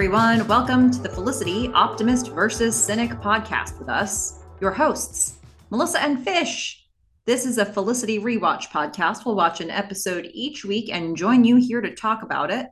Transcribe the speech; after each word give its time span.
everyone. 0.00 0.48
Welcome 0.48 0.90
to 0.92 0.98
the 0.98 1.10
Felicity 1.10 1.68
Optimist 1.74 2.30
versus 2.30 2.74
Cynic 2.74 3.10
podcast 3.20 3.78
with 3.78 3.90
us, 3.90 4.38
your 4.58 4.70
hosts, 4.70 5.36
Melissa 5.68 6.00
and 6.00 6.24
Fish. 6.24 6.88
This 7.26 7.44
is 7.44 7.58
a 7.58 7.66
Felicity 7.66 8.18
rewatch 8.18 8.68
podcast. 8.68 9.26
We'll 9.26 9.34
watch 9.34 9.60
an 9.60 9.68
episode 9.68 10.30
each 10.32 10.64
week 10.64 10.88
and 10.90 11.18
join 11.18 11.44
you 11.44 11.56
here 11.56 11.82
to 11.82 11.94
talk 11.94 12.22
about 12.22 12.50
it. 12.50 12.68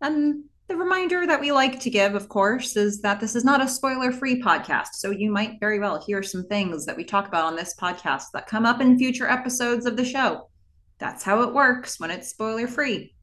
And 0.00 0.44
the 0.68 0.76
reminder 0.78 1.26
that 1.26 1.38
we 1.38 1.52
like 1.52 1.80
to 1.80 1.90
give, 1.90 2.14
of 2.14 2.30
course, 2.30 2.74
is 2.78 3.02
that 3.02 3.20
this 3.20 3.36
is 3.36 3.44
not 3.44 3.62
a 3.62 3.68
spoiler 3.68 4.10
free 4.10 4.40
podcast. 4.40 4.94
So 4.94 5.10
you 5.10 5.30
might 5.30 5.60
very 5.60 5.80
well 5.80 6.00
hear 6.00 6.22
some 6.22 6.46
things 6.46 6.86
that 6.86 6.96
we 6.96 7.04
talk 7.04 7.28
about 7.28 7.44
on 7.44 7.56
this 7.56 7.74
podcast 7.78 8.28
that 8.32 8.46
come 8.46 8.64
up 8.64 8.80
in 8.80 8.98
future 8.98 9.28
episodes 9.28 9.84
of 9.84 9.98
the 9.98 10.04
show. 10.06 10.48
That's 10.96 11.24
how 11.24 11.42
it 11.42 11.52
works 11.52 12.00
when 12.00 12.10
it's 12.10 12.30
spoiler 12.30 12.66
free. 12.66 13.14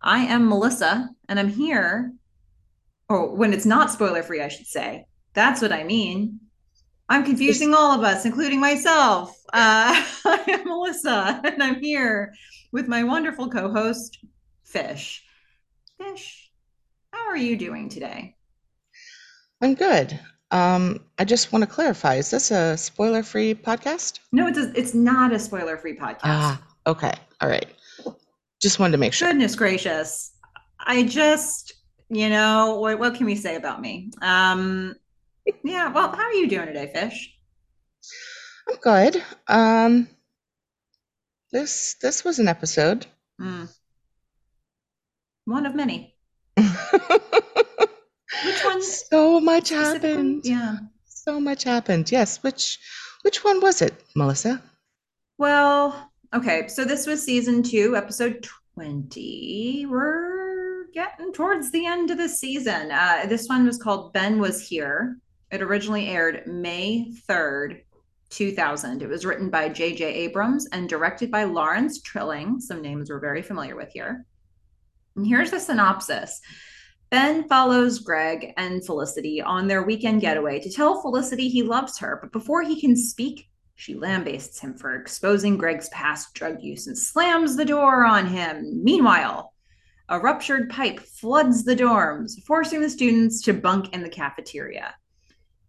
I 0.00 0.20
am 0.20 0.48
Melissa, 0.48 1.10
and 1.28 1.40
I'm 1.40 1.48
here 1.48 2.12
or 3.08 3.34
when 3.34 3.52
it's 3.52 3.66
not 3.66 3.90
spoiler 3.90 4.22
free, 4.22 4.40
I 4.40 4.48
should 4.48 4.66
say. 4.66 5.06
That's 5.34 5.60
what 5.60 5.72
I 5.72 5.84
mean. 5.84 6.40
I'm 7.08 7.24
confusing 7.24 7.74
all 7.74 7.92
of 7.92 8.02
us, 8.02 8.24
including 8.24 8.60
myself. 8.60 9.30
Uh, 9.52 9.92
I 10.24 10.44
am 10.48 10.64
Melissa, 10.64 11.40
and 11.44 11.62
I'm 11.62 11.80
here 11.80 12.32
with 12.72 12.88
my 12.88 13.04
wonderful 13.04 13.50
co 13.50 13.70
host, 13.70 14.18
Fish. 14.64 15.22
Fish, 15.98 16.50
how 17.12 17.28
are 17.28 17.36
you 17.36 17.56
doing 17.56 17.88
today? 17.88 18.36
I'm 19.60 19.74
good. 19.74 20.18
Um, 20.50 21.00
I 21.18 21.24
just 21.24 21.52
want 21.52 21.62
to 21.62 21.66
clarify 21.66 22.14
is 22.14 22.30
this 22.30 22.50
a 22.50 22.76
spoiler 22.76 23.22
free 23.22 23.54
podcast? 23.54 24.20
No, 24.32 24.46
it's, 24.46 24.58
a, 24.58 24.72
it's 24.74 24.94
not 24.94 25.32
a 25.32 25.38
spoiler 25.38 25.76
free 25.76 25.96
podcast. 25.96 26.20
Ah, 26.22 26.62
okay. 26.86 27.12
All 27.40 27.48
right. 27.48 27.66
Just 28.62 28.78
wanted 28.78 28.92
to 28.92 28.98
make 28.98 29.12
sure. 29.12 29.28
Goodness 29.28 29.56
gracious. 29.56 30.32
I 30.80 31.02
just 31.02 31.73
you 32.08 32.28
know 32.28 32.80
what, 32.80 32.98
what 32.98 33.14
can 33.14 33.26
we 33.26 33.36
say 33.36 33.56
about 33.56 33.80
me? 33.80 34.10
Um 34.22 34.94
yeah 35.62 35.92
well 35.92 36.10
how 36.10 36.24
are 36.24 36.32
you 36.32 36.48
doing 36.48 36.66
today 36.66 36.90
fish? 36.92 37.36
I'm 38.68 38.76
good. 38.76 39.22
Um 39.48 40.08
this 41.52 41.96
this 42.02 42.24
was 42.24 42.38
an 42.38 42.48
episode. 42.48 43.06
Mm. 43.40 43.68
one 45.44 45.66
of 45.66 45.74
many. 45.74 46.14
Which 46.56 46.66
one 48.64 48.82
so 48.82 49.40
much 49.40 49.70
happened. 49.70 50.42
Yeah. 50.44 50.76
So 51.06 51.40
much 51.40 51.64
happened. 51.64 52.10
Yes 52.10 52.42
which 52.42 52.78
which 53.22 53.44
one 53.44 53.60
was 53.60 53.82
it 53.82 53.94
melissa? 54.14 54.62
Well 55.38 56.10
okay 56.34 56.68
so 56.68 56.84
this 56.84 57.06
was 57.06 57.22
season 57.22 57.62
two 57.62 57.96
episode 57.96 58.46
20 58.74 59.86
we're 59.86 60.33
getting 60.94 61.32
towards 61.32 61.70
the 61.70 61.84
end 61.84 62.10
of 62.10 62.18
the 62.18 62.28
season. 62.28 62.92
Uh, 62.92 63.26
this 63.28 63.48
one 63.48 63.66
was 63.66 63.82
called 63.82 64.12
Ben 64.12 64.38
Was 64.38 64.66
Here. 64.66 65.18
It 65.50 65.60
originally 65.60 66.08
aired 66.08 66.46
May 66.46 67.12
3rd, 67.28 67.82
2000. 68.30 69.02
It 69.02 69.08
was 69.08 69.26
written 69.26 69.50
by 69.50 69.68
J.J. 69.68 70.04
Abrams 70.04 70.68
and 70.72 70.88
directed 70.88 71.30
by 71.32 71.44
Lawrence 71.44 72.00
Trilling, 72.00 72.60
some 72.60 72.80
names 72.80 73.10
we're 73.10 73.18
very 73.18 73.42
familiar 73.42 73.74
with 73.74 73.90
here. 73.92 74.24
And 75.16 75.26
here's 75.26 75.50
the 75.50 75.60
synopsis 75.60 76.40
Ben 77.10 77.48
follows 77.48 77.98
Greg 77.98 78.52
and 78.56 78.84
Felicity 78.84 79.42
on 79.42 79.66
their 79.66 79.82
weekend 79.82 80.20
getaway 80.20 80.60
to 80.60 80.70
tell 80.70 81.02
Felicity 81.02 81.48
he 81.48 81.62
loves 81.62 81.98
her, 81.98 82.18
but 82.22 82.32
before 82.32 82.62
he 82.62 82.80
can 82.80 82.96
speak, 82.96 83.48
she 83.76 83.94
lambastes 83.94 84.60
him 84.60 84.74
for 84.74 84.94
exposing 84.94 85.56
Greg's 85.56 85.88
past 85.88 86.34
drug 86.34 86.62
use 86.62 86.86
and 86.86 86.96
slams 86.96 87.56
the 87.56 87.64
door 87.64 88.04
on 88.04 88.26
him. 88.26 88.82
Meanwhile, 88.84 89.53
a 90.14 90.20
ruptured 90.20 90.70
pipe 90.70 91.00
floods 91.00 91.64
the 91.64 91.74
dorms, 91.74 92.40
forcing 92.44 92.80
the 92.80 92.88
students 92.88 93.42
to 93.42 93.52
bunk 93.52 93.92
in 93.92 94.00
the 94.00 94.08
cafeteria. 94.08 94.94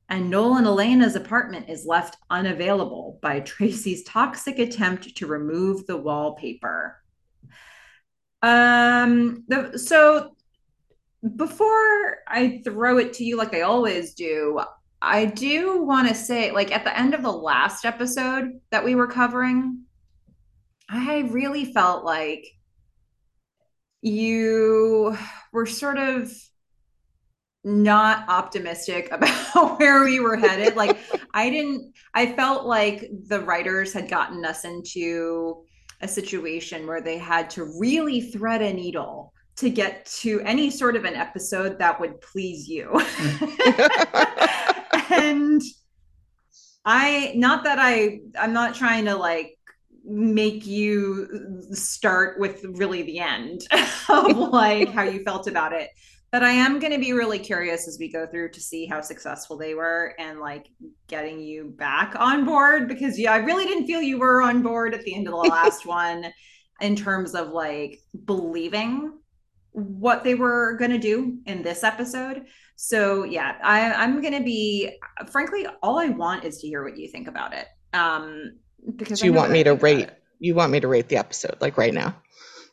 And 0.07 0.29
Noel 0.29 0.57
and 0.57 0.67
Elena's 0.67 1.15
apartment 1.15 1.67
is 1.67 1.87
left 1.87 2.17
unavailable 2.29 3.17
by 3.23 3.39
Tracy's 3.41 4.03
toxic 4.03 4.59
attempt 4.59 5.17
to 5.17 5.25
remove 5.25 5.87
the 5.87 5.97
wallpaper. 5.97 7.01
Um, 8.43 9.43
the, 9.47 9.79
so 9.79 10.35
before 11.35 12.17
I 12.27 12.61
throw 12.63 12.99
it 12.99 13.13
to 13.13 13.23
you 13.23 13.35
like 13.35 13.55
I 13.55 13.61
always 13.61 14.13
do, 14.13 14.61
I 15.01 15.25
do 15.25 15.81
want 15.81 16.07
to 16.07 16.13
say, 16.13 16.51
like 16.51 16.71
at 16.71 16.83
the 16.83 16.95
end 16.95 17.15
of 17.15 17.23
the 17.23 17.31
last 17.31 17.83
episode 17.83 18.59
that 18.69 18.85
we 18.85 18.93
were 18.93 19.07
covering, 19.07 19.85
I 20.87 21.27
really 21.31 21.73
felt 21.73 22.05
like 22.05 22.45
you 24.01 25.17
were 25.51 25.65
sort 25.65 25.97
of 25.97 26.31
not 27.63 28.29
optimistic 28.29 29.07
about 29.11 29.79
where 29.79 30.03
we 30.03 30.19
were 30.19 30.37
headed. 30.37 30.75
like 30.75 30.97
I 31.33 31.49
didn't 31.49 31.93
I 32.13 32.33
felt 32.33 32.65
like 32.65 33.09
the 33.27 33.41
writers 33.41 33.91
had 33.91 34.09
gotten 34.09 34.45
us 34.45 34.63
into 34.63 35.63
a 36.01 36.07
situation 36.07 36.85
where 36.85 37.01
they 37.01 37.17
had 37.17 37.49
to 37.51 37.73
really 37.79 38.21
thread 38.21 38.61
a 38.61 38.71
needle 38.71 39.33
to 39.57 39.69
get 39.69 40.05
to 40.05 40.41
any 40.41 40.69
sort 40.69 40.95
of 40.95 41.05
an 41.05 41.15
episode 41.15 41.79
that 41.79 41.99
would 41.99 42.19
please 42.19 42.67
you. 42.67 42.91
and 45.09 45.61
I 46.85 47.33
not 47.35 47.63
that 47.63 47.79
I 47.79 48.19
I'm 48.39 48.53
not 48.53 48.75
trying 48.75 49.05
to 49.05 49.15
like 49.15 49.54
make 50.05 50.65
you 50.65 51.61
start 51.71 52.39
with 52.39 52.63
really 52.63 53.03
the 53.03 53.19
end 53.19 53.61
of 54.09 54.37
like 54.37 54.89
how 54.89 55.03
you 55.03 55.23
felt 55.23 55.47
about 55.47 55.73
it. 55.73 55.89
But 56.31 56.43
i 56.43 56.51
am 56.51 56.79
going 56.79 56.91
to 56.91 56.99
be 56.99 57.13
really 57.13 57.39
curious 57.39 57.87
as 57.87 57.97
we 57.97 58.11
go 58.11 58.27
through 58.27 58.49
to 58.51 58.59
see 58.59 58.85
how 58.85 58.99
successful 58.99 59.57
they 59.57 59.73
were 59.73 60.13
and 60.19 60.39
like 60.39 60.67
getting 61.07 61.39
you 61.39 61.73
back 61.77 62.13
on 62.19 62.43
board 62.43 62.89
because 62.89 63.17
yeah 63.17 63.31
i 63.31 63.37
really 63.37 63.63
didn't 63.63 63.87
feel 63.87 64.01
you 64.01 64.19
were 64.19 64.41
on 64.41 64.61
board 64.61 64.93
at 64.93 65.01
the 65.03 65.15
end 65.15 65.27
of 65.27 65.31
the 65.31 65.37
last 65.49 65.85
one 65.85 66.25
in 66.81 66.95
terms 66.95 67.35
of 67.35 67.49
like 67.49 68.01
believing 68.25 69.13
what 69.71 70.23
they 70.23 70.35
were 70.35 70.75
going 70.77 70.91
to 70.91 70.97
do 70.97 71.37
in 71.45 71.61
this 71.61 71.83
episode. 71.83 72.45
So 72.75 73.23
yeah 73.23 73.57
I, 73.63 73.93
i'm 73.93 74.21
going 74.21 74.33
to 74.33 74.43
be 74.43 74.91
frankly 75.31 75.67
all 75.81 75.99
i 75.99 76.09
want 76.09 76.43
is 76.43 76.59
to 76.59 76.67
hear 76.67 76.83
what 76.83 76.97
you 76.97 77.07
think 77.07 77.27
about 77.27 77.53
it. 77.53 77.67
Um 77.93 78.57
because 78.95 79.21
you 79.21 79.33
want 79.33 79.51
me 79.51 79.63
to 79.63 79.73
rate 79.75 80.09
you 80.39 80.55
want 80.55 80.71
me 80.71 80.79
to 80.79 80.87
rate 80.87 81.09
the 81.09 81.17
episode 81.17 81.55
like 81.61 81.77
right 81.77 81.93
now 81.93 82.15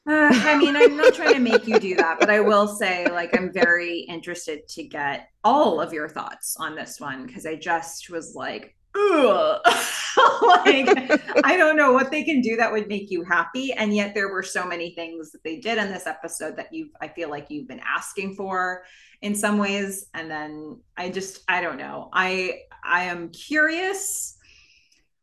uh, 0.04 0.30
I 0.32 0.58
mean, 0.58 0.74
I'm 0.74 0.96
not 0.96 1.14
trying 1.14 1.34
to 1.34 1.38
make 1.38 1.68
you 1.68 1.78
do 1.78 1.94
that, 1.94 2.18
but 2.18 2.28
I 2.28 2.40
will 2.40 2.66
say, 2.66 3.08
like, 3.08 3.36
I'm 3.38 3.52
very 3.52 4.00
interested 4.00 4.66
to 4.70 4.82
get 4.82 5.28
all 5.44 5.80
of 5.80 5.92
your 5.92 6.08
thoughts 6.08 6.56
on 6.58 6.74
this 6.74 6.98
one 6.98 7.24
because 7.24 7.46
I 7.46 7.54
just 7.54 8.10
was 8.10 8.34
like, 8.34 8.74
ugh. 8.96 9.60
like, 9.64 10.88
I 11.44 11.56
don't 11.56 11.76
know 11.76 11.92
what 11.92 12.10
they 12.10 12.24
can 12.24 12.40
do 12.40 12.56
that 12.56 12.72
would 12.72 12.88
make 12.88 13.12
you 13.12 13.22
happy. 13.22 13.72
And 13.74 13.94
yet, 13.94 14.12
there 14.12 14.32
were 14.32 14.42
so 14.42 14.66
many 14.66 14.92
things 14.96 15.30
that 15.30 15.44
they 15.44 15.58
did 15.58 15.78
in 15.78 15.92
this 15.92 16.08
episode 16.08 16.56
that 16.56 16.72
you, 16.72 16.90
I 17.00 17.06
feel 17.06 17.30
like 17.30 17.46
you've 17.48 17.68
been 17.68 17.82
asking 17.86 18.34
for 18.34 18.82
in 19.20 19.36
some 19.36 19.56
ways. 19.56 20.06
And 20.14 20.28
then 20.28 20.80
I 20.96 21.10
just, 21.10 21.44
I 21.46 21.60
don't 21.60 21.78
know. 21.78 22.10
I, 22.12 22.62
I 22.84 23.04
am 23.04 23.28
curious 23.28 24.36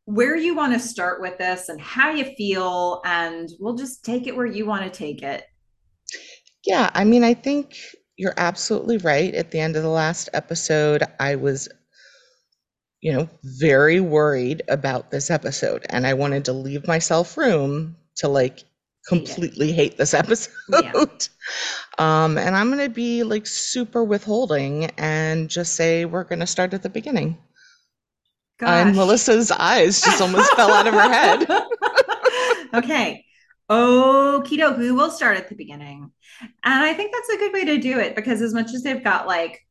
where 0.09 0.35
you 0.35 0.55
want 0.55 0.73
to 0.73 0.79
start 0.79 1.21
with 1.21 1.37
this 1.37 1.69
and 1.69 1.79
how 1.79 2.09
you 2.09 2.25
feel, 2.35 2.99
and 3.05 3.47
we'll 3.59 3.75
just 3.75 4.03
take 4.03 4.25
it 4.25 4.35
where 4.35 4.47
you 4.47 4.65
want 4.65 4.83
to 4.83 4.89
take 4.89 5.21
it. 5.21 5.43
Yeah, 6.65 6.89
I 6.95 7.03
mean, 7.03 7.23
I 7.23 7.35
think 7.35 7.75
you're 8.17 8.33
absolutely 8.35 8.97
right. 8.97 9.35
At 9.35 9.51
the 9.51 9.59
end 9.59 9.75
of 9.75 9.83
the 9.83 9.89
last 9.89 10.27
episode, 10.33 11.03
I 11.19 11.35
was, 11.35 11.69
you 13.01 13.13
know, 13.13 13.29
very 13.43 13.99
worried 13.99 14.63
about 14.67 15.11
this 15.11 15.29
episode, 15.29 15.85
and 15.89 16.07
I 16.07 16.15
wanted 16.15 16.43
to 16.45 16.53
leave 16.53 16.87
myself 16.87 17.37
room 17.37 17.95
to 18.15 18.27
like 18.27 18.63
completely 19.07 19.71
hate 19.71 19.97
this 19.97 20.15
episode. 20.15 20.51
Yeah. 20.71 21.05
um, 21.99 22.39
and 22.39 22.55
I'm 22.55 22.71
going 22.71 22.83
to 22.83 22.89
be 22.89 23.21
like 23.21 23.45
super 23.45 24.03
withholding 24.03 24.85
and 24.97 25.51
just 25.51 25.75
say 25.75 26.05
we're 26.05 26.23
going 26.23 26.39
to 26.39 26.47
start 26.47 26.73
at 26.73 26.81
the 26.81 26.89
beginning. 26.89 27.37
Gosh. 28.59 28.87
And 28.87 28.95
Melissa's 28.95 29.51
eyes 29.51 30.01
just 30.01 30.21
almost 30.21 30.53
fell 30.53 30.71
out 30.71 30.85
of 30.85 30.93
her 30.93 31.09
head. 31.09 31.47
okay. 32.73 33.25
Okie 33.69 34.57
dokie. 34.57 34.93
We'll 34.93 35.11
start 35.11 35.37
at 35.37 35.47
the 35.47 35.55
beginning. 35.55 36.11
And 36.41 36.83
I 36.83 36.93
think 36.93 37.13
that's 37.13 37.29
a 37.29 37.37
good 37.37 37.53
way 37.53 37.65
to 37.65 37.77
do 37.77 37.99
it 37.99 38.15
because 38.15 38.41
as 38.41 38.53
much 38.53 38.73
as 38.73 38.83
they've 38.83 39.03
got 39.03 39.27
like 39.27 39.65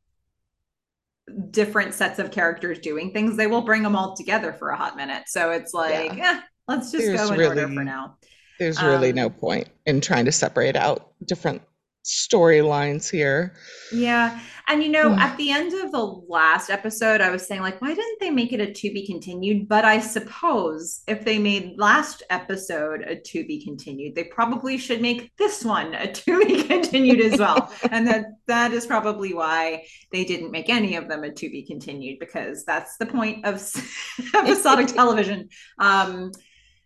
different 1.51 1.93
sets 1.93 2.17
of 2.17 2.31
characters 2.31 2.79
doing 2.79 3.11
things, 3.11 3.37
they 3.37 3.47
will 3.47 3.61
bring 3.61 3.83
them 3.83 3.95
all 3.95 4.15
together 4.15 4.53
for 4.53 4.69
a 4.69 4.77
hot 4.77 4.97
minute. 4.97 5.23
So 5.27 5.51
it's 5.51 5.73
like, 5.73 6.15
yeah. 6.15 6.37
eh, 6.37 6.41
let's 6.67 6.91
just 6.91 7.05
there's 7.05 7.19
go 7.19 7.33
in 7.33 7.39
really, 7.39 7.61
order 7.61 7.73
for 7.73 7.83
now. 7.83 8.17
There's 8.57 8.81
really 8.81 9.09
um, 9.09 9.15
no 9.15 9.29
point 9.29 9.67
in 9.85 10.01
trying 10.01 10.25
to 10.25 10.31
separate 10.31 10.75
out 10.75 11.11
different 11.25 11.61
storylines 12.05 13.09
here. 13.09 13.53
Yeah. 13.91 14.39
And 14.69 14.83
you 14.83 14.89
know, 14.89 15.15
at 15.15 15.35
the 15.37 15.49
end 15.49 15.73
of 15.73 15.91
the 15.91 16.03
last 16.03 16.69
episode, 16.69 17.21
I 17.21 17.31
was 17.31 17.47
saying, 17.47 17.61
like, 17.61 17.81
why 17.81 17.95
didn't 17.95 18.19
they 18.19 18.29
make 18.29 18.53
it 18.53 18.61
a 18.61 18.71
to 18.71 18.93
be 18.93 19.03
continued? 19.03 19.67
But 19.67 19.83
I 19.83 19.99
suppose 19.99 21.01
if 21.07 21.25
they 21.25 21.39
made 21.39 21.79
last 21.79 22.21
episode 22.29 23.01
a 23.01 23.15
to 23.15 23.47
be 23.47 23.63
continued, 23.63 24.13
they 24.13 24.25
probably 24.25 24.77
should 24.77 25.01
make 25.01 25.35
this 25.37 25.65
one 25.65 25.95
a 25.95 26.13
to 26.13 26.45
be 26.45 26.61
continued 26.67 27.19
as 27.19 27.39
well. 27.39 27.73
and 27.91 28.07
that 28.07 28.25
that 28.45 28.71
is 28.71 28.85
probably 28.85 29.33
why 29.33 29.85
they 30.11 30.23
didn't 30.23 30.51
make 30.51 30.69
any 30.69 30.95
of 30.95 31.07
them 31.07 31.23
a 31.23 31.31
to 31.31 31.49
be 31.49 31.63
continued, 31.63 32.19
because 32.19 32.63
that's 32.63 32.97
the 32.97 33.07
point 33.07 33.47
of 33.47 33.55
episodic 34.35 34.87
television. 34.87 35.49
Um 35.79 36.31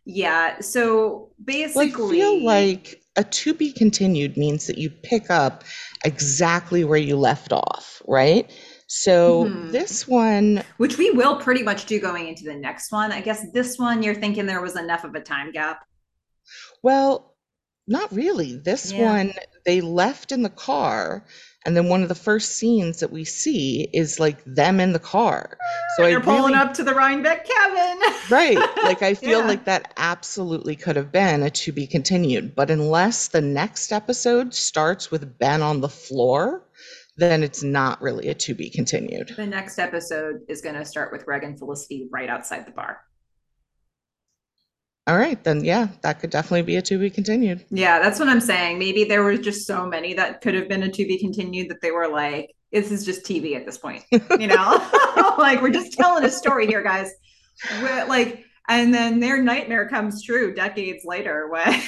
yeah. 0.06 0.62
So 0.62 1.32
basically 1.44 2.20
well, 2.20 2.36
I 2.36 2.40
feel 2.40 2.46
like 2.46 3.03
a 3.16 3.24
to 3.24 3.54
be 3.54 3.72
continued 3.72 4.38
means 4.38 4.68
that 4.68 4.78
you 4.78 4.90
pick 4.90 5.30
up 5.30 5.64
exactly 6.04 6.84
where 6.84 7.00
you 7.00 7.16
left 7.16 7.52
off, 7.52 8.02
right? 8.08 8.52
So 8.88 9.46
mm-hmm. 9.46 9.72
this 9.72 10.08
one, 10.08 10.64
which 10.78 10.98
we 10.98 11.12
will 11.12 11.38
pretty 11.38 11.64
much 11.64 11.86
do 11.86 12.00
going 12.00 12.28
into 12.28 12.44
the 12.44 12.56
next 12.56 12.92
one. 12.92 13.12
I 13.12 13.22
guess 13.22 13.46
this 13.52 13.78
one 13.78 14.04
you're 14.04 14.16
thinking 14.16 14.46
there 14.46 14.62
was 14.62 14.76
enough 14.76 15.04
of 15.04 15.16
a 15.16 15.22
time 15.22 15.52
gap. 15.52 15.86
Well, 16.82 17.36
not 17.88 18.12
really. 18.12 18.56
This 18.56 18.92
yeah. 18.92 19.12
one 19.12 19.34
they 19.66 19.82
left 19.82 20.32
in 20.32 20.42
the 20.42 20.50
car 20.50 21.26
and 21.66 21.78
then 21.78 21.88
one 21.88 22.04
of 22.04 22.10
the 22.10 22.16
first 22.16 22.56
scenes 22.58 23.00
that 23.00 23.12
we 23.12 23.24
see 23.24 23.90
is 23.94 24.20
like 24.20 24.44
them 24.46 24.80
in 24.80 24.94
the 24.94 25.00
car. 25.00 25.58
So 25.96 26.04
they're 26.04 26.20
pulling 26.20 26.56
up 26.56 26.74
to 26.76 26.84
the 26.84 26.94
Rhinebeck 26.94 27.48
cabin. 27.48 28.02
right. 28.30 28.58
Like 28.84 29.02
I 29.02 29.14
feel 29.14 29.40
yeah. 29.40 29.48
like 29.48 29.66
that 29.66 29.94
absolutely 29.96 30.76
could 30.76 30.98
have 30.98 31.12
been 31.12 31.42
a 31.42 31.50
to 31.50 31.72
be 31.72 31.88
continued. 31.88 32.54
But 32.54 32.70
unless 32.70 33.30
the 33.30 33.42
next 33.42 33.94
episode 33.94 34.54
starts 34.54 35.10
with 35.10 35.40
Ben 35.40 35.62
on 35.62 35.80
the 35.80 35.90
floor, 35.90 36.66
then 37.16 37.44
it's 37.44 37.64
not 37.64 38.02
really 38.02 38.28
a 38.28 38.34
to 38.34 38.54
be 38.54 38.70
continued. 38.70 39.34
The 39.38 39.46
next 39.46 39.80
episode 39.80 40.42
is 40.50 40.62
going 40.62 40.76
to 40.76 40.84
start 40.84 41.14
with 41.14 41.26
Greg 41.26 41.44
and 41.44 41.58
Felicity 41.58 42.10
right 42.12 42.30
outside 42.30 42.66
the 42.66 42.72
bar. 42.72 43.00
All 45.06 45.18
right, 45.18 45.44
then 45.44 45.66
yeah, 45.66 45.90
that 46.02 46.20
could 46.20 46.30
definitely 46.30 46.62
be 46.62 46.78
a 46.78 46.82
to 46.82 46.98
be 46.98 47.10
continued. 47.10 47.66
Yeah, 47.70 48.00
that's 48.00 48.20
what 48.20 48.30
I'm 48.30 48.40
saying. 48.40 48.80
Maybe 48.80 49.04
there 49.04 49.24
was 49.24 49.40
just 49.40 49.68
so 49.68 49.86
many 49.86 50.14
that 50.14 50.40
could 50.42 50.54
have 50.54 50.70
been 50.70 50.84
a 50.84 50.90
to 50.90 51.06
be 51.06 51.20
continued 51.20 51.70
that 51.70 51.82
they 51.82 51.92
were 51.92 52.08
like, 52.08 52.56
this 52.72 52.90
is 52.90 53.06
just 53.06 53.26
TV 53.26 53.56
at 53.56 53.66
this 53.66 53.78
point. 53.78 54.04
You 54.12 54.48
know, 54.48 54.90
like 55.38 55.62
we're 55.62 55.72
just 55.72 55.94
telling 55.94 56.24
a 56.24 56.30
story 56.30 56.68
here, 56.68 56.82
guys. 56.82 57.12
We're, 57.82 58.06
like, 58.06 58.46
and 58.70 58.94
then 58.94 59.20
their 59.20 59.42
nightmare 59.42 59.88
comes 59.90 60.24
true 60.24 60.54
decades 60.54 61.04
later 61.04 61.50
when 61.50 61.82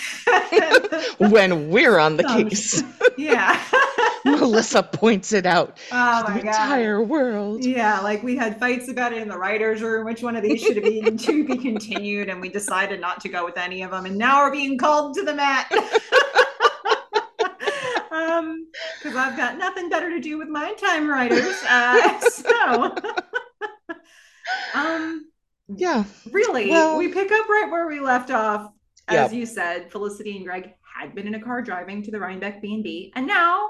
when 1.32 1.70
we're 1.70 1.98
on 2.00 2.18
the 2.18 2.24
case. 2.24 2.84
Yeah. 3.18 3.64
Melissa 4.26 4.84
points 4.84 5.32
it 5.32 5.46
out. 5.46 5.78
Oh 5.90 6.24
my 6.24 6.34
the 6.38 6.44
God. 6.44 6.48
entire 6.48 7.02
world. 7.02 7.64
Yeah, 7.64 8.02
like 8.02 8.24
we 8.24 8.36
had 8.36 8.60
fights 8.60 8.90
about 8.90 9.14
it 9.14 9.22
in 9.22 9.30
the 9.30 9.38
writers' 9.38 9.82
room. 9.82 10.06
Which 10.06 10.22
one 10.22 10.36
of 10.36 10.44
these 10.44 10.62
should 10.62 10.76
have 10.76 10.84
been 10.84 11.18
to 11.18 11.46
be 11.46 11.56
continued, 11.56 12.28
and 12.28 12.42
we 12.42 12.50
decided 12.50 13.00
not 13.00 13.22
to 13.22 13.30
go 13.30 13.46
with 13.46 13.58
any 13.58 13.84
of 13.84 13.92
them. 13.92 14.06
And 14.06 14.18
now 14.18 14.44
we're 14.44 14.52
being 14.52 14.78
called 14.78 15.16
to 15.16 15.24
the 15.24 15.34
mat. 15.34 15.72
um, 18.12 18.68
because 19.02 19.16
I've 19.16 19.38
got 19.38 19.58
nothing 19.58 19.88
better 19.90 20.10
to 20.10 20.20
do 20.20 20.38
with 20.38 20.50
my 20.50 20.74
time, 20.74 21.10
writers. 21.10 21.56
Uh, 21.70 22.20
so, 22.20 22.96
um, 24.74 25.26
yeah, 25.68 26.04
really, 26.32 26.70
well, 26.70 26.98
we 26.98 27.08
pick 27.08 27.32
up 27.32 27.50
right 27.50 27.70
where 27.70 27.88
we 27.88 28.00
left 28.00 28.32
off. 28.32 28.72
As 29.08 29.32
you 29.32 29.46
said, 29.46 29.92
Felicity 29.92 30.36
and 30.36 30.46
Greg 30.46 30.74
had 30.82 31.14
been 31.14 31.28
in 31.28 31.36
a 31.36 31.42
car 31.42 31.62
driving 31.62 32.02
to 32.04 32.12
the 32.12 32.20
Rhinebeck 32.20 32.62
B&B, 32.62 33.14
and 33.16 33.28
now 33.28 33.70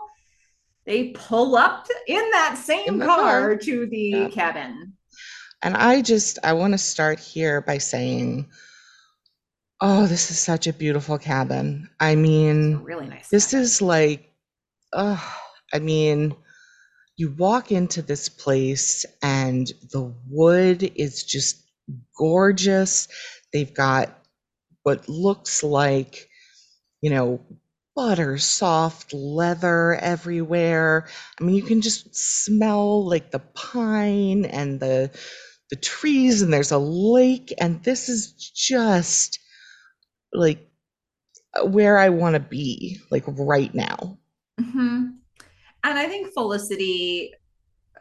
they 0.85 1.09
pull 1.09 1.55
up 1.55 1.85
to, 1.85 1.95
in 2.07 2.29
that 2.31 2.57
same 2.57 2.87
in 2.87 2.99
car, 2.99 3.17
car, 3.17 3.55
to 3.57 3.85
the 3.87 3.97
yeah. 3.97 4.29
cabin. 4.29 4.93
And 5.61 5.75
I 5.75 6.01
just 6.01 6.39
I 6.43 6.53
want 6.53 6.73
to 6.73 6.77
start 6.77 7.19
here 7.19 7.61
by 7.61 7.79
saying 7.79 8.49
oh, 9.81 10.07
this 10.07 10.31
is 10.31 10.39
such 10.39 10.67
a 10.67 10.73
beautiful 10.73 11.17
cabin. 11.17 11.89
I 11.99 12.15
mean, 12.15 12.77
really 12.83 13.07
nice. 13.07 13.29
This 13.29 13.51
cabin. 13.51 13.63
is 13.63 13.81
like 13.81 14.31
oh, 14.93 15.37
I 15.73 15.79
mean, 15.79 16.35
you 17.17 17.31
walk 17.31 17.71
into 17.71 18.01
this 18.01 18.29
place 18.29 19.05
and 19.21 19.71
the 19.91 20.13
wood 20.29 20.91
is 20.95 21.23
just 21.23 21.64
gorgeous. 22.17 23.07
They've 23.53 23.73
got 23.73 24.17
what 24.83 25.09
looks 25.09 25.63
like, 25.63 26.29
you 27.01 27.09
know, 27.09 27.41
butter 27.95 28.37
soft 28.37 29.13
leather 29.13 29.95
everywhere. 29.95 31.07
I 31.39 31.43
mean, 31.43 31.55
you 31.55 31.63
can 31.63 31.81
just 31.81 32.15
smell 32.15 33.07
like 33.07 33.31
the 33.31 33.39
pine 33.39 34.45
and 34.45 34.79
the 34.79 35.11
the 35.71 35.75
trees 35.75 36.43
and 36.43 36.53
there's 36.53 36.71
a 36.71 36.77
lake 36.77 37.51
and 37.59 37.83
this 37.83 38.07
is 38.07 38.33
just 38.33 39.39
like 40.31 40.69
where 41.63 41.97
I 41.97 42.09
want 42.09 42.35
to 42.35 42.39
be 42.39 42.99
like 43.09 43.23
right 43.27 43.73
now. 43.73 44.19
Mm-hmm. 44.59 45.05
And 45.83 45.99
I 45.99 46.07
think 46.07 46.33
Felicity 46.33 47.33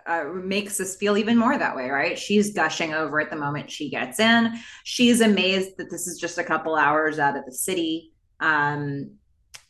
uh, 0.07 0.25
makes 0.35 0.81
us 0.81 0.97
feel 0.97 1.17
even 1.17 1.37
more 1.37 1.57
that 1.57 1.75
way, 1.75 1.89
right? 1.89 2.19
She's 2.19 2.53
gushing 2.53 2.95
over 2.95 3.21
at 3.21 3.31
the 3.31 3.37
moment 3.37 3.71
she 3.71 3.91
gets 3.91 4.21
in. 4.21 4.53
She's 4.85 5.21
amazed 5.21 5.77
that 5.79 5.91
this 5.91 6.07
is 6.07 6.19
just 6.19 6.39
a 6.39 6.45
couple 6.45 6.77
hours 6.77 7.19
out 7.19 7.37
of 7.37 7.45
the 7.45 7.53
city. 7.53 8.13
Um, 8.41 9.13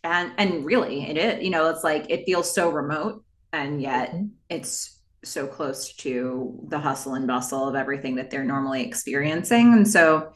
and 0.04 0.32
and 0.38 0.64
really 0.64 1.02
it 1.02 1.16
is 1.16 1.42
you 1.42 1.50
know 1.50 1.68
it's 1.68 1.82
like 1.82 2.06
it 2.08 2.24
feels 2.26 2.54
so 2.54 2.70
remote 2.70 3.24
and 3.52 3.82
yet 3.82 4.10
mm-hmm. 4.10 4.26
it's 4.50 5.00
so 5.24 5.46
close 5.46 5.94
to 5.94 6.60
the 6.68 6.78
hustle 6.78 7.14
and 7.14 7.26
bustle 7.26 7.66
of 7.66 7.74
everything 7.74 8.14
that 8.14 8.30
they're 8.30 8.44
normally 8.44 8.82
experiencing 8.82 9.72
and 9.72 9.88
so 9.88 10.30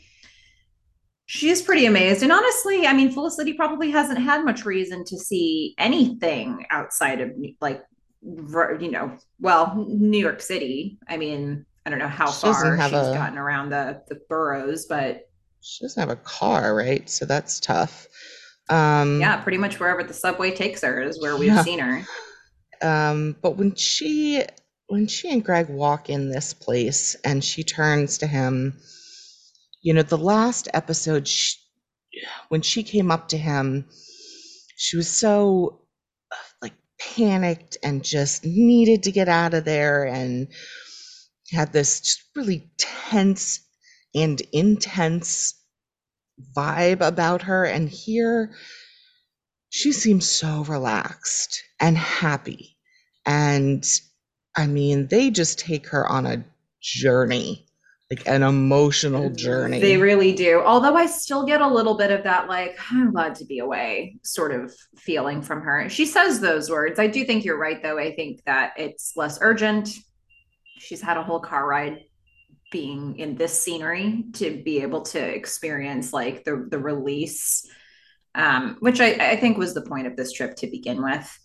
she's 1.26 1.60
pretty 1.60 1.84
amazed 1.84 2.22
and 2.22 2.32
honestly 2.32 2.86
i 2.86 2.92
mean 2.92 3.12
felicity 3.12 3.52
probably 3.52 3.90
hasn't 3.90 4.18
had 4.18 4.44
much 4.44 4.64
reason 4.64 5.04
to 5.04 5.18
see 5.18 5.74
anything 5.78 6.64
outside 6.70 7.20
of 7.20 7.30
like 7.60 7.82
you 8.22 8.90
know 8.90 9.16
well 9.40 9.86
new 9.88 10.18
york 10.18 10.40
city 10.40 10.98
i 11.08 11.16
mean 11.16 11.64
i 11.86 11.90
don't 11.90 11.98
know 11.98 12.08
how 12.08 12.30
she 12.30 12.40
far 12.40 12.76
she's 12.76 12.92
a, 12.92 13.14
gotten 13.14 13.38
around 13.38 13.70
the 13.70 14.02
the 14.08 14.20
boroughs 14.28 14.86
but 14.86 15.28
she 15.60 15.84
doesn't 15.84 16.00
have 16.00 16.10
a 16.10 16.20
car 16.22 16.74
right 16.74 17.08
so 17.08 17.24
that's 17.24 17.60
tough 17.60 18.08
um, 18.70 19.20
yeah, 19.20 19.36
pretty 19.36 19.58
much 19.58 19.80
wherever 19.80 20.02
the 20.02 20.14
subway 20.14 20.50
takes 20.50 20.82
her 20.82 21.00
is 21.00 21.20
where 21.20 21.36
we've 21.36 21.48
yeah. 21.48 21.62
seen 21.62 21.78
her. 21.78 22.02
Um, 22.82 23.36
but 23.40 23.56
when 23.56 23.74
she 23.74 24.44
when 24.88 25.06
she 25.06 25.30
and 25.30 25.44
Greg 25.44 25.68
walk 25.68 26.08
in 26.08 26.30
this 26.30 26.54
place 26.54 27.14
and 27.24 27.42
she 27.42 27.62
turns 27.62 28.18
to 28.18 28.26
him, 28.26 28.78
you 29.82 29.92
know, 29.92 30.02
the 30.02 30.18
last 30.18 30.68
episode, 30.72 31.28
she, 31.28 31.58
when 32.48 32.62
she 32.62 32.82
came 32.82 33.10
up 33.10 33.28
to 33.28 33.36
him, 33.36 33.86
she 34.76 34.96
was 34.96 35.08
so 35.08 35.77
panicked 37.00 37.76
and 37.82 38.04
just 38.04 38.44
needed 38.44 39.04
to 39.04 39.12
get 39.12 39.28
out 39.28 39.54
of 39.54 39.64
there 39.64 40.04
and 40.04 40.48
had 41.52 41.72
this 41.72 42.00
just 42.00 42.22
really 42.34 42.70
tense 42.78 43.60
and 44.14 44.40
intense 44.52 45.54
vibe 46.56 47.00
about 47.00 47.42
her. 47.42 47.64
And 47.64 47.88
here, 47.88 48.54
she 49.70 49.92
seems 49.92 50.28
so 50.28 50.64
relaxed 50.64 51.62
and 51.80 51.96
happy. 51.96 52.76
And 53.26 53.84
I 54.56 54.66
mean, 54.66 55.08
they 55.08 55.30
just 55.30 55.58
take 55.58 55.88
her 55.88 56.06
on 56.06 56.26
a 56.26 56.44
journey, 56.80 57.67
like 58.10 58.26
an 58.26 58.42
emotional 58.42 59.28
journey. 59.30 59.80
They 59.80 59.98
really 59.98 60.32
do. 60.32 60.62
Although 60.62 60.94
I 60.94 61.06
still 61.06 61.44
get 61.44 61.60
a 61.60 61.66
little 61.66 61.94
bit 61.94 62.10
of 62.10 62.24
that, 62.24 62.48
like, 62.48 62.78
I'm 62.90 63.12
glad 63.12 63.34
to 63.36 63.44
be 63.44 63.58
away 63.58 64.18
sort 64.22 64.52
of 64.52 64.74
feeling 64.96 65.42
from 65.42 65.60
her. 65.60 65.90
She 65.90 66.06
says 66.06 66.40
those 66.40 66.70
words. 66.70 66.98
I 66.98 67.06
do 67.06 67.24
think 67.24 67.44
you're 67.44 67.58
right, 67.58 67.82
though. 67.82 67.98
I 67.98 68.14
think 68.14 68.42
that 68.44 68.72
it's 68.78 69.14
less 69.14 69.38
urgent. 69.42 69.90
She's 70.78 71.02
had 71.02 71.18
a 71.18 71.22
whole 71.22 71.40
car 71.40 71.68
ride 71.68 72.04
being 72.70 73.18
in 73.18 73.34
this 73.34 73.60
scenery 73.60 74.24
to 74.34 74.62
be 74.62 74.82
able 74.82 75.02
to 75.02 75.18
experience 75.18 76.12
like 76.12 76.44
the 76.44 76.66
the 76.70 76.78
release 76.78 77.66
um, 78.34 78.76
which 78.80 79.00
I, 79.00 79.14
I 79.32 79.36
think 79.36 79.56
was 79.56 79.74
the 79.74 79.82
point 79.82 80.06
of 80.06 80.16
this 80.16 80.32
trip 80.32 80.54
to 80.56 80.66
begin 80.66 81.02
with 81.02 81.38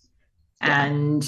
yeah. 0.60 0.84
and 0.84 1.24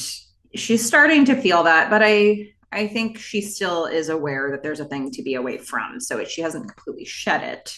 she's 0.55 0.87
starting 0.87 1.25
to 1.27 1.41
feel 1.41 1.63
that 1.63 1.89
but 1.89 2.03
i 2.05 2.51
i 2.77 2.87
think 2.87 3.19
she 3.19 3.41
still 3.41 3.87
is 3.87 4.09
aware 4.09 4.51
that 4.51 4.63
there's 4.63 4.81
a 4.81 4.85
thing 4.85 5.11
to 5.11 5.23
be 5.23 5.35
away 5.35 5.59
from 5.59 6.01
so 6.01 6.23
she 6.25 6.41
hasn't 6.43 6.69
completely 6.69 7.05
shed 7.05 7.43
it 7.43 7.77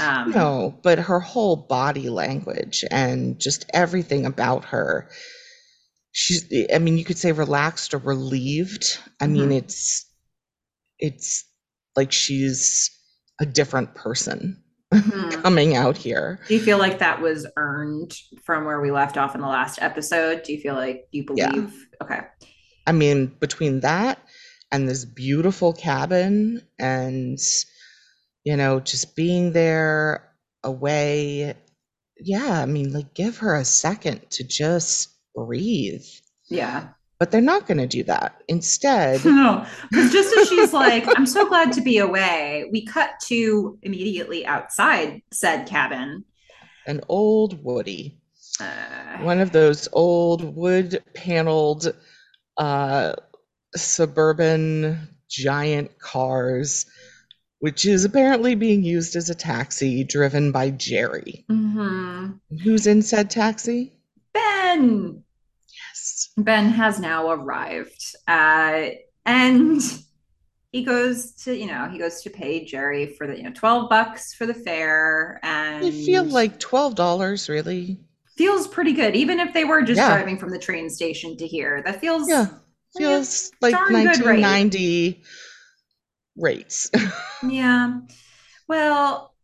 um, 0.00 0.30
no 0.30 0.78
but 0.82 0.98
her 0.98 1.20
whole 1.20 1.56
body 1.56 2.08
language 2.08 2.84
and 2.90 3.40
just 3.40 3.64
everything 3.72 4.26
about 4.26 4.64
her 4.64 5.08
she's 6.12 6.44
i 6.74 6.78
mean 6.78 6.98
you 6.98 7.04
could 7.04 7.18
say 7.18 7.32
relaxed 7.32 7.94
or 7.94 7.98
relieved 7.98 8.98
i 9.20 9.24
mm-hmm. 9.24 9.34
mean 9.34 9.52
it's 9.52 10.06
it's 10.98 11.44
like 11.96 12.12
she's 12.12 12.90
a 13.40 13.46
different 13.46 13.94
person. 13.94 14.60
Mhm. 14.92 15.32
coming 15.42 15.74
out 15.74 15.96
here. 15.96 16.38
Do 16.46 16.54
you 16.54 16.60
feel 16.60 16.78
like 16.78 17.00
that 17.00 17.20
was 17.20 17.46
earned 17.56 18.16
from 18.44 18.64
where 18.64 18.80
we 18.80 18.92
left 18.92 19.16
off 19.16 19.34
in 19.34 19.40
the 19.40 19.48
last 19.48 19.82
episode? 19.82 20.44
Do 20.44 20.52
you 20.52 20.60
feel 20.60 20.74
like 20.74 21.08
you 21.10 21.24
Yeah. 21.34 21.50
believe? 21.50 21.86
Okay. 22.00 22.20
I 22.86 22.92
mean, 22.92 23.34
between 23.40 23.80
that 23.80 24.18
and 24.74 24.88
this 24.88 25.04
beautiful 25.04 25.72
cabin 25.72 26.60
and, 26.78 27.38
you 28.42 28.56
know, 28.56 28.80
just 28.80 29.14
being 29.14 29.52
there 29.52 30.32
away, 30.64 31.54
yeah, 32.18 32.60
I 32.60 32.66
mean, 32.66 32.92
like, 32.92 33.14
give 33.14 33.38
her 33.38 33.54
a 33.54 33.64
second 33.64 34.28
to 34.30 34.42
just 34.44 35.10
breathe. 35.34 36.04
Yeah. 36.48 36.88
But 37.20 37.30
they're 37.30 37.40
not 37.40 37.66
going 37.66 37.78
to 37.78 37.86
do 37.86 38.02
that. 38.04 38.42
Instead, 38.48 39.24
No, 39.24 39.64
because 39.90 40.12
just 40.12 40.36
as 40.36 40.48
she's 40.48 40.72
like, 40.72 41.04
I'm 41.16 41.26
so 41.26 41.48
glad 41.48 41.72
to 41.74 41.80
be 41.80 41.98
away, 41.98 42.68
we 42.72 42.84
cut 42.84 43.10
to 43.26 43.78
immediately 43.82 44.44
outside 44.44 45.22
said 45.32 45.66
cabin. 45.68 46.24
an 46.86 47.00
old 47.08 47.62
Woody, 47.64 48.18
Uh, 48.60 49.18
one 49.22 49.40
of 49.40 49.52
those 49.52 49.88
old 49.92 50.56
wood 50.56 51.02
paneled 51.14 51.94
uh, 52.58 53.14
suburban 53.76 55.08
giant 55.28 55.98
cars, 55.98 56.86
which 57.58 57.84
is 57.86 58.04
apparently 58.04 58.54
being 58.54 58.82
used 58.84 59.16
as 59.16 59.30
a 59.30 59.34
taxi 59.34 60.04
driven 60.04 60.52
by 60.52 60.70
Jerry. 60.70 61.44
mhm. 61.50 62.38
Who's 62.62 62.86
in 62.86 63.02
said 63.02 63.30
taxi? 63.30 63.92
Ben. 64.32 65.22
Yes. 65.90 66.30
Ben 66.36 66.70
has 66.70 67.00
now 67.00 67.30
arrived. 67.30 68.14
Uh, 68.28 68.90
and 69.26 69.80
he 70.72 70.84
goes 70.84 71.32
to, 71.44 71.56
you 71.56 71.66
know, 71.66 71.88
he 71.90 71.98
goes 71.98 72.20
to 72.22 72.30
pay 72.30 72.64
Jerry 72.64 73.06
for 73.16 73.26
the, 73.26 73.36
you 73.36 73.44
know, 73.44 73.52
12 73.54 73.88
bucks 73.88 74.34
for 74.34 74.44
the 74.46 74.54
fare. 74.54 75.40
And 75.42 75.84
I 75.84 75.90
feel 75.90 76.24
like 76.24 76.58
$12, 76.60 77.48
really? 77.48 78.00
feels 78.36 78.66
pretty 78.66 78.92
good, 78.92 79.14
even 79.14 79.38
if 79.38 79.54
they 79.54 79.62
were 79.64 79.80
just 79.82 79.96
Yeah. 79.98 80.08
driving 80.08 80.36
from 80.36 80.50
the 80.50 80.58
train 80.58 80.90
station 80.90 81.36
to 81.36 81.46
here. 81.46 81.82
That 81.86 82.00
feels 82.00 82.28
Yeah. 82.28 82.48
Yeah, 82.98 83.08
Feels 83.08 83.50
like 83.60 83.72
darn 83.72 83.88
good 83.92 84.24
rate. 84.24 84.40
1990 84.42 85.22
rates. 86.36 86.90
Yeah. 87.46 88.00
Well, 88.68 89.34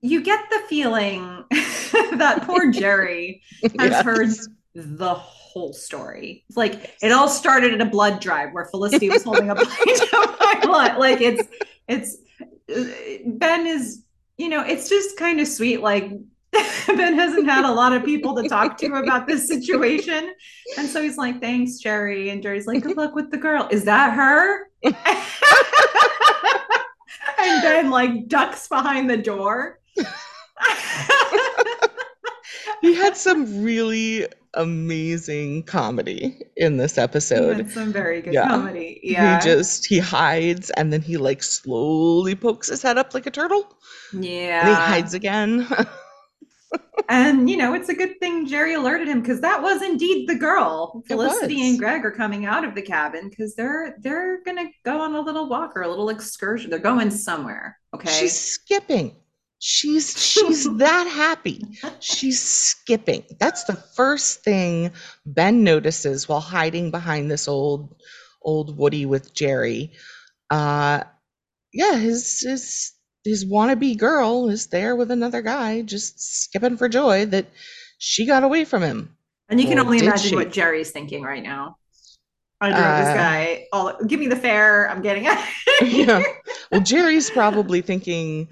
you 0.00 0.22
get 0.22 0.40
the 0.50 0.60
feeling 0.68 1.44
that 1.50 2.42
poor 2.44 2.72
Jerry 2.72 3.42
has 3.78 3.90
Yes. 3.90 4.04
heard 4.04 4.28
the 4.74 5.14
whole 5.14 5.72
story. 5.72 6.44
It's 6.48 6.56
like 6.56 6.96
it 7.02 7.12
all 7.12 7.28
started 7.28 7.72
at 7.74 7.80
a 7.80 7.84
blood 7.84 8.20
drive 8.20 8.52
where 8.52 8.64
Felicity 8.64 9.10
was 9.10 9.22
holding 9.22 9.50
a 9.50 9.54
pint 9.54 10.02
of 10.14 10.36
my 10.40 10.58
blood. 10.62 10.96
Like 10.98 11.20
it's 11.20 11.48
it's 11.88 12.16
uh, 12.74 12.84
Ben 13.26 13.66
is, 13.66 14.04
you 14.36 14.48
know, 14.48 14.64
it's 14.64 14.88
just 14.88 15.16
kind 15.16 15.38
of 15.40 15.46
sweet. 15.46 15.80
Like 15.80 16.10
Ben 16.86 17.14
hasn't 17.14 17.46
had 17.48 17.64
a 17.64 17.70
lot 17.72 17.92
of 17.92 18.04
people 18.04 18.34
to 18.40 18.48
talk 18.48 18.76
to 18.78 18.94
about 18.94 19.26
this 19.26 19.46
situation. 19.46 20.34
And 20.78 20.88
so 20.88 21.00
he's 21.02 21.16
like, 21.16 21.40
thanks, 21.40 21.78
Jerry. 21.78 22.30
And 22.30 22.42
Jerry's 22.42 22.66
like, 22.66 22.82
good 22.82 22.96
luck 22.96 23.14
with 23.14 23.30
the 23.30 23.36
girl. 23.38 23.68
Is 23.70 23.84
that 23.84 24.12
her? 24.14 24.68
and 24.82 24.94
Ben 27.62 27.90
like 27.90 28.28
ducks 28.28 28.66
behind 28.68 29.08
the 29.10 29.16
door. 29.16 29.78
He 32.82 32.94
had 32.94 33.14
some 33.16 33.62
really 33.62 34.26
amazing 34.54 35.62
comedy 35.64 36.36
in 36.56 36.76
this 36.78 36.96
He 36.96 37.00
episode. 37.02 37.56
had 37.58 37.70
some 37.70 37.92
very 37.92 38.22
good 38.22 38.32
Yeah. 38.34 38.48
comedy. 38.48 38.98
Yeah. 39.02 39.38
He 39.38 39.44
just 39.46 39.86
he 39.86 39.98
hides 39.98 40.70
and 40.70 40.90
then 40.92 41.02
he 41.02 41.16
like 41.18 41.42
slowly 41.42 42.34
pokes 42.34 42.68
his 42.68 42.82
head 42.82 42.96
up 42.98 43.12
like 43.14 43.26
a 43.26 43.30
turtle 43.30 43.76
Yeah. 44.12 44.60
and 44.60 44.68
he 44.68 44.74
hides 44.74 45.14
again. 45.14 45.68
And 47.08 47.50
you 47.50 47.56
know, 47.56 47.74
it's 47.74 47.88
a 47.88 47.94
good 47.94 48.20
thing 48.20 48.46
Jerry 48.46 48.74
alerted 48.74 49.08
him 49.08 49.20
because 49.20 49.40
that 49.40 49.62
was 49.62 49.82
indeed 49.82 50.28
the 50.28 50.36
girl. 50.36 51.02
Felicity 51.08 51.68
and 51.68 51.78
Greg 51.78 52.04
are 52.04 52.12
coming 52.12 52.46
out 52.46 52.64
of 52.64 52.76
the 52.76 52.82
cabin 52.82 53.28
because 53.28 53.56
they're 53.56 53.96
they're 54.00 54.42
gonna 54.44 54.68
go 54.84 55.00
on 55.00 55.14
a 55.14 55.20
little 55.20 55.48
walk 55.48 55.76
or 55.76 55.82
a 55.82 55.88
little 55.88 56.08
excursion. 56.08 56.70
They're 56.70 56.78
going 56.78 57.10
somewhere. 57.10 57.78
Okay. 57.94 58.12
She's 58.12 58.38
skipping. 58.38 59.16
She's 59.58 60.16
she's 60.22 60.72
that 60.76 61.08
happy. 61.08 61.64
She's 61.98 62.40
skipping. 62.40 63.24
That's 63.40 63.64
the 63.64 63.74
first 63.74 64.44
thing 64.44 64.92
Ben 65.26 65.64
notices 65.64 66.28
while 66.28 66.40
hiding 66.40 66.92
behind 66.92 67.28
this 67.28 67.48
old 67.48 68.00
old 68.40 68.76
Woody 68.76 69.04
with 69.04 69.34
Jerry. 69.34 69.92
Uh 70.48 71.02
yeah, 71.72 71.96
his 71.96 72.40
his 72.40 72.92
his 73.24 73.44
wannabe 73.44 73.96
girl 73.98 74.48
is 74.48 74.66
there 74.68 74.96
with 74.96 75.10
another 75.10 75.42
guy 75.42 75.82
just 75.82 76.20
skipping 76.42 76.76
for 76.76 76.88
joy 76.88 77.26
that 77.26 77.46
she 77.98 78.26
got 78.26 78.42
away 78.44 78.64
from 78.64 78.82
him. 78.82 79.16
and 79.48 79.60
you 79.60 79.66
can 79.66 79.78
Or 79.78 79.82
only 79.82 79.98
imagine 79.98 80.30
she? 80.30 80.34
what 80.36 80.52
Jerry's 80.52 80.90
thinking 80.90 81.22
right 81.22 81.42
now. 81.42 81.76
I 82.62 82.68
drove 82.70 82.98
this 82.98 83.08
Uh, 83.08 83.14
guy. 83.14 83.66
All 83.72 83.96
give 84.06 84.20
me 84.20 84.26
the 84.28 84.36
fare. 84.36 84.88
I'm 84.90 85.00
getting 85.02 85.24
it. 85.26 85.38
yeah. 85.82 86.22
Well, 86.70 86.80
Jerry's 86.82 87.30
probably 87.30 87.80
thinking 87.80 88.48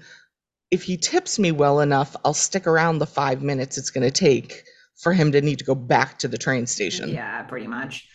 if 0.71 0.83
he 0.83 0.97
tips 0.97 1.39
me 1.39 1.51
well 1.51 1.79
enough, 1.79 2.15
I'll 2.25 2.33
stick 2.33 2.65
around 2.67 2.97
the 2.99 3.05
five 3.07 3.41
minutes 3.41 3.77
it's 3.77 3.89
going 3.91 4.05
to 4.05 4.11
take 4.11 4.63
for 4.97 5.13
him 5.13 5.31
to 5.31 5.41
need 5.41 5.59
to 5.59 5.65
go 5.65 5.75
back 5.75 6.19
to 6.19 6.27
the 6.27 6.37
train 6.37 6.65
station. 6.67 7.09
Yeah, 7.09 7.43
pretty 7.43 7.67
much. 7.67 8.07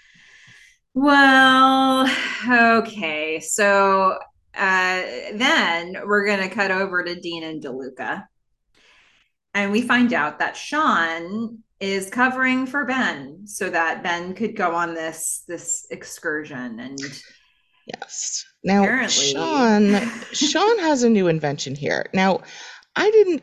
Well, 0.94 2.08
okay. 2.49 3.40
So 3.40 4.18
uh, 4.56 5.02
then 5.34 5.96
we're 6.04 6.26
going 6.26 6.49
to 6.49 6.54
cut 6.54 6.70
over 6.70 7.02
to 7.04 7.20
Dean 7.20 7.44
and 7.44 7.62
DeLuca. 7.62 8.25
And 9.54 9.73
we 9.73 9.82
find 9.82 10.12
out 10.12 10.38
that 10.40 10.56
Sean 10.56 11.58
is 11.80 12.11
covering 12.11 12.66
for 12.66 12.84
Ben 12.84 13.46
so 13.46 13.70
that 13.70 14.02
Ben 14.02 14.34
could 14.34 14.56
go 14.56 14.75
on 14.75 14.94
this 14.94 15.44
this 15.46 15.87
excursion 15.90 16.80
and 16.80 16.99
Yes. 17.87 18.46
Now, 18.64 18.82
Apparently. 18.82 19.32
Sean, 19.32 20.11
Sean 20.32 20.78
has 20.78 21.02
a 21.02 21.11
new 21.11 21.28
invention 21.28 21.75
here. 21.75 22.06
Now, 22.14 22.40
I 22.96 23.11
didn't. 23.11 23.42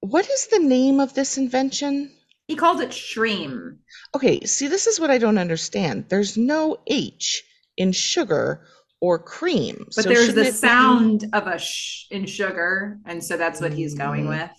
What 0.00 0.28
is 0.28 0.46
the 0.48 0.60
name 0.60 1.00
of 1.00 1.14
this 1.14 1.36
invention? 1.36 2.12
he 2.52 2.56
called 2.56 2.80
it 2.80 2.90
Shreem. 2.90 3.78
Okay, 4.14 4.40
see, 4.44 4.68
this 4.68 4.86
is 4.86 5.00
what 5.00 5.10
I 5.10 5.18
don't 5.18 5.38
understand. 5.38 6.06
There's 6.08 6.36
no 6.36 6.76
H 6.86 7.42
in 7.76 7.92
sugar 7.92 8.66
or 9.02 9.18
cream. 9.18 9.82
But 9.96 10.04
so 10.04 10.08
there's 10.08 10.32
the 10.32 10.42
it 10.42 10.44
be- 10.44 10.50
sound 10.52 11.26
of 11.32 11.46
a 11.48 11.58
sh 11.58 12.06
in 12.12 12.24
sugar, 12.24 12.98
and 13.04 13.22
so 13.22 13.36
that's 13.36 13.60
what 13.60 13.72
he's 13.74 13.94
going 13.94 14.24
Mm. 14.26 14.28
with. 14.38 14.50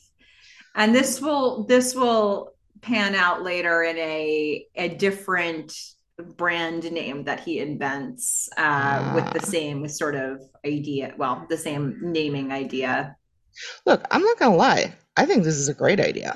And 0.76 0.94
this 0.94 1.22
will 1.22 1.64
this 1.64 1.96
will 1.96 2.54
pan 2.82 3.16
out 3.16 3.42
later 3.42 3.84
in 3.84 3.98
a 3.98 4.66
a 4.76 4.90
different 4.90 5.74
brand 6.38 6.92
name 6.92 7.24
that 7.24 7.40
he 7.40 7.60
invents 7.60 8.50
uh, 8.58 9.14
with 9.16 9.26
the 9.34 9.40
Ah. 9.42 9.46
same 9.58 9.88
sort 9.88 10.16
of 10.16 10.42
idea. 10.66 11.14
Well, 11.18 11.46
the 11.50 11.58
same 11.58 11.98
naming 12.02 12.52
idea. 12.52 13.16
Look, 13.86 14.06
I'm 14.12 14.22
not 14.24 14.38
gonna 14.38 14.56
lie. 14.58 14.94
I 15.16 15.26
think 15.26 15.44
this 15.44 15.56
is 15.56 15.70
a 15.70 15.74
great 15.74 16.00
idea. 16.02 16.32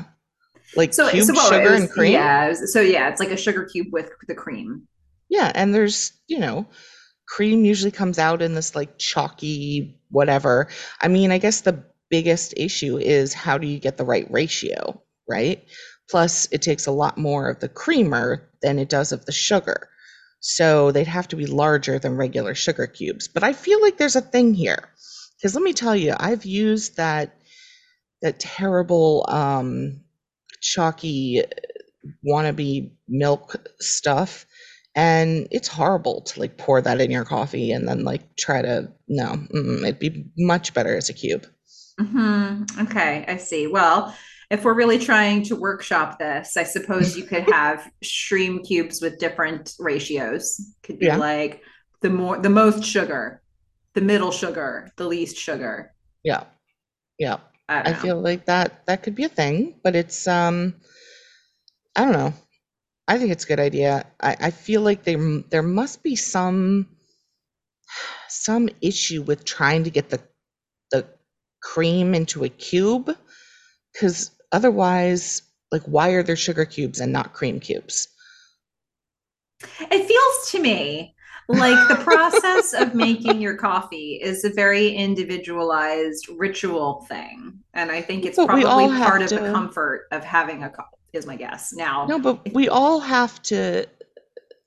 Like 0.76 0.94
So, 0.94 1.10
cube 1.10 1.26
so 1.26 1.34
what, 1.34 1.50
sugar 1.54 1.72
was- 1.72 1.82
and 1.82 1.90
cream. 1.92 2.14
Yeah. 2.14 2.48
was- 2.50 2.72
So 2.74 2.80
yeah, 2.80 3.10
it's 3.10 3.20
like 3.20 3.32
a 3.32 3.38
sugar 3.46 3.66
cube 3.66 3.88
with 3.92 4.10
the 4.30 4.36
cream. 4.36 4.88
Yeah, 5.30 5.52
and 5.56 5.74
there's, 5.76 6.14
you 6.28 6.40
know, 6.40 6.68
cream 7.28 7.66
usually 7.66 7.92
comes 7.92 8.18
out 8.18 8.42
in 8.42 8.54
this 8.54 8.76
like 8.76 8.98
chalky 8.98 10.00
whatever. 10.10 10.70
I 11.02 11.08
mean, 11.08 11.32
I 11.32 11.38
guess 11.38 11.62
the 11.62 11.84
biggest 12.10 12.54
issue 12.58 12.98
is 12.98 13.34
how 13.34 13.58
do 13.58 13.68
you 13.68 13.80
get 13.80 13.98
the 13.98 14.06
right 14.06 14.26
ratio, 14.30 15.02
right? 15.30 15.64
Plus, 16.10 16.48
it 16.52 16.62
takes 16.62 16.86
a 16.86 16.92
lot 16.92 17.18
more 17.18 17.50
of 17.50 17.60
the 17.60 17.68
creamer 17.68 18.50
than 18.62 18.80
it 18.80 18.90
does 18.90 19.12
of 19.12 19.26
the 19.26 19.32
sugar. 19.34 19.90
So 20.40 20.92
they'd 20.92 21.08
have 21.08 21.28
to 21.30 21.36
be 21.36 21.46
larger 21.46 22.00
than 22.00 22.16
regular 22.16 22.56
sugar 22.56 22.88
cubes. 22.88 23.28
But 23.28 23.44
I 23.44 23.54
feel 23.54 23.82
like 23.82 23.98
there's 23.98 24.16
a 24.16 24.22
thing 24.22 24.54
here. 24.54 24.90
Because 25.38 25.54
let 25.54 25.64
me 25.64 25.74
tell 25.74 25.96
you, 25.96 26.16
I've 26.18 26.46
used 26.46 26.98
that 26.98 27.36
that 28.22 28.40
terrible 28.40 29.26
um 29.30 30.02
chalky 30.62 31.44
wannabe 32.28 32.92
milk 33.08 33.56
stuff 33.80 34.46
and 34.98 35.48
it's 35.52 35.70
horrible 35.70 36.22
to 36.24 36.42
like 36.42 36.58
pour 36.58 36.82
that 36.82 37.02
in 37.02 37.12
your 37.12 37.26
coffee 37.26 37.72
and 37.74 37.88
then 37.90 38.04
like 38.06 38.36
try 38.38 38.62
to 38.64 38.92
no 39.10 39.28
mm-mm, 39.54 39.84
it'd 39.84 40.00
be 40.00 40.26
much 40.40 40.74
better 40.76 40.98
as 40.98 41.10
a 41.10 41.14
cube 41.16 41.48
hmm 42.00 42.64
Okay, 42.80 43.26
I 43.28 43.38
see. 43.38 43.68
Well, 43.68 44.16
if 44.52 44.64
we're 44.64 44.74
really 44.76 45.00
trying 45.00 45.44
to 45.46 45.56
workshop 45.56 46.20
this, 46.20 46.56
I 46.56 46.64
suppose 46.64 47.18
you 47.18 47.26
could 47.26 47.44
have 47.52 47.90
stream 48.04 48.64
cubes 48.64 49.02
with 49.02 49.20
different 49.20 49.74
ratios. 49.80 50.60
Could 50.84 51.00
be 51.00 51.08
Yeah. 51.08 51.18
like 51.18 51.62
the 52.02 52.10
more 52.10 52.38
the 52.40 52.50
most 52.50 52.84
sugar, 52.84 53.42
the 53.96 54.02
middle 54.02 54.32
sugar, 54.32 54.92
the 54.98 55.08
least 55.08 55.38
sugar. 55.38 55.94
yeah 56.24 56.44
yeah 57.20 57.38
I, 57.70 57.90
i 57.90 57.94
feel 57.94 58.20
like 58.22 58.46
that 58.46 58.86
that 58.86 59.04
could 59.04 59.16
be 59.16 59.24
a 59.26 59.30
thing 59.30 59.76
but 59.84 59.96
it's 59.96 60.28
um 60.28 60.76
i 61.96 62.04
don't 62.04 62.14
know 62.14 62.34
i 63.08 63.18
think 63.18 63.32
it's 63.32 63.44
a 63.44 63.48
good 63.48 63.60
idea. 63.60 64.06
I, 64.22 64.36
I 64.40 64.52
feel 64.52 64.82
like 64.82 65.04
there 65.04 65.20
there 65.50 65.64
must 65.64 66.04
be 66.04 66.16
some 66.16 66.88
some 68.28 68.70
issue 68.82 69.22
with 69.22 69.46
trying 69.46 69.84
to 69.84 69.90
get 69.90 70.10
the 70.10 70.22
the 70.92 71.06
cream 71.62 72.14
into 72.14 72.44
a 72.44 72.50
cube 72.50 73.16
because 73.94 74.32
otherwise 74.52 75.42
like 75.72 75.84
why 75.84 76.10
are 76.10 76.24
there 76.24 76.36
sugar 76.36 76.66
cubes 76.66 77.00
and 77.00 77.12
not 77.12 77.34
cream 77.34 77.60
cubes? 77.60 78.08
It 79.80 80.06
feels 80.06 80.52
to 80.52 80.62
me 80.62 81.16
like 81.50 81.88
the 81.88 82.04
process 82.04 82.74
of 82.74 82.94
making 83.06 83.42
your 83.42 83.56
coffee 83.56 84.20
is 84.22 84.44
a 84.44 84.50
very 84.50 84.90
individualized 84.90 86.28
ritual 86.38 87.06
thing 87.08 87.58
and 87.74 87.92
i 87.92 88.02
think 88.02 88.26
it's 88.26 88.36
but 88.36 88.48
probably 88.48 88.88
part 88.98 89.22
of 89.22 89.30
to... 89.30 89.36
the 89.36 89.52
comfort 89.52 90.08
of 90.12 90.24
having 90.24 90.64
a 90.64 90.70
cup 90.70 90.97
is 91.14 91.26
my 91.26 91.36
guess 91.36 91.74
now 91.74 92.06
no 92.08 92.20
but 92.20 92.54
we 92.54 92.68
all 92.70 93.00
have 93.00 93.42
to 93.42 93.86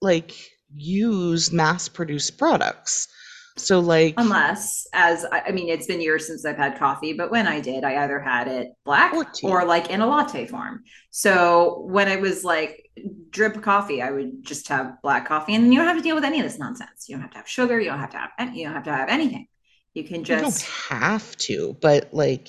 like 0.01 0.33
use 0.75 1.53
mass 1.53 1.89
produced 1.89 2.39
products 2.39 3.09
so 3.57 3.81
like 3.81 4.15
unless 4.17 4.87
as 4.93 5.27
I 5.31 5.51
mean 5.53 5.69
it's 5.69 5.87
been 5.87 6.01
years 6.01 6.27
since 6.27 6.45
I've 6.45 6.57
had 6.57 6.79
coffee, 6.79 7.13
but 7.13 7.31
when 7.31 7.47
I 7.47 7.61
did, 7.61 7.85
I 7.85 8.03
either 8.05 8.19
had 8.19 8.49
it 8.49 8.73
black 8.85 9.13
or, 9.13 9.27
or, 9.43 9.65
like 9.65 9.91
in 9.91 10.01
a 10.01 10.07
latte 10.07 10.47
form. 10.47 10.85
So 11.11 11.85
when 11.87 12.09
it 12.09 12.21
was 12.21 12.45
like 12.45 12.91
drip 13.31 13.63
coffee, 13.63 14.03
I 14.03 14.11
would 14.11 14.43
just 14.45 14.69
have 14.69 15.01
black 15.03 15.27
coffee 15.27 15.55
and 15.55 15.73
you 15.73 15.79
don't 15.79 15.89
have 15.89 15.97
to 15.97 16.03
deal 16.03 16.15
with 16.15 16.25
any 16.25 16.39
of 16.39 16.45
this 16.45 16.59
nonsense. 16.59 17.07
You 17.09 17.17
don't 17.17 17.23
have 17.23 17.33
to 17.33 17.39
have 17.39 17.49
sugar, 17.49 17.81
you 17.81 17.91
don't 17.91 18.01
have 18.01 18.11
to 18.11 18.19
have 18.19 18.31
any, 18.39 18.59
you 18.59 18.65
don't 18.65 18.75
have 18.75 18.85
to 18.85 18.93
have 18.93 19.09
anything. 19.09 19.47
You 19.95 20.05
can 20.05 20.25
just 20.25 20.63
you 20.63 20.97
don't 20.97 21.01
have 21.01 21.37
to, 21.39 21.77
but 21.81 22.15
like 22.15 22.49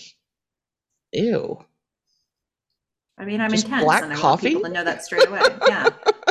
ew. 1.12 1.66
I 3.22 3.26
mean, 3.26 3.40
I'm 3.40 3.52
just 3.52 3.66
intense 3.66 3.84
black 3.84 4.04
and 4.04 4.14
I 4.14 4.16
coffee? 4.16 4.56
want 4.56 4.56
people 4.56 4.62
to 4.64 4.70
know 4.70 4.84
that 4.84 5.06
straight 5.06 5.28
away. 5.28 5.42
yeah. 5.68 5.90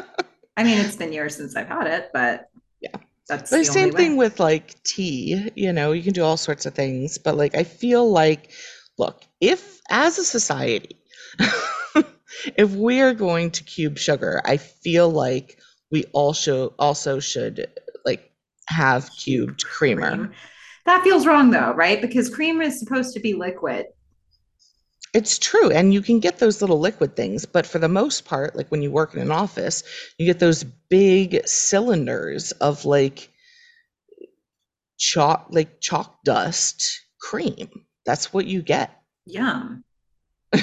I 0.56 0.64
mean, 0.64 0.78
it's 0.78 0.96
been 0.96 1.12
years 1.12 1.36
since 1.36 1.54
I've 1.56 1.68
had 1.68 1.86
it, 1.86 2.10
but 2.12 2.50
yeah. 2.80 2.90
That's 3.28 3.48
the, 3.48 3.58
the 3.58 3.64
same 3.64 3.92
thing 3.92 4.16
with 4.16 4.40
like 4.40 4.82
tea, 4.82 5.52
you 5.54 5.72
know, 5.72 5.92
you 5.92 6.02
can 6.02 6.12
do 6.12 6.24
all 6.24 6.36
sorts 6.36 6.66
of 6.66 6.74
things, 6.74 7.16
but 7.16 7.36
like 7.36 7.54
I 7.54 7.62
feel 7.62 8.10
like 8.10 8.50
look, 8.98 9.22
if 9.40 9.80
as 9.88 10.18
a 10.18 10.24
society 10.24 11.00
if 12.56 12.70
we're 12.72 13.14
going 13.14 13.52
to 13.52 13.64
cube 13.64 13.96
sugar, 13.96 14.42
I 14.44 14.56
feel 14.56 15.08
like 15.08 15.58
we 15.92 16.04
also 16.12 16.74
also 16.78 17.20
should 17.20 17.68
like 18.04 18.32
have 18.66 19.10
cubed 19.16 19.64
creamer. 19.64 20.16
Cream. 20.16 20.32
That 20.86 21.04
feels 21.04 21.26
wrong 21.26 21.50
though, 21.50 21.72
right? 21.72 22.00
Because 22.00 22.28
cream 22.28 22.60
is 22.60 22.80
supposed 22.80 23.14
to 23.14 23.20
be 23.20 23.34
liquid. 23.34 23.86
It's 25.12 25.38
true. 25.38 25.70
And 25.70 25.92
you 25.92 26.02
can 26.02 26.20
get 26.20 26.38
those 26.38 26.60
little 26.60 26.78
liquid 26.78 27.16
things, 27.16 27.44
but 27.44 27.66
for 27.66 27.80
the 27.80 27.88
most 27.88 28.24
part, 28.24 28.54
like 28.54 28.68
when 28.68 28.80
you 28.80 28.92
work 28.92 29.14
in 29.14 29.20
an 29.20 29.32
office, 29.32 29.82
you 30.18 30.26
get 30.26 30.38
those 30.38 30.62
big 30.88 31.46
cylinders 31.46 32.52
of 32.52 32.84
like 32.84 33.28
chalk, 34.98 35.48
like 35.50 35.80
chalk 35.80 36.22
dust 36.24 37.00
cream. 37.20 37.68
That's 38.06 38.32
what 38.32 38.46
you 38.46 38.62
get. 38.62 39.02
Yum. 39.26 39.82
I, 40.52 40.62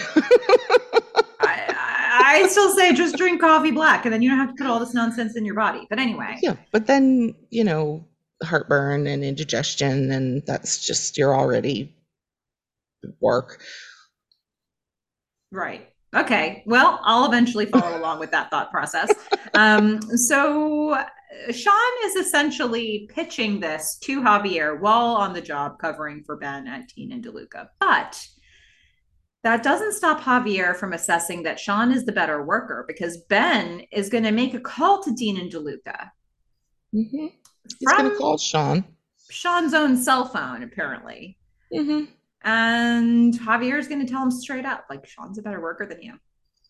I 1.40 2.48
still 2.50 2.74
say 2.76 2.94
just 2.94 3.18
drink 3.18 3.42
coffee 3.42 3.72
black 3.72 4.06
and 4.06 4.14
then 4.14 4.22
you 4.22 4.30
don't 4.30 4.40
have 4.40 4.56
to 4.56 4.56
put 4.56 4.68
all 4.68 4.80
this 4.80 4.94
nonsense 4.94 5.36
in 5.36 5.44
your 5.44 5.56
body. 5.56 5.86
But 5.90 6.00
anyway. 6.00 6.38
Yeah. 6.42 6.56
But 6.72 6.88
then, 6.88 7.36
you 7.50 7.66
know, 7.66 8.08
heartburn 8.44 9.08
and 9.08 9.26
indigestion, 9.26 10.12
and 10.12 10.42
that's 10.46 10.86
just, 10.86 11.18
you're 11.18 11.36
already 11.36 11.94
work. 13.20 13.62
Right. 15.52 15.90
Okay. 16.16 16.64
Well, 16.66 17.00
I'll 17.04 17.26
eventually 17.26 17.66
follow 17.66 17.98
along 18.00 18.20
with 18.20 18.32
that 18.32 18.50
thought 18.50 18.72
process. 18.72 19.14
Um, 19.54 20.02
so 20.02 20.98
Sean 21.52 21.92
is 22.06 22.16
essentially 22.16 23.10
pitching 23.14 23.60
this 23.60 23.98
to 24.04 24.22
Javier 24.22 24.80
while 24.80 25.16
on 25.16 25.34
the 25.34 25.42
job 25.42 25.80
covering 25.80 26.24
for 26.24 26.38
Ben 26.38 26.68
at 26.68 26.90
Dean 26.90 27.12
and 27.12 27.24
DeLuca. 27.24 27.70
But 27.80 28.28
that 29.44 29.64
doesn't 29.64 29.94
stop 29.94 30.22
Javier 30.22 30.76
from 30.76 30.94
assessing 30.94 31.44
that 31.44 31.60
Sean 31.60 31.92
is 31.92 32.06
the 32.06 32.12
better 32.12 32.44
worker 32.44 32.86
because 32.88 33.18
Ben 33.30 33.84
is 33.92 34.10
going 34.10 34.24
to 34.24 34.32
make 34.32 34.54
a 34.54 34.60
call 34.60 35.04
to 35.04 35.14
Dean 35.14 35.38
and 35.38 35.52
DeLuca. 35.52 36.10
Mm-hmm. 36.94 37.28
He's 37.80 37.92
going 37.92 38.12
to 38.12 38.18
call 38.18 38.38
Sean. 38.38 38.84
Sean's 39.30 39.74
own 39.74 39.98
cell 39.98 40.26
phone, 40.26 40.64
apparently. 40.64 41.38
Mm-hmm. 41.74 42.12
And 42.44 43.34
Javier 43.34 43.78
is 43.78 43.88
going 43.88 44.06
to 44.06 44.12
tell 44.12 44.24
him 44.24 44.32
straight 44.32 44.66
up, 44.66 44.86
like 44.90 45.06
Sean's 45.08 45.38
a 45.38 45.42
better 45.42 45.62
worker 45.62 45.86
than 45.86 46.02
you. 46.02 46.14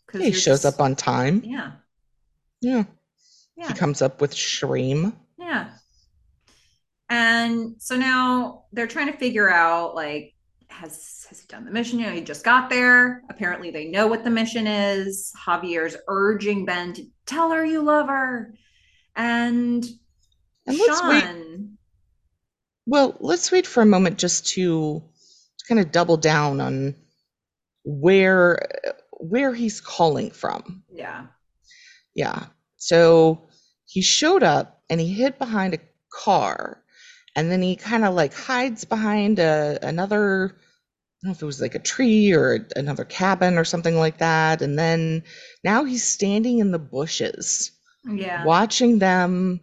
Because 0.06 0.22
he 0.22 0.32
shows 0.32 0.66
up 0.66 0.80
on 0.80 0.96
time. 0.96 1.42
Yeah. 1.44 1.72
Yeah. 2.62 2.86
Yeah. 3.56 3.68
He 3.68 3.74
comes 3.74 4.02
up 4.02 4.22
with 4.22 4.34
Shreem. 4.34 5.14
Yeah. 5.38 5.70
And 7.10 7.76
so 7.80 7.98
now 7.98 8.66
they're 8.72 8.88
trying 8.88 9.12
to 9.12 9.18
figure 9.18 9.50
out 9.50 9.96
like 9.96 10.34
has 10.70 11.26
has 11.30 11.40
he 11.40 11.48
done 11.48 11.66
the 11.66 11.72
mission? 11.72 12.00
You 12.00 12.08
know, 12.08 12.14
he 12.14 12.22
just 12.22 12.44
got 12.44 12.70
there. 12.70 13.24
Apparently 13.30 13.72
they 13.72 13.86
know 13.86 14.08
what 14.08 14.24
the 14.24 14.30
mission 14.30 14.68
is. 14.68 15.34
Javier's 15.46 15.96
urging 16.08 16.66
Ben 16.66 16.94
to 16.94 17.06
tell 17.26 17.52
her 17.52 17.66
you 17.66 17.82
love 17.82 18.08
her. 18.08 18.54
And, 19.16 19.86
and 20.66 20.78
Sean 20.78 21.10
wait. 21.10 21.70
Well, 22.86 23.18
let's 23.20 23.52
wait 23.52 23.68
for 23.68 23.82
a 23.82 23.86
moment 23.86 24.18
just 24.18 24.48
to 24.50 25.04
kind 25.68 25.80
of 25.80 25.92
double 25.92 26.18
down 26.18 26.62
on 26.62 26.96
where 27.84 28.60
where 29.12 29.54
he's 29.54 29.82
calling 29.82 30.32
from. 30.32 30.84
Yeah. 30.92 31.28
Yeah. 32.14 32.46
So 32.78 33.50
he 33.86 34.02
showed 34.02 34.44
up 34.44 34.82
and 34.90 35.00
he 35.00 35.08
hid 35.14 35.38
behind 35.38 35.74
a 35.74 35.80
car 36.12 36.84
and 37.36 37.52
then 37.52 37.62
he 37.62 37.76
kind 37.76 38.04
of 38.06 38.14
like 38.14 38.34
hides 38.34 38.84
behind 38.84 39.40
a, 39.40 39.80
another 39.82 40.56
I 40.56 41.28
don't 41.28 41.30
know 41.30 41.36
if 41.36 41.42
it 41.42 41.46
was 41.46 41.62
like 41.62 41.76
a 41.76 41.80
tree 41.80 42.32
or 42.32 42.68
another 42.76 43.04
cabin 43.04 43.58
or 43.58 43.64
something 43.64 43.96
like 43.96 44.20
that. 44.20 44.62
And 44.62 44.78
then 44.78 45.24
now 45.64 45.84
he's 45.84 46.04
standing 46.04 46.60
in 46.60 46.72
the 46.72 46.80
bushes, 46.80 47.72
yeah, 48.08 48.46
watching 48.46 49.00
them 49.00 49.62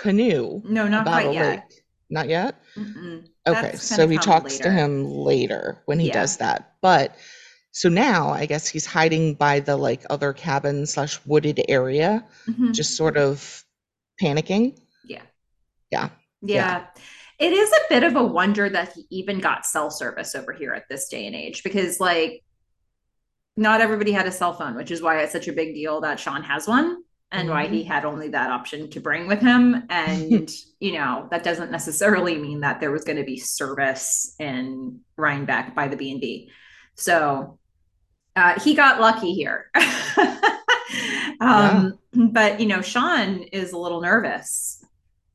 canoe. 0.00 0.62
No, 0.64 0.88
not 0.88 1.04
quite 1.04 1.32
yet. 1.32 1.46
Lake. 1.46 1.84
Not 2.08 2.28
yet. 2.28 2.62
Mm-mm. 2.76 3.26
Okay, 3.48 3.76
so 3.76 4.08
he 4.08 4.18
talks 4.18 4.54
later. 4.54 4.64
to 4.64 4.70
him 4.70 5.04
later 5.04 5.82
when 5.86 5.98
he 5.98 6.08
yeah. 6.08 6.14
does 6.14 6.36
that. 6.38 6.74
But 6.80 7.16
so 7.72 7.88
now 7.88 8.30
I 8.30 8.46
guess 8.46 8.66
he's 8.66 8.86
hiding 8.86 9.34
by 9.34 9.60
the 9.60 9.76
like 9.76 10.02
other 10.10 10.32
cabin 10.32 10.86
slash 10.86 11.20
wooded 11.26 11.60
area, 11.68 12.24
mm-hmm. 12.46 12.72
just 12.72 12.96
sort 12.96 13.16
of 13.16 13.64
panicking. 14.20 14.78
Yeah. 15.04 15.22
Yeah. 15.90 16.08
Yeah. 16.42 16.54
yeah. 16.54 16.86
It 17.38 17.52
is 17.52 17.70
a 17.70 17.88
bit 17.88 18.02
of 18.02 18.16
a 18.16 18.24
wonder 18.24 18.68
that 18.68 18.94
he 18.94 19.06
even 19.10 19.38
got 19.38 19.64
cell 19.64 19.90
service 19.90 20.34
over 20.34 20.52
here 20.52 20.72
at 20.72 20.88
this 20.88 21.08
day 21.08 21.26
and 21.26 21.36
age 21.36 21.62
because 21.62 22.00
like 22.00 22.42
not 23.56 23.80
everybody 23.80 24.12
had 24.12 24.26
a 24.26 24.32
cell 24.32 24.54
phone, 24.54 24.74
which 24.74 24.90
is 24.90 25.02
why 25.02 25.20
it's 25.20 25.32
such 25.32 25.48
a 25.48 25.52
big 25.52 25.74
deal 25.74 26.00
that 26.00 26.18
Sean 26.18 26.42
has 26.42 26.66
one 26.66 27.02
and 27.30 27.48
mm-hmm. 27.48 27.56
why 27.56 27.66
he 27.66 27.84
had 27.84 28.04
only 28.04 28.28
that 28.28 28.50
option 28.50 28.88
to 28.90 29.00
bring 29.00 29.26
with 29.26 29.40
him. 29.40 29.84
And, 29.90 30.50
you 30.80 30.92
know, 30.92 31.28
that 31.30 31.44
doesn't 31.44 31.70
necessarily 31.70 32.36
mean 32.36 32.60
that 32.60 32.80
there 32.80 32.90
was 32.90 33.04
going 33.04 33.18
to 33.18 33.24
be 33.24 33.38
service 33.38 34.34
in 34.38 35.00
Rhinebeck 35.16 35.74
by 35.74 35.88
the 35.88 35.96
B&B. 35.96 36.50
So 36.94 37.58
uh, 38.34 38.58
he 38.60 38.74
got 38.74 39.00
lucky 39.00 39.34
here. 39.34 39.70
um, 41.40 41.40
yeah. 41.40 41.90
But, 42.12 42.60
you 42.60 42.66
know, 42.66 42.80
Sean 42.80 43.42
is 43.42 43.72
a 43.72 43.78
little 43.78 44.00
nervous 44.00 44.84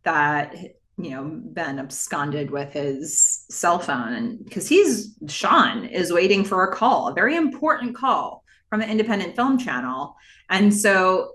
that, 0.04 0.56
you 0.98 1.12
know, 1.12 1.30
Ben 1.44 1.80
absconded 1.80 2.50
with 2.50 2.74
his 2.74 3.46
cell 3.50 3.80
phone. 3.80 4.14
And 4.14 4.44
because 4.44 4.68
he's, 4.68 5.16
Sean 5.28 5.86
is 5.86 6.12
waiting 6.12 6.44
for 6.44 6.64
a 6.64 6.76
call, 6.76 7.08
a 7.08 7.14
very 7.14 7.36
important 7.36 7.96
call 7.96 8.44
from 8.70 8.80
the 8.80 8.90
independent 8.90 9.36
film 9.36 9.58
channel. 9.58 10.16
And 10.50 10.74
so 10.74 11.34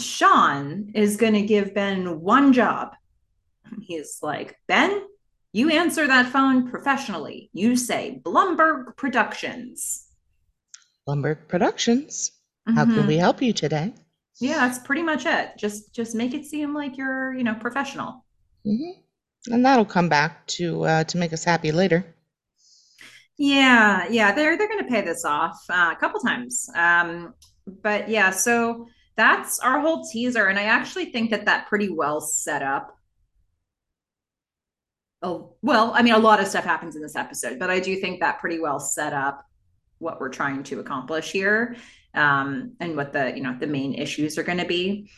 Sean 0.00 0.92
is 0.94 1.16
going 1.16 1.34
to 1.34 1.42
give 1.42 1.74
Ben 1.74 2.20
one 2.20 2.52
job. 2.52 2.94
He's 3.80 4.18
like, 4.22 4.56
Ben, 4.66 5.02
you 5.52 5.70
answer 5.70 6.06
that 6.06 6.26
phone 6.26 6.70
professionally. 6.70 7.50
You 7.52 7.76
say 7.76 8.20
Blumberg 8.24 8.96
Productions. 8.96 10.06
Blumberg 11.06 11.48
Productions. 11.48 12.32
Mm-hmm. 12.68 12.78
How 12.78 12.84
can 12.84 13.06
we 13.06 13.14
mm-hmm. 13.14 13.20
help 13.20 13.42
you 13.42 13.52
today? 13.52 13.94
Yeah, 14.40 14.66
that's 14.66 14.78
pretty 14.78 15.02
much 15.02 15.26
it. 15.26 15.50
Just 15.58 15.94
just 15.94 16.14
make 16.14 16.34
it 16.34 16.46
seem 16.46 16.74
like 16.74 16.96
you're, 16.96 17.34
you 17.34 17.44
know, 17.44 17.54
professional. 17.54 18.24
Mm-hmm. 18.66 19.52
And 19.52 19.64
that'll 19.64 19.84
come 19.84 20.08
back 20.08 20.46
to 20.48 20.84
uh, 20.84 21.04
to 21.04 21.18
make 21.18 21.32
us 21.32 21.44
happy 21.44 21.72
later. 21.72 22.04
Yeah, 23.36 24.06
yeah, 24.10 24.32
they're 24.32 24.56
they're 24.56 24.68
going 24.68 24.84
to 24.84 24.90
pay 24.90 25.00
this 25.00 25.24
off 25.24 25.58
uh, 25.68 25.92
a 25.92 25.96
couple 25.98 26.20
times. 26.20 26.68
Um, 26.74 27.34
but 27.82 28.08
yeah, 28.08 28.30
so 28.30 28.86
that's 29.16 29.58
our 29.60 29.80
whole 29.80 30.04
teaser, 30.04 30.46
and 30.46 30.58
I 30.58 30.64
actually 30.64 31.06
think 31.06 31.30
that 31.30 31.46
that 31.46 31.68
pretty 31.68 31.88
well 31.88 32.20
set 32.20 32.62
up. 32.62 32.96
Oh 35.22 35.54
well, 35.62 35.92
I 35.94 36.02
mean, 36.02 36.14
a 36.14 36.18
lot 36.18 36.40
of 36.40 36.46
stuff 36.46 36.64
happens 36.64 36.96
in 36.96 37.02
this 37.02 37.16
episode, 37.16 37.58
but 37.58 37.70
I 37.70 37.80
do 37.80 37.96
think 37.96 38.20
that 38.20 38.40
pretty 38.40 38.58
well 38.58 38.80
set 38.80 39.12
up 39.12 39.44
what 39.98 40.20
we're 40.20 40.30
trying 40.30 40.62
to 40.64 40.80
accomplish 40.80 41.30
here 41.30 41.76
um, 42.14 42.72
and 42.80 42.96
what 42.96 43.12
the 43.12 43.32
you 43.36 43.42
know 43.42 43.56
the 43.58 43.66
main 43.66 43.94
issues 43.94 44.38
are 44.38 44.42
going 44.42 44.58
to 44.58 44.66
be 44.66 45.10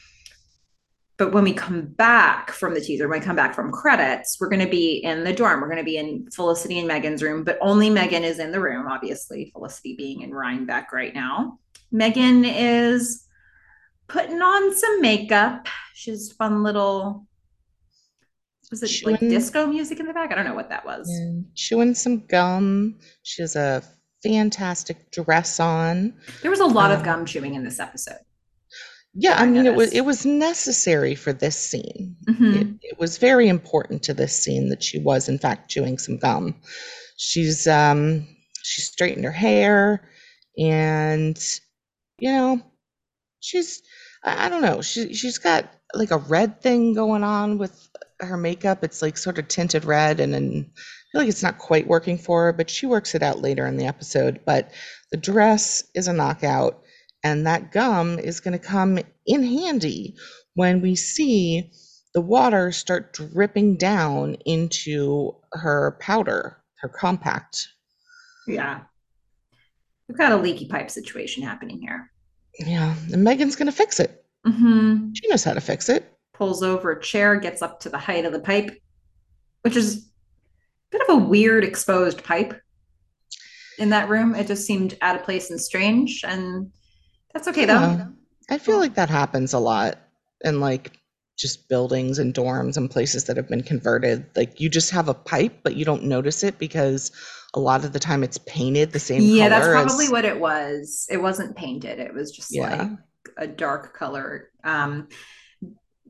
but 1.23 1.33
when 1.33 1.45
we 1.45 1.53
come 1.53 1.87
back 1.87 2.51
from 2.51 2.75
the 2.75 2.81
teaser, 2.81 3.07
when 3.07 3.21
we 3.21 3.25
come 3.25 3.37
back 3.37 3.55
from 3.55 3.71
credits, 3.71 4.39
we're 4.41 4.49
going 4.49 4.65
to 4.65 4.69
be 4.69 4.97
in 5.05 5.23
the 5.23 5.33
dorm. 5.33 5.61
We're 5.61 5.69
going 5.69 5.79
to 5.79 5.85
be 5.85 5.97
in 5.97 6.29
Felicity 6.33 6.81
and 6.81 6.91
Meghan's 6.91 7.23
room, 7.23 7.45
but 7.45 7.59
only 7.61 7.91
Meghan 7.91 8.23
is 8.23 8.41
in 8.41 8.51
the 8.51 8.59
room, 8.59 8.89
obviously, 8.89 9.51
Felicity 9.53 9.95
being 9.95 10.23
in 10.23 10.35
Rhinebeck 10.35 10.93
right 10.93 11.15
now. 11.15 11.61
Meghan 11.95 12.45
is 12.45 13.29
putting 14.13 14.43
on 14.43 14.77
some 14.77 15.01
makeup. 15.01 15.67
She's 15.95 16.33
fun 16.33 16.63
little 16.63 17.27
was 18.71 18.83
it 18.83 18.89
chewing, 18.89 19.17
like 19.17 19.21
disco 19.21 19.67
music 19.67 20.01
in 20.01 20.07
the 20.07 20.15
back? 20.15 20.33
I 20.33 20.35
don't 20.35 20.47
know 20.47 20.55
what 20.55 20.71
that 20.71 20.87
was. 20.87 21.11
Chewing 21.55 21.95
some 21.95 22.27
gum. 22.27 22.99
She 23.23 23.43
has 23.43 23.55
a 23.55 23.83
fantastic 24.23 25.11
dress 25.11 25.61
on. 25.61 26.15
There 26.41 26.51
was 26.51 26.61
a 26.61 26.67
lot 26.67 26.91
um, 26.91 26.99
of 26.99 27.05
gum 27.05 27.27
chewing 27.27 27.55
in 27.55 27.65
this 27.65 27.81
episode. 27.81 28.21
Yeah, 29.15 29.39
I, 29.39 29.43
I 29.43 29.47
mean 29.47 29.67
it 29.67 29.75
was 29.75 29.93
it 29.93 30.07
was 30.07 30.25
necessary 30.25 31.15
for 31.15 31.35
this 31.35 31.57
scene. 31.57 32.17
Mm-hmm. 32.29 32.55
It, 32.55 32.67
it, 32.81 32.99
was 32.99 33.19
very 33.19 33.47
important 33.47 34.03
to 34.05 34.15
this 34.15 34.35
scene 34.35 34.71
that 34.71 34.83
she 34.83 34.99
was 34.99 35.29
in 35.29 35.39
fact 35.39 35.71
chewing 35.71 35.99
some 35.99 36.17
gum. 36.17 36.55
She's 37.19 37.67
um 37.67 38.27
she 38.63 38.81
straightened 38.81 39.27
her 39.27 39.33
hair 39.33 40.09
and 40.57 41.39
you 42.19 42.33
know 42.33 42.63
she's 43.41 43.83
I, 44.25 44.47
I 44.47 44.49
don't 44.49 44.63
know 44.63 44.83
she 44.83 45.15
she's 45.15 45.39
got 45.39 45.71
like 45.95 46.11
a 46.11 46.19
red 46.19 46.61
thing 46.61 46.95
going 46.95 47.25
on 47.25 47.59
with 47.59 47.89
her 48.21 48.37
makeup. 48.37 48.85
It's 48.85 49.03
like 49.03 49.17
sort 49.19 49.39
of 49.39 49.49
tinted 49.49 49.85
red, 49.85 50.21
and 50.21 50.33
then 50.33 50.71
I 50.77 50.81
feel 51.13 51.21
like 51.21 51.29
it's 51.29 51.43
not 51.43 51.59
quite 51.59 51.87
working 51.87 52.19
for 52.19 52.45
her, 52.45 52.53
but 52.53 52.71
she 52.71 52.87
works 52.87 53.15
it 53.15 53.23
out 53.23 53.43
later 53.43 53.67
in 53.67 53.77
the 53.77 53.87
episode. 53.87 54.41
But 54.45 54.73
the 55.11 55.17
dress 55.17 55.85
is 55.95 56.09
a 56.09 56.13
knockout, 56.13 56.83
and 57.23 57.47
that 57.47 57.73
gum 57.73 58.19
is 58.19 58.41
going 58.41 58.59
to 58.59 58.65
come 58.65 58.99
in 59.27 59.43
handy 59.43 60.17
when 60.55 60.81
we 60.81 60.97
see 60.97 61.71
the 62.15 62.21
water 62.21 62.73
start 62.73 63.13
dripping 63.13 63.77
down 63.77 64.37
into 64.47 65.35
her 65.53 65.97
powder, 66.01 66.59
her 66.81 66.89
compact. 66.89 67.69
Yeah. 68.47 68.81
We've 70.09 70.19
got 70.19 70.33
a 70.33 70.37
leaky 70.37 70.67
pipe 70.67 70.91
situation 70.91 71.43
happening 71.43 71.81
here. 71.81 72.12
Yeah. 72.59 72.95
And 73.13 73.27
Meghan's 73.27 73.57
going 73.57 73.67
to 73.67 73.73
fix 73.73 74.01
it. 74.01 74.25
Mm-hmm. 74.47 75.13
She 75.15 75.29
knows 75.29 75.45
how 75.45 75.55
to 75.55 75.61
fix 75.61 75.89
it 75.89 76.13
pulls 76.43 76.63
over 76.65 76.91
a 76.91 77.01
chair, 77.01 77.37
gets 77.37 77.63
up 77.63 77.79
to 77.79 77.89
the 77.89 77.99
height 77.99 78.25
of 78.25 78.33
the 78.33 78.41
pipe, 78.41 78.77
which 79.63 79.77
is 79.77 79.99
a 79.99 80.01
bit 80.91 81.09
of 81.09 81.17
a 81.17 81.25
weird 81.25 81.63
exposed 81.63 82.25
pipe 82.25 82.61
in 83.79 83.91
that 83.91 84.09
room. 84.09 84.35
It 84.35 84.49
just 84.49 84.67
seemed 84.67 84.99
out 85.03 85.15
of 85.15 85.23
place 85.23 85.51
and 85.51 85.61
strange. 85.61 86.25
And 86.27 86.73
that's 87.33 87.47
okay 87.47 87.67
yeah. 87.67 87.97
though. 87.97 88.55
I 88.55 88.59
feel 88.59 88.79
like 88.79 88.95
that 88.95 89.09
happens 89.09 89.53
a 89.53 89.61
lot 89.61 89.99
in 90.45 90.59
like 90.59 90.99
just 91.39 91.69
buildings 91.69 92.19
and 92.19 92.35
dorms 92.35 92.77
and 92.77 92.91
places 92.91 93.25
that 93.25 93.37
have 93.37 93.49
been 93.49 93.63
converted. 93.63 94.27
Like 94.35 94.61
you 94.61 94.69
just 94.69 94.91
have 94.91 95.09
a 95.09 95.15
pipe, 95.15 95.61
but 95.63 95.77
you 95.77 95.85
don't 95.85 96.05
notice 96.05 96.43
it 96.43 96.59
because 96.59 97.13
a 97.55 97.61
lot 97.61 97.85
of 97.85 97.93
the 97.93 98.01
time 98.01 98.23
it's 98.25 98.39
painted 98.39 98.93
the 98.93 98.99
same 98.99 99.23
yeah, 99.23 99.49
that's 99.49 99.69
probably 99.69 100.07
as... 100.07 100.11
what 100.11 100.25
it 100.25 100.39
was. 100.39 101.07
It 101.11 101.19
wasn't 101.19 101.57
painted. 101.57 101.99
It 101.99 102.15
was 102.15 102.31
just 102.33 102.55
yeah. 102.55 102.77
like 102.77 102.91
a 103.37 103.47
dark 103.47 103.95
color. 103.95 104.51
Um, 104.65 105.09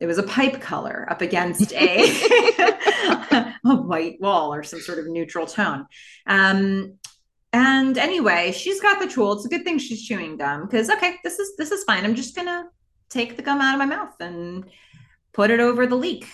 it 0.01 0.07
was 0.07 0.19
a 0.19 0.23
pipe 0.25 0.61
color 0.61 1.07
up 1.11 1.21
against 1.21 1.73
a, 1.73 2.05
a 3.65 3.77
white 3.77 4.21
wall 4.21 4.53
or 4.53 4.63
some 4.63 4.81
sort 4.81 4.99
of 4.99 5.07
neutral 5.07 5.47
tone. 5.47 5.87
Um, 6.27 6.95
and 7.53 7.99
anyway, 7.99 8.53
she's 8.53 8.81
got 8.81 8.99
the 8.99 9.07
tool. 9.07 9.33
It's 9.35 9.45
a 9.45 9.49
good 9.49 9.65
thing 9.65 9.79
she's 9.79 10.03
chewing 10.05 10.37
gum 10.37 10.63
because 10.67 10.89
okay, 10.91 11.17
this 11.23 11.39
is 11.39 11.57
this 11.57 11.71
is 11.71 11.85
fine. 11.85 12.05
I'm 12.05 12.15
just 12.15 12.35
gonna 12.35 12.65
take 13.11 13.37
the 13.37 13.43
gum 13.43 13.61
out 13.61 13.75
of 13.75 13.79
my 13.79 13.85
mouth 13.97 14.15
and 14.21 14.65
put 15.33 15.51
it 15.51 15.61
over 15.61 15.87
the 15.87 15.95
leak 15.95 16.27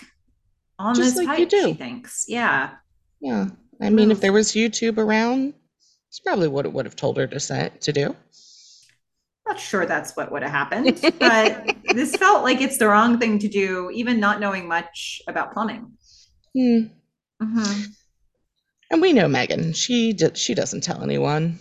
on 0.77 0.95
just 0.95 1.17
this 1.17 1.25
like 1.25 1.37
pipe. 1.37 1.51
She 1.51 1.73
thinks, 1.73 2.25
yeah, 2.27 2.71
yeah. 3.19 3.49
I 3.81 3.89
mean, 3.89 4.11
if 4.11 4.19
there 4.19 4.33
was 4.33 4.51
YouTube 4.51 4.97
around, 4.97 5.53
it's 6.09 6.19
probably 6.19 6.47
what 6.47 6.65
it 6.65 6.73
would 6.73 6.85
have 6.85 6.95
told 6.95 7.17
her 7.17 7.27
to 7.27 7.39
say 7.39 7.71
to 7.81 7.93
do 7.93 8.15
not 9.49 9.59
sure 9.59 9.85
that's 9.85 10.15
what 10.15 10.31
would 10.31 10.43
have 10.43 10.51
happened, 10.51 10.99
but 11.19 11.75
this 11.93 12.15
felt 12.15 12.43
like 12.43 12.61
it's 12.61 12.77
the 12.77 12.87
wrong 12.87 13.19
thing 13.19 13.39
to 13.39 13.47
do, 13.47 13.89
even 13.91 14.19
not 14.19 14.39
knowing 14.39 14.67
much 14.67 15.21
about 15.27 15.53
plumbing. 15.53 15.91
Hmm. 16.55 16.85
Mm-hmm. 17.41 17.83
And 18.91 19.01
we 19.01 19.13
know 19.13 19.27
Meghan. 19.27 19.75
She 19.75 20.13
d- 20.13 20.35
she 20.35 20.53
doesn't 20.53 20.81
tell 20.81 21.03
anyone. 21.03 21.59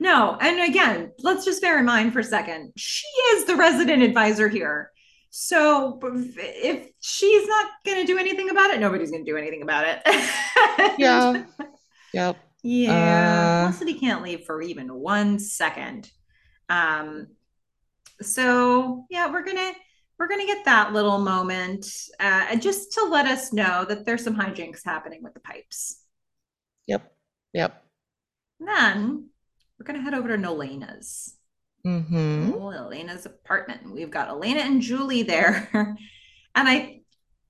No, 0.00 0.36
and 0.40 0.60
again, 0.68 1.12
let's 1.20 1.44
just 1.44 1.62
bear 1.62 1.78
in 1.78 1.84
mind 1.84 2.12
for 2.12 2.20
a 2.20 2.24
second, 2.24 2.72
she 2.76 3.06
is 3.06 3.44
the 3.44 3.56
resident 3.56 4.02
advisor 4.02 4.48
here. 4.48 4.90
So 5.36 5.98
if 6.00 6.90
she's 7.00 7.48
not 7.48 7.68
going 7.84 7.98
to 7.98 8.06
do 8.06 8.18
anything 8.18 8.50
about 8.50 8.70
it, 8.70 8.78
nobody's 8.78 9.10
going 9.10 9.24
to 9.24 9.30
do 9.32 9.36
anything 9.36 9.62
about 9.62 9.84
it. 9.84 10.00
yeah. 10.96 11.42
Yep. 12.12 12.36
Yeah. 12.62 13.64
Uh, 13.66 13.72
Felicity 13.72 13.98
can't 13.98 14.22
leave 14.22 14.44
for 14.44 14.62
even 14.62 14.94
one 14.94 15.40
second. 15.40 16.08
Um, 16.68 17.26
so 18.22 19.06
yeah, 19.10 19.28
we're 19.28 19.42
gonna 19.42 19.72
we're 20.20 20.28
gonna 20.28 20.46
get 20.46 20.64
that 20.66 20.92
little 20.92 21.18
moment 21.18 21.84
uh, 22.20 22.54
just 22.54 22.92
to 22.92 23.02
let 23.02 23.26
us 23.26 23.52
know 23.52 23.84
that 23.88 24.06
there's 24.06 24.22
some 24.22 24.36
hijinks 24.36 24.84
happening 24.84 25.20
with 25.20 25.34
the 25.34 25.40
pipes. 25.40 26.00
Yep. 26.86 27.12
Yep. 27.54 27.84
And 28.60 28.68
then 28.68 29.28
we're 29.80 29.86
gonna 29.86 30.00
head 30.00 30.14
over 30.14 30.28
to 30.28 30.36
Nolena's. 30.36 31.34
Mm-hmm. 31.86 32.52
Oh, 32.54 32.70
Elena's 32.70 33.26
apartment. 33.26 33.92
We've 33.92 34.10
got 34.10 34.28
Elena 34.28 34.60
and 34.60 34.80
Julie 34.80 35.22
there. 35.22 35.68
and 36.54 36.68
I 36.68 37.00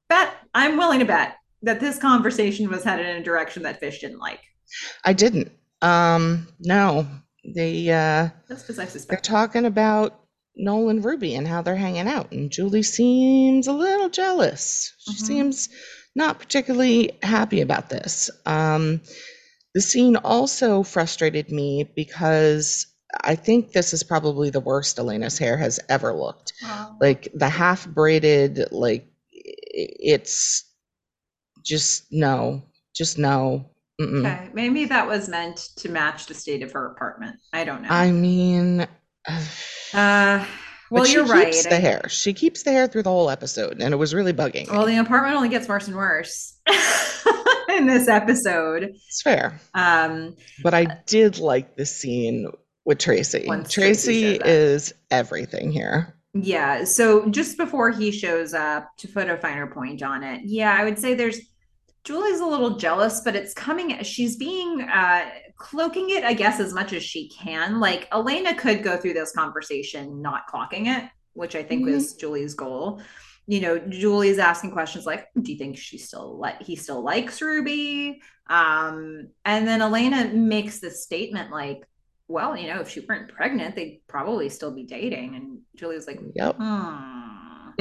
bet 0.09 0.35
I'm 0.55 0.77
willing 0.77 0.99
to 1.01 1.05
bet 1.05 1.37
that 1.63 1.81
this 1.81 1.99
conversation 1.99 2.69
was 2.69 2.85
headed 2.85 3.07
in 3.07 3.17
a 3.17 3.23
direction 3.23 3.63
that 3.63 3.81
Fish 3.81 4.01
didn't 4.01 4.19
like. 4.19 4.41
I 5.05 5.13
didn't. 5.13 5.53
Um, 5.83 6.49
no, 6.61 7.07
they 7.45 7.91
uh 7.91 8.29
that's 8.49 8.63
because 8.63 8.79
I 8.79 8.87
suspect 8.87 9.09
they're 9.11 9.37
talking 9.37 9.67
about 9.67 10.21
Noel 10.57 10.89
and 10.89 11.05
Ruby 11.05 11.35
and 11.35 11.47
how 11.47 11.63
they're 11.63 11.77
hanging 11.77 12.09
out, 12.09 12.33
and 12.33 12.51
Julie 12.51 12.83
seems 12.83 13.67
a 13.67 13.73
little 13.73 14.09
jealous. 14.09 14.95
She 14.99 15.13
mm-hmm. 15.13 15.25
seems 15.25 15.69
not 16.15 16.39
particularly 16.39 17.19
happy 17.23 17.61
about 17.61 17.91
this. 17.91 18.31
Um, 18.47 19.01
the 19.75 19.81
scene 19.81 20.17
also 20.17 20.85
frustrated 20.85 21.51
me 21.51 21.91
because 21.97 22.87
I 23.23 23.35
think 23.35 23.73
this 23.73 23.93
is 23.93 24.03
probably 24.03 24.51
the 24.51 24.61
worst 24.61 24.99
Elena's 24.99 25.39
hair 25.39 25.57
has 25.57 25.81
ever 25.89 26.13
looked. 26.13 26.53
Wow. 26.63 26.97
Like 27.01 27.29
the 27.35 27.49
half 27.49 27.87
braided, 27.89 28.73
like 28.73 29.07
it's 29.31 30.65
just 31.63 32.07
no, 32.11 32.63
just 32.95 33.19
no. 33.19 33.71
Mm-mm. 34.01 34.27
Okay, 34.27 34.51
maybe 34.53 34.87
that 34.87 35.07
was 35.07 35.29
meant 35.29 35.69
to 35.77 35.89
match 35.89 36.27
the 36.27 36.35
state 36.35 36.63
of 36.63 36.73
her 36.73 36.87
apartment. 36.87 37.37
I 37.53 37.65
don't 37.65 37.83
know. 37.83 37.89
I 37.91 38.11
mean, 38.11 38.87
uh, 39.95 40.45
well, 40.91 41.07
you're 41.07 41.25
right. 41.25 41.55
She 41.55 41.63
Keeps 41.63 41.67
the 41.69 41.81
hair. 41.81 42.09
She 42.09 42.33
keeps 42.33 42.63
the 42.63 42.73
hair 42.73 42.87
through 42.89 43.05
the 43.05 43.11
whole 43.11 43.31
episode, 43.31 43.81
and 43.81 43.95
it 43.95 43.97
was 43.97 44.15
really 44.15 44.33
bugging. 44.33 44.69
Well, 44.71 44.87
me. 44.87 44.95
the 44.95 45.01
apartment 45.01 45.37
only 45.37 45.49
gets 45.49 45.69
worse 45.69 45.87
and 45.87 45.97
worse 45.97 46.59
in 47.77 47.87
this 47.87 48.09
episode. 48.09 48.85
It's 48.85 49.23
fair. 49.23 49.61
Um, 49.75 50.37
but 50.63 50.75
I 50.75 50.87
did 51.07 51.39
like 51.39 51.77
the 51.77 51.87
scene 51.87 52.51
with 52.85 52.99
Tracy. 52.99 53.47
Tracy, 53.47 53.69
Tracy 53.69 54.41
is 54.45 54.95
everything 55.11 55.71
here. 55.71 56.17
Yeah. 56.35 56.85
So 56.85 57.29
just 57.31 57.57
before 57.57 57.91
he 57.91 58.11
shows 58.11 58.55
up, 58.55 58.89
to 58.99 59.09
put 59.09 59.29
a 59.29 59.37
finer 59.37 59.67
point 59.69 60.03
on 60.03 60.25
it, 60.25 60.43
yeah, 60.45 60.77
I 60.79 60.85
would 60.85 60.99
say 60.99 61.15
there's 61.15 61.41
Julie's 62.05 62.41
a 62.41 62.47
little 62.47 62.77
jealous, 62.77 63.21
but 63.21 63.35
it's 63.35 63.55
coming. 63.55 64.03
She's 64.03 64.37
being 64.37 64.83
uh, 64.83 65.31
cloaking 65.57 66.11
it, 66.11 66.23
I 66.23 66.35
guess, 66.35 66.61
as 66.61 66.75
much 66.75 66.93
as 66.93 67.03
she 67.03 67.31
can. 67.31 67.81
Like 67.81 68.09
Elena 68.13 68.55
could 68.55 68.83
go 68.83 68.97
through 68.99 69.15
this 69.15 69.33
conversation 69.33 70.21
not 70.21 70.47
clocking 70.47 70.87
it, 70.87 71.09
which 71.33 71.57
I 71.57 71.63
think 71.63 71.85
mm-hmm. 71.85 71.95
was 71.95 72.15
Julie's 72.15 72.55
goal. 72.55 73.01
You 73.47 73.61
know, 73.61 73.79
Julie's 73.79 74.39
asking 74.39 74.73
questions 74.73 75.07
like, 75.07 75.29
"Do 75.41 75.53
you 75.53 75.59
think 75.59 75.79
she 75.79 75.99
still 75.99 76.39
like 76.39 76.63
he 76.63 76.77
still 76.77 77.03
likes 77.03 77.41
Ruby?" 77.41 78.21
Um, 78.49 79.29
and 79.45 79.67
then 79.67 79.81
Elena 79.81 80.27
makes 80.35 80.81
this 80.81 81.03
statement 81.03 81.51
like, 81.51 81.87
"Well, 82.29 82.57
you 82.57 82.69
know, 82.69 82.81
if 82.81 82.91
she 82.91 83.01
weren't 83.01 83.33
pregnant, 83.33 83.77
they'd 83.77 84.01
probably 84.09 84.49
still 84.49 84.75
be 84.75 84.85
dating." 84.85 85.37
And 85.37 85.59
Julie's 85.77 86.07
like, 86.07 86.21
"Yep." 86.35 86.57
Hmm. 86.59 87.75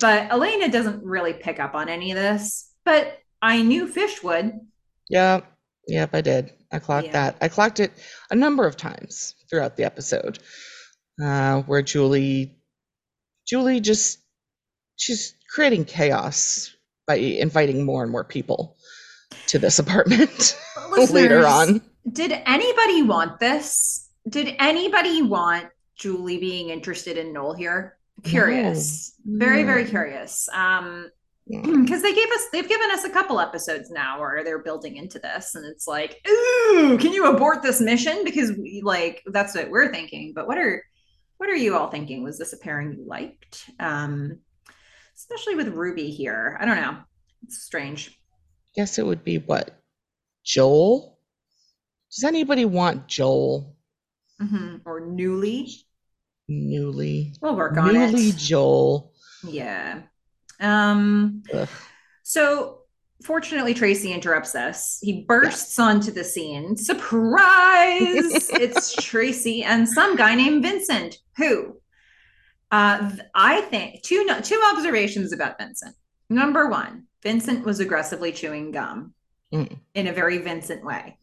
But 0.00 0.30
Elena 0.30 0.70
doesn't 0.70 1.04
really 1.04 1.32
pick 1.32 1.60
up 1.60 1.74
on 1.74 1.88
any 1.88 2.10
of 2.10 2.16
this. 2.16 2.72
But 2.84 3.18
I 3.42 3.62
knew 3.62 3.86
Fish 3.86 4.22
would. 4.22 4.52
Yeah. 5.08 5.40
Yep, 5.88 6.14
I 6.14 6.20
did. 6.20 6.52
I 6.72 6.78
clocked 6.78 7.06
yeah. 7.08 7.12
that. 7.12 7.36
I 7.40 7.48
clocked 7.48 7.80
it 7.80 7.92
a 8.30 8.34
number 8.34 8.66
of 8.66 8.76
times 8.76 9.34
throughout 9.50 9.76
the 9.76 9.84
episode. 9.84 10.38
Uh, 11.22 11.62
where 11.62 11.82
Julie 11.82 12.56
Julie 13.46 13.80
just 13.80 14.18
she's 14.96 15.34
creating 15.54 15.84
chaos 15.84 16.74
by 17.06 17.16
inviting 17.16 17.84
more 17.84 18.02
and 18.02 18.10
more 18.10 18.24
people 18.24 18.76
to 19.48 19.58
this 19.58 19.78
apartment 19.78 20.58
later 21.10 21.46
on. 21.46 21.82
Did 22.10 22.32
anybody 22.46 23.02
want 23.02 23.40
this? 23.40 24.10
Did 24.28 24.54
anybody 24.58 25.22
want 25.22 25.66
Julie 25.96 26.38
being 26.38 26.70
interested 26.70 27.16
in 27.16 27.32
Noel 27.32 27.54
here? 27.54 27.96
curious. 28.22 29.14
No. 29.24 29.44
Very, 29.44 29.62
No. 29.62 29.66
very 29.66 29.84
curious. 29.84 30.48
Um, 30.50 31.10
because 31.46 32.00
they 32.02 32.14
gave 32.14 32.30
us 32.30 32.46
they've 32.52 32.68
given 32.68 32.90
us 32.90 33.04
a 33.04 33.10
couple 33.10 33.38
episodes 33.38 33.90
now 33.90 34.18
where 34.20 34.42
they're 34.44 34.62
building 34.62 34.96
into 34.96 35.18
this 35.18 35.54
and 35.54 35.66
it's 35.66 35.86
like 35.86 36.26
ooh 36.26 36.96
can 36.98 37.12
you 37.12 37.26
abort 37.26 37.62
this 37.62 37.82
mission 37.82 38.24
because 38.24 38.52
we 38.52 38.80
like 38.82 39.22
that's 39.26 39.54
what 39.54 39.68
we're 39.68 39.92
thinking 39.92 40.32
but 40.34 40.46
what 40.46 40.56
are 40.56 40.82
what 41.36 41.50
are 41.50 41.54
you 41.54 41.76
all 41.76 41.90
thinking 41.90 42.22
was 42.22 42.38
this 42.38 42.54
a 42.54 42.56
pairing 42.56 42.94
you 42.94 43.04
liked 43.06 43.68
um 43.78 44.38
especially 45.14 45.54
with 45.54 45.68
ruby 45.68 46.10
here 46.10 46.56
i 46.62 46.64
don't 46.64 46.80
know 46.80 46.96
it's 47.42 47.62
strange 47.62 48.18
Guess 48.74 48.98
it 48.98 49.04
would 49.04 49.22
be 49.22 49.36
what? 49.36 49.78
Joel? 50.44 51.13
Does 52.14 52.24
anybody 52.24 52.64
want 52.64 53.06
Joel 53.08 53.76
Mhm. 54.40 54.80
or 54.84 55.00
newly 55.00 55.70
newly? 56.48 57.34
we'll 57.40 57.56
work 57.56 57.76
on 57.76 57.94
Newly 57.94 58.28
it 58.28 58.36
Joel. 58.36 59.12
yeah 59.46 60.02
um 60.60 61.42
Ugh. 61.52 61.68
So 62.22 62.80
fortunately, 63.22 63.74
Tracy 63.74 64.12
interrupts 64.12 64.54
us. 64.54 64.98
He 65.02 65.22
bursts 65.22 65.78
onto 65.78 66.10
the 66.10 66.24
scene. 66.24 66.76
Surprise! 66.76 68.50
it's 68.50 68.94
Tracy 68.94 69.62
and 69.62 69.88
some 69.88 70.16
guy 70.16 70.34
named 70.34 70.62
Vincent, 70.62 71.16
who 71.36 71.80
uh, 72.70 73.10
I 73.34 73.60
think 73.62 74.02
two 74.02 74.26
two 74.42 74.60
observations 74.72 75.32
about 75.32 75.58
Vincent. 75.58 75.94
Number 76.28 76.68
one, 76.68 77.04
Vincent 77.22 77.64
was 77.64 77.80
aggressively 77.80 78.32
chewing 78.32 78.70
gum 78.72 79.14
Mm. 79.52 79.78
in 79.94 80.06
a 80.08 80.12
very 80.12 80.38
Vincent 80.38 80.84
way. 80.84 81.16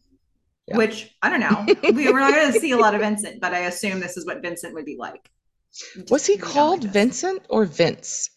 Yeah. 0.72 0.78
Which 0.78 1.14
I 1.22 1.30
don't 1.30 1.40
know. 1.40 1.66
we, 1.92 2.10
we're 2.10 2.20
not 2.20 2.34
going 2.34 2.52
to 2.52 2.58
see 2.58 2.72
a 2.72 2.76
lot 2.76 2.94
of 2.94 3.00
Vincent, 3.00 3.40
but 3.40 3.52
I 3.54 3.60
assume 3.60 4.00
this 4.00 4.16
is 4.16 4.26
what 4.26 4.42
Vincent 4.42 4.74
would 4.74 4.84
be 4.84 4.96
like. 4.98 5.30
Was 6.10 6.26
he 6.26 6.36
don't 6.36 6.44
like 6.46 6.54
called. 6.54 6.84
Vincent 6.84 7.42
or 7.48 7.64
Vince? 7.64 8.30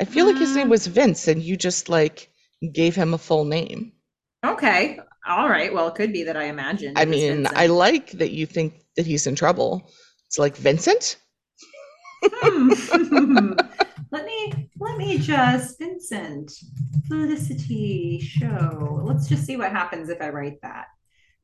I 0.00 0.04
feel 0.04 0.26
like 0.26 0.36
his 0.38 0.54
name 0.56 0.66
Mm. 0.66 0.70
was 0.70 0.86
Vince, 0.86 1.28
and 1.28 1.42
you 1.42 1.56
just 1.56 1.88
like 1.88 2.28
gave 2.72 2.94
him 2.94 3.14
a 3.14 3.18
full 3.18 3.44
name. 3.44 3.92
Okay. 4.44 4.98
All 5.26 5.48
right. 5.48 5.72
Well, 5.72 5.86
it 5.88 5.94
could 5.94 6.12
be 6.12 6.24
that 6.24 6.36
I 6.36 6.44
imagine. 6.44 6.94
I 6.96 7.04
mean, 7.04 7.36
Vincent. 7.44 7.56
I 7.56 7.66
like 7.66 8.10
that 8.12 8.32
you 8.32 8.46
think 8.46 8.74
that 8.96 9.06
he's 9.06 9.26
in 9.26 9.36
trouble. 9.36 9.90
It's 10.26 10.38
like 10.38 10.56
Vincent? 10.56 11.16
Hmm. 12.24 12.70
let 14.12 14.24
me 14.26 14.70
let 14.78 14.96
me 14.96 15.18
just 15.18 15.78
Vincent 15.78 16.52
Felicity 17.08 18.20
show. 18.20 19.02
Let's 19.04 19.28
just 19.28 19.44
see 19.44 19.56
what 19.56 19.72
happens 19.72 20.08
if 20.08 20.20
I 20.20 20.28
write 20.30 20.60
that. 20.62 20.86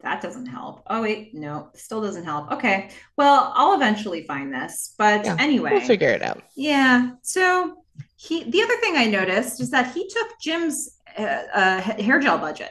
That 0.00 0.22
doesn't 0.22 0.46
help. 0.46 0.82
Oh 0.86 1.02
wait, 1.02 1.34
no, 1.34 1.70
still 1.74 2.00
doesn't 2.00 2.24
help. 2.24 2.52
Okay. 2.52 2.90
Well, 3.16 3.52
I'll 3.54 3.74
eventually 3.74 4.24
find 4.24 4.54
this. 4.54 4.94
But 4.96 5.24
Yeah, 5.24 5.36
anyway. 5.40 5.72
We'll 5.72 5.80
figure 5.86 6.10
it 6.10 6.22
out. 6.22 6.42
Yeah. 6.56 7.12
So 7.22 7.84
he 8.16 8.44
the 8.44 8.62
other 8.62 8.76
thing 8.76 8.96
I 8.96 9.06
noticed 9.06 9.60
is 9.60 9.70
that 9.70 9.92
he 9.92 10.08
took 10.08 10.28
Jim's 10.40 10.98
uh, 11.18 11.22
uh, 11.52 11.80
hair 11.80 12.20
gel 12.20 12.38
budget. 12.38 12.70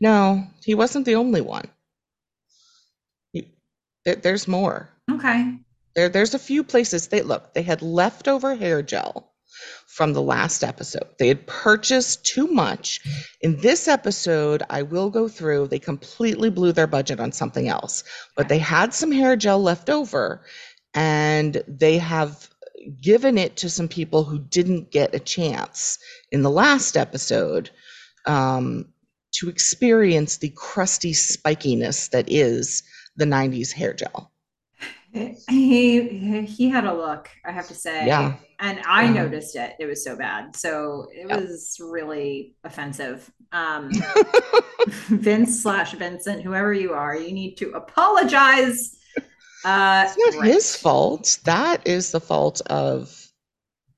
No, 0.00 0.44
he 0.62 0.74
wasn't 0.74 1.06
the 1.06 1.14
only 1.14 1.40
one. 1.40 1.68
He, 3.32 3.54
there, 4.04 4.16
there's 4.16 4.46
more. 4.46 4.90
Okay. 5.10 5.58
There, 5.94 6.08
there's 6.08 6.34
a 6.34 6.38
few 6.38 6.62
places 6.64 7.08
they 7.08 7.22
look. 7.22 7.54
They 7.54 7.62
had 7.62 7.80
leftover 7.80 8.54
hair 8.54 8.82
gel 8.82 9.29
from 10.00 10.14
the 10.14 10.22
last 10.22 10.64
episode. 10.64 11.06
They 11.18 11.28
had 11.28 11.46
purchased 11.46 12.24
too 12.24 12.46
much. 12.46 13.00
In 13.42 13.60
this 13.60 13.86
episode, 13.86 14.62
I 14.70 14.80
will 14.80 15.10
go 15.10 15.28
through. 15.28 15.66
They 15.66 15.78
completely 15.78 16.48
blew 16.48 16.72
their 16.72 16.86
budget 16.86 17.20
on 17.20 17.32
something 17.32 17.68
else, 17.68 18.02
but 18.34 18.48
they 18.48 18.56
had 18.56 18.94
some 18.94 19.12
hair 19.12 19.36
gel 19.36 19.62
left 19.62 19.90
over, 19.90 20.42
and 20.94 21.62
they 21.68 21.98
have 21.98 22.48
given 23.02 23.36
it 23.36 23.56
to 23.56 23.68
some 23.68 23.88
people 23.88 24.24
who 24.24 24.38
didn't 24.38 24.90
get 24.90 25.14
a 25.14 25.20
chance 25.20 25.98
in 26.32 26.40
the 26.40 26.50
last 26.50 26.96
episode 26.96 27.68
um, 28.24 28.86
to 29.32 29.50
experience 29.50 30.38
the 30.38 30.54
crusty 30.56 31.12
spikiness 31.12 32.08
that 32.08 32.24
is 32.32 32.84
the 33.16 33.26
90s 33.26 33.70
hair 33.70 33.92
gel. 33.92 34.29
He 35.48 36.44
he 36.46 36.68
had 36.70 36.84
a 36.84 36.94
look, 36.94 37.28
I 37.44 37.52
have 37.52 37.68
to 37.68 37.74
say. 37.74 38.06
Yeah. 38.06 38.36
And 38.60 38.80
I 38.86 39.04
Yeah. 39.04 39.12
noticed 39.24 39.56
it. 39.56 39.74
It 39.80 39.86
was 39.86 40.04
so 40.04 40.16
bad. 40.16 40.54
So 40.56 41.08
it 41.12 41.26
Yep. 41.28 41.40
was 41.40 41.76
really 41.80 42.54
offensive. 42.64 43.30
Um 43.52 43.90
Vince 44.86 45.62
slash 45.62 45.92
Vincent, 45.94 46.42
whoever 46.42 46.72
you 46.72 46.92
are, 46.92 47.16
you 47.16 47.32
need 47.32 47.56
to 47.56 47.72
apologize. 47.72 48.96
Uh 49.64 50.04
It's 50.06 50.18
not 50.18 50.40
right. 50.40 50.52
his 50.54 50.76
fault. 50.76 51.38
That 51.44 51.86
is 51.86 52.12
the 52.12 52.20
fault 52.20 52.60
of 52.66 53.14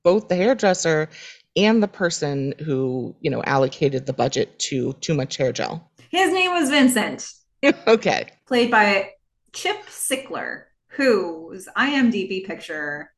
both 0.05 0.29
the 0.29 0.35
hairdresser 0.37 1.09
and 1.57 1.83
the 1.83 1.89
person 1.89 2.55
who, 2.65 3.15
you 3.21 3.31
know, 3.31 3.43
allocated 3.45 4.07
the 4.07 4.13
budget 4.13 4.59
to 4.59 4.95
too 4.95 5.15
much 5.15 5.37
hair 5.37 5.53
gel. 5.53 5.91
His 6.11 6.33
name 6.33 6.51
was 6.53 6.71
Vincent, 6.71 7.29
okay. 7.87 8.29
played 8.47 8.71
by 8.71 9.11
Chip 9.53 9.77
Sickler, 9.87 10.65
whose 10.97 11.69
IMDb 11.77 12.45
picture 12.47 13.13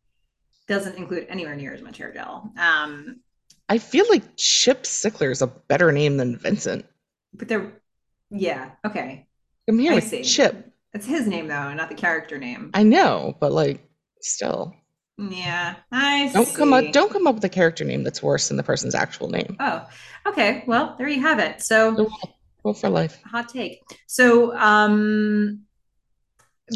doesn't 0.68 0.96
include 0.96 1.26
anywhere 1.28 1.56
near 1.56 1.74
as 1.74 1.82
much 1.82 1.98
hair 1.98 2.12
gel. 2.12 2.52
Um, 2.58 3.20
I 3.68 3.78
feel 3.78 4.06
like 4.08 4.22
Chip 4.36 4.84
Sickler 4.84 5.30
is 5.30 5.42
a 5.42 5.46
better 5.46 5.90
name 5.92 6.16
than 6.16 6.36
Vincent. 6.38 6.86
but 7.32 7.48
they're 7.48 7.80
yeah, 8.30 8.70
okay. 8.84 9.26
I'm 9.68 9.78
here 9.78 9.92
I 9.92 9.96
with 9.96 10.04
see. 10.04 10.22
Chip. 10.22 10.70
It's 10.92 11.06
his 11.06 11.26
name 11.26 11.48
though, 11.48 11.72
not 11.74 11.88
the 11.88 11.94
character 11.94 12.38
name. 12.38 12.70
I 12.74 12.82
know, 12.82 13.36
but 13.40 13.52
like 13.52 13.80
still. 14.20 14.74
Yeah, 15.16 15.76
I 15.92 16.30
Don't 16.32 16.52
come 16.54 16.72
up 16.72 16.92
don't 16.92 17.12
come 17.12 17.26
up 17.26 17.36
with 17.36 17.44
a 17.44 17.48
character 17.48 17.84
name 17.84 18.02
that's 18.02 18.22
worse 18.22 18.48
than 18.48 18.56
the 18.56 18.62
person's 18.64 18.94
actual 18.94 19.28
name. 19.28 19.56
Oh, 19.60 19.86
okay. 20.26 20.64
Well, 20.66 20.96
there 20.98 21.08
you 21.08 21.20
have 21.20 21.38
it. 21.38 21.62
So, 21.62 22.08
Roll 22.64 22.74
for 22.74 22.88
life. 22.88 23.20
hot 23.24 23.48
take. 23.48 23.80
So, 24.06 24.56
um, 24.56 25.63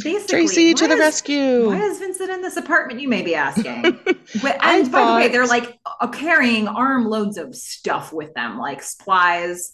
basically, 0.03 0.29
Tracy 0.47 0.75
to 0.75 0.87
the 0.87 0.95
is- 0.95 1.01
rescue. 1.01 1.67
Why 1.69 1.81
is 1.83 1.99
Vincent 1.99 2.31
in 2.31 2.43
this 2.43 2.57
apartment? 2.57 3.01
You 3.01 3.09
may 3.09 3.23
be 3.23 3.35
asking. 3.35 3.99
But, 4.43 4.63
and 4.63 4.93
by 4.93 5.07
the 5.07 5.15
way, 5.15 5.29
they're 5.29 5.47
like 5.47 5.79
uh, 5.87 6.07
carrying 6.09 6.67
armloads 6.69 7.39
of 7.39 7.55
stuff 7.55 8.13
with 8.13 8.35
them, 8.35 8.59
like 8.59 8.83
supplies, 8.83 9.73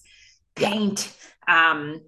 Yeah. 0.58 0.70
paint. 0.70 1.12
Um, 1.48 2.00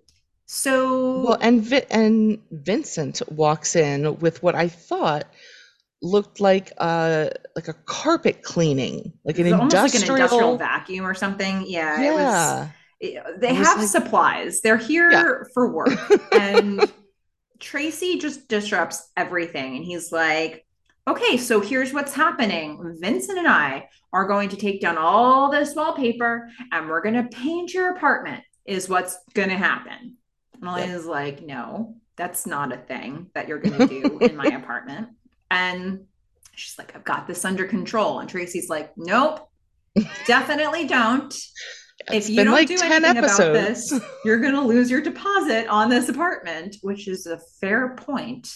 so 0.47 1.23
Well, 1.25 1.38
and 1.40 1.61
Vi- 1.62 1.87
and 1.90 2.38
Vincent 2.53 3.21
walks 3.33 3.75
in 3.75 4.19
with 4.21 4.45
what 4.45 4.55
I 4.55 4.69
thought 4.69 5.25
looked 6.03 6.38
like 6.40 6.71
a 6.79 7.33
like 7.57 7.66
a 7.66 7.73
carpet 7.73 8.42
cleaning, 8.45 9.12
like 9.25 9.38
an 9.40 9.53
almost 9.53 9.75
like 9.75 9.83
an 9.95 9.97
industrial. 10.03 10.14
industrial 10.16 10.57
vacuum 10.59 11.05
or 11.05 11.14
something. 11.14 11.64
Yeah, 11.66 12.01
it 12.01 12.12
was. 12.12 12.21
yeah, 12.21 12.69
it- 13.01 13.40
they 13.40 13.49
It 13.49 13.59
was 13.59 13.66
have 13.66 13.79
like- 13.81 13.88
supplies. 13.88 14.61
They're 14.61 14.77
here 14.77 15.11
Yeah. 15.11 15.33
for 15.53 15.73
work. 15.73 15.99
and 16.33 16.81
Tracy 17.61 18.19
just 18.19 18.49
disrupts 18.49 19.11
everything. 19.16 19.77
And 19.77 19.85
he's 19.85 20.12
like, 20.12 20.64
okay, 21.09 21.37
so 21.37 21.61
here's 21.61 21.92
what's 21.92 22.14
happening. 22.14 22.97
Vincent 23.01 23.38
and 23.38 23.49
I 23.49 23.88
are 24.12 24.27
going 24.27 24.49
to 24.51 24.57
take 24.57 24.81
down 24.81 24.99
all 24.99 25.51
this 25.51 25.75
wallpaper 25.75 26.49
and 26.73 26.88
we're 26.88 27.03
going 27.03 27.14
to 27.14 27.37
paint 27.37 27.73
your 27.73 27.95
apartment, 27.95 28.42
is 28.64 28.88
what's 28.88 29.19
going 29.35 29.51
to 29.51 29.57
happen. 29.57 30.16
And 30.55 30.64
Elena's 30.64 31.07
like, 31.07 31.42
no, 31.42 31.97
that's 32.16 32.47
not 32.47 32.73
a 32.73 32.79
thing 32.79 33.31
that 33.35 33.47
you're 33.47 33.59
going 33.59 33.79
to 33.79 33.87
do 33.87 34.19
in 34.19 34.37
my 34.37 34.45
apartment. 34.62 35.09
And 35.51 36.07
she's 36.55 36.79
like, 36.79 36.97
I've 36.97 37.05
got 37.05 37.27
this 37.27 37.45
under 37.45 37.66
control. 37.66 38.19
And 38.19 38.29
Tracy's 38.29 38.69
like, 38.69 38.92
nope, 38.97 39.49
definitely 40.27 40.87
don't 40.87 41.35
It's 42.13 42.27
if 42.27 42.31
you 42.31 42.45
don't 42.45 42.53
like 42.53 42.69
do 42.69 42.77
10 42.77 43.05
anything 43.05 43.25
about 43.25 43.39
this, 43.53 43.99
you're 44.25 44.41
going 44.41 44.55
to 44.55 44.61
lose 44.61 44.91
your 44.91 45.01
deposit 45.01 45.67
on 45.69 45.89
this 45.89 46.09
apartment, 46.09 46.77
which 46.83 47.09
is 47.09 47.27
a 47.27 47.39
fair 47.61 47.97
point. 47.97 48.49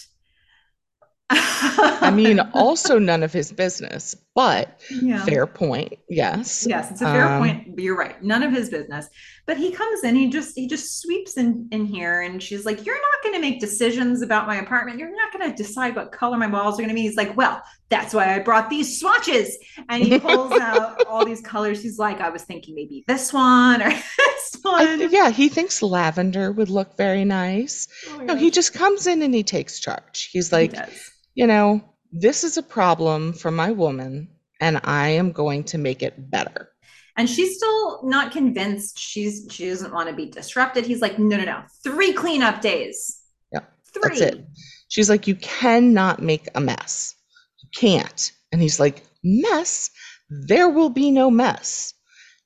I 1.29 2.11
mean, 2.13 2.39
also 2.53 2.99
none 2.99 3.23
of 3.23 3.31
his 3.33 3.51
business, 3.51 4.15
but 4.35 4.79
yeah. 4.89 5.23
fair 5.23 5.47
point. 5.47 5.93
Yes. 6.09 6.65
Yes, 6.67 6.91
it's 6.91 7.01
a 7.01 7.05
fair 7.05 7.27
Um, 7.27 7.39
point. 7.41 7.75
But 7.75 7.83
you're 7.83 7.97
right. 7.97 8.21
None 8.21 8.43
of 8.43 8.51
his 8.51 8.69
business. 8.69 9.07
But 9.51 9.57
he 9.57 9.69
comes 9.69 10.05
in, 10.05 10.15
he 10.15 10.29
just 10.29 10.55
he 10.55 10.65
just 10.65 11.01
sweeps 11.01 11.35
in 11.35 11.67
in 11.73 11.85
here 11.85 12.21
and 12.21 12.41
she's 12.41 12.65
like, 12.65 12.85
You're 12.85 12.95
not 12.95 13.21
gonna 13.21 13.41
make 13.41 13.59
decisions 13.59 14.21
about 14.21 14.47
my 14.47 14.55
apartment. 14.55 14.97
You're 14.97 15.13
not 15.13 15.33
gonna 15.33 15.53
decide 15.53 15.93
what 15.93 16.13
color 16.13 16.37
my 16.37 16.47
walls 16.47 16.79
are 16.79 16.83
gonna 16.83 16.93
be. 16.93 17.01
He's 17.01 17.17
like, 17.17 17.35
Well, 17.35 17.61
that's 17.89 18.13
why 18.13 18.33
I 18.33 18.39
brought 18.39 18.69
these 18.69 18.97
swatches. 18.97 19.57
And 19.89 20.01
he 20.01 20.17
pulls 20.17 20.53
out 20.61 21.05
all 21.05 21.25
these 21.25 21.41
colors. 21.41 21.83
He's 21.83 21.99
like, 21.99 22.21
I 22.21 22.29
was 22.29 22.43
thinking 22.43 22.75
maybe 22.75 23.03
this 23.09 23.33
one 23.33 23.81
or 23.81 23.89
this 24.17 24.57
one. 24.61 24.99
th- 24.99 25.11
yeah, 25.11 25.31
he 25.31 25.49
thinks 25.49 25.81
lavender 25.81 26.53
would 26.53 26.69
look 26.69 26.95
very 26.95 27.25
nice. 27.25 27.89
Oh 28.09 28.19
No, 28.19 28.35
he 28.35 28.51
just 28.51 28.73
comes 28.73 29.05
in 29.05 29.21
and 29.21 29.35
he 29.35 29.43
takes 29.43 29.81
charge. 29.81 30.29
He's 30.31 30.53
like, 30.53 30.71
does. 30.71 31.11
you 31.33 31.45
know, 31.45 31.81
this 32.13 32.45
is 32.45 32.55
a 32.55 32.63
problem 32.63 33.33
for 33.33 33.51
my 33.51 33.71
woman, 33.71 34.29
and 34.61 34.79
I 34.85 35.09
am 35.09 35.33
going 35.33 35.65
to 35.65 35.77
make 35.77 36.03
it 36.03 36.31
better. 36.31 36.69
And 37.17 37.29
she's 37.29 37.57
still 37.57 38.03
not 38.03 38.31
convinced. 38.31 38.97
She's 38.97 39.47
she 39.51 39.69
doesn't 39.69 39.93
want 39.93 40.09
to 40.09 40.15
be 40.15 40.27
disrupted. 40.27 40.85
He's 40.85 41.01
like, 41.01 41.19
no, 41.19 41.37
no, 41.37 41.43
no. 41.43 41.63
Three 41.83 42.13
cleanup 42.13 42.61
days. 42.61 43.21
Yeah, 43.51 43.59
Three. 43.93 44.19
That's 44.19 44.21
it. 44.21 44.45
She's 44.87 45.09
like, 45.09 45.27
you 45.27 45.35
cannot 45.35 46.21
make 46.21 46.47
a 46.55 46.61
mess. 46.61 47.15
You 47.61 47.69
can't. 47.75 48.31
And 48.51 48.61
he's 48.61 48.79
like, 48.79 49.03
Mess? 49.23 49.89
There 50.29 50.69
will 50.69 50.89
be 50.89 51.11
no 51.11 51.29
mess. 51.31 51.93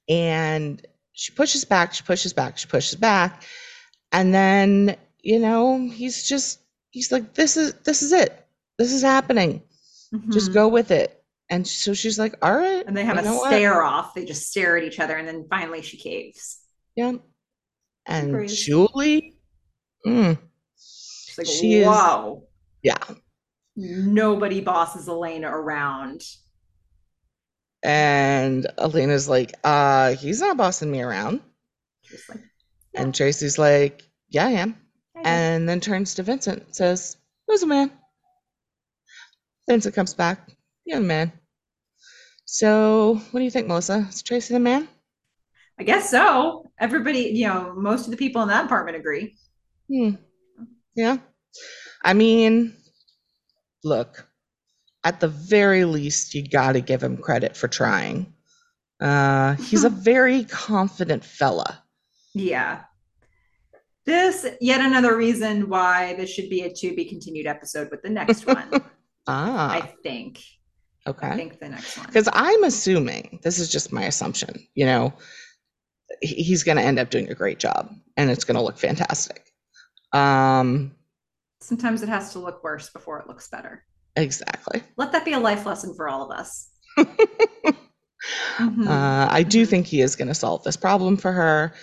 And 0.09 0.85
she 1.13 1.31
pushes 1.31 1.65
back, 1.65 1.93
she 1.93 2.03
pushes 2.03 2.33
back, 2.33 2.57
she 2.57 2.67
pushes 2.67 2.95
back. 2.95 3.43
And 4.11 4.33
then, 4.33 4.97
you 5.21 5.39
know, 5.39 5.89
he's 5.89 6.27
just, 6.27 6.59
he's 6.91 7.11
like, 7.11 7.33
This 7.33 7.57
is, 7.57 7.73
this 7.85 8.01
is 8.03 8.11
it. 8.11 8.45
This 8.77 8.91
is 8.91 9.01
happening. 9.01 9.61
Just 10.29 10.51
Mhm. 10.51 10.53
go 10.53 10.67
with 10.67 10.91
it. 10.91 11.23
And 11.49 11.67
so 11.67 11.93
she's 11.93 12.17
like, 12.17 12.35
All 12.41 12.55
right. 12.55 12.83
And 12.87 12.95
they 12.97 13.05
have 13.05 13.17
a 13.17 13.21
know 13.21 13.35
what? 13.35 13.47
stare 13.51 13.83
off. 13.83 14.13
They 14.15 14.25
just 14.25 14.49
stare 14.49 14.77
at 14.77 14.83
each 14.83 14.99
other, 14.99 15.15
and 15.15 15.27
then 15.27 15.45
finally 15.49 15.81
she 15.81 15.97
caves. 15.97 16.59
Yeah. 16.95 17.13
And 18.07 18.29
agrees. 18.29 18.59
Julie, 18.65 19.35
mm, 20.05 20.37
She's 20.77 21.37
like, 21.37 21.47
She 21.47 21.75
is- 21.75 21.87
"Whoa, 21.87 22.47
yeah. 22.83 22.97
nobody 23.75 24.61
bosses 24.61 25.07
Elena 25.09 25.49
around." 25.49 26.21
And 27.83 28.65
Elena's 28.77 29.29
like, 29.29 29.53
uh, 29.63 30.15
he's 30.15 30.41
not 30.41 30.57
bossing 30.57 30.91
me 30.91 31.01
around. 31.01 31.41
Like, 32.29 32.39
And 32.95 33.13
Tracy's 33.13 33.59
like, 33.59 34.01
yeah, 34.29 34.45
I 34.47 34.51
am. 34.51 34.75
"I 35.15 35.19
do." 35.21 35.29
And 35.29 35.69
then 35.69 35.79
turns 35.81 36.15
to 36.15 36.23
Vincent 36.23 36.63
and 36.65 36.75
says, 36.75 37.17
Who's 37.47 37.61
a 37.63 37.67
man? 37.67 37.91
Vincent 39.69 39.93
comes 39.95 40.13
back, 40.15 40.49
The 40.85 40.99
man. 40.99 41.31
So, 42.45 43.15
what 43.31 43.39
do 43.39 43.43
you 43.43 43.51
think, 43.51 43.67
Melissa? 43.67 44.07
Is 44.09 44.21
Tracy 44.21 44.53
the 44.53 44.59
man? 44.59 44.87
I 45.79 45.83
guess 45.83 46.09
so. 46.09 46.71
Everybody, 46.79 47.31
you 47.33 47.47
know, 47.47 47.73
most 47.75 48.05
of 48.05 48.11
the 48.11 48.17
people 48.17 48.41
in 48.43 48.47
that 48.49 48.65
apartment 48.65 48.97
agree. 48.97 49.35
Hmm. 49.89 50.11
Yeah. 50.95 51.17
I 52.03 52.13
mean, 52.13 52.75
look, 53.83 54.27
at 55.03 55.19
the 55.19 55.27
very 55.27 55.85
least, 55.85 56.33
you 56.33 56.47
got 56.47 56.73
to 56.73 56.81
give 56.81 57.03
him 57.03 57.17
credit 57.17 57.57
for 57.57 57.67
trying. 57.67 58.33
Uh, 59.01 59.55
he's 59.55 59.83
a 59.83 59.89
very 60.11 60.45
confident 60.45 61.25
fella. 61.25 61.83
Yeah. 62.33 62.83
This 64.05 64.45
yet 64.61 64.81
another 64.81 65.17
reason 65.17 65.67
why 65.67 66.13
this 66.13 66.29
should 66.29 66.49
be 66.49 66.61
a 66.61 66.71
to 66.71 66.95
be 66.95 67.05
continued 67.05 67.47
episode 67.47 67.89
with 67.89 68.03
the 68.03 68.09
next 68.09 68.45
one. 68.45 68.83
Ah, 69.27 69.71
I 69.71 69.81
think. 70.03 70.39
I 71.07 71.09
okay. 71.11 71.35
think 71.35 71.59
the 71.59 71.69
next 71.69 71.97
one. 71.97 72.07
Because 72.07 72.27
I'm 72.33 72.63
assuming, 72.63 73.39
this 73.43 73.59
is 73.59 73.69
just 73.69 73.91
my 73.93 74.03
assumption, 74.03 74.67
you 74.75 74.85
know, 74.85 75.13
he- 76.21 76.43
he's 76.43 76.63
going 76.63 76.77
to 76.77 76.83
end 76.83 76.99
up 76.99 77.09
doing 77.09 77.29
a 77.29 77.35
great 77.35 77.59
job 77.59 77.93
and 78.17 78.29
it's 78.29 78.43
going 78.43 78.55
to 78.55 78.63
look 78.63 78.77
fantastic. 78.77 79.51
Um, 80.13 80.95
Sometimes 81.61 82.03
it 82.03 82.09
has 82.09 82.31
to 82.33 82.39
look 82.39 82.63
worse 82.63 82.89
before 82.89 83.19
it 83.19 83.27
looks 83.27 83.47
better. 83.49 83.83
exactly. 84.15 84.81
Let 84.97 85.11
that 85.11 85.25
be 85.25 85.33
a 85.33 85.39
life 85.39 85.65
lesson 85.65 85.93
for 85.95 86.07
all 86.09 86.29
of 86.31 86.37
us. 86.37 86.69
Mhm. 88.57 88.87
Uh, 88.87 89.27
I 89.29 89.43
do 89.43 89.63
Mhm. 89.65 89.69
think 89.69 89.85
he 89.85 90.01
is 90.01 90.15
going 90.15 90.29
to 90.29 90.33
solve 90.33 90.63
this 90.63 90.77
problem 90.77 91.17
for 91.17 91.31
her, 91.31 91.73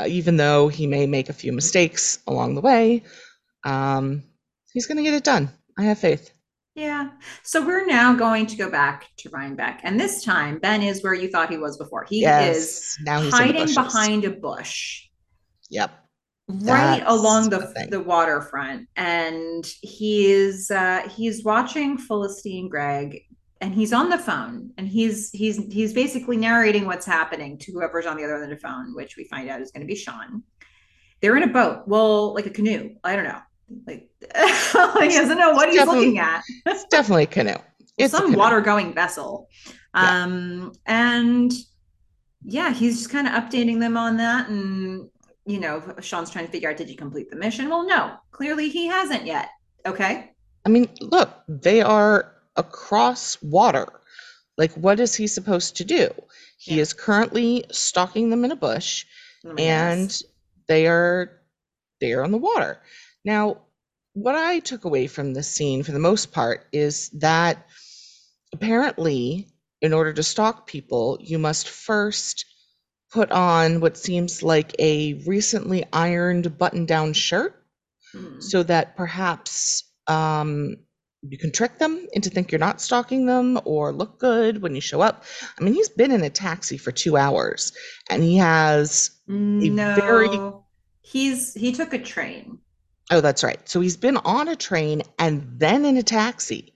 uh, 0.00 0.06
even 0.06 0.36
though 0.36 0.68
he 0.68 0.86
may 0.86 1.06
make 1.06 1.28
a 1.28 1.32
few 1.34 1.52
mistakes 1.52 2.18
along 2.26 2.54
the 2.54 2.60
way. 2.60 3.02
Um, 3.64 4.22
he's 4.72 4.86
going 4.86 4.96
to 4.96 5.02
get 5.02 5.14
it 5.14 5.24
done. 5.24 5.50
I 5.78 5.82
have 5.84 5.98
faith. 5.98 6.32
Yeah. 6.74 7.10
So 7.42 7.64
we're 7.64 7.86
now 7.86 8.14
going 8.14 8.46
to 8.46 8.56
go 8.56 8.70
back 8.70 9.08
to 9.18 9.28
Rhinebeck. 9.28 9.80
And 9.82 10.00
this 10.00 10.24
time, 10.24 10.58
Ben 10.58 10.82
is 10.82 11.02
where 11.02 11.14
you 11.14 11.28
thought 11.28 11.50
he 11.50 11.58
was 11.58 11.76
before. 11.76 12.04
He 12.08 12.24
is. 12.24 12.96
Now 13.02 13.20
he's 13.20 13.32
hiding 13.32 13.74
behind 13.74 14.24
a 14.24 14.30
bush 14.30 15.08
Yep. 15.68 15.90
right 16.48 16.98
That's 17.00 17.10
along 17.10 17.50
the 17.50 17.58
the, 17.58 17.88
the 17.90 18.00
waterfront. 18.00 18.88
And 18.96 19.66
he's 19.82 20.70
uh, 20.70 21.08
he's 21.08 21.44
watching 21.44 21.98
and 21.98 22.70
Greg 22.70 23.22
and 23.60 23.74
he's 23.74 23.92
on 23.92 24.10
the 24.10 24.18
phone 24.18 24.70
and 24.76 24.88
he's 24.88 25.30
he's 25.30 25.58
he's 25.72 25.92
basically 25.92 26.36
narrating 26.36 26.84
what's 26.86 27.06
happening 27.06 27.58
to 27.58 27.72
whoever's 27.72 28.06
on 28.06 28.16
the 28.16 28.24
other 28.24 28.34
end 28.34 28.52
of 28.52 28.58
the 28.58 28.62
phone, 28.66 28.94
which 28.94 29.16
we 29.16 29.24
find 29.24 29.48
out 29.48 29.60
is 29.60 29.70
going 29.70 29.82
to 29.82 29.86
be 29.86 29.94
Sean. 29.94 30.42
They're 31.20 31.36
in 31.36 31.44
a 31.44 31.52
boat, 31.52 31.84
well, 31.86 32.34
like 32.34 32.46
a 32.46 32.50
canoe. 32.50 32.96
I 33.04 33.14
don't 33.14 33.24
know. 33.24 33.38
Like 33.86 34.08
he 35.02 35.08
doesn't 35.16 35.38
know 35.38 35.52
what 35.52 35.70
he's 35.70 35.84
looking 35.84 36.18
at. 36.18 36.42
It's 36.66 36.84
definitely 36.86 37.24
a 37.24 37.26
canoe. 37.26 37.54
It's 37.98 38.12
some 38.16 38.32
water 38.32 38.60
going 38.62 38.94
vessel. 38.94 39.48
Yeah. 39.94 40.22
Um, 40.24 40.72
and 40.86 41.52
yeah, 42.42 42.72
he's 42.72 42.96
just 42.98 43.10
kind 43.10 43.28
of 43.28 43.34
updating 43.34 43.78
them 43.80 43.98
on 43.98 44.16
that. 44.16 44.48
And, 44.48 45.10
you 45.44 45.60
know, 45.60 45.94
Sean's 46.00 46.30
trying 46.30 46.46
to 46.46 46.50
figure 46.50 46.70
out 46.70 46.78
did 46.78 46.88
you 46.88 46.96
complete 46.96 47.28
the 47.30 47.36
mission? 47.36 47.68
Well, 47.68 47.86
no, 47.86 48.14
clearly 48.30 48.70
he 48.70 48.86
hasn't 48.86 49.26
yet. 49.26 49.50
Okay. 49.86 50.32
I 50.64 50.68
mean, 50.70 50.88
look, 51.00 51.30
they 51.46 51.82
are 51.82 52.32
across 52.56 53.40
water. 53.42 53.86
Like, 54.56 54.72
what 54.72 54.98
is 54.98 55.14
he 55.14 55.26
supposed 55.26 55.76
to 55.76 55.84
do? 55.84 56.08
He 56.56 56.76
Yeah. 56.76 56.82
is 56.82 56.92
currently 56.94 57.64
stalking 57.70 58.30
them 58.30 58.44
in 58.44 58.52
a 58.52 58.56
bush, 58.56 59.04
Oh 59.44 59.50
and 59.58 60.00
goodness. 60.08 60.24
they 60.66 60.86
are 60.86 61.40
they 62.00 62.12
are 62.14 62.24
on 62.24 62.32
the 62.32 62.38
water. 62.38 62.80
Now, 63.24 63.58
what 64.14 64.34
I 64.34 64.58
took 64.60 64.84
away 64.84 65.06
from 65.06 65.32
this 65.32 65.48
scene, 65.48 65.82
for 65.82 65.92
the 65.92 65.98
most 65.98 66.32
part, 66.32 66.66
is 66.72 67.08
that 67.10 67.66
apparently, 68.52 69.48
in 69.80 69.92
order 69.92 70.12
to 70.12 70.22
stalk 70.22 70.66
people, 70.66 71.18
you 71.20 71.38
must 71.38 71.68
first 71.68 72.44
put 73.10 73.30
on 73.30 73.80
what 73.80 73.96
seems 73.96 74.42
like 74.42 74.74
a 74.78 75.14
recently 75.26 75.84
ironed 75.92 76.58
button-down 76.58 77.12
shirt 77.12 77.58
Hmm. 78.12 78.40
so 78.40 78.62
that 78.64 78.94
perhaps 78.94 79.84
um, 80.06 80.76
you 81.22 81.38
can 81.38 81.50
trick 81.50 81.78
them 81.78 82.06
into 82.12 82.28
think 82.28 82.52
you're 82.52 82.58
not 82.58 82.78
stalking 82.78 83.24
them 83.24 83.58
or 83.64 83.90
look 83.90 84.18
good 84.18 84.60
when 84.60 84.74
you 84.74 84.82
show 84.82 85.00
up. 85.00 85.24
I 85.58 85.64
mean, 85.64 85.72
he's 85.72 85.88
been 85.88 86.10
in 86.10 86.22
a 86.22 86.28
taxi 86.28 86.76
for 86.76 86.92
two 86.92 87.16
hours 87.16 87.72
and 88.10 88.22
he 88.22 88.36
has, 88.36 89.12
no, 89.26 89.94
very- 89.94 90.28
he's 91.00 91.54
he 91.54 91.72
took 91.72 91.94
a 91.94 91.98
train. 91.98 92.58
Oh, 93.10 93.20
that's 93.20 93.42
right. 93.44 93.66
So 93.68 93.80
he's 93.80 93.96
been 93.96 94.16
on 94.18 94.48
a 94.48 94.56
train 94.56 95.02
and 95.18 95.46
then 95.58 95.84
in 95.84 95.96
a 95.96 96.02
taxi 96.02 96.72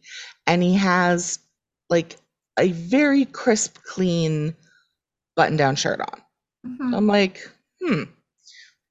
and 0.46 0.62
he 0.62 0.74
has 0.74 1.38
like 1.88 2.16
a 2.58 2.72
very 2.72 3.24
crisp, 3.24 3.78
clean 3.84 4.54
button 5.36 5.56
down 5.56 5.76
shirt 5.76 6.00
on. 6.00 6.22
Mhm. 6.66 6.96
I'm 6.96 7.06
like, 7.06 7.48
hmm, 7.82 8.04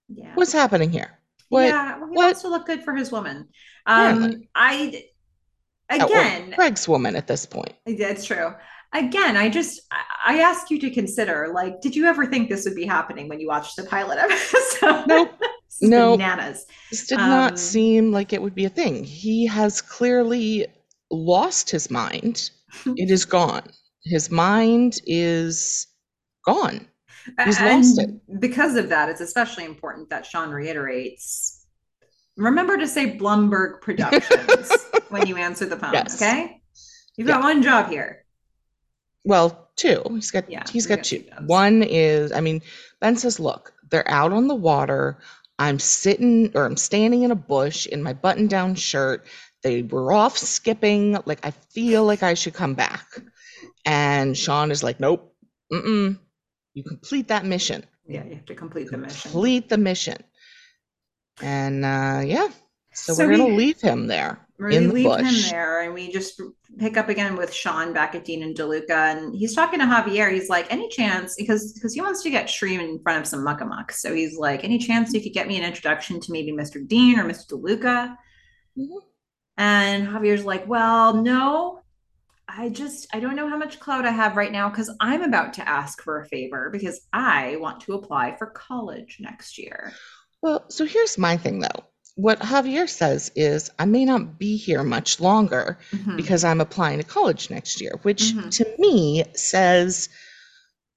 yeah. 0.09 0.31
what's 0.35 0.53
happening 0.53 0.91
here? 0.91 1.11
What? 1.49 1.65
yeah, 1.65 1.97
well, 1.97 2.09
he 2.09 2.15
what- 2.15 2.25
wants 2.25 2.41
to 2.43 2.49
look 2.49 2.65
good 2.65 2.83
for 2.83 2.95
his 2.95 3.11
woman. 3.11 3.49
Um, 3.85 4.15
Apparently. 4.23 4.49
I 4.55 5.03
Oh, 5.91 6.05
again, 6.07 6.49
Greg's 6.55 6.87
woman 6.87 7.15
at 7.15 7.27
this 7.27 7.45
point. 7.45 7.73
That's 7.85 8.25
true. 8.25 8.55
Again, 8.93 9.37
I 9.37 9.49
just 9.49 9.81
I 9.91 10.01
I 10.27 10.39
ask 10.39 10.71
you 10.71 10.79
to 10.79 10.89
consider 10.89 11.51
like, 11.53 11.79
did 11.81 11.95
you 11.95 12.05
ever 12.07 12.25
think 12.25 12.49
this 12.49 12.65
would 12.65 12.73
be 12.75 12.85
happening 12.85 13.29
when 13.29 13.39
you 13.39 13.47
watched 13.47 13.75
the 13.75 13.83
pilot 13.83 14.17
episode? 14.19 15.05
Nope. 15.07 15.39
Is 15.81 15.89
bananas. 15.89 16.65
This 16.91 17.07
did 17.07 17.19
Um, 17.19 17.29
not 17.29 17.59
seem 17.59 18.11
like 18.11 18.33
it 18.33 18.41
would 18.41 18.55
be 18.55 18.65
a 18.65 18.69
thing. 18.69 19.03
He 19.03 19.45
has 19.47 19.81
clearly 19.81 20.67
lost 21.11 21.69
his 21.69 21.89
mind. 21.91 22.49
It 22.85 23.09
is 23.11 23.25
gone. 23.25 23.63
His 24.03 24.29
mind 24.29 24.99
is 25.05 25.87
gone. 26.45 26.87
He's 27.43 27.59
lost 27.59 27.97
And 27.97 28.19
Because 28.39 28.75
of 28.75 28.89
that, 28.89 29.09
it's 29.09 29.21
especially 29.21 29.65
important 29.65 30.09
that 30.09 30.25
Sean 30.25 30.51
reiterates. 30.51 31.65
Remember 32.37 32.77
to 32.77 32.87
say 32.87 33.17
Blumberg 33.17 33.81
Productions 33.81 34.71
when 35.09 35.25
you 35.25 35.37
answer 35.37 35.65
the 35.65 35.77
phone. 35.77 35.93
Yes. 35.93 36.21
Okay, 36.21 36.61
you've 37.15 37.27
got 37.27 37.41
one 37.41 37.63
job 37.63 37.89
here. 37.89 38.25
Well, 39.23 39.69
two. 39.75 40.03
He's 40.09 40.31
got 40.31 40.49
Yeah, 40.51 40.63
he's 40.69 40.85
got 40.85 40.97
got 40.97 41.05
two. 41.05 41.19
two 41.19 41.29
jobs. 41.29 41.47
One 41.47 41.81
is, 41.81 42.31
I 42.31 42.41
mean, 42.41 42.61
Ben 42.99 43.15
says, 43.15 43.39
look, 43.39 43.73
they're 43.89 44.09
out 44.09 44.33
on 44.33 44.47
the 44.47 44.55
water. 44.55 45.17
I'm 45.57 45.79
sitting 45.79 46.51
or 46.55 46.65
I'm 46.65 46.77
standing 46.77 47.23
in 47.23 47.31
a 47.31 47.35
bush 47.35 47.85
in 47.87 48.03
my 48.03 48.13
button-down 48.13 48.75
shirt. 48.75 49.25
They 49.63 49.81
were 49.83 50.11
off 50.13 50.37
skipping. 50.37 51.17
Like 51.25 51.45
I 51.45 51.51
feel 51.51 52.03
like 52.03 52.23
I 52.23 52.33
should 52.33 52.53
come 52.53 52.73
back. 52.73 53.05
And 53.85 54.37
Sean 54.37 54.71
is 54.71 54.83
like, 54.83 54.99
nope, 54.99 55.33
mm-mm. 55.71 56.19
You 56.73 56.83
complete 56.83 57.29
that 57.29 57.45
mission. 57.45 57.85
Yeah, 58.07 58.23
you 58.25 58.35
have 58.35 58.45
to 58.45 58.55
complete 58.55 58.91
the 58.91 58.97
mission. 58.97 59.31
complete 59.31 59.69
the 59.69 59.77
mission. 59.77 60.17
And 61.41 61.83
uh, 61.85 62.21
yeah, 62.25 62.47
so, 62.93 63.13
So 63.13 63.25
we're 63.25 63.31
gonna 63.37 63.47
we- 63.47 63.55
leave 63.55 63.81
him 63.81 64.07
there 64.07 64.44
We 64.57 64.75
in 64.77 64.87
the 64.87 64.93
leave 64.93 65.05
bush. 65.05 65.21
him 65.21 65.51
there 65.51 65.81
and 65.81 65.93
we 65.93 66.11
just 66.11 66.41
pick 66.77 66.95
up 66.95 67.09
again 67.09 67.35
with 67.35 67.53
Sean 67.53 67.91
back 67.91 68.15
at 68.15 68.23
Dean 68.23 68.41
and 68.41 68.55
DeLuca. 68.55 68.89
And 68.89 69.35
he's 69.35 69.53
talking 69.53 69.79
to 69.79 69.85
Javier. 69.85 70.31
He's 70.31 70.47
like, 70.49 70.71
any 70.71 70.87
chance, 70.87 71.35
because 71.35 71.73
because 71.73 71.93
he 71.93 72.01
wants 72.01 72.23
to 72.23 72.29
get 72.29 72.47
Shreem 72.47 72.79
in 72.79 72.99
front 73.03 73.19
of 73.19 73.27
some 73.27 73.43
muckamuck. 73.45 73.91
So 73.91 74.13
he's 74.15 74.37
like, 74.37 74.63
any 74.63 74.77
chance 74.77 75.13
you 75.13 75.21
could 75.21 75.33
get 75.33 75.47
me 75.47 75.57
an 75.57 75.65
introduction 75.65 76.19
to 76.21 76.31
maybe 76.31 76.51
Mr. 76.53 76.85
Dean 76.87 77.19
or 77.19 77.25
Mr. 77.25 77.47
DeLuca? 77.51 78.15
Mhm. 78.77 78.97
And 79.57 80.07
Javier's 80.07 80.45
like, 80.45 80.67
well, 80.67 81.21
no. 81.21 81.81
I 82.47 82.69
just 82.69 83.07
I 83.13 83.19
don't 83.19 83.35
know 83.35 83.49
how 83.49 83.57
much 83.57 83.79
clout 83.79 84.05
I 84.05 84.11
have 84.11 84.37
right 84.37 84.51
now 84.51 84.69
because 84.69 84.95
I'm 85.01 85.23
about 85.23 85.53
to 85.53 85.67
ask 85.67 86.01
for 86.01 86.21
a 86.21 86.27
favor 86.27 86.69
because 86.69 87.01
I 87.11 87.57
want 87.59 87.81
to 87.81 87.93
apply 87.93 88.37
for 88.37 88.47
college 88.47 89.17
next 89.19 89.57
year. 89.57 89.91
Well, 90.41 90.69
so 90.69 90.85
here's 90.85 91.17
my 91.17 91.37
thing 91.37 91.59
though. 91.59 91.85
What 92.15 92.39
Javier 92.39 92.87
says 92.87 93.31
is, 93.35 93.69
I 93.77 93.85
may 93.85 94.05
not 94.05 94.39
be 94.39 94.55
here 94.57 94.83
much 94.83 95.19
longer 95.19 95.77
Mhm. 95.91 96.15
because 96.17 96.43
I'm 96.43 96.61
applying 96.61 96.99
to 96.99 97.03
college 97.05 97.49
next 97.49 97.81
year, 97.81 97.99
which 98.03 98.33
Mhm. 98.33 98.51
to 98.51 98.75
me 98.79 99.23
says 99.35 100.09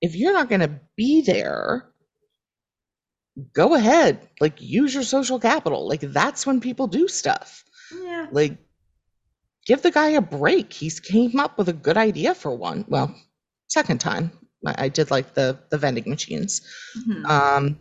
if 0.01 0.15
you're 0.15 0.33
not 0.33 0.49
going 0.49 0.61
to 0.61 0.79
be 0.97 1.23
there, 1.23 1.89
go 3.53 3.75
ahead. 3.75 4.29
Like, 4.41 4.61
use 4.61 4.95
your 4.95 5.03
social 5.03 5.41
capital. 5.41 5.89
Like, 5.89 6.01
that's 6.03 6.47
when 6.47 6.61
people 6.61 6.87
do 6.87 7.09
stuff. 7.09 7.65
yeah. 8.05 8.27
Like, 8.31 8.59
give 9.67 9.83
the 9.83 9.91
guy 9.91 10.11
a 10.11 10.21
break. 10.21 10.73
He's 10.73 11.01
came 11.01 11.41
up 11.41 11.57
with 11.59 11.69
a 11.69 11.73
good 11.73 11.97
idea 11.97 12.35
for 12.35 12.55
one. 12.55 12.85
Well, 12.89 13.15
second 13.69 13.99
time. 14.01 14.31
I 14.67 14.89
did 14.89 15.11
like 15.11 15.35
the 15.35 15.59
the 15.71 15.79
vending 15.79 16.09
machines. 16.09 16.61
Mhm. 16.99 17.25
Um, 17.27 17.81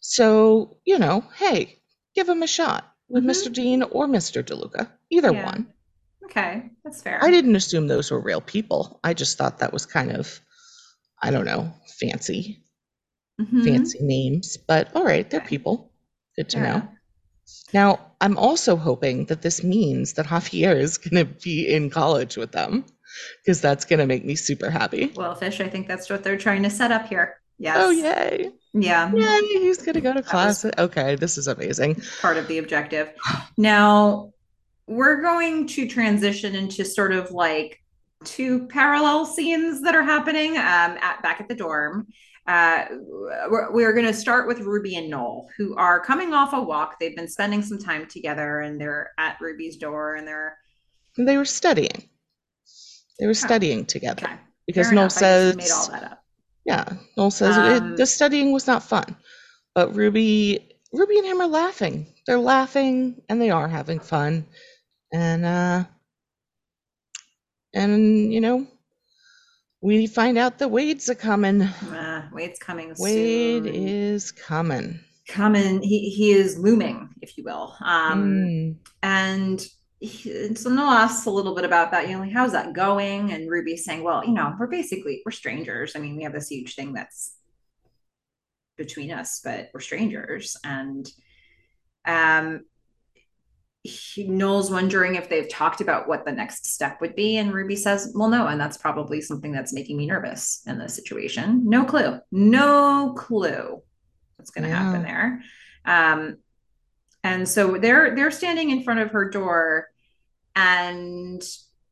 so 0.00 0.78
you 0.84 0.98
know, 0.98 1.24
hey, 1.36 1.80
give 2.16 2.28
him 2.28 2.42
a 2.42 2.46
shot 2.48 2.92
with 3.08 3.22
Mhm. 3.22 3.30
Mr. 3.30 3.52
Dean 3.52 3.82
or 3.84 4.08
Mr. 4.08 4.42
DeLuca, 4.42 4.90
either 5.10 5.32
Yeah. 5.32 5.44
one. 5.44 5.72
Okay, 6.24 6.70
that's 6.82 7.02
fair. 7.02 7.22
I 7.22 7.30
didn't 7.30 7.54
assume 7.54 7.86
those 7.86 8.10
were 8.10 8.18
real 8.20 8.40
people. 8.40 8.98
I 9.04 9.14
just 9.14 9.38
thought 9.38 9.58
that 9.60 9.72
was 9.72 9.86
kind 9.86 10.10
of, 10.10 10.40
I 11.22 11.30
don't 11.30 11.44
know, 11.44 11.72
fancy, 12.00 12.64
Mhm. 13.40 13.64
fancy 13.64 13.98
names. 14.00 14.56
But 14.56 14.88
all 14.96 15.04
right, 15.04 15.28
they're 15.30 15.40
Okay. 15.40 15.48
people. 15.50 15.92
Good 16.34 16.48
to 16.50 16.56
Fair 16.58 16.66
know. 16.66 16.88
Now, 17.72 18.00
I'm 18.20 18.36
also 18.38 18.74
hoping 18.76 19.26
that 19.26 19.42
this 19.42 19.62
means 19.62 20.14
that 20.14 20.26
Javier 20.26 20.74
is 20.76 20.98
going 20.98 21.24
to 21.24 21.32
be 21.44 21.68
in 21.72 21.90
college 21.90 22.36
with 22.36 22.50
them 22.50 22.84
because 23.44 23.60
that's 23.60 23.84
going 23.84 24.00
to 24.00 24.06
make 24.06 24.24
me 24.24 24.34
super 24.34 24.68
happy. 24.70 25.12
Well, 25.14 25.34
Fish, 25.36 25.60
I 25.60 25.68
think 25.68 25.86
that's 25.86 26.10
what 26.10 26.24
they're 26.24 26.38
trying 26.38 26.64
to 26.64 26.70
set 26.70 26.90
up 26.90 27.06
here. 27.06 27.36
Yes. 27.58 27.76
Oh, 27.78 27.90
yay. 27.90 28.50
Yeah. 28.78 29.10
Yay, 29.12 29.40
he's 29.60 29.78
going 29.78 29.94
to 29.94 30.00
go 30.00 30.12
to 30.12 30.22
class. 30.22 30.64
Okay, 30.64 31.16
this 31.16 31.38
is 31.38 31.46
amazing. 31.46 32.00
part 32.20 32.36
of 32.36 32.46
the 32.46 32.58
objective. 32.58 33.10
Now, 33.56 34.32
we're 34.86 35.22
going 35.22 35.66
to 35.68 35.88
transition 35.88 36.54
into 36.54 36.84
sort 36.84 37.12
of 37.12 37.30
like 37.30 37.82
two 38.24 38.66
parallel 38.68 39.24
scenes 39.24 39.82
that 39.82 39.94
are 39.94 40.02
happening 40.02 40.56
um, 40.56 40.98
at 41.00 41.22
back 41.22 41.40
at 41.40 41.48
the 41.48 41.54
dorm. 41.54 42.06
Uh, 42.46 42.84
we're, 43.48 43.72
we're 43.72 43.92
going 43.92 44.06
to 44.06 44.14
start 44.14 44.46
with 44.46 44.60
Ruby 44.60 44.96
and 44.96 45.10
Noel, 45.10 45.48
who 45.56 45.74
are 45.76 45.98
coming 45.98 46.32
off 46.32 46.52
a 46.52 46.60
walk. 46.60 47.00
They've 47.00 47.16
been 47.16 47.28
spending 47.28 47.62
some 47.62 47.78
time 47.78 48.06
together, 48.06 48.60
and 48.60 48.80
they're 48.80 49.12
at 49.18 49.40
Ruby's 49.40 49.76
door, 49.76 50.14
and 50.14 50.26
they're 50.28 50.56
And 51.16 51.26
they 51.26 51.38
were 51.38 51.44
studying. 51.44 52.08
They 53.18 53.26
were 53.26 53.34
studying 53.34 53.86
together 53.86 54.26
okay. 54.26 54.36
because 54.66 54.88
fair 54.88 54.94
Noel 54.94 55.04
enough. 55.04 55.12
Says, 55.12 55.56
made 55.56 55.70
all 55.70 55.88
that 55.90 56.04
up. 56.04 56.24
Yeah, 56.66 56.84
Noel 57.16 57.30
says 57.30 57.56
Um, 57.56 57.92
it, 57.92 57.96
the 57.96 58.06
studying 58.06 58.52
was 58.52 58.66
not 58.66 58.82
fun. 58.82 59.16
But 59.74 59.94
Ruby, 59.94 60.68
Ruby 60.92 61.18
and 61.18 61.26
him 61.26 61.40
are 61.40 61.46
laughing. 61.48 62.06
They're 62.26 62.38
laughing 62.38 63.22
and 63.28 63.40
they 63.40 63.50
are 63.50 63.68
having 63.68 64.00
fun. 64.00 64.46
And, 65.12 65.44
uh, 65.44 65.84
and, 67.74 68.32
you 68.32 68.40
know, 68.40 68.66
we 69.82 70.06
find 70.06 70.38
out 70.38 70.58
that 70.58 70.68
Wade's 70.70 71.08
a 71.08 71.14
coming. 71.14 71.62
Uh, 71.62 72.28
Wade's 72.32 72.58
coming. 72.58 72.94
Wade 72.98 73.64
soon. 73.64 73.74
is 73.74 74.32
coming. 74.32 75.00
coming. 75.28 75.82
He 75.82 76.10
he 76.10 76.32
is 76.32 76.58
looming, 76.58 77.10
if 77.20 77.36
you 77.36 77.44
will. 77.44 77.74
Um, 77.84 78.24
Mm. 78.24 78.76
And 79.02 79.66
he, 79.98 80.54
so 80.54 80.70
Noel 80.70 80.90
asks 80.90 81.26
a 81.26 81.30
little 81.30 81.54
bit 81.54 81.64
about 81.64 81.90
that. 81.90 82.08
You 82.08 82.14
know, 82.14 82.20
like, 82.20 82.32
how's 82.32 82.52
that 82.52 82.74
going? 82.74 83.32
And 83.32 83.50
Ruby's 83.50 83.84
saying, 83.84 84.02
well, 84.02 84.24
you 84.24 84.32
know, 84.32 84.54
we're 84.58 84.66
basically 84.66 85.22
we're 85.24 85.32
strangers. 85.32 85.96
I 85.96 86.00
mean, 86.00 86.16
we 86.16 86.22
have 86.24 86.32
this 86.32 86.48
huge 86.48 86.74
thing 86.74 86.92
that's 86.92 87.34
between 88.76 89.10
us, 89.10 89.40
but 89.42 89.70
we're 89.72 89.80
strangers. 89.80 90.56
And 90.64 91.10
um, 92.04 92.64
he, 93.82 94.28
Noel's 94.28 94.70
wondering 94.70 95.14
if 95.14 95.28
they've 95.28 95.48
talked 95.48 95.80
about 95.80 96.08
what 96.08 96.26
the 96.26 96.32
next 96.32 96.66
step 96.66 97.00
would 97.00 97.14
be, 97.14 97.38
and 97.38 97.54
Ruby 97.54 97.76
says, 97.76 98.12
"Well, 98.14 98.28
no, 98.28 98.48
and 98.48 98.60
that's 98.60 98.76
probably 98.76 99.20
something 99.20 99.52
that's 99.52 99.72
making 99.72 99.96
me 99.96 100.06
nervous 100.06 100.62
in 100.66 100.78
this 100.78 100.94
situation. 100.94 101.62
No 101.64 101.84
clue, 101.84 102.18
no 102.32 103.14
clue 103.16 103.80
what's 104.36 104.50
going 104.50 104.64
to 104.64 104.70
Yeah. 104.70 104.82
happen 104.82 105.02
there." 105.04 105.42
Um, 105.84 106.38
and 107.26 107.48
so 107.48 107.76
they're 107.76 108.14
they're 108.14 108.30
standing 108.30 108.70
in 108.70 108.84
front 108.84 109.00
of 109.00 109.10
her 109.10 109.28
door, 109.28 109.88
and 110.54 111.42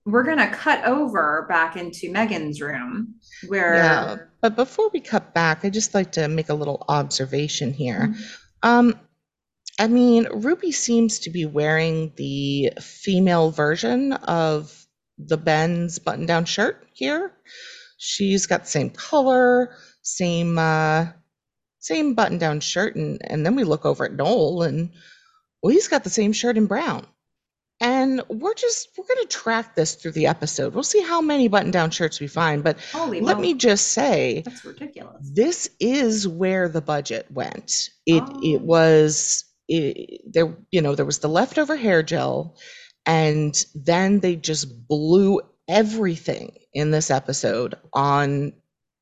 we're 0.07 0.23
going 0.23 0.39
to 0.39 0.49
cut 0.49 0.85
over 0.85 1.47
back 1.49 1.77
into 1.77 2.13
Meghan's 2.13 2.61
room 2.61 3.17
where. 3.49 3.75
Yeah. 3.75 4.17
But 4.41 4.55
before 4.55 4.91
we 4.93 5.01
cut 5.01 5.35
back, 5.35 5.65
I'd 5.65 5.73
just 5.73 5.95
like 5.95 6.13
to 6.13 6.29
make 6.29 6.51
a 6.51 6.55
little 6.55 6.85
observation 6.89 7.73
here. 7.73 8.15
Mhm. 8.15 8.25
Um, 8.63 9.01
I 9.81 9.89
mean, 9.89 10.29
Ruby 10.33 10.71
seems 10.71 11.19
to 11.21 11.31
be 11.31 11.47
wearing 11.47 12.13
the 12.17 12.71
female 12.81 13.51
version 13.51 14.13
of 14.13 14.87
the 15.19 15.37
Ben's 15.37 15.99
button-down 15.99 16.45
shirt 16.45 16.87
here. 16.93 17.33
She's 17.97 18.47
got 18.47 18.63
the 18.65 18.71
same 18.71 18.91
color, 18.91 19.75
same 20.03 20.59
uh, 20.59 21.07
same 21.81 22.15
button-down 22.15 22.61
shirt, 22.61 22.95
and 22.95 23.21
and 23.29 23.45
then 23.45 23.57
we 23.57 23.65
look 23.65 23.85
over 23.85 24.05
at 24.05 24.15
Noel, 24.15 24.63
and 24.63 24.91
well, 25.65 25.73
he's 25.73 25.89
got 25.89 26.05
the 26.05 26.11
same 26.11 26.35
shirt 26.35 26.59
in 26.59 26.67
brown. 26.67 27.07
And 27.81 28.23
we're 28.29 28.55
just 28.55 28.91
we're 28.99 29.07
gonna 29.07 29.27
track 29.27 29.75
this 29.75 29.95
through 29.95 30.13
the 30.13 30.27
episode. 30.27 30.75
We'll 30.75 30.85
see 30.85 31.01
how 31.03 31.23
many 31.23 31.49
button-down 31.49 31.91
shirts 31.91 32.21
we 32.21 32.27
find, 32.29 32.63
but 32.63 32.79
Holy 32.93 33.21
let 33.23 33.39
moly, 33.39 33.55
me 33.55 33.59
just 33.59 33.89
say 33.89 34.43
that's 34.45 34.65
ridiculous. 34.65 35.17
this 35.35 35.71
is 35.81 36.29
where 36.29 36.69
the 36.69 36.83
budget 36.83 37.27
went. 37.31 37.89
It 38.07 38.23
Oh. 38.27 38.41
it 38.43 38.61
was 38.61 39.45
it, 39.69 40.21
there 40.31 40.55
you 40.71 40.83
know 40.83 40.95
there 40.95 41.07
was 41.07 41.21
the 41.21 41.29
leftover 41.29 41.77
hair 41.77 42.03
gel 42.03 42.57
and 43.07 43.65
then 43.75 44.21
they 44.21 44.37
just 44.37 44.87
blew 44.87 45.41
everything 45.67 46.59
in 46.75 46.91
this 46.91 47.11
episode 47.11 47.75
on 47.95 48.53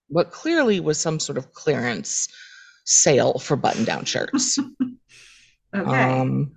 what 0.08 0.30
clearly 0.30 0.78
was 0.80 0.98
some 0.98 1.18
sort 1.20 1.38
of 1.38 1.52
clearance 1.52 2.28
sale 2.84 3.38
for 3.38 3.56
button 3.56 3.84
down 3.84 4.04
shirts. 4.04 4.58
Okay. 5.74 6.20
Um 6.20 6.52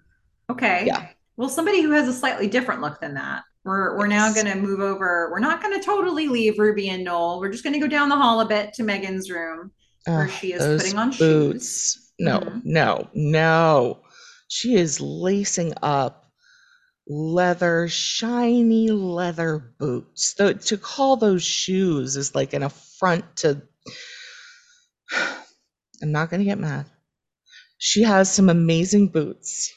Okay. 0.49 0.83
Yeah. 0.85 1.07
Well, 1.37 1.49
somebody 1.49 1.81
who 1.81 1.91
has 1.91 2.07
a 2.07 2.13
slightly 2.13 2.47
different 2.47 2.81
look 2.81 2.99
than 3.01 3.13
that. 3.15 3.43
We're 3.63 3.97
we're 3.97 4.07
now 4.07 4.31
going 4.31 4.45
to 4.45 4.55
move 4.55 4.79
over. 4.79 5.29
We're 5.31 5.39
not 5.39 5.61
going 5.61 5.77
to 5.77 5.83
totally 5.83 6.27
leave 6.27 6.59
Ruby 6.59 6.89
and 6.89 7.03
Noel. 7.03 7.39
We're 7.39 7.51
just 7.51 7.63
going 7.63 7.73
to 7.73 7.79
go 7.79 7.87
down 7.87 8.09
the 8.09 8.15
hall 8.15 8.39
a 8.41 8.45
bit 8.47 8.73
to 8.73 8.83
Meghan's 8.83 9.29
room. 9.31 9.71
Where 10.05 10.25
ugh, 10.25 10.29
she 10.29 10.53
is 10.53 10.81
putting 10.83 10.97
on 10.99 11.11
shoes. 11.11 11.19
boots. 11.19 12.11
No, 12.19 12.39
Mhm. 12.39 12.61
no, 12.63 13.09
no. 13.15 13.99
She 14.49 14.75
is 14.75 15.01
lacing 15.01 15.73
up 15.81 16.31
leather, 17.07 17.87
shiny 17.89 18.89
leather 18.91 19.73
boots. 19.79 20.35
Though 20.35 20.53
to 20.53 20.77
call 20.77 21.17
those 21.17 21.43
shoes 21.43 22.15
is 22.17 22.35
like 22.35 22.53
an 22.53 22.61
affront 22.63 23.35
to. 23.37 23.63
I'm 26.01 26.11
not 26.11 26.29
going 26.29 26.39
to 26.41 26.45
get 26.45 26.59
mad. 26.59 26.85
She 27.77 28.03
has 28.03 28.31
some 28.31 28.49
amazing 28.49 29.09
boots. 29.09 29.71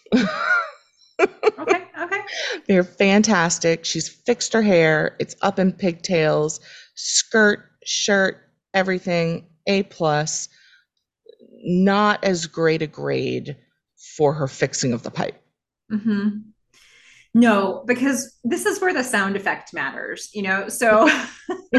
Okay. 1.20 1.84
Okay. 2.00 2.20
They're 2.68 2.84
fantastic. 2.84 3.84
She's 3.84 4.08
fixed 4.08 4.52
her 4.52 4.62
hair. 4.62 5.16
It's 5.18 5.36
up 5.42 5.58
in 5.58 5.72
pigtails, 5.72 6.60
skirt, 6.94 7.70
shirt, 7.84 8.50
everything 8.74 9.46
A 9.66 9.82
plus. 9.84 10.48
Not 11.64 12.22
as 12.22 12.46
great 12.46 12.82
a 12.82 12.86
grade 12.86 13.56
for 14.16 14.32
her 14.32 14.46
fixing 14.46 14.92
of 14.92 15.02
the 15.02 15.10
pipe. 15.10 15.42
Mm-hmm. 15.90 16.38
No, 17.34 17.84
because 17.86 18.38
this 18.44 18.64
is 18.64 18.80
where 18.80 18.94
the 18.94 19.04
sound 19.04 19.36
effect 19.36 19.74
matters, 19.74 20.30
you 20.32 20.42
know? 20.42 20.68
So 20.68 21.08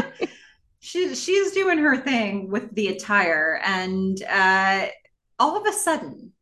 she, 0.80 1.14
she's 1.14 1.52
doing 1.52 1.78
her 1.78 1.96
thing 1.96 2.50
with 2.50 2.74
the 2.74 2.88
attire, 2.88 3.60
and 3.64 4.22
uh, 4.28 4.86
all 5.40 5.56
of 5.56 5.66
a 5.66 5.72
sudden, 5.72 6.32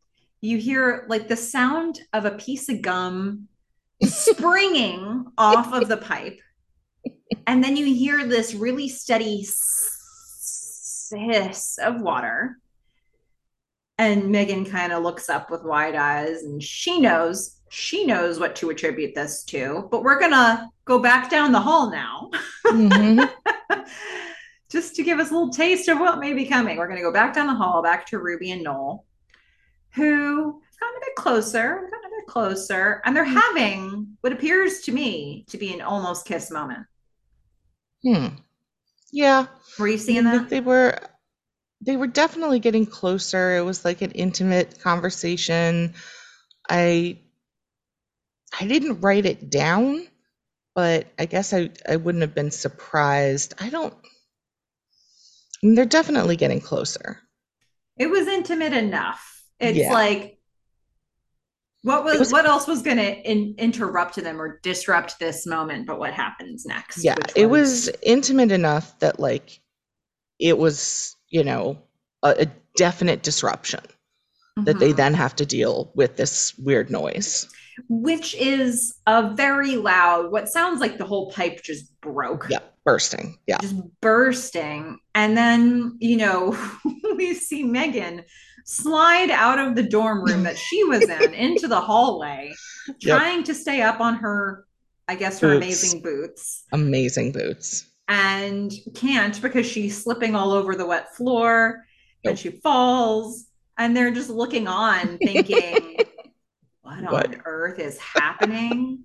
you 0.41 0.59
hear 0.59 1.07
like 1.09 1.29
the 1.29 1.37
sound 1.37 2.01
of 2.13 2.25
a 2.25 2.33
piece 2.33 2.69
of 2.69 2.83
gum 2.83 3.49
springing 4.05 5.27
off 5.39 5.73
of 5.73 5.89
the 5.89 5.97
pipe. 5.97 6.41
And 7.47 7.65
then 7.65 7.77
you 7.77 7.87
hear 7.87 8.27
this 8.27 8.55
really 8.55 8.89
steady 8.89 9.47
hiss 11.11 11.79
of 11.83 12.01
water. 12.01 12.59
And 13.97 14.25
Meghan 14.25 14.71
kind 14.71 14.93
of 14.93 15.03
looks 15.03 15.29
up 15.29 15.51
with 15.51 15.65
wide 15.65 15.95
eyes 15.97 16.43
and 16.43 16.63
she 16.63 17.01
knows, 17.01 17.57
she 17.71 18.05
knows 18.07 18.39
what 18.39 18.55
to 18.57 18.71
attribute 18.71 19.15
this 19.15 19.43
to. 19.45 19.89
But 19.91 20.03
we're 20.03 20.21
going 20.21 20.33
to 20.33 20.69
go 20.85 20.99
back 21.01 21.31
down 21.31 21.53
the 21.53 21.61
hall 21.61 21.91
now 21.91 22.31
Mhm. 22.67 23.31
just 24.71 24.95
to 24.97 25.03
give 25.03 25.19
us 25.19 25.31
a 25.31 25.35
little 25.35 25.51
taste 25.51 25.89
of 25.89 25.99
what 25.99 26.19
may 26.19 26.35
be 26.35 26.45
coming. 26.45 26.77
We're 26.77 26.87
going 26.87 26.99
to 26.99 27.05
go 27.05 27.13
back 27.13 27.35
down 27.35 27.47
the 27.47 27.55
hall, 27.55 27.83
back 27.83 28.07
to 28.07 28.19
Ruby 28.19 28.51
and 28.51 28.63
Noel, 28.63 29.05
who 29.95 30.61
have 30.61 30.81
gotten 30.81 30.97
a 30.97 31.07
bit 31.07 31.15
closer, 31.17 31.89
gotten 31.91 32.07
a 32.07 32.21
bit 32.21 32.27
closer, 32.27 33.01
and 33.05 33.17
they're 33.17 33.25
having 33.25 34.17
what 34.21 34.33
appears 34.33 34.81
to 34.83 34.93
me 34.93 35.45
to 35.49 35.59
be 35.59 35.73
an 35.73 35.81
almost 35.81 36.27
kiss 36.27 36.51
moment. 36.51 36.87
Hmm. 38.03 38.27
Yeah. 39.11 39.47
Were 39.79 39.89
you 39.89 39.99
seeing 39.99 40.25
that? 40.25 40.49
They 40.49 40.61
were 40.61 40.99
they 41.81 41.97
were 41.97 42.07
definitely 42.07 42.59
getting 42.59 42.87
closer. 42.87 43.57
It 43.57 43.63
was 43.63 43.85
like 43.85 44.03
an 44.03 44.11
intimate 44.13 44.81
conversation. 44.81 45.95
I 46.69 47.21
I 48.59 48.67
didn't 48.67 49.01
write 49.01 49.27
it 49.27 49.51
down, 49.51 50.07
but 50.75 51.07
I 51.19 51.27
guess 51.27 51.53
I, 51.53 51.71
I 51.89 51.97
wouldn't 51.97 52.23
have 52.23 52.35
been 52.35 52.51
surprised. 52.51 53.55
I 53.59 53.71
don't 53.71 53.95
they're 55.63 55.85
definitely 55.85 56.37
getting 56.37 56.61
closer. 56.61 57.21
It 57.99 58.09
was 58.11 58.27
intimate 58.27 58.73
enough. 58.73 59.45
It's 59.61 59.79
Yeah. 59.79 59.93
like 59.93 60.39
what 61.83 62.05
was, 62.05 62.19
was- 62.19 62.33
what 62.33 62.47
else 62.47 62.67
was 62.67 62.83
going 62.83 62.97
to 62.97 63.17
in, 63.31 63.55
interrupt 63.59 64.17
them 64.17 64.41
or 64.41 64.59
disrupt 64.63 65.19
this 65.19 65.47
moment? 65.47 65.87
But 65.87 65.99
what 65.99 66.13
happens 66.13 66.67
next? 66.67 67.05
Yeah, 67.05 67.17
it 67.37 67.47
was 67.47 67.89
intimate 68.03 68.53
enough 68.53 68.99
that 69.01 69.19
like 69.21 69.61
it 70.39 70.59
was, 70.59 71.17
you 71.29 71.43
know, 71.45 71.79
a, 72.23 72.43
a 72.43 72.47
definite 72.77 73.23
disruption 73.23 73.81
that 74.65 74.79
they 74.81 74.93
Mhm. 74.93 74.97
then 74.97 75.15
have 75.15 75.37
to 75.37 75.47
deal 75.47 75.91
with 75.95 76.17
this 76.17 76.57
weird 76.59 76.91
noise. 76.91 77.47
which 77.89 78.35
is 78.35 78.97
a 79.07 79.33
very 79.35 79.77
loud. 79.77 80.33
What 80.33 80.49
sounds 80.49 80.81
like 80.81 80.99
the 80.99 81.05
whole 81.05 81.31
pipe 81.31 81.63
just 81.63 82.01
broke. 82.01 82.49
Yeah, 82.51 82.59
bursting. 82.89 83.39
Yeah. 83.47 83.59
just 83.61 83.77
bursting. 84.01 84.99
And 85.15 85.37
then, 85.37 85.97
you 86.01 86.17
know, 86.17 86.57
we 87.17 87.35
see 87.35 87.65
Meghan 87.65 88.25
slide 88.65 89.31
out 89.31 89.59
of 89.59 89.75
the 89.77 89.83
dorm 89.83 90.23
room 90.25 90.43
that 90.45 90.57
she 90.59 90.85
was 90.85 91.03
in 91.03 91.35
into 91.47 91.69
the 91.69 91.81
hallway, 91.81 92.53
Yep. 93.01 93.19
trying 93.19 93.45
to 93.45 93.55
stay 93.55 93.83
up 93.83 94.01
on 94.01 94.15
her, 94.17 94.65
I 95.07 95.15
guess, 95.17 95.41
her 95.41 95.49
Boots. 95.49 95.65
amazing 95.67 96.03
boots, 96.03 96.65
Amazing 96.73 97.33
boots. 97.33 97.87
and 98.09 98.73
can't 98.95 99.41
because 99.43 99.67
she's 99.67 100.03
slipping 100.03 100.35
all 100.35 100.53
over 100.53 100.75
the 100.75 100.87
wet 100.87 101.15
floor 101.15 101.85
and 102.25 102.39
she 102.39 102.51
falls. 102.51 103.45
And 103.77 103.97
they're 103.97 104.11
just 104.11 104.29
looking 104.31 104.67
on, 104.67 105.19
thinking, 105.19 105.99
what 106.83 107.05
on 107.07 107.43
earth 107.45 107.79
is 107.79 107.97
happening? 107.99 109.05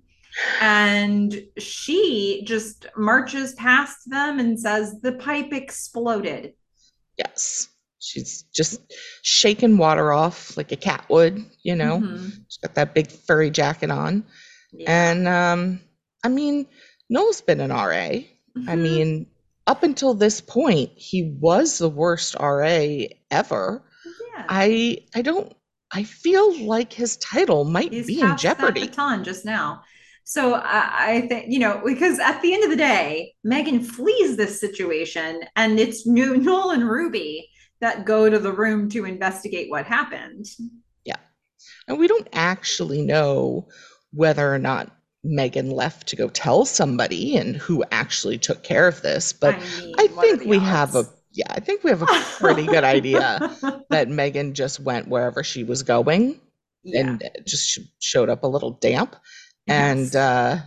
And 0.60 1.42
she 1.58 2.42
just 2.46 2.86
marches 2.96 3.54
past 3.54 3.98
them 4.10 4.38
and 4.38 4.58
says 4.58 5.00
the 5.00 5.12
pipe 5.12 5.52
exploded 5.52 6.54
Yes. 7.16 7.68
She's 8.00 8.42
just 8.54 8.80
shaking 9.22 9.78
water 9.78 10.12
off 10.12 10.56
like 10.56 10.72
a 10.72 10.76
cat 10.76 11.06
would, 11.08 11.42
you 11.62 11.74
know. 11.76 12.00
Mhm. 12.00 12.32
She's 12.48 12.58
got 12.58 12.74
that 12.74 12.92
big 12.92 13.10
furry 13.10 13.50
jacket 13.50 13.90
on. 13.90 14.24
Yeah. 14.72 14.90
And 15.10 15.28
um 15.28 15.80
I 16.24 16.28
mean, 16.28 16.66
Noel's 17.08 17.40
been 17.40 17.60
an 17.60 17.70
RA. 17.70 17.94
I 17.94 18.26
Mhm. 18.58 18.78
mean, 18.82 19.26
up 19.68 19.84
until 19.84 20.12
this 20.14 20.40
point, 20.40 20.90
he 20.96 21.22
was 21.40 21.78
the 21.78 21.88
worst 21.88 22.34
RA 22.40 23.06
ever. 23.30 23.82
yeah. 24.36 24.46
I 24.48 24.98
I 25.14 25.22
don't 25.22 25.54
I 25.92 26.02
feel 26.02 26.52
like 26.66 26.92
his 26.92 27.16
title 27.18 27.64
might 27.64 27.92
He's 27.92 28.08
be 28.08 28.20
in 28.20 28.26
passed 28.26 28.42
that 28.42 28.58
jeopardy. 28.58 28.88
baton 28.88 29.22
just 29.22 29.44
now. 29.44 29.82
So 30.24 30.54
I, 30.54 31.16
I 31.16 31.20
think 31.28 31.46
you 31.48 31.58
know 31.58 31.82
because 31.84 32.18
at 32.18 32.40
the 32.40 32.54
end 32.54 32.64
of 32.64 32.70
the 32.70 32.76
day, 32.76 33.34
Meghan 33.46 33.84
flees 33.84 34.36
this 34.36 34.58
situation, 34.58 35.42
and 35.56 35.78
it's 35.78 36.06
new 36.06 36.36
Noel 36.36 36.70
and 36.70 36.88
Ruby 36.88 37.48
that 37.80 38.06
go 38.06 38.30
to 38.30 38.38
the 38.38 38.52
room 38.52 38.88
to 38.90 39.04
investigate 39.04 39.70
what 39.70 39.84
happened. 39.84 40.46
Yeah. 41.04 41.16
And 41.86 41.98
we 41.98 42.08
don't 42.08 42.28
actually 42.32 43.02
know 43.02 43.68
whether 44.12 44.52
or 44.52 44.58
not 44.58 44.90
Meghan 45.26 45.72
left 45.72 46.08
to 46.08 46.16
go 46.16 46.28
tell 46.28 46.64
somebody 46.64 47.36
and 47.36 47.56
who 47.56 47.84
actually 47.90 48.38
took 48.38 48.62
care 48.62 48.88
of 48.88 49.02
this, 49.02 49.32
but 49.32 49.58
mean, 49.58 49.94
I 49.98 50.06
think 50.06 50.44
we 50.44 50.58
have 50.58 50.94
a 50.94 51.04
yeah, 51.32 51.46
I 51.50 51.60
think 51.60 51.82
we 51.82 51.90
have 51.90 52.02
a 52.02 52.06
pretty 52.38 52.64
good 52.64 52.84
idea 52.84 53.38
that 53.90 54.08
Meghan 54.08 54.52
just 54.52 54.80
went 54.80 55.08
wherever 55.08 55.42
she 55.42 55.64
was 55.64 55.82
going 55.82 56.40
yeah. 56.84 57.00
and 57.00 57.30
just 57.44 57.80
showed 57.98 58.28
up 58.28 58.44
a 58.44 58.46
little 58.46 58.70
damp. 58.70 59.16
And 59.66 60.14
uh 60.14 60.58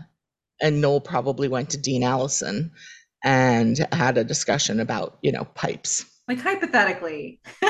and 0.61 0.81
Noel 0.81 1.01
probably 1.01 1.47
went 1.47 1.69
to 1.71 1.77
Dean 1.77 2.03
Allison 2.03 2.71
and 3.23 3.77
had 3.91 4.17
a 4.17 4.23
discussion 4.23 4.79
about, 4.79 5.17
you 5.21 5.31
know, 5.31 5.45
pipes. 5.55 6.05
like 6.27 6.39
hypothetically 6.41 7.39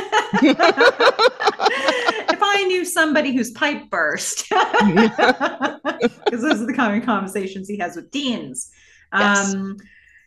if 2.32 2.40
i 2.42 2.64
knew 2.68 2.84
somebody 2.86 3.32
whose 3.36 3.52
pipe 3.52 3.90
burst 3.90 4.48
because 4.50 6.42
those 6.42 6.62
are 6.62 6.66
the 6.66 6.74
common 6.76 7.02
conversations 7.02 7.68
he 7.68 7.78
has 7.78 7.96
with 7.96 8.10
deans 8.12 8.72
Yes. 9.14 9.54
um 9.54 9.78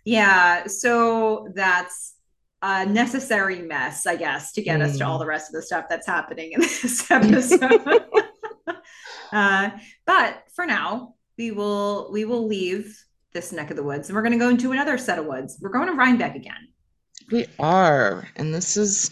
yeah 0.05 0.67
so 0.67 1.49
that's 1.55 2.15
a 2.63 2.85
necessary 2.87 3.63
mess 3.63 4.07
i 4.07 4.17
guess 4.17 4.53
to 4.53 4.63
get 4.63 4.81
us 4.83 4.99
to 4.99 5.07
all 5.07 5.17
Mm. 5.17 5.21
the 5.21 5.27
rest 5.27 5.49
of 5.49 5.55
the 5.55 5.63
stuff 5.63 5.87
that's 5.89 6.07
happening 6.07 6.53
in 6.53 6.61
this 6.83 7.11
episode. 7.11 8.05
Uh 9.33 9.71
but 10.07 10.43
for 10.55 10.67
now 10.67 11.15
we 11.39 11.51
will 11.53 12.11
we 12.13 12.25
will 12.25 12.47
leave 12.49 12.97
this 13.33 13.53
neck 13.53 13.71
of 13.71 13.77
the 13.77 13.83
woods 13.83 14.09
and 14.09 14.17
we're 14.17 14.23
going 14.23 14.33
to 14.33 14.39
go 14.39 14.49
into 14.49 14.73
another 14.73 14.99
set 14.99 15.19
of 15.21 15.27
woods. 15.27 15.57
We're 15.61 15.71
going 15.71 15.87
to 15.87 15.95
rhinebeck 15.95 16.35
again. 16.35 16.69
We 17.31 17.47
are, 17.61 18.27
and 18.35 18.53
this 18.53 18.77
is 18.77 19.11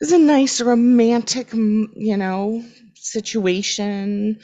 this 0.00 0.08
is 0.08 0.12
a 0.12 0.18
nice 0.18 0.62
romantic, 0.62 1.52
you 1.52 2.16
know, 2.16 2.64
situation 2.94 4.40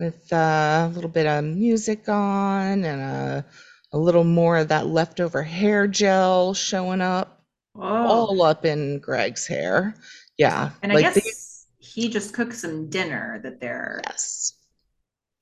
with 0.00 0.32
uh, 0.32 0.88
a 0.90 0.92
little 0.92 1.08
bit 1.10 1.26
of 1.26 1.44
music 1.44 2.08
on 2.08 2.84
and 2.84 3.00
a 3.00 3.46
a 3.92 3.98
little 3.98 4.24
more 4.24 4.58
of 4.58 4.68
that 4.68 4.86
leftover 4.86 5.42
hair 5.42 5.86
gel 5.86 6.54
showing 6.54 7.00
up, 7.00 7.42
oh 7.76 7.82
all 7.82 8.42
up 8.42 8.64
in 8.64 8.98
Greg's 8.98 9.46
hair. 9.46 9.94
Yeah, 10.38 10.70
And 10.82 10.92
I 10.92 10.94
like 10.96 11.04
guess 11.14 11.66
he 11.78 12.08
just 12.08 12.34
cooked 12.34 12.54
some 12.54 12.88
dinner 12.88 13.40
that 13.42 13.60
they're 13.60 14.00
yes, 14.06 14.54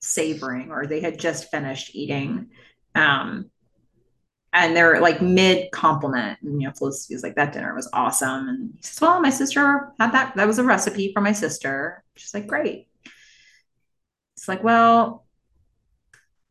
savoring 0.01 0.71
or 0.71 0.87
they 0.87 1.01
had 1.01 1.19
just 1.19 1.51
finished 1.51 1.95
eating. 1.95 2.51
Um, 2.95 3.51
and 4.53 4.77
they're 4.77 5.01
like 5.01 5.21
mid 5.21 5.71
compliment. 5.73 6.39
And, 6.43 6.61
you 6.61 6.69
know, 6.69 6.75
Felicity's 6.75 7.23
like, 7.23 7.37
that 7.37 7.53
dinner 7.53 7.75
was 7.75 7.89
awesome. 7.93 8.49
And 8.49 8.73
he 8.77 8.83
says, 8.83 9.01
well, 9.01 9.21
my 9.21 9.31
sister 9.31 9.93
had 10.01 10.13
that. 10.13 10.37
That 10.37 10.47
was 10.47 10.59
a 10.59 10.65
recipe 10.65 11.13
for 11.13 11.21
my 11.21 11.33
sister. 11.33 12.03
She's 12.17 12.35
like, 12.35 12.47
great. 12.47 12.89
It's 14.37 14.49
like, 14.49 14.63
well, 14.65 15.27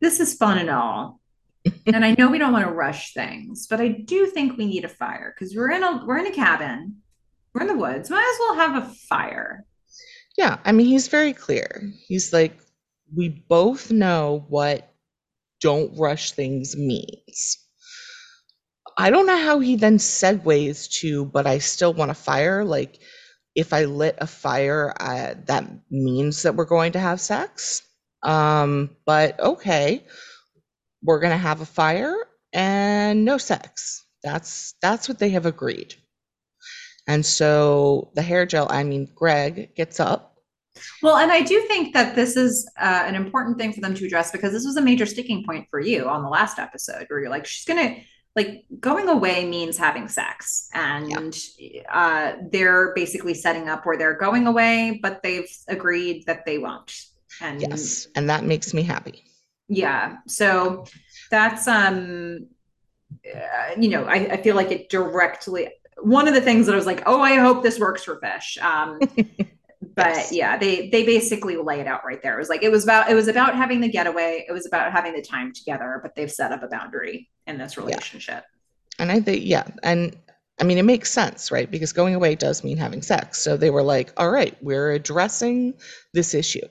this 0.00 0.20
is 0.20 0.34
fun 0.34 0.58
and 0.58 0.70
all. 0.70 1.20
And 1.86 2.04
I 2.04 2.14
know 2.18 2.28
we 2.30 2.38
don't 2.38 2.52
want 2.52 2.66
to 2.66 2.72
rush 2.72 3.12
things, 3.14 3.66
but 3.68 3.80
I 3.80 3.88
do 3.88 4.26
think 4.26 4.56
we 4.56 4.66
need 4.66 4.84
a 4.84 4.88
fire 4.88 5.34
because 5.34 5.54
we're 5.54 5.70
in 5.70 5.82
a 5.82 6.04
we're 6.06 6.18
in 6.18 6.26
a 6.26 6.32
cabin. 6.32 6.96
We're 7.54 7.62
in 7.62 7.68
the 7.68 7.76
woods. 7.76 8.10
Might 8.10 8.18
as 8.34 8.38
well 8.40 8.54
have 8.56 8.82
a 8.82 8.94
fire. 9.08 9.64
yeah. 10.36 10.58
I 10.64 10.72
mean, 10.72 10.86
he's 10.86 11.08
very 11.08 11.32
clear. 11.32 11.90
He's 12.06 12.32
like, 12.32 12.58
we 13.14 13.28
both 13.28 13.90
know 13.90 14.44
what 14.48 14.92
"don't 15.60 15.96
rush 15.98 16.32
things" 16.32 16.76
means. 16.76 17.58
I 18.96 19.10
don't 19.10 19.26
know 19.26 19.38
how 19.38 19.60
he 19.60 19.76
then 19.76 19.98
segues 19.98 20.90
to, 21.00 21.24
but 21.24 21.46
I 21.46 21.58
still 21.58 21.94
want 21.94 22.10
a 22.10 22.14
fire. 22.14 22.64
Like, 22.64 22.98
if 23.54 23.72
I 23.72 23.84
lit 23.84 24.16
a 24.18 24.26
fire, 24.26 24.92
that 24.98 25.64
means 25.90 26.42
that 26.42 26.56
we're 26.56 26.64
going 26.64 26.92
to 26.92 26.98
have 27.00 27.20
sex. 27.20 27.82
Um, 28.22 28.90
but 29.06 29.38
okay, 29.38 30.04
we're 31.02 31.20
gonna 31.20 31.36
have 31.36 31.60
a 31.60 31.66
fire 31.66 32.16
and 32.52 33.24
no 33.24 33.38
sex. 33.38 34.04
That's 34.22 34.74
that's 34.82 35.08
what 35.08 35.18
they 35.18 35.30
have 35.30 35.46
agreed. 35.46 35.94
And 37.06 37.24
so 37.24 38.10
the 38.14 38.22
hair 38.22 38.44
gel, 38.44 38.68
I 38.70 38.84
mean, 38.84 39.08
Greg 39.14 39.74
gets 39.74 39.98
up. 39.98 40.36
Well, 41.02 41.16
and 41.16 41.32
I 41.32 41.40
do 41.40 41.60
think 41.62 41.94
that 41.94 42.14
this 42.14 42.36
is 42.36 42.70
uh, 42.78 43.02
an 43.06 43.14
important 43.14 43.58
thing 43.58 43.72
for 43.72 43.80
them 43.80 43.94
to 43.94 44.04
address 44.04 44.30
because 44.30 44.52
this 44.52 44.64
was 44.64 44.76
a 44.76 44.82
major 44.82 45.06
sticking 45.06 45.44
point 45.44 45.66
for 45.70 45.80
you 45.80 46.08
on 46.08 46.22
the 46.22 46.28
last 46.28 46.58
episode 46.58 47.06
where 47.08 47.20
you're 47.20 47.30
like, 47.30 47.46
she's 47.46 47.64
going 47.64 47.94
to, 47.94 48.00
like, 48.36 48.64
going 48.78 49.08
away 49.08 49.44
means 49.44 49.76
having 49.76 50.06
sex. 50.06 50.68
And 50.74 51.34
uh, 51.90 52.34
they're 52.52 52.92
basically 52.94 53.34
setting 53.34 53.68
up 53.68 53.86
where 53.86 53.96
they're 53.96 54.18
going 54.18 54.46
away, 54.46 55.00
but 55.02 55.22
they've 55.22 55.50
agreed 55.66 56.26
that 56.26 56.44
they 56.44 56.58
won't. 56.58 56.92
And 57.40 57.60
Yes, 57.60 58.06
and 58.14 58.30
that 58.30 58.44
makes 58.44 58.74
me 58.74 58.82
happy. 58.82 59.24
Yeah. 59.68 60.18
So 60.26 60.84
that's, 61.30 61.68
um, 61.68 62.48
uh, 63.34 63.74
you 63.78 63.88
know, 63.88 64.04
I, 64.04 64.14
I 64.32 64.42
feel 64.42 64.56
like 64.56 64.70
it 64.70 64.88
directly, 64.88 65.68
one 66.00 66.28
of 66.28 66.34
the 66.34 66.40
things 66.40 66.66
that 66.66 66.72
I 66.72 66.76
was 66.76 66.86
like, 66.86 67.02
oh, 67.06 67.20
I 67.20 67.36
hope 67.36 67.62
this 67.62 67.78
works 67.78 68.04
for 68.04 68.20
fish. 68.20 68.58
Um, 68.62 69.00
but 69.96 70.06
Yes. 70.06 70.32
yeah, 70.32 70.56
they 70.58 70.88
they 70.90 71.04
basically 71.04 71.56
lay 71.56 71.80
it 71.80 71.86
out 71.86 72.04
right 72.04 72.22
there. 72.22 72.34
It 72.36 72.38
was 72.38 72.48
like 72.48 72.62
it 72.62 72.70
was 72.70 72.84
about 72.84 73.10
it 73.10 73.14
was 73.14 73.28
about 73.28 73.56
having 73.56 73.80
the 73.80 73.88
getaway. 73.88 74.44
It 74.48 74.52
was 74.52 74.66
about 74.66 74.92
having 74.92 75.12
the 75.12 75.22
time 75.22 75.52
together, 75.52 76.00
but 76.02 76.14
they've 76.14 76.30
set 76.30 76.52
up 76.52 76.62
a 76.62 76.68
boundary 76.68 77.28
in 77.46 77.58
this 77.58 77.76
relationship. 77.76 78.44
And 78.98 79.10
I 79.12 79.20
think, 79.20 79.44
yeah, 79.44 79.64
and 79.82 80.16
I 80.60 80.64
mean, 80.64 80.78
it 80.78 80.84
makes 80.84 81.10
sense, 81.10 81.50
right? 81.50 81.70
Because 81.70 81.92
going 81.92 82.14
away 82.14 82.34
does 82.34 82.64
mean 82.64 82.76
having 82.76 83.02
sex. 83.02 83.38
So 83.40 83.56
they 83.56 83.70
were 83.70 83.82
like, 83.82 84.12
all 84.16 84.30
right, 84.30 84.56
we're 84.62 84.92
addressing 84.92 85.74
this 86.12 86.34
issue. 86.34 86.66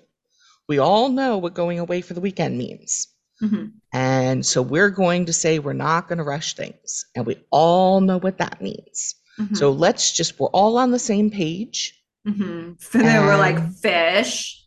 We 0.68 0.80
all 0.80 1.10
know 1.10 1.38
what 1.38 1.54
going 1.54 1.80
away 1.80 2.02
for 2.02 2.14
the 2.14 2.22
weekend 2.22 2.58
means. 2.58 3.08
Mhm. 3.42 3.74
And 3.94 4.46
so 4.46 4.62
we're 4.62 4.90
going 4.90 5.26
to 5.28 5.34
say 5.34 5.60
we're 5.60 5.74
not 5.74 6.08
going 6.08 6.18
to 6.18 6.24
rush 6.24 6.56
things. 6.56 7.06
And 7.16 7.26
we 7.26 7.38
all 7.52 8.02
know 8.02 8.18
what 8.18 8.40
that 8.40 8.62
means. 8.62 9.16
Mhm. 9.40 9.56
So 9.56 9.72
let's 9.72 10.12
just, 10.12 10.40
we're 10.40 10.48
all 10.48 10.78
on 10.78 10.92
the 10.92 11.00
same 11.00 11.30
page. 11.30 11.94
Mhm. 12.28 12.82
So 12.82 12.98
they 12.98 13.20
were 13.20 13.38
like 13.38 13.72
fish. 13.74 14.66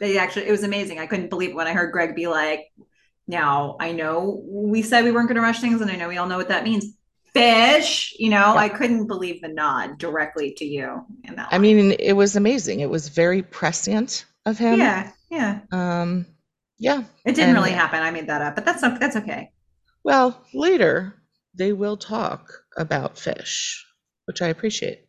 They 0.00 0.18
actually, 0.18 0.46
it 0.48 0.50
was 0.50 0.64
amazing. 0.64 0.98
I 0.98 1.06
couldn't 1.06 1.30
believe 1.30 1.54
when 1.54 1.66
I 1.66 1.72
heard 1.72 1.92
Greg 1.92 2.14
be 2.14 2.26
like, 2.26 2.66
now 3.26 3.76
I 3.80 3.92
know 3.92 4.42
we 4.44 4.82
said 4.82 5.04
we 5.04 5.12
weren't 5.12 5.28
going 5.28 5.36
to 5.36 5.42
rush 5.42 5.60
things, 5.60 5.80
and 5.80 5.90
I 5.90 5.94
know 5.96 6.08
we 6.08 6.16
all 6.16 6.26
know 6.26 6.38
what 6.38 6.48
that 6.48 6.64
means. 6.64 6.86
Fish, 7.32 8.12
you 8.18 8.28
know, 8.28 8.54
Yeah. 8.54 8.60
I 8.60 8.68
couldn't 8.68 9.06
believe 9.06 9.40
the 9.40 9.48
nod 9.48 9.98
directly 9.98 10.52
to 10.56 10.64
you 10.64 11.04
in 11.22 11.36
that 11.36 11.48
I 11.52 11.56
line. 11.56 11.62
mean, 11.62 11.92
it 12.00 12.14
was 12.14 12.34
amazing. 12.34 12.80
It 12.80 12.90
was 12.90 13.08
very 13.08 13.42
prescient 13.42 14.24
of 14.46 14.58
him. 14.58 14.78
Yeah, 14.78 15.10
yeah. 15.30 15.60
Um, 15.72 16.26
yeah. 16.78 17.04
It 17.24 17.34
didn't 17.34 17.50
And 17.50 17.58
really 17.58 17.72
happen. 17.72 18.02
I 18.02 18.10
made 18.10 18.26
that 18.28 18.42
up, 18.42 18.54
but 18.54 18.64
that's 18.64 18.80
that's 18.80 19.16
okay. 19.16 19.52
well, 20.04 20.42
later 20.54 21.14
they 21.54 21.72
will 21.72 21.96
talk 21.96 22.50
about 22.76 23.18
fish, 23.18 23.84
which 24.26 24.40
I 24.42 24.48
appreciate. 24.48 25.04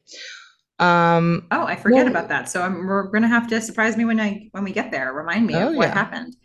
Um, 0.79 1.47
Oh, 1.51 1.65
I 1.65 1.75
forget 1.75 2.05
Well- 2.05 2.11
about 2.11 2.29
that. 2.29 2.49
So 2.49 2.61
I'm, 2.61 2.85
we're 2.87 3.03
gonna 3.03 3.27
have 3.27 3.47
to 3.49 3.61
surprise 3.61 3.95
me 3.97 4.05
when 4.05 4.19
I 4.19 4.49
when 4.51 4.63
we 4.63 4.71
get 4.71 4.91
there. 4.91 5.13
Remind 5.13 5.45
me 5.47 5.55
Oh, 5.55 5.69
of 5.69 5.75
what 5.75 5.89
yeah. 5.89 5.93
happened. 5.93 6.35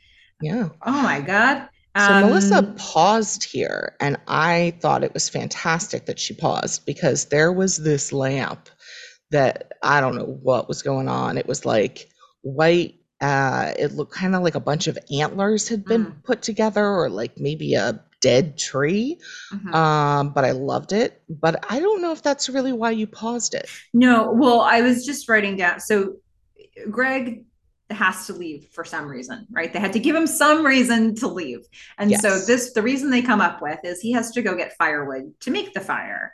yeah. 0.42 0.68
Oh 0.82 1.02
my 1.02 1.20
god. 1.20 1.68
So 1.98 2.20
Melissa 2.20 2.58
Um, 2.58 2.74
paused 2.74 3.42
here, 3.44 3.96
and 4.00 4.18
I 4.28 4.74
thought 4.82 5.02
it 5.02 5.14
was 5.14 5.30
fantastic 5.30 6.04
that 6.04 6.18
she 6.18 6.34
paused 6.34 6.84
because 6.84 7.24
there 7.26 7.50
was 7.50 7.78
this 7.78 8.12
lamp 8.12 8.68
that 9.30 9.72
I 9.82 10.02
don't 10.02 10.14
know 10.14 10.38
what 10.42 10.68
was 10.68 10.82
going 10.82 11.08
on. 11.08 11.38
It 11.38 11.46
was 11.48 11.64
like 11.64 12.10
white, 12.46 12.94
uh, 13.20 13.72
it 13.78 13.92
looked 13.92 14.12
kind 14.14 14.34
of 14.34 14.42
like 14.42 14.54
a 14.54 14.60
bunch 14.60 14.86
of 14.86 14.98
antlers 15.10 15.68
had 15.68 15.84
been 15.84 16.06
Mm. 16.06 16.22
put 16.24 16.42
together, 16.42 16.84
or 16.86 17.08
like 17.08 17.38
maybe 17.38 17.74
a 17.74 18.02
dead 18.20 18.56
tree. 18.58 19.18
mhm. 19.52 19.74
Um, 19.74 20.30
but 20.32 20.44
I 20.44 20.52
loved 20.52 20.92
it. 20.92 21.22
But 21.28 21.64
I 21.68 21.80
don't 21.80 22.00
know 22.02 22.12
if 22.12 22.22
that's 22.22 22.48
really 22.48 22.72
why 22.72 22.90
you 22.92 23.06
paused 23.06 23.54
it. 23.54 23.68
No, 23.92 24.30
well, 24.32 24.60
I 24.60 24.80
was 24.82 25.04
just 25.04 25.28
writing 25.28 25.56
down. 25.56 25.80
So 25.80 26.16
Greg 26.90 27.44
has 27.90 28.26
to 28.26 28.32
leave 28.32 28.68
for 28.72 28.84
some 28.84 29.06
reason, 29.06 29.46
right? 29.50 29.72
They 29.72 29.78
had 29.78 29.92
to 29.92 30.00
give 30.00 30.16
him 30.16 30.26
some 30.26 30.66
reason 30.66 31.14
to 31.16 31.28
leave. 31.28 31.60
And 31.98 32.12
so 32.20 32.38
this 32.40 32.72
the 32.72 32.82
reason 32.82 33.10
they 33.10 33.22
come 33.22 33.40
up 33.40 33.62
with 33.62 33.78
is 33.84 34.00
he 34.00 34.12
has 34.12 34.30
to 34.32 34.42
go 34.42 34.56
get 34.56 34.76
firewood 34.76 35.32
to 35.40 35.50
make 35.50 35.72
the 35.72 35.80
fire. 35.80 36.32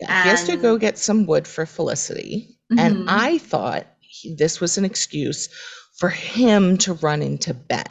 Yeah, 0.00 0.22
he 0.22 0.28
has 0.28 0.44
to 0.44 0.56
go 0.56 0.76
get 0.78 0.96
some 0.98 1.26
wood 1.26 1.46
for 1.48 1.66
Felicity. 1.66 2.56
Mhm. 2.72 2.78
And 2.78 3.10
I 3.10 3.38
thought 3.38 3.86
this 4.36 4.60
was 4.60 4.78
an 4.78 4.84
excuse 4.84 5.48
for 5.98 6.08
him 6.08 6.78
to 6.78 6.94
run 6.94 7.22
into 7.22 7.54
Ben, 7.54 7.84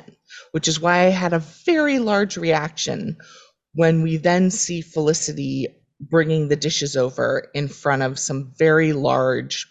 which 0.51 0.67
is 0.67 0.79
why 0.79 0.99
I 1.05 1.09
had 1.09 1.33
a 1.33 1.39
very 1.65 1.99
large 1.99 2.37
reaction 2.37 3.17
when 3.73 4.01
we 4.01 4.17
then 4.17 4.51
see 4.51 4.81
Felicity 4.81 5.67
bringing 5.99 6.47
the 6.47 6.55
dishes 6.55 6.97
over 6.97 7.49
in 7.53 7.67
front 7.67 8.01
of 8.01 8.19
some 8.19 8.51
very 8.57 8.91
large 8.91 9.67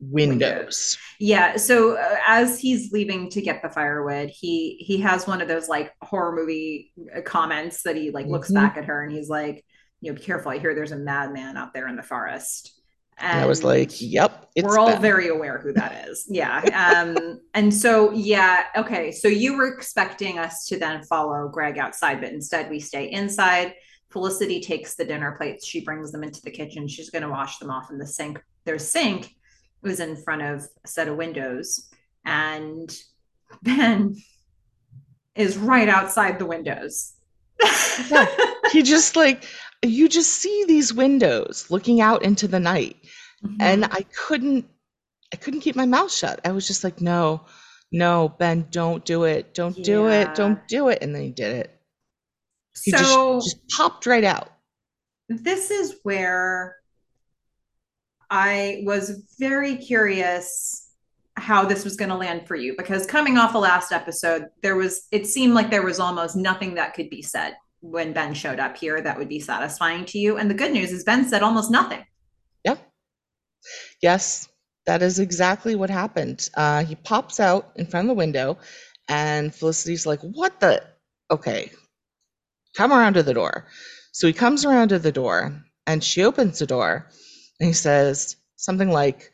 windows. 0.00 0.98
Yeah, 1.20 1.56
so 1.56 1.96
uh, 1.96 2.16
as 2.26 2.58
he's 2.60 2.92
leaving 2.92 3.30
to 3.30 3.40
get 3.40 3.62
the 3.62 3.70
firewood, 3.70 4.30
he 4.30 4.76
he 4.80 4.98
has 5.00 5.26
one 5.26 5.40
of 5.40 5.48
those 5.48 5.68
like 5.68 5.92
horror 6.02 6.34
movie 6.34 6.92
uh, 7.16 7.20
comments 7.22 7.82
that 7.84 7.96
he 7.96 8.10
like 8.10 8.26
looks 8.26 8.50
Mhm. 8.50 8.54
back 8.54 8.76
at 8.76 8.84
her 8.86 9.02
and 9.02 9.12
he's 9.12 9.28
like, 9.28 9.64
you 10.00 10.10
know, 10.10 10.16
be 10.18 10.24
careful. 10.24 10.50
I 10.50 10.58
hear 10.58 10.74
there's 10.74 10.92
a 10.92 10.96
madman 10.96 11.56
out 11.56 11.72
there 11.72 11.88
in 11.88 11.96
the 11.96 12.02
forest. 12.02 12.72
And 13.18 13.40
I 13.40 13.46
was 13.46 13.62
like, 13.62 14.00
yep, 14.00 14.50
it's 14.54 14.66
we're 14.66 14.78
all 14.78 14.88
Ben. 14.88 15.02
very 15.02 15.28
aware 15.28 15.58
who 15.58 15.72
that 15.74 16.08
is. 16.08 16.26
Yeah. 16.28 16.60
Um, 16.74 17.40
and 17.54 17.72
so, 17.72 18.10
yeah. 18.12 18.64
Okay. 18.76 19.12
So 19.12 19.28
you 19.28 19.56
were 19.56 19.68
expecting 19.68 20.38
us 20.38 20.66
to 20.66 20.78
then 20.78 21.02
follow 21.04 21.48
Greg 21.48 21.78
outside, 21.78 22.20
but 22.20 22.32
instead 22.32 22.70
we 22.70 22.80
stay 22.80 23.10
inside. 23.10 23.74
Felicity 24.10 24.60
takes 24.60 24.94
the 24.94 25.04
dinner 25.04 25.32
plates. 25.32 25.66
She 25.66 25.80
brings 25.84 26.12
them 26.12 26.22
into 26.22 26.40
the 26.42 26.50
kitchen. 26.50 26.88
She's 26.88 27.10
going 27.10 27.22
to 27.22 27.28
wash 27.28 27.58
them 27.58 27.70
off 27.70 27.90
in 27.90 27.98
the 27.98 28.06
sink. 28.06 28.42
Their 28.64 28.78
sink 28.78 29.34
was 29.82 30.00
in 30.00 30.16
front 30.16 30.42
of 30.42 30.66
a 30.84 30.88
set 30.88 31.08
of 31.08 31.16
windows. 31.16 31.88
And 32.24 32.96
Ben 33.62 34.16
is 35.34 35.56
right 35.56 35.88
outside 35.88 36.38
the 36.38 36.46
windows. 36.46 37.12
Yeah. 38.10 38.26
he 38.72 38.82
just 38.82 39.14
like 39.14 39.44
you 39.90 40.08
just 40.08 40.30
see 40.30 40.64
these 40.66 40.92
windows 40.94 41.66
looking 41.70 42.00
out 42.00 42.22
into 42.22 42.48
the 42.48 42.60
night. 42.60 42.96
Mm-hmm. 43.44 43.60
and 43.60 43.84
i 43.86 44.06
couldn't 44.16 44.64
i 45.32 45.36
couldn't 45.36 45.60
keep 45.60 45.76
my 45.76 45.84
mouth 45.84 46.10
shut. 46.10 46.40
I 46.46 46.52
was 46.52 46.66
just 46.66 46.82
like 46.82 47.02
no 47.02 47.42
no 47.92 48.34
ben 48.38 48.68
don't 48.70 49.04
do 49.04 49.24
it. 49.24 49.52
Don't 49.52 49.76
do 49.84 50.08
it. 50.08 50.34
Don't 50.34 50.66
do 50.66 50.88
it. 50.88 50.98
And 51.02 51.14
then 51.14 51.22
he 51.22 51.30
did 51.30 51.54
it. 51.56 51.80
He 52.82 52.90
so 52.90 53.36
just 53.36 53.44
just 53.44 53.68
popped 53.76 54.06
right 54.06 54.24
out. 54.24 54.50
This 55.28 55.70
is 55.70 55.96
where 56.04 56.76
I 58.30 58.82
was 58.84 59.34
very 59.38 59.76
curious 59.76 60.90
how 61.36 61.64
this 61.66 61.84
was 61.84 61.96
going 61.96 62.08
to 62.08 62.16
land 62.16 62.48
for 62.48 62.56
you 62.56 62.74
because 62.78 63.06
coming 63.06 63.36
off 63.36 63.52
the 63.52 63.58
last 63.58 63.92
episode, 63.92 64.46
there 64.62 64.76
was 64.76 65.06
it 65.12 65.26
seemed 65.26 65.54
like 65.54 65.70
there 65.70 65.84
was 65.84 66.00
almost 66.00 66.34
nothing 66.34 66.74
that 66.74 66.94
could 66.94 67.10
be 67.10 67.22
said 67.22 67.56
when 67.84 68.12
Ben 68.14 68.32
showed 68.34 68.58
up 68.58 68.76
here 68.76 69.00
that 69.00 69.18
would 69.18 69.28
be 69.28 69.40
satisfying 69.40 70.04
to 70.06 70.18
you. 70.18 70.38
And 70.38 70.50
the 70.50 70.54
good 70.54 70.72
news 70.72 70.90
is 70.90 71.04
Ben 71.04 71.28
said 71.28 71.42
almost 71.42 71.70
nothing. 71.70 72.04
yeah. 72.64 72.76
Yes 74.02 74.48
that 74.86 75.02
is 75.02 75.18
exactly 75.18 75.74
what 75.74 75.90
happened. 75.90 76.48
Uh 76.54 76.84
he 76.84 76.94
pops 76.94 77.40
out 77.40 77.72
in 77.76 77.86
front 77.86 78.06
of 78.06 78.08
the 78.08 78.14
window 78.18 78.58
and 79.08 79.54
felicity's 79.54 80.06
like 80.06 80.20
what 80.20 80.60
the 80.60 80.82
okay. 81.30 81.70
Come 82.76 82.92
around 82.92 83.14
to 83.14 83.22
the 83.22 83.34
door. 83.34 83.66
So 84.12 84.26
he 84.26 84.32
comes 84.32 84.64
around 84.64 84.88
to 84.88 84.98
the 84.98 85.12
door 85.12 85.62
and 85.86 86.02
she 86.02 86.24
opens 86.24 86.58
the 86.58 86.66
door 86.66 87.08
and 87.60 87.66
he 87.66 87.72
says 87.72 88.36
something 88.56 88.90
like 88.90 89.30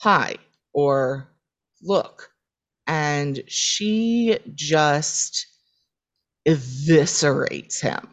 hi 0.00 0.36
or 0.72 1.28
look. 1.82 2.30
And 2.86 3.42
she 3.46 4.38
just 4.54 5.46
eviscerates 6.46 7.80
him 7.80 8.08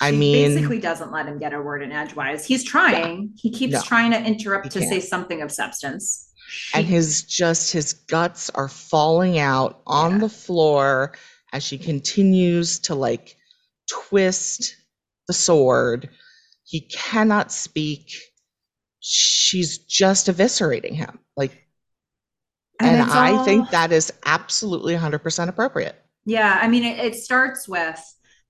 I 0.00 0.10
mean- 0.10 0.54
basically 0.54 0.80
doesn't 0.80 1.12
let 1.12 1.26
him 1.26 1.38
get 1.38 1.52
a 1.54 1.62
word 1.62 1.82
in 1.82 1.92
edgewise. 1.92 2.44
He's 2.44 2.64
trying. 2.64 3.32
He 3.36 3.50
keeps 3.50 3.72
No. 3.74 3.82
trying 3.82 4.10
to 4.10 4.20
interrupt 4.20 4.70
to 4.72 4.80
say 4.80 4.88
can't. 4.88 5.04
something 5.04 5.42
of 5.42 5.50
substance. 5.52 6.30
and 6.74 6.84
his 6.86 7.22
just 7.22 7.72
his 7.72 7.92
guts 7.94 8.50
are 8.50 8.68
falling 8.68 9.38
out 9.38 9.80
on 9.86 10.12
Yeah. 10.12 10.18
the 10.18 10.28
floor 10.28 11.12
as 11.52 11.62
she 11.62 11.78
continues 11.78 12.78
to 12.80 12.94
like 12.94 13.36
twist 13.90 14.76
the 15.26 15.32
sword 15.32 16.10
he 16.64 16.80
cannot 16.82 17.50
speak 17.50 18.10
she's 19.00 19.78
just 19.78 20.26
eviscerating 20.28 20.94
him 20.94 21.18
like 21.36 21.66
and, 22.80 23.00
it's 23.00 23.12
i 23.14 23.32
all- 23.32 23.44
think 23.44 23.70
that 23.70 23.90
is 23.92 24.12
absolutely 24.26 24.94
100% 24.94 25.48
appropriate 25.48 25.96
Yeah, 26.24 26.58
I 26.60 26.68
mean, 26.68 26.84
it, 26.84 26.98
it 26.98 27.14
starts 27.16 27.68
with 27.68 28.00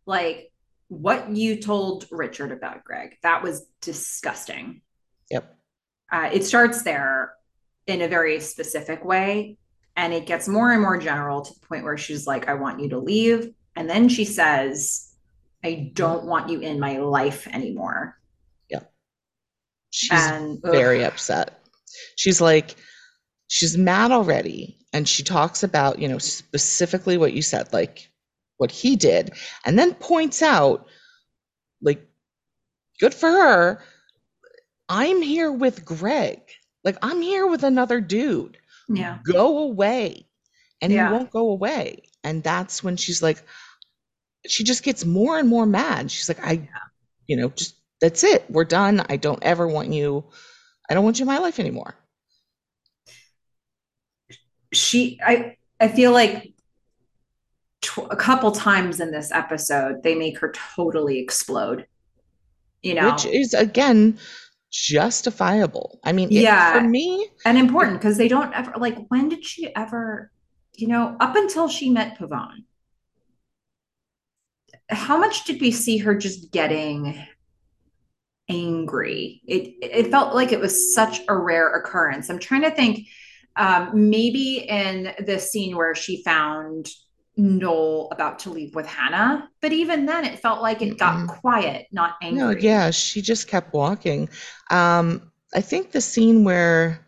like 0.06 0.52
what 0.88 1.30
you 1.30 1.60
told 1.60 2.06
Richard 2.10 2.52
about 2.52 2.84
Greg. 2.84 3.16
That 3.22 3.42
was 3.42 3.66
disgusting. 3.80 4.82
yep 5.30 5.56
Uh, 6.12 6.30
it 6.32 6.44
starts 6.44 6.82
there 6.82 7.32
in 7.86 8.02
a 8.02 8.08
very 8.08 8.40
specific 8.40 9.04
way, 9.04 9.58
and 9.96 10.12
it 10.12 10.26
gets 10.26 10.48
more 10.48 10.72
and 10.72 10.80
more 10.80 10.98
general 10.98 11.42
to 11.42 11.54
the 11.54 11.66
point 11.66 11.84
where 11.84 11.98
she's 11.98 12.26
like, 12.26 12.48
I 12.48 12.54
want 12.54 12.80
you 12.80 12.90
to 12.90 12.98
leave. 12.98 13.52
And 13.76 13.90
then 13.90 14.08
she 14.08 14.24
says, 14.24 15.10
I 15.64 15.90
don't 15.94 16.24
want 16.24 16.50
you 16.50 16.60
in 16.60 16.78
my 16.78 16.98
life 16.98 17.46
anymore. 17.48 18.18
Yeah. 18.70 18.80
She's 19.90 20.10
And 20.12 20.60
ugh, 20.64 20.72
very 20.72 21.04
upset. 21.04 21.60
She's 22.16 22.40
like, 22.40 22.76
she's 23.48 23.76
mad 23.76 24.12
already. 24.12 24.78
And 24.94 25.06
she 25.08 25.22
talks 25.24 25.62
about, 25.64 25.98
you 25.98 26.08
know, 26.08 26.18
specifically 26.18 27.18
what 27.18 27.32
you 27.34 27.42
said, 27.42 27.72
like 27.72 28.08
what 28.58 28.70
he 28.70 28.94
did, 28.96 29.32
and 29.66 29.76
then 29.78 29.92
points 29.94 30.40
out, 30.40 30.86
like, 31.82 32.06
good 33.00 33.12
for 33.12 33.28
her. 33.28 33.82
I'm 34.88 35.20
here 35.20 35.50
with 35.50 35.84
Greg. 35.84 36.40
Like, 36.84 36.96
I'm 37.02 37.20
here 37.20 37.46
with 37.46 37.64
another 37.64 38.00
dude. 38.00 38.56
yeah. 38.88 39.18
Go 39.24 39.58
away. 39.58 40.26
And 40.80 40.92
Yeah. 40.92 41.08
he 41.08 41.12
won't 41.14 41.30
go 41.30 41.50
away. 41.50 42.04
And 42.22 42.42
that's 42.42 42.82
when 42.84 42.96
she's 42.96 43.22
like, 43.22 43.42
she 44.46 44.62
just 44.62 44.82
gets 44.84 45.04
more 45.04 45.38
and 45.38 45.48
more 45.48 45.66
mad. 45.66 46.10
She's 46.10 46.28
like, 46.28 46.44
I, 46.46 46.68
you 47.26 47.36
know, 47.36 47.48
just 47.48 47.74
that's 48.00 48.22
it. 48.22 48.44
We're 48.50 48.64
done. 48.64 49.04
I 49.08 49.16
don't 49.16 49.42
ever 49.42 49.66
want 49.66 49.92
you. 49.92 50.24
I 50.88 50.94
don't 50.94 51.04
want 51.04 51.18
you 51.18 51.24
in 51.24 51.28
my 51.28 51.38
life 51.38 51.58
anymore. 51.58 51.94
She 54.74 55.18
i 55.24 55.56
i 55.80 55.88
feel 55.88 56.12
like 56.12 56.52
tw- 57.80 58.10
a 58.10 58.16
couple 58.16 58.50
times 58.52 59.00
in 59.00 59.10
this 59.10 59.30
episode 59.32 60.02
they 60.02 60.14
make 60.14 60.38
her 60.38 60.52
totally 60.76 61.18
explode 61.18 61.86
you 62.82 62.94
know 62.94 63.10
Which 63.12 63.24
is 63.26 63.54
again 63.54 64.18
justifiable. 64.70 66.00
I 66.02 66.10
mean, 66.12 66.30
it- 66.30 66.42
Yeah. 66.42 66.72
for 66.72 66.80
me, 66.86 67.28
and 67.44 67.56
important 67.56 68.00
because 68.00 68.16
they 68.16 68.26
don't 68.26 68.52
ever 68.52 68.72
like 68.76 68.98
when 69.08 69.28
did 69.28 69.44
she 69.44 69.72
ever 69.76 70.32
you 70.74 70.88
know 70.88 71.16
up 71.20 71.36
until 71.36 71.68
she 71.68 71.90
met 71.90 72.18
Pavone 72.18 72.64
how 74.90 75.16
much 75.16 75.44
did 75.44 75.60
we 75.60 75.70
see 75.70 75.98
her 75.98 76.14
just 76.16 76.50
getting 76.50 77.24
angry 78.50 79.40
it 79.46 79.74
it 79.80 80.10
felt 80.10 80.34
like 80.34 80.52
it 80.52 80.60
was 80.60 80.92
such 80.94 81.20
a 81.28 81.36
rare 81.36 81.70
occurrence 81.70 82.28
i'm 82.28 82.38
trying 82.38 82.60
to 82.62 82.70
think 82.70 83.06
Um, 83.56 84.10
maybe 84.10 84.66
in 84.68 85.12
the 85.26 85.38
scene 85.38 85.76
where 85.76 85.94
she 85.94 86.22
found 86.24 86.88
Noel 87.36 88.08
about 88.12 88.40
to 88.40 88.50
leave 88.50 88.74
with 88.74 88.86
Hannah, 88.86 89.48
but 89.60 89.72
even 89.72 90.06
then 90.06 90.24
it 90.24 90.40
felt 90.40 90.62
like 90.62 90.82
it 90.82 90.98
got 90.98 91.26
Mm-mm. 91.26 91.28
quiet, 91.28 91.86
not 91.92 92.14
angry. 92.22 92.40
No, 92.40 92.50
yeah, 92.50 92.90
she 92.90 93.22
just 93.22 93.48
kept 93.48 93.72
walking. 93.72 94.28
Um, 94.70 95.30
I 95.54 95.60
think 95.60 95.90
the 95.92 96.00
scene 96.00 96.44
where 96.44 97.06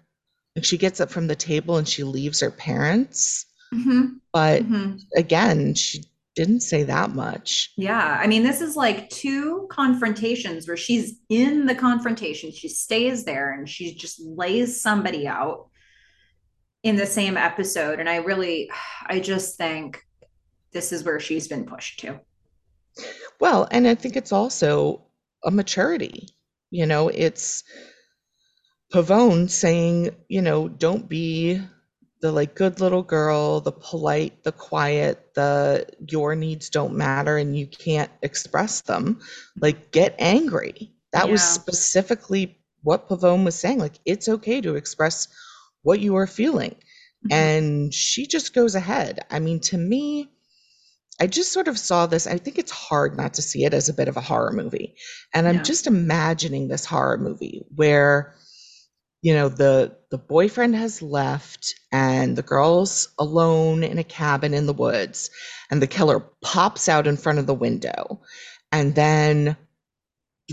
like, 0.57 0.65
she 0.65 0.79
gets 0.79 1.01
up 1.01 1.11
from 1.11 1.27
the 1.27 1.37
table 1.37 1.77
and 1.77 1.89
she 1.89 2.05
leaves 2.05 2.41
her 2.41 2.51
parents, 2.51 3.47
Mhm, 3.73 4.21
but 4.33 4.63
mhm. 4.63 4.99
again, 5.17 5.75
she 5.75 6.05
didn't 6.37 6.61
say 6.61 6.85
that 6.85 7.11
much. 7.11 7.71
Yeah, 7.79 8.19
I 8.21 8.27
mean, 8.27 8.43
this 8.43 8.63
is 8.63 8.75
like 8.75 9.11
two 9.11 9.67
confrontations 9.71 10.67
where 10.67 10.79
she's 10.79 11.21
in 11.29 11.67
the 11.67 11.75
confrontation, 11.75 12.51
she 12.51 12.69
stays 12.69 13.25
there 13.25 13.53
and 13.53 13.69
she 13.69 13.95
just 13.95 14.19
lays 14.21 14.81
somebody 14.81 15.27
out 15.27 15.69
in 16.87 16.95
the 16.95 17.07
same 17.07 17.37
episode. 17.37 17.99
And 17.99 18.09
I 18.09 18.17
really, 18.17 18.71
I 19.07 19.19
just 19.19 19.57
think 19.57 20.05
this 20.73 20.93
is 20.93 21.03
where 21.03 21.19
she's 21.19 21.49
been 21.49 21.67
pushed 21.67 22.01
to. 22.01 22.21
Well, 23.41 23.67
and 23.71 23.89
I 23.89 23.95
think 23.95 24.17
it's 24.17 24.33
also 24.33 25.03
a 25.45 25.51
maturity. 25.51 26.29
You 26.71 26.87
know, 26.87 27.09
it's 27.09 27.65
Pavone 28.93 29.51
saying, 29.51 30.11
you 30.29 30.43
know, 30.43 30.69
don't 30.69 31.09
be 31.09 31.61
the 32.21 32.31
like 32.31 32.55
good 32.55 32.81
little 32.81 33.03
girl, 33.03 33.61
the 33.61 33.73
polite, 33.73 34.45
the 34.45 34.53
quiet, 34.53 35.35
the 35.35 35.87
your 36.09 36.35
needs 36.35 36.71
don't 36.71 36.95
matter 36.95 37.37
and 37.37 37.59
you 37.59 37.67
can't 37.67 38.11
express 38.23 38.81
them. 38.83 39.21
Like 39.61 39.91
get 39.91 40.15
angry. 40.19 40.93
That 41.13 41.29
was 41.29 41.43
specifically 41.43 42.59
what 42.83 43.09
Pavone 43.09 43.45
was 43.45 43.55
saying. 43.55 43.79
Like 43.79 43.99
it's 44.05 44.29
okay 44.29 44.61
to 44.61 44.77
express 44.77 45.29
what 45.87 46.01
you 46.01 46.17
are 46.17 46.27
feeling. 46.27 46.75
Mhm. 47.27 47.33
And 47.33 47.95
she 47.95 48.27
just 48.27 48.55
goes 48.55 48.75
ahead. 48.75 49.21
I 49.31 49.39
mean, 49.41 49.61
to 49.71 49.79
me, 49.79 50.31
I 51.21 51.27
just 51.27 51.53
sort 51.53 51.69
of 51.69 51.79
saw 51.79 52.07
this. 52.07 52.27
I 52.27 52.39
think 52.39 52.59
it's 52.59 52.73
hard 52.73 53.17
not 53.17 53.35
to 53.35 53.43
see 53.43 53.65
it 53.65 53.75
as 53.75 53.89
a 53.89 53.95
bit 53.95 54.09
of 54.09 54.17
a 54.19 54.21
horror 54.31 54.53
movie. 54.53 54.97
And 55.35 55.49
I'm 55.49 55.57
Yeah. 55.57 55.63
just 55.63 55.87
imagining 55.87 56.69
this 56.69 56.85
horror 56.85 57.19
movie 57.19 57.65
where, 57.75 58.35
you 59.23 59.35
know, 59.35 59.49
the 59.49 59.97
the 60.11 60.19
boyfriend 60.19 60.77
has 60.77 61.03
left 61.03 61.75
and 61.93 62.37
the 62.37 62.43
girl's 62.43 63.09
alone 63.19 63.83
in 63.85 63.99
a 63.99 64.05
cabin 64.05 64.55
in 64.55 64.67
the 64.67 64.73
woods 64.85 65.31
and 65.71 65.83
the 65.83 65.87
killer 65.87 66.21
pops 66.43 66.89
out 66.89 67.07
in 67.07 67.17
front 67.17 67.39
of 67.39 67.47
the 67.47 67.55
window 67.55 68.21
and 68.73 68.95
then 68.95 69.57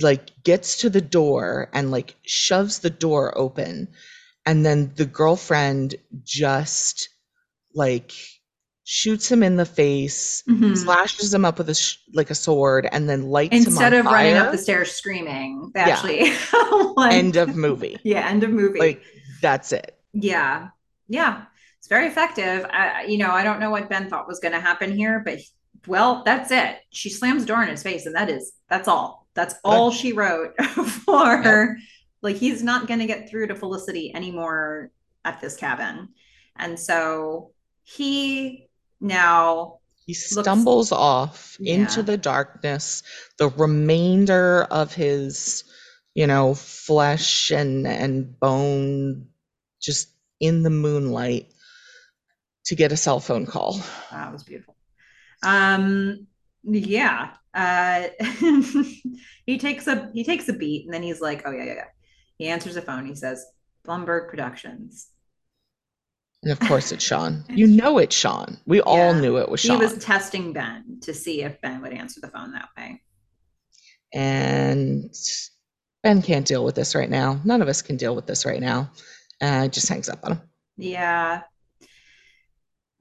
like 0.02 0.32
gets 0.44 0.78
to 0.78 0.90
the 0.90 1.02
door 1.02 1.70
and 1.74 1.92
like 1.92 2.16
shoves 2.26 2.80
the 2.80 2.90
door 2.90 3.38
open 3.38 3.90
and 4.46 4.66
then 4.66 4.92
the 4.96 5.06
girlfriend 5.06 5.96
just 6.24 7.10
like 7.74 8.12
shoots 8.86 9.32
him 9.32 9.42
in 9.44 9.56
the 9.56 9.66
face 9.66 10.44
Mhm. 10.50 10.78
slashes 10.78 11.34
him 11.34 11.46
up 11.46 11.58
with 11.58 11.70
a 11.70 11.74
sh- 11.76 11.98
like 12.14 12.30
a 12.30 12.36
sword 12.36 12.88
and 12.92 13.10
then 13.10 13.24
lights 13.30 13.56
Instead 13.56 13.94
of 13.94 14.06
on 14.06 14.14
running 14.14 14.36
up 14.36 14.52
the 14.52 14.58
stairs 14.58 14.92
screaming, 14.92 15.72
they 15.74 15.80
Yeah. 15.82 15.90
actually 15.90 16.34
like- 16.98 17.14
end 17.14 17.38
of 17.38 17.56
movie 17.56 17.98
Yeah, 18.04 18.28
end 18.28 18.44
of 18.44 18.50
movie. 18.52 18.80
like 18.80 19.02
that's 19.42 19.72
it 19.72 19.98
Yeah. 20.14 20.68
Yeah. 21.08 21.44
It's 21.80 21.88
very 21.90 22.08
effective. 22.08 22.66
I, 22.70 23.04
you 23.06 23.18
know, 23.18 23.32
I 23.32 23.44
don't 23.44 23.60
know 23.60 23.70
what 23.70 23.90
Ben 23.90 24.10
thought 24.10 24.26
was 24.28 24.40
going 24.40 24.54
to 24.54 24.60
happen 24.60 24.96
here, 24.96 25.22
but 25.26 25.40
well, 25.86 26.24
that's 26.24 26.50
it. 26.50 26.78
She 26.92 27.10
slams 27.10 27.42
the 27.44 27.48
door 27.48 27.62
in 27.62 27.68
his 27.68 27.84
face, 27.84 28.06
and 28.06 28.16
that 28.16 28.30
is, 28.30 28.54
that's 28.70 28.88
all. 28.88 29.28
That's 29.34 29.56
all 29.66 29.92
she 29.92 30.14
wrote 30.14 30.56
for. 31.06 31.76
Like, 32.24 32.38
he's 32.38 32.64
not 32.64 32.88
going 32.88 33.00
to 33.00 33.06
get 33.06 33.30
through 33.30 33.48
to 33.48 33.56
Felicity 33.56 34.14
anymore 34.16 34.92
at 35.26 35.42
this 35.42 35.56
cabin. 35.56 36.10
And 36.56 36.80
so 36.80 37.52
he 37.84 38.68
now, 39.00 39.80
he 40.06 40.14
stumbles 40.14 40.92
off 40.92 41.58
into 41.62 42.04
the 42.04 42.18
darkness 42.18 43.04
the 43.38 43.48
remainder 43.50 44.64
of 44.64 44.94
his 44.94 45.64
you 46.14 46.28
know 46.28 46.54
flesh 46.54 47.52
and 47.52 47.88
and 47.88 48.38
bone 48.38 49.28
just 49.82 50.10
in 50.42 50.64
the 50.64 50.70
moonlight 50.70 51.48
to 52.66 52.76
get 52.76 52.92
a 52.92 52.98
cell 52.98 53.22
phone 53.22 53.46
call 53.46 53.80
that 54.12 54.32
was 54.32 54.44
beautiful. 54.44 54.76
Um, 55.44 56.28
yeah. 56.64 57.32
Uh, 57.54 58.08
he 59.46 59.58
takes 59.60 59.88
a 59.88 60.10
he 60.14 60.24
takes 60.24 60.50
a 60.50 60.54
beat, 60.54 60.86
and 60.86 60.94
then 60.94 61.04
he's 61.04 61.22
like, 61.22 61.44
"Oh 61.46 61.52
yeah, 61.52 61.66
yeah, 61.66 61.74
yeah." 61.74 61.86
He 62.38 62.48
answers 62.48 62.76
the 62.76 62.82
phone. 62.82 63.06
He 63.06 63.16
says, 63.16 63.46
"Blumberg 63.86 64.30
Productions." 64.30 65.08
and 66.44 66.52
of 66.52 66.60
course 66.60 66.92
it's 66.92 67.04
sean 67.06 67.42
you 67.50 67.66
know 67.66 68.00
it's 68.00 68.14
sean 68.14 68.58
we 68.66 68.82
all 68.82 69.14
knew 69.14 69.38
it 69.38 69.48
was 69.48 69.62
Sean. 69.62 69.78
He 69.78 69.82
was 69.82 69.98
testing 70.04 70.52
Ben 70.52 71.00
to 71.04 71.14
see 71.14 71.42
if 71.42 71.62
Ben 71.62 71.82
would 71.82 71.94
answer 71.94 72.20
the 72.20 72.28
phone 72.28 72.52
that 72.52 72.68
way. 72.78 73.02
and 74.14 75.14
ben 76.04 76.22
can't 76.22 76.46
deal 76.46 76.66
with 76.66 76.76
this 76.76 76.96
right 76.96 77.10
now 77.10 77.40
none 77.46 77.62
of 77.62 77.70
us 77.70 77.82
can 77.82 77.96
deal 77.96 78.14
with 78.14 78.28
this 78.28 78.46
right 78.46 78.60
now 78.60 78.92
uh 79.40 79.70
just 79.70 79.88
hangs 79.88 80.10
up 80.10 80.20
on 80.24 80.34
him 80.34 80.42
Yeah. 80.76 81.44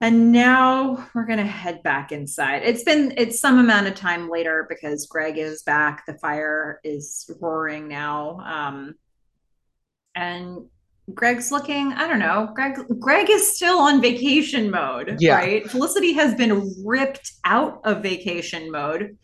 And 0.01 0.33
now 0.33 1.09
we're 1.15 1.27
gonna 1.27 1.47
head 1.47 1.83
back 1.85 2.11
inside. 2.11 2.63
It's 2.65 2.83
been 2.83 3.15
it's 3.17 3.39
some 3.41 3.59
amount 3.59 3.87
of 3.87 3.95
time 3.95 4.29
later 4.29 4.67
because 4.69 5.07
Greg 5.07 5.39
is 5.39 5.63
back. 5.63 6.05
The 6.07 6.15
fire 6.15 6.81
is 6.83 7.29
roaring 7.41 7.87
now. 7.87 8.39
Um, 8.45 8.95
and 10.15 10.67
Greg's 11.15 11.51
looking, 11.51 11.93
I 11.93 12.07
don't 12.07 12.21
know. 12.21 12.51
Greg 12.55 12.79
Greg 13.01 13.29
is 13.29 13.57
still 13.57 13.79
on 13.79 14.01
vacation 14.01 14.71
mode, 14.71 15.17
Yeah. 15.21 15.35
right? 15.37 15.69
Felicity 15.71 16.13
has 16.13 16.35
been 16.35 16.73
ripped 16.85 17.33
out 17.45 17.81
of 17.85 18.03
vacation 18.03 18.71
mode, 18.71 19.17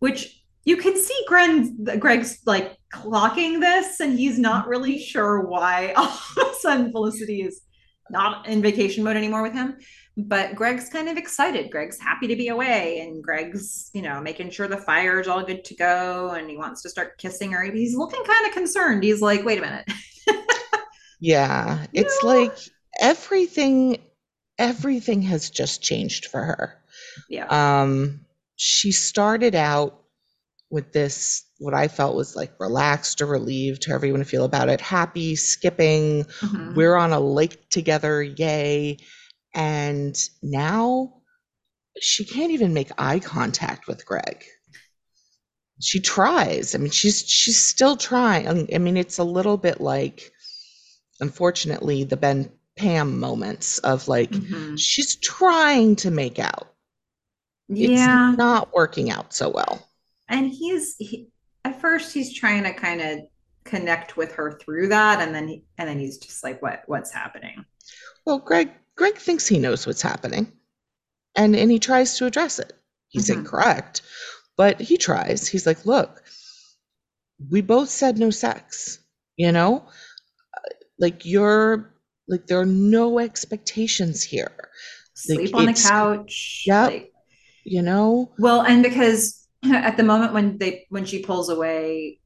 which 0.00 0.42
you 0.64 0.76
can 0.76 0.96
see 0.96 1.24
Greg's, 1.26 1.70
Greg's 1.98 2.38
like 2.46 2.76
clocking 2.94 3.60
this, 3.60 4.00
and 4.00 4.18
he's 4.18 4.38
not 4.38 4.68
really 4.68 4.98
sure 4.98 5.40
why 5.46 5.92
all 5.96 6.04
of 6.04 6.36
a 6.38 6.54
sudden 6.60 6.92
Felicity 6.92 7.42
is 7.42 7.62
not 8.10 8.46
in 8.46 8.60
vacation 8.60 9.02
mode 9.02 9.16
anymore 9.16 9.42
with 9.42 9.54
him. 9.54 9.76
But 10.16 10.54
Greg's 10.54 10.90
kind 10.90 11.08
of 11.08 11.16
excited. 11.16 11.70
Greg's 11.70 11.98
happy 11.98 12.26
to 12.26 12.36
be 12.36 12.48
away, 12.48 13.00
and 13.00 13.22
Greg's, 13.22 13.90
you 13.94 14.02
know, 14.02 14.20
making 14.20 14.50
sure 14.50 14.68
the 14.68 14.76
fire's 14.76 15.26
all 15.26 15.42
good 15.42 15.64
to 15.64 15.74
go, 15.74 16.30
and 16.32 16.50
he 16.50 16.56
wants 16.56 16.82
to 16.82 16.90
start 16.90 17.16
kissing 17.18 17.52
her. 17.52 17.62
He's 17.64 17.94
looking 17.96 18.22
kind 18.24 18.46
of 18.46 18.52
concerned. 18.52 19.04
He's 19.04 19.22
like, 19.22 19.44
"Wait 19.44 19.58
a 19.58 19.62
minute, 19.62 19.88
Yeah, 21.20 21.86
it's 21.92 22.22
like 22.22 22.52
everything 23.00 23.98
everything 24.58 25.22
has 25.22 25.48
just 25.50 25.82
changed 25.82 26.26
for 26.26 26.42
her. 26.44 26.78
yeah, 27.28 27.46
Um 27.82 28.20
she 28.56 28.92
started 28.92 29.54
out 29.54 29.98
with 30.70 30.92
this 30.92 31.44
what 31.58 31.74
I 31.74 31.88
felt 31.88 32.16
was 32.16 32.34
like 32.36 32.52
relaxed 32.60 33.20
or 33.22 33.26
relieved, 33.26 33.86
however 33.86 34.06
you 34.06 34.12
want 34.12 34.24
to 34.24 34.28
feel 34.28 34.44
about 34.44 34.68
it, 34.68 34.80
happy, 34.80 35.36
skipping, 35.36 36.24
Mhm. 36.40 36.74
we're 36.74 36.96
on 36.96 37.12
a 37.12 37.20
lake 37.20 37.68
together, 37.70 38.22
yay. 38.22 38.98
And 39.54 40.16
now 40.42 41.14
she 42.00 42.24
can't 42.24 42.52
even 42.52 42.72
make 42.72 42.90
eye 42.98 43.18
contact 43.20 43.86
with 43.86 44.06
Greg. 44.06 44.44
She 45.80 46.00
tries. 46.00 46.74
I 46.74 46.78
mean, 46.78 46.90
she's 46.90 47.20
she's 47.28 47.60
still 47.60 47.96
trying. 47.96 48.48
I 48.74 48.78
mean, 48.78 48.96
it's 48.96 49.18
a 49.18 49.24
little 49.24 49.56
bit 49.56 49.80
like 49.80 50.32
unfortunately 51.20 52.04
the 52.04 52.16
Ben 52.16 52.50
Pam 52.76 53.18
moments 53.20 53.78
of 53.78 54.08
like 54.08 54.30
Mhm. 54.30 54.78
she's 54.78 55.16
trying 55.16 55.96
to 55.96 56.10
make 56.10 56.38
out. 56.38 56.74
yeah." 57.68 58.30
It's 58.30 58.38
not 58.38 58.72
working 58.72 59.10
out 59.10 59.32
so 59.34 59.48
well. 59.50 59.88
and 60.28 60.50
he's 60.50 60.94
he, 60.98 61.28
at 61.64 61.80
first 61.80 62.14
he's 62.14 62.32
trying 62.32 62.62
to 62.62 62.72
kind 62.72 63.00
of 63.02 63.18
connect 63.64 64.16
with 64.16 64.32
her 64.32 64.58
through 64.58 64.88
that, 64.88 65.20
and 65.20 65.34
then 65.34 65.46
he, 65.48 65.64
and 65.78 65.88
then 65.88 65.98
he's 65.98 66.16
just 66.18 66.42
like, 66.42 66.62
"What 66.62 66.82
what's 66.86 67.10
happening?" 67.12 67.64
Well, 68.24 68.38
Greg 68.38 68.70
Greg 69.02 69.16
thinks 69.16 69.48
he 69.48 69.58
knows 69.58 69.84
what's 69.84 70.00
happening. 70.00 70.52
And 71.34 71.56
and 71.56 71.72
he 71.72 71.80
tries 71.80 72.16
to 72.18 72.26
address 72.26 72.60
it. 72.60 72.72
He's 73.08 73.28
Mhm. 73.28 73.38
incorrect, 73.38 74.02
but 74.56 74.80
he 74.80 74.96
tries. 74.96 75.48
He's 75.48 75.66
like, 75.66 75.84
"Look, 75.84 76.22
we 77.50 77.62
both 77.62 77.88
said 77.90 78.16
no 78.16 78.30
sex, 78.30 79.00
you 79.36 79.50
know? 79.50 79.88
Like 81.00 81.26
you're 81.26 81.92
like 82.28 82.46
there 82.46 82.60
are 82.60 82.64
no 82.94 83.18
expectations 83.18 84.22
here, 84.22 84.54
Like, 84.60 84.70
Sleep 85.48 85.54
on 85.56 85.66
the 85.66 85.72
couch. 85.74 86.62
Yep. 86.66 86.90
like- 86.90 87.12
you 87.64 87.82
know? 87.82 88.32
Well, 88.38 88.60
and 88.62 88.84
because 88.84 89.48
at 89.64 89.96
the 89.96 90.04
moment 90.04 90.32
when 90.32 90.58
they 90.58 90.86
when 90.90 91.04
she 91.06 91.22
pulls 91.24 91.48
away 91.48 92.20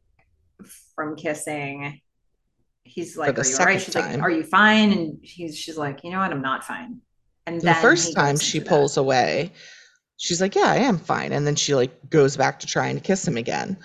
from 0.95 1.16
kissing, 1.16 2.03
he's 2.97 3.16
like, 3.16 3.38
"Are 3.38 3.44
you 3.47 3.57
all 3.59 3.64
right?" 3.66 3.80
She's 3.80 3.94
time. 3.94 4.14
like, 4.14 4.22
"Are 4.22 4.30
you 4.30 4.42
fine?" 4.42 4.90
And 4.92 5.18
he's 5.22 5.57
she's 5.57 5.76
like, 5.76 6.03
"You 6.03 6.11
know 6.11 6.18
what? 6.18 6.32
I'm 6.32 6.42
not 6.42 6.64
fine." 6.64 7.01
And 7.47 7.61
The 7.61 7.74
first 7.74 8.14
time 8.16 8.36
she 8.38 8.59
into 8.59 8.68
that. 8.68 8.76
pulls 8.76 8.97
away, 8.97 9.53
she's 10.16 10.40
like, 10.40 10.57
"Yeah, 10.57 10.66
I 10.66 10.78
am 10.78 10.99
fine." 10.99 11.32
And 11.32 11.47
then 11.47 11.55
she 11.55 11.74
like 11.76 12.11
goes 12.11 12.36
back 12.36 12.59
to 12.61 12.66
trying 12.66 12.97
to 12.97 13.01
kiss 13.01 13.26
him 13.28 13.36
again. 13.36 13.76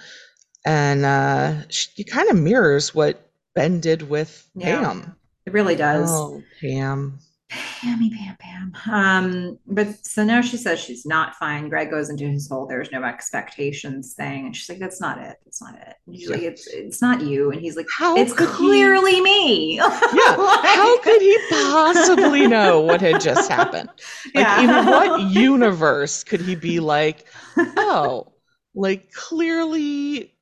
And 0.65 1.05
uh 1.05 1.67
she 1.69 2.03
kind 2.03 2.29
of 2.29 2.37
mirrors 2.37 2.95
what 2.95 3.29
Ben 3.53 3.79
did 3.81 4.01
with 4.09 4.49
Yeah. 4.55 4.81
Pam. 4.81 5.15
It 5.45 5.53
really 5.53 5.75
does. 5.75 6.09
Oh, 6.11 6.41
Pam. 6.61 7.19
Pammy 7.51 8.09
Pam 8.15 8.37
Pam. 8.39 8.73
Um, 8.93 9.59
but 9.67 10.05
so 10.05 10.23
now 10.23 10.39
she 10.41 10.55
says 10.55 10.79
she's 10.79 11.05
not 11.05 11.35
fine. 11.35 11.67
Greg 11.67 11.89
goes 11.91 12.09
into 12.09 12.25
his 12.27 12.47
whole 12.47 12.65
there's 12.65 12.91
no 12.91 13.03
expectations 13.03 14.13
thing. 14.13 14.45
And 14.45 14.55
she's 14.55 14.69
like, 14.69 14.79
That's 14.79 15.01
not 15.01 15.17
it. 15.17 15.37
That's 15.43 15.61
not 15.61 15.75
it. 15.75 15.95
And 16.07 16.15
Yeah. 16.15 16.29
like, 16.29 16.41
It's 16.43 16.67
it's 16.67 17.01
not 17.01 17.21
you. 17.21 17.51
And 17.51 17.59
he's 17.59 17.75
like, 17.75 17.87
How 17.95 18.15
It's 18.15 18.31
could 18.33 18.47
he- 18.49 18.55
clearly 18.55 19.19
me. 19.21 19.75
Yeah. 20.13 20.35
How 20.37 20.99
could 21.01 21.21
he 21.21 21.37
possibly 21.49 22.47
know 22.47 22.79
what 22.81 23.01
had 23.01 23.19
just 23.19 23.51
happened? 23.51 23.89
Like, 24.33 24.45
Yeah. 24.45 24.79
in 24.81 24.85
what 24.85 25.21
universe 25.31 26.23
could 26.23 26.41
he 26.41 26.55
be 26.55 26.79
like, 26.95 27.25
oh, 27.57 28.31
like 28.73 29.11
clearly, 29.11 30.33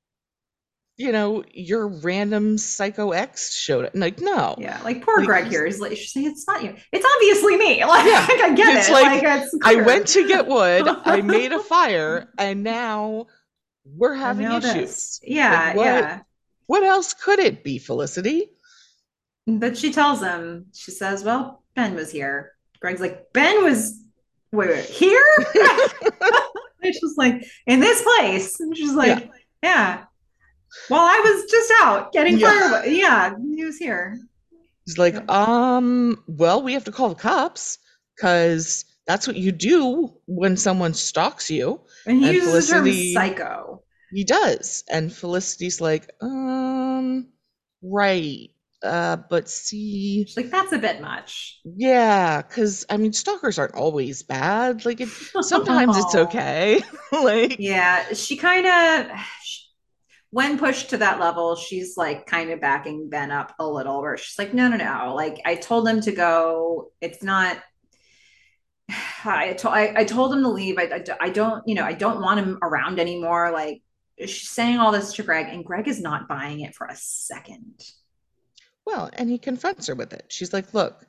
you 1.00 1.12
know, 1.14 1.44
your 1.54 1.88
random 1.88 2.58
psycho 2.58 3.12
ex 3.14 3.56
showed 3.56 3.86
up? 3.86 3.92
Like, 3.96 4.20
no. 4.20 4.56
Yeah, 4.60 4.80
like 4.84 5.02
poor 5.04 5.18
Like, 5.20 5.26
Greg 5.28 5.48
here 5.48 5.66
is 5.66 5.80
like, 5.80 5.96
she's 5.96 6.12
saying 6.12 6.28
it's 6.28 6.46
not 6.46 6.62
you. 6.64 6.76
It's 6.92 7.06
obviously 7.16 7.56
me. 7.58 7.84
Like, 7.86 8.06
Yeah, 8.06 8.28
I 8.30 8.54
get 8.54 8.78
it's 8.78 8.90
it. 8.90 8.92
like, 8.92 9.24
Like, 9.24 9.42
it's 9.44 9.56
I 9.64 9.76
went 9.76 10.08
to 10.10 10.28
get 10.28 10.46
wood, 10.46 10.86
I 10.88 11.22
made 11.38 11.54
a 11.54 11.60
fire, 11.60 12.30
and 12.38 12.64
now 12.64 13.28
we're 13.86 14.14
having 14.14 14.52
issues. 14.52 15.20
Yeah, 15.24 15.52
Like, 15.68 15.76
what- 15.78 15.86
yeah. 15.86 16.20
What 16.68 16.84
else 16.84 17.16
could 17.16 17.40
it 17.40 17.64
be, 17.64 17.80
Felicity? 17.80 18.52
But 19.48 19.76
she 19.76 19.92
tells 19.92 20.20
him, 20.22 20.68
she 20.74 20.92
says, 20.92 21.24
Well, 21.24 21.64
Ben 21.76 21.96
was 21.96 22.12
here. 22.12 22.52
Greg's 22.80 23.02
like, 23.02 23.34
Ben 23.34 23.64
was 23.64 24.00
wait, 24.52 24.70
wait, 24.70 24.86
here? 24.86 25.26
and 26.84 26.94
she's 26.94 27.18
like, 27.18 27.44
in 27.66 27.80
this 27.80 28.04
place. 28.04 28.60
And 28.60 28.78
she's 28.78 28.94
like, 28.94 29.32
Yeah. 29.64 30.04
Well, 30.90 31.02
I 31.02 31.20
was 31.20 31.50
just 31.52 31.72
out 31.82 32.12
getting 32.12 32.38
Yeah. 32.38 32.50
firewood. 32.50 32.92
Yeah, 32.92 33.36
he 33.56 33.66
was 33.66 33.78
here. 33.78 34.20
He's 34.86 34.98
like, 34.98 35.30
um, 35.30 36.24
well, 36.28 36.62
we 36.64 36.74
have 36.74 36.86
to 36.86 36.92
call 36.92 37.10
the 37.10 37.16
cops 37.16 37.78
because 38.16 38.86
that's 39.06 39.28
what 39.28 39.36
you 39.36 39.52
do 39.52 40.14
when 40.26 40.58
someone 40.58 40.94
stalks 40.94 41.50
you. 41.52 41.82
And 42.06 42.20
he 42.20 42.28
And 42.28 42.36
uses 42.38 42.68
the 42.68 42.74
term 42.74 42.92
psycho. 42.92 43.84
He 44.12 44.24
does. 44.24 44.84
And 44.90 45.14
Felicity's 45.14 45.80
like, 45.82 46.10
um, 46.22 47.28
right. 47.84 48.50
Uh, 48.82 49.18
but 49.30 49.50
see, 49.50 50.26
She's 50.26 50.38
like, 50.38 50.50
That's 50.52 50.72
a 50.72 50.80
bit 50.80 51.02
much. 51.02 51.60
yeah, 51.66 52.42
because 52.42 52.86
I 52.90 52.98
mean, 52.98 53.14
stalkers 53.14 53.60
aren't 53.60 53.76
always 53.76 54.24
bad. 54.24 54.86
Like, 54.86 55.02
it, 55.02 55.10
sometimes 55.42 55.98
it's 55.98 56.16
okay. 56.16 56.82
like, 57.12 57.58
Yeah, 57.60 58.14
she 58.14 58.38
kind 58.38 58.66
of, 58.66 59.18
when 60.32 60.60
pushed 60.60 60.92
to 60.92 60.98
that 60.98 61.20
level, 61.20 61.56
she's 61.56 61.98
like 61.98 62.26
kind 62.28 62.52
of 62.52 62.62
backing 62.62 63.10
Ben 63.10 63.32
up 63.32 63.56
a 63.60 63.68
little, 63.68 64.02
where 64.02 64.18
she's 64.18 64.38
like, 64.38 64.54
no, 64.54 64.68
no, 64.68 64.78
no. 64.78 65.14
Like, 65.16 65.42
I 65.46 65.56
told 65.56 65.88
him 65.88 66.02
to 66.02 66.12
go. 66.12 66.92
It's 67.02 67.24
not. 67.24 67.58
I, 69.26 69.54
to, 69.54 69.70
I, 69.70 70.00
I 70.00 70.04
told 70.04 70.34
him 70.34 70.44
to 70.44 70.50
leave. 70.50 70.78
I, 70.78 70.84
I, 70.84 71.04
I 71.20 71.30
don't, 71.30 71.68
you 71.68 71.76
know, 71.76 71.84
I 71.84 71.94
don't 71.94 72.22
want 72.22 72.40
him 72.40 72.60
around 72.62 73.00
anymore. 73.00 73.52
Like, 73.52 73.82
she's 74.20 74.50
saying 74.50 74.78
all 74.78 74.92
this 74.92 75.14
to 75.14 75.24
Greg, 75.24 75.48
and 75.48 75.66
Greg 75.66 75.88
is 75.88 76.02
not 76.02 76.28
buying 76.28 76.62
it 76.62 76.76
for 76.76 76.88
a 76.88 76.96
second. 76.96 77.84
Well, 78.86 79.10
and 79.14 79.30
he 79.30 79.38
confronts 79.38 79.88
her 79.88 79.96
with 79.96 80.14
it. 80.14 80.26
She's 80.30 80.54
like, 80.54 80.74
Look, 80.74 81.06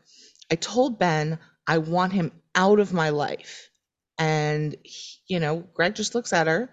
I 0.51 0.55
told 0.57 0.99
Ben 0.99 1.39
I 1.67 1.79
want 1.79 2.13
him 2.13 2.33
out 2.55 2.81
of 2.81 2.93
my 2.93 3.11
life. 3.11 3.71
And, 4.19 4.77
he- 4.83 5.19
you 5.29 5.41
know, 5.41 5.65
Greg 5.75 5.95
just 5.95 6.15
looks 6.15 6.33
at 6.33 6.47
her 6.47 6.71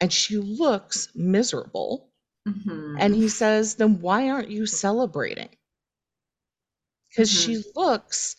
and 0.00 0.12
she 0.12 0.36
looks 0.36 1.08
miserable. 1.14 2.10
Mhm. 2.46 2.96
And 2.98 3.14
he 3.14 3.28
says, 3.28 3.74
Then 3.76 4.00
why 4.00 4.30
aren't 4.30 4.50
you 4.50 4.66
celebrating? 4.66 5.48
Because 7.08 7.30
she 7.30 7.62
looks 7.74 8.36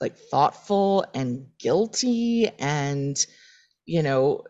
like 0.00 0.16
thoughtful 0.16 1.06
and 1.14 1.46
guilty 1.58 2.48
and, 2.58 3.24
you 3.84 4.02
know, 4.02 4.44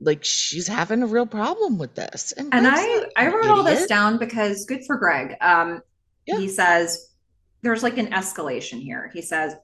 like 0.00 0.24
she's 0.24 0.66
having 0.66 1.02
a 1.02 1.06
real 1.06 1.26
problem 1.26 1.78
with 1.78 1.94
this. 1.94 2.32
And 2.32 2.50
Greg's 2.50 2.66
I, 2.68 3.06
I 3.16 3.28
wrote 3.28 3.46
all 3.46 3.62
this 3.62 3.86
down 3.86 4.18
because 4.18 4.66
good 4.66 4.84
for 4.86 4.96
Greg. 4.98 5.36
Um, 5.40 5.80
Yeah. 6.26 6.38
He 6.38 6.48
says 6.48 7.14
there's 7.62 7.82
like 7.82 7.96
an 7.98 8.08
escalation 8.08 8.80
here. 8.80 9.10
He 9.14 9.22
says, 9.22 9.54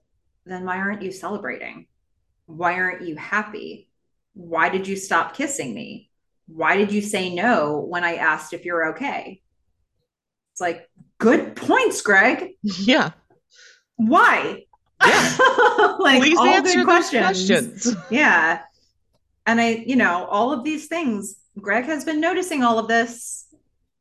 then 0.46 0.64
why 0.64 0.78
aren't 0.78 1.02
you 1.02 1.12
celebrating? 1.12 1.86
Why 2.46 2.74
aren't 2.74 3.02
you 3.02 3.16
happy? 3.16 3.90
Why 4.34 4.68
did 4.68 4.86
you 4.88 4.96
stop 4.96 5.34
kissing 5.34 5.74
me? 5.74 6.10
Why 6.46 6.76
did 6.76 6.92
you 6.92 7.00
say 7.00 7.34
no 7.34 7.80
when 7.80 8.04
I 8.04 8.16
asked 8.16 8.52
if 8.52 8.64
you're 8.64 8.90
okay? 8.90 9.40
It's 10.52 10.60
like, 10.60 10.88
good 11.18 11.56
points, 11.56 12.02
Greg. 12.02 12.50
Yeah. 12.62 13.12
Why? 13.96 14.64
Yeah. 15.04 15.36
like 15.98 16.20
Please 16.20 16.38
all 16.38 16.46
answer 16.46 16.78
good 16.78 16.84
questions. 16.84 17.24
questions. 17.24 17.96
Yeah. 18.10 18.62
And 19.46 19.60
I, 19.60 19.84
you 19.86 19.96
know, 19.96 20.24
all 20.26 20.52
of 20.52 20.62
these 20.62 20.86
things, 20.86 21.36
Greg 21.60 21.84
has 21.84 22.04
been 22.04 22.20
noticing 22.20 22.62
all 22.62 22.78
of 22.78 22.88
this. 22.88 23.46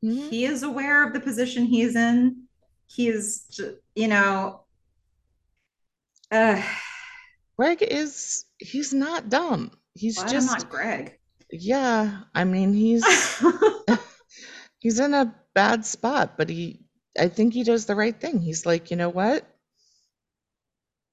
Mhm. 0.03 0.29
He 0.29 0.45
is 0.45 0.63
aware 0.63 1.05
of 1.05 1.13
the 1.13 1.19
position 1.19 1.65
he's 1.65 1.95
in. 1.95 2.43
He 2.87 3.07
is, 3.07 3.59
you 3.95 4.07
know, 4.07 4.63
uh, 6.31 6.61
Greg 7.57 7.81
is 7.81 8.45
he's 8.57 8.93
not 8.93 9.29
dumb. 9.29 9.71
He's 9.93 10.15
glad 10.15 10.27
I'm 10.27 10.33
just 10.33 10.47
not 10.47 10.69
Greg. 10.69 11.19
yeah, 11.51 12.21
I 12.33 12.43
mean 12.43 12.73
he's 12.73 13.03
he's 14.79 14.99
in 14.99 15.13
a 15.13 15.35
bad 15.53 15.85
spot, 15.85 16.37
but 16.37 16.49
he 16.49 16.85
I 17.19 17.27
think 17.27 17.53
he 17.53 17.63
does 17.63 17.85
the 17.85 17.95
right 17.95 18.19
thing. 18.19 18.39
He's 18.39 18.65
like, 18.65 18.89
"You 18.91 18.97
know 18.97 19.09
what? 19.09 19.45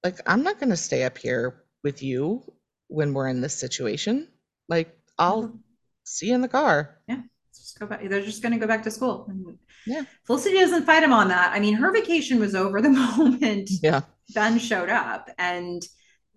Like 0.05 0.21
I'm 0.27 0.43
not 0.43 0.61
going 0.61 0.71
to 0.71 0.77
stay 0.77 1.05
up 1.05 1.19
here 1.19 1.65
with 1.83 2.03
you 2.03 2.43
when 2.87 3.15
we're 3.15 3.29
in 3.29 3.41
this 3.41 3.55
situation. 3.55 4.29
Like 4.69 4.97
I'll 5.19 5.45
mm-hmm. 5.45 5.57
see 6.05 6.29
you 6.29 6.35
in 6.35 6.41
the 6.41 6.49
car." 6.49 6.99
Yeah. 7.09 7.23
Just 7.55 7.79
go 7.81 7.87
back. 7.87 8.09
They're 8.09 8.23
just 8.23 8.43
going 8.43 8.53
to 8.53 8.59
go 8.59 8.69
back 8.69 8.85
to 8.85 8.91
school. 8.91 9.27
And 9.29 9.59
Yeah. 9.87 10.03
Felicity 10.27 10.57
doesn't 10.57 10.87
fight 10.87 11.03
him 11.03 11.13
on 11.13 11.29
that. 11.29 11.53
I 11.53 11.59
mean, 11.59 11.75
her 11.75 11.93
vacation 11.93 12.39
was 12.39 12.55
over 12.55 12.81
the 12.81 12.91
moment 13.17 13.71
Yeah. 13.83 14.03
Ben 14.35 14.59
showed 14.59 14.91
up, 14.91 15.31
and 15.39 15.83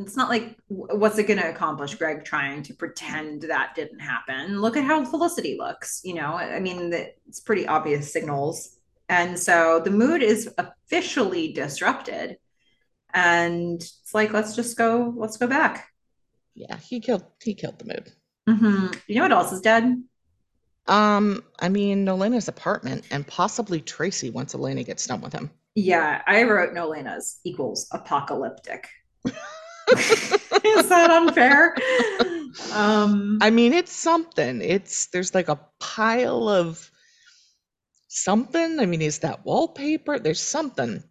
it's 0.02 0.18
not 0.18 0.30
like 0.30 0.58
what's 0.68 1.18
it 1.18 1.28
going 1.28 1.39
to 1.39 1.49
accomplish? 1.49 1.95
Greg 1.95 2.24
trying 2.24 2.64
to 2.64 2.74
pretend 2.74 3.43
that 3.43 3.76
didn't 3.76 3.99
happen. 3.99 4.62
Look 4.62 4.78
at 4.78 4.84
how 4.84 5.04
Felicity 5.06 5.58
looks. 5.58 6.02
You 6.04 6.16
know, 6.16 6.36
I 6.36 6.60
mean, 6.60 6.93
it's 7.28 7.39
pretty 7.39 7.68
obvious 7.68 8.12
signals, 8.12 8.78
and 9.10 9.38
so 9.38 9.82
the 9.84 9.91
mood 9.91 10.22
is 10.24 10.49
officially 10.58 11.54
disrupted. 11.54 12.38
And 13.14 13.82
it's 13.82 14.14
like, 14.14 14.32
let's 14.32 14.56
just 14.56 14.78
go. 14.78 15.14
Let's 15.16 15.38
go 15.38 15.47
back. 15.47 15.89
Yeah, 16.54 16.78
he 16.78 16.99
killed 16.99 17.26
he 17.41 17.54
killed 17.54 17.80
the 17.80 17.86
mood. 17.86 18.12
Mhm. 18.49 18.99
You 19.08 19.16
know 19.16 19.24
what 19.24 19.32
else 19.32 19.52
is 19.52 19.62
dead? 19.62 20.04
Um, 20.88 21.43
I 21.60 21.70
mean, 21.70 22.06
Nolena's 22.06 22.47
apartment 22.47 23.06
and 23.12 23.26
possibly 23.26 23.82
Tracy 23.82 24.30
once 24.30 24.56
Elena 24.56 24.84
gets 24.84 25.06
done 25.06 25.22
with 25.22 25.34
him. 25.34 25.52
Yeah, 25.76 26.22
I 26.28 26.43
wrote 26.43 26.74
Nolena's 26.74 27.39
equals 27.43 27.88
apocalyptic. 27.91 28.89
is 29.90 30.90
that 30.90 31.10
unfair? 31.10 31.76
Um, 32.74 33.40
I 33.42 33.50
mean, 33.50 33.74
it's 33.74 33.92
something. 33.94 34.62
It's 34.62 35.08
there's 35.08 35.34
like 35.34 35.50
a 35.50 35.60
pile 35.80 36.48
of 36.50 36.90
something. 38.08 38.80
I 38.80 38.86
mean, 38.86 39.02
is 39.02 39.20
that 39.20 39.46
wallpaper? 39.46 40.20
There's 40.20 40.40
something 40.42 41.04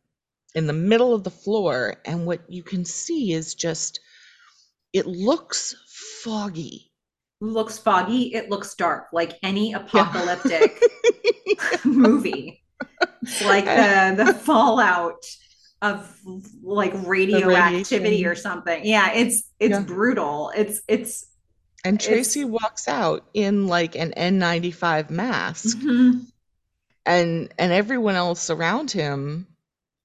in 0.55 0.67
the 0.67 0.73
middle 0.73 1.15
of 1.15 1.25
the 1.25 1.31
floor, 1.31 1.97
and 2.05 2.27
what 2.27 2.41
you 2.49 2.63
can 2.63 2.85
see 2.85 3.33
is 3.33 3.55
just 3.55 4.01
it 4.93 5.07
looks 5.07 5.75
foggy. 6.25 6.93
looks 7.41 7.79
foggy. 7.79 8.35
It 8.35 8.51
looks 8.51 8.75
dark, 8.75 9.07
like 9.13 9.39
any 9.43 9.73
apocalyptic 9.73 10.79
movie. 11.85 12.63
It's 13.23 13.45
like 13.45 13.65
the 13.65 14.25
the 14.25 14.35
fallout 14.35 15.25
of 15.83 16.15
like 16.63 16.93
radioactivity 17.07 18.27
or 18.27 18.35
something. 18.35 18.85
Yeah, 18.85 19.13
it's 19.13 19.45
it's 19.59 19.73
Yeah. 19.79 19.81
brutal. 19.83 20.53
It's 20.55 20.81
it's 20.89 21.27
And 21.85 21.95
It's- 21.97 22.07
Tracy 22.07 22.45
walks 22.45 22.89
out 22.89 23.27
in 23.33 23.67
like 23.67 23.97
an 23.97 24.13
N95 24.15 25.09
mask, 25.11 25.79
Mhm. 25.79 26.27
and 27.07 27.55
and 27.59 27.73
everyone 27.73 28.15
else 28.17 28.51
around 28.51 28.91
him 28.91 29.47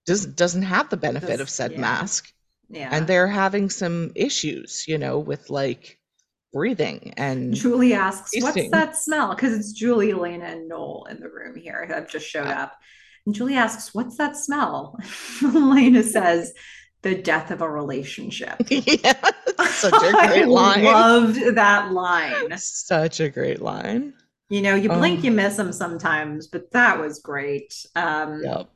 doesn't 0.06 0.36
doesn't 0.38 0.62
have 0.64 0.90
the 0.90 0.98
benefit 0.98 1.42
of 1.42 1.50
said 1.50 1.74
yeah. 1.74 1.82
mask. 1.82 2.32
yeah. 2.70 2.90
and 2.92 3.06
they're 3.06 3.28
having 3.28 3.70
some 3.70 4.12
issues, 4.16 4.86
you 4.88 4.98
know, 4.98 5.20
with 5.20 5.50
like 5.52 6.00
breathing 6.54 7.14
and 7.18 7.54
Julie 7.54 7.94
asks, 7.94 8.32
"What's 8.42 8.70
that 8.72 8.96
smell?" 8.98 9.36
Because 9.36 9.54
it's 9.54 9.72
Julie, 9.74 10.12
Elena, 10.12 10.46
and 10.46 10.68
Noel 10.70 11.06
in 11.12 11.20
the 11.20 11.28
room 11.30 11.56
here 11.58 11.86
who 11.86 11.94
have 11.94 12.10
just 12.10 12.26
showed 12.26 12.46
Yeah. 12.48 12.64
up. 12.64 12.80
And 13.26 13.34
Julie 13.36 13.56
asks, 13.56 13.94
"What's 13.94 14.18
that 14.18 14.38
smell?" 14.38 14.98
Elena 15.44 16.04
says, 16.04 16.54
"The 17.02 17.16
death 17.16 17.52
of 17.52 17.62
a 17.62 17.70
relationship." 17.70 18.56
yeah, 18.70 19.14
such 19.68 19.94
a 19.94 20.12
great 20.28 20.44
I 20.44 20.46
line. 20.46 20.84
Loved 20.84 21.56
that 21.56 21.92
line. 21.92 22.58
Such 22.58 23.20
a 23.20 23.30
great 23.30 23.62
line. 23.62 24.14
You 24.50 24.62
know, 24.62 24.76
you 24.76 24.90
blink, 24.90 25.22
Oh. 25.22 25.24
you 25.24 25.32
miss 25.32 25.56
them 25.58 25.72
sometimes, 25.74 26.48
but 26.48 26.72
that 26.72 27.00
was 27.00 27.20
great. 27.20 27.74
Um, 27.96 28.42
Yep. 28.44 28.70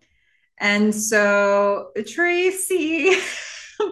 And 0.60 0.94
so 0.94 1.92
Tracy 2.08 3.16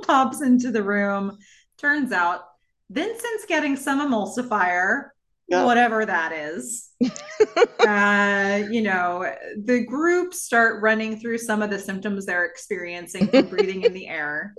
pops 0.03 0.41
into 0.41 0.71
the 0.71 0.83
room. 0.83 1.37
Turns 1.77 2.11
out 2.11 2.41
Vincent's 2.89 3.45
getting 3.47 3.75
some 3.75 4.01
emulsifier, 4.01 5.09
yep. 5.47 5.65
whatever 5.65 6.05
that 6.05 6.31
is. 6.31 6.89
uh, 7.87 8.63
you 8.69 8.81
know, 8.81 9.33
the 9.63 9.83
group 9.85 10.33
start 10.33 10.81
running 10.81 11.19
through 11.19 11.37
some 11.37 11.61
of 11.61 11.69
the 11.69 11.79
symptoms 11.79 12.25
they're 12.25 12.45
experiencing 12.45 13.27
from 13.27 13.47
breathing 13.49 13.83
in 13.83 13.93
the 13.93 14.07
air, 14.07 14.53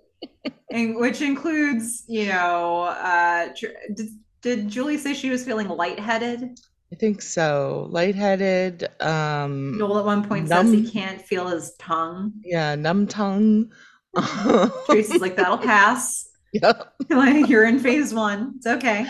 and 0.71 0.97
which 0.97 1.21
includes, 1.21 2.05
you 2.09 2.27
know, 2.27 2.83
uh, 2.83 3.49
did, 3.95 4.09
did 4.43 4.69
Julie 4.69 4.99
say 4.99 5.15
she 5.15 5.31
was 5.31 5.45
feeling 5.45 5.69
lightheaded? 5.69 6.59
I 6.91 6.97
think 6.97 7.21
so. 7.21 7.87
Lightheaded. 7.91 8.89
Um, 9.01 9.77
Joel 9.79 9.99
at 9.99 10.05
one 10.07 10.27
point 10.27 10.49
numb, 10.49 10.69
says 10.69 10.75
he 10.75 10.91
can't 10.91 11.21
feel 11.21 11.47
his 11.49 11.75
tongue. 11.79 12.33
Yeah, 12.43 12.75
numb 12.77 13.07
tongue. 13.07 13.71
Tracy's 14.87 15.21
like, 15.21 15.37
that'll 15.37 15.59
pass. 15.59 16.27
Yep. 16.55 16.95
like 17.11 17.49
you're 17.49 17.67
in 17.67 17.79
phase 17.79 18.15
one. 18.15 18.55
It's 18.57 18.67
okay. 18.67 19.07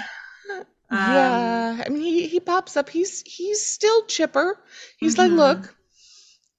Um, 0.90 0.98
yeah, 0.98 1.84
I 1.84 1.88
mean, 1.90 2.02
he, 2.02 2.26
he 2.28 2.40
pops 2.40 2.76
up. 2.76 2.88
He's 2.88 3.22
he's 3.22 3.64
still 3.64 4.06
chipper. 4.06 4.58
He's 4.98 5.16
mm-hmm. 5.16 5.36
like, 5.36 5.58
look, 5.58 5.76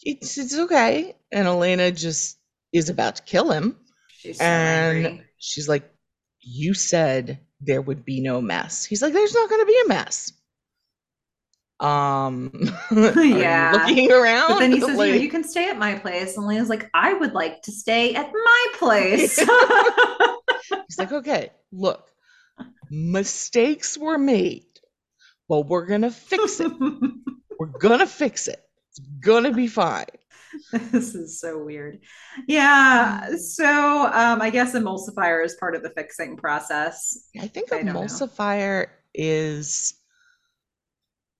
it's 0.03 0.37
it's 0.37 0.57
okay. 0.57 1.15
And 1.31 1.47
Elena 1.47 1.91
just 1.91 2.37
is 2.71 2.89
about 2.89 3.17
to 3.17 3.23
kill 3.23 3.51
him. 3.51 3.77
She's 4.09 4.37
so 4.37 4.43
and 4.43 5.05
angry. 5.05 5.25
she's 5.37 5.67
like, 5.67 5.91
you 6.41 6.73
said 6.73 7.39
there 7.61 7.81
would 7.81 8.05
be 8.05 8.21
no 8.21 8.41
mess. 8.41 8.85
He's 8.85 9.01
like, 9.01 9.13
there's 9.13 9.33
not 9.33 9.49
going 9.49 9.61
to 9.61 9.65
be 9.65 9.81
a 9.85 9.87
mess. 9.87 10.31
Um, 11.79 12.51
yeah, 12.91 13.71
looking 13.73 14.11
around. 14.11 14.49
But 14.49 14.59
then 14.59 14.71
he 14.73 14.81
says, 14.81 14.97
like, 14.97 15.07
you, 15.07 15.15
know, 15.15 15.21
you 15.21 15.29
can 15.29 15.43
stay 15.43 15.69
at 15.69 15.77
my 15.77 15.95
place. 15.97 16.35
And 16.35 16.45
Lena's 16.45 16.69
like, 16.69 16.89
I 16.93 17.13
would 17.13 17.33
like 17.33 17.61
to 17.63 17.71
stay 17.71 18.13
at 18.15 18.31
my 18.31 18.65
place. 18.73 19.37
He's 20.87 20.97
like, 20.97 21.11
okay, 21.11 21.51
look, 21.71 22.09
mistakes 22.89 23.97
were 23.97 24.17
made, 24.17 24.65
but 25.47 25.67
we're 25.67 25.85
gonna 25.85 26.11
fix 26.11 26.59
it. 26.59 26.71
we're 27.59 27.67
gonna 27.67 28.07
fix 28.07 28.47
it. 28.47 28.61
It's 28.89 28.99
gonna 29.19 29.51
be 29.51 29.67
fine. 29.67 30.05
This 30.71 31.13
is 31.15 31.39
so 31.39 31.63
weird. 31.63 31.99
Yeah. 32.47 33.35
So 33.37 33.65
um, 34.11 34.41
I 34.41 34.49
guess 34.49 34.73
emulsifier 34.73 35.45
is 35.45 35.55
part 35.55 35.75
of 35.75 35.83
the 35.83 35.91
fixing 35.91 36.37
process. 36.37 37.29
I 37.39 37.47
think 37.47 37.71
I 37.71 37.81
emulsifier 37.83 38.87
is 39.13 39.93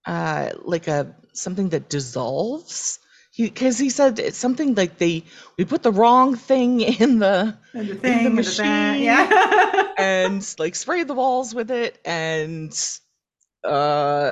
uh, 0.06 0.52
like 0.62 0.88
a 0.88 1.16
something 1.34 1.70
that 1.70 1.89
dissolves 1.89 3.00
because 3.38 3.78
he, 3.78 3.86
he, 3.86 3.90
said 3.90 4.20
it's 4.20 4.38
something 4.38 4.76
like 4.76 4.98
they 4.98 5.24
we 5.58 5.66
put 5.66 5.84
the 5.84 5.92
wrong 5.92 6.36
thing 6.36 6.82
in 6.82 7.20
the, 7.20 7.58
the 7.74 7.96
thing 7.96 8.18
in 8.20 8.24
the 8.24 8.30
machine 8.30 8.94
the 8.94 9.00
yeah. 9.00 9.94
and 9.98 10.56
like 10.58 10.76
sprayed 10.76 11.08
the 11.08 11.14
walls 11.14 11.54
with 11.54 11.72
it 11.72 12.00
and 12.06 12.98
uh 13.64 14.32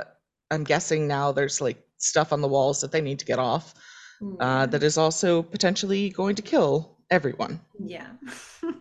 i'm 0.51 0.63
guessing 0.63 1.07
now 1.07 1.31
there's 1.31 1.61
like 1.61 1.77
stuff 1.97 2.33
on 2.33 2.41
the 2.41 2.47
walls 2.47 2.81
that 2.81 2.91
they 2.91 3.01
need 3.01 3.19
to 3.19 3.25
get 3.25 3.39
off 3.39 3.73
mm. 4.21 4.35
uh 4.39 4.65
that 4.65 4.83
is 4.83 4.97
also 4.97 5.41
potentially 5.41 6.09
going 6.09 6.35
to 6.35 6.41
kill 6.41 6.97
everyone. 7.09 7.59
Yeah. 7.79 8.07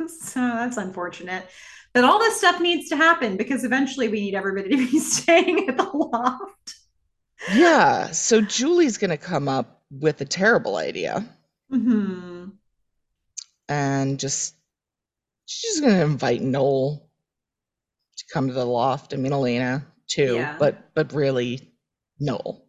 So 0.08 0.40
that's 0.40 0.76
unfortunate. 0.76 1.46
But 1.92 2.04
all 2.04 2.18
this 2.18 2.38
stuff 2.38 2.60
needs 2.60 2.88
to 2.90 2.96
happen 2.96 3.36
because 3.36 3.64
eventually 3.64 4.08
we 4.08 4.20
need 4.20 4.34
everybody 4.34 4.70
to 4.70 4.76
be 4.76 4.98
staying 4.98 5.68
at 5.68 5.76
the 5.76 5.84
loft. 5.84 6.74
Yeah. 7.52 8.10
So 8.10 8.40
julie's 8.40 8.98
gonna 8.98 9.16
come 9.16 9.48
up 9.48 9.75
with 9.90 10.20
a 10.20 10.24
terrible 10.24 10.76
idea. 10.76 11.24
Mm-hmm. 11.72 12.50
And 13.68 14.18
just 14.18 14.54
she's 15.46 15.80
gonna 15.80 16.04
invite 16.04 16.42
Noel 16.42 17.08
to 18.16 18.24
come 18.32 18.48
to 18.48 18.54
the 18.54 18.64
loft. 18.64 19.14
I 19.14 19.16
mean 19.16 19.32
Elena 19.32 19.86
too, 20.06 20.34
yeah. 20.36 20.56
but 20.58 20.94
but 20.94 21.12
really 21.12 21.72
Noel. 22.20 22.64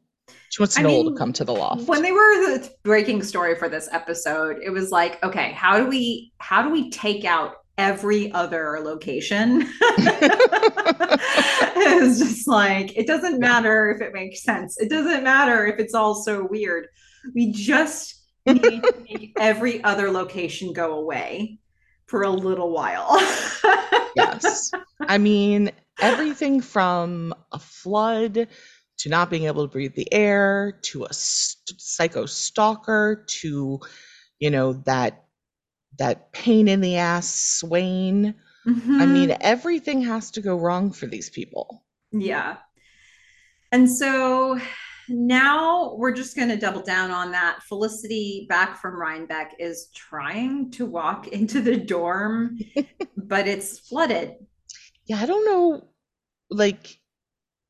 She 0.49 0.61
wants 0.61 0.77
I 0.77 0.81
Noel 0.81 1.03
mean, 1.03 1.13
to 1.13 1.19
come 1.19 1.33
to 1.33 1.43
the 1.43 1.53
loft. 1.53 1.87
When 1.87 2.01
they 2.01 2.11
were 2.11 2.35
the 2.35 2.69
breaking 2.83 3.21
story 3.21 3.55
for 3.55 3.69
this 3.69 3.87
episode, 3.91 4.57
it 4.63 4.71
was 4.71 4.91
like, 4.91 5.23
okay, 5.23 5.51
how 5.51 5.77
do 5.77 5.87
we 5.87 6.31
how 6.39 6.63
do 6.63 6.69
we 6.69 6.89
take 6.89 7.25
out 7.25 7.57
every 7.77 8.31
other 8.31 8.79
location. 8.81 9.61
it's 11.77 12.19
just 12.19 12.47
like, 12.47 12.97
it 12.97 13.05
doesn't 13.07 13.39
matter 13.39 13.91
if 13.91 14.01
it 14.01 14.13
makes 14.13 14.43
sense. 14.43 14.79
It 14.79 14.89
doesn't 14.89 15.23
matter 15.23 15.65
if 15.67 15.79
it's 15.79 15.93
all 15.93 16.15
so 16.15 16.47
weird. 16.49 16.87
We 17.33 17.51
just 17.51 18.15
need 18.45 18.83
to 18.83 19.03
make 19.09 19.33
every 19.39 19.83
other 19.83 20.11
location 20.11 20.73
go 20.73 20.93
away 20.93 21.59
for 22.07 22.23
a 22.23 22.29
little 22.29 22.71
while. 22.71 23.17
yes. 24.15 24.71
I 25.01 25.17
mean, 25.17 25.71
everything 25.99 26.61
from 26.61 27.33
a 27.51 27.59
flood 27.59 28.47
to 28.99 29.09
not 29.09 29.29
being 29.29 29.43
able 29.45 29.67
to 29.67 29.71
breathe 29.71 29.95
the 29.95 30.11
air 30.11 30.79
to 30.83 31.05
a 31.05 31.13
st- 31.13 31.79
psycho 31.79 32.25
stalker 32.25 33.25
to, 33.27 33.79
you 34.39 34.49
know, 34.49 34.73
that 34.85 35.25
that 35.99 36.31
pain 36.31 36.67
in 36.67 36.81
the 36.81 36.97
ass 36.97 37.33
Swain. 37.33 38.35
Mm-hmm. 38.67 39.01
I 39.01 39.05
mean, 39.05 39.37
everything 39.41 40.03
has 40.03 40.31
to 40.31 40.41
go 40.41 40.55
wrong 40.57 40.91
for 40.91 41.07
these 41.07 41.29
people. 41.29 41.83
Yeah. 42.11 42.57
And 43.71 43.89
so 43.89 44.59
now 45.09 45.95
we're 45.95 46.11
just 46.11 46.35
going 46.35 46.49
to 46.49 46.57
double 46.57 46.81
down 46.81 47.11
on 47.11 47.31
that. 47.31 47.63
Felicity, 47.63 48.45
back 48.49 48.77
from 48.77 48.99
Rhinebeck, 48.99 49.55
is 49.59 49.89
trying 49.95 50.71
to 50.71 50.85
walk 50.85 51.27
into 51.31 51.61
the 51.61 51.77
dorm, 51.77 52.57
but 53.17 53.47
it's 53.47 53.79
flooded. 53.79 54.35
Yeah, 55.05 55.19
I 55.19 55.25
don't 55.25 55.45
know. 55.45 55.87
Like, 56.49 56.99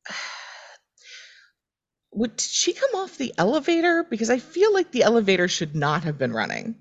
would 2.12 2.36
did 2.36 2.40
she 2.40 2.72
come 2.72 2.90
off 2.94 3.18
the 3.18 3.34
elevator? 3.38 4.04
Because 4.08 4.30
I 4.30 4.38
feel 4.38 4.72
like 4.72 4.90
the 4.90 5.02
elevator 5.02 5.48
should 5.48 5.74
not 5.74 6.04
have 6.04 6.18
been 6.18 6.32
running. 6.32 6.76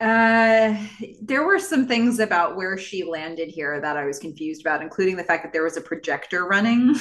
Uh, 0.00 0.76
there 1.20 1.44
were 1.44 1.58
some 1.58 1.88
things 1.88 2.20
about 2.20 2.56
where 2.56 2.78
she 2.78 3.02
landed 3.02 3.48
here 3.48 3.80
that 3.80 3.96
I 3.96 4.04
was 4.04 4.20
confused 4.20 4.60
about, 4.60 4.80
including 4.80 5.16
the 5.16 5.24
fact 5.24 5.42
that 5.42 5.52
there 5.52 5.64
was 5.64 5.76
a 5.76 5.80
projector 5.80 6.46
running. 6.46 6.94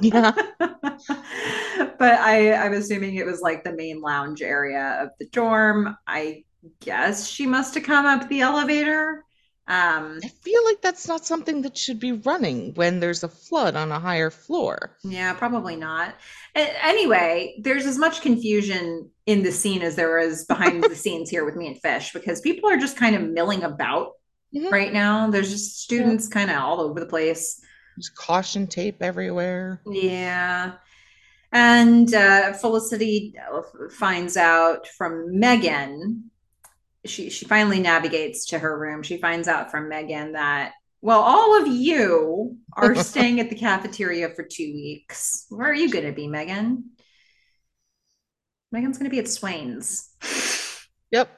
Yeah. 0.00 0.32
but 0.58 2.02
I, 2.02 2.52
I'm 2.52 2.74
assuming 2.74 3.14
it 3.14 3.26
was 3.26 3.40
like 3.40 3.64
the 3.64 3.72
main 3.72 4.00
lounge 4.00 4.42
area 4.42 4.98
of 5.02 5.10
the 5.18 5.26
dorm. 5.26 5.96
I 6.06 6.44
guess 6.80 7.26
she 7.26 7.46
must 7.46 7.74
have 7.74 7.84
come 7.84 8.04
up 8.04 8.28
the 8.28 8.40
elevator. 8.40 9.24
Um, 9.68 10.18
I 10.24 10.28
feel 10.28 10.64
like 10.64 10.82
that's 10.82 11.06
not 11.06 11.24
something 11.24 11.62
that 11.62 11.78
should 11.78 12.00
be 12.00 12.12
running 12.12 12.74
when 12.74 12.98
there's 12.98 13.22
a 13.22 13.28
flood 13.28 13.76
on 13.76 13.92
a 13.92 14.00
higher 14.00 14.30
floor. 14.30 14.96
Yeah, 15.04 15.32
probably 15.34 15.76
not. 15.76 16.16
Anyway, 16.54 17.56
there's 17.60 17.86
as 17.86 17.96
much 17.96 18.22
confusion 18.22 19.10
in 19.26 19.44
the 19.44 19.52
scene 19.52 19.82
as 19.82 19.94
there 19.94 20.18
is 20.18 20.44
behind 20.46 20.82
the 20.82 20.96
scenes 20.96 21.30
here 21.30 21.44
with 21.44 21.54
me 21.54 21.68
and 21.68 21.80
Fish 21.80 22.12
because 22.12 22.40
people 22.40 22.68
are 22.68 22.76
just 22.76 22.96
kind 22.96 23.14
of 23.14 23.22
milling 23.22 23.62
about 23.62 24.12
mm-hmm. 24.54 24.72
right 24.72 24.92
now. 24.92 25.30
There's 25.30 25.50
just 25.50 25.80
students 25.80 26.28
yeah. 26.28 26.34
kind 26.34 26.50
of 26.50 26.56
all 26.56 26.80
over 26.80 26.98
the 26.98 27.06
place. 27.06 27.60
There's 27.96 28.08
caution 28.08 28.66
tape 28.66 29.00
everywhere. 29.00 29.80
Yeah. 29.86 30.72
And 31.52 32.12
uh, 32.12 32.54
Felicity 32.54 33.34
finds 33.96 34.36
out 34.36 34.88
from 34.88 35.34
Meghan 35.34 36.22
she 37.04 37.30
she 37.30 37.44
finally 37.46 37.80
navigates 37.80 38.46
to 38.46 38.58
her 38.58 38.78
room. 38.78 39.02
She 39.02 39.16
finds 39.16 39.48
out 39.48 39.70
from 39.70 39.90
Meghan 39.90 40.32
that 40.32 40.72
well, 41.00 41.20
all 41.20 41.60
of 41.60 41.66
you 41.66 42.58
are 42.74 42.94
staying 43.02 43.40
at 43.40 43.50
the 43.50 43.56
cafeteria 43.56 44.28
for 44.30 44.44
two 44.44 44.72
weeks. 44.72 45.46
Where 45.48 45.68
are 45.68 45.74
you 45.74 45.90
going 45.90 46.06
to 46.06 46.12
be, 46.12 46.28
Meghan? 46.28 46.84
Meghan's 48.72 48.98
going 48.98 49.10
to 49.10 49.10
be 49.10 49.18
at 49.18 49.28
Swain's. 49.28 50.08
Yep, 51.10 51.28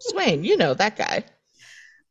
Swain. 0.00 0.42
You 0.42 0.56
know 0.56 0.74
that 0.74 0.96
guy 0.96 1.24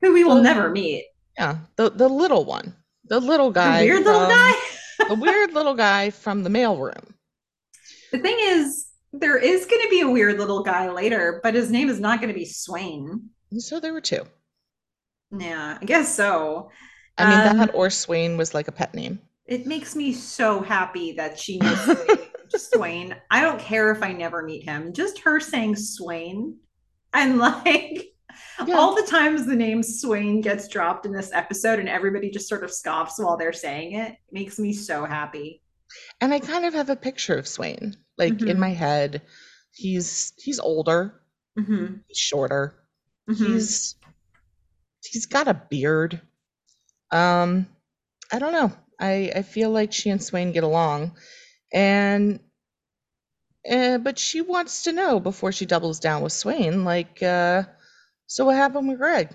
who 0.02 0.14
we 0.14 0.24
will 0.24 0.36
the, 0.36 0.42
never 0.42 0.70
meet. 0.70 1.06
Yeah, 1.38 1.58
the 1.76 1.90
the 1.90 2.08
little 2.08 2.46
one, 2.46 2.74
the 3.06 3.20
little 3.20 3.52
guy, 3.52 3.82
the 3.82 3.90
weird 3.90 4.04
from, 4.04 4.14
little 4.14 4.30
guy, 4.30 4.54
the 5.10 5.16
weird 5.16 5.54
little 5.54 5.74
guy 5.74 6.10
from 6.12 6.44
the 6.44 6.50
mailroom. 6.50 7.14
The 8.12 8.20
thing 8.20 8.38
is, 8.40 8.88
there 9.20 9.38
is 9.38 9.66
going 9.66 9.82
to 9.82 9.90
be 9.90 10.02
a 10.02 10.10
weird 10.10 10.38
little 10.38 10.64
guy 10.64 10.90
later, 10.90 11.40
but 11.44 11.54
his 11.54 11.72
name 11.72 11.90
is 11.90 12.00
not 12.00 12.20
going 12.20 12.34
to 12.34 12.40
be 12.40 12.46
Swain. 12.46 13.30
So 13.58 13.80
there 13.80 13.94
were 13.94 14.02
two. 14.02 14.26
Yeah, 15.38 15.78
I 15.82 15.86
guess 15.86 16.14
so. 16.14 16.70
I 17.18 17.30
mean, 17.30 17.48
um, 17.48 17.58
that 17.58 17.76
or 17.76 17.90
Swain 17.90 18.38
was 18.38 18.54
like 18.54 18.68
a 18.68 18.72
pet 18.72 18.94
name. 18.94 19.20
It 19.46 19.66
makes 19.66 19.96
me 19.96 20.12
so 20.14 20.62
happy 20.62 21.14
that 21.14 21.40
she 21.40 21.58
knows 21.58 21.98
Swain. 22.56 23.16
I 23.32 23.42
don't 23.42 23.60
care 23.60 23.92
if 23.92 24.04
I 24.04 24.12
never 24.12 24.44
meet 24.44 24.64
him. 24.64 24.92
Just 24.92 25.20
her 25.20 25.40
saying 25.40 25.76
Swain 25.76 26.58
and 27.14 27.38
like 27.38 28.08
yeah. 28.66 28.76
all 28.76 28.96
the 28.96 29.08
times 29.08 29.46
the 29.46 29.56
name 29.56 29.84
Swain 29.84 30.42
gets 30.42 30.68
dropped 30.68 31.06
in 31.06 31.14
this 31.14 31.32
episode 31.32 31.80
and 31.80 31.88
everybody 31.88 32.30
just 32.30 32.50
sort 32.50 32.64
of 32.64 32.72
scoffs 32.72 33.20
while 33.20 33.38
they're 33.38 33.54
saying 33.54 33.94
it 33.94 34.16
makes 34.32 34.60
me 34.60 34.74
so 34.74 35.06
happy. 35.06 35.62
And 36.20 36.34
I 36.34 36.40
kind 36.40 36.66
of 36.66 36.74
have 36.74 36.90
a 36.90 36.96
picture 36.96 37.36
of 37.36 37.48
Swain 37.48 37.96
like 38.18 38.34
mm-hmm. 38.34 38.48
in 38.48 38.60
my 38.60 38.70
head 38.70 39.22
he's 39.72 40.34
he's 40.38 40.60
older 40.60 41.22
Mm-hmm. 41.58 41.96
He's 42.08 42.18
shorter. 42.18 42.76
Mhm. 43.30 43.54
He's 43.54 43.96
he's 45.04 45.26
got 45.26 45.48
a 45.48 45.54
beard. 45.54 46.22
Um, 47.12 47.68
I 48.32 48.40
don't 48.40 48.54
know. 48.54 48.72
I 49.00 49.32
I 49.36 49.42
feel 49.42 49.72
like 49.72 49.94
she 49.94 50.10
and 50.10 50.22
Swain 50.22 50.52
get 50.52 50.64
along, 50.64 51.16
and 51.74 52.40
uh, 53.70 53.98
but 54.00 54.20
she 54.20 54.42
wants 54.42 54.84
to 54.84 54.92
know 54.92 55.20
before 55.20 55.52
she 55.52 55.66
doubles 55.66 56.00
down 56.00 56.22
with 56.22 56.34
Swain. 56.34 56.84
Like, 56.84 57.24
uh, 57.24 57.64
so 58.28 58.46
what 58.46 58.58
happened 58.58 58.90
with 58.90 59.00
Greg? 59.00 59.30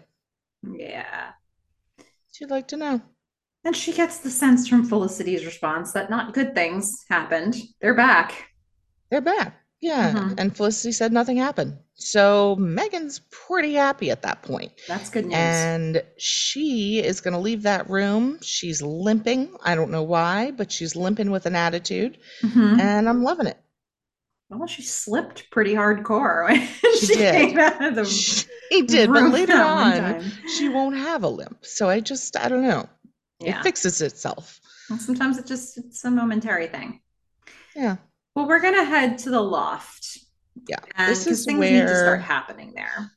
Yeah. 0.63 1.33
She'd 2.33 2.51
like 2.51 2.69
to 2.69 2.77
know. 2.77 3.01
And 3.65 3.77
she 3.77 3.93
gets 3.93 4.19
the 4.19 4.31
sense 4.31 4.69
from 4.69 4.85
Felicity's 4.87 5.45
response 5.45 5.93
that 5.93 6.11
not 6.11 6.33
good 6.33 6.55
things 6.55 7.05
happened. 7.11 7.57
They're 7.81 7.95
back. 7.95 8.50
They're 9.11 9.21
back. 9.21 9.57
Yeah. 9.81 10.13
Mhm. 10.13 10.35
And 10.39 10.55
Felicity 10.57 10.93
said 10.93 11.11
nothing 11.13 11.39
happened. 11.39 11.79
So 11.95 12.57
Meghan's 12.61 13.21
pretty 13.31 13.75
happy 13.75 14.11
at 14.11 14.23
that 14.23 14.43
point. 14.43 14.73
That's 14.87 15.09
good 15.11 15.25
news. 15.27 15.35
And 15.35 16.03
she 16.19 16.99
is 17.03 17.21
going 17.21 17.33
to 17.33 17.41
leave 17.41 17.63
that 17.63 17.89
room. 17.89 18.39
She's 18.43 18.83
limping. 18.83 19.55
I 19.63 19.75
don't 19.75 19.91
know 19.91 20.03
why, 20.03 20.51
but 20.51 20.71
she's 20.71 20.97
limping 20.97 21.31
with 21.31 21.47
an 21.47 21.57
attitude. 21.57 22.19
Mhm. 22.43 22.79
And 22.81 23.09
I'm 23.09 23.23
loving 23.23 23.47
it. 23.47 23.59
Well, 24.51 24.67
she 24.67 24.83
slipped 24.83 25.49
pretty 25.51 25.75
hardcore 25.75 26.49
when 26.49 26.61
She 27.01 27.07
she, 27.07 27.15
did. 27.15 27.35
came 27.35 27.59
out 27.59 27.85
of 27.85 27.95
the 27.95 28.05
She 28.05 28.83
did, 28.83 29.11
but 29.13 29.31
later 29.31 29.55
on, 29.57 30.31
she 30.59 30.69
won't 30.69 30.97
have 30.97 31.23
a 31.23 31.29
limp. 31.29 31.65
So 31.65 31.89
I 31.89 32.01
just, 32.01 32.37
I 32.37 32.49
don't 32.49 32.63
know. 32.63 32.89
Yeah. 33.39 33.61
It 33.61 33.63
fixes 33.63 34.01
itself. 34.03 34.61
Well, 34.91 34.99
sometimes 34.99 35.39
it 35.39 35.47
just 35.47 35.79
it's 35.79 36.05
a 36.05 36.11
momentary 36.11 36.67
thing. 36.67 37.01
Yeah. 37.77 37.97
Well, 38.35 38.47
we're 38.47 38.61
gonna 38.61 38.85
head 38.85 39.19
to 39.19 39.31
the 39.31 39.41
loft. 39.41 40.19
Yeah. 40.69 40.77
And 40.97 41.11
This 41.11 41.27
is 41.27 41.45
things 41.45 41.61
need 41.61 41.83
to 41.83 41.97
start 41.97 42.23
happening 42.23 42.73
there. 42.75 43.11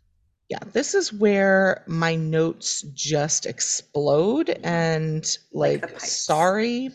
Yeah, 0.49 0.59
this 0.71 0.93
is 0.93 1.11
where 1.11 1.83
my 1.87 2.15
notes 2.15 2.81
just 2.93 3.45
explode 3.45 4.47
mm-hmm. 4.47 4.65
and 4.65 5.37
Like 5.51 5.81
like, 5.81 5.99
sorry, 5.99 6.91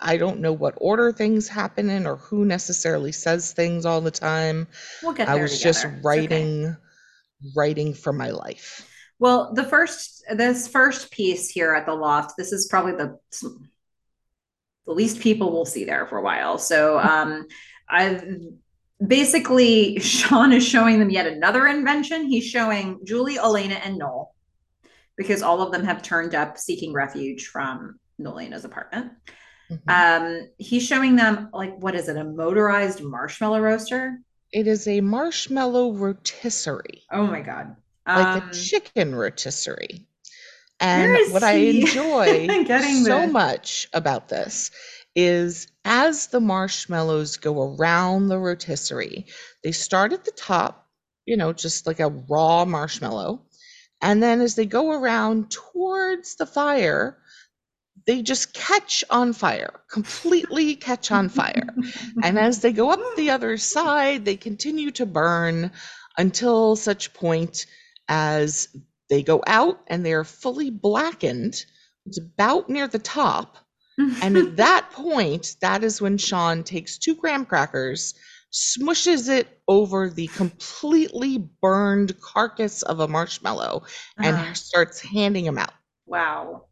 I 0.00 0.16
don't 0.16 0.40
know 0.40 0.52
what 0.52 0.74
order 0.76 1.12
things 1.12 1.48
happen 1.48 1.90
in 1.90 2.06
or 2.06 2.16
who 2.16 2.44
necessarily 2.44 3.12
says 3.12 3.52
things 3.52 3.84
all 3.84 4.00
the 4.00 4.10
time. 4.10 4.68
We'll 5.02 5.12
get 5.12 5.28
I 5.28 5.36
was 5.36 5.60
just 5.60 5.82
together. 5.82 5.98
Okay. 5.98 6.04
writing 6.04 6.76
writing 7.56 7.94
for 7.94 8.12
my 8.12 8.30
life. 8.30 8.88
Well, 9.18 9.52
the 9.54 9.64
first 9.64 10.24
this 10.30 10.68
first 10.68 11.10
piece 11.10 11.48
here 11.48 11.74
at 11.74 11.86
the 11.86 11.94
loft, 11.94 12.36
this 12.36 12.52
is 12.52 12.68
probably 12.68 12.92
the 12.92 13.18
the 14.88 14.94
least 14.94 15.20
people 15.20 15.52
will 15.52 15.66
see 15.66 15.84
there 15.84 16.06
for 16.06 16.18
a 16.18 16.22
while. 16.22 16.58
So 16.58 16.98
um 16.98 17.46
I've 17.88 18.24
basically 19.06 19.98
Sean 20.00 20.52
is 20.52 20.66
showing 20.66 20.98
them 20.98 21.10
yet 21.10 21.26
another 21.26 21.66
invention. 21.68 22.24
He's 22.26 22.44
showing 22.44 22.98
Julie, 23.04 23.38
Elena, 23.38 23.76
and 23.76 23.98
Noel 23.98 24.34
because 25.16 25.42
all 25.42 25.60
of 25.62 25.72
them 25.72 25.84
have 25.84 26.02
turned 26.02 26.34
up 26.34 26.58
seeking 26.58 26.92
refuge 26.92 27.46
from 27.46 27.98
Nolena's 28.18 28.64
apartment. 28.64 29.12
Mhm. 29.70 29.80
Um, 29.88 30.48
he's 30.56 30.84
showing 30.86 31.16
them 31.16 31.50
like 31.52 31.76
what 31.78 31.94
is 31.94 32.08
it, 32.08 32.16
a 32.16 32.24
motorized 32.24 33.02
marshmallow 33.02 33.60
roaster? 33.60 34.18
It 34.52 34.66
is 34.66 34.88
a 34.88 35.02
marshmallow 35.02 35.92
rotisserie, 35.92 37.02
Oh 37.12 37.26
my 37.26 37.42
god. 37.42 37.76
like 38.06 38.42
Um, 38.42 38.48
a 38.48 38.52
chicken 38.54 39.14
rotisserie. 39.14 40.06
And 40.80 41.32
what 41.32 41.42
I 41.42 41.52
enjoy 41.54 42.46
getting 42.64 43.04
so 43.04 43.20
this? 43.22 43.32
much 43.32 43.88
about 43.92 44.28
this 44.28 44.70
is 45.14 45.66
as 45.84 46.28
the 46.28 46.40
marshmallows 46.40 47.38
go 47.38 47.74
around 47.74 48.28
the 48.28 48.38
rotisserie, 48.38 49.26
they 49.64 49.72
start 49.72 50.12
at 50.12 50.24
the 50.24 50.32
top, 50.32 50.86
you 51.26 51.36
know, 51.36 51.52
just 51.52 51.86
like 51.86 52.00
a 52.00 52.08
raw 52.08 52.64
marshmallow. 52.64 53.42
And 54.00 54.22
then 54.22 54.40
as 54.40 54.54
they 54.54 54.66
go 54.66 54.92
around 54.92 55.50
towards 55.50 56.36
the 56.36 56.46
fire, 56.46 57.18
they 58.06 58.22
just 58.22 58.54
catch 58.54 59.02
on 59.10 59.32
fire, 59.32 59.80
completely 59.90 60.76
catch 60.76 61.10
on 61.10 61.28
fire. 61.28 61.68
And 62.22 62.38
as 62.38 62.60
they 62.60 62.72
go 62.72 62.90
up 62.90 63.00
the 63.16 63.30
other 63.30 63.56
side, 63.58 64.24
they 64.24 64.36
continue 64.36 64.92
to 64.92 65.04
burn 65.04 65.72
until 66.16 66.76
such 66.76 67.12
point 67.12 67.66
as 68.08 68.68
they 69.10 69.22
go 69.22 69.42
out 69.46 69.80
and 69.88 70.04
they 70.04 70.12
are 70.12 70.24
fully 70.24 70.70
blackened. 70.70 71.64
It's 72.06 72.18
about 72.18 72.68
near 72.70 72.88
the 72.88 72.98
top. 72.98 73.58
And 74.20 74.36
at 74.36 74.56
that 74.56 74.90
point, 74.92 75.56
that 75.60 75.84
is 75.84 76.00
when 76.00 76.18
Sean 76.18 76.64
takes 76.64 76.98
two 76.98 77.14
graham 77.14 77.44
crackers, 77.46 78.14
smushes 78.52 79.28
it 79.28 79.60
over 79.68 80.10
the 80.10 80.28
completely 80.28 81.38
burned 81.62 82.20
carcass 82.20 82.82
of 82.82 83.00
a 83.00 83.08
marshmallow, 83.08 83.84
and 84.22 84.36
Uh-huh. 84.36 84.54
starts 84.54 85.00
handing 85.00 85.44
them 85.44 85.58
out. 85.58 85.74
Wow. 86.06 86.64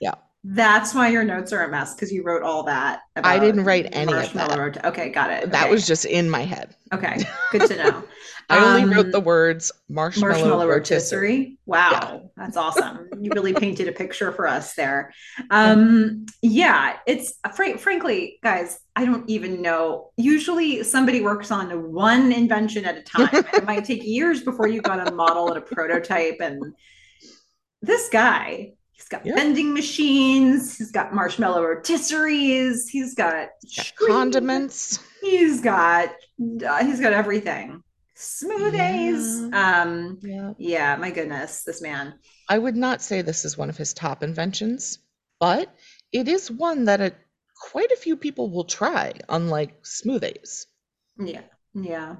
Yeah. 0.00 0.14
That's 0.46 0.94
why 0.94 1.08
your 1.08 1.24
notes 1.24 1.52
are 1.54 1.64
a 1.64 1.70
mess 1.70 1.94
because 1.94 2.12
you 2.12 2.22
wrote 2.22 2.42
all 2.42 2.64
that. 2.64 3.00
I 3.16 3.38
didn't 3.38 3.64
write 3.64 3.88
any 3.92 4.12
of 4.12 4.32
that. 4.34 4.84
Okay, 4.84 5.08
got 5.08 5.30
it. 5.30 5.50
That 5.50 5.64
okay. 5.64 5.70
was 5.70 5.86
just 5.86 6.04
in 6.04 6.28
my 6.28 6.42
head. 6.42 6.76
okay. 6.92 7.16
Good 7.50 7.66
to 7.68 7.76
know. 7.76 8.04
I 8.50 8.58
only 8.62 8.94
wrote 8.94 9.06
Um, 9.06 9.10
the 9.10 9.20
words 9.20 9.72
marshmallow, 9.88 10.32
marshmallow 10.34 10.66
rotisserie. 10.68 11.28
rotisserie. 11.28 11.58
Wow, 11.64 12.30
that's 12.36 12.58
awesome. 12.58 13.08
You 13.18 13.30
really 13.34 13.54
painted 13.64 13.88
a 13.88 13.92
picture 13.92 14.32
for 14.32 14.46
us 14.46 14.74
there. 14.74 15.14
Um, 15.50 16.26
yeah, 16.42 16.98
it's 17.06 17.38
fr- 17.56 17.78
frankly, 17.78 18.38
guys, 18.42 18.78
I 18.96 19.06
don't 19.06 19.26
even 19.30 19.62
know. 19.62 20.10
Usually, 20.18 20.82
somebody 20.82 21.22
works 21.22 21.50
on 21.50 21.90
one 21.90 22.32
invention 22.32 22.84
at 22.84 22.98
a 22.98 23.02
time. 23.02 23.30
it 23.32 23.64
might 23.64 23.86
take 23.86 24.04
years 24.04 24.42
before 24.42 24.68
you 24.68 24.82
got 24.82 25.08
a 25.08 25.14
model 25.14 25.48
and 25.48 25.56
a 25.56 25.62
prototype. 25.62 26.36
And 26.40 26.74
this 27.80 28.10
guy, 28.10 28.72
he's 28.94 29.08
got 29.08 29.26
Yeah. 29.26 29.34
vending 29.34 29.72
machines. 29.74 30.76
He's 30.78 30.90
got 30.92 31.14
marshmallow 31.14 31.62
rotisseries. 31.62 32.88
He's 32.88 33.14
got 33.14 33.48
Got 33.76 33.92
condiments. 34.06 34.98
He's 35.20 35.60
got 35.60 36.10
uh, 36.66 36.84
he's 36.84 37.00
got 37.00 37.12
everything. 37.12 37.82
Smoothies. 38.16 39.52
Um, 39.52 40.18
Yeah. 40.22 40.52
yeah, 40.58 40.96
my 40.96 41.10
goodness, 41.10 41.64
this 41.64 41.82
man. 41.82 42.14
I 42.48 42.58
would 42.58 42.76
not 42.76 43.02
say 43.02 43.22
this 43.22 43.44
is 43.44 43.58
one 43.58 43.70
of 43.70 43.76
his 43.76 43.92
top 43.94 44.22
inventions, 44.22 44.98
but 45.40 45.74
it 46.12 46.28
is 46.28 46.50
one 46.50 46.84
that 46.84 47.00
a, 47.00 47.12
quite 47.72 47.90
a 47.90 47.96
few 47.96 48.16
people 48.16 48.50
will 48.50 48.64
try, 48.64 49.12
unlike 49.28 49.82
smoothies. 49.82 50.66
Yeah, 51.18 51.42
yeah. 51.74 52.16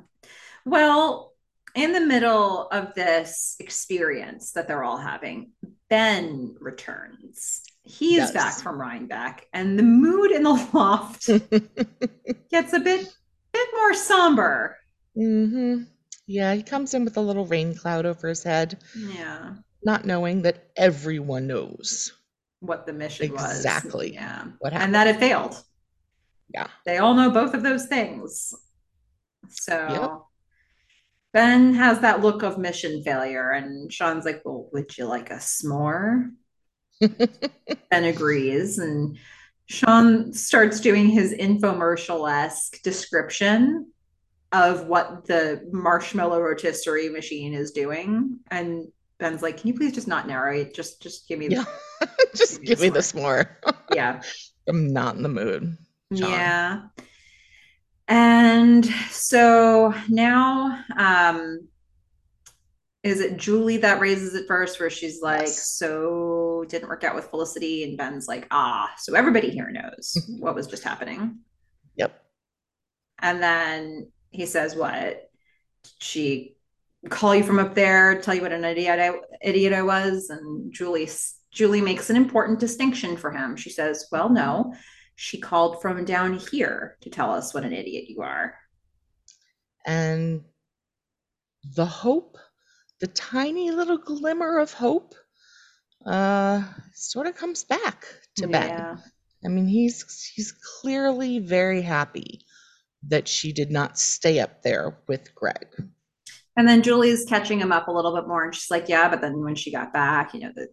Well, 0.64 1.32
in 1.74 1.92
the 1.92 2.00
middle 2.00 2.68
of 2.68 2.94
this 2.94 3.56
experience 3.60 4.52
that 4.52 4.66
they're 4.68 4.84
all 4.84 4.96
having, 4.98 5.50
Ben 5.94 6.56
returns. 6.60 7.62
He 7.84 8.16
is 8.16 8.32
Yes. 8.32 8.32
back 8.32 8.54
from 8.60 8.80
Rhinebeck, 8.80 9.46
and 9.52 9.78
the 9.78 9.84
mood 9.84 10.32
in 10.32 10.42
the 10.42 10.50
loft 10.72 11.28
gets 12.50 12.72
a 12.72 12.80
bit 12.80 13.14
bit 13.52 13.68
more 13.76 13.94
somber. 13.94 14.76
Mm-hmm. 15.16 15.84
Yeah, 16.26 16.52
he 16.54 16.64
comes 16.64 16.94
in 16.94 17.04
with 17.04 17.16
a 17.16 17.20
little 17.20 17.46
rain 17.46 17.76
cloud 17.76 18.06
over 18.06 18.26
his 18.28 18.42
head, 18.42 18.80
Yeah, 18.96 19.54
not 19.84 20.04
knowing 20.04 20.42
that 20.42 20.70
everyone 20.76 21.46
knows 21.46 22.12
what 22.58 22.86
the 22.86 22.92
mission 22.92 23.32
was. 23.32 23.54
Exactly. 23.56 24.14
Yeah. 24.14 24.46
what 24.58 24.72
happened. 24.72 24.86
and 24.86 24.94
that 24.96 25.06
it 25.06 25.20
failed. 25.20 25.62
Yeah. 26.52 26.66
They 26.86 26.98
all 26.98 27.14
know 27.14 27.30
both 27.30 27.54
of 27.54 27.62
those 27.62 27.86
things. 27.86 28.52
So. 29.48 30.26
Ben 31.34 31.74
has 31.74 32.00
that 32.00 32.22
look 32.22 32.44
of 32.44 32.58
mission 32.58 33.02
failure, 33.02 33.50
and 33.50 33.92
Sean's 33.92 34.24
like, 34.24 34.40
Well, 34.44 34.68
would 34.72 34.96
you 34.96 35.04
like 35.04 35.30
a 35.30 35.34
s'more? 35.34 36.30
Ben 37.90 38.04
agrees, 38.04 38.78
and 38.78 39.18
Sean 39.66 40.32
starts 40.32 40.78
doing 40.80 41.08
his 41.08 41.34
infomercial 41.34 42.30
esque 42.30 42.80
description 42.82 43.90
of 44.52 44.86
what 44.86 45.26
the 45.26 45.68
marshmallow 45.72 46.40
rotisserie 46.40 47.08
machine 47.08 47.52
is 47.52 47.72
doing. 47.72 48.38
And 48.52 48.86
Ben's 49.18 49.42
like, 49.42 49.58
Can 49.58 49.68
you 49.68 49.74
please 49.74 49.92
just 49.92 50.06
not 50.06 50.28
narrate? 50.28 50.72
Just 50.72 51.02
just 51.02 51.26
give 51.28 51.40
me 51.40 51.48
Yeah. 51.50 51.64
Just 52.34 52.62
give 52.62 52.80
me 52.80 52.88
it's 52.88 52.94
this 52.94 53.14
more. 53.14 53.58
yeah. 53.92 54.20
I'm 54.68 54.92
not 54.92 55.16
in 55.16 55.22
the 55.22 55.28
mood. 55.28 55.76
Sean. 56.16 56.30
Yeah. 56.30 56.80
And 58.08 58.84
so 59.10 59.94
now, 60.08 60.84
um, 60.96 61.68
is 63.02 63.20
it 63.20 63.36
Julie 63.36 63.78
that 63.78 64.00
raises 64.00 64.34
it 64.34 64.46
first, 64.46 64.80
where 64.80 64.90
she's 64.90 65.20
like, 65.22 65.42
Yes. 65.42 65.76
so 65.78 66.64
didn't 66.68 66.88
work 66.88 67.04
out 67.04 67.14
with 67.14 67.28
Felicity, 67.28 67.84
and 67.84 67.98
Ben's 67.98 68.26
like, 68.28 68.46
ah, 68.50 68.90
so 68.98 69.14
everybody 69.14 69.50
here 69.50 69.70
knows 69.70 70.16
what 70.38 70.54
was 70.54 70.66
just 70.66 70.84
happening. 70.84 71.38
Yep. 71.96 72.22
And 73.20 73.42
then 73.42 74.10
he 74.30 74.46
says, 74.46 74.74
what? 74.74 75.30
She 75.98 76.56
call 77.10 77.34
you 77.34 77.44
from 77.44 77.58
up 77.58 77.74
there, 77.74 78.20
tell 78.20 78.34
you 78.34 78.40
what 78.40 78.52
an 78.52 78.64
idiot 78.64 78.98
I, 78.98 79.12
idiot 79.46 79.74
I 79.74 79.82
was, 79.82 80.30
and 80.30 80.72
Julie 80.72 81.08
Julie 81.52 81.82
makes 81.82 82.10
an 82.10 82.16
important 82.16 82.58
distinction 82.58 83.16
for 83.16 83.30
him. 83.30 83.54
She 83.54 83.70
says, 83.70 84.06
well, 84.10 84.28
no, 84.28 84.74
she 85.16 85.38
called 85.38 85.80
from 85.80 86.04
down 86.04 86.38
here 86.38 86.96
to 87.02 87.10
tell 87.10 87.30
us 87.30 87.54
what 87.54 87.64
an 87.64 87.72
idiot 87.72 88.04
you 88.08 88.22
are. 88.22 88.54
And 89.86 90.42
the 91.76 91.86
hope, 91.86 92.36
the 93.00 93.06
tiny 93.08 93.70
little 93.70 93.98
glimmer 93.98 94.58
of 94.58 94.72
hope, 94.72 95.14
uh, 96.06 96.62
sort 96.92 97.26
of 97.26 97.36
comes 97.36 97.64
back 97.64 98.06
to 98.36 98.48
Ben. 98.48 98.98
I 99.44 99.48
mean, 99.48 99.66
he's 99.66 100.30
he's 100.34 100.52
clearly 100.52 101.38
very 101.38 101.82
happy 101.82 102.40
that 103.08 103.28
she 103.28 103.52
did 103.52 103.70
not 103.70 103.98
stay 103.98 104.40
up 104.40 104.62
there 104.62 104.98
with 105.06 105.34
Greg. 105.34 105.66
And 106.56 106.68
then 106.68 106.82
Julie's 106.82 107.24
catching 107.24 107.60
him 107.60 107.72
up 107.72 107.88
a 107.88 107.92
little 107.92 108.14
bit 108.14 108.28
more, 108.28 108.44
and 108.44 108.54
she's 108.54 108.70
like, 108.70 108.88
"Yeah," 108.88 109.08
but 109.08 109.20
then 109.20 109.42
when 109.42 109.54
she 109.54 109.72
got 109.72 109.92
back, 109.92 110.32
you 110.34 110.40
know, 110.40 110.52
the 110.54 110.68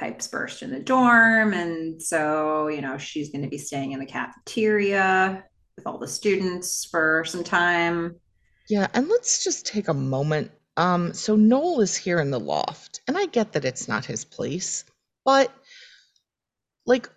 pipes 0.00 0.26
burst 0.26 0.62
in 0.62 0.70
the 0.70 0.80
dorm, 0.80 1.52
and 1.52 2.02
so 2.02 2.68
you 2.68 2.80
know 2.80 2.96
she's 2.96 3.30
going 3.30 3.42
to 3.42 3.48
be 3.48 3.58
staying 3.58 3.92
in 3.92 4.00
the 4.00 4.06
cafeteria 4.06 5.44
with 5.76 5.86
all 5.86 5.98
the 5.98 6.08
students 6.08 6.86
for 6.90 7.22
some 7.26 7.44
time. 7.44 8.16
Yeah, 8.68 8.86
and 8.94 9.08
let's 9.08 9.44
just 9.44 9.66
take 9.66 9.88
a 9.88 9.94
moment. 9.94 10.50
Um, 10.76 11.12
so 11.12 11.36
Noel 11.36 11.82
is 11.82 11.94
here 11.94 12.18
in 12.18 12.30
the 12.30 12.40
loft, 12.40 13.02
and 13.06 13.16
I 13.18 13.26
get 13.26 13.52
that 13.52 13.66
it's 13.66 13.88
not 13.88 14.06
his 14.06 14.24
place, 14.24 14.84
but 15.24 15.52
like, 16.86 17.10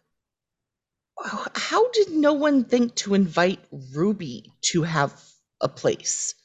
how 1.55 1.89
did 1.91 2.11
no 2.11 2.33
one 2.33 2.65
think 2.65 2.95
to 2.95 3.13
invite 3.13 3.59
Ruby 3.93 4.51
to 4.71 4.83
have 4.83 5.19
a 5.61 5.69
place? 5.69 6.35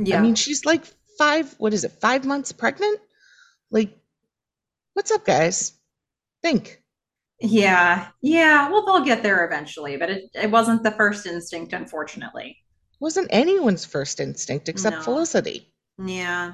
Yeah, 0.00 0.18
I 0.18 0.22
mean, 0.22 0.34
she's 0.34 0.64
like 0.64 0.84
five, 1.18 1.54
what 1.58 1.72
is 1.72 1.84
it, 1.84 1.92
five 2.00 2.24
months 2.24 2.50
pregnant? 2.50 2.98
Like, 3.70 3.96
what's 4.94 5.12
up, 5.12 5.24
guys? 5.24 5.74
Think. 6.44 6.82
yeah, 7.40 8.08
yeah. 8.20 8.68
Well, 8.70 8.84
they'll 8.84 9.04
get 9.04 9.22
there 9.22 9.46
eventually, 9.46 9.96
but 9.96 10.10
it, 10.10 10.24
it 10.34 10.50
wasn't 10.50 10.82
the 10.82 10.90
first 10.90 11.24
instinct, 11.26 11.72
unfortunately. 11.72 12.58
Wasn't 13.00 13.28
anyone's 13.30 13.86
first 13.86 14.20
instinct 14.20 14.68
except 14.68 14.96
No. 14.98 15.02
Felicity. 15.02 15.72
Yeah, 16.04 16.52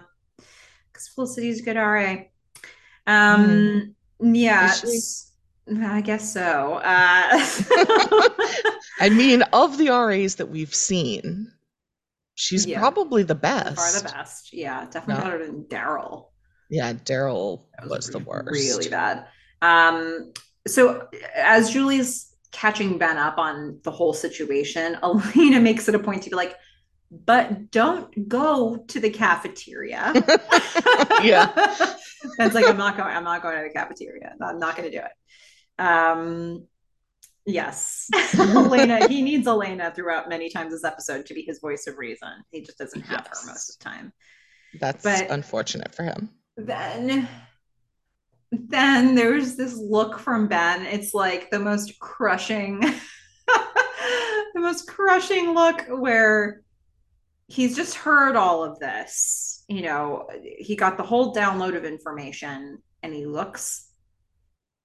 because 0.92 1.08
Felicity's 1.08 1.60
a 1.60 1.64
good 1.64 1.76
RA. 1.76 2.16
Um, 3.06 3.94
yeah, 4.20 4.72
she? 4.72 4.86
s- 4.88 5.32
I 5.82 6.00
guess 6.00 6.32
so. 6.32 6.74
Uh, 6.74 6.82
I 9.00 9.08
mean, 9.10 9.42
of 9.52 9.78
the 9.78 9.88
RAs 9.90 10.36
that 10.36 10.48
we've 10.50 10.74
seen, 10.74 11.50
she's 12.36 12.66
Yeah. 12.66 12.78
probably 12.78 13.22
the 13.22 13.34
far 13.34 13.64
best. 13.64 14.04
the 14.04 14.10
best. 14.12 14.52
Yeah, 14.52 14.86
definitely 14.90 15.24
Yeah. 15.24 15.30
better 15.30 15.46
than 15.46 15.64
Daryl. 15.64 16.26
Yeah, 16.70 16.92
Daryl 16.92 17.62
That 17.78 17.88
was 17.88 18.06
the 18.08 18.20
worst. 18.20 18.50
Really 18.52 18.88
bad. 18.88 19.26
Um, 19.62 20.32
so 20.66 21.08
as 21.34 21.70
Julie's 21.70 22.34
catching 22.52 22.98
Ben 22.98 23.16
up 23.16 23.38
on 23.38 23.80
the 23.84 23.90
whole 23.90 24.12
situation, 24.12 24.96
Elena 25.02 25.60
makes 25.60 25.88
it 25.88 25.94
a 25.94 25.98
point 25.98 26.22
to 26.24 26.30
be 26.30 26.36
like, 26.36 26.56
but 27.10 27.70
don't 27.70 28.28
go 28.28 28.76
to 28.88 29.00
the 29.00 29.10
cafeteria. 29.10 30.12
Yeah. 31.22 31.46
That's 32.38 32.54
like, 32.54 32.66
I'm 32.66 32.78
not 32.78 32.96
going, 32.96 33.14
I'm 33.14 33.24
not 33.24 33.42
going 33.42 33.58
to 33.58 33.62
the 33.68 33.74
cafeteria. 33.74 34.34
I'm 34.40 34.58
not 34.58 34.74
going 34.74 34.90
to 34.90 34.96
do 34.98 35.04
it. 35.04 35.82
Um, 35.82 36.66
yes. 37.44 38.08
Elena, 38.38 39.06
he 39.06 39.20
needs 39.20 39.46
Elena 39.46 39.92
throughout 39.94 40.30
many 40.30 40.48
times 40.48 40.72
this 40.72 40.82
episode 40.84 41.26
to 41.26 41.34
be 41.34 41.42
his 41.42 41.58
voice 41.60 41.86
of 41.86 41.98
reason. 41.98 42.28
He 42.52 42.62
just 42.62 42.78
doesn't 42.78 43.02
have 43.02 43.26
Yes. 43.28 43.42
her 43.42 43.48
most 43.52 43.68
of 43.70 43.78
the 43.78 43.84
time. 43.84 44.12
That's 44.80 45.02
But- 45.04 45.30
unfortunate 45.30 45.94
for 45.94 46.04
him. 46.04 46.30
then 46.56 47.28
then 48.52 49.14
there's 49.14 49.56
this 49.56 49.76
look 49.76 50.18
from 50.18 50.48
Ben. 50.48 50.84
It's 50.86 51.14
like 51.14 51.50
the 51.50 51.58
most 51.58 51.98
crushing 52.00 52.80
the 54.54 54.60
most 54.60 54.88
crushing 54.88 55.54
look 55.54 55.86
where 55.88 56.62
he's 57.46 57.76
just 57.76 57.94
heard 57.94 58.36
all 58.36 58.64
of 58.64 58.78
this. 58.78 59.64
You 59.68 59.82
know, 59.82 60.28
he 60.42 60.76
got 60.76 60.96
the 60.96 61.04
whole 61.04 61.34
download 61.34 61.76
of 61.76 61.84
information 61.84 62.78
and 63.02 63.14
he 63.14 63.26
looks 63.26 63.88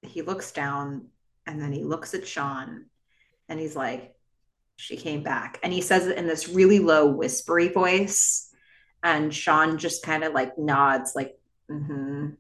he 0.02 0.22
looks 0.22 0.52
down 0.52 1.08
and 1.48 1.60
then 1.60 1.72
he 1.72 1.84
looks 1.84 2.14
at 2.14 2.28
Sean 2.28 2.86
and 3.50 3.60
he's 3.60 3.76
like 3.76 4.14
she 4.78 4.98
came 4.98 5.24
back 5.24 5.60
and 5.64 5.74
he 5.74 5.82
says 5.82 6.06
it 6.06 6.18
in 6.18 6.28
this 6.28 6.50
really 6.50 6.80
low 6.80 7.08
whispery 7.08 7.70
voice 7.70 8.54
and 9.02 9.34
Sean 9.34 9.78
just 9.78 10.04
kind 10.04 10.24
of 10.24 10.34
like 10.34 10.58
nods 10.58 11.14
like 11.16 11.40
mm-hmm 11.72 12.32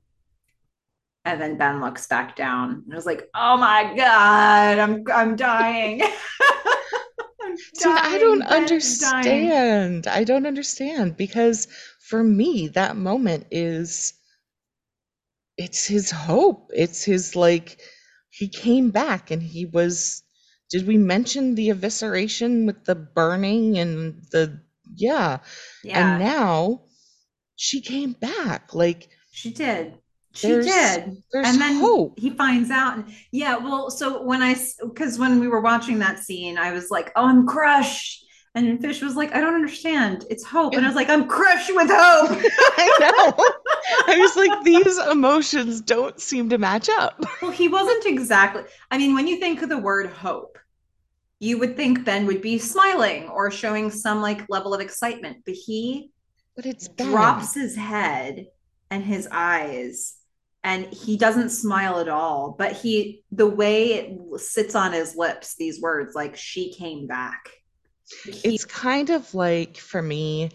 and 1.25 1.41
then 1.41 1.57
Ben 1.57 1.81
looks 1.81 2.07
back 2.07 2.35
down 2.35 2.83
and 2.85 2.93
I 2.93 2.95
was 2.95 3.05
like 3.05 3.29
oh 3.35 3.57
my 3.57 3.93
god 3.95 4.79
I'm 4.79 5.03
I'm 5.13 5.35
dying 5.35 6.01
I'm 7.41 7.57
See, 7.73 7.89
I 7.89 8.17
don't 8.17 8.47
Ben's 8.49 8.97
dying. 8.97 9.51
understand. 9.51 10.07
I 10.07 10.23
don't 10.23 10.45
understand 10.47 11.17
because 11.17 11.67
for 11.99 12.23
me, 12.23 12.67
that 12.69 12.95
moment 12.97 13.47
is 13.51 14.13
it's 15.57 15.85
his 15.85 16.11
hope. 16.11 16.69
It's 16.73 17.03
his 17.03 17.35
like 17.35 17.79
he 18.29 18.47
came 18.47 18.91
back 18.91 19.31
and 19.31 19.41
he 19.41 19.65
was 19.65 20.23
did 20.69 20.87
we 20.87 20.97
mention 20.97 21.55
the 21.55 21.69
evisceration 21.69 22.65
with 22.65 22.85
the 22.85 22.95
burning 22.95 23.77
and 23.77 24.21
the 24.31 24.61
yeah. 24.95 25.39
yeah 25.83 26.15
And 26.15 26.23
now 26.23 26.83
she 27.55 27.81
came 27.81 28.13
back. 28.13 28.73
Like 28.73 29.09
she 29.31 29.51
did 29.51 29.99
she 30.35 30.47
there's 30.49 30.65
did 30.65 31.17
there's 31.31 31.47
and 31.47 31.59
then 31.61 31.79
hope. 31.79 32.19
he 32.19 32.29
finds 32.29 32.69
out 32.69 32.97
and 32.97 33.05
yeah 33.31 33.55
well 33.57 33.89
so 33.89 34.21
when 34.23 34.41
i 34.41 34.55
because 34.83 35.17
when 35.17 35.39
we 35.39 35.47
were 35.47 35.61
watching 35.61 35.99
that 35.99 36.19
scene 36.19 36.57
i 36.57 36.71
was 36.71 36.91
like 36.91 37.11
oh 37.15 37.25
i'm 37.25 37.47
crushed 37.47 38.23
and 38.53 38.79
fish 38.81 39.01
was 39.01 39.15
like 39.15 39.33
i 39.35 39.39
don't 39.41 39.55
understand 39.55 40.25
it's 40.29 40.43
hope 40.45 40.73
and 40.75 40.85
i 40.85 40.87
was 40.87 40.95
like 40.95 41.09
i'm 41.09 41.27
crushed 41.27 41.71
with 41.75 41.89
hope 41.89 42.29
I 42.77 42.97
know. 42.99 44.13
I 44.13 44.17
was 44.17 44.35
like, 44.35 44.63
these 44.63 44.97
emotions 44.97 45.79
don't 45.81 46.19
seem 46.19 46.49
to 46.49 46.57
match 46.57 46.89
up. 46.89 47.23
well 47.41 47.51
he 47.51 47.67
wasn't 47.67 48.05
exactly 48.05 48.63
i 48.91 48.97
mean 48.97 49.13
when 49.15 49.27
you 49.27 49.37
think 49.39 49.61
of 49.61 49.69
the 49.69 49.77
word 49.77 50.09
hope 50.09 50.57
you 51.39 51.57
would 51.59 51.75
think 51.75 52.03
ben 52.05 52.25
would 52.25 52.41
be 52.41 52.57
smiling 52.57 53.27
or 53.29 53.51
showing 53.51 53.89
some 53.91 54.21
like 54.21 54.45
level 54.49 54.73
of 54.73 54.81
excitement 54.81 55.37
but 55.45 55.53
he 55.55 56.11
But 56.55 56.65
it's 56.65 56.87
Ben. 56.87 57.09
drops 57.11 57.53
his 57.53 57.75
head 57.75 58.47
and 58.89 59.03
his 59.03 59.27
eyes 59.31 60.15
and 60.65 60.85
he 60.87 61.15
doesn't 61.15 61.49
smile 61.49 61.99
at 61.99 62.09
all 62.09 62.55
but 62.57 62.73
he 62.73 63.23
the 63.31 63.47
way 63.47 63.93
it 63.93 64.39
sits 64.39 64.75
on 64.75 64.91
his 64.91 65.15
lips 65.15 65.55
these 65.55 65.79
words 65.81 66.13
like 66.15 66.35
she 66.35 66.73
came 66.73 67.07
back 67.07 67.49
He- 68.23 68.55
It's 68.55 68.65
kind 68.65 69.09
of 69.09 69.33
like 69.33 69.77
for 69.77 70.01
me, 70.01 70.51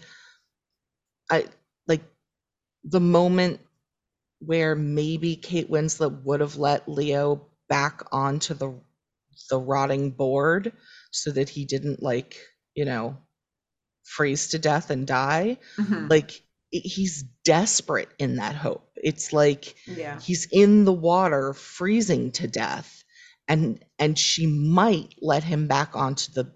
I 1.29 1.45
like 1.87 2.03
the 2.83 2.99
moment 2.99 3.59
where 4.39 4.75
maybe 4.75 5.35
Kate 5.35 5.69
Winslet 5.69 6.23
would 6.23 6.39
have 6.39 6.55
let 6.57 6.87
Leo 6.87 7.47
back 7.67 8.01
onto 8.11 8.53
the 8.53 8.73
the 9.49 9.59
rotting 9.59 10.11
board 10.11 10.71
so 11.11 11.31
that 11.31 11.49
he 11.49 11.65
didn't 11.65 12.01
like, 12.01 12.37
you 12.75 12.85
know, 12.85 13.17
freeze 14.03 14.47
to 14.49 14.59
death 14.59 14.89
and 14.91 15.05
die. 15.07 15.57
Mhm. 15.77 16.09
Like 16.09 16.43
he's 16.71 17.23
desperate 17.43 18.09
in 18.19 18.37
that 18.37 18.55
hope. 18.55 18.89
It's 18.95 19.33
like 19.33 19.75
yeah. 19.87 20.19
he's 20.19 20.47
in 20.51 20.85
the 20.85 20.93
water 20.93 21.53
freezing 21.53 22.31
to 22.33 22.47
death 22.47 23.03
and 23.47 23.83
and 23.99 24.17
she 24.17 24.47
might 24.47 25.13
let 25.21 25.43
him 25.43 25.67
back 25.67 25.95
onto 25.95 26.31
the 26.31 26.51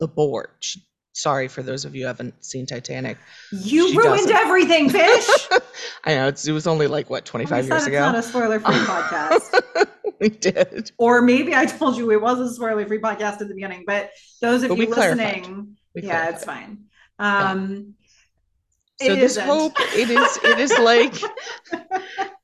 the 0.00 0.08
board. 0.08 0.48
She- 0.60 0.82
sorry 1.16 1.46
for 1.46 1.62
those 1.62 1.84
of 1.84 1.94
you 1.94 2.02
who 2.02 2.06
haven't 2.08 2.44
seen 2.44 2.66
titanic. 2.66 3.16
You 3.52 3.88
she 3.90 3.96
ruined 3.96 4.22
doesn't. 4.22 4.34
everything 4.36 4.90
fish! 4.90 5.28
I 6.04 6.14
know 6.16 6.26
it's, 6.26 6.44
it 6.46 6.50
was 6.52 6.66
only 6.66 6.88
like 6.88 7.08
what 7.08 7.24
25 7.24 7.64
said 7.66 7.70
years 7.70 7.82
it's 7.82 7.86
ago? 7.88 8.00
not 8.00 8.16
a 8.16 8.22
spoiler 8.22 8.58
free 8.58 8.74
podcast. 8.78 9.88
We 10.20 10.28
did. 10.30 10.90
Or 10.98 11.20
maybe 11.22 11.54
i 11.54 11.66
told 11.66 11.96
you 11.96 12.10
it 12.10 12.20
was 12.20 12.38
a 12.40 12.52
spoiler 12.52 12.84
free 12.86 12.98
podcast 13.00 13.40
at 13.40 13.48
the 13.48 13.54
beginning 13.54 13.84
but 13.86 14.10
those 14.40 14.62
of 14.62 14.70
But 14.70 14.78
you 14.78 14.86
listening 14.88 15.76
yeah 15.94 16.02
clarified. 16.32 16.34
it's 16.34 16.44
fine. 16.44 16.78
Um 17.18 17.94
so 19.00 19.12
it 19.12 19.16
this 19.16 19.32
isn't. 19.32 19.46
hope 19.46 19.72
it 19.78 20.10
is 20.10 20.38
it 20.44 20.58
is 20.58 20.78
like 20.78 21.14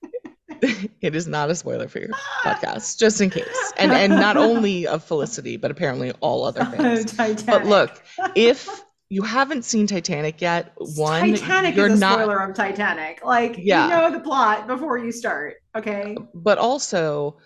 it 1.00 1.14
is 1.14 1.26
not 1.26 1.50
a 1.50 1.54
spoiler 1.54 1.88
for 1.88 2.00
your 2.00 2.10
ah. 2.12 2.40
podcast 2.42 2.98
just 2.98 3.20
in 3.20 3.30
case 3.30 3.72
and 3.78 3.92
and 3.92 4.12
not 4.12 4.36
only 4.48 4.86
of 4.86 5.02
felicity 5.02 5.56
but 5.56 5.70
apparently 5.70 6.12
all 6.20 6.44
other 6.44 6.62
oh, 6.62 6.70
things 6.70 7.12
Titanic. 7.12 7.46
but 7.46 7.66
look 7.66 8.02
if 8.34 8.68
you 9.08 9.22
haven't 9.22 9.64
seen 9.64 9.86
titanic 9.86 10.40
yet 10.40 10.72
one 10.96 11.32
Titanic 11.34 11.76
you're 11.76 11.88
is 11.88 11.98
a 11.98 12.00
not 12.00 12.14
spoiler 12.14 12.38
of 12.38 12.54
Titanic. 12.54 13.24
Like 13.24 13.56
Yeah. 13.58 13.84
you 13.84 13.90
know 13.90 14.10
the 14.10 14.20
plot 14.20 14.66
before 14.66 14.98
you 14.98 15.12
start. 15.12 15.56
Okay. 15.76 16.16
but 16.34 16.58
also 16.58 17.38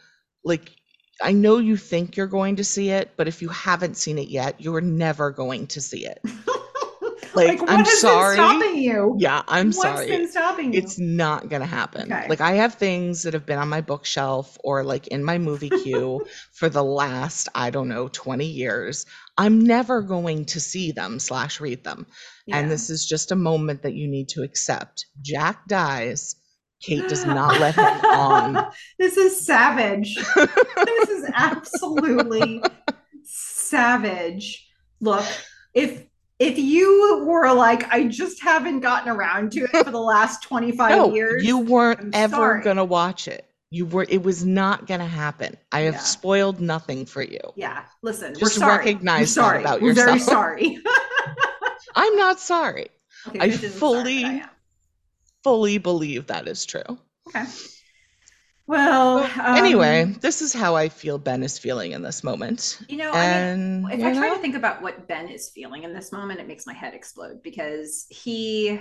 like 0.44 0.70
I 1.22 1.32
know 1.32 1.58
you 1.58 1.76
think 1.76 2.16
you're 2.16 2.26
going 2.26 2.56
to 2.56 2.64
see 2.64 2.90
it, 2.90 3.12
but 3.16 3.28
if 3.28 3.40
you 3.40 3.48
haven't 3.48 3.96
seen 3.96 4.18
it 4.18 4.28
yet, 4.28 4.60
you're 4.60 4.80
never 4.80 5.30
going 5.30 5.68
to 5.68 5.80
see 5.80 6.06
it. 6.06 6.20
Like, 7.34 7.60
what 7.60 7.70
I'm 7.70 7.84
has 7.84 8.00
sorry. 8.00 8.36
been 8.36 8.44
stopping 8.44 8.76
you? 8.76 9.16
Yeah, 9.18 9.42
I'm 9.48 9.66
What's 9.68 9.82
sorry. 9.82 10.06
been 10.06 10.28
stopping 10.30 10.72
you? 10.72 10.78
It's 10.78 10.98
not 10.98 11.48
gonna 11.48 11.66
happen. 11.66 12.12
Okay. 12.12 12.28
Like 12.28 12.40
I 12.40 12.52
have 12.52 12.74
things 12.74 13.22
that 13.22 13.34
have 13.34 13.46
been 13.46 13.58
on 13.58 13.68
my 13.68 13.80
bookshelf 13.80 14.56
or 14.62 14.84
like 14.84 15.08
in 15.08 15.24
my 15.24 15.38
movie 15.38 15.70
queue 15.82 16.24
for 16.52 16.68
the 16.68 16.84
last, 16.84 17.48
I 17.54 17.70
don't 17.70 17.88
know, 17.88 18.08
20 18.08 18.44
years. 18.46 19.06
I'm 19.36 19.60
never 19.60 20.00
going 20.02 20.44
to 20.46 20.60
see 20.60 20.92
them 20.92 21.18
slash 21.18 21.60
read 21.60 21.82
them. 21.84 22.06
And 22.52 22.70
this 22.70 22.90
is 22.90 23.06
just 23.06 23.32
a 23.32 23.36
moment 23.36 23.82
that 23.82 23.94
you 23.94 24.06
need 24.06 24.28
to 24.30 24.42
accept. 24.42 25.06
Jack 25.22 25.66
dies. 25.66 26.36
Kate 26.82 27.08
does 27.08 27.24
not 27.24 27.58
let 27.60 27.74
him 27.74 28.04
on. 28.04 28.66
this 28.98 29.16
is 29.16 29.44
savage. 29.44 30.14
this 30.36 31.08
is 31.08 31.30
absolutely 31.34 32.62
savage. 33.22 34.68
Look, 35.00 35.24
if 35.72 36.04
if 36.38 36.58
you 36.58 37.24
were 37.26 37.52
like, 37.52 37.88
I 37.92 38.04
just 38.08 38.42
haven't 38.42 38.80
gotten 38.80 39.08
around 39.10 39.52
to 39.52 39.60
it 39.64 39.70
for 39.84 39.90
the 39.90 40.00
last 40.00 40.42
25 40.42 40.90
No, 40.90 41.14
years. 41.14 41.44
you 41.44 41.58
weren't 41.58 42.00
I'm 42.00 42.10
ever 42.12 42.34
sorry. 42.36 42.62
gonna 42.62 42.84
watch 42.84 43.28
it. 43.28 43.46
You 43.70 43.86
were 43.86 44.06
it 44.08 44.22
was 44.22 44.44
not 44.44 44.86
gonna 44.86 45.06
happen. 45.06 45.56
I 45.72 45.80
have 45.80 45.94
Yeah. 45.94 46.00
spoiled 46.00 46.60
nothing 46.60 47.06
for 47.06 47.22
you. 47.22 47.40
yeah, 47.56 47.84
listen, 48.02 48.32
we're 48.34 48.40
Just 48.40 48.56
sorry. 48.56 48.78
recognize 48.78 49.20
we're 49.20 49.24
that 49.24 49.28
sorry. 49.28 49.60
about 49.60 49.80
we're 49.82 49.94
very 49.94 50.18
sorry. 50.18 50.78
I'm 51.94 52.16
not 52.16 52.40
sorry. 52.40 52.88
okay, 53.28 53.38
I 53.40 53.50
sorry, 53.50 53.68
fully- 53.70 54.24
I. 54.24 54.44
Fully 55.44 55.76
believe 55.76 56.28
that 56.28 56.48
is 56.48 56.64
true. 56.64 56.82
Okay. 57.28 57.44
Well, 58.66 59.18
um, 59.18 59.56
anyway, 59.56 60.04
this 60.20 60.40
is 60.40 60.54
how 60.54 60.74
I 60.74 60.88
feel 60.88 61.18
Ben 61.18 61.42
is 61.42 61.58
feeling 61.58 61.92
in 61.92 62.02
this 62.02 62.24
moment. 62.24 62.80
you 62.88 62.96
know, 62.96 63.10
I 63.12 63.54
mean, 63.54 63.86
if 63.90 64.02
I 64.02 64.12
try 64.14 64.28
know, 64.28 64.34
to 64.34 64.40
think 64.40 64.54
about 64.54 64.80
what 64.80 65.06
Ben 65.06 65.28
is 65.28 65.50
feeling 65.50 65.84
in 65.84 65.92
this 65.92 66.12
moment, 66.12 66.40
it 66.40 66.48
makes 66.48 66.66
my 66.66 66.72
head 66.72 66.94
explode 66.94 67.42
because 67.42 68.06
he 68.08 68.80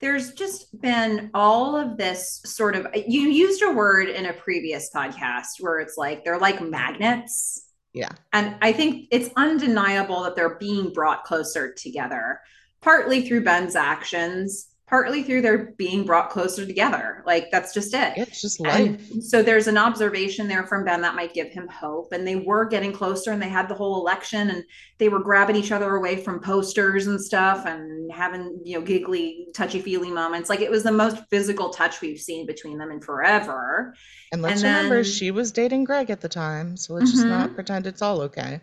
there's 0.00 0.32
just 0.32 0.80
been 0.80 1.30
all 1.34 1.76
of 1.76 1.96
this 1.96 2.40
sort 2.44 2.76
of 2.76 2.86
you 2.94 3.22
used 3.22 3.62
a 3.62 3.70
word 3.70 4.08
in 4.08 4.26
a 4.26 4.32
previous 4.32 4.90
podcast 4.94 5.60
where 5.60 5.80
it's 5.80 5.96
like 5.96 6.24
they're 6.24 6.38
like 6.38 6.60
magnets. 6.60 7.66
Yeah. 7.92 8.10
And 8.32 8.56
I 8.60 8.72
think 8.72 9.08
it's 9.10 9.30
undeniable 9.36 10.22
that 10.24 10.36
they're 10.36 10.58
being 10.58 10.92
brought 10.92 11.24
closer 11.24 11.72
together, 11.72 12.40
partly 12.80 13.26
through 13.26 13.44
Ben's 13.44 13.74
actions, 13.74 14.68
partly 14.88 15.22
through 15.22 15.42
their 15.42 15.72
being 15.76 16.04
brought 16.04 16.30
closer 16.30 16.64
together. 16.64 17.22
Like 17.26 17.50
that's 17.52 17.74
just 17.74 17.92
it. 17.92 18.14
it's 18.16 18.40
just 18.40 18.58
life. 18.58 19.10
And 19.12 19.22
so 19.22 19.42
there's 19.42 19.66
an 19.66 19.76
observation 19.76 20.48
there 20.48 20.66
from 20.66 20.84
Ben 20.84 21.02
that 21.02 21.14
might 21.14 21.34
give 21.34 21.48
him 21.48 21.68
hope. 21.68 22.12
And 22.12 22.26
they 22.26 22.36
were 22.36 22.64
getting 22.64 22.92
closer 22.92 23.30
and 23.30 23.40
they 23.42 23.50
had 23.50 23.68
the 23.68 23.74
whole 23.74 24.00
election 24.00 24.48
and 24.48 24.64
they 24.96 25.10
were 25.10 25.20
grabbing 25.20 25.56
each 25.56 25.72
other 25.72 25.94
away 25.94 26.16
from 26.16 26.40
posters 26.40 27.06
and 27.06 27.20
stuff 27.20 27.66
and 27.66 28.10
having, 28.10 28.60
you 28.64 28.78
know, 28.78 28.84
giggly, 28.84 29.48
touchy 29.54 29.80
feely 29.82 30.10
moments. 30.10 30.48
Like 30.48 30.60
it 30.60 30.70
was 30.70 30.84
the 30.84 30.92
most 30.92 31.18
physical 31.28 31.68
touch 31.68 32.00
we've 32.00 32.20
seen 32.20 32.46
between 32.46 32.78
them 32.78 32.90
in 32.90 33.00
forever. 33.00 33.94
and 34.32 34.40
let's 34.40 34.62
and 34.62 34.74
remember 34.74 34.94
then- 35.02 35.04
she 35.04 35.30
was 35.30 35.52
dating 35.52 35.84
Greg 35.84 36.08
at 36.10 36.22
the 36.22 36.28
time, 36.28 36.76
so 36.78 36.94
let's 36.94 37.10
just 37.10 37.24
Mhm. 37.24 37.28
not 37.30 37.54
pretend 37.54 37.86
it's 37.86 38.00
all 38.02 38.22
okay. 38.22 38.60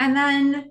And 0.00 0.16
then, 0.16 0.70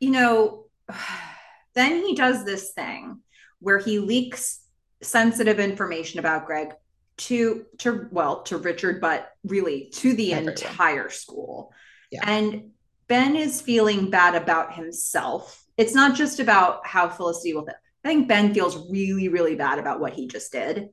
you 0.00 0.10
know, 0.10 0.64
then 1.74 2.04
he 2.04 2.14
does 2.14 2.44
this 2.44 2.70
thing 2.72 3.20
where 3.60 3.78
he 3.78 3.98
leaks 3.98 4.60
sensitive 5.02 5.60
information 5.60 6.18
about 6.18 6.46
Greg 6.46 6.72
to 7.16 7.66
to 7.78 8.08
well 8.10 8.42
to 8.42 8.56
Richard, 8.56 9.00
but 9.00 9.30
really 9.44 9.90
to 9.94 10.14
the 10.14 10.32
Everyone. 10.32 10.52
entire 10.54 11.10
school. 11.10 11.72
Yeah. 12.10 12.22
And 12.24 12.70
Ben 13.08 13.36
is 13.36 13.60
feeling 13.60 14.10
bad 14.10 14.34
about 14.34 14.74
himself. 14.74 15.64
It's 15.76 15.94
not 15.94 16.16
just 16.16 16.40
about 16.40 16.86
how 16.86 17.08
Felicity 17.08 17.54
will. 17.54 17.64
Think. 17.64 17.76
I 18.04 18.08
think 18.08 18.28
Ben 18.28 18.54
feels 18.54 18.90
really, 18.90 19.28
really 19.28 19.56
bad 19.56 19.78
about 19.78 20.00
what 20.00 20.14
he 20.14 20.26
just 20.26 20.52
did. 20.52 20.88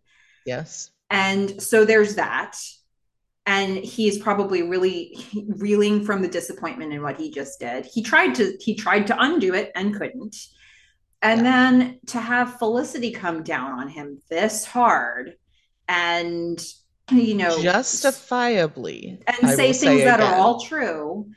Yes. 0.46 0.92
And 1.10 1.62
so 1.62 1.86
there's 1.86 2.16
that. 2.16 2.58
And 3.46 3.78
he's 3.78 4.18
probably 4.18 4.64
really 4.64 5.18
reeling 5.48 6.04
from 6.04 6.22
the 6.22 6.28
disappointment 6.28 6.92
in 6.92 7.02
what 7.02 7.18
he 7.18 7.32
just 7.32 7.62
did. 7.62 7.86
He 7.86 8.04
tried 8.04 8.36
to 8.36 8.58
he 8.60 8.76
tried 8.76 9.08
to 9.08 9.16
undo 9.18 9.54
it 9.54 9.72
and 9.74 9.96
couldn't. 9.96 10.36
And 11.22 11.46
then 11.46 12.00
to 12.08 12.20
have 12.20 12.60
Felicity 12.60 13.12
come 13.12 13.44
down 13.44 13.80
on 13.80 13.90
him 13.90 14.22
this 14.30 14.66
hard 14.66 15.34
and 15.88 16.64
you 17.12 17.34
know 17.36 17.62
Justifiably. 17.62 19.20
and 19.28 19.50
say 19.50 19.74
things 19.74 20.04
that 20.04 20.20
again. 20.20 20.34
are 20.34 20.36
all 20.36 20.60
true. 20.60 21.30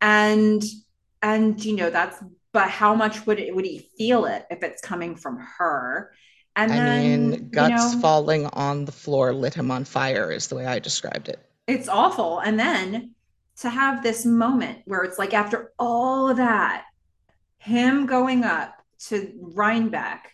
And 0.00 0.62
and 1.22 1.62
you 1.64 1.76
know 1.76 1.90
that's 1.90 2.22
but 2.52 2.70
how 2.70 2.94
much 2.94 3.26
would 3.26 3.40
it 3.40 3.54
would 3.54 3.64
he 3.64 3.90
feel 3.98 4.26
it 4.26 4.46
if 4.50 4.62
it's 4.62 4.80
coming 4.80 5.16
from 5.16 5.38
her? 5.58 6.12
And 6.54 6.72
I 6.72 6.76
then 6.76 7.30
mean, 7.30 7.48
guts 7.50 7.70
you 7.70 7.96
know, 7.96 8.00
falling 8.00 8.46
on 8.46 8.84
the 8.84 8.92
floor 8.92 9.32
lit 9.32 9.54
him 9.54 9.72
on 9.72 9.84
fire 9.84 10.30
is 10.30 10.46
the 10.46 10.54
way 10.54 10.66
I 10.66 10.78
described 10.78 11.28
it. 11.28 11.40
it's 11.66 11.88
awful. 11.88 12.38
And 12.38 12.58
then 12.58 13.14
to 13.60 13.70
have 13.70 14.02
this 14.02 14.24
moment 14.24 14.80
where 14.84 15.02
it's 15.02 15.18
like 15.18 15.34
after 15.34 15.72
all 15.78 16.28
of 16.28 16.36
that, 16.36 16.84
him 17.58 18.06
going 18.06 18.44
up 18.44 18.73
to 19.08 19.32
Rhinebeck 19.40 20.30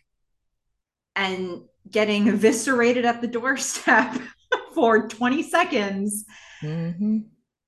and 1.17 1.63
getting 1.91 2.29
eviscerated 2.29 3.05
at 3.05 3.21
the 3.21 3.27
doorstep 3.27 4.17
for 4.75 5.09
20 5.09 5.43
seconds 5.43 6.25
hmm 6.61 7.19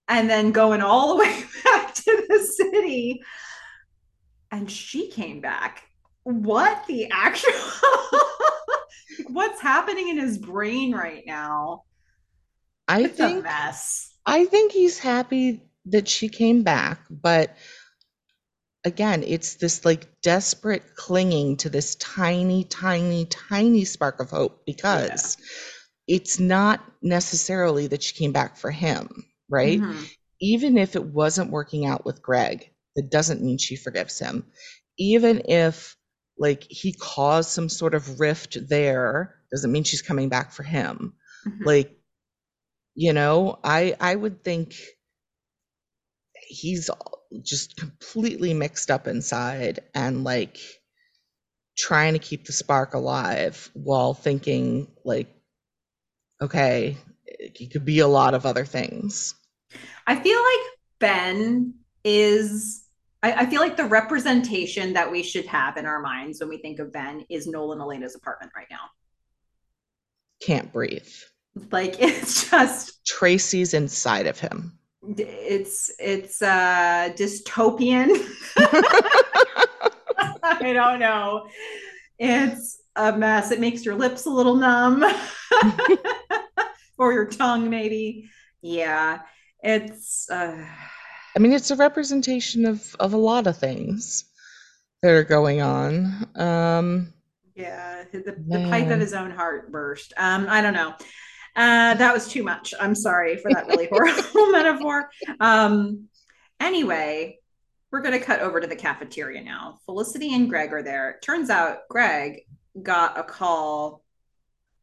and 0.09 0.29
then 0.29 0.53
going 0.53 0.83
all 0.83 1.17
the 1.17 1.17
way 1.25 1.45
back 1.65 1.95
to 1.95 2.27
the 2.29 2.39
city. 2.41 3.23
And 4.51 4.71
she 4.71 5.11
came 5.11 5.41
back. 5.41 5.83
What 6.25 6.87
the 6.87 7.09
actual 7.11 7.53
what's 9.29 9.61
happening 9.61 10.09
in 10.09 10.19
his 10.19 10.39
brain 10.39 10.93
right 10.93 11.23
now? 11.27 11.85
I 12.87 13.05
It's 13.05 13.17
think 13.17 13.45
mess. 13.45 14.15
I 14.27 14.45
think 14.45 14.73
he's 14.73 14.99
happy 14.99 15.63
that 15.87 16.09
she 16.09 16.29
came 16.29 16.63
back, 16.63 17.01
but 17.11 17.57
again, 18.85 19.23
it's 19.25 19.55
this 19.55 19.85
like 19.85 20.09
desperate 20.23 20.97
clinging 20.97 21.57
to 21.59 21.71
this 21.71 21.95
tiny, 21.97 22.65
tiny, 22.65 23.27
tiny 23.27 23.85
spark 23.85 24.21
of 24.21 24.31
hope 24.31 24.65
because 24.67 25.37
it's 26.09 26.41
not 26.41 26.81
necessarily 27.01 27.87
that 27.87 28.03
she 28.03 28.15
came 28.15 28.33
back 28.33 28.57
for 28.57 28.71
him, 28.71 29.25
right? 29.49 29.81
Mhm. 29.81 30.09
Even 30.41 30.77
if 30.77 30.97
it 30.97 31.05
wasn't 31.05 31.51
working 31.51 31.87
out 31.87 32.05
with 32.05 32.23
Greg, 32.23 32.71
that 32.97 33.11
doesn't 33.11 33.43
mean 33.43 33.59
she 33.59 33.77
forgives 33.77 34.19
him. 34.19 34.47
Even 34.99 35.43
if 35.49 35.97
like 36.39 36.65
he 36.69 36.93
caused 36.93 37.51
some 37.51 37.69
sort 37.69 37.95
of 37.95 38.19
rift 38.19 38.59
there, 38.69 39.37
doesn't 39.53 39.71
mean 39.71 39.85
she's 39.85 40.03
coming 40.03 40.29
back 40.29 40.51
for 40.51 40.63
him 40.63 41.13
Mhm. 41.47 41.67
like 41.67 41.99
you 42.95 43.13
know 43.13 43.59
i 43.65 43.95
i 44.01 44.15
would 44.15 44.43
think 44.43 44.75
he's 46.49 46.91
just 47.43 47.77
completely 47.77 48.53
mixed 48.55 48.91
up 48.91 49.07
inside 49.07 49.81
and 49.95 50.25
like 50.25 50.59
trying 51.77 52.13
to 52.13 52.19
keep 52.19 52.45
the 52.45 52.53
spark 52.53 52.95
alive 52.95 53.71
while 53.75 54.13
thinking 54.13 54.87
like 55.05 55.35
okay 56.41 56.97
he 57.55 57.67
could 57.67 57.85
be 57.85 58.01
a 58.01 58.07
lot 58.07 58.35
of 58.35 58.45
other 58.45 58.65
things 58.65 59.35
I 60.07 60.17
feel 60.17 60.39
like 60.39 60.79
Ben 60.99 61.75
is. 62.05 62.85
I, 63.23 63.33
I 63.33 63.47
feel 63.47 63.61
like 63.61 63.77
the 63.77 63.85
representation 63.85 64.95
that 64.95 65.11
we 65.11 65.23
should 65.23 65.47
have 65.47 65.77
in 65.77 65.87
our 65.87 66.01
minds 66.01 66.41
when 66.41 66.49
we 66.49 66.59
think 66.59 66.79
of 66.81 66.93
Ben 66.93 67.25
is 67.29 67.47
Noel 67.47 67.73
and 67.73 67.81
Elena's 67.81 68.15
apartment 68.15 68.53
right 68.57 68.67
now. 68.71 68.91
can't 70.41 70.73
breathe 70.73 71.09
Like 71.71 71.97
it's 72.01 72.51
just 72.51 73.05
tracy's 73.07 73.75
inside 73.75 74.27
of 74.27 74.39
him 74.41 74.79
it's 75.03 75.91
it's 75.99 76.43
uh 76.43 77.11
dystopian. 77.17 78.11
I 80.45 80.73
don't 80.73 81.01
know. 81.01 81.47
It's 82.19 82.81
a 82.97 83.17
mess. 83.17 83.51
It 83.51 83.61
makes 83.61 83.85
your 83.85 83.97
lips 83.97 84.27
a 84.27 84.31
little 84.31 84.57
numb. 84.57 85.05
or 86.99 87.13
your 87.13 87.27
tongue 87.27 87.69
maybe. 87.69 88.31
Yeah. 88.61 89.21
It's 89.63 90.29
uh 90.31 90.67
i 91.35 91.39
mean 91.39 91.53
it's 91.53 91.71
a 91.71 91.77
representation 91.77 92.67
of 92.67 92.95
of 93.01 93.15
a 93.15 93.17
lot 93.17 93.47
of 93.47 93.57
things 93.57 94.25
that 95.03 95.13
are 95.13 95.25
going 95.25 95.63
on 95.63 96.29
um 96.37 97.13
Yeah, 97.55 98.05
the, 98.13 98.37
the 98.49 98.67
pipe 98.71 98.91
of 98.91 99.01
his 99.01 99.13
own 99.15 99.31
heart 99.31 99.71
burst. 99.71 100.13
Um, 100.17 100.47
I 100.49 100.63
don't 100.63 100.75
know. 100.75 100.95
Uh, 101.55 101.95
that 101.95 102.15
was 102.15 102.29
too 102.29 102.43
much. 102.43 102.73
I'm 102.81 102.95
sorry 102.95 103.37
for 103.37 103.51
that 103.53 103.67
really 103.67 103.89
horrible 103.93 104.51
metaphor. 104.53 105.11
Um, 105.41 106.09
anyway, 106.61 107.39
we're 107.91 108.01
going 108.01 108.19
to 108.19 108.25
cut 108.25 108.41
over 108.41 108.61
to 108.61 108.67
the 108.67 108.77
cafeteria 108.77 109.43
now. 109.43 109.79
Felicity 109.85 110.35
and 110.35 110.49
Greg 110.49 110.73
are 110.73 110.83
there. 110.83 111.19
Turns 111.23 111.51
out 111.51 111.81
Greg 111.91 112.41
got 112.83 113.19
a 113.19 113.23
call 113.23 114.03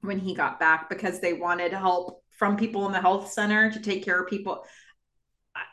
when 0.02 0.20
he 0.20 0.36
got 0.36 0.60
back 0.60 0.90
because 0.90 1.20
they 1.20 1.34
wanted 1.34 1.74
help 1.74 2.24
from 2.38 2.56
people 2.56 2.86
in 2.86 2.91
the 2.91 3.02
health 3.02 3.32
center 3.32 3.72
to 3.72 3.80
take 3.82 4.06
care 4.06 4.22
of 4.22 4.30
people. 4.30 4.64
I- 5.56 5.64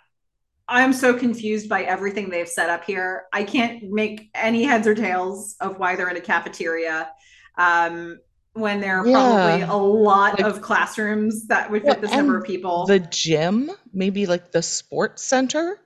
I'm 0.83 0.95
so 0.95 1.15
confused 1.15 1.69
by 1.69 1.83
everything 1.83 2.31
they've 2.31 2.49
set 2.49 2.71
up 2.71 2.85
here. 2.85 3.27
I 3.33 3.45
can't 3.45 3.85
make 3.91 4.31
any 4.35 4.65
heads 4.65 4.87
or 4.87 4.95
tails 4.95 5.57
of 5.61 5.79
why 5.79 5.95
they're 5.95 6.09
in 6.09 6.17
a 6.17 6.21
cafeteria. 6.23 7.11
Um, 7.59 8.19
when 8.57 8.81
there 8.81 8.99
are 8.99 9.05
probably 9.05 9.63
a 9.63 9.75
lot 9.75 10.39
Like, 10.41 10.47
of 10.47 10.63
classrooms 10.63 11.47
that 11.49 11.71
would 11.71 11.83
fit 11.83 12.01
well, 12.01 12.01
this 12.01 12.15
number 12.15 12.37
of 12.39 12.45
people. 12.45 12.87
the 12.87 13.01
gym, 13.01 13.71
maybe 13.93 14.27
like 14.27 14.53
the 14.53 14.63
sports 14.63 15.23
center, 15.23 15.79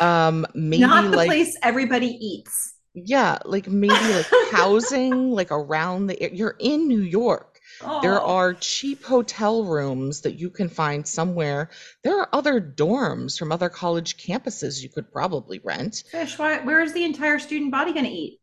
um, 0.00 0.46
maybe 0.54 0.80
Not 0.80 1.10
the 1.10 1.16
like 1.16 1.26
place 1.28 1.56
everybody 1.62 2.08
eats. 2.08 2.74
yeah, 2.94 3.38
like 3.44 3.68
maybe 3.68 3.94
like 3.94 4.26
housing 4.52 5.30
like 5.30 5.50
around 5.50 6.08
the 6.08 6.30
you're 6.34 6.56
in 6.58 6.88
New 6.88 7.00
York. 7.00 7.60
There 8.00 8.20
oh, 8.20 8.26
are 8.26 8.54
cheap 8.54 9.02
hotel 9.04 9.64
rooms 9.64 10.20
that 10.22 10.38
you 10.38 10.50
can 10.50 10.68
find 10.68 11.06
somewhere. 11.06 11.70
There 12.04 12.18
are 12.20 12.28
other 12.32 12.60
dorms 12.60 13.38
from 13.38 13.50
other 13.50 13.68
college 13.68 14.16
campuses 14.18 14.82
you 14.82 14.88
could 14.88 15.10
probably 15.12 15.60
rent. 15.64 16.04
fish. 16.10 16.38
Why, 16.38 16.60
where 16.60 16.80
is 16.82 16.92
the 16.92 17.04
entire 17.04 17.38
student 17.38 17.72
body 17.72 17.92
going 17.92 18.04
to 18.04 18.10
eat? 18.10 18.40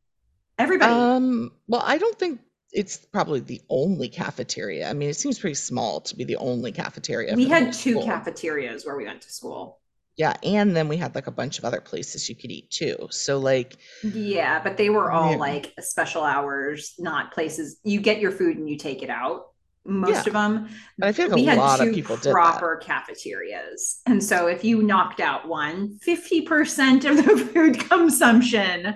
Everybody. 0.57 0.91
Um, 0.91 1.51
well, 1.67 1.84
I 1.85 1.97
don't 1.99 2.17
think 2.19 2.41
it's 2.72 2.98
probably 2.98 3.40
the 3.40 3.62
only 3.70 4.10
cafeteria. 4.10 4.90
I 4.90 4.94
mean, 4.94 5.10
it 5.10 5.16
seems 5.16 5.40
pretty 5.40 5.56
small 5.56 6.02
to 6.02 6.16
be 6.16 6.24
the 6.24 6.38
only 6.38 6.72
cafeteria 6.72 7.36
we 7.36 7.38
for 7.38 7.50
the 7.50 7.56
whole 7.58 7.66
had 7.66 7.74
two 7.74 7.98
school. 7.98 8.02
cafeterias 8.02 8.86
where 8.86 8.98
we 8.98 9.06
went 9.06 9.22
to 9.22 9.32
school. 9.32 9.80
Yeah, 10.18 10.36
and 10.44 10.76
then 10.76 10.88
we 10.90 10.98
had 10.98 11.16
like 11.16 11.28
a 11.28 11.32
bunch 11.32 11.60
of 11.60 11.66
other 11.66 11.80
places 11.82 12.28
you 12.30 12.36
could 12.36 12.52
eat 12.52 12.70
too. 12.70 13.08
So 13.10 13.40
like, 13.40 13.78
Yeah, 14.02 14.64
but 14.64 14.78
they 14.78 14.90
were 14.90 15.12
all 15.12 15.36
yeah, 15.36 15.38
like 15.38 15.74
special 15.80 16.24
hours, 16.24 16.94
not 16.98 17.34
places. 17.34 17.80
You 17.84 18.00
get 18.00 18.20
your 18.20 18.32
food 18.32 18.58
and 18.58 18.70
you 18.70 18.78
take 18.78 19.04
it 19.04 19.10
out. 19.10 19.48
Most 19.85 20.26
yeah. 20.26 20.27
of 20.27 20.34
them. 20.34 20.68
But 20.99 21.10
I 21.10 21.14
feel 21.14 21.26
like 21.26 21.34
We 21.34 21.43
a 21.43 21.45
had 21.45 21.65
lot 21.65 21.81
of 21.81 21.91
two 21.91 21.93
people 21.93 22.18
proper 22.27 22.77
cafeterias. 22.77 24.01
And 24.06 24.23
so 24.23 24.47
if 24.47 24.64
you 24.64 24.84
knocked 24.84 25.19
out 25.19 25.47
one, 25.47 25.97
50% 26.01 27.06
of 27.06 27.18
the 27.18 27.38
food 27.53 27.80
consumption 27.80 28.95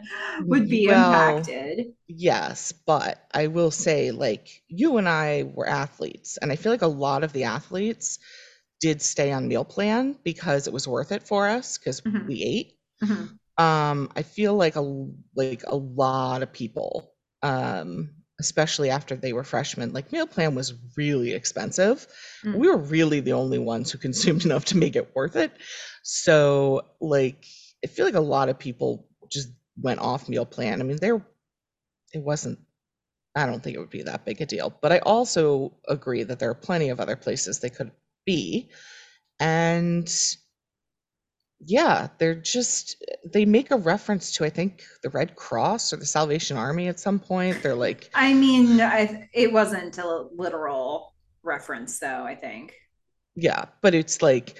would 0.49 0.69
be 0.69 0.87
Well, 0.87 0.87
impacted. 0.89 1.93
yes, 2.07 2.71
but 2.73 3.19
I 3.33 3.47
will 3.47 3.71
say, 3.71 4.11
like, 4.11 4.63
you 4.67 4.97
and 4.97 5.07
I 5.09 5.43
were 5.43 5.67
athletes, 5.67 6.37
and 6.37 6.51
I 6.51 6.55
feel 6.55 6.71
like 6.71 6.81
a 6.83 6.87
lot 6.87 7.23
of 7.23 7.33
the 7.33 7.45
athletes 7.45 8.19
did 8.81 9.01
stay 9.01 9.31
on 9.31 9.47
meal 9.47 9.65
plan 9.65 10.17
because 10.23 10.67
it 10.67 10.73
was 10.73 10.87
worth 10.87 11.11
it 11.11 11.23
for 11.23 11.47
us 11.49 11.77
because 11.77 12.03
Mhm, 12.05 12.27
we 12.27 12.43
ate. 12.43 12.79
mhm. 13.01 13.39
Um, 13.63 14.11
I 14.15 14.23
feel 14.23 14.55
like 14.55 14.75
a 14.77 14.81
like 15.35 15.63
a 15.67 15.75
lot 15.75 16.43
of 16.43 16.53
people, 16.53 17.13
um, 17.43 18.11
especially 18.43 18.89
after 18.89 19.15
they 19.15 19.33
were 19.33 19.43
freshmen, 19.43 19.93
like 19.93 20.11
meal 20.11 20.27
plan 20.27 20.53
was 20.53 20.73
really 20.97 21.33
expensive. 21.33 22.05
Mm. 22.43 22.55
We 22.57 22.67
were 22.67 22.77
really 22.77 23.21
the 23.21 23.33
only 23.33 23.59
ones 23.59 23.91
who 23.91 23.97
consumed 24.07 24.45
enough 24.45 24.65
to 24.65 24.77
make 24.77 24.95
it 24.95 25.15
worth 25.15 25.35
it. 25.35 25.51
So, 26.03 26.85
like, 26.99 27.45
I 27.83 27.87
feel 27.87 28.05
like 28.05 28.15
a 28.15 28.19
lot 28.19 28.49
of 28.49 28.59
people 28.59 29.07
just 29.29 29.49
went 29.81 30.01
off 30.01 30.29
meal 30.29 30.45
plan. 30.45 30.81
I 30.81 30.83
mean, 30.83 30.97
there 30.97 31.25
it 32.13 32.21
wasn't 32.21 32.59
I 33.35 33.45
don't 33.45 33.63
think 33.63 33.75
it 33.75 33.79
would 33.79 33.89
be 33.89 34.03
that 34.03 34.25
big 34.25 34.41
a 34.41 34.45
deal. 34.45 34.77
But 34.81 34.91
I 34.91 34.99
also 34.99 35.73
agree 35.87 36.23
that 36.23 36.39
there 36.39 36.49
are 36.49 36.55
plenty 36.55 36.89
of 36.89 36.99
other 36.99 37.15
places 37.15 37.59
they 37.59 37.69
could 37.69 37.91
be. 38.25 38.69
And 39.39 40.07
yeah, 41.65 42.09
they're 42.17 42.35
just 42.35 43.03
they 43.25 43.45
make 43.45 43.71
a 43.71 43.77
reference 43.77 44.31
to 44.33 44.45
I 44.45 44.49
think 44.49 44.83
the 45.01 45.09
Red 45.09 45.35
Cross 45.35 45.93
or 45.93 45.97
the 45.97 46.05
Salvation 46.05 46.57
Army 46.57 46.87
at 46.87 46.99
some 46.99 47.19
point. 47.19 47.61
They're 47.63 47.75
like, 47.75 48.09
I 48.13 48.33
mean, 48.33 48.81
I, 48.81 49.29
it 49.33 49.51
wasn't 49.51 49.97
a 49.97 50.27
literal 50.35 51.13
reference, 51.43 51.99
though, 51.99 52.23
I 52.23 52.35
think. 52.35 52.73
yeah, 53.35 53.65
but 53.81 53.93
it's 53.93 54.21
like 54.21 54.57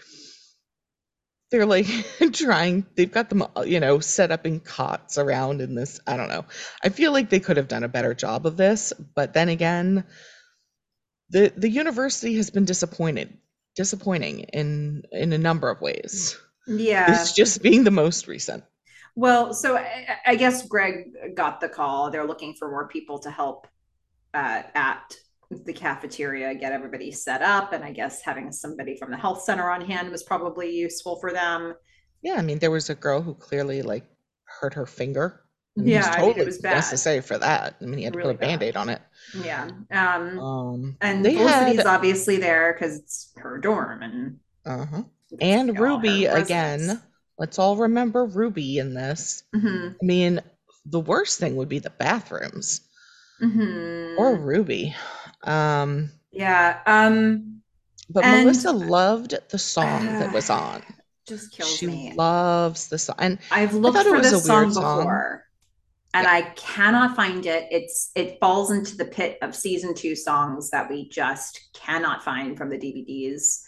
they're 1.51 1.65
like 1.67 1.85
trying 2.33 2.85
they've 2.95 3.11
got 3.11 3.29
them 3.29 3.43
you 3.65 3.79
know 3.79 3.99
set 3.99 4.31
up 4.31 4.45
in 4.45 4.59
cots 4.59 5.19
around 5.19 5.61
in 5.61 5.75
this 5.75 5.99
i 6.07 6.17
don't 6.17 6.29
know 6.29 6.43
i 6.83 6.89
feel 6.89 7.11
like 7.11 7.29
they 7.29 7.39
could 7.39 7.57
have 7.57 7.67
done 7.67 7.83
a 7.83 7.87
better 7.87 8.15
job 8.15 8.47
of 8.47 8.57
this 8.57 8.91
but 9.15 9.33
then 9.33 9.49
again 9.49 10.03
the 11.29 11.53
the 11.55 11.69
university 11.69 12.35
has 12.35 12.49
been 12.49 12.65
disappointed 12.65 13.37
disappointing 13.75 14.39
in 14.39 15.03
in 15.11 15.31
a 15.31 15.37
number 15.37 15.69
of 15.69 15.79
ways 15.79 16.37
Yeah. 16.67 17.07
this 17.07 17.33
just 17.33 17.61
being 17.61 17.83
the 17.83 17.91
most 17.91 18.27
recent 18.27 18.63
Well, 19.15 19.53
so 19.53 19.77
I, 19.77 20.17
I 20.25 20.35
guess 20.35 20.65
Greg 20.67 21.35
got 21.35 21.59
the 21.61 21.69
call. 21.69 22.09
They're 22.09 22.25
looking 22.25 22.55
for 22.57 22.69
more 22.69 22.87
people 22.87 23.19
to 23.19 23.29
help 23.31 23.67
uh, 24.33 24.63
at 24.73 25.15
the 25.65 25.73
cafeteria, 25.73 26.55
get 26.55 26.71
everybody 26.71 27.11
set 27.11 27.41
up. 27.43 27.73
And 27.73 27.83
I 27.83 27.91
guess 27.91 28.23
having 28.23 28.51
somebody 28.51 28.97
from 28.97 29.11
the 29.11 29.17
health 29.17 29.43
center 29.43 29.69
on 29.69 29.81
hand 29.81 30.09
was 30.09 30.23
probably 30.23 30.69
useful 30.75 31.19
for 31.19 31.31
them. 31.31 31.75
yeah 32.23 32.35
i 32.37 32.41
mean 32.41 32.57
there 32.59 32.71
was 32.71 32.89
a 32.89 32.95
girl 32.95 33.21
who 33.21 33.33
clearly 33.35 33.81
like 33.81 34.05
hurt 34.45 34.73
her 34.73 34.85
finger 34.85 35.41
and 35.75 35.87
he 35.87 35.95
was 35.97 36.05
Yeah, 36.05 36.11
I 36.13 36.21
mean, 36.21 36.29
it 36.29 36.33
totally 36.33 36.45
was 36.45 36.57
bad. 36.59 36.75
necessary 36.75 37.21
for 37.21 37.37
that 37.37 37.75
i 37.81 37.85
mean 37.85 37.97
he 37.99 38.05
had 38.05 38.13
to 38.13 38.19
Really 38.19 38.33
put 38.35 38.43
a 38.43 38.47
band-aid 38.47 38.75
on 38.77 38.89
it 38.89 39.01
Yeah. 39.49 39.67
Um, 39.91 40.39
um 40.39 40.97
and 41.01 41.25
Felicity's 41.25 41.77
had 41.77 41.85
obviously 41.87 42.37
there 42.37 42.73
because 42.73 42.93
it's 42.99 43.31
her 43.43 43.57
dorm 43.59 44.01
and 44.01 44.39
uh-huh 44.65 45.03
and 45.41 45.67
you 45.69 45.73
know, 45.73 45.81
all 45.81 45.87
her 45.87 45.95
ruby 45.95 46.25
again 46.25 47.01
let's 47.37 47.57
all 47.59 47.75
remember 47.77 48.25
ruby 48.25 48.77
in 48.77 48.93
this 48.93 49.43
Mhm, 49.55 49.95
I 50.01 50.05
mean, 50.05 50.41
the 50.85 50.99
worst 50.99 51.39
thing 51.39 51.55
would 51.55 51.69
be 51.69 51.79
the 51.79 51.89
bathrooms 51.91 52.81
mhm. 53.41 54.17
or 54.17 54.35
Ruby. 54.35 54.95
Um, 55.43 56.11
Yeah. 56.31 56.79
Um, 56.85 57.61
but 58.09 58.23
and 58.25 58.45
Melissa 58.45 58.71
loved 58.71 59.35
the 59.49 59.57
song 59.57 60.05
that 60.05 60.31
was 60.33 60.49
uh, 60.49 60.55
on. 60.59 60.83
just 61.27 61.51
kills 61.51 61.75
She 61.75 61.87
me. 61.87 62.09
She 62.11 62.15
loves 62.17 62.89
the 62.89 62.97
song. 62.97 63.15
And 63.19 63.39
I've 63.51 63.73
looked 63.73 63.97
for 63.97 64.19
this 64.21 64.45
song 64.45 64.73
before 64.73 65.45
and 66.13 66.25
Yeah. 66.25 66.31
I 66.31 66.41
cannot 66.55 67.15
find 67.15 67.45
it. 67.45 67.67
It's 67.71 68.11
it 68.15 68.37
falls 68.39 68.71
into 68.71 68.95
the 68.97 69.05
pit 69.05 69.37
of 69.41 69.55
season 69.55 69.95
2 69.95 70.15
songs 70.15 70.69
that 70.71 70.89
we 70.89 71.09
just 71.09 71.69
cannot 71.73 72.23
find 72.23 72.57
from 72.57 72.69
the 72.69 72.77
DVDs. 72.77 73.61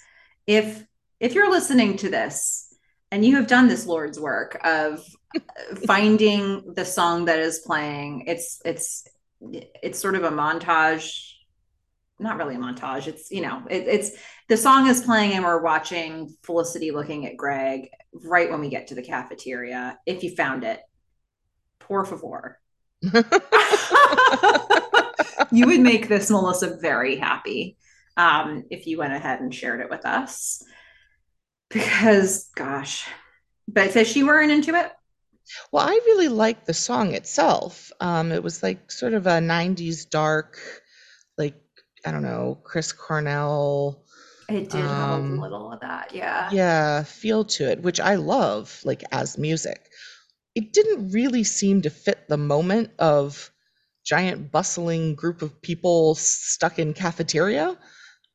If 0.47 0.85
if 1.19 1.33
you're 1.33 1.51
listening 1.51 1.97
to 1.97 2.09
this 2.09 2.73
and 3.11 3.25
you 3.25 3.35
have 3.35 3.47
done 3.47 3.67
this 3.67 3.85
Lord's 3.85 4.19
work 4.19 4.59
of 4.63 5.03
finding 5.85 6.73
the 6.73 6.85
song 6.85 7.25
that 7.25 7.39
is 7.39 7.59
playing, 7.59 8.25
it's 8.27 8.61
it's 8.65 9.07
it's 9.41 9.99
sort 9.99 10.15
of 10.15 10.23
a 10.23 10.31
montage 10.31 11.35
not 12.19 12.37
really 12.37 12.55
a 12.55 12.59
montage. 12.59 13.07
It's 13.07 13.31
you 13.31 13.41
know, 13.41 13.63
it, 13.69 13.87
it's 13.87 14.11
the 14.47 14.57
song 14.57 14.87
is 14.87 15.01
playing 15.01 15.33
and 15.33 15.43
we're 15.43 15.61
watching 15.61 16.33
Felicity 16.43 16.91
looking 16.91 17.25
at 17.25 17.35
Greg 17.37 17.89
right 18.13 18.49
when 18.49 18.61
we 18.61 18.69
get 18.69 18.87
to 18.87 18.95
the 18.95 19.01
cafeteria. 19.01 19.99
If 20.05 20.23
you 20.23 20.33
found 20.35 20.63
it, 20.63 20.79
por 21.79 22.05
favor. 22.05 22.59
you 25.51 25.67
would 25.67 25.81
make 25.81 26.07
this 26.07 26.31
Melissa 26.31 26.77
very 26.81 27.17
happy 27.17 27.77
um, 28.17 28.63
if 28.69 28.87
you 28.87 28.97
went 28.97 29.13
ahead 29.13 29.41
and 29.41 29.53
shared 29.53 29.81
it 29.81 29.89
with 29.89 30.05
us. 30.05 30.63
Because, 31.69 32.49
gosh, 32.55 33.07
but 33.67 33.95
if 33.95 34.07
she 34.07 34.23
weren't 34.23 34.51
into 34.51 34.75
it, 34.75 34.91
well, 35.71 35.87
I 35.87 35.93
really 36.05 36.27
liked 36.27 36.65
the 36.65 36.73
song 36.73 37.13
itself. 37.13 37.91
Um, 37.99 38.31
it 38.31 38.43
was 38.43 38.63
like 38.63 38.91
sort 38.91 39.13
of 39.13 39.27
a 39.27 39.39
90s 39.39 40.09
dark, 40.09 40.59
like, 41.37 41.55
I 42.05 42.11
don't 42.11 42.23
know, 42.23 42.59
Chris 42.63 42.91
Cornell, 42.91 44.05
it 44.47 44.69
did 44.69 44.81
have 44.81 45.09
a 45.09 45.13
um, 45.13 45.39
little 45.39 45.71
of 45.71 45.79
that. 45.81 46.13
Yeah. 46.13 46.49
yeah, 46.51 47.03
feel 47.03 47.45
to 47.45 47.69
it, 47.71 47.81
which 47.81 47.99
I 47.99 48.15
love, 48.15 48.79
like, 48.83 49.03
as 49.11 49.37
music. 49.37 49.89
It 50.53 50.71
didn't 50.71 51.11
really 51.11 51.43
seem 51.43 51.81
to 51.81 51.89
fit 51.89 52.27
the 52.27 52.37
moment 52.37 52.91
of 52.99 53.51
giant 54.05 54.51
bustling 54.51 55.15
group 55.15 55.41
of 55.41 55.61
people 55.61 56.15
stuck 56.15 56.77
in 56.79 56.93
cafeteria. 56.93 57.77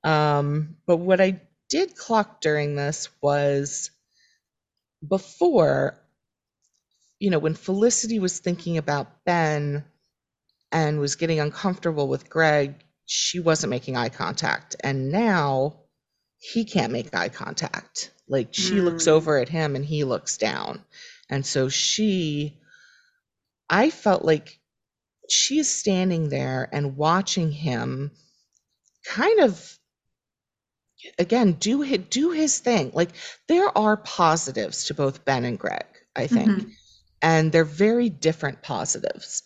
Um, 0.02 0.77
but 0.86 0.97
what 0.97 1.20
I 1.20 1.40
did 1.70 1.97
clock 1.97 2.40
during 2.42 2.76
this 2.76 3.09
was 3.22 3.90
before, 5.06 5.98
you 7.18 7.30
know, 7.30 7.38
when 7.38 7.55
Felicity 7.55 8.18
was 8.18 8.40
thinking 8.40 8.76
about 8.78 9.24
Ben 9.24 9.84
and 10.72 11.01
was 11.01 11.16
getting 11.16 11.40
uncomfortable 11.40 12.09
with 12.09 12.28
Greg, 12.30 12.74
she 13.06 13.40
wasn't 13.40 13.70
making 13.70 13.97
eye 13.97 14.09
contact. 14.10 14.76
And 14.80 15.10
now 15.10 15.80
he 16.38 16.64
can't 16.64 16.92
make 16.92 17.14
eye 17.14 17.28
contact. 17.28 18.12
Like 18.28 18.55
she 18.55 18.80
looks 18.80 19.05
Mm. 19.05 19.12
over 19.12 19.38
at 19.38 19.48
him 19.48 19.76
and 19.76 19.84
he 19.84 20.05
looks 20.05 20.38
down. 20.38 20.84
And 21.30 21.47
so 21.47 21.68
she, 21.68 22.59
I 23.68 23.90
felt 23.90 24.24
like 24.24 24.59
she 25.28 25.59
is 25.59 25.70
standing 25.70 26.28
there 26.28 26.68
and 26.72 26.97
watching 26.97 27.52
him 27.52 28.12
kind 29.05 29.40
of 29.40 29.78
again 31.18 31.52
do 31.52 31.81
his, 31.82 31.98
do 32.10 32.31
his 32.31 32.59
thing 32.59 32.90
like 32.94 33.10
there 33.48 33.77
are 33.77 33.97
positives 33.97 34.85
to 34.86 34.94
both 34.94 35.24
ben 35.24 35.44
and 35.44 35.59
greg 35.59 35.85
i 36.16 36.27
think 36.27 36.48
Mhm. 36.48 36.70
and 37.22 37.52
they're 37.52 37.64
very 37.64 38.09
different 38.09 38.62
positives 38.62 39.43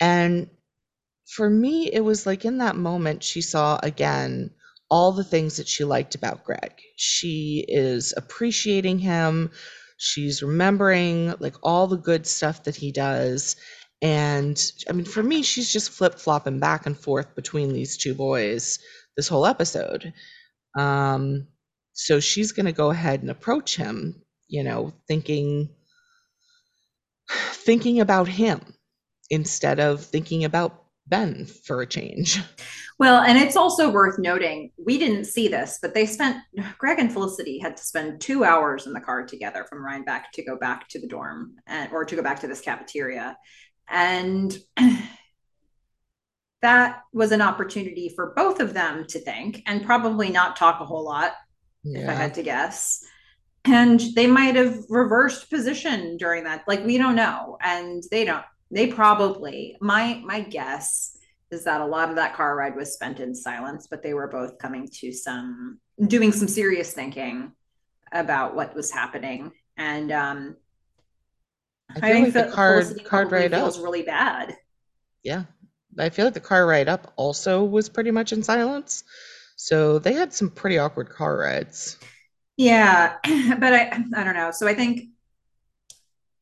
and 0.00 0.48
for 1.26 1.48
me 1.48 1.90
it 1.92 2.00
was 2.00 2.26
like 2.26 2.44
in 2.44 2.58
that 2.58 2.76
moment 2.76 3.22
she 3.22 3.40
saw 3.40 3.78
again 3.82 4.50
all 4.90 5.12
the 5.12 5.24
things 5.24 5.56
that 5.56 5.68
she 5.68 5.84
liked 5.84 6.14
about 6.14 6.44
greg 6.44 6.72
she 6.96 7.64
is 7.68 8.12
appreciating 8.16 8.98
him 8.98 9.50
She's 10.04 10.42
remembering 10.42 11.32
like 11.38 11.54
all 11.62 11.86
the 11.86 11.96
good 11.96 12.26
stuff 12.26 12.64
that 12.64 12.74
he 12.74 12.90
does. 12.90 13.54
And 14.02 14.60
I 14.88 14.92
mean, 14.92 15.04
for 15.04 15.22
me, 15.22 15.42
she's 15.44 15.72
just 15.72 15.90
flip 15.90 16.16
flopping 16.18 16.58
back 16.58 16.86
and 16.86 16.98
forth 16.98 17.36
between 17.36 17.72
these 17.72 17.96
two 17.96 18.12
boys 18.12 18.80
this 19.16 19.28
whole 19.28 19.46
episode. 19.46 20.12
Um, 20.76 21.46
so 21.92 22.20
she's 22.20 22.52
going 22.52 22.66
to 22.66 22.72
go 22.72 22.90
ahead 22.90 23.20
and 23.20 23.30
approach 23.30 23.76
him, 23.76 24.22
you 24.48 24.62
know, 24.64 24.92
thinking 25.08 25.68
thinking 27.28 28.00
about 28.00 28.28
him 28.28 28.60
instead 29.30 29.80
of 29.80 30.04
thinking 30.04 30.44
about 30.44 30.84
Ben 31.06 31.46
for 31.46 31.82
a 31.82 31.86
change. 31.86 32.40
Well, 32.98 33.22
and 33.22 33.36
it's 33.36 33.56
also 33.56 33.90
worth 33.90 34.18
noting 34.18 34.70
we 34.76 34.98
didn't 34.98 35.24
see 35.24 35.48
this, 35.48 35.78
but 35.82 35.94
they 35.94 36.06
spent 36.06 36.36
Greg 36.78 37.00
and 37.00 37.12
Felicity 37.12 37.58
had 37.58 37.76
to 37.76 37.82
spend 37.82 38.20
two 38.20 38.44
hours 38.44 38.86
in 38.86 38.92
the 38.92 39.00
car 39.00 39.26
together 39.26 39.66
from 39.68 39.84
Rhinebeck 39.84 40.30
to 40.32 40.44
go 40.44 40.56
back 40.56 40.88
to 40.90 41.00
the 41.00 41.08
dorm 41.08 41.56
and 41.66 41.90
or 41.92 42.04
to 42.04 42.16
go 42.16 42.22
back 42.22 42.40
to 42.40 42.46
this 42.46 42.60
cafeteria. 42.60 43.36
And 43.88 44.56
that 46.62 47.02
was 47.12 47.32
an 47.32 47.42
opportunity 47.42 48.08
for 48.08 48.32
both 48.34 48.60
of 48.60 48.72
them 48.72 49.04
to 49.06 49.18
think 49.18 49.62
and 49.66 49.84
probably 49.84 50.30
not 50.30 50.56
talk 50.56 50.80
a 50.80 50.84
whole 50.84 51.04
lot, 51.04 51.32
yeah. 51.82 52.00
if 52.00 52.08
I 52.08 52.12
had 52.12 52.34
to 52.34 52.42
guess. 52.42 53.04
And 53.64 54.00
they 54.14 54.26
might 54.26 54.56
have 54.56 54.78
reversed 54.88 55.50
position 55.50 56.16
during 56.16 56.44
that. 56.44 56.64
Like 56.66 56.84
we 56.84 56.98
don't 56.98 57.16
know. 57.16 57.58
And 57.60 58.02
they 58.10 58.24
don't 58.24 58.44
they 58.70 58.86
probably 58.86 59.76
my 59.80 60.22
my 60.24 60.40
guess 60.40 61.16
is 61.50 61.64
that 61.64 61.82
a 61.82 61.86
lot 61.86 62.08
of 62.08 62.16
that 62.16 62.34
car 62.34 62.56
ride 62.56 62.74
was 62.74 62.94
spent 62.94 63.20
in 63.20 63.34
silence, 63.34 63.86
but 63.88 64.02
they 64.02 64.14
were 64.14 64.28
both 64.28 64.58
coming 64.58 64.88
to 65.00 65.12
some 65.12 65.78
doing 66.06 66.32
some 66.32 66.48
serious 66.48 66.92
thinking 66.92 67.52
about 68.12 68.56
what 68.56 68.74
was 68.74 68.90
happening. 68.90 69.52
And 69.76 70.10
um 70.10 70.56
I, 71.90 71.98
I 71.98 72.12
think 72.12 72.34
like 72.34 72.46
the 72.46 72.52
card 72.52 73.04
card 73.04 73.32
ride 73.32 73.50
feels 73.50 73.78
up. 73.78 73.84
really 73.84 74.02
bad. 74.02 74.56
Yeah. 75.22 75.44
I 75.98 76.08
feel 76.08 76.26
like 76.26 76.34
the 76.34 76.40
car 76.40 76.66
ride 76.66 76.88
up 76.88 77.12
also 77.16 77.64
was 77.64 77.88
pretty 77.88 78.10
much 78.10 78.32
in 78.32 78.42
silence. 78.42 79.04
So 79.56 79.98
they 79.98 80.12
had 80.12 80.32
some 80.32 80.50
pretty 80.50 80.78
awkward 80.78 81.10
car 81.10 81.36
rides. 81.36 81.98
Yeah, 82.56 83.16
but 83.24 83.72
I 83.72 84.04
I 84.16 84.24
don't 84.24 84.34
know. 84.34 84.50
So 84.50 84.66
I 84.66 84.74
think 84.74 85.10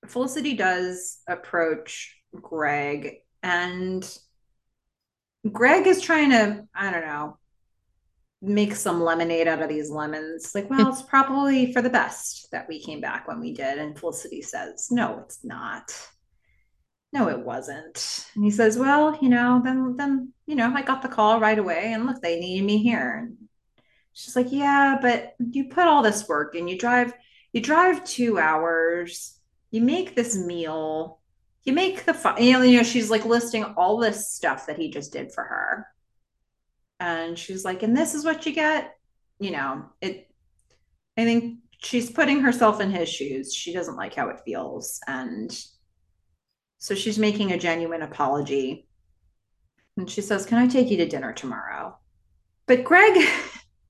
Felicity 0.06 0.54
does 0.54 1.18
approach 1.28 2.16
Greg 2.34 3.18
and 3.42 4.18
Greg 5.50 5.86
is 5.86 6.02
trying 6.02 6.30
to, 6.30 6.66
I 6.74 6.90
don't 6.90 7.06
know, 7.06 7.38
make 8.42 8.74
some 8.74 9.02
lemonade 9.02 9.48
out 9.48 9.62
of 9.62 9.68
these 9.68 9.90
lemons. 9.90 10.54
Like, 10.54 10.68
well, 10.70 10.88
it's 10.88 11.02
probably 11.02 11.72
for 11.72 11.82
the 11.82 11.90
best 11.90 12.50
that 12.52 12.68
we 12.68 12.80
came 12.80 13.00
back 13.00 13.28
when 13.28 13.40
we 13.40 13.52
did. 13.52 13.78
And 13.78 13.98
Felicity 13.98 14.42
says, 14.42 14.88
no, 14.90 15.20
it's 15.24 15.44
not. 15.44 15.92
No, 17.12 17.28
it 17.28 17.40
wasn't. 17.40 18.26
And 18.34 18.44
he 18.44 18.50
says, 18.50 18.78
well, 18.78 19.18
you 19.20 19.28
know, 19.28 19.60
then, 19.64 19.96
then, 19.96 20.32
you 20.46 20.54
know, 20.54 20.72
I 20.72 20.82
got 20.82 21.02
the 21.02 21.08
call 21.08 21.40
right 21.40 21.58
away 21.58 21.92
and 21.92 22.06
look, 22.06 22.22
they 22.22 22.38
needed 22.38 22.64
me 22.64 22.82
here. 22.82 23.18
And 23.26 23.48
she's 24.12 24.36
like, 24.36 24.52
yeah, 24.52 24.98
but 25.00 25.34
you 25.38 25.64
put 25.64 25.88
all 25.88 26.02
this 26.02 26.28
work 26.28 26.54
and 26.54 26.70
you 26.70 26.78
drive, 26.78 27.12
you 27.52 27.60
drive 27.60 28.04
two 28.04 28.38
hours, 28.38 29.38
you 29.72 29.80
make 29.80 30.14
this 30.14 30.38
meal, 30.38 31.20
you 31.64 31.72
make 31.72 32.04
the 32.04 32.14
fun, 32.14 32.42
you 32.42 32.52
know, 32.52 32.62
you 32.62 32.76
know, 32.76 32.84
she's 32.84 33.10
like 33.10 33.24
listing 33.24 33.64
all 33.64 33.98
this 33.98 34.30
stuff 34.30 34.66
that 34.66 34.78
he 34.78 34.90
just 34.90 35.12
did 35.12 35.32
for 35.32 35.42
her. 35.42 35.86
And 37.00 37.38
she's 37.38 37.64
like, 37.64 37.82
and 37.82 37.96
this 37.96 38.14
is 38.14 38.24
what 38.24 38.46
you 38.46 38.52
get. 38.52 38.96
You 39.40 39.52
know, 39.52 39.86
it, 40.00 40.30
I 41.16 41.24
think 41.24 41.58
she's 41.78 42.10
putting 42.10 42.40
herself 42.40 42.80
in 42.80 42.90
his 42.90 43.08
shoes. 43.08 43.54
She 43.54 43.72
doesn't 43.72 43.96
like 43.96 44.14
how 44.14 44.28
it 44.28 44.42
feels. 44.44 45.00
And 45.06 45.50
so 46.80 46.94
she's 46.94 47.18
making 47.18 47.52
a 47.52 47.58
genuine 47.58 48.02
apology. 48.02 48.88
And 49.96 50.10
she 50.10 50.22
says, 50.22 50.46
Can 50.46 50.58
I 50.58 50.66
take 50.66 50.90
you 50.90 50.96
to 50.96 51.06
dinner 51.06 51.32
tomorrow? 51.32 51.96
But 52.66 52.84
Greg, 52.84 53.22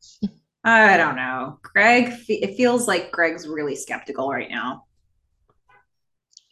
I 0.65 0.97
don't 0.97 1.17
know. 1.17 1.59
Greg, 1.63 2.13
it 2.29 2.57
feels 2.57 2.89
like 2.89 3.13
Greg's 3.13 3.47
really 3.47 3.77
skeptical 3.77 4.29
right 4.29 4.51
now. 4.51 4.85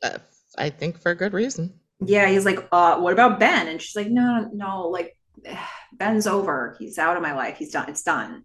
Uh, 0.02 0.18
I 0.56 0.70
think 0.70 1.00
for 1.00 1.10
a 1.10 1.16
good 1.16 1.32
reason. 1.32 1.74
Yeah, 2.00 2.28
he's 2.28 2.44
like, 2.44 2.68
uh, 2.70 2.98
what 3.00 3.12
about 3.12 3.40
Ben? 3.40 3.66
And 3.66 3.82
she's 3.82 3.96
like, 3.96 4.08
no, 4.08 4.48
no, 4.52 4.88
like 4.88 5.16
Ben's 5.92 6.28
over. 6.28 6.76
He's 6.78 6.98
out 6.98 7.16
of 7.16 7.22
my 7.22 7.34
life. 7.34 7.56
He's 7.56 7.72
done. 7.72 7.88
It's 7.88 8.04
done. 8.04 8.44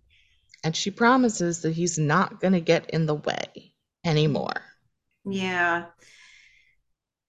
And 0.64 0.76
she 0.76 0.90
promises 0.90 1.62
that 1.62 1.74
he's 1.74 2.00
not 2.00 2.40
going 2.40 2.54
to 2.54 2.62
get 2.62 2.90
in 2.90 3.06
the 3.06 3.16
way 3.16 3.76
anymore. 4.04 4.64
Yeah. 5.26 5.86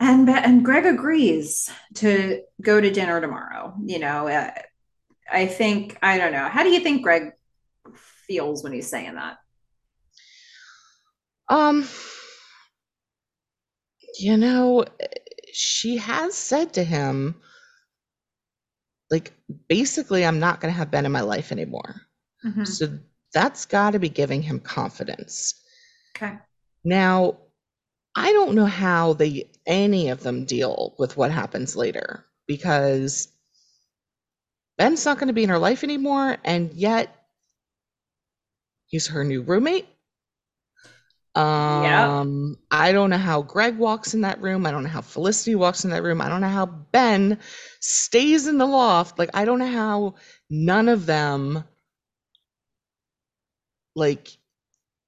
And 0.05 0.29
and 0.29 0.63
Greg 0.63 0.85
agrees 0.85 1.71
to 1.95 2.43
go 2.61 2.79
to 2.79 2.91
dinner 2.91 3.23
tomorrow. 3.23 3.75
You 3.87 4.01
know, 4.01 4.29
uh, 4.29 4.51
I 5.33 5.47
think 5.47 5.97
I 6.03 6.19
don't 6.19 6.33
know. 6.33 6.47
How 6.49 6.63
do 6.63 6.69
you 6.69 6.81
think 6.81 7.03
Greg 7.03 7.33
feels 8.27 8.63
when 8.63 8.75
he's 8.75 8.89
saying 8.89 9.15
that? 9.15 9.39
Um 11.49 11.89
you 14.19 14.37
know, 14.37 14.85
she 15.53 15.97
has 15.97 16.35
said 16.35 16.75
to 16.75 16.85
him, 16.85 17.37
like, 19.11 19.33
basically, 19.69 20.25
I'm 20.25 20.39
not 20.39 20.61
going 20.61 20.73
to 20.73 20.79
have 20.79 20.91
Ben 20.91 21.07
in 21.07 21.13
my 21.13 21.23
life 21.23 21.51
anymore. 21.51 22.03
Mm-hmm. 22.45 22.65
So 22.65 22.99
that's 23.33 23.67
got 23.67 23.91
to 23.93 23.99
be 23.99 24.09
giving 24.09 24.41
him 24.43 24.61
confidence. 24.61 25.61
Okay. 26.17 26.39
Now, 26.85 27.39
I 28.17 28.33
don't 28.33 28.55
know 28.55 28.67
how 28.67 29.13
they 29.15 29.51
any 29.67 30.09
of 30.11 30.23
them 30.23 30.45
deal 30.45 30.95
with 30.99 31.17
what 31.17 31.31
happens 31.31 31.77
later 31.77 32.25
because 32.47 33.29
Ben's 34.79 35.05
not 35.05 35.19
going 35.19 35.29
to 35.29 35.35
be 35.35 35.45
in 35.45 35.51
her 35.51 35.59
life 35.59 35.85
anymore, 35.85 36.37
and 36.45 36.73
yet 36.75 37.15
he's 38.87 39.09
her 39.09 39.25
new 39.25 39.43
roommate. 39.43 39.87
Um, 41.35 42.57
I 42.71 42.93
don't 42.93 43.11
know 43.11 43.19
how 43.19 43.43
Greg 43.43 43.77
walks 43.77 44.15
in 44.15 44.21
that 44.21 44.41
room. 44.41 44.67
I 44.67 44.71
don't 44.71 44.85
know 44.85 44.89
how 44.89 45.01
Felicity 45.01 45.57
walks 45.57 45.85
in 45.85 45.91
that 45.91 46.05
room. 46.05 46.21
I 46.21 46.29
don't 46.29 46.41
know 46.41 46.49
how 46.49 46.67
Ben 46.67 47.41
stays 47.81 48.47
in 48.47 48.59
the 48.59 48.67
loft. 48.67 49.19
Like, 49.19 49.31
I 49.35 49.45
don't 49.45 49.59
know 49.59 49.67
how 49.67 50.15
none 50.49 50.89
of 50.89 51.07
them 51.07 51.65
like 53.97 54.37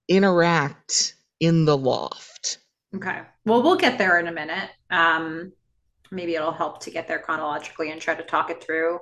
interact 0.08 1.14
in 1.40 1.64
the 1.64 1.76
loft. 1.76 2.58
Okay. 2.96 3.20
Well, 3.44 3.62
we'll 3.62 3.76
get 3.76 3.98
there 3.98 4.18
in 4.18 4.26
a 4.26 4.32
minute. 4.32 4.70
Um, 4.90 5.52
maybe 6.10 6.34
it'll 6.34 6.52
help 6.52 6.80
to 6.82 6.90
get 6.90 7.08
there 7.08 7.18
chronologically 7.18 7.90
and 7.90 8.00
try 8.00 8.14
to 8.14 8.22
talk 8.22 8.50
it 8.50 8.62
through. 8.62 8.98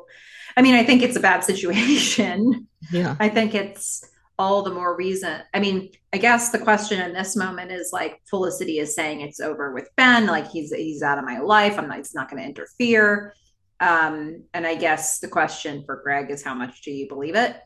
I 0.56 0.62
mean, 0.62 0.74
I 0.74 0.84
think 0.84 1.02
it's 1.02 1.16
a 1.16 1.20
bad 1.20 1.40
situation. 1.44 2.68
Yeah. 2.90 3.16
I 3.20 3.28
think 3.28 3.54
it's 3.54 4.04
all 4.38 4.62
the 4.62 4.70
more 4.70 4.96
reason. 4.96 5.40
I 5.52 5.60
mean, 5.60 5.90
I 6.12 6.18
guess 6.18 6.50
the 6.50 6.58
question 6.58 7.00
in 7.00 7.12
this 7.12 7.36
moment 7.36 7.70
is 7.70 7.90
like 7.92 8.20
Felicity 8.28 8.78
is 8.78 8.94
saying 8.94 9.20
it's 9.20 9.40
over 9.40 9.72
with 9.72 9.88
Ben, 9.96 10.26
like 10.26 10.50
he's 10.50 10.72
he's 10.72 11.02
out 11.02 11.18
of 11.18 11.24
my 11.24 11.38
life. 11.38 11.78
I'm 11.78 11.88
not 11.88 11.98
it's 11.98 12.14
not 12.14 12.30
going 12.30 12.42
to 12.42 12.48
interfere. 12.48 13.34
Um, 13.80 14.44
and 14.54 14.66
I 14.66 14.74
guess 14.76 15.18
the 15.18 15.28
question 15.28 15.84
for 15.84 16.00
Greg 16.02 16.30
is 16.30 16.42
how 16.42 16.54
much 16.54 16.82
do 16.82 16.90
you 16.90 17.08
believe 17.08 17.36
it? 17.36 17.56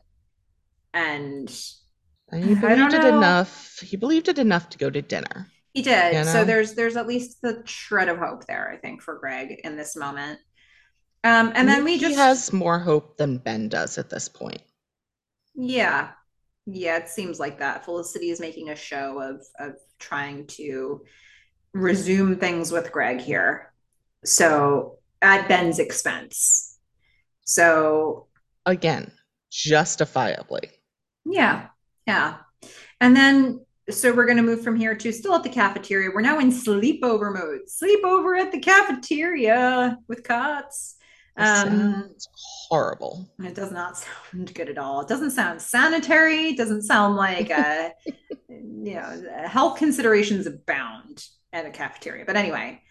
And 0.93 1.49
he 2.31 2.55
believed 2.55 2.93
it 2.93 3.05
enough. 3.05 3.79
He 3.79 3.97
believed 3.97 4.27
it 4.27 4.37
enough 4.39 4.69
to 4.69 4.77
go 4.77 4.89
to 4.89 5.01
dinner. 5.01 5.47
He 5.73 5.81
did. 5.81 6.13
You 6.13 6.23
know? 6.23 6.31
So 6.31 6.43
there's 6.43 6.73
there's 6.73 6.95
at 6.95 7.07
least 7.07 7.41
the 7.41 7.61
shred 7.65 8.09
of 8.09 8.17
hope 8.17 8.45
there, 8.45 8.71
I 8.71 8.77
think, 8.77 9.01
for 9.01 9.17
Greg 9.19 9.61
in 9.63 9.77
this 9.77 9.95
moment. 9.95 10.39
Um, 11.23 11.51
and 11.53 11.67
then 11.67 11.83
we 11.83 11.93
he 11.93 11.99
just 11.99 12.17
has 12.17 12.53
more 12.53 12.79
hope 12.79 13.17
than 13.17 13.37
Ben 13.37 13.69
does 13.69 13.97
at 13.97 14.09
this 14.09 14.29
point. 14.29 14.61
Yeah, 15.53 16.11
yeah, 16.65 16.97
it 16.97 17.09
seems 17.09 17.39
like 17.39 17.59
that. 17.59 17.85
Felicity 17.85 18.29
is 18.29 18.39
making 18.39 18.69
a 18.69 18.75
show 18.75 19.21
of 19.21 19.45
of 19.59 19.75
trying 19.99 20.47
to 20.47 21.03
resume 21.73 22.37
things 22.37 22.71
with 22.71 22.91
Greg 22.91 23.19
here. 23.19 23.71
So 24.25 24.97
at 25.21 25.47
Ben's 25.47 25.79
expense. 25.79 26.77
So 27.45 28.27
again, 28.65 29.11
justifiably. 29.51 30.69
Yeah. 31.25 31.67
Yeah. 32.07 32.37
And 33.01 33.15
then 33.15 33.65
so 33.89 34.13
we're 34.13 34.25
going 34.25 34.37
to 34.37 34.43
move 34.43 34.63
from 34.63 34.75
here 34.75 34.95
to 34.95 35.11
still 35.11 35.35
at 35.35 35.43
the 35.43 35.49
cafeteria. 35.49 36.09
We're 36.13 36.21
now 36.21 36.39
in 36.39 36.51
sleepover 36.51 37.33
mode. 37.33 37.61
Sleepover 37.67 38.39
at 38.39 38.51
the 38.51 38.59
cafeteria 38.59 39.97
with 40.07 40.23
cots. 40.23 40.95
Um, 41.37 42.15
horrible. 42.69 43.29
It 43.39 43.55
does 43.55 43.71
not 43.71 43.97
sound 43.97 44.53
good 44.53 44.69
at 44.69 44.77
all. 44.77 45.01
It 45.01 45.07
doesn't 45.07 45.31
sound 45.31 45.61
sanitary. 45.61 46.49
It 46.49 46.57
doesn't 46.57 46.81
sound 46.83 47.15
like 47.15 47.49
a, 47.49 47.93
you 48.49 48.95
know, 48.95 49.23
health 49.45 49.77
considerations 49.77 50.47
abound 50.47 51.25
at 51.53 51.65
a 51.65 51.71
cafeteria. 51.71 52.25
But 52.25 52.35
anyway, 52.35 52.81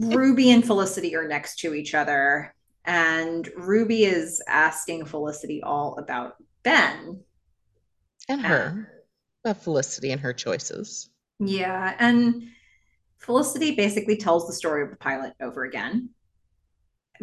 Ruby 0.00 0.50
and 0.50 0.64
Felicity 0.64 1.14
are 1.14 1.28
next 1.28 1.60
to 1.60 1.74
each 1.74 1.94
other, 1.94 2.54
and 2.84 3.48
Ruby 3.56 4.04
is 4.04 4.42
asking 4.48 5.06
Felicity 5.06 5.62
all 5.62 5.96
about 5.98 6.34
Ben 6.64 7.20
and 8.28 8.44
her, 8.44 9.01
about 9.44 9.62
Felicity 9.62 10.10
and 10.12 10.20
her 10.22 10.32
choices. 10.32 11.10
Yeah. 11.38 11.94
And 11.98 12.44
Felicity 13.18 13.74
basically 13.76 14.16
tells 14.16 14.46
the 14.46 14.52
story 14.54 14.82
of 14.84 14.90
the 14.90 14.96
pilot 14.96 15.34
over 15.40 15.64
again. 15.64 16.10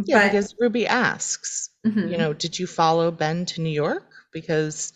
Yeah, 0.04 0.20
But 0.20 0.24
because 0.24 0.56
Ruby 0.60 0.88
asks, 0.88 1.70
you 2.04 2.18
mhm. 2.18 2.18
know, 2.18 2.34
did 2.34 2.58
you 2.58 2.68
follow 2.68 3.12
Ben 3.12 3.46
to 3.48 3.62
New 3.62 3.70
York? 3.70 4.12
Because 4.32 4.94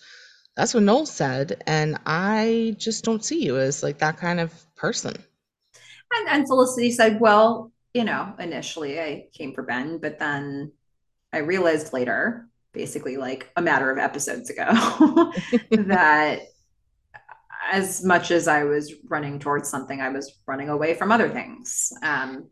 that's 0.55 0.73
what 0.73 0.83
Noel 0.83 1.05
said, 1.05 1.63
and 1.67 1.97
I 2.05 2.75
just 2.79 3.03
don't 3.05 3.25
see 3.25 3.43
you 3.43 3.57
as 3.59 3.83
like 3.83 3.99
that 3.99 4.17
kind 4.17 4.39
of 4.39 4.53
person. 4.75 5.15
and, 6.13 6.29
and 6.29 6.47
Felicity 6.47 6.91
said, 6.91 7.19
Well, 7.19 7.71
you 7.93 8.03
know, 8.03 8.33
initially 8.39 8.99
I 8.99 9.27
came 9.33 9.53
for 9.53 9.63
Ben, 9.63 9.97
but 9.99 10.19
then 10.19 10.71
I 11.33 11.39
realized 11.39 11.93
later, 11.93 12.47
basically 12.73 13.17
like 13.17 13.51
a 13.55 13.61
matter 13.61 13.91
of 13.91 13.97
episodes 13.97 14.49
ago, 14.49 14.65
that 15.71 16.41
as 17.71 18.03
much 18.03 18.31
as 18.31 18.47
I 18.47 18.63
was 18.63 18.93
running 19.09 19.39
towards 19.39 19.69
something, 19.69 20.01
I 20.01 20.09
was 20.09 20.39
running 20.47 20.69
away 20.69 20.93
from 20.93 21.11
other 21.11 21.29
things. 21.29 21.91
Um, 22.03 22.49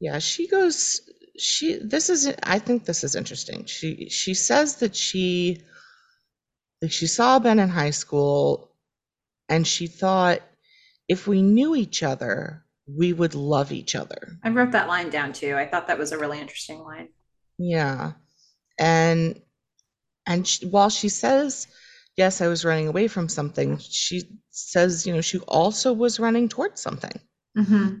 Yeah, 0.00 0.18
she 0.18 0.48
goes, 0.48 1.00
she, 1.38 1.78
this 1.82 2.10
is, 2.10 2.32
I 2.42 2.58
think 2.58 2.84
this 2.84 3.04
is 3.04 3.14
interesting. 3.14 3.64
She, 3.66 4.08
she 4.08 4.34
says 4.34 4.76
that 4.76 4.94
she, 4.94 5.62
like 6.80 6.92
she 6.92 7.06
saw 7.06 7.38
Ben 7.38 7.58
in 7.58 7.68
high 7.68 7.90
school 7.90 8.74
and 9.48 9.66
she 9.66 9.86
thought 9.86 10.40
if 11.08 11.26
we 11.26 11.42
knew 11.42 11.74
each 11.74 12.02
other, 12.02 12.64
we 12.86 13.12
would 13.12 13.34
love 13.34 13.70
each 13.72 13.94
other. 13.94 14.38
I 14.42 14.48
wrote 14.48 14.72
that 14.72 14.88
line 14.88 15.10
down 15.10 15.32
too. 15.32 15.54
I 15.56 15.66
thought 15.66 15.86
that 15.86 15.98
was 15.98 16.12
a 16.12 16.18
really 16.18 16.40
interesting 16.40 16.80
line. 16.80 17.08
Yeah. 17.58 18.12
And 18.78 19.40
and 20.26 20.46
she, 20.46 20.66
while 20.66 20.90
she 20.90 21.08
says, 21.08 21.66
yes, 22.16 22.40
I 22.40 22.48
was 22.48 22.64
running 22.64 22.88
away 22.88 23.08
from 23.08 23.28
something, 23.28 23.78
she 23.78 24.22
says, 24.50 25.06
you 25.06 25.14
know, 25.14 25.20
she 25.20 25.38
also 25.40 25.92
was 25.92 26.20
running 26.20 26.48
towards 26.48 26.80
something. 26.80 27.18
Mm-hmm. 27.56 27.98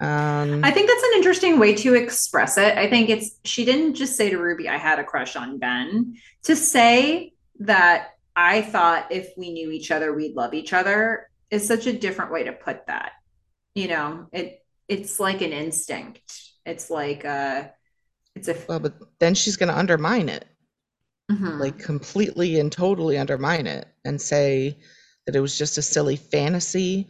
I 0.00 0.06
Um, 0.06 0.62
think 0.62 0.88
that's 0.88 1.02
an 1.02 1.16
interesting 1.16 1.58
way 1.58 1.74
to 1.74 1.94
express 1.94 2.56
it. 2.56 2.78
I 2.78 2.88
think 2.88 3.08
it's, 3.08 3.40
she 3.44 3.64
didn't 3.64 3.94
just 3.94 4.16
say 4.16 4.30
to 4.30 4.38
Ruby, 4.38 4.68
I 4.68 4.76
had 4.76 4.98
a 5.00 5.04
crush 5.04 5.34
on 5.34 5.58
Ben. 5.58 6.14
To 6.44 6.54
say 6.54 7.32
that 7.60 8.10
I 8.36 8.62
thought 8.62 9.10
if 9.10 9.32
we 9.36 9.52
knew 9.52 9.72
each 9.72 9.90
other, 9.90 10.14
we'd 10.14 10.36
love 10.36 10.54
each 10.54 10.72
other 10.72 11.28
is 11.50 11.66
such 11.66 11.86
a 11.86 11.92
different 11.92 12.30
way 12.30 12.44
to 12.44 12.52
put 12.52 12.86
that. 12.86 13.12
You 13.74 13.88
know, 13.88 14.26
it, 14.32 14.62
it's 14.86 15.18
like 15.18 15.42
an 15.42 15.52
instinct. 15.52 16.22
It's 16.64 16.90
like 16.90 17.24
a, 17.24 17.72
it's 18.36 18.46
a, 18.46 18.56
well, 18.68 18.78
but 18.78 18.94
then 19.18 19.34
she's 19.34 19.56
going 19.56 19.70
to 19.70 19.78
undermine 19.78 20.28
it, 20.28 20.44
like 21.28 21.76
mm-hmm, 21.76 21.84
completely 21.84 22.58
and 22.58 22.72
totally 22.72 23.18
undermine 23.18 23.66
it 23.66 23.86
and 24.04 24.20
say 24.20 24.78
that 25.26 25.36
it 25.36 25.40
was 25.40 25.58
just 25.58 25.78
a 25.78 25.82
silly 25.82 26.16
fantasy, 26.16 27.08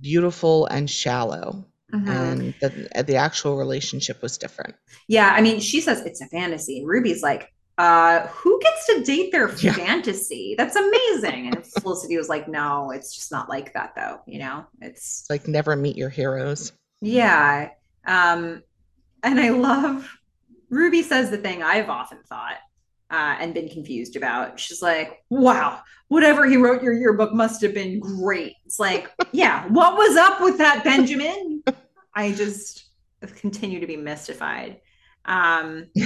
beautiful 0.00 0.66
and 0.66 0.88
shallow, 0.88 1.66
mm-hmm. 1.92 2.08
and 2.08 2.54
that 2.60 3.06
the 3.06 3.16
actual 3.16 3.56
relationship 3.58 4.22
was 4.22 4.38
different. 4.38 4.74
Yeah, 5.08 5.32
I 5.34 5.40
mean, 5.42 5.60
she 5.60 5.80
says 5.80 6.00
it's 6.00 6.20
a 6.20 6.26
fantasy, 6.28 6.78
and 6.80 6.88
Ruby's 6.88 7.22
like, 7.22 7.52
uh, 7.76 8.26
who 8.28 8.58
gets 8.60 8.86
to 8.86 9.02
date 9.04 9.30
their 9.32 9.48
Yeah. 9.60 9.72
fantasy? 9.74 10.54
That's 10.58 10.76
amazing. 10.76 11.48
And 11.48 11.64
Felicity 11.82 12.16
was 12.16 12.28
like, 12.28 12.48
no, 12.48 12.90
it's 12.90 13.14
just 13.14 13.30
not 13.30 13.48
like 13.48 13.72
that, 13.74 13.94
though. 13.94 14.20
You 14.26 14.40
know, 14.40 14.66
it's 14.80 15.20
It's 15.22 15.30
like 15.30 15.46
never 15.46 15.76
meet 15.76 15.96
your 15.96 16.08
heroes. 16.10 16.72
yeah. 17.00 17.70
Um, 18.06 18.62
and 19.22 19.38
I 19.40 19.50
love 19.50 20.08
Ruby 20.70 21.02
says 21.02 21.30
the 21.30 21.38
thing 21.38 21.62
I've 21.62 21.88
often 21.90 22.18
thought 22.28 22.56
uh, 23.10 23.36
and 23.38 23.54
been 23.54 23.68
confused 23.68 24.16
about. 24.16 24.58
She's 24.60 24.82
like, 24.82 25.22
wow, 25.30 25.80
whatever 26.08 26.46
he 26.46 26.56
wrote 26.56 26.82
your 26.82 26.92
yearbook 26.92 27.32
must 27.32 27.62
have 27.62 27.74
been 27.74 28.00
great. 28.00 28.54
It's 28.64 28.78
like, 28.78 29.10
yeah, 29.32 29.66
what 29.68 29.96
was 29.96 30.16
up 30.16 30.40
with 30.40 30.58
that, 30.58 30.84
Benjamin? 30.84 31.62
I 32.14 32.32
just 32.32 32.86
continue 33.36 33.80
to 33.80 33.86
be 33.86 33.96
mystified. 33.96 34.80
Um, 35.24 35.88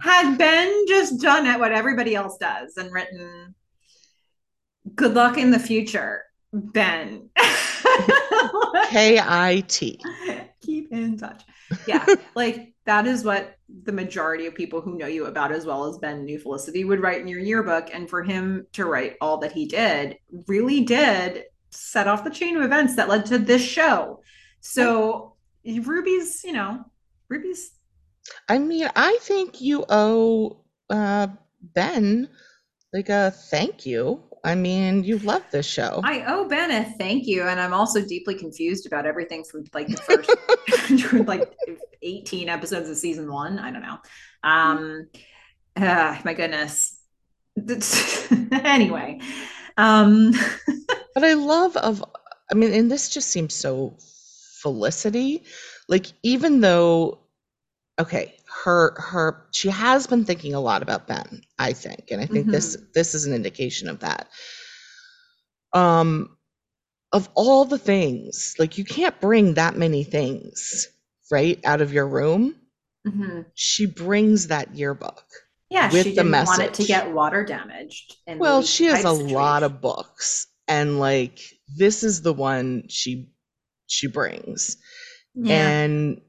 had 0.00 0.38
Ben 0.38 0.86
just 0.88 1.20
done 1.20 1.46
it 1.46 1.60
what 1.60 1.72
everybody 1.72 2.14
else 2.14 2.38
does 2.38 2.76
and 2.78 2.90
written 2.90 3.54
good 4.94 5.14
luck 5.14 5.38
in 5.38 5.50
the 5.50 5.58
future, 5.58 6.24
Ben. 6.52 7.28
K 8.88 9.18
I 9.18 9.64
T. 9.68 10.00
Keep 10.62 10.92
in 10.92 11.16
touch. 11.18 11.42
Yeah, 11.86 12.04
like 12.34 12.74
that 12.86 13.06
is 13.06 13.24
what 13.24 13.56
the 13.84 13.92
majority 13.92 14.46
of 14.46 14.54
people 14.54 14.80
who 14.80 14.98
know 14.98 15.06
you 15.06 15.26
about 15.26 15.52
as 15.52 15.64
well 15.64 15.84
as 15.84 15.98
Ben 15.98 16.24
knew 16.24 16.38
Felicity 16.38 16.84
would 16.84 17.00
write 17.00 17.20
in 17.20 17.28
your 17.28 17.40
yearbook. 17.40 17.90
And 17.92 18.08
for 18.08 18.22
him 18.22 18.66
to 18.72 18.84
write 18.86 19.16
all 19.20 19.38
that 19.38 19.52
he 19.52 19.66
did 19.66 20.18
really 20.46 20.82
did 20.82 21.44
set 21.70 22.08
off 22.08 22.24
the 22.24 22.30
chain 22.30 22.56
of 22.56 22.62
events 22.62 22.96
that 22.96 23.08
led 23.08 23.26
to 23.26 23.38
this 23.38 23.62
show. 23.62 24.20
So 24.60 25.34
Ruby's, 25.64 26.42
you 26.44 26.52
know, 26.52 26.84
Ruby's 27.28 27.72
I 28.48 28.58
mean, 28.58 28.88
I 28.96 29.18
think 29.22 29.60
you 29.60 29.84
owe 29.88 30.64
uh, 30.88 31.28
Ben 31.62 32.28
like 32.92 33.08
a 33.08 33.30
thank 33.30 33.86
you. 33.86 34.22
I 34.44 34.54
mean, 34.54 35.04
you 35.04 35.18
love 35.18 35.42
this 35.50 35.66
show. 35.66 36.00
I 36.02 36.24
owe 36.26 36.48
Ben 36.48 36.70
a 36.70 36.84
thank 36.84 37.26
you, 37.26 37.42
and 37.42 37.60
I'm 37.60 37.74
also 37.74 38.00
deeply 38.04 38.34
confused 38.34 38.86
about 38.86 39.06
everything 39.06 39.44
from 39.44 39.64
like 39.74 39.88
the 39.88 39.96
first 39.96 41.12
like 41.26 41.52
18 42.02 42.48
episodes 42.48 42.88
of 42.88 42.96
season 42.96 43.30
one. 43.30 43.58
I 43.58 43.70
don't 43.70 43.82
know. 43.82 43.98
Um, 44.42 45.08
uh, 45.76 46.18
my 46.24 46.34
goodness. 46.34 46.96
anyway, 48.52 49.20
um, 49.76 50.32
But 51.14 51.24
I 51.24 51.34
love 51.34 51.76
of 51.76 52.04
I 52.50 52.54
mean, 52.54 52.72
and 52.72 52.90
this 52.90 53.08
just 53.08 53.28
seems 53.28 53.54
so 53.54 53.96
Felicity. 54.62 55.44
Like 55.88 56.06
even 56.22 56.60
though 56.60 57.18
okay, 58.00 58.34
her 58.64 58.94
her 58.98 59.46
she 59.52 59.68
has 59.68 60.06
been 60.06 60.24
thinking 60.24 60.54
a 60.54 60.60
lot 60.60 60.82
about 60.82 61.06
Ben, 61.06 61.42
I 61.58 61.72
think. 61.72 62.10
And 62.10 62.20
I 62.20 62.26
think 62.26 62.48
this 62.50 62.76
mhm. 62.76 62.92
this 62.94 63.14
is 63.14 63.26
an 63.26 63.34
indication 63.34 63.88
of 63.88 64.00
that. 64.00 64.28
Um 65.72 66.36
of 67.12 67.28
all 67.34 67.64
the 67.64 67.78
things, 67.78 68.54
like 68.58 68.78
you 68.78 68.84
can't 68.84 69.20
bring 69.20 69.54
that 69.54 69.76
many 69.76 70.04
things, 70.04 70.88
right, 71.30 71.60
out 71.64 71.80
of 71.80 71.92
your 71.92 72.06
room. 72.06 72.54
Mhm. 73.06 73.46
She 73.54 73.86
brings 73.86 74.48
that 74.48 74.74
yearbook 74.74 75.24
yeah, 75.70 75.88
she 75.88 75.96
with 75.96 76.16
the 76.16 76.24
didn't 76.24 76.46
want 76.46 76.62
it 76.62 76.74
to 76.74 76.84
get 76.84 77.12
water 77.12 77.44
damaged 77.44 78.16
Well, 78.26 78.62
she 78.62 78.86
has 78.86 79.04
a 79.04 79.12
lot 79.12 79.62
of 79.62 79.80
books, 79.80 80.48
and 80.68 80.98
like 80.98 81.40
this 81.76 82.02
is 82.02 82.22
the 82.22 82.32
one 82.32 82.84
she 82.88 83.30
she 83.86 84.08
brings. 84.08 84.76
Yeah, 85.34 85.54
And 85.54 86.20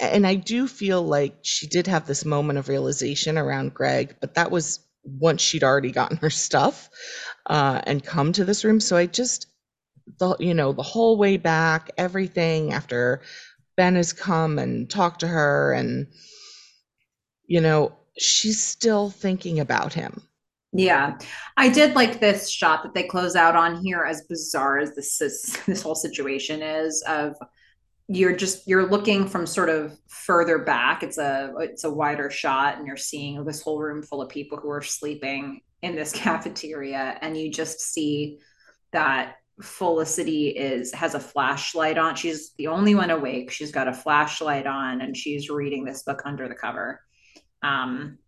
and 0.00 0.26
I 0.26 0.34
do 0.34 0.66
feel 0.66 1.02
like 1.02 1.36
she 1.42 1.66
did 1.66 1.86
have 1.86 2.06
this 2.06 2.24
moment 2.24 2.58
of 2.58 2.68
realization 2.68 3.36
around 3.38 3.74
Greg, 3.74 4.16
but 4.20 4.34
that 4.34 4.50
was 4.50 4.80
once 5.04 5.40
she'd 5.42 5.64
already 5.64 5.90
gotten 5.90 6.16
her 6.18 6.30
stuff 6.30 6.90
uh, 7.46 7.80
and 7.84 8.04
come 8.04 8.32
to 8.32 8.44
this 8.44 8.64
room. 8.64 8.80
So 8.80 8.96
I 8.96 9.06
just 9.06 9.46
the 10.18 10.36
you 10.38 10.54
know 10.54 10.72
the 10.72 10.82
whole 10.82 11.16
way 11.18 11.36
back, 11.36 11.90
everything 11.98 12.72
after 12.72 13.22
Ben 13.76 13.94
has 13.96 14.12
come 14.12 14.58
and 14.58 14.88
talked 14.88 15.20
to 15.20 15.28
her, 15.28 15.72
and 15.72 16.06
you 17.46 17.60
know 17.60 17.92
she's 18.18 18.62
still 18.62 19.10
thinking 19.10 19.60
about 19.60 19.92
him. 19.92 20.22
yeah. 20.72 21.18
I 21.56 21.68
did 21.68 21.94
like 21.94 22.20
this 22.20 22.50
shot 22.50 22.82
that 22.82 22.94
they 22.94 23.04
close 23.04 23.36
out 23.36 23.56
on 23.56 23.82
here, 23.82 24.04
as 24.04 24.22
bizarre 24.22 24.78
as 24.78 24.94
this 24.94 25.20
is, 25.20 25.56
this 25.66 25.82
whole 25.82 25.94
situation 25.94 26.62
is. 26.62 27.02
Of 27.06 27.36
you're 28.08 28.34
just 28.34 28.66
you're 28.66 28.88
looking 28.88 29.28
from 29.28 29.46
sort 29.46 29.68
of 29.68 29.96
further 30.08 30.58
back. 30.58 31.02
It's 31.02 31.18
a 31.18 31.52
it's 31.58 31.84
a 31.84 31.92
wider 31.92 32.30
shot 32.30 32.78
and 32.78 32.86
you're 32.86 32.96
seeing 32.96 33.44
this 33.44 33.62
whole 33.62 33.78
room 33.78 34.02
full 34.02 34.22
of 34.22 34.30
people 34.30 34.58
who 34.58 34.70
are 34.70 34.82
sleeping 34.82 35.60
in 35.82 35.94
this 35.94 36.12
cafeteria 36.14 37.18
and 37.20 37.36
you 37.36 37.50
just 37.50 37.80
see 37.80 38.38
that 38.92 39.36
felicity 39.60 40.48
is 40.48 40.92
has 40.94 41.14
a 41.14 41.20
flashlight 41.20 41.98
on. 41.98 42.14
She's 42.14 42.52
the 42.56 42.68
only 42.68 42.94
one 42.94 43.10
awake. 43.10 43.50
She's 43.50 43.72
got 43.72 43.88
a 43.88 43.92
flashlight 43.92 44.66
on 44.66 45.02
and 45.02 45.14
she's 45.14 45.50
reading 45.50 45.84
this 45.84 46.02
book 46.02 46.22
under 46.24 46.48
the 46.48 46.54
cover. 46.54 47.00
Um 47.62 48.18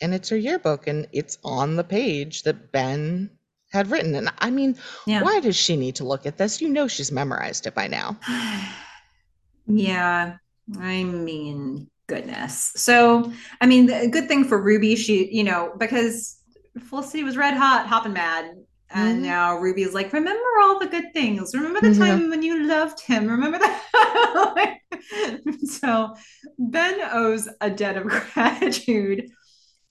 and 0.00 0.14
it's 0.14 0.28
her 0.28 0.36
yearbook 0.36 0.86
and 0.86 1.08
it's 1.12 1.38
on 1.42 1.74
the 1.74 1.84
page 1.84 2.44
that 2.44 2.70
Ben 2.70 3.30
had 3.72 3.90
written. 3.90 4.14
And 4.14 4.30
I 4.38 4.50
mean, 4.50 4.76
yeah 5.06 5.22
why 5.22 5.40
does 5.40 5.56
she 5.56 5.76
need 5.76 5.96
to 5.96 6.04
look 6.04 6.26
at 6.26 6.38
this? 6.38 6.60
You 6.60 6.68
know 6.68 6.88
she's 6.88 7.12
memorized 7.12 7.66
it 7.66 7.74
by 7.74 7.86
now. 7.88 8.18
yeah 9.66 10.36
i 10.80 11.04
mean 11.04 11.88
goodness 12.08 12.72
so 12.76 13.30
i 13.60 13.66
mean 13.66 13.86
the 13.86 14.08
good 14.08 14.26
thing 14.26 14.44
for 14.44 14.60
ruby 14.60 14.96
she 14.96 15.32
you 15.32 15.44
know 15.44 15.72
because 15.78 16.36
Felicity 16.78 17.24
was 17.24 17.36
red 17.36 17.54
hot, 17.54 17.88
hopping 17.88 18.12
mad. 18.12 18.52
And 18.92 19.18
Mhm. 19.18 19.22
now 19.22 19.56
Ruby's 19.58 19.92
like, 19.92 20.12
remember 20.12 20.40
all 20.62 20.78
the 20.78 20.86
good 20.86 21.12
things. 21.12 21.52
Remember 21.52 21.80
the 21.80 21.90
Yeah. 21.90 22.06
time 22.06 22.30
when 22.30 22.42
you 22.42 22.62
loved 22.64 23.00
him. 23.00 23.26
Remember 23.26 23.58
that? 23.58 24.78
so 25.66 26.14
Ben 26.58 27.00
owes 27.12 27.48
a 27.60 27.70
debt 27.70 27.96
of 27.96 28.06
gratitude 28.34 29.30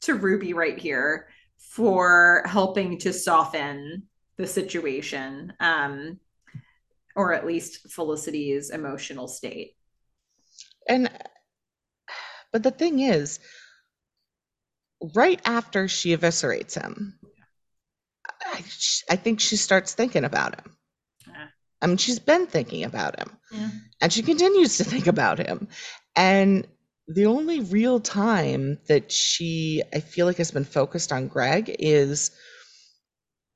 to 0.02 0.14
Ruby 0.16 0.54
right 0.54 0.80
here 0.80 1.28
for 1.70 2.42
helping 2.48 2.98
to 2.98 3.14
soften 3.14 4.04
the 4.38 4.48
situation, 4.48 5.54
um, 5.60 6.20
or 7.16 7.32
at 7.32 7.46
least 7.46 7.92
Felicity's 7.92 8.72
emotional 8.72 9.28
state. 9.28 9.76
And, 10.88 11.12
but 12.52 12.64
the 12.64 12.72
thing 12.72 13.00
is, 13.00 13.40
right 15.14 15.40
after 15.46 15.88
she 15.88 16.18
eviscerates 16.18 16.74
him, 16.74 17.20
I, 18.42 18.64
I 19.12 19.16
think 19.16 19.40
she 19.40 19.56
starts 19.56 19.94
thinking 19.94 20.24
about 20.24 20.56
him. 20.60 20.76
Yeah. 21.28 21.48
I 21.84 21.88
mean, 21.88 21.98
she's 21.98 22.20
been 22.20 22.48
thinking 22.48 22.84
about 22.84 23.20
him. 23.20 23.38
Yeah. 23.52 23.70
And 24.02 24.12
she 24.12 24.24
continues 24.24 24.78
to 24.78 24.84
think 24.84 25.06
about 25.06 25.38
him. 25.38 25.68
And 26.16 26.66
the 27.10 27.26
only 27.26 27.60
real 27.62 28.00
time 28.00 28.78
that 28.88 29.12
she, 29.12 29.82
I 29.92 30.00
feel 30.00 30.28
like, 30.28 30.38
has 30.38 30.52
been 30.52 30.64
focused 30.64 31.12
on 31.12 31.28
Greg 31.28 31.76
is 31.80 32.30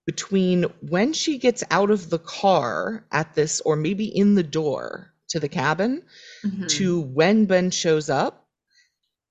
between 0.08 0.64
when 0.82 1.14
she 1.14 1.38
gets 1.38 1.64
out 1.70 1.92
of 1.92 2.10
the 2.10 2.18
car 2.18 3.06
at 3.12 3.36
this, 3.36 3.62
or 3.62 3.76
maybe 3.76 4.06
in 4.06 4.34
the 4.34 4.44
door 4.44 5.14
to 5.30 5.40
the 5.40 5.48
cabin, 5.48 6.02
mm-hmm. 6.44 6.66
to 6.66 7.00
when 7.00 7.46
Ben 7.46 7.70
shows 7.70 8.10
up. 8.10 8.48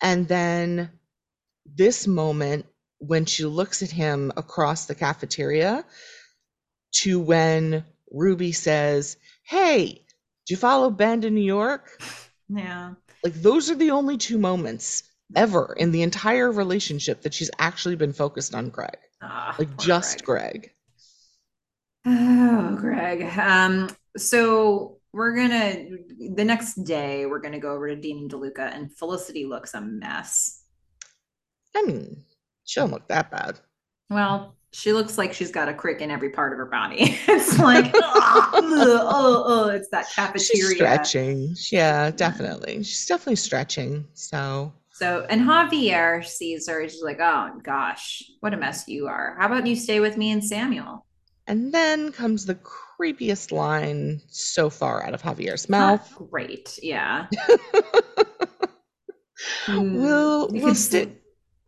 And 0.00 0.28
then 0.28 0.90
this 1.66 2.06
moment 2.06 2.66
when 2.98 3.24
she 3.24 3.44
looks 3.44 3.82
at 3.82 3.90
him 3.90 4.32
across 4.36 4.86
the 4.86 4.94
cafeteria 4.94 5.84
to 7.02 7.18
when 7.18 7.84
Ruby 8.12 8.52
says, 8.52 9.16
Hey, 9.42 10.04
do 10.46 10.54
you 10.54 10.56
follow 10.56 10.90
Ben 10.90 11.22
to 11.22 11.30
New 11.30 11.44
York? 11.44 11.90
Yeah. 12.54 12.94
Like 13.24 13.34
those 13.34 13.70
are 13.70 13.76
the 13.76 13.90
only 13.90 14.16
two 14.16 14.38
moments 14.38 15.04
ever 15.34 15.74
in 15.78 15.92
the 15.92 16.02
entire 16.02 16.50
relationship 16.50 17.22
that 17.22 17.34
she's 17.34 17.50
actually 17.58 17.96
been 17.96 18.12
focused 18.12 18.54
on 18.54 18.68
Greg. 18.68 18.98
Oh, 19.22 19.54
like 19.58 19.76
just 19.78 20.24
Greg. 20.24 20.72
Greg. 22.04 22.18
Oh, 22.18 22.76
Greg. 22.80 23.38
Um, 23.38 23.88
so 24.16 24.98
we're 25.12 25.36
gonna 25.36 25.84
the 26.34 26.44
next 26.44 26.84
day 26.84 27.26
we're 27.26 27.40
gonna 27.40 27.60
go 27.60 27.72
over 27.72 27.88
to 27.88 27.96
Dean 27.96 28.18
and 28.18 28.30
DeLuca, 28.30 28.74
and 28.74 28.92
Felicity 28.96 29.44
looks 29.44 29.74
a 29.74 29.80
mess. 29.80 30.64
I 31.74 31.82
mean, 31.82 32.24
she 32.64 32.80
don't 32.80 32.90
look 32.90 33.08
that 33.08 33.30
bad. 33.30 33.60
Well, 34.10 34.56
she 34.72 34.92
looks 34.92 35.18
like 35.18 35.32
she's 35.34 35.50
got 35.50 35.68
a 35.68 35.74
crick 35.74 36.00
in 36.00 36.10
every 36.10 36.30
part 36.30 36.52
of 36.52 36.58
her 36.58 36.66
body. 36.66 37.18
it's 37.28 37.58
like, 37.58 37.90
oh, 37.94 38.50
oh, 38.54 39.44
oh, 39.46 39.68
it's 39.68 39.88
that 39.88 40.06
cafeteria. 40.10 40.40
She's 40.40 40.74
stretching. 40.74 41.56
Yeah, 41.70 42.10
definitely. 42.10 42.82
She's 42.82 43.06
definitely 43.06 43.36
stretching. 43.36 44.06
So. 44.14 44.72
So, 44.94 45.26
and 45.28 45.42
Javier 45.42 46.24
sees 46.24 46.68
her. 46.68 46.88
She's 46.88 47.02
like, 47.02 47.18
oh 47.20 47.58
gosh, 47.62 48.22
what 48.40 48.54
a 48.54 48.56
mess 48.56 48.86
you 48.88 49.08
are. 49.08 49.36
How 49.38 49.46
about 49.46 49.66
you 49.66 49.74
stay 49.74 50.00
with 50.00 50.16
me 50.16 50.30
and 50.30 50.44
Samuel? 50.44 51.06
And 51.46 51.72
then 51.72 52.12
comes 52.12 52.46
the 52.46 52.54
creepiest 52.54 53.52
line 53.52 54.20
so 54.28 54.70
far 54.70 55.04
out 55.04 55.14
of 55.14 55.22
Javier's 55.22 55.68
mouth. 55.68 56.08
Not 56.10 56.30
great. 56.30 56.78
Yeah. 56.82 57.26
Hmm. 59.66 60.00
we'll, 60.00 60.48
we'll 60.50 60.74
stick 60.76 61.22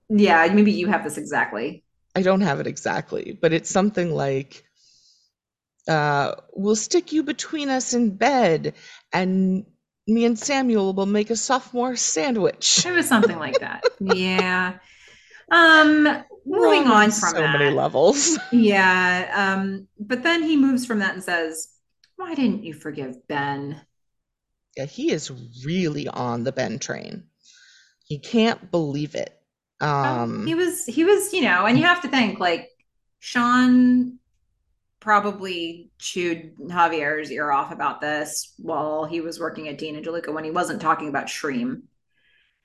yeah, 0.09 0.47
maybe 0.53 0.73
you 0.73 0.89
have 0.89 1.05
this 1.05 1.17
exactly. 1.17 1.84
I 2.15 2.23
don't 2.23 2.43
have 2.43 2.61
it 2.61 2.67
exactly, 2.67 3.37
but 3.41 3.53
it's 3.53 3.71
something 3.71 4.15
like 4.15 4.65
uh, 5.89 6.35
we'll 6.53 6.77
stick 6.77 7.13
you 7.13 7.23
between 7.23 7.69
us 7.69 7.93
in 7.93 8.17
bed 8.17 8.75
and 9.13 9.67
me 10.07 10.25
and 10.25 10.39
Samuel 10.39 10.93
will 10.93 11.07
make 11.07 11.31
a 11.31 11.37
sophomore 11.37 11.97
sandwich. 11.97 12.85
It 12.87 12.93
was 12.93 13.09
something 13.09 13.39
like 13.39 13.59
that. 13.61 13.85
yeah. 14.01 14.79
Um 15.51 16.25
moving 16.47 16.87
on 16.87 17.11
from 17.11 17.31
so 17.31 17.41
that. 17.41 17.59
many 17.59 17.75
levels. 17.75 18.39
yeah. 18.53 19.55
Um, 19.57 19.89
but 19.99 20.23
then 20.23 20.43
he 20.43 20.57
moves 20.57 20.87
from 20.87 21.01
that 21.01 21.15
and 21.15 21.23
says, 21.25 21.69
Why 22.17 22.35
didn't 22.35 22.65
you 22.65 22.75
forgive 22.75 23.27
Ben? 23.27 23.81
Yeah, 24.77 24.87
he 24.87 25.13
is 25.13 25.31
really 25.65 26.09
on 26.09 26.45
the 26.45 26.53
Ben 26.53 26.79
train. 26.79 27.25
He 28.05 28.19
can't 28.19 28.71
believe 28.71 29.15
it. 29.15 29.39
Um, 29.85 30.47
he 30.47 30.55
was 30.55 30.87
he 30.87 31.05
was 31.05 31.33
you 31.33 31.43
know, 31.43 31.67
and 31.67 31.79
you 31.79 31.85
have 31.85 32.03
to 32.03 32.09
think 32.09 32.41
like 32.41 32.71
Sean 33.19 34.19
probably 35.01 35.91
chewed 35.99 36.57
Javier's 36.57 37.31
ear 37.31 37.51
off 37.51 37.71
about 37.71 38.01
this 38.01 38.55
while 38.57 39.05
he 39.05 39.21
was 39.21 39.39
working 39.39 39.69
at 39.69 39.77
Dean 39.77 39.97
and 39.97 40.05
DeLuca 40.05 40.33
when 40.33 40.45
he 40.45 40.51
wasn't 40.51 40.81
talking 40.81 41.09
about 41.09 41.27
Shreem. 41.27 41.83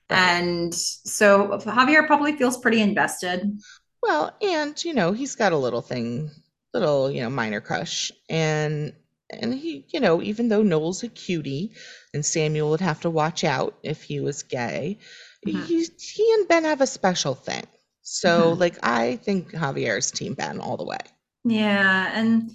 And 0.08 0.74
so 0.74 1.48
Javier 1.58 2.06
probably 2.06 2.36
feels 2.36 2.56
pretty 2.56 2.80
invested. 2.80 3.60
Well, 4.02 4.34
and 4.40 4.82
you 4.82 4.94
know, 4.94 5.12
he's 5.12 5.36
got 5.36 5.52
a 5.52 5.58
little 5.58 5.82
thing, 5.82 6.30
little, 6.72 7.10
you 7.10 7.20
know, 7.20 7.30
minor 7.30 7.60
crush. 7.60 8.10
And 8.28 8.94
and 9.28 9.54
he, 9.54 9.84
you 9.90 10.00
know, 10.00 10.22
even 10.22 10.48
though 10.48 10.62
Noel's 10.62 11.02
a 11.02 11.08
cutie 11.08 11.72
and 12.12 12.24
Samuel 12.24 12.70
would 12.70 12.80
have 12.80 13.00
to 13.02 13.10
watch 13.10 13.44
out 13.44 13.78
if 13.82 14.02
he 14.02 14.18
was 14.18 14.42
gay, 14.42 14.98
mm-hmm. 15.46 15.62
he, 15.62 15.86
he 15.98 16.32
and 16.34 16.48
Ben 16.48 16.64
have 16.64 16.80
a 16.80 16.86
special 16.86 17.34
thing. 17.34 17.64
So, 18.02 18.50
mm-hmm. 18.50 18.60
like, 18.60 18.78
I 18.82 19.16
think 19.16 19.52
Javier's 19.52 20.10
team 20.10 20.34
Ben 20.34 20.60
all 20.60 20.76
the 20.76 20.84
way. 20.84 20.98
Yeah. 21.44 22.10
And 22.14 22.50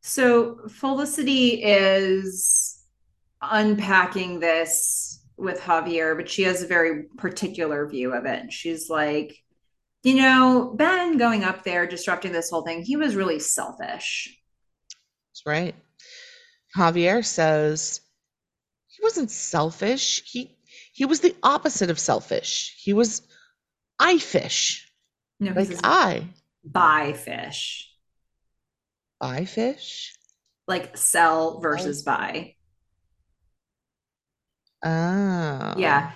so 0.00 0.68
Felicity 0.68 1.62
is 1.62 2.82
unpacking 3.40 4.40
this 4.40 5.20
with 5.36 5.60
Javier, 5.60 6.16
but 6.16 6.28
she 6.28 6.42
has 6.44 6.62
a 6.62 6.66
very 6.66 7.04
particular 7.16 7.86
view 7.88 8.12
of 8.14 8.26
it. 8.26 8.52
She's 8.52 8.88
like, 8.88 9.36
you 10.02 10.14
know, 10.14 10.74
Ben 10.76 11.16
going 11.16 11.44
up 11.44 11.64
there, 11.64 11.86
disrupting 11.86 12.32
this 12.32 12.50
whole 12.50 12.62
thing, 12.62 12.82
he 12.82 12.96
was 12.96 13.16
really 13.16 13.38
selfish. 13.38 14.36
That's 15.30 15.46
right. 15.46 15.74
Javier 16.76 17.24
says 17.24 18.00
he 18.88 19.02
wasn't 19.02 19.30
selfish. 19.30 20.22
He 20.24 20.56
he 20.92 21.06
was 21.06 21.20
the 21.20 21.34
opposite 21.42 21.90
of 21.90 21.98
selfish. 21.98 22.76
He 22.78 22.92
was 22.92 23.22
I 23.98 24.18
fish. 24.18 24.88
No, 25.40 25.52
like 25.52 25.70
I. 25.82 26.28
Buy 26.64 27.14
fish. 27.14 27.90
Buy 29.20 29.44
fish? 29.44 30.14
Like 30.68 30.96
sell 30.96 31.60
versus 31.60 32.02
buy. 32.02 32.54
Oh. 34.84 35.74
Yeah. 35.76 36.12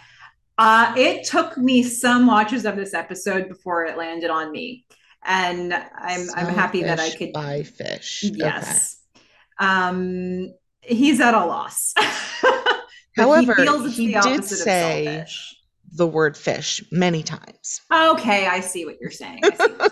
Uh, 0.58 0.94
it 0.96 1.26
took 1.26 1.56
me 1.56 1.82
some 1.82 2.26
watches 2.26 2.64
of 2.64 2.76
this 2.76 2.94
episode 2.94 3.48
before 3.48 3.84
it 3.84 3.96
landed 3.96 4.30
on 4.30 4.50
me. 4.52 4.86
And 5.24 5.72
I'm 5.74 6.28
I'm 6.34 6.54
happy 6.54 6.82
that 6.82 7.00
I 7.00 7.10
could 7.10 7.32
buy 7.32 7.62
fish. 7.64 8.24
Yes. 8.24 9.00
Okay. 9.16 9.24
Um 9.58 10.54
he's 10.80 11.20
at 11.20 11.34
a 11.34 11.44
loss. 11.44 11.94
However, 13.16 13.54
he, 13.88 14.12
he 14.12 14.20
did 14.20 14.44
say 14.44 15.24
the 15.92 16.06
word 16.06 16.36
fish 16.36 16.82
many 16.90 17.22
times. 17.22 17.80
Okay, 17.92 18.46
I 18.46 18.60
see 18.60 18.84
what 18.84 18.96
you're 19.00 19.10
saying. 19.10 19.42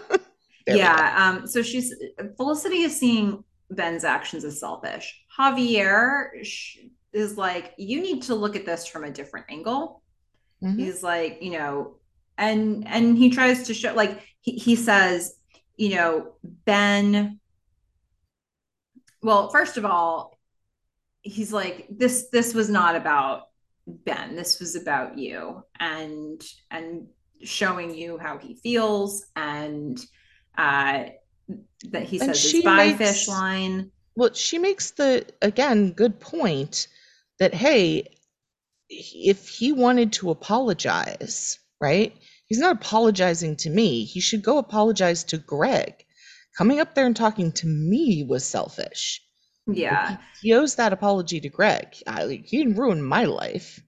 yeah. 0.67 1.15
Um, 1.17 1.47
so 1.47 1.63
she's 1.63 1.95
Felicity 2.37 2.83
is 2.83 2.99
seeing 2.99 3.43
Ben's 3.71 4.05
actions 4.05 4.45
as 4.45 4.61
selfish. 4.61 5.25
Javier 5.39 6.29
is 7.13 7.39
like, 7.39 7.73
you 7.79 8.01
need 8.01 8.23
to 8.25 8.35
look 8.35 8.57
at 8.57 8.67
this 8.67 8.87
from 8.87 9.05
a 9.05 9.11
different 9.11 9.47
angle. 9.49 10.03
Mm-hmm. 10.63 10.79
He's 10.79 11.03
like, 11.03 11.39
you 11.43 11.53
know, 11.53 11.97
and 12.37 12.87
and 12.89 13.17
he 13.17 13.31
tries 13.31 13.67
to 13.67 13.75
show 13.75 13.95
like 13.95 14.21
he, 14.41 14.53
he 14.53 14.77
says, 14.77 15.37
you 15.77 15.95
know, 15.95 16.33
Ben. 16.43 17.41
Well, 19.23 19.49
first 19.49 19.79
of 19.79 19.85
all, 19.85 20.34
he's 21.25 21.53
like 21.53 21.87
this 21.91 22.29
this 22.31 22.55
was 22.55 22.69
not 22.69 22.95
about 22.95 23.49
ben. 23.87 24.37
This 24.37 24.61
was 24.61 24.77
about 24.77 25.19
you 25.19 25.65
and 25.81 26.41
and 26.71 27.09
showing 27.43 27.95
you 27.95 28.19
how 28.19 28.39
he 28.39 28.55
feels 28.55 29.27
and 29.35 29.99
uh 30.57 31.05
that 31.91 32.03
he 32.05 32.19
says 32.19 32.41
his 32.41 32.65
makes, 32.65 32.99
fish 32.99 33.29
line. 33.29 33.91
Well 34.15 34.33
she 34.33 34.59
makes 34.59 34.93
the 34.93 35.27
again 35.43 35.93
good 35.93 36.21
point 36.21 36.89
that 37.39 37.55
hey 37.55 38.07
if 38.89 39.49
he 39.49 39.73
wanted 39.73 40.13
to 40.13 40.31
apologize 40.31 41.59
right? 41.81 42.15
He's 42.47 42.59
not 42.59 42.77
apologizing 42.77 43.57
to 43.57 43.71
me. 43.71 44.05
He 44.05 44.21
should 44.21 44.43
go 44.43 44.59
apologize 44.59 45.25
to 45.25 45.39
greg. 45.39 46.05
Coming 46.57 46.81
up 46.81 46.95
there 46.95 47.07
and 47.07 47.17
talking 47.17 47.53
to 47.53 47.67
me 47.67 48.25
was 48.29 48.45
selfish 48.45 49.24
yeah. 49.66 50.19
He, 50.41 50.53
owes 50.53 50.74
that 50.77 50.93
apology 50.93 51.41
to 51.41 51.49
Greg. 51.49 51.97
I, 52.07 52.24
like, 52.24 52.47
he 52.47 52.59
didn't 52.59 52.77
ruin 52.77 53.03
my 53.03 53.24
life. 53.24 53.81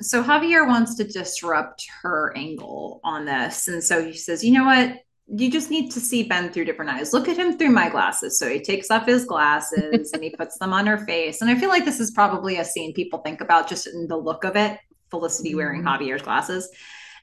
So 0.00 0.22
Javier 0.22 0.66
wants 0.66 0.94
to 0.96 1.04
disrupt 1.04 1.86
her 2.02 2.32
angle 2.36 3.00
on 3.04 3.24
this. 3.24 3.68
And 3.68 3.82
so 3.82 4.04
he 4.04 4.14
says, 4.14 4.42
you 4.42 4.52
know 4.52 4.64
what? 4.64 4.98
You 5.28 5.50
just 5.50 5.70
need 5.70 5.90
to 5.92 6.00
see 6.00 6.24
Ben 6.24 6.50
through 6.50 6.64
different 6.64 6.90
eyes. 6.90 7.12
Look 7.12 7.28
at 7.28 7.36
him 7.36 7.56
through 7.56 7.70
my 7.70 7.88
glasses. 7.88 8.38
So 8.38 8.48
he 8.48 8.60
takes 8.60 8.90
off 8.90 9.06
his 9.06 9.24
glasses 9.24 10.12
and 10.12 10.22
he 10.22 10.30
puts 10.38 10.58
them 10.58 10.72
on 10.72 10.86
her 10.86 10.98
face. 10.98 11.40
And 11.40 11.50
I 11.50 11.54
feel 11.54 11.68
like 11.68 11.84
this 11.84 12.00
is 12.00 12.10
probably 12.10 12.56
a 12.56 12.64
scene 12.64 12.92
people 12.92 13.20
think 13.20 13.40
about 13.40 13.68
just 13.68 13.86
in 13.86 14.08
the 14.08 14.16
look 14.16 14.44
of 14.44 14.56
it 14.56 14.78
Felicity 15.12 15.54
wearing 15.54 15.82
mm-hmm. 15.82 16.02
Javier's 16.02 16.22
glasses. 16.22 16.68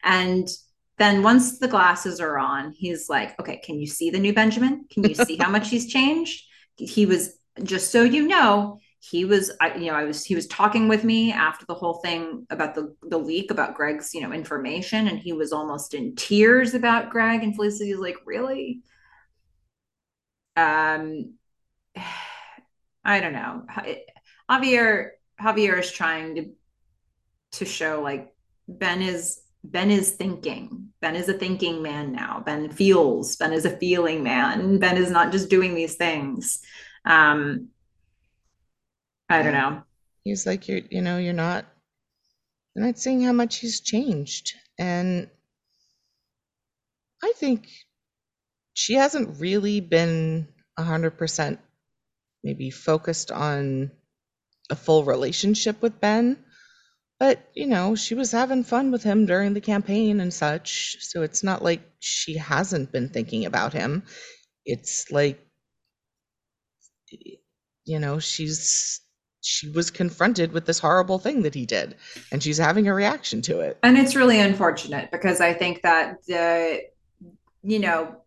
And 0.03 0.47
then 0.97 1.23
once 1.23 1.59
the 1.59 1.67
glasses 1.67 2.21
are 2.21 2.37
on, 2.37 2.71
he's 2.71 3.09
like, 3.09 3.37
okay, 3.39 3.57
can 3.57 3.79
you 3.79 3.87
see 3.87 4.11
the 4.11 4.19
new 4.19 4.33
Benjamin? 4.33 4.85
Can 4.89 5.03
you 5.03 5.15
see 5.15 5.37
how 5.37 5.49
much 5.49 5.69
he's 5.69 5.91
changed? 5.91 6.43
He 6.77 7.05
was 7.05 7.38
just 7.63 7.91
so 7.91 8.03
you 8.03 8.27
know, 8.27 8.79
he 8.99 9.23
was 9.23 9.51
I, 9.61 9.75
you 9.75 9.87
know 9.87 9.93
i 9.93 10.03
was 10.03 10.25
he 10.25 10.35
was 10.35 10.45
talking 10.47 10.89
with 10.89 11.05
me 11.05 11.31
after 11.31 11.65
the 11.65 11.73
whole 11.73 11.95
thing 11.95 12.45
about 12.49 12.75
the 12.75 12.95
the 13.03 13.17
leak 13.17 13.49
about 13.49 13.75
greg's 13.75 14.13
you 14.13 14.21
know 14.21 14.33
information. 14.33 15.07
And 15.07 15.17
he 15.17 15.33
was 15.33 15.53
almost 15.53 15.93
in 15.93 16.15
tears 16.15 16.73
about 16.73 17.09
greg. 17.09 17.43
And 17.43 17.55
felicity 17.55 17.91
was 17.91 18.01
like 18.01 18.17
really? 18.25 18.81
Um 20.55 21.35
i 23.05 23.21
don't 23.21 23.33
know. 23.33 23.63
Javier 24.49 25.11
javier 25.41 25.79
is 25.79 25.91
trying 25.91 26.35
to 26.35 26.49
to 27.53 27.65
show 27.65 28.01
like 28.01 28.33
ben 28.67 29.01
is 29.01 29.41
ben 29.63 29.91
is 29.91 30.11
thinking. 30.11 30.89
Ben 31.01 31.15
is 31.15 31.29
a 31.29 31.33
thinking 31.33 31.81
man 31.81 32.11
now. 32.11 32.43
Ben 32.45 32.69
feels 32.69 33.37
ben 33.37 33.53
is 33.53 33.63
a 33.63 33.77
feeling 33.77 34.23
man. 34.23 34.77
Ben 34.79 34.97
is 34.97 35.09
not 35.09 35.31
just 35.31 35.49
doing 35.49 35.73
these 35.73 35.95
things 35.95 36.61
um 37.05 37.69
I 39.29 39.43
don't 39.43 39.53
know. 39.53 39.83
He's 40.23 40.45
like, 40.45 40.67
you're, 40.67 40.81
you 40.89 41.01
know, 41.01 41.17
you're 41.17 41.33
not, 41.33 41.65
you're 42.75 42.85
not 42.85 42.97
seeing 42.97 43.21
how 43.21 43.31
much 43.31 43.57
he's 43.57 43.79
changed. 43.79 44.53
And 44.77 45.29
I 47.23 47.33
think 47.35 47.67
she 48.73 48.95
hasn't 48.95 49.39
really 49.39 49.81
been 49.81 50.47
100% 50.79 51.57
maybe 52.43 52.71
focused 52.71 53.31
on 53.31 53.91
a 54.69 54.75
full 54.75 55.03
relationship 55.03 55.81
with 55.81 55.99
Ben. 55.99 56.37
But, 57.19 57.49
you 57.53 57.67
know, 57.67 57.95
she 57.95 58.15
was 58.15 58.31
having 58.31 58.63
fun 58.63 58.91
with 58.91 59.03
him 59.03 59.25
during 59.25 59.53
the 59.53 59.61
campaign 59.61 60.21
and 60.21 60.33
such. 60.33 60.97
So 61.01 61.21
it's 61.21 61.43
not 61.43 61.61
like 61.61 61.81
she 61.99 62.37
hasn't 62.37 62.91
been 62.91 63.09
thinking 63.09 63.45
about 63.45 63.73
him. 63.73 64.03
It's 64.65 65.11
like, 65.11 65.45
you 67.85 67.99
know, 67.99 68.19
she's 68.19 69.01
she 69.41 69.69
was 69.69 69.89
confronted 69.89 70.51
with 70.51 70.65
this 70.65 70.79
horrible 70.79 71.17
thing 71.17 71.43
that 71.43 71.55
he 71.55 71.65
did 71.65 71.95
and 72.31 72.43
she's 72.43 72.57
having 72.57 72.87
a 72.87 72.93
reaction 72.93 73.41
to 73.41 73.61
it. 73.61 73.79
And 73.83 73.97
it's 73.97 74.13
really 74.13 74.39
unfortunate 74.39 75.11
because 75.11 75.39
i 75.39 75.53
think 75.53 75.81
that 75.81 76.17
the 76.25 76.81
you 77.63 77.79
know 77.79 78.17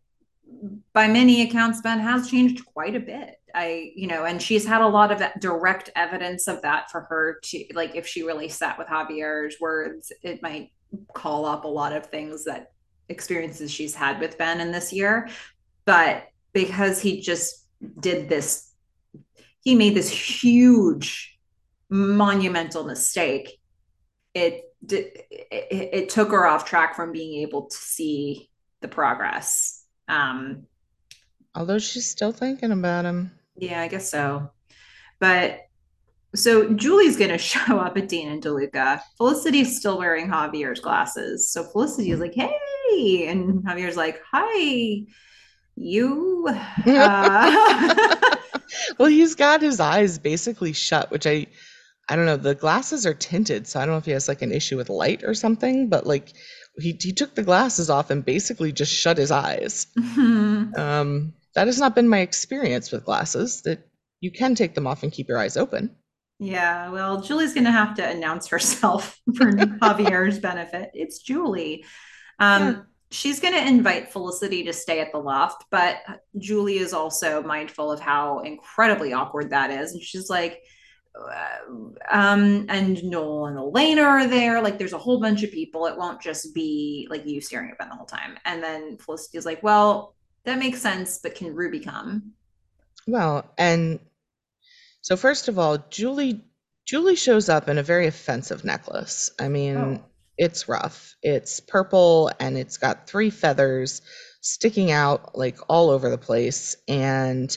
by 0.95 1.09
many 1.09 1.43
accounts 1.43 1.83
ben 1.83 1.99
has 1.99 2.31
changed 2.31 2.65
quite 2.65 2.97
a 2.97 3.01
bit. 3.01 3.39
I 3.55 3.93
you 3.95 4.07
know 4.07 4.25
and 4.25 4.41
she's 4.41 4.65
had 4.65 4.81
a 4.81 4.89
lot 4.89 5.13
of 5.13 5.23
direct 5.39 5.91
evidence 5.95 6.49
of 6.49 6.63
that 6.63 6.91
for 6.91 7.03
her 7.03 7.39
to 7.43 7.65
like 7.75 7.95
if 7.95 8.07
she 8.07 8.23
really 8.23 8.49
sat 8.49 8.79
with 8.79 8.89
javier's 8.89 9.57
words 9.61 10.13
it 10.23 10.43
might 10.43 10.71
call 11.13 11.45
up 11.45 11.65
a 11.65 11.69
lot 11.69 11.93
of 11.93 12.07
things 12.07 12.45
that 12.45 12.73
experiences 13.09 13.71
she's 13.71 13.95
had 13.95 14.19
with 14.21 14.39
ben 14.39 14.61
in 14.61 14.73
this 14.73 14.93
year. 14.93 15.29
But 15.85 16.29
because 16.53 17.01
he 17.01 17.21
just 17.21 17.67
did 18.01 18.29
this 18.29 18.72
he 19.63 19.75
made 19.75 19.95
this 19.95 20.11
huge 20.11 21.39
monumental 21.89 22.85
mistake. 22.85 23.61
It, 24.35 24.65
it 24.91 25.29
it 25.31 26.09
took 26.09 26.31
her 26.33 26.47
off 26.47 26.65
track 26.65 26.97
from 26.97 27.13
being 27.13 27.43
able 27.43 27.67
to 27.67 27.77
see 27.77 28.51
the 28.81 28.89
progress. 28.89 29.85
Um 30.09 30.65
although 31.55 31.79
she's 31.79 32.09
still 32.09 32.33
thinking 32.33 32.73
about 32.73 33.05
him. 33.05 33.31
Yeah 33.57 33.81
i 33.81 33.89
guess 33.89 34.11
so. 34.11 34.51
But 35.21 35.61
so 36.35 36.71
julie's 36.71 37.17
going 37.17 37.31
to 37.37 37.39
show 37.39 37.79
up 37.79 37.97
at 37.97 38.09
dean 38.09 38.29
and 38.29 38.43
deluca. 38.43 39.01
Felicity's 39.17 39.79
still 39.79 39.99
wearing 39.99 40.29
javier's 40.29 40.81
glasses. 40.81 41.51
So 41.51 41.63
felicity 41.63 42.11
is 42.11 42.21
like 42.21 42.35
hey! 42.35 43.29
And 43.29 43.63
javier's 43.63 43.97
like 43.97 44.21
hi 44.31 45.05
you. 45.77 46.49
Uh... 46.87 48.37
well, 48.99 49.09
he's 49.09 49.35
got 49.35 49.63
his 49.63 49.81
eyes 49.81 50.19
basically 50.19 50.73
shut, 50.73 51.11
which 51.11 51.27
I 51.27 51.47
I 52.09 52.17
don't 52.17 52.27
know. 52.27 52.37
The 52.37 52.55
glasses 52.55 53.07
are 53.07 53.15
tinted, 53.15 53.67
so 53.67 53.81
I 53.81 53.87
don't 53.87 53.95
know 53.95 53.99
if 53.99 54.05
he 54.05 54.11
has 54.11 54.29
like 54.29 54.43
an 54.43 54.53
issue 54.53 54.77
with 54.77 54.91
light 54.91 55.23
or 55.25 55.35
something, 55.35 55.89
but 55.89 56.07
like 56.07 56.33
he 56.79 56.99
he 57.01 57.13
took 57.13 57.35
the 57.35 57.43
glasses 57.43 57.91
off 57.91 58.11
and 58.11 58.25
basically 58.25 58.73
just 58.73 58.93
shut 58.93 59.19
his 59.19 59.31
eyes. 59.31 59.87
Mm-hmm. 59.99 60.75
Um, 60.81 61.35
that 61.55 61.67
has 61.67 61.79
not 61.79 61.95
been 61.95 62.09
my 62.09 62.21
experience 62.21 62.91
with 62.91 63.05
glasses. 63.05 63.63
That 63.63 63.87
you 64.21 64.31
can 64.31 64.55
take 64.55 64.75
them 64.75 64.87
off 64.87 65.03
and 65.03 65.13
keep 65.13 65.29
your 65.29 65.39
eyes 65.39 65.57
open. 65.57 65.95
Yeah, 66.39 66.91
well, 66.91 67.21
Julie's 67.21 67.55
going 67.55 67.65
to 67.65 67.71
have 67.71 67.95
to 67.97 68.09
announce 68.09 68.49
herself 68.49 69.21
for 69.37 69.53
Javier's 69.53 70.39
benefit. 70.39 70.91
It's 70.95 71.19
Julie. 71.19 71.85
Um, 72.39 72.63
yeah 72.63 72.81
she's 73.13 73.41
going 73.41 73.55
to 73.55 73.67
invite 73.67 74.11
Felicity 74.11 74.65
to 74.65 74.73
stay 74.73 75.01
at 75.01 75.13
the 75.13 75.19
loft, 75.19 75.67
but 75.71 75.99
Julie 76.39 76.79
is 76.79 76.93
also 76.93 77.43
mindful 77.43 77.93
of 77.93 78.01
how 78.01 78.41
incredibly 78.41 79.13
awkward 79.13 79.51
that 79.51 79.71
is. 79.71 79.93
And 79.93 80.03
she's 80.03 80.31
like, 80.31 80.63
uh, 81.15 81.59
um, 82.11 82.65
and 82.71 83.05
Noel 83.05 83.47
and 83.47 83.59
Elena 83.59 84.03
are 84.03 84.27
there. 84.27 84.63
Like, 84.63 84.79
there's 84.79 84.95
a 84.95 84.99
whole 84.99 85.21
bunch 85.21 85.43
of 85.43 85.53
people. 85.53 85.87
It 85.87 85.97
won't 85.97 86.23
just 86.23 86.55
be 86.55 87.07
like 87.11 87.27
you 87.27 87.41
staring 87.41 87.71
at 87.71 87.79
Ben 87.79 87.91
the 87.91 87.97
whole 87.97 88.07
time. 88.07 88.39
And 88.47 88.63
then 88.63 88.97
Felicity 88.97 89.37
is 89.37 89.45
like, 89.45 89.63
well, 89.63 90.15
that 90.45 90.59
makes 90.59 90.81
sense, 90.81 91.19
but 91.23 91.35
can 91.35 91.55
Ruby 91.55 91.81
come? 91.81 92.33
Well, 93.07 93.45
and 93.59 94.01
so 95.03 95.17
first 95.17 95.49
of 95.49 95.59
all, 95.59 95.79
Julie 95.91 96.43
Julie 96.85 97.15
shows 97.15 97.49
up 97.49 97.69
in 97.69 97.79
a 97.79 97.83
very 97.83 98.07
offensive 98.07 98.65
necklace. 98.65 99.31
I 99.39 99.49
mean, 99.49 99.77
oh 99.77 100.05
it's 100.43 100.69
rough. 100.69 101.14
It's 101.23 101.60
purple 101.60 102.32
and 102.40 102.59
it's 102.59 102.77
got 102.77 103.06
three 103.06 103.31
feathers 103.31 104.02
sticking 104.40 104.90
out 104.90 105.39
like 105.39 105.56
all 105.69 105.89
over 105.89 106.10
the 106.10 106.19
place. 106.19 106.77
And 106.89 107.56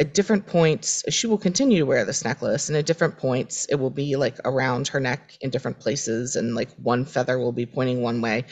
at 0.00 0.14
different 0.14 0.48
points, 0.48 1.04
she 1.10 1.28
will 1.28 1.38
continue 1.38 1.78
to 1.78 1.86
wear 1.86 2.04
this 2.04 2.24
necklace. 2.24 2.68
And 2.68 2.76
at 2.76 2.86
different 2.86 3.18
points, 3.18 3.66
it 3.66 3.76
will 3.76 3.90
be 3.90 4.16
like 4.16 4.38
around 4.44 4.88
her 4.88 4.98
neck 4.98 5.38
in 5.40 5.50
different 5.50 5.78
places. 5.78 6.34
And 6.34 6.56
like 6.56 6.70
one 6.74 7.04
feather 7.04 7.38
will 7.38 7.52
be 7.52 7.66
pointing 7.66 8.02
one 8.02 8.20
way. 8.20 8.46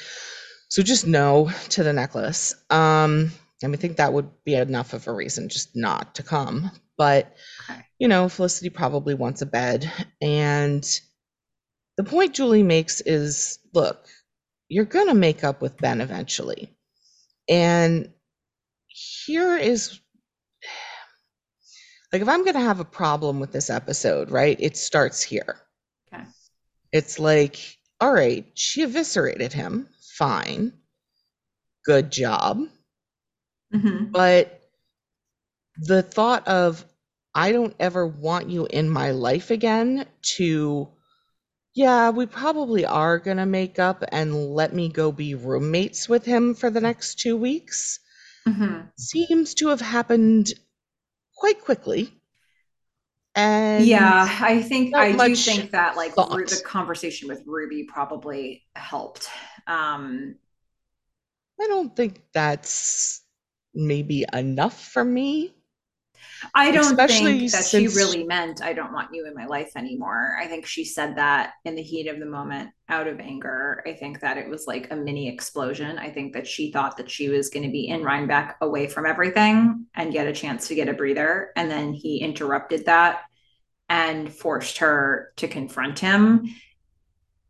So 0.69 0.85
just 0.85 1.05
no 1.05 1.51
to 1.71 1.83
the 1.83 1.93
necklace. 1.93 2.55
Um, 2.71 3.33
and 3.65 3.75
I 3.75 3.77
think 3.77 3.97
that 3.97 4.13
would 4.13 4.31
be 4.45 4.55
enough 4.55 4.93
of 4.93 5.09
a 5.09 5.13
reason 5.13 5.49
just 5.49 5.75
not 5.75 6.15
to 6.15 6.23
come. 6.23 6.71
But, 6.97 7.35
you 7.99 8.07
know, 8.07 8.29
Felicity 8.29 8.71
probably 8.71 9.15
wants 9.15 9.43
a 9.43 9.47
bed. 9.47 9.91
And 10.21 10.89
the 12.03 12.11
point 12.11 12.35
Julie 12.35 12.63
makes 12.63 13.01
is 13.01 13.59
look, 13.73 14.07
you're 14.69 14.85
going 14.85 15.09
to 15.09 15.15
make 15.15 15.45
up 15.45 15.63
with 15.63 15.79
Ben 15.79 16.01
eventually. 16.01 16.75
And 17.49 18.11
here 18.89 19.57
is 19.57 20.01
like 22.13 22.23
if 22.23 22.29
I'm 22.29 22.43
going 22.43 22.55
to 22.55 22.61
have 22.61 22.81
a 22.81 22.85
problem 22.85 23.41
with 23.41 23.53
this 23.53 23.71
episode, 23.71 24.31
right? 24.31 24.57
It 24.59 24.77
starts 24.77 25.23
here. 25.23 25.61
Okay. 26.13 26.25
It's 26.93 27.19
like, 27.19 27.79
all 28.01 28.13
right, 28.13 28.47
she 28.55 28.83
eviscerated 28.83 29.53
him. 29.53 29.89
Fine. 30.17 30.73
Good 31.85 32.11
job. 32.11 32.63
Mm-hmm. 33.73 34.07
But 34.07 34.61
the 35.77 36.03
thought 36.03 36.47
of, 36.49 36.85
I 37.35 37.53
don't 37.53 37.75
ever 37.81 38.07
want 38.07 38.51
you 38.51 38.67
in 38.67 38.91
my 38.91 39.13
life 39.13 39.51
again 39.51 40.05
to 40.37 40.89
yeah, 41.75 42.11
we 42.11 42.27
probably 42.27 42.85
are 42.85 43.19
gonna 43.19 43.47
make 43.47 43.79
up 43.79 44.05
and 44.09 44.55
let 44.55 44.75
me 44.75 44.89
go 44.89 45.11
be 45.11 45.35
roommates 45.35 46.09
with 46.09 46.25
him 46.25 46.55
for 46.55 46.71
the 46.71 46.81
next 46.81 47.19
two 47.19 47.37
weeks. 47.37 47.99
Mm-hmm. 48.47 48.87
Seems 48.99 49.55
to 49.55 49.69
have 49.69 49.81
happened 49.81 50.53
quite 51.37 51.61
quickly. 51.63 52.13
And 53.35 53.87
yeah, 53.87 54.29
I 54.43 54.61
think 54.61 54.95
I 54.95 55.13
do 55.13 55.35
think 55.35 55.71
that 55.71 55.97
like 55.97 56.15
the 56.15 56.63
conversation 56.65 57.29
with 57.29 57.43
Ruby 57.47 57.85
probably 57.85 58.65
helped. 58.77 59.29
Um 59.67 60.37
I 61.61 61.67
don't 61.69 61.95
think 61.95 62.21
that's 62.35 63.23
maybe 63.75 64.27
enough 64.33 64.79
for 64.89 65.05
me. 65.05 65.55
I 66.55 66.71
don't 66.71 66.85
Especially 66.85 67.41
think 67.41 67.53
that 67.53 67.65
since... 67.65 67.93
she 67.93 67.99
really 67.99 68.25
meant 68.25 68.63
I 68.63 68.73
don't 68.73 68.93
want 68.93 69.15
you 69.15 69.27
in 69.27 69.35
my 69.35 69.47
life 69.47 69.73
anymore. 69.77 70.37
I 70.41 70.47
think 70.47 70.67
she 70.67 70.85
said 70.85 71.17
that 71.17 71.55
in 71.65 71.75
the 71.75 71.83
heat 71.83 72.09
of 72.09 72.19
the 72.19 72.27
moment 72.27 72.71
out 72.89 73.09
of 73.09 73.21
anger. 73.21 73.83
I 73.87 73.93
think 73.93 74.21
that 74.21 74.39
it 74.39 74.49
was 74.49 74.67
like 74.67 74.91
a 74.91 74.97
mini 74.97 75.29
explosion. 75.29 75.99
I 75.99 76.11
think 76.11 76.33
that 76.35 76.47
she 76.47 76.73
thought 76.73 76.97
that 76.99 77.11
she 77.11 77.29
was 77.29 77.49
going 77.49 77.65
to 77.65 77.73
be 77.73 77.89
in 77.89 78.03
Rhinebeck 78.03 78.57
away 78.61 78.87
from 78.87 79.07
everything 79.07 79.87
and 79.95 80.13
get 80.13 80.27
a 80.27 80.33
chance 80.33 80.69
to 80.69 80.75
get 80.75 80.89
a 80.89 80.93
breather. 80.93 81.51
And 81.57 81.71
then 81.71 81.93
he 81.93 82.19
interrupted 82.19 82.87
that 82.87 83.23
and 83.89 84.33
forced 84.33 84.79
her 84.79 85.33
to 85.37 85.49
confront 85.49 85.99
him 85.99 86.47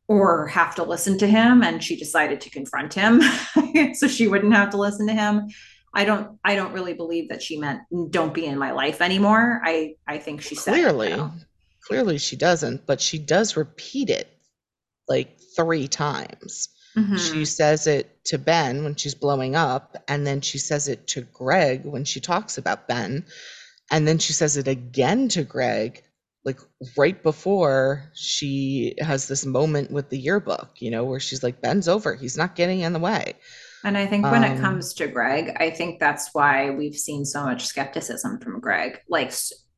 or 0.08 0.48
have 0.48 0.74
to 0.74 0.82
listen 0.82 1.18
to 1.18 1.26
him. 1.26 1.62
And 1.62 1.82
she 1.82 1.96
decided 1.96 2.40
to 2.42 2.50
confront 2.50 2.94
him 2.94 3.22
so 3.94 4.08
she 4.08 4.28
wouldn't 4.28 4.54
have 4.54 4.70
to 4.70 4.76
listen 4.76 5.06
to 5.06 5.14
him. 5.14 5.48
I 5.94 6.04
don't 6.04 6.38
I 6.44 6.54
don't 6.54 6.72
really 6.72 6.94
believe 6.94 7.28
that 7.28 7.42
she 7.42 7.58
meant 7.58 7.82
don't 8.10 8.32
be 8.32 8.46
in 8.46 8.58
my 8.58 8.72
life 8.72 9.00
anymore. 9.00 9.60
I 9.64 9.96
I 10.06 10.18
think 10.18 10.42
she 10.42 10.54
said 10.54 10.72
clearly 10.72 11.14
clearly 11.82 12.18
she 12.18 12.36
doesn't, 12.36 12.86
but 12.86 13.00
she 13.00 13.18
does 13.18 13.56
repeat 13.56 14.08
it 14.08 14.28
like 15.08 15.38
three 15.56 15.88
times. 15.88 16.68
Mm-hmm. 16.96 17.16
She 17.16 17.44
says 17.44 17.86
it 17.86 18.24
to 18.26 18.38
Ben 18.38 18.84
when 18.84 18.94
she's 18.94 19.14
blowing 19.14 19.56
up, 19.56 19.96
and 20.08 20.26
then 20.26 20.40
she 20.40 20.58
says 20.58 20.88
it 20.88 21.06
to 21.08 21.22
Greg 21.22 21.84
when 21.84 22.04
she 22.04 22.20
talks 22.20 22.58
about 22.58 22.88
Ben. 22.88 23.24
And 23.90 24.06
then 24.06 24.18
she 24.18 24.32
says 24.32 24.56
it 24.56 24.68
again 24.68 25.28
to 25.28 25.42
Greg, 25.42 26.02
like 26.44 26.60
right 26.96 27.22
before 27.22 28.10
she 28.14 28.94
has 28.98 29.28
this 29.28 29.44
moment 29.44 29.90
with 29.90 30.10
the 30.10 30.18
yearbook, 30.18 30.70
you 30.80 30.90
know, 30.90 31.04
where 31.04 31.20
she's 31.20 31.42
like, 31.42 31.60
Ben's 31.60 31.88
over. 31.88 32.14
He's 32.14 32.36
not 32.36 32.56
getting 32.56 32.80
in 32.80 32.92
the 32.92 32.98
way. 32.98 33.34
And 33.84 33.98
I 33.98 34.06
think 34.06 34.24
when 34.24 34.44
um, 34.44 34.52
it 34.52 34.60
comes 34.60 34.94
to 34.94 35.08
Greg, 35.08 35.56
I 35.58 35.70
think 35.70 35.98
that's 35.98 36.30
why 36.32 36.70
we've 36.70 36.96
seen 36.96 37.24
so 37.24 37.44
much 37.44 37.66
skepticism 37.66 38.38
from 38.38 38.60
Greg. 38.60 39.00
Like, 39.08 39.32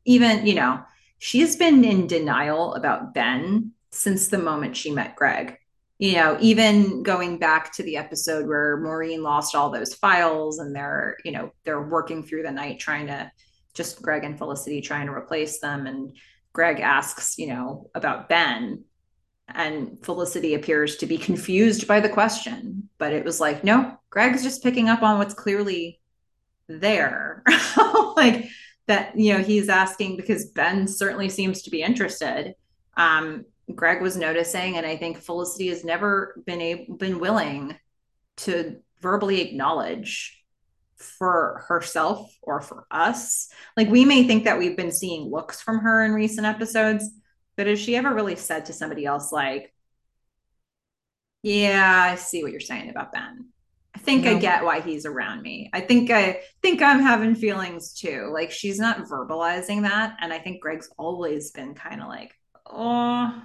even, 0.04 0.46
you 0.46 0.54
know, 0.54 0.82
she's 1.18 1.56
been 1.56 1.84
in 1.84 2.06
denial 2.06 2.74
about 2.74 3.14
Ben 3.14 3.72
since 3.90 4.28
the 4.28 4.38
moment 4.38 4.76
she 4.76 4.90
met 4.90 5.16
Greg. 5.16 5.58
You 5.98 6.14
know, 6.14 6.36
even 6.40 7.02
going 7.02 7.38
back 7.38 7.72
to 7.74 7.82
the 7.82 7.96
episode 7.96 8.46
where 8.46 8.76
Maureen 8.78 9.22
lost 9.22 9.54
all 9.54 9.70
those 9.70 9.94
files 9.94 10.58
and 10.58 10.74
they're, 10.74 11.16
you 11.24 11.32
know, 11.32 11.52
they're 11.64 11.88
working 11.88 12.22
through 12.22 12.42
the 12.42 12.50
night 12.50 12.80
trying 12.80 13.06
to 13.06 13.30
just 13.72 14.02
Greg 14.02 14.24
and 14.24 14.36
Felicity 14.36 14.80
trying 14.80 15.06
to 15.06 15.12
replace 15.12 15.60
them. 15.60 15.86
And 15.86 16.16
Greg 16.52 16.80
asks, 16.80 17.38
you 17.38 17.46
know, 17.46 17.90
about 17.94 18.28
Ben 18.28 18.84
and 19.48 19.98
Felicity 20.02 20.54
appears 20.54 20.96
to 20.96 21.06
be 21.06 21.18
confused 21.18 21.86
by 21.86 22.00
the 22.00 22.08
question, 22.08 22.88
but 22.98 23.12
it 23.12 23.24
was 23.24 23.40
like, 23.40 23.62
no, 23.62 23.98
Greg's 24.10 24.42
just 24.42 24.62
picking 24.62 24.88
up 24.88 25.02
on 25.02 25.18
what's 25.18 25.34
clearly 25.34 26.00
there. 26.66 27.42
like 28.16 28.48
that, 28.86 29.18
you 29.18 29.34
know, 29.34 29.42
he's 29.42 29.68
asking 29.68 30.16
because 30.16 30.46
Ben 30.46 30.86
certainly 30.88 31.28
seems 31.28 31.62
to 31.62 31.70
be 31.70 31.82
interested. 31.82 32.54
Um, 32.96 33.44
Greg 33.74 34.02
was 34.02 34.16
noticing, 34.16 34.76
and 34.76 34.86
I 34.86 34.96
think 34.96 35.18
Felicity 35.18 35.68
has 35.68 35.84
never 35.84 36.40
been 36.44 36.60
able 36.60 36.96
been 36.96 37.18
willing 37.18 37.76
to 38.36 38.76
verbally 39.00 39.40
acknowledge 39.40 40.42
for 40.96 41.64
herself 41.68 42.30
or 42.42 42.60
for 42.60 42.86
us. 42.90 43.48
Like 43.76 43.88
we 43.88 44.04
may 44.04 44.26
think 44.26 44.44
that 44.44 44.58
we've 44.58 44.76
been 44.76 44.92
seeing 44.92 45.30
looks 45.30 45.60
from 45.60 45.78
her 45.78 46.04
in 46.04 46.12
recent 46.12 46.46
episodes, 46.46 47.10
but 47.56 47.66
has 47.66 47.78
she 47.78 47.96
ever 47.96 48.12
really 48.14 48.36
said 48.36 48.66
to 48.66 48.72
somebody 48.72 49.06
else, 49.06 49.32
like, 49.32 49.72
yeah, 51.42 52.10
I 52.12 52.14
see 52.16 52.42
what 52.42 52.52
you're 52.52 52.60
saying 52.60 52.90
about 52.90 53.12
Ben. 53.12 53.46
I 53.94 53.98
think 53.98 54.24
no. 54.24 54.32
I 54.32 54.38
get 54.38 54.64
why 54.64 54.80
he's 54.80 55.06
around 55.06 55.42
me. 55.42 55.70
I 55.72 55.80
think 55.80 56.10
I 56.10 56.40
think 56.62 56.82
I'm 56.82 57.00
having 57.00 57.34
feelings 57.34 57.92
too. 57.92 58.30
Like 58.32 58.50
she's 58.50 58.78
not 58.78 59.06
verbalizing 59.06 59.82
that. 59.82 60.16
And 60.20 60.32
I 60.32 60.38
think 60.38 60.60
Greg's 60.60 60.90
always 60.98 61.52
been 61.52 61.74
kind 61.74 62.00
of 62.02 62.08
like, 62.08 62.32
oh. 62.66 63.42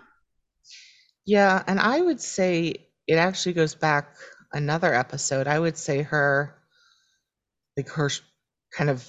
Yeah, 1.25 1.61
and 1.67 1.79
I 1.79 2.01
would 2.01 2.19
say 2.19 2.87
it 3.05 3.15
actually 3.15 3.53
goes 3.53 3.75
back 3.75 4.15
another 4.51 4.93
episode. 4.93 5.47
I 5.47 5.59
would 5.59 5.77
say 5.77 6.01
her 6.01 6.55
like 7.77 7.89
her 7.89 8.09
kind 8.71 8.89
of 8.89 9.07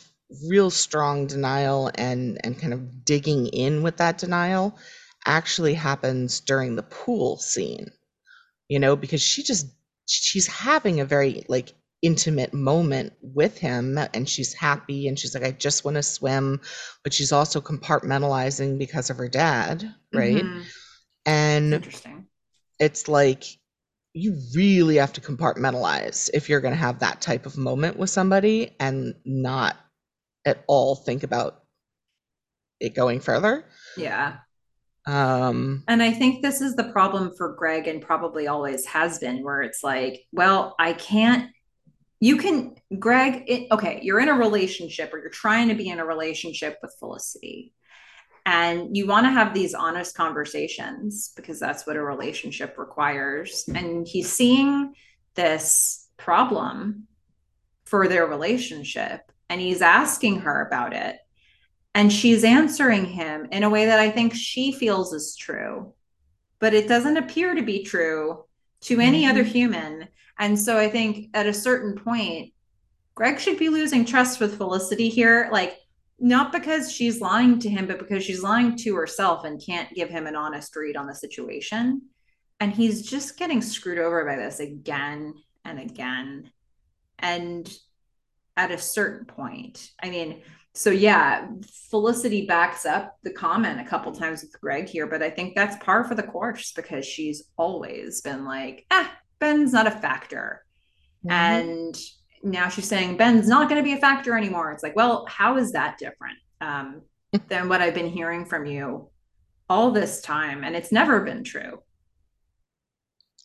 real 0.48 0.70
strong 0.70 1.26
denial 1.26 1.90
and 1.96 2.38
and 2.44 2.58
kind 2.58 2.72
of 2.72 3.04
digging 3.04 3.46
in 3.48 3.82
with 3.82 3.96
that 3.96 4.18
denial 4.18 4.76
actually 5.26 5.74
happens 5.74 6.40
during 6.40 6.76
the 6.76 6.82
pool 6.82 7.36
scene 7.36 7.90
you 8.68 8.78
know 8.78 8.96
because 8.96 9.20
she 9.20 9.42
just 9.42 9.66
she's 10.06 10.46
having 10.46 11.00
a 11.00 11.04
very 11.04 11.44
like 11.48 11.74
intimate 12.02 12.54
moment 12.54 13.12
with 13.20 13.58
him 13.58 13.98
and 14.14 14.28
she's 14.28 14.54
happy 14.54 15.06
and 15.06 15.18
she's 15.18 15.34
like 15.34 15.44
i 15.44 15.50
just 15.50 15.84
want 15.84 15.96
to 15.96 16.02
swim 16.02 16.58
but 17.04 17.12
she's 17.12 17.32
also 17.32 17.60
compartmentalizing 17.60 18.78
because 18.78 19.10
of 19.10 19.18
her 19.18 19.28
dad 19.28 19.94
right 20.14 20.42
mm-hmm. 20.42 20.60
and 21.26 21.74
interesting 21.74 22.26
it's 22.78 23.06
like 23.06 23.44
you 24.14 24.40
really 24.54 24.96
have 24.96 25.12
to 25.12 25.20
compartmentalize 25.20 26.30
if 26.32 26.48
you're 26.48 26.60
going 26.60 26.74
to 26.74 26.80
have 26.80 26.98
that 27.00 27.20
type 27.20 27.46
of 27.46 27.58
moment 27.58 27.96
with 27.96 28.10
somebody 28.10 28.74
and 28.80 29.14
not 29.24 29.76
at 30.50 30.64
all 30.66 30.96
think 30.96 31.22
about 31.22 31.62
it 32.80 32.94
going 32.94 33.20
further. 33.20 33.64
Yeah. 33.96 34.38
Um 35.06 35.84
and 35.88 36.02
I 36.02 36.12
think 36.12 36.42
this 36.42 36.60
is 36.60 36.76
the 36.76 36.92
problem 36.92 37.32
for 37.36 37.54
Greg 37.54 37.88
and 37.88 38.02
probably 38.02 38.46
always 38.46 38.84
has 38.86 39.18
been 39.18 39.42
where 39.42 39.62
it's 39.62 39.82
like, 39.82 40.26
well, 40.32 40.74
I 40.78 40.92
can't 40.92 41.50
you 42.22 42.36
can 42.36 42.74
Greg, 42.98 43.44
it, 43.46 43.68
okay, 43.72 44.00
you're 44.02 44.20
in 44.20 44.28
a 44.28 44.34
relationship 44.34 45.12
or 45.14 45.18
you're 45.18 45.30
trying 45.30 45.68
to 45.68 45.74
be 45.74 45.88
in 45.88 46.00
a 46.00 46.04
relationship 46.04 46.78
with 46.82 46.94
Felicity 46.98 47.72
and 48.46 48.96
you 48.96 49.06
want 49.06 49.26
to 49.26 49.30
have 49.30 49.54
these 49.54 49.74
honest 49.74 50.14
conversations 50.14 51.32
because 51.36 51.60
that's 51.60 51.86
what 51.86 51.96
a 51.96 52.02
relationship 52.02 52.76
requires 52.78 53.64
and 53.74 54.06
he's 54.06 54.32
seeing 54.32 54.94
this 55.34 56.08
problem 56.16 57.06
for 57.84 58.08
their 58.08 58.26
relationship 58.26 59.29
and 59.50 59.60
he's 59.60 59.82
asking 59.82 60.40
her 60.40 60.66
about 60.66 60.94
it 60.94 61.18
and 61.94 62.10
she's 62.10 62.44
answering 62.44 63.04
him 63.04 63.46
in 63.52 63.62
a 63.62 63.70
way 63.70 63.84
that 63.84 64.00
i 64.00 64.10
think 64.10 64.34
she 64.34 64.72
feels 64.72 65.12
is 65.12 65.36
true 65.36 65.92
but 66.58 66.72
it 66.72 66.88
doesn't 66.88 67.18
appear 67.18 67.54
to 67.54 67.62
be 67.62 67.84
true 67.84 68.42
to 68.80 69.00
any 69.00 69.22
mm-hmm. 69.22 69.32
other 69.32 69.42
human 69.42 70.08
and 70.38 70.58
so 70.58 70.78
i 70.78 70.88
think 70.88 71.28
at 71.34 71.46
a 71.46 71.52
certain 71.52 71.94
point 71.94 72.54
greg 73.14 73.38
should 73.38 73.58
be 73.58 73.68
losing 73.68 74.06
trust 74.06 74.40
with 74.40 74.56
felicity 74.56 75.10
here 75.10 75.50
like 75.52 75.76
not 76.20 76.52
because 76.52 76.92
she's 76.92 77.20
lying 77.20 77.58
to 77.58 77.70
him, 77.70 77.86
but 77.86 77.98
because 77.98 78.22
she's 78.22 78.42
lying 78.42 78.76
to 78.76 78.94
herself 78.94 79.44
and 79.44 79.64
can't 79.64 79.92
give 79.94 80.10
him 80.10 80.26
an 80.26 80.36
honest 80.36 80.76
read 80.76 80.96
on 80.96 81.06
the 81.06 81.14
situation. 81.14 82.02
And 82.60 82.72
he's 82.72 83.08
just 83.08 83.38
getting 83.38 83.62
screwed 83.62 83.98
over 83.98 84.24
by 84.26 84.36
this 84.36 84.60
again 84.60 85.32
and 85.64 85.80
again. 85.80 86.50
And 87.18 87.74
at 88.60 88.70
a 88.70 88.78
certain 88.78 89.24
point, 89.24 89.90
I 90.02 90.10
mean, 90.10 90.42
so 90.74 90.90
yeah, 90.90 91.48
Felicity 91.90 92.46
backs 92.46 92.84
up 92.84 93.16
the 93.22 93.32
comment 93.32 93.80
a 93.80 93.84
couple 93.84 94.12
times 94.12 94.42
with 94.42 94.60
Greg 94.60 94.86
here, 94.86 95.06
but 95.06 95.22
I 95.22 95.30
think 95.30 95.54
that's 95.54 95.82
par 95.82 96.04
for 96.04 96.14
the 96.14 96.22
course 96.22 96.72
because 96.72 97.06
she's 97.06 97.44
always 97.56 98.20
been 98.20 98.44
like, 98.44 98.84
ah, 98.90 99.10
Ben's 99.38 99.72
not 99.72 99.86
a 99.86 99.90
factor. 99.90 100.62
Mm-hmm. 101.24 101.32
And 101.32 101.96
now 102.42 102.68
she's 102.68 102.86
saying 102.86 103.16
Ben's 103.16 103.48
not 103.48 103.70
going 103.70 103.82
to 103.82 103.88
be 103.88 103.94
a 103.94 104.00
factor 104.00 104.36
anymore. 104.36 104.72
It's 104.72 104.82
like, 104.82 104.94
well, 104.94 105.24
how 105.26 105.56
is 105.56 105.72
that 105.72 105.96
different 105.96 106.38
um, 106.60 107.00
than 107.48 107.70
what 107.70 107.80
I've 107.80 107.94
been 107.94 108.10
hearing 108.10 108.44
from 108.44 108.66
you 108.66 109.08
all 109.70 109.90
this 109.90 110.20
time? 110.20 110.64
And 110.64 110.76
it's 110.76 110.92
never 110.92 111.20
been 111.20 111.44
true. 111.44 111.82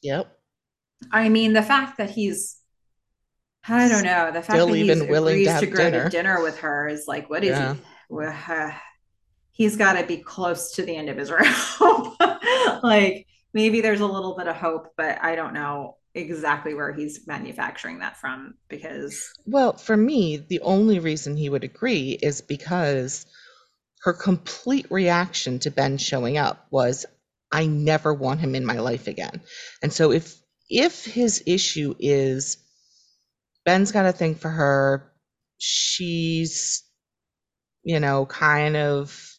Yep. 0.04 0.30
I 1.10 1.30
mean, 1.30 1.54
the 1.54 1.64
fact 1.64 2.00
that 2.00 2.10
he's, 2.10 2.58
I 3.68 3.88
don't 3.88 4.04
know, 4.04 4.32
the 4.32 4.42
fact 4.42 4.52
Still 4.52 4.68
that 4.68 4.76
he's 4.76 5.04
willing 5.04 5.36
agrees 5.36 5.60
to, 5.60 5.66
to 5.66 5.68
go 5.68 5.78
dinner. 5.78 6.04
to 6.06 6.10
dinner 6.10 6.42
with 6.42 6.60
her 6.60 6.88
is 6.88 7.06
like, 7.08 7.30
what 7.30 7.44
is 7.44 7.52
yeah. 7.52 7.74
he? 7.74 7.80
Well, 8.10 8.36
uh, 8.48 8.72
he's 9.52 9.78
got 9.78 9.94
to 9.94 10.06
be 10.06 10.18
close 10.18 10.74
to 10.74 10.84
the 10.84 10.96
end 10.96 11.10
of 11.10 11.18
his 11.18 11.32
rope. 11.82 12.16
like 12.84 13.26
maybe 13.54 13.82
there's 13.82 14.02
a 14.02 14.06
little 14.06 14.36
bit 14.36 14.48
of 14.48 14.56
hope, 14.56 14.94
but 14.98 15.18
I 15.24 15.36
don't 15.36 15.54
know 15.54 15.98
exactly 16.16 16.74
where 16.74 16.94
he's 16.94 17.28
manufacturing 17.28 18.00
that 18.00 18.18
from 18.18 18.56
because 18.70 19.34
well 19.46 19.74
for 19.74 19.98
me 19.98 20.38
the 20.38 20.62
only 20.62 20.98
reason 20.98 21.36
he 21.36 21.50
would 21.50 21.64
agree 21.64 22.18
is 22.22 22.40
because 22.40 23.26
her 24.02 24.14
complete 24.14 24.90
reaction 24.90 25.60
to 25.60 25.70
ben 25.70 25.98
showing 25.98 26.38
up 26.38 26.68
was 26.72 27.06
i 27.52 27.66
never 27.66 28.14
want 28.14 28.40
him 28.40 28.56
in 28.56 28.66
my 28.66 28.80
life 28.80 29.08
again 29.08 29.42
and 29.84 29.92
so 29.92 30.12
if 30.12 30.40
if 30.70 31.04
his 31.04 31.44
issue 31.46 31.94
is 32.00 32.58
ben's 33.66 33.92
got 33.92 34.06
a 34.06 34.12
thing 34.12 34.36
for 34.36 34.50
her 34.50 35.12
she's 35.58 36.84
you 37.84 38.00
know 38.00 38.26
kind 38.26 38.78
of 38.78 39.38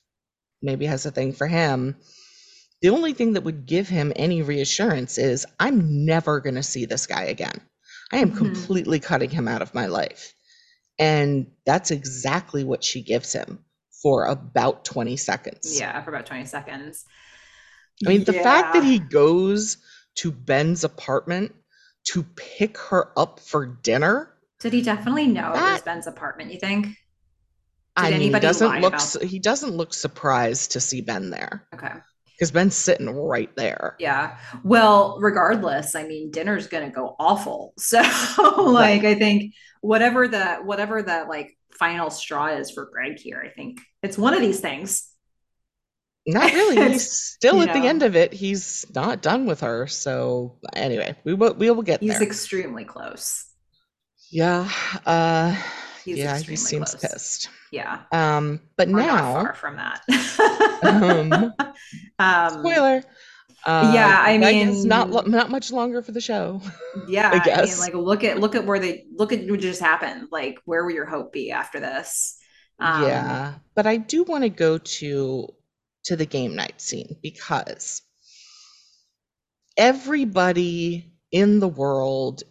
maybe 0.62 0.86
has 0.86 1.06
a 1.06 1.10
thing 1.10 1.32
for 1.32 1.46
him 1.46 1.96
the 2.82 2.90
only 2.90 3.14
thing 3.14 3.32
that 3.32 3.44
would 3.44 3.66
give 3.66 3.88
him 3.88 4.12
any 4.16 4.42
reassurance 4.42 5.18
is 5.18 5.46
I'm 5.58 6.04
never 6.04 6.40
going 6.40 6.56
to 6.56 6.62
see 6.62 6.84
this 6.84 7.06
guy 7.06 7.24
again. 7.24 7.60
I 8.12 8.18
am 8.18 8.28
mm-hmm. 8.30 8.38
completely 8.38 9.00
cutting 9.00 9.30
him 9.30 9.48
out 9.48 9.62
of 9.62 9.74
my 9.74 9.86
life. 9.86 10.34
And 10.98 11.48
that's 11.64 11.90
exactly 11.90 12.64
what 12.64 12.84
she 12.84 13.02
gives 13.02 13.32
him 13.32 13.64
for 14.02 14.26
about 14.26 14.84
20 14.84 15.16
seconds. 15.16 15.78
Yeah, 15.78 16.00
for 16.02 16.10
about 16.10 16.26
20 16.26 16.44
seconds. 16.44 17.04
I 18.06 18.10
mean, 18.10 18.24
the 18.24 18.34
yeah. 18.34 18.42
fact 18.42 18.74
that 18.74 18.84
he 18.84 18.98
goes 18.98 19.78
to 20.16 20.30
Ben's 20.30 20.84
apartment 20.84 21.54
to 22.06 22.22
pick 22.36 22.78
her 22.78 23.10
up 23.18 23.40
for 23.40 23.66
dinner. 23.66 24.34
Did 24.60 24.72
he 24.72 24.82
definitely 24.82 25.26
know 25.26 25.52
that, 25.52 25.68
it 25.68 25.72
was 25.72 25.82
Ben's 25.82 26.06
apartment, 26.06 26.52
you 26.52 26.58
think? 26.58 26.86
Did 26.86 26.94
I 27.96 28.10
mean, 28.10 28.20
he 28.34 28.40
doesn't 28.40 28.80
look 28.80 28.94
about... 28.94 29.22
he 29.22 29.38
doesn't 29.38 29.70
look 29.70 29.94
surprised 29.94 30.72
to 30.72 30.80
see 30.80 31.00
Ben 31.00 31.30
there. 31.30 31.66
Okay 31.74 31.92
because 32.36 32.50
Ben's 32.50 32.76
sitting 32.76 33.08
right 33.08 33.54
there. 33.56 33.96
Yeah. 33.98 34.36
Well, 34.62 35.18
regardless, 35.20 35.94
I 35.94 36.06
mean, 36.06 36.30
dinner's 36.30 36.66
gonna 36.66 36.90
go 36.90 37.16
awful. 37.18 37.72
So, 37.86 38.02
like, 38.62 39.04
I 39.04 39.14
think 39.14 39.54
whatever 39.80 40.28
the 40.28 40.56
whatever 40.56 41.02
the 41.02 41.24
like 41.28 41.56
final 41.78 42.10
straw 42.10 42.48
is 42.48 42.70
for 42.70 42.90
Greg 42.92 43.18
here, 43.18 43.42
I 43.44 43.48
think 43.50 43.80
it's 44.02 44.18
one 44.18 44.34
of 44.34 44.40
these 44.40 44.60
things. 44.60 45.08
Not 46.26 46.52
really. 46.52 46.88
He's 46.92 47.10
still 47.10 47.62
at 47.62 47.72
the 47.72 47.86
end 47.86 48.02
of 48.02 48.16
it. 48.16 48.32
He's 48.32 48.84
not 48.94 49.22
done 49.22 49.46
with 49.46 49.60
her. 49.60 49.86
So 49.86 50.58
anyway, 50.74 51.14
we 51.24 51.34
will 51.34 51.54
we 51.54 51.70
will 51.70 51.82
get 51.82 52.00
he's 52.00 52.14
there. 52.18 52.22
extremely 52.22 52.84
close. 52.84 53.44
Yeah. 54.30 54.68
Uh 55.04 55.54
He's 56.04 56.18
yeah, 56.18 56.38
he 56.38 56.54
seems 56.56 56.94
close. 56.94 57.12
pissed. 57.12 57.48
Yeah. 57.72 58.02
Um, 58.12 58.60
but 58.76 58.88
We're 58.88 58.98
not 59.00 59.06
now 59.06 59.32
far 59.42 59.54
from 59.54 59.76
that. 59.76 60.02
um 60.82 61.32
um, 62.18 62.60
spoiler. 62.60 63.02
Uh 63.64 63.90
yeah, 63.94 64.22
I 64.24 64.38
Meghan's 64.38 64.84
not 64.84 65.08
mean- 65.08 65.16
lo- 65.16 65.22
not 65.26 65.50
much 65.50 65.70
longer 65.72 66.02
for 66.02 66.12
the 66.12 66.20
show. 66.20 66.60
yeah, 67.08 67.28
I 67.28 67.30
I, 67.30 67.34
mean, 67.34 67.42
guess. 67.44 67.80
like 67.80 67.94
look 67.94 68.22
at 68.24 68.38
look 68.38 68.54
at 68.54 68.64
where 68.66 68.78
they 68.78 69.06
look 69.16 69.32
at 69.32 69.48
what 69.50 69.60
just 69.60 69.80
happened. 69.80 70.28
Like, 70.30 70.58
where 70.64 70.84
will 70.84 70.92
your 70.92 71.06
hope 71.06 71.32
be 71.32 71.50
after 71.50 71.80
this? 71.80 72.36
Um, 72.78 73.02
yeah. 73.04 73.54
But 73.74 73.86
I 73.86 73.96
do 73.96 74.22
want 74.24 74.44
to 74.44 74.50
go 74.50 74.78
to 74.78 75.48
to 76.06 76.16
the 76.16 76.26
game 76.26 76.54
night 76.56 76.80
scene 76.80 77.16
because 77.22 78.02
everybody 79.76 81.12
in 81.32 81.60
the 81.60 81.68
world 81.68 82.42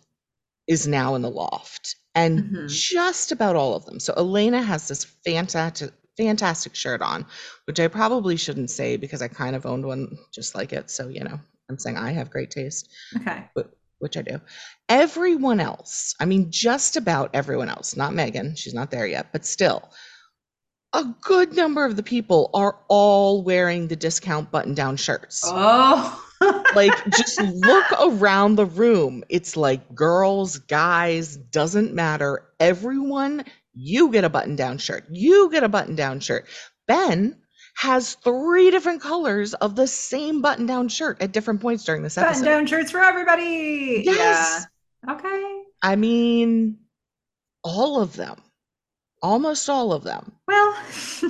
is 0.67 0.87
now 0.87 1.15
in 1.15 1.21
the 1.21 1.29
loft 1.29 1.95
and 2.15 2.39
Mhm. 2.39 2.67
just 2.67 3.31
about 3.31 3.55
all 3.55 3.75
of 3.75 3.85
them. 3.85 3.99
So 3.99 4.13
Elena 4.15 4.61
has 4.61 4.87
this 4.87 5.03
fantastic 5.25 5.91
fantastic 6.17 6.73
shirt 6.73 7.01
on, 7.01 7.25
which 7.65 7.77
I 7.77 7.89
probably 7.89 8.37
shouldn't 8.37 8.69
say 8.69 8.95
because 8.95 9.21
I 9.21 9.27
kind 9.27 9.53
of 9.53 9.65
owned 9.65 9.85
one 9.85 10.17
just 10.33 10.55
like 10.55 10.71
it. 10.71 10.89
So, 10.89 11.09
you 11.09 11.21
know, 11.25 11.37
I'm 11.69 11.77
saying 11.77 11.97
I 11.97 12.11
have 12.13 12.29
great 12.29 12.51
taste, 12.51 12.89
Okay. 13.17 13.43
but 13.53 13.75
which 13.99 14.15
I 14.15 14.21
do. 14.21 14.39
Everyone 14.87 15.59
else, 15.59 16.15
I 16.19 16.23
mean 16.25 16.51
just 16.51 16.95
about 16.95 17.31
everyone 17.33 17.67
else, 17.67 17.97
not 17.97 18.13
Meghan, 18.13 18.57
she's 18.57 18.73
not 18.73 18.91
there 18.91 19.05
yet, 19.05 19.33
but 19.33 19.45
still 19.45 19.89
a 20.95 21.15
good 21.21 21.53
number 21.55 21.83
of 21.85 21.95
the 21.95 22.03
people 22.03 22.49
are 22.53 22.77
all 22.87 23.43
wearing 23.43 23.87
the 23.87 23.95
discount 23.95 24.49
button-down 24.51 24.95
shirts 24.97 25.41
Oh. 25.45 26.21
like 26.75 26.91
just 27.11 27.39
look 27.41 27.85
around 28.01 28.55
the 28.55 28.65
room 28.65 29.23
it's 29.29 29.55
like 29.57 29.93
girls 29.95 30.57
guys 30.59 31.37
doesn't 31.37 31.93
matter 31.93 32.43
everyone 32.59 33.43
you 33.73 34.11
get 34.11 34.23
a 34.23 34.29
button 34.29 34.55
down 34.55 34.77
shirt 34.77 35.05
you 35.09 35.49
get 35.51 35.63
a 35.63 35.69
button 35.69 35.95
down 35.95 36.19
shirt 36.19 36.45
ben 36.87 37.35
has 37.77 38.15
three 38.15 38.71
different 38.71 39.01
colors 39.01 39.53
of 39.55 39.75
the 39.75 39.87
same 39.87 40.41
button 40.41 40.65
down 40.65 40.87
shirt 40.87 41.21
at 41.21 41.31
different 41.33 41.59
points 41.61 41.83
during 41.83 42.03
this 42.03 42.15
button 42.15 42.29
episode 42.29 42.45
down 42.45 42.65
shirts 42.65 42.89
for 42.91 43.01
everybody. 43.01 44.01
Yes. 44.05 44.65
Yeah. 45.05 45.13
Okay. 45.13 45.61
i 45.83 45.95
mean 45.95 46.77
all 47.63 48.01
of 48.01 48.15
them 48.15 48.37
almost 49.25 49.69
all 49.69 49.91
of 49.91 50.03
them 50.03 50.31
Well, 50.47 50.75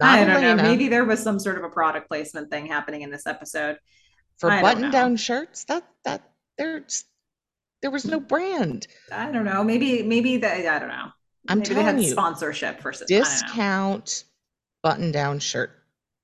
I 0.00 0.24
don't 0.24 0.42
know. 0.42 0.56
Maybe 0.56 0.88
there 0.88 1.04
was 1.04 1.22
some 1.22 1.38
sort 1.38 1.56
of 1.58 1.64
a 1.64 1.68
product 1.68 2.08
placement 2.08 2.50
thing 2.50 2.66
happening 2.66 3.02
in 3.02 3.10
this 3.10 3.26
episode. 3.26 3.78
for 4.38 4.50
I 4.50 4.60
button 4.60 4.90
down 4.90 5.16
shirts 5.16 5.64
that 5.64 5.84
that 6.04 6.22
there's 6.58 7.04
there 7.80 7.90
was 7.90 8.04
no 8.04 8.20
brand 8.20 8.86
I 9.10 9.30
don't 9.32 9.44
know. 9.44 9.64
Maybe 9.64 10.02
maybe 10.02 10.36
that 10.38 10.66
I 10.66 10.78
don't 10.78 10.88
know. 10.88 11.08
I'm 11.48 11.58
maybe 11.58 11.74
they 11.74 11.82
telling 11.82 11.98
you, 12.02 12.10
sponsorship 12.10 12.80
for 12.80 12.90
I 12.92 12.96
don't 12.96 13.10
know. 13.10 13.18
discount 13.18 14.24
button 14.82 15.12
down 15.12 15.38
shirt 15.38 15.70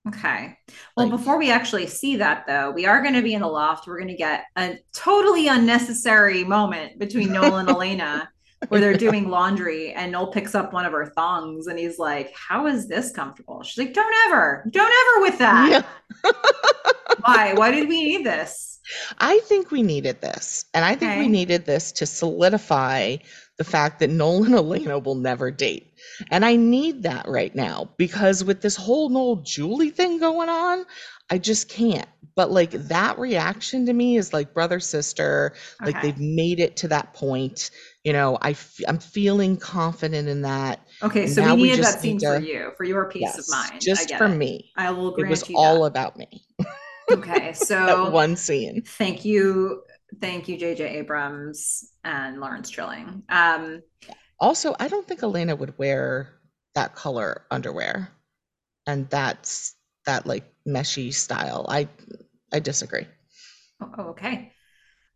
Okay. 0.06 0.56
Well, 0.96 1.08
Like- 1.08 1.18
before 1.18 1.38
we 1.38 1.50
actually 1.50 1.86
see 1.86 2.16
that, 2.16 2.44
though, 2.46 2.70
we 2.70 2.86
are 2.86 3.02
going 3.02 3.14
to 3.14 3.20
be 3.22 3.34
in 3.34 3.42
the 3.42 3.48
loft. 3.48 3.86
We're 3.86 3.98
going 3.98 4.08
to 4.08 4.16
get 4.16 4.44
a 4.56 4.78
totally 4.94 5.48
unnecessary 5.48 6.44
moment 6.44 6.98
between 6.98 7.32
Noel 7.32 7.56
and 7.58 7.68
Elena 7.76 8.30
where 8.68 8.80
they're 8.80 8.96
doing 8.96 9.28
laundry, 9.30 9.92
and 9.92 10.12
Noel 10.12 10.32
picks 10.32 10.54
up 10.54 10.72
one 10.72 10.84
of 10.84 10.92
her 10.92 11.06
thongs 11.06 11.66
and 11.66 11.78
he's 11.78 11.98
like, 11.98 12.34
How 12.34 12.66
is 12.66 12.88
this 12.88 13.12
comfortable? 13.12 13.62
She's 13.62 13.84
like, 13.84 13.94
Don't 13.94 14.14
ever, 14.26 14.64
don't 14.70 14.92
ever 14.92 15.22
with 15.22 15.38
that. 15.38 15.84
Yeah. 16.24 16.32
Why? 17.20 17.54
Why 17.54 17.70
did 17.70 17.88
we 17.88 18.04
need 18.04 18.26
this? 18.26 18.78
I 19.18 19.40
think 19.40 19.70
we 19.70 19.82
needed 19.82 20.20
this. 20.20 20.64
And 20.72 20.84
I 20.84 20.94
think 20.94 21.18
we 21.18 21.28
needed 21.28 21.66
this 21.66 21.92
to 21.92 22.06
solidify 22.06 23.16
the 23.58 23.64
fact 23.64 23.98
that 23.98 24.08
Noel 24.08 24.44
and 24.44 24.54
Elena 24.54 24.98
will 24.98 25.14
never 25.14 25.50
date. 25.50 25.92
And 26.30 26.44
I 26.44 26.56
need 26.56 27.02
that 27.02 27.28
right 27.28 27.54
now 27.54 27.90
because 27.96 28.44
with 28.44 28.62
this 28.62 28.76
whole 28.76 29.08
Noel 29.10 29.36
Julie 29.36 29.90
thing 29.90 30.18
going 30.18 30.48
on, 30.48 30.86
I 31.30 31.38
just 31.38 31.68
can't. 31.68 32.08
But 32.38 32.52
like 32.52 32.70
that 32.72 33.18
reaction 33.18 33.84
to 33.86 33.92
me 33.92 34.16
is 34.16 34.32
like 34.32 34.54
brother 34.54 34.80
sister, 34.80 35.54
like 35.84 36.00
they've 36.02 36.18
made 36.20 36.60
it 36.60 36.76
to 36.78 36.88
that 36.88 37.12
point. 37.12 37.70
You 38.04 38.14
know, 38.14 38.38
I 38.40 38.50
f- 38.52 38.80
I'm 38.88 39.00
feeling 39.00 39.56
confident 39.58 40.28
in 40.28 40.42
that. 40.42 40.80
Okay, 41.02 41.26
And 41.26 41.34
so 41.34 41.42
we 41.44 41.62
we 41.62 41.68
needed 41.68 41.78
just 41.78 41.96
that 41.96 42.00
scene 42.00 42.16
need 42.16 42.26
for 42.26 42.36
you, 42.38 42.72
for 42.76 42.84
your 42.84 43.10
peace 43.10 43.34
Yes, 43.34 43.38
of 43.38 43.48
mind. 43.48 43.82
Just 43.82 44.16
for 44.16 44.28
it. 44.28 44.36
me. 44.38 44.72
I 44.76 44.90
will 44.92 45.10
grant 45.10 45.28
It 45.28 45.30
was 45.30 45.50
you 45.50 45.56
all 45.56 45.82
that. 45.82 45.90
about 45.90 46.16
me. 46.16 46.44
Okay, 47.10 47.52
so 47.54 48.10
one 48.10 48.36
scene. 48.36 48.82
thank 48.98 49.24
you, 49.24 49.82
thank 50.20 50.48
you, 50.48 50.56
JJ 50.58 50.80
Abrams 50.90 51.90
and 52.04 52.40
Lawrence 52.40 52.70
Trilling. 52.70 53.22
Um, 53.28 53.82
Also, 54.40 54.74
I 54.78 54.88
don't 54.88 55.06
think 55.06 55.22
Elena 55.22 55.56
would 55.56 55.78
wear 55.78 56.34
that 56.74 56.94
color 56.94 57.42
underwear 57.50 58.08
and 58.86 59.08
that's 59.10 59.74
that 60.06 60.26
like 60.26 60.44
meshy 60.66 61.12
style. 61.14 61.66
I 61.68 61.88
I 62.52 62.60
disagree. 62.60 63.06
oh, 63.80 64.10
okay. 64.10 64.52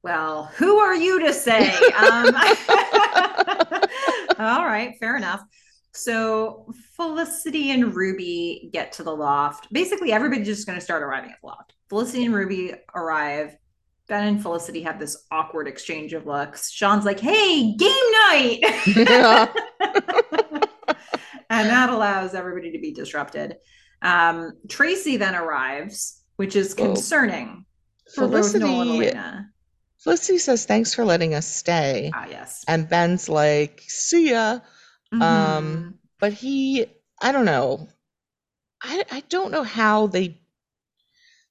Well, 0.02 0.46
who 0.56 0.78
are 0.78 0.96
you 0.96 1.20
to 1.20 1.32
say? 1.32 1.70
Um, 1.96 2.26
all 4.38 4.64
right, 4.66 4.94
fair 4.98 5.16
enough. 5.16 5.42
So 5.94 6.72
Felicity 6.96 7.70
and 7.70 7.94
Ruby 7.94 8.70
get 8.72 8.92
to 8.92 9.02
the 9.02 9.14
loft. 9.14 9.68
Basically, 9.72 10.12
everybody's 10.12 10.46
just 10.46 10.66
going 10.66 10.78
to 10.78 10.84
start 10.84 11.02
arriving 11.02 11.30
at 11.30 11.36
the 11.40 11.46
loft. 11.46 11.74
Felicity 11.88 12.24
and 12.24 12.34
Ruby 12.34 12.74
arrive. 12.94 13.56
Ben 14.08 14.26
and 14.26 14.42
Felicity 14.42 14.82
have 14.82 14.98
this 14.98 15.24
awkward 15.30 15.68
exchange 15.68 16.12
of 16.14 16.26
looks. 16.26 16.70
Sean's 16.70 17.04
like, 17.04 17.20
"Hey, 17.20 17.76
game 17.76 17.92
night!" 18.28 18.60
and 21.50 21.68
that 21.68 21.90
allows 21.90 22.34
everybody 22.34 22.72
to 22.72 22.78
be 22.78 22.92
disrupted. 22.92 23.56
Um, 24.00 24.52
Tracy 24.68 25.18
then 25.18 25.34
arrives, 25.34 26.21
which 26.36 26.56
is 26.56 26.74
Well, 26.76 26.94
concerning 26.94 27.66
for 28.14 28.28
both 28.28 28.54
Noel 28.54 28.80
and 28.80 28.90
Felicity. 28.90 29.18
Felicity 29.98 30.38
says 30.38 30.66
thanks 30.66 30.94
for 30.94 31.04
letting 31.04 31.34
us 31.34 31.46
stay. 31.46 32.10
Ah, 32.14 32.26
yes. 32.28 32.64
And 32.66 32.88
Ben's 32.88 33.28
like, 33.28 33.82
see 33.86 34.30
ya. 34.30 34.60
Mhm. 35.12 35.22
Um, 35.22 35.98
but 36.18 36.32
he 36.32 36.86
I 37.20 37.32
don't 37.32 37.44
know. 37.44 37.88
I 38.82 39.04
I 39.10 39.20
don't 39.28 39.52
know 39.52 39.62
how 39.62 40.08
they 40.08 40.40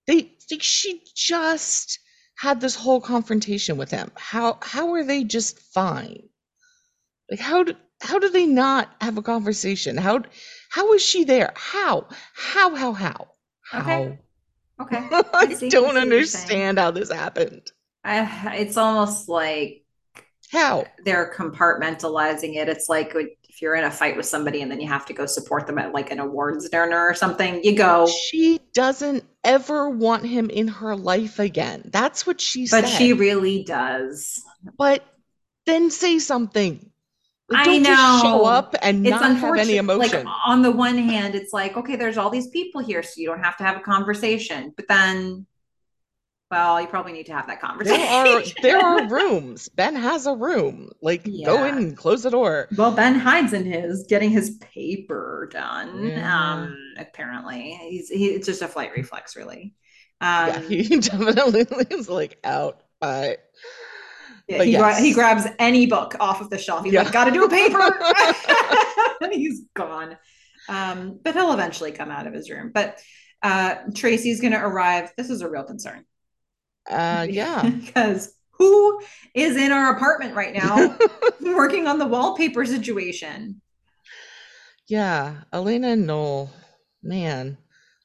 they 0.07 0.37
like 0.49 0.63
she 0.63 1.01
just 1.15 1.99
had 2.37 2.59
this 2.59 2.75
whole 2.75 2.99
confrontation 2.99 3.77
with 3.77 3.91
him. 3.91 4.11
How 4.15 4.57
how 4.61 4.93
are 4.93 5.03
they 5.03 5.23
just 5.23 5.59
fine? 5.59 6.27
Like 7.29 7.39
how 7.39 7.63
do 7.63 7.75
how 8.01 8.19
do 8.19 8.29
they 8.29 8.45
not 8.45 8.93
have 8.99 9.17
a 9.17 9.21
conversation? 9.21 9.95
How 9.95 10.23
how 10.69 10.93
is 10.93 11.03
she 11.03 11.23
there? 11.23 11.53
How? 11.55 12.07
How 12.33 12.75
how 12.75 12.93
how? 12.93 13.31
How? 13.71 13.79
Okay. 14.01 14.19
Okay. 14.81 15.07
I 15.11 15.23
I 15.33 15.53
see- 15.53 15.69
I 15.69 15.69
see 15.69 15.69
don't 15.69 15.95
what 15.95 16.07
you're 16.07 16.23
saying. 16.25 16.73
understand 16.73 16.79
how 16.79 16.91
this 16.91 17.11
happened. 17.11 17.71
I, 18.03 18.57
it's 18.57 18.77
almost 18.77 19.29
like 19.29 19.83
How? 20.51 20.85
they're 21.05 21.31
compartmentalizing 21.35 22.55
it. 22.55 22.67
It's 22.69 22.89
like 22.89 23.13
if 23.15 23.61
you're 23.61 23.75
in 23.75 23.83
a 23.83 23.91
fight 23.91 24.17
with 24.17 24.25
somebody 24.25 24.61
and 24.61 24.71
then 24.71 24.81
you 24.81 24.87
have 24.87 25.05
to 25.07 25.13
go 25.13 25.25
support 25.25 25.67
them 25.67 25.77
at 25.77 25.93
like 25.93 26.11
an 26.11 26.19
awards 26.19 26.67
dinner 26.69 26.99
or 27.07 27.13
something, 27.13 27.63
you 27.63 27.75
go. 27.75 28.07
She 28.07 28.59
doesn't 28.73 29.23
ever 29.43 29.89
want 29.89 30.25
him 30.25 30.49
in 30.49 30.67
her 30.67 30.95
life 30.95 31.37
again. 31.39 31.89
That's 31.93 32.25
what 32.25 32.41
she 32.41 32.63
But 32.63 32.67
said. 32.69 32.81
But 32.81 32.89
she 32.89 33.13
really 33.13 33.63
does. 33.63 34.41
but 34.77 35.03
then 35.65 35.91
say 35.91 36.17
something. 36.19 36.90
Like, 37.51 37.61
I 37.61 37.65
don't 37.65 37.83
just 37.83 38.21
show 38.23 38.45
up 38.45 38.75
and 38.81 39.05
It's 39.05 39.11
not 39.11 39.35
have 39.37 39.57
any 39.57 39.79
Like 39.81 40.25
on 40.45 40.61
the 40.61 40.71
one 40.71 40.97
hand, 40.97 41.35
it's 41.35 41.53
like, 41.53 41.77
okay, 41.77 41.95
there's 41.95 42.17
all 42.17 42.29
these 42.29 42.47
people 42.47 42.81
here, 42.81 43.03
so 43.03 43.13
you 43.17 43.27
don't 43.27 43.43
have 43.43 43.57
to 43.57 43.63
have 43.63 43.77
a 43.77 43.81
conversation. 43.81 44.73
But 44.75 44.87
then, 44.87 45.45
well, 46.49 46.81
you 46.81 46.87
probably 46.87 47.13
need 47.13 47.27
to 47.27 47.33
have 47.33 47.47
that 47.47 47.61
conversation. 47.61 48.01
there 48.01 48.37
are 48.37 48.43
there 48.61 48.79
are 48.85 49.07
rooms. 49.07 49.69
Ben 49.69 49.95
has 49.95 50.25
a 50.27 50.33
room. 50.35 50.89
Like 51.01 51.23
go 51.45 51.65
in 51.65 51.77
and 51.77 51.95
close 51.97 52.23
the 52.23 52.29
door. 52.29 52.67
Well, 52.77 52.91
Ben 52.91 53.15
hides 53.15 53.53
in 53.53 53.65
his, 53.65 54.05
getting 54.07 54.29
his 54.31 54.57
paper 54.59 55.49
done. 55.51 56.05
Yeah. 56.07 56.53
Um, 56.53 56.77
apparently, 56.97 57.79
he's 57.89 58.09
he, 58.09 58.27
it's 58.27 58.47
just 58.47 58.61
a 58.61 58.67
flight 58.67 58.91
reflex, 58.95 59.35
really. 59.35 59.73
Um, 60.23 60.49
yeah, 60.49 60.59
he 60.83 60.99
definitely 60.99 61.65
is 61.89 62.07
like 62.07 62.37
out. 62.43 62.83
But 62.99 63.39
yeah, 64.57 64.63
he, 64.63 64.75
gra- 64.77 64.99
he 65.01 65.13
grabs 65.13 65.47
any 65.59 65.85
book 65.85 66.15
off 66.19 66.41
of 66.41 66.49
the 66.49 66.57
shelf. 66.57 66.83
He's 66.83 66.93
Yeah. 66.93 67.03
like, 67.03 67.13
"Got 67.13 67.25
to 67.25 67.31
do 67.31 67.43
a 67.45 67.49
paper," 67.49 67.79
and 69.21 69.33
he's 69.33 69.61
gone. 69.73 70.17
Um, 70.69 71.19
but 71.23 71.33
he'll 71.33 71.53
eventually 71.53 71.91
come 71.91 72.11
out 72.11 72.27
of 72.27 72.33
his 72.33 72.49
room. 72.49 72.71
But 72.73 72.99
uh, 73.41 73.75
Tracy's 73.95 74.41
going 74.41 74.53
to 74.53 74.59
arrive. 74.63 75.11
This 75.17 75.29
is 75.29 75.41
a 75.41 75.49
real 75.49 75.63
concern. 75.63 76.05
uh 76.89 77.25
yeah. 77.29 77.67
because 77.85 78.33
who 78.51 79.01
is 79.33 79.57
in 79.57 79.71
our 79.71 79.95
apartment 79.95 80.35
right 80.35 80.53
now 80.53 80.95
working 81.41 81.87
on 81.87 81.97
the 81.97 82.05
wallpaper 82.05 82.63
situation? 82.65 83.59
Yeah, 84.87 85.35
Elena 85.53 85.89
and 85.89 86.05
Noel, 86.05 86.51
man. 87.01 87.57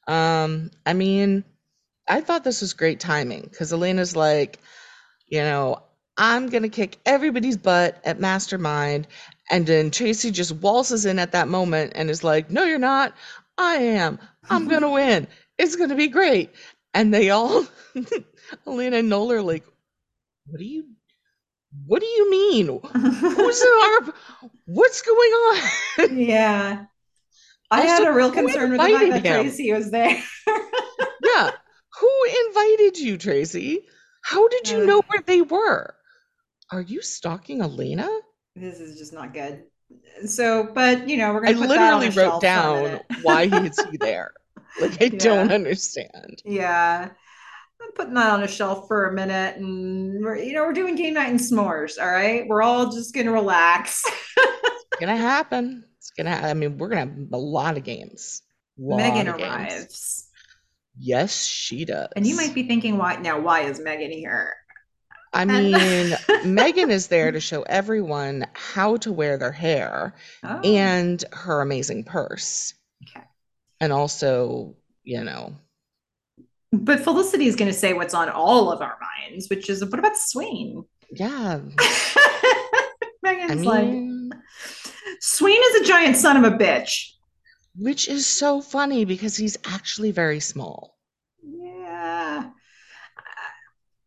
Um, 0.06 0.70
I 0.86 0.92
mean, 0.92 1.44
I 2.08 2.20
thought 2.20 2.44
this 2.44 2.60
was 2.60 2.72
great 2.74 3.00
timing 3.00 3.42
because 3.50 3.72
Elena's 3.72 4.14
like, 4.16 4.60
you 5.26 5.40
know, 5.40 5.82
I'm 6.18 6.48
gonna 6.48 6.68
kick 6.68 6.98
everybody's 7.06 7.56
butt 7.56 8.00
at 8.04 8.20
Mastermind. 8.20 9.06
And 9.50 9.66
then 9.66 9.90
Tracy 9.90 10.30
just 10.30 10.52
waltzes 10.52 11.06
in 11.06 11.18
at 11.18 11.32
that 11.32 11.48
moment 11.48 11.92
and 11.94 12.10
is 12.10 12.24
like, 12.24 12.50
No, 12.50 12.64
you're 12.64 12.78
not. 12.78 13.14
I 13.58 13.76
am. 13.76 14.18
I'm 14.50 14.68
gonna 14.68 14.90
win. 14.90 15.26
It's 15.58 15.76
gonna 15.76 15.94
be 15.96 16.08
great. 16.08 16.50
And 16.94 17.12
they 17.12 17.30
all 17.30 17.66
Elena 18.66 18.98
and 18.98 19.08
Noel 19.08 19.32
are 19.32 19.42
like, 19.42 19.64
What 20.46 20.58
do 20.58 20.64
you 20.64 20.84
what 21.86 22.00
do 22.00 22.06
you 22.06 22.30
mean? 22.30 22.66
Who's 22.68 23.62
in 23.62 23.68
our 23.82 24.14
what's 24.64 25.02
going 25.02 25.30
on? 25.32 26.18
yeah. 26.18 26.84
I 27.70 27.80
Also, 27.82 28.04
had 28.04 28.08
a 28.08 28.12
real 28.12 28.30
concern 28.30 28.70
with 28.70 28.80
the 28.80 28.88
fact 28.88 29.10
that 29.10 29.24
him? 29.26 29.42
Tracy 29.42 29.72
was 29.72 29.90
there. 29.90 30.22
Yeah. 31.22 31.50
Who 32.00 32.10
invited 32.48 32.98
you, 32.98 33.18
Tracy? 33.18 33.86
How 34.22 34.46
did 34.48 34.70
you 34.70 34.82
uh, 34.82 34.84
know 34.84 35.02
where 35.08 35.22
they 35.26 35.42
were? 35.42 35.94
Are 36.72 36.80
you 36.80 37.02
stalking 37.02 37.60
Elena? 37.62 38.08
this 38.54 38.80
is 38.80 38.98
just 38.98 39.12
not 39.12 39.34
good. 39.34 39.64
So, 40.24 40.70
but 40.74 41.08
you 41.08 41.18
know, 41.18 41.32
we're 41.34 41.44
gonna 41.44 41.60
on 41.60 41.68
literally 41.68 42.06
wrote 42.08 42.14
shelf 42.14 42.32
for 42.34 42.38
a 42.38 42.40
down 42.40 43.00
why 43.22 43.46
he 43.46 43.54
is 43.68 43.78
he 43.90 43.96
there. 44.00 44.32
Like 44.80 45.00
I 45.02 45.08
don't 45.08 45.52
understand. 45.52 46.42
Yeah. 46.44 47.10
I'm 47.82 47.92
putting 47.92 48.14
that 48.14 48.30
on 48.30 48.42
a 48.42 48.48
shelf 48.48 48.88
for 48.88 49.06
a 49.06 49.12
minute 49.12 49.56
and 49.56 50.24
we're 50.24 50.36
you 50.38 50.54
know, 50.54 50.64
we're 50.64 50.72
doing 50.72 50.96
game 50.96 51.14
night 51.14 51.28
and 51.30 51.38
s'mores, 51.38 52.00
all 52.00 52.10
right? 52.10 52.46
We're 52.48 52.62
all 52.62 52.90
just 52.90 53.14
gonna 53.14 53.32
relax. 53.32 54.02
It's 54.36 54.84
gonna 54.98 55.16
happen. 55.34 55.84
It's 55.98 56.10
gonna. 56.10 56.30
I 56.30 56.54
mean, 56.54 56.78
we're 56.78 56.88
gonna 56.88 57.00
have 57.02 57.32
a 57.32 57.38
lot 57.38 57.76
of 57.76 57.84
games. 57.84 58.42
Lot 58.78 59.00
Meghan 59.00 59.32
of 59.32 59.38
games. 59.38 59.52
arrives. 59.52 60.28
Yes, 60.98 61.44
she 61.44 61.84
does. 61.84 62.08
And 62.16 62.26
you 62.26 62.36
might 62.36 62.54
be 62.54 62.66
thinking, 62.66 62.96
why 62.96 63.16
now, 63.16 63.38
why 63.38 63.62
is 63.62 63.78
Meghan 63.80 64.10
here? 64.12 64.54
I 65.36 65.44
mean, 65.44 65.72
Meghan 66.44 66.90
is 66.90 67.08
there 67.08 67.30
to 67.32 67.40
show 67.40 67.62
everyone 67.62 68.46
how 68.54 68.96
to 68.98 69.12
wear 69.12 69.36
their 69.38 69.52
hair 69.52 70.14
Oh, 70.42 70.60
and 70.60 71.22
her 71.32 71.60
amazing 71.60 72.04
purse. 72.04 72.74
Okay. 73.08 73.24
And 73.80 73.92
also, 73.92 74.74
you 75.04 75.22
know, 75.22 75.54
but 76.72 77.00
Felicity 77.00 77.46
is 77.46 77.56
gonna 77.56 77.72
say 77.72 77.92
what's 77.92 78.14
on 78.14 78.28
all 78.28 78.70
of 78.72 78.80
our 78.82 78.98
minds, 79.00 79.48
which 79.48 79.70
is 79.70 79.84
what 79.84 79.98
about 79.98 80.16
Swain? 80.16 80.84
yeah. 81.12 81.60
Meghan's 83.24 83.50
I 83.50 83.54
like, 83.54 83.84
mean, 83.88 84.30
Swain 85.20 85.60
is 85.70 85.82
a 85.82 85.84
giant 85.84 86.16
son 86.16 86.36
of 86.42 86.52
a 86.52 86.56
bitch. 86.56 87.10
which 87.76 88.08
is 88.08 88.26
so 88.26 88.60
funny 88.60 89.04
because 89.04 89.36
he's 89.36 89.56
actually 89.66 90.10
very 90.12 90.40
small. 90.40 90.96
Yeah. 91.42 92.50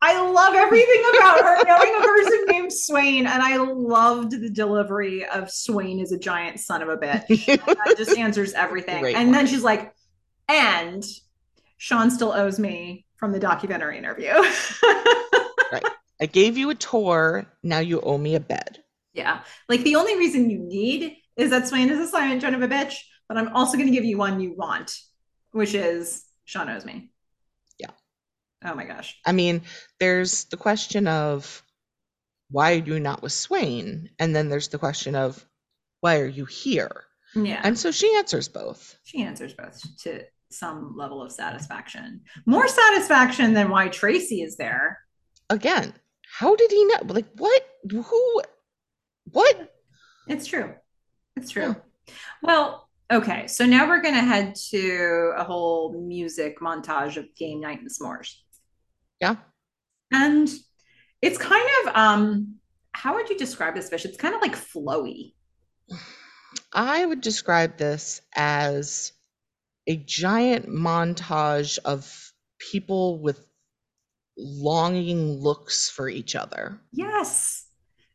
I 0.01 0.21
love 0.31 0.53
everything 0.53 1.03
about 1.15 1.41
her 1.41 1.63
knowing 1.65 1.95
a 1.97 2.01
person 2.01 2.45
named 2.47 2.71
Swain, 2.71 3.27
and 3.27 3.43
I 3.43 3.57
loved 3.57 4.31
the 4.31 4.49
delivery 4.49 5.25
of 5.25 5.51
Swain 5.51 5.99
is 5.99 6.11
a 6.13 6.17
giant 6.17 6.59
son 6.59 6.81
of 6.81 6.89
a 6.89 6.97
bitch. 6.97 7.45
that 7.45 7.95
just 7.97 8.17
answers 8.17 8.53
everything. 8.53 9.01
Great 9.01 9.15
and 9.15 9.33
then 9.33 9.45
she's 9.45 9.63
like, 9.63 9.93
and 10.47 11.03
Sean 11.77 12.09
still 12.11 12.31
owes 12.31 12.59
me 12.59 13.05
from 13.17 13.33
the 13.33 13.39
documentary 13.39 13.97
interview. 13.97 14.31
I 16.21 16.25
gave 16.25 16.57
you 16.57 16.69
a 16.69 16.75
tour. 16.75 17.45
Now 17.63 17.79
you 17.79 18.01
owe 18.01 18.17
me 18.17 18.35
a 18.35 18.39
bed. 18.39 18.83
yeah. 19.13 19.41
Like 19.67 19.81
the 19.83 19.95
only 19.95 20.17
reason 20.17 20.49
you 20.49 20.59
need 20.59 21.15
is 21.37 21.49
that 21.51 21.67
Swain 21.67 21.89
is 21.89 21.99
a 21.99 22.07
silent 22.07 22.41
son 22.41 22.55
of 22.55 22.61
a 22.61 22.67
bitch, 22.67 22.95
but 23.27 23.37
I'm 23.37 23.55
also 23.55 23.77
going 23.77 23.87
to 23.87 23.93
give 23.93 24.03
you 24.05 24.17
one 24.17 24.39
you 24.39 24.53
want, 24.53 24.97
which 25.51 25.73
is 25.73 26.25
Sean 26.45 26.69
owes 26.69 26.85
me. 26.85 27.11
Yeah. 28.63 28.71
Oh 28.71 28.75
my 28.75 28.85
gosh. 28.85 29.17
I 29.25 29.31
mean, 29.31 29.61
there's 29.99 30.45
the 30.45 30.57
question 30.57 31.07
of 31.07 31.63
why 32.51 32.73
are 32.73 32.83
you 32.83 32.99
not 32.99 33.21
with 33.21 33.31
Swain? 33.31 34.09
And 34.19 34.35
then 34.35 34.49
there's 34.49 34.69
the 34.69 34.79
question 34.79 35.15
of 35.15 35.45
why 36.01 36.19
are 36.19 36.27
you 36.27 36.45
here? 36.45 37.03
Yeah. 37.35 37.61
And 37.63 37.77
so 37.77 37.91
she 37.91 38.13
answers 38.15 38.47
both. 38.47 38.97
she 39.03 39.21
answers 39.21 39.53
both 39.53 39.81
to 40.03 40.23
some 40.51 40.95
level 40.97 41.21
of 41.21 41.31
satisfaction. 41.31 42.21
More 42.45 42.67
satisfaction 42.67 43.53
than 43.53 43.69
why 43.69 43.89
Tracy 43.89 44.41
is 44.41 44.57
there. 44.57 44.99
Again, 45.49 45.93
how 46.31 46.55
did 46.55 46.71
he 46.71 46.85
know? 46.85 47.01
Like, 47.07 47.27
what? 47.35 47.61
Who? 47.91 48.41
What? 49.31 49.73
It's 50.27 50.47
true. 50.47 50.73
It's 51.35 51.51
true. 51.51 51.75
Well, 52.41 52.89
okay. 53.11 53.47
So 53.47 53.65
now 53.65 53.87
we're 53.87 54.01
going 54.01 54.15
to 54.15 54.21
head 54.21 54.55
to 54.71 55.33
a 55.37 55.43
whole 55.43 56.01
music 56.01 56.59
montage 56.59 57.17
of 57.17 57.33
game 57.35 57.61
night 57.61 57.79
and 57.79 57.89
s'mores. 57.89 58.33
Yeah. 59.21 59.35
And 60.11 60.49
it's 61.21 61.37
kind 61.37 61.67
of 61.85 61.95
um 61.95 62.55
how 62.93 63.15
would 63.15 63.29
you 63.29 63.37
describe 63.37 63.75
this 63.75 63.89
fish? 63.89 64.05
It's 64.05 64.17
kind 64.17 64.35
of 64.35 64.41
like 64.41 64.55
flowy. 64.55 65.33
I 66.73 67.05
would 67.05 67.21
describe 67.21 67.77
this 67.77 68.21
as 68.35 69.13
a 69.87 69.95
giant 69.95 70.67
montage 70.67 71.79
of 71.85 72.31
people 72.59 73.19
with 73.19 73.45
longing 74.37 75.39
looks 75.39 75.89
for 75.89 76.09
each 76.09 76.35
other. 76.35 76.79
Yes. 76.91 77.65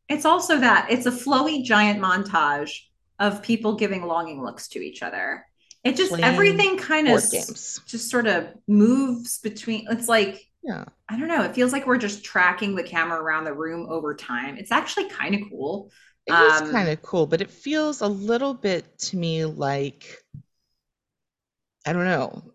It's 0.09 0.25
also 0.25 0.59
that. 0.59 0.89
It's 0.91 1.07
a 1.07 1.11
flowy 1.11 1.65
giant 1.65 2.01
montage 2.01 2.79
of 3.19 3.43
people 3.43 3.77
giving 3.77 4.03
longing 4.05 4.43
looks 4.43 4.69
to 4.69 4.79
each 4.81 5.03
other. 5.03 5.47
It 5.83 5.97
just 5.97 6.11
Playing 6.11 6.25
everything 6.25 6.79
kind 6.79 7.09
of 7.09 7.15
s- 7.15 7.81
just 7.87 8.11
sort 8.11 8.27
of 8.27 8.49
moves 8.67 9.39
between 9.39 9.87
it's 9.91 10.09
like 10.09 10.43
Yeah. 10.65 10.85
I 11.09 11.19
don't 11.19 11.29
know, 11.29 11.43
it 11.43 11.55
feels 11.55 11.73
like 11.73 11.87
we're 11.87 11.99
just 11.99 12.25
tracking 12.25 12.75
the 12.75 12.83
camera 12.83 13.21
around 13.23 13.45
the 13.45 13.53
room 13.53 13.87
over 13.91 14.15
time. 14.15 14.57
It's 14.57 14.73
actually 14.73 15.09
kind 15.11 15.35
of 15.35 15.43
cool. 15.51 15.91
It 16.27 16.39
is 16.39 16.61
Um, 16.61 16.71
kind 16.71 16.89
of 16.89 17.03
cool, 17.03 17.27
but 17.27 17.41
it 17.43 17.51
feels 17.51 18.01
a 18.01 18.09
little 18.09 18.55
bit 18.55 18.99
to 19.01 19.17
me 19.17 19.45
like 19.45 20.23
I 21.87 21.93
don't 21.95 22.05
know, 22.05 22.53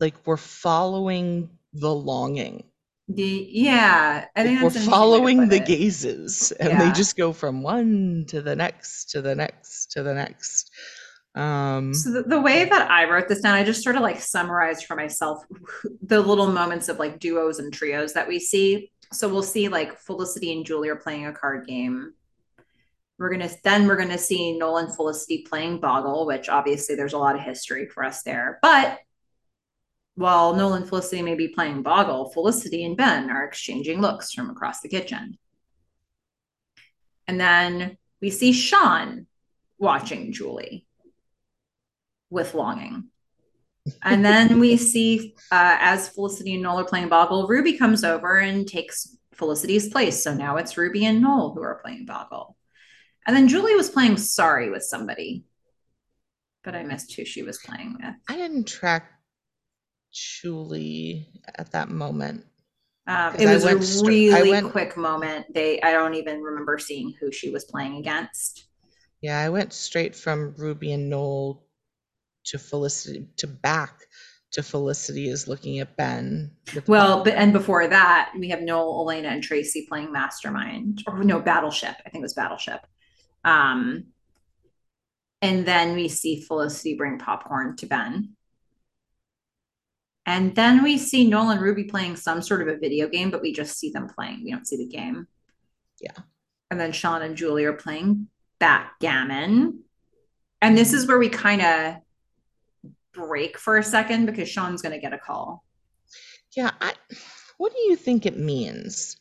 like 0.00 0.26
we're 0.26 0.36
following 0.38 1.58
the 1.74 1.94
longing. 1.94 2.64
The, 3.08 3.46
yeah, 3.50 4.26
I 4.36 4.42
think 4.44 4.60
Like 4.60 4.62
we're 4.62 4.70
that's 4.70 4.76
an 4.76 4.82
interesting 4.84 5.20
way 5.22 5.30
to 5.30 5.30
following 5.30 5.48
the 5.48 5.60
it. 5.60 5.60
gazes 5.60 6.52
and 6.52 6.78
they 6.80 6.90
just 6.90 7.16
go 7.16 7.32
from 7.32 7.62
one 7.62 8.24
to 8.28 8.42
the 8.42 8.56
next 8.56 9.10
to 9.10 9.22
the 9.22 9.34
next 9.34 9.92
to 9.92 10.02
the 10.02 10.14
next. 10.14 10.70
Um 11.34 11.94
So 11.94 12.10
the, 12.10 12.22
the 12.22 12.40
way 12.40 12.64
that 12.64 12.90
I 12.90 13.08
wrote 13.08 13.28
this 13.28 13.40
down, 13.40 13.54
I 13.54 13.64
just 13.64 13.82
sort 13.82 13.96
of 13.96 14.02
like 14.02 14.20
summarized 14.20 14.84
for 14.84 14.96
myself 14.96 15.44
the 16.02 16.20
little 16.20 16.50
moments 16.52 16.88
of 16.88 16.98
like 16.98 17.18
duos 17.18 17.58
and 17.58 17.72
trios 17.72 18.12
that 18.12 18.28
we 18.28 18.38
see. 18.38 18.90
So 19.12 19.28
we'll 19.28 19.42
see 19.42 19.68
like 19.68 19.98
Felicity 19.98 20.52
and 20.52 20.64
Julie 20.64 20.88
are 20.88 20.96
playing 20.96 21.26
a 21.26 21.32
card 21.32 21.66
game. 21.66 22.14
We're 23.18 23.30
gonna 23.30 23.50
then 23.62 23.86
we're 23.86 23.96
gonna 23.96 24.18
see 24.18 24.58
Noel 24.58 24.78
and 24.78 24.94
Felicity 24.94 25.46
playing 25.48 25.80
Boggle, 25.80 26.26
which 26.26 26.48
obviously 26.48 26.96
there's 26.96 27.12
a 27.12 27.18
lot 27.18 27.36
of 27.36 27.42
history 27.42 27.86
for 27.86 28.04
us 28.04 28.22
there. 28.22 28.58
But 28.62 28.98
while 30.14 30.54
Noel 30.54 30.74
and 30.74 30.88
Felicity 30.88 31.22
may 31.22 31.34
be 31.34 31.48
playing 31.48 31.82
Boggle, 31.82 32.30
Felicity 32.30 32.84
and 32.84 32.96
Ben 32.96 33.30
are 33.30 33.44
exchanging 33.44 34.00
looks 34.00 34.32
from 34.32 34.50
across 34.50 34.80
the 34.80 34.88
kitchen. 34.88 35.38
And 37.26 37.40
then 37.40 37.96
we 38.20 38.30
see 38.30 38.52
Sean 38.52 39.26
watching 39.78 40.32
Julie 40.32 40.86
with 42.32 42.54
longing. 42.54 43.08
And 44.02 44.24
then 44.24 44.58
we 44.60 44.76
see, 44.76 45.34
uh, 45.50 45.76
as 45.80 46.08
Felicity 46.08 46.54
and 46.54 46.62
Noel 46.62 46.80
are 46.80 46.84
playing 46.84 47.08
Boggle, 47.08 47.48
Ruby 47.48 47.76
comes 47.76 48.04
over 48.04 48.38
and 48.38 48.66
takes 48.66 49.16
Felicity's 49.34 49.88
place. 49.88 50.22
So 50.22 50.34
now 50.34 50.56
it's 50.56 50.76
Ruby 50.76 51.04
and 51.04 51.20
Noel 51.20 51.52
who 51.54 51.62
are 51.62 51.80
playing 51.84 52.06
Boggle. 52.06 52.56
And 53.26 53.36
then 53.36 53.48
Julie 53.48 53.74
was 53.74 53.90
playing 53.90 54.16
Sorry 54.16 54.70
with 54.70 54.82
somebody, 54.82 55.44
but 56.64 56.74
I 56.74 56.84
missed 56.84 57.14
who 57.14 57.24
she 57.24 57.42
was 57.42 57.58
playing 57.58 57.96
with. 58.00 58.14
I 58.28 58.36
didn't 58.36 58.68
track 58.68 59.10
Julie 60.12 61.28
at 61.56 61.72
that 61.72 61.88
moment. 61.88 62.44
Um, 63.08 63.34
it 63.34 63.46
was 63.46 63.64
a 63.64 63.82
str- 63.82 64.06
really 64.06 64.50
went- 64.50 64.70
quick 64.70 64.96
moment. 64.96 65.46
They, 65.52 65.80
I 65.82 65.90
don't 65.92 66.14
even 66.14 66.40
remember 66.40 66.78
seeing 66.78 67.14
who 67.20 67.32
she 67.32 67.50
was 67.50 67.64
playing 67.64 67.96
against. 67.96 68.66
Yeah, 69.20 69.40
I 69.40 69.48
went 69.48 69.72
straight 69.72 70.14
from 70.14 70.54
Ruby 70.56 70.92
and 70.92 71.10
Noel 71.10 71.64
to 72.44 72.58
Felicity 72.58 73.28
to 73.36 73.46
back 73.46 74.02
to 74.52 74.62
Felicity 74.62 75.28
is 75.28 75.48
looking 75.48 75.78
at 75.78 75.96
Ben. 75.96 76.50
Well, 76.86 77.16
Bob. 77.16 77.24
but 77.24 77.34
and 77.34 77.52
before 77.52 77.86
that, 77.86 78.32
we 78.38 78.50
have 78.50 78.60
Noel, 78.60 79.00
Elena, 79.00 79.28
and 79.28 79.42
Tracy 79.42 79.86
playing 79.88 80.12
Mastermind, 80.12 81.02
or 81.06 81.24
no, 81.24 81.40
Battleship. 81.40 81.96
I 82.04 82.10
think 82.10 82.22
it 82.22 82.22
was 82.22 82.34
Battleship. 82.34 82.86
Um, 83.44 84.04
and 85.40 85.66
then 85.66 85.94
we 85.94 86.08
see 86.08 86.40
Felicity 86.40 86.94
bring 86.94 87.18
popcorn 87.18 87.76
to 87.76 87.86
Ben. 87.86 88.36
And 90.24 90.54
then 90.54 90.84
we 90.84 90.98
see 90.98 91.28
Noel 91.28 91.50
and 91.50 91.60
Ruby 91.60 91.84
playing 91.84 92.14
some 92.16 92.42
sort 92.42 92.62
of 92.62 92.68
a 92.68 92.76
video 92.76 93.08
game, 93.08 93.30
but 93.30 93.42
we 93.42 93.52
just 93.52 93.78
see 93.78 93.90
them 93.90 94.06
playing. 94.06 94.44
We 94.44 94.52
don't 94.52 94.68
see 94.68 94.76
the 94.76 94.86
game. 94.86 95.26
Yeah. 96.00 96.12
And 96.70 96.78
then 96.78 96.92
Sean 96.92 97.22
and 97.22 97.36
Julie 97.36 97.64
are 97.64 97.72
playing 97.72 98.28
backgammon. 98.60 99.82
And 100.60 100.78
this 100.78 100.92
is 100.92 101.08
where 101.08 101.18
we 101.18 101.28
kind 101.28 101.60
of 101.60 101.96
break 103.12 103.58
for 103.58 103.78
a 103.78 103.82
second 103.82 104.26
because 104.26 104.48
Sean's 104.48 104.82
going 104.82 104.94
to 104.94 105.00
get 105.00 105.12
a 105.12 105.18
call. 105.18 105.64
Yeah, 106.56 106.70
I, 106.80 106.92
what 107.58 107.72
do 107.72 107.80
you 107.82 107.96
think 107.96 108.26
it 108.26 108.38
means 108.38 109.16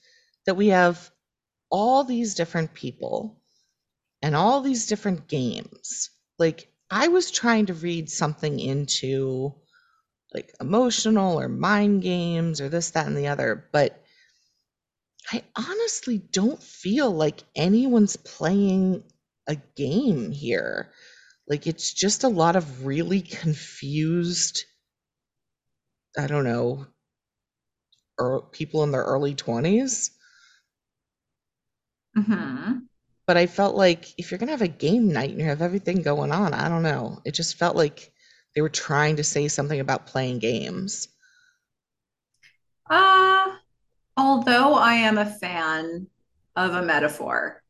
that 0.45 0.55
we 0.55 0.67
have 0.67 1.11
all 1.69 2.03
these 2.03 2.35
different 2.35 2.73
people 2.73 3.39
and 4.21 4.35
all 4.35 4.61
these 4.61 4.87
different 4.87 5.27
games? 5.27 6.09
Like, 6.39 6.71
I 6.89 7.07
was 7.07 7.31
trying 7.31 7.67
to 7.67 7.73
read 7.73 8.09
something 8.09 8.59
into 8.59 9.53
like 10.33 10.53
emotional 10.59 11.39
or 11.39 11.49
mind 11.49 12.01
games 12.01 12.61
or 12.61 12.69
this, 12.69 12.91
that, 12.91 13.07
and 13.07 13.17
the 13.17 13.27
other, 13.27 13.69
but 13.71 14.03
I 15.31 15.43
honestly 15.55 16.17
don't 16.17 16.61
feel 16.61 17.11
like 17.11 17.43
anyone's 17.55 18.17
playing 18.17 19.03
a 19.47 19.55
game 19.75 20.31
here. 20.31 20.91
Like, 21.51 21.67
it's 21.67 21.93
just 21.93 22.23
a 22.23 22.29
lot 22.29 22.55
of 22.55 22.83
really 22.87 23.21
confused, 23.21 24.65
I 26.17 26.25
don't 26.27 26.45
know, 26.45 26.87
or 28.17 28.43
people 28.51 28.83
in 28.83 28.91
their 28.91 29.03
early 29.03 29.35
20s. 29.35 30.11
Mm-hmm. 32.17 32.87
But 33.25 33.35
I 33.35 33.47
felt 33.47 33.75
like 33.75 34.13
if 34.19 34.29
you're 34.29 34.37
gonna 34.37 34.51
have 34.51 34.61
a 34.61 34.67
game 34.67 35.11
night 35.11 35.31
and 35.31 35.39
you 35.39 35.45
have 35.47 35.63
everything 35.63 36.03
going 36.03 36.31
on, 36.31 36.53
I 36.53 36.69
don't 36.69 36.83
know. 36.83 37.19
It 37.25 37.31
just 37.33 37.55
felt 37.57 37.75
like 37.75 38.13
they 38.53 38.61
were 38.61 38.69
trying 38.69 39.15
to 39.15 39.23
say 39.23 39.47
something 39.47 39.79
about 39.79 40.05
playing 40.05 40.37
games. 40.37 41.07
Uh, 42.91 43.57
although 44.17 44.75
I 44.75 44.95
am 44.95 45.17
a 45.17 45.25
fan 45.25 46.07
of 46.55 46.75
a 46.75 46.81
metaphor, 46.83 47.63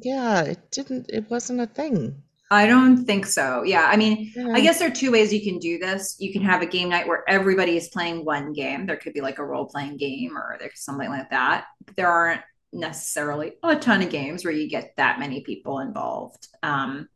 Yeah, 0.00 0.42
it 0.42 0.70
didn't, 0.70 1.10
it 1.10 1.28
wasn't 1.28 1.60
a 1.60 1.66
thing. 1.66 2.22
I 2.50 2.66
don't 2.66 3.04
think 3.04 3.26
so. 3.26 3.64
Yeah, 3.64 3.88
I 3.90 3.96
mean, 3.96 4.32
I 4.54 4.60
guess 4.60 4.78
there 4.78 4.88
are 4.88 4.94
two 4.94 5.10
ways 5.10 5.32
you 5.32 5.42
can 5.42 5.58
do 5.58 5.78
this. 5.78 6.16
You 6.20 6.32
can 6.32 6.42
have 6.42 6.62
a 6.62 6.66
game 6.66 6.88
night 6.88 7.08
where 7.08 7.24
everybody 7.28 7.76
is 7.76 7.88
playing 7.88 8.24
one 8.24 8.52
game. 8.52 8.86
There 8.86 8.96
could 8.96 9.14
be 9.14 9.20
like 9.20 9.38
a 9.38 9.44
role 9.44 9.66
playing 9.66 9.96
game 9.96 10.36
or 10.36 10.56
there's 10.60 10.80
something 10.80 11.08
like 11.08 11.30
that. 11.30 11.64
But 11.84 11.96
there 11.96 12.08
aren't 12.08 12.42
necessarily 12.72 13.54
a 13.64 13.74
ton 13.74 14.02
of 14.02 14.10
games 14.10 14.44
where 14.44 14.54
you 14.54 14.68
get 14.68 14.92
that 14.96 15.18
many 15.18 15.40
people 15.40 15.80
involved. 15.80 16.46
Um, 16.62 17.08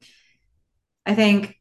I 1.06 1.14
think 1.14 1.59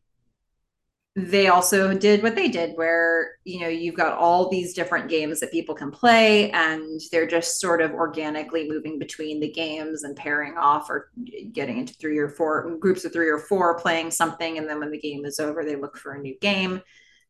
they 1.16 1.48
also 1.48 1.94
did 1.94 2.22
what 2.22 2.36
they 2.36 2.48
did 2.48 2.78
where 2.78 3.32
you 3.44 3.60
know 3.60 3.68
you've 3.68 3.96
got 3.96 4.18
all 4.18 4.48
these 4.48 4.74
different 4.74 5.10
games 5.10 5.40
that 5.40 5.52
people 5.52 5.74
can 5.74 5.90
play 5.90 6.52
and 6.52 7.02
they're 7.12 7.28
just 7.28 7.60
sort 7.60 7.82
of 7.82 7.92
organically 7.92 8.70
moving 8.70 9.00
between 9.00 9.40
the 9.40 9.52
games 9.52 10.04
and 10.04 10.16
pairing 10.16 10.56
off 10.58 10.90
or 10.90 11.12
getting 11.52 11.80
into 11.80 11.94
three 11.96 12.18
or 12.18 12.30
four 12.30 12.76
groups 12.78 13.06
of 13.06 13.12
three 13.12 13.28
or 13.28 13.40
four 13.40 13.80
playing 13.80 14.12
something 14.12 14.58
and 14.58 14.70
then 14.70 14.80
when 14.80 14.92
the 14.92 15.00
game 15.00 15.26
is 15.26 15.40
over 15.40 15.66
they 15.66 15.76
look 15.76 15.98
for 15.98 16.14
a 16.14 16.22
new 16.22 16.38
game. 16.40 16.82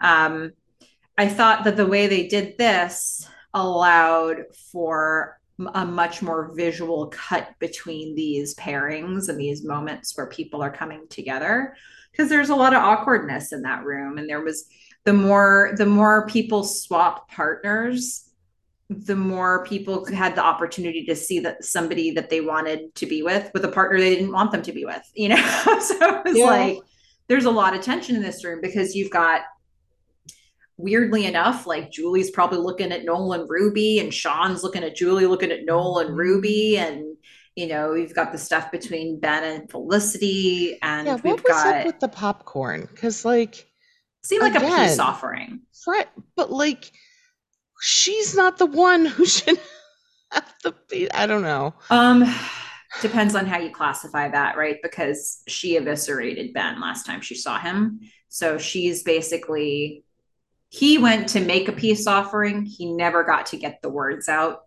Um, 0.01 0.51
i 1.18 1.27
thought 1.27 1.64
that 1.64 1.77
the 1.77 1.88
way 1.88 2.07
they 2.07 2.27
did 2.27 2.57
this 2.57 3.27
allowed 3.53 4.43
for 4.72 5.39
a 5.73 5.85
much 5.85 6.22
more 6.22 6.53
visual 6.53 7.07
cut 7.07 7.49
between 7.60 8.15
these 8.15 8.56
pairings 8.56 9.27
and 9.30 9.39
these 9.39 9.64
moments 9.64 10.15
where 10.15 10.27
people 10.27 10.61
are 10.61 10.72
coming 10.72 11.06
together 11.10 11.76
because 12.20 12.30
there's 12.30 12.50
a 12.50 12.56
lot 12.56 12.74
of 12.74 12.84
awkwardness 12.84 13.54
in 13.54 13.62
that 13.62 13.86
room 13.86 14.18
and 14.18 14.30
there 14.30 14.41
was 14.41 14.66
the 15.06 15.14
more 15.14 15.74
the 15.78 15.86
more 15.86 16.28
people 16.28 16.66
swap 16.66 17.32
partners 17.32 18.30
the 18.90 19.16
more 19.16 19.64
people 19.64 20.06
had 20.08 20.36
the 20.36 20.44
opportunity 20.44 21.06
to 21.06 21.16
see 21.16 21.40
that 21.40 21.64
somebody 21.64 22.12
that 22.12 22.30
they 22.30 22.41
wanted 22.41 22.94
to 22.94 23.06
be 23.06 23.24
with 23.24 23.50
with 23.54 23.64
a 23.64 23.70
partner 23.70 23.98
they 24.02 24.16
didn't 24.16 24.34
want 24.34 24.52
them 24.52 24.62
to 24.62 24.74
be 24.74 24.84
with 24.84 25.02
you 25.14 25.30
know 25.30 25.38
so 25.80 25.96
it 26.18 26.26
was 26.26 26.38
Yeah. 26.38 26.46
like 26.46 26.80
there's 27.30 27.46
a 27.46 27.52
lot 27.52 27.74
of 27.74 27.80
tension 27.80 28.18
in 28.18 28.22
this 28.22 28.44
room 28.44 28.60
because 28.62 28.94
you've 28.96 29.12
got 29.12 29.44
weirdly 30.76 31.26
enough 31.26 31.66
like 31.66 31.90
julie's 31.90 32.32
probably 32.32 32.60
looking 32.60 32.91
at 32.91 33.06
noel 33.06 33.32
and 33.32 33.50
ruby 33.50 34.00
and 34.00 34.14
sean's 34.14 34.62
looking 34.62 34.84
at 34.84 34.94
julie 34.94 35.26
looking 35.26 35.54
at 35.54 35.64
noel 35.64 36.00
and 36.00 36.10
mm-hmm. 36.10 36.20
ruby 36.20 36.78
and 36.78 37.16
you 37.55 37.67
know 37.67 37.93
you've 37.93 38.15
got 38.15 38.31
the 38.31 38.38
stuff 38.38 38.71
between 38.71 39.19
ben 39.19 39.43
and 39.43 39.69
felicity 39.69 40.77
and 40.81 41.07
Yeah, 41.07 41.15
we've 41.15 41.23
what 41.23 41.43
was 41.43 41.63
got 41.63 41.76
up 41.77 41.85
with 41.85 41.99
the 41.99 42.07
popcorn? 42.07 42.88
Because, 42.91 43.26
like, 43.26 43.67
seemed 44.23 44.41
like 44.43 44.55
a 44.55 44.59
peace 44.59 44.99
offering. 44.99 45.61
Fred, 45.84 46.07
but 46.35 46.51
like, 46.51 46.91
she's 47.81 48.35
not 48.35 48.57
the 48.57 48.65
one 48.65 49.05
who 49.05 49.26
should 49.26 49.59
have 50.31 50.53
the. 50.63 50.73
be- 50.89 51.11
I 51.11 51.26
don't 51.26 51.41
know. 51.41 51.73
Um, 51.89 52.23
depends 53.01 53.35
on 53.35 53.45
how 53.45 53.59
you 53.59 53.71
classify 53.71 54.30
that, 54.30 54.57
right? 54.57 54.77
Because 54.81 55.41
she 55.47 55.76
eviscerated 55.76 56.53
Ben 56.53 56.80
last 56.81 57.05
time 57.05 57.21
she 57.21 57.35
saw 57.35 57.59
him. 57.59 57.99
So 58.30 58.57
she's 58.57 59.03
basically, 59.03 60.03
he 60.69 60.97
went 60.97 61.30
to 61.30 61.39
make 61.39 61.67
a 61.67 61.71
peace 61.71 62.05
offering. 62.07 62.63
He 62.65 62.93
never 62.93 63.23
got 63.23 63.47
to 63.47 63.57
get 63.57 63.81
the 63.81 63.89
words 63.89 64.30
out. 64.30 64.61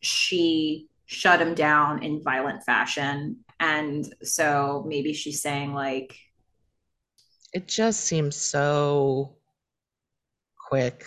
She 0.00 0.88
shut 1.14 1.40
him 1.40 1.54
down 1.54 2.02
in 2.02 2.22
violent 2.22 2.64
fashion. 2.64 3.44
And 3.60 4.04
so 4.22 4.84
maybe 4.88 5.12
she's 5.14 5.42
saying, 5.42 5.74
like, 5.74 6.16
It 7.54 7.68
just 7.68 8.00
seems 8.00 8.36
so 8.36 9.36
quick. 10.68 11.04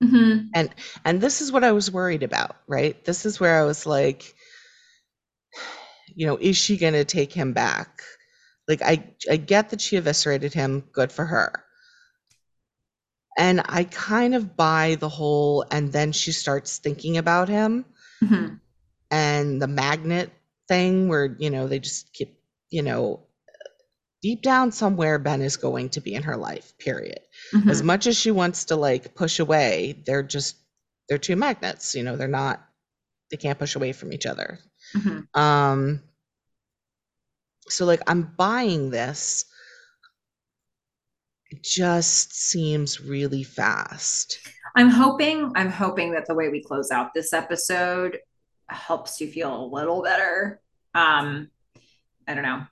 mhm, 0.00 0.56
And 1.04 1.20
this 1.20 1.40
is 1.40 1.52
what 1.52 1.64
I 1.64 1.72
was 1.72 1.90
worried 1.90 2.22
about, 2.22 2.56
right? 2.66 3.02
This 3.04 3.26
is 3.26 3.40
where 3.40 3.60
I 3.60 3.64
was 3.64 3.86
like, 3.86 4.34
you 6.14 6.26
know, 6.26 6.36
is 6.40 6.56
she 6.56 6.76
going 6.76 6.94
to 6.94 7.04
take 7.04 7.32
him 7.32 7.52
back? 7.52 8.02
Like, 8.68 8.82
I, 8.82 9.14
I 9.30 9.36
get 9.36 9.70
that 9.70 9.80
she 9.80 9.96
eviscerated 9.96 10.54
him. 10.54 10.84
Good 10.92 11.12
for 11.12 11.24
her. 11.26 11.64
And 13.38 13.60
I 13.66 13.84
kind 13.84 14.34
of 14.34 14.56
buy 14.56 14.96
the 14.96 15.08
whole, 15.08 15.64
and 15.70 15.92
then 15.92 16.12
she 16.12 16.32
starts 16.32 16.78
thinking 16.78 17.16
about 17.16 17.48
him 17.48 17.84
mhm, 18.22 18.60
and 19.14 19.62
the 19.62 19.68
magnet 19.68 20.30
thing 20.68 21.08
where, 21.08 21.36
you 21.38 21.50
know, 21.50 21.68
they 21.68 21.78
just 21.80 22.12
keep, 22.14 22.38
you 22.70 22.82
know, 22.82 23.26
deep 24.22 24.42
down 24.42 24.72
somewhere, 24.72 25.18
Ben 25.18 25.42
is 25.42 25.56
going 25.56 25.90
to 25.90 26.00
be 26.00 26.14
in 26.14 26.22
her 26.22 26.36
life, 26.36 26.72
period. 26.78 27.20
As 27.68 27.82
mhm, 27.82 27.84
much 27.84 28.06
as 28.06 28.16
she 28.16 28.30
wants 28.30 28.64
to 28.66 28.76
like 28.76 29.14
push 29.14 29.38
away, 29.38 30.02
they're 30.06 30.22
just, 30.22 30.56
they're 31.08 31.18
two 31.18 31.36
magnets, 31.36 31.94
you 31.94 32.02
know, 32.02 32.16
they're 32.16 32.28
not, 32.28 32.64
they 33.30 33.36
can't 33.36 33.58
push 33.58 33.76
away 33.76 33.92
from 33.92 34.12
each 34.12 34.26
other. 34.26 34.60
mhm. 34.96 35.26
Um, 35.34 36.02
so 37.68 37.84
like 37.84 38.00
I'm 38.06 38.34
buying 38.36 38.90
this. 38.90 39.46
It 41.50 41.62
just 41.62 42.34
seems 42.34 43.00
really 43.00 43.44
fast. 43.44 44.40
I'm 44.76 44.90
hoping, 44.90 45.52
I'm 45.56 45.70
hoping 45.70 46.12
that 46.12 46.26
the 46.26 46.34
way 46.34 46.48
we 46.48 46.62
close 46.62 46.90
out 46.90 47.14
this 47.14 47.32
episode 47.32 48.18
helps 48.68 49.20
you 49.20 49.28
feel 49.28 49.64
a 49.64 49.66
little 49.66 50.02
better. 50.02 50.60
Um, 50.94 51.48
I 52.26 52.34
don't 52.34 52.42
know. 52.44 52.62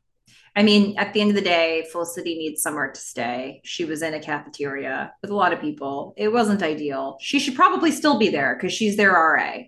I 0.54 0.62
mean, 0.62 0.98
at 0.98 1.14
the 1.14 1.20
end 1.22 1.30
of 1.30 1.36
the 1.36 1.40
day, 1.42 1.86
Felicity 1.90 2.36
needs 2.36 2.62
somewhere 2.62 2.90
to 2.92 3.00
stay. 3.00 3.62
She 3.64 3.84
was 3.86 4.02
in 4.02 4.12
a 4.12 4.20
cafeteria 4.20 5.12
with 5.22 5.30
a 5.30 5.34
lot 5.34 5.52
of 5.54 5.60
people. 5.60 6.12
It 6.16 6.28
wasn't 6.28 6.62
ideal. 6.62 7.16
She 7.20 7.38
should 7.38 7.54
probably 7.54 7.90
still 7.90 8.18
be 8.18 8.28
there 8.28 8.54
because 8.54 8.72
she's 8.74 8.96
their 8.98 9.12
RA 9.12 9.62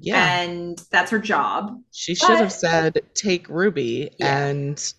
Yeah. 0.00 0.40
and 0.40 0.82
that's 0.90 1.12
her 1.12 1.20
job. 1.20 1.80
She 1.92 2.16
should 2.16 2.38
have 2.38 2.52
said, 2.52 3.00
take 3.14 3.48
Ruby 3.48 4.10
Yeah. 4.18 4.46
and 4.46 4.92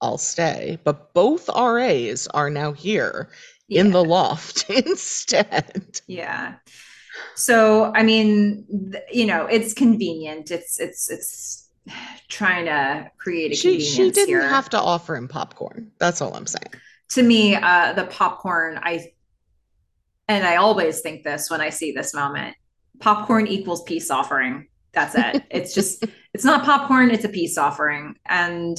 I'll 0.00 0.16
stay. 0.18 0.78
But 0.84 1.12
both 1.12 1.48
RAs 1.54 2.26
are 2.28 2.48
now 2.48 2.72
here 2.72 3.28
in 3.68 3.90
the 3.90 4.04
loft 4.04 4.70
instead. 4.70 6.00
Yeah. 6.06 6.54
So, 7.36 7.92
I 7.94 8.02
mean, 8.02 8.92
you 9.12 9.26
know, 9.26 9.46
it's 9.46 9.74
convenient. 9.74 10.50
It's 10.50 10.80
it's 10.80 11.10
it's 11.10 11.68
trying 12.28 12.64
to 12.66 13.10
create 13.18 13.52
a 13.52 13.54
She 13.54 13.72
convenience 13.78 13.94
she 13.94 14.10
didn't 14.10 14.28
here. 14.28 14.48
have 14.48 14.70
to 14.70 14.80
offer 14.80 15.14
him 15.16 15.28
popcorn. 15.28 15.92
That's 15.98 16.20
all 16.20 16.34
I'm 16.34 16.46
saying. 16.46 16.72
to 17.10 17.22
me, 17.22 17.54
uh, 17.54 17.92
the 17.92 18.06
popcorn, 18.06 18.78
I 18.82 19.12
and 20.28 20.44
I 20.44 20.56
always 20.56 21.00
think 21.00 21.22
this 21.24 21.50
when 21.50 21.60
I 21.60 21.70
see 21.70 21.92
this 21.92 22.14
moment. 22.14 22.56
Popcorn 23.00 23.46
equals 23.46 23.82
peace 23.84 24.10
offering. 24.10 24.68
That's 24.92 25.14
it. 25.14 25.42
It's 25.50 25.74
just 25.74 26.04
it's 26.32 26.44
not 26.44 26.64
popcorn, 26.64 27.10
it's 27.10 27.24
a 27.24 27.28
peace 27.28 27.58
offering. 27.58 28.16
And 28.26 28.78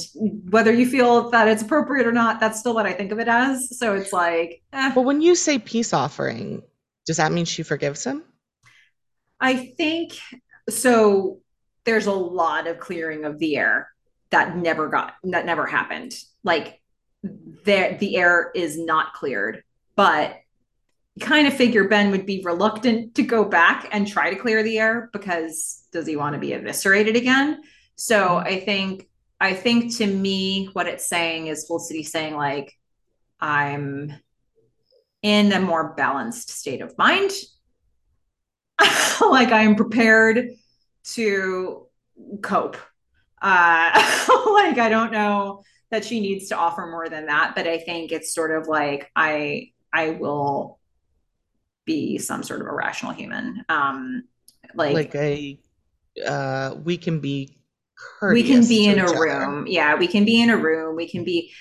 whether 0.50 0.72
you 0.72 0.86
feel 0.86 1.30
that 1.30 1.48
it's 1.48 1.62
appropriate 1.62 2.06
or 2.06 2.12
not, 2.12 2.40
that's 2.40 2.58
still 2.58 2.74
what 2.74 2.86
I 2.86 2.92
think 2.92 3.12
of 3.12 3.20
it 3.20 3.28
as. 3.28 3.78
So 3.78 3.94
it's 3.94 4.12
like, 4.12 4.62
eh. 4.72 4.92
But 4.94 5.02
when 5.02 5.22
you 5.22 5.34
say 5.36 5.58
peace 5.60 5.92
offering, 5.92 6.62
does 7.06 7.16
that 7.18 7.30
mean 7.32 7.44
she 7.44 7.62
forgives 7.62 8.04
him? 8.04 8.24
I 9.40 9.56
think 9.76 10.18
so. 10.68 11.40
There's 11.84 12.06
a 12.06 12.12
lot 12.12 12.66
of 12.66 12.78
clearing 12.78 13.24
of 13.24 13.38
the 13.38 13.56
air 13.56 13.90
that 14.30 14.56
never 14.56 14.88
got 14.88 15.14
that 15.24 15.46
never 15.46 15.66
happened. 15.66 16.14
Like 16.44 16.80
there, 17.22 17.96
the 17.96 18.16
air 18.16 18.50
is 18.54 18.78
not 18.78 19.14
cleared, 19.14 19.62
but 19.96 20.36
kind 21.20 21.46
of 21.46 21.54
figure 21.54 21.88
Ben 21.88 22.10
would 22.10 22.26
be 22.26 22.42
reluctant 22.44 23.14
to 23.16 23.22
go 23.22 23.44
back 23.44 23.88
and 23.92 24.06
try 24.06 24.30
to 24.30 24.36
clear 24.36 24.62
the 24.62 24.78
air 24.78 25.10
because 25.12 25.84
does 25.92 26.06
he 26.06 26.16
want 26.16 26.34
to 26.34 26.40
be 26.40 26.52
eviscerated 26.52 27.16
again? 27.16 27.62
So 27.96 28.36
I 28.36 28.60
think 28.60 29.08
I 29.40 29.54
think 29.54 29.96
to 29.96 30.06
me 30.06 30.68
what 30.72 30.86
it's 30.86 31.08
saying 31.08 31.48
is 31.48 31.66
Felicity 31.66 32.02
saying 32.02 32.34
like 32.34 32.76
I'm 33.40 34.12
in 35.22 35.52
a 35.52 35.60
more 35.60 35.94
balanced 35.94 36.50
state 36.50 36.80
of 36.80 36.96
mind. 36.98 37.30
like 39.30 39.52
I 39.52 39.62
am 39.62 39.74
prepared 39.74 40.50
to 41.14 41.86
cope. 42.42 42.76
Uh, 43.40 43.90
like 44.52 44.78
I 44.78 44.88
don't 44.88 45.12
know 45.12 45.62
that 45.90 46.04
she 46.04 46.20
needs 46.20 46.48
to 46.48 46.56
offer 46.56 46.86
more 46.86 47.08
than 47.08 47.26
that, 47.26 47.54
but 47.54 47.66
I 47.66 47.78
think 47.78 48.12
it's 48.12 48.34
sort 48.34 48.50
of 48.50 48.68
like 48.68 49.10
I 49.16 49.72
I 49.92 50.10
will 50.10 50.78
be 51.84 52.18
some 52.18 52.42
sort 52.42 52.60
of 52.60 52.66
a 52.66 52.72
rational 52.74 53.12
human. 53.12 53.64
Um, 53.68 54.24
like, 54.74 54.94
like 54.94 55.14
a 55.14 55.58
uh, 56.26 56.74
we 56.84 56.96
can 56.96 57.20
be 57.20 57.58
we 58.22 58.42
can 58.42 58.66
be 58.66 58.86
in 58.86 58.98
a 58.98 59.06
room. 59.06 59.62
Other. 59.62 59.70
Yeah, 59.70 59.96
we 59.96 60.06
can 60.06 60.24
be 60.24 60.40
in 60.40 60.50
a 60.50 60.56
room. 60.56 60.96
We 60.96 61.08
can 61.08 61.24
be. 61.24 61.52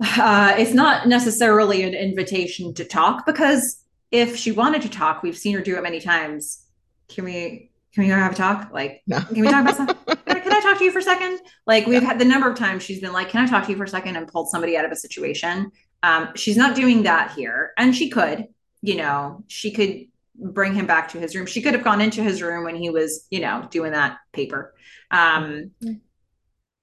Uh, 0.00 0.54
it's 0.58 0.74
not 0.74 1.06
necessarily 1.06 1.82
an 1.82 1.94
invitation 1.94 2.74
to 2.74 2.84
talk 2.84 3.24
because 3.24 3.81
if 4.12 4.36
she 4.36 4.52
wanted 4.52 4.82
to 4.82 4.90
talk, 4.90 5.22
we've 5.22 5.36
seen 5.36 5.56
her 5.56 5.62
do 5.62 5.76
it 5.76 5.82
many 5.82 6.00
times. 6.00 6.64
Can 7.08 7.24
we? 7.24 7.70
Can 7.94 8.04
we 8.04 8.08
have 8.08 8.32
a 8.32 8.34
talk? 8.34 8.70
Like, 8.72 9.02
no. 9.06 9.20
can 9.20 9.40
we 9.40 9.48
talk 9.48 9.62
about 9.62 9.76
something? 9.76 9.96
Can 10.06 10.36
I, 10.36 10.40
can 10.40 10.52
I 10.52 10.60
talk 10.60 10.78
to 10.78 10.84
you 10.84 10.90
for 10.90 11.00
a 11.00 11.02
second? 11.02 11.40
Like, 11.66 11.86
we've 11.86 12.02
had 12.02 12.18
the 12.18 12.24
number 12.24 12.50
of 12.50 12.56
times 12.56 12.82
she's 12.82 13.00
been 13.00 13.12
like, 13.12 13.28
"Can 13.28 13.44
I 13.44 13.48
talk 13.48 13.64
to 13.64 13.70
you 13.70 13.76
for 13.76 13.84
a 13.84 13.88
second? 13.88 14.16
and 14.16 14.28
pulled 14.28 14.48
somebody 14.48 14.76
out 14.76 14.84
of 14.84 14.92
a 14.92 14.96
situation. 14.96 15.72
Um, 16.02 16.30
she's 16.34 16.56
not 16.56 16.74
doing 16.74 17.02
that 17.02 17.32
here, 17.32 17.72
and 17.76 17.94
she 17.94 18.08
could. 18.08 18.46
You 18.80 18.96
know, 18.96 19.44
she 19.48 19.70
could 19.70 20.06
bring 20.34 20.74
him 20.74 20.86
back 20.86 21.10
to 21.10 21.18
his 21.18 21.36
room. 21.36 21.46
She 21.46 21.62
could 21.62 21.74
have 21.74 21.84
gone 21.84 22.00
into 22.00 22.22
his 22.22 22.42
room 22.42 22.64
when 22.64 22.76
he 22.76 22.90
was, 22.90 23.26
you 23.30 23.40
know, 23.40 23.68
doing 23.70 23.92
that 23.92 24.18
paper. 24.32 24.74
Um, 25.10 25.70
mm-hmm. 25.82 25.92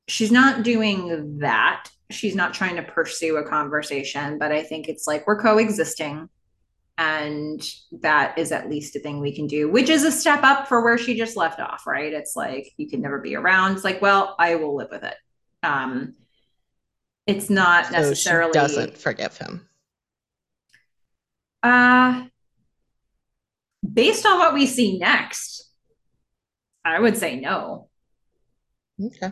she's 0.08 0.32
not 0.32 0.64
doing 0.64 1.40
that. 1.40 1.90
She's 2.12 2.36
not 2.36 2.54
trying 2.54 2.78
to 2.78 2.84
pursue 2.84 3.38
a 3.38 3.48
conversation, 3.48 4.38
but 4.38 4.52
I 4.52 4.64
think 4.64 4.88
it's 4.88 5.08
like 5.08 5.28
we're 5.28 5.42
coexisting. 5.42 6.30
And 7.02 7.64
that 8.02 8.38
is 8.38 8.52
at 8.52 8.70
least 8.70 8.98
a 8.98 9.00
thing 9.00 9.22
we 9.22 9.34
can 9.34 9.48
do, 9.48 9.70
which 9.70 9.90
is 9.90 10.04
a 10.04 10.12
step 10.12 10.44
up 10.44 10.68
for 10.68 10.84
where 10.84 10.98
she 10.98 11.18
just 11.18 11.38
left 11.38 11.62
off, 11.62 11.88
right? 11.88 12.12
It's 12.12 12.36
like 12.36 12.74
you 12.76 12.90
can 12.90 13.02
never 13.02 13.20
be 13.20 13.38
around. 13.38 13.72
It's 13.72 13.86
like, 13.86 14.02
well, 14.02 14.36
I 14.38 14.56
will 14.56 14.76
live 14.76 14.90
with 14.92 15.04
it. 15.04 15.16
Um, 15.64 16.16
it's 17.26 17.50
not 17.50 17.86
so 17.86 17.92
necessarily 17.94 18.52
doesn't 18.52 18.98
forgive 18.98 19.38
him. 19.38 19.70
Uh 21.64 22.26
based 23.94 24.26
on 24.26 24.40
what 24.40 24.54
we 24.54 24.66
see 24.66 24.98
next, 24.98 25.70
I 26.84 27.00
would 27.00 27.18
say 27.18 27.40
no. 27.40 27.88
Okay. 29.02 29.32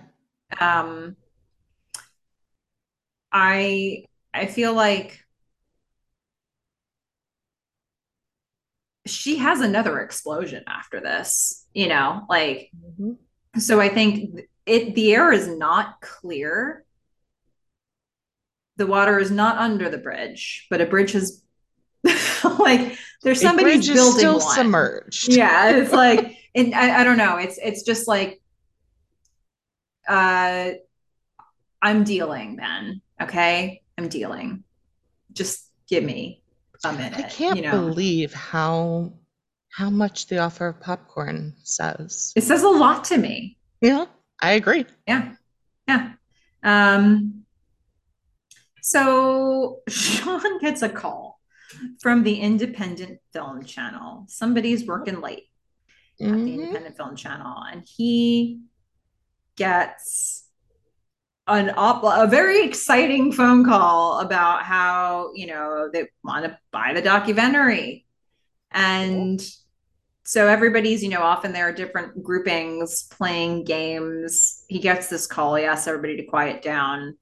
Um, 0.60 1.18
I 3.32 4.06
I 4.34 4.46
feel 4.46 4.74
like 4.74 5.20
she 9.10 9.38
has 9.38 9.62
another 9.62 10.00
explosion 10.00 10.64
after 10.68 11.00
this, 11.00 11.66
you 11.74 11.88
know, 11.88 12.26
like 12.30 12.72
mm-hmm. 12.76 13.14
so 13.60 13.80
I 13.80 13.90
think 13.90 14.42
it 14.66 14.96
the 14.96 15.14
air 15.14 15.32
is 15.32 15.48
not 15.48 16.02
clear. 16.02 16.84
The 18.78 18.88
water 18.88 19.18
is 19.18 19.32
not 19.32 19.58
under 19.58 19.90
the 19.90 19.98
bridge, 19.98 20.68
but 20.70 20.82
a 20.82 20.86
bridge 20.86 21.14
has 21.14 21.42
like 22.60 22.98
there's 23.24 23.42
somebody 23.42 23.80
building 23.82 24.18
still 24.18 24.40
one. 24.40 24.56
submerged. 24.56 25.34
Yeah, 25.34 25.72
it's 25.72 25.92
like, 26.04 26.38
and 26.54 26.74
I, 26.76 27.02
I 27.02 27.04
don't 27.04 27.18
know. 27.18 27.38
It's 27.38 27.58
it's 27.58 27.84
just 27.84 28.08
like, 28.08 28.42
uh, 30.08 30.72
I'm 31.82 32.04
dealing. 32.04 32.58
Then 32.58 33.02
okay, 33.22 33.82
I'm 33.98 34.10
dealing. 34.10 34.64
Just 35.34 35.68
give 35.88 36.04
me 36.04 36.42
I 36.84 37.24
can't 37.24 37.58
you 37.58 37.64
know? 37.64 37.72
believe 37.72 38.34
how 38.34 39.14
how 39.72 39.90
much 39.90 40.28
the 40.28 40.40
offer 40.40 40.68
of 40.68 40.80
popcorn 40.80 41.54
says. 41.64 42.34
It 42.36 42.44
says 42.44 42.64
a 42.64 42.70
lot 42.70 43.04
to 43.06 43.18
me. 43.18 43.58
Yeah, 43.82 44.06
I 44.42 44.54
agree. 44.54 44.86
Yeah, 45.08 45.34
yeah. 45.88 46.14
Um. 46.64 47.44
So 48.82 49.82
Sean 49.90 50.60
gets 50.60 50.82
a 50.82 50.90
call 50.90 51.40
from 52.00 52.24
the 52.24 52.40
Independent 52.40 53.20
Film 53.34 53.64
Channel. 53.64 54.26
Somebody's 54.30 54.86
working 54.86 55.22
late 55.22 55.44
mm-hmm. 56.22 56.34
at 56.34 56.38
the 56.38 56.44
mm-hmm. 56.44 56.62
Independent 56.62 56.98
Film 56.98 57.16
Channel, 57.16 57.64
and 57.72 57.84
he 57.86 58.62
gets 59.56 60.47
an 61.48 61.74
op- 61.78 62.04
a 62.04 62.28
very 62.28 62.64
exciting 62.64 63.32
phone 63.32 63.66
call 63.66 64.20
about 64.20 64.64
how 64.64 65.32
you 65.34 65.48
know 65.48 65.90
they 65.92 66.08
want 66.24 66.46
to 66.46 66.58
buy 66.72 66.94
the 66.94 67.02
documentary, 67.02 68.06
and 68.72 69.42
so 70.24 70.48
everybody's 70.48 71.04
you 71.04 71.10
know 71.10 71.22
often 71.22 71.54
there 71.54 71.68
are 71.68 71.74
different 71.74 72.24
groupings 72.24 73.04
playing 73.04 73.64
games. 73.64 74.66
He 74.68 74.80
gets 74.80 75.08
this 75.08 75.28
call. 75.28 75.56
He 75.56 75.66
asks 75.66 75.88
everybody 75.88 76.18
to 76.18 76.24
quiet 76.24 76.62
down, 76.62 77.18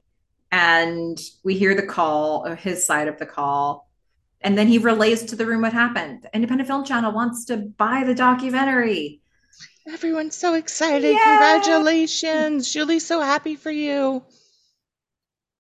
and 0.52 1.20
we 1.44 1.56
hear 1.56 1.76
the 1.76 1.86
call, 1.86 2.48
uh, 2.48 2.56
his 2.56 2.86
side 2.86 3.08
of 3.08 3.20
the 3.20 3.26
call 3.26 3.86
and 4.46 4.56
then 4.56 4.68
he 4.68 4.78
relays 4.78 5.24
to 5.24 5.36
the 5.36 5.46
room 5.46 5.64
what 5.64 5.74
happened. 5.74 6.28
Independent 6.32 6.68
Film 6.68 6.86
Channel 6.86 7.12
wants 7.12 7.46
to 7.46 7.58
buy 7.58 8.04
the 8.06 8.14
documentary. 8.14 9.22
Everyone's 9.88 10.36
so 10.36 10.56
excited. 10.56 11.12
Yay! 11.12 11.18
Congratulations. 11.18 12.72
Julie's 12.72 13.06
so 13.06 13.22
happy 13.22 13.56
for 13.56 13.72
you. 13.72 14.24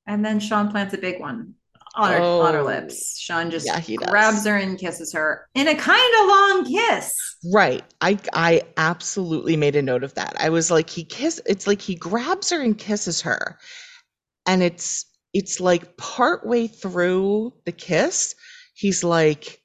And 0.07 0.23
then 0.23 0.39
Sean 0.39 0.69
plants 0.69 0.93
a 0.93 0.97
big 0.97 1.19
one 1.19 1.55
on 1.95 2.11
her, 2.11 2.19
oh, 2.19 2.41
on 2.41 2.53
her 2.53 2.59
oh. 2.61 2.65
lips. 2.65 3.17
Sean 3.19 3.51
just 3.51 3.65
yeah, 3.65 3.79
he 3.79 3.95
grabs 3.97 4.37
does. 4.37 4.47
her 4.47 4.57
and 4.57 4.77
kisses 4.77 5.13
her 5.13 5.47
in 5.53 5.67
a 5.67 5.75
kind 5.75 6.13
of 6.21 6.27
long 6.27 6.65
kiss. 6.65 7.13
Right. 7.53 7.83
I 8.01 8.17
I 8.33 8.63
absolutely 8.77 9.55
made 9.55 9.75
a 9.75 9.81
note 9.81 10.03
of 10.03 10.13
that. 10.15 10.35
I 10.39 10.49
was 10.49 10.71
like, 10.71 10.89
he 10.89 11.03
kiss 11.03 11.41
it's 11.45 11.67
like 11.67 11.81
he 11.81 11.95
grabs 11.95 12.49
her 12.49 12.61
and 12.61 12.77
kisses 12.77 13.21
her. 13.21 13.57
And 14.47 14.63
it's 14.63 15.05
it's 15.33 15.59
like 15.59 15.97
partway 15.97 16.67
through 16.67 17.53
the 17.65 17.71
kiss 17.71 18.35
he's 18.75 19.03
like, 19.03 19.61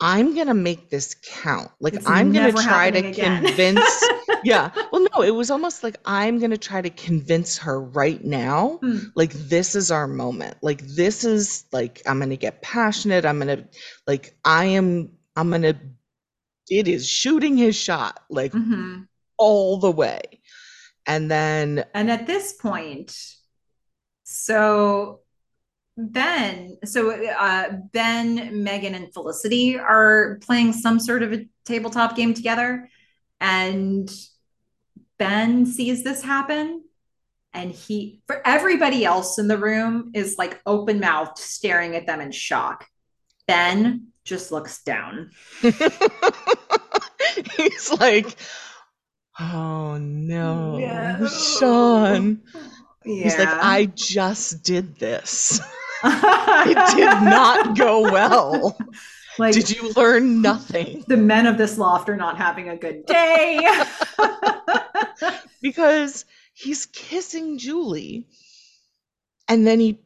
I'm 0.00 0.36
gonna 0.36 0.54
make 0.54 0.90
this 0.90 1.16
count. 1.24 1.70
Like 1.80 1.94
it's 1.94 2.08
I'm 2.08 2.32
gonna 2.32 2.52
try 2.52 2.90
to 2.90 2.98
again. 2.98 3.44
convince. 3.44 4.08
yeah. 4.44 4.70
Well, 4.92 5.06
no, 5.14 5.22
it 5.22 5.34
was 5.34 5.50
almost 5.50 5.82
like 5.82 5.96
I'm 6.04 6.38
gonna 6.38 6.56
try 6.56 6.80
to 6.80 6.90
convince 6.90 7.58
her 7.58 7.80
right 7.80 8.22
now. 8.24 8.78
Hmm. 8.80 8.98
Like 9.16 9.32
this 9.32 9.74
is 9.74 9.90
our 9.90 10.06
moment. 10.06 10.56
Like 10.62 10.82
this 10.86 11.24
is 11.24 11.64
like 11.72 12.02
I'm 12.06 12.20
gonna 12.20 12.36
get 12.36 12.62
passionate. 12.62 13.24
I'm 13.24 13.38
gonna 13.38 13.64
like 14.06 14.36
I 14.44 14.66
am. 14.66 15.10
I'm 15.34 15.50
gonna. 15.50 15.74
It 16.70 16.86
is 16.86 17.08
shooting 17.08 17.56
his 17.56 17.74
shot 17.74 18.20
like 18.30 18.52
mm-hmm. 18.52 19.02
all 19.36 19.78
the 19.78 19.90
way, 19.90 20.22
and 21.06 21.28
then. 21.30 21.84
And 21.92 22.08
at 22.08 22.26
this 22.26 22.52
point, 22.52 23.16
so 24.22 25.20
Ben, 26.00 26.78
so 26.84 27.10
uh, 27.10 27.70
Ben, 27.92 28.64
Meghan, 28.64 28.94
and 28.94 29.12
Felicity 29.12 29.76
are 29.76 30.38
playing 30.42 30.72
some 30.72 31.00
sort 31.00 31.24
of 31.24 31.32
a 31.32 31.48
tabletop 31.64 32.14
game 32.14 32.34
together. 32.34 32.88
And 33.40 34.08
Ben 35.18 35.66
sees 35.66 36.04
this 36.04 36.22
happen. 36.22 36.84
And 37.52 37.72
he, 37.72 38.20
for 38.28 38.40
everybody 38.46 39.04
else 39.04 39.40
in 39.40 39.48
the 39.48 39.58
room, 39.58 40.12
is 40.14 40.38
like 40.38 40.60
open 40.64 41.00
mouthed, 41.00 41.38
staring 41.38 41.96
at 41.96 42.06
them 42.06 42.20
in 42.20 42.30
shock. 42.30 42.86
Ben 43.48 44.12
just 44.24 44.52
looks 44.52 44.84
down. 44.84 45.32
He's 47.56 47.90
like, 47.98 48.36
oh 49.40 49.96
no, 49.98 50.78
no. 50.78 51.26
Sean. 51.26 52.42
Yeah. 53.04 53.24
He's 53.24 53.36
like, 53.38 53.48
I 53.48 53.86
just 53.86 54.62
did 54.62 54.96
this. 55.00 55.60
it 56.04 56.96
did 56.96 57.22
not 57.22 57.76
go 57.76 58.02
well. 58.02 58.76
Like, 59.38 59.54
did 59.54 59.70
you 59.70 59.92
learn 59.92 60.42
nothing? 60.42 61.04
The 61.06 61.16
men 61.16 61.46
of 61.46 61.58
this 61.58 61.78
loft 61.78 62.08
are 62.08 62.16
not 62.16 62.38
having 62.38 62.70
a 62.70 62.76
good 62.76 63.06
day. 63.06 63.64
because 65.62 66.24
he's 66.54 66.86
kissing 66.86 67.56
Julie 67.58 68.26
and 69.46 69.64
then 69.64 69.78
he 69.78 70.00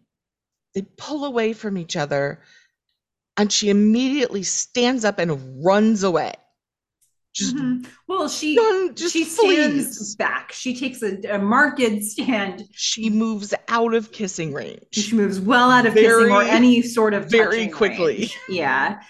they 0.74 0.82
pull 0.98 1.24
away 1.24 1.54
from 1.54 1.78
each 1.78 1.96
other 1.96 2.42
and 3.36 3.50
she 3.50 3.70
immediately 3.70 4.42
stands 4.42 5.04
up 5.04 5.18
and 5.18 5.64
runs 5.64 6.02
away. 6.02 6.34
Just 7.32 7.56
mm-hmm. 7.56 7.90
well, 8.08 8.28
she 8.28 8.56
she 8.94 9.24
stands 9.24 9.96
flees. 9.96 10.16
back. 10.16 10.52
She 10.52 10.76
takes 10.76 11.02
a, 11.02 11.18
a 11.30 11.38
marked 11.38 11.80
stand. 12.02 12.68
She 12.72 13.08
moves 13.08 13.54
out 13.68 13.94
of 13.94 14.12
kissing 14.12 14.52
range. 14.52 14.84
She 14.92 15.16
moves 15.16 15.40
well 15.40 15.70
out 15.70 15.86
of 15.86 15.94
very, 15.94 16.24
kissing 16.24 16.34
or 16.34 16.42
any 16.42 16.82
sort 16.82 17.14
of 17.14 17.30
very 17.30 17.68
quickly. 17.68 18.18
Range. 18.18 18.38
Yeah, 18.50 19.02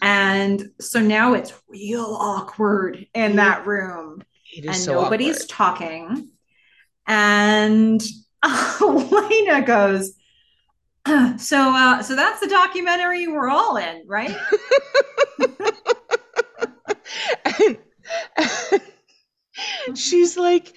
and 0.00 0.70
so 0.80 1.00
now 1.00 1.34
it's 1.34 1.52
real 1.68 2.16
awkward 2.20 3.08
in 3.12 3.36
that 3.36 3.66
room, 3.66 4.22
and 4.56 4.76
so 4.76 5.02
nobody's 5.02 5.42
awkward. 5.44 5.48
talking. 5.48 6.30
And 7.08 8.02
Elena 8.80 9.62
goes, 9.62 10.14
so 11.06 11.58
uh 11.58 12.02
so 12.02 12.14
that's 12.14 12.40
the 12.40 12.46
documentary 12.48 13.26
we're 13.26 13.48
all 13.48 13.76
in, 13.76 14.04
right? 14.06 14.34
and, 17.44 17.78
and 19.86 19.98
she's 19.98 20.36
like 20.36 20.72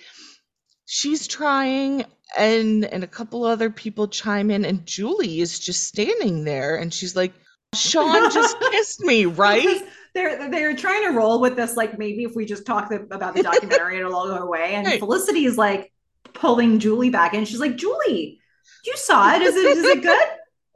she's 0.86 1.28
trying 1.28 2.06
and 2.38 2.86
and 2.86 3.04
a 3.04 3.08
couple 3.08 3.44
other 3.44 3.70
people 3.70 4.08
chime 4.08 4.52
in 4.52 4.66
and 4.66 4.86
Julie 4.86 5.40
is 5.42 5.60
just 5.60 5.84
standing 5.88 6.44
there 6.44 6.76
and 6.78 6.94
she's 6.94 7.16
like 7.16 7.34
Sean 7.76 8.32
just 8.32 8.58
kissed 8.72 9.02
me, 9.02 9.26
right? 9.26 9.62
Because 9.62 9.84
they're 10.14 10.50
they're 10.50 10.76
trying 10.76 11.04
to 11.04 11.10
roll 11.12 11.40
with 11.42 11.56
this 11.56 11.76
like 11.76 12.00
maybe 12.00 12.24
if 12.24 12.36
we 12.36 12.46
just 12.46 12.66
talk 12.66 12.90
the, 12.90 13.02
about 13.12 13.36
the 13.36 13.44
documentary 13.44 14.00
it'll 14.00 14.16
all 14.16 14.28
go 14.28 14.38
away 14.38 14.74
and 14.74 14.88
Right. 14.88 15.00
Felicity 15.00 15.46
is 15.46 15.58
like 15.58 15.92
pulling 16.34 16.80
Julie 16.80 17.10
back 17.10 17.34
and 17.34 17.48
she's 17.48 17.60
like 17.60 17.76
Julie 17.76 18.40
you 18.86 18.96
saw 18.96 19.36
it 19.36 19.42
is 19.42 19.56
it 19.56 19.78
is 19.78 19.84
it 19.84 20.02
good 20.02 20.28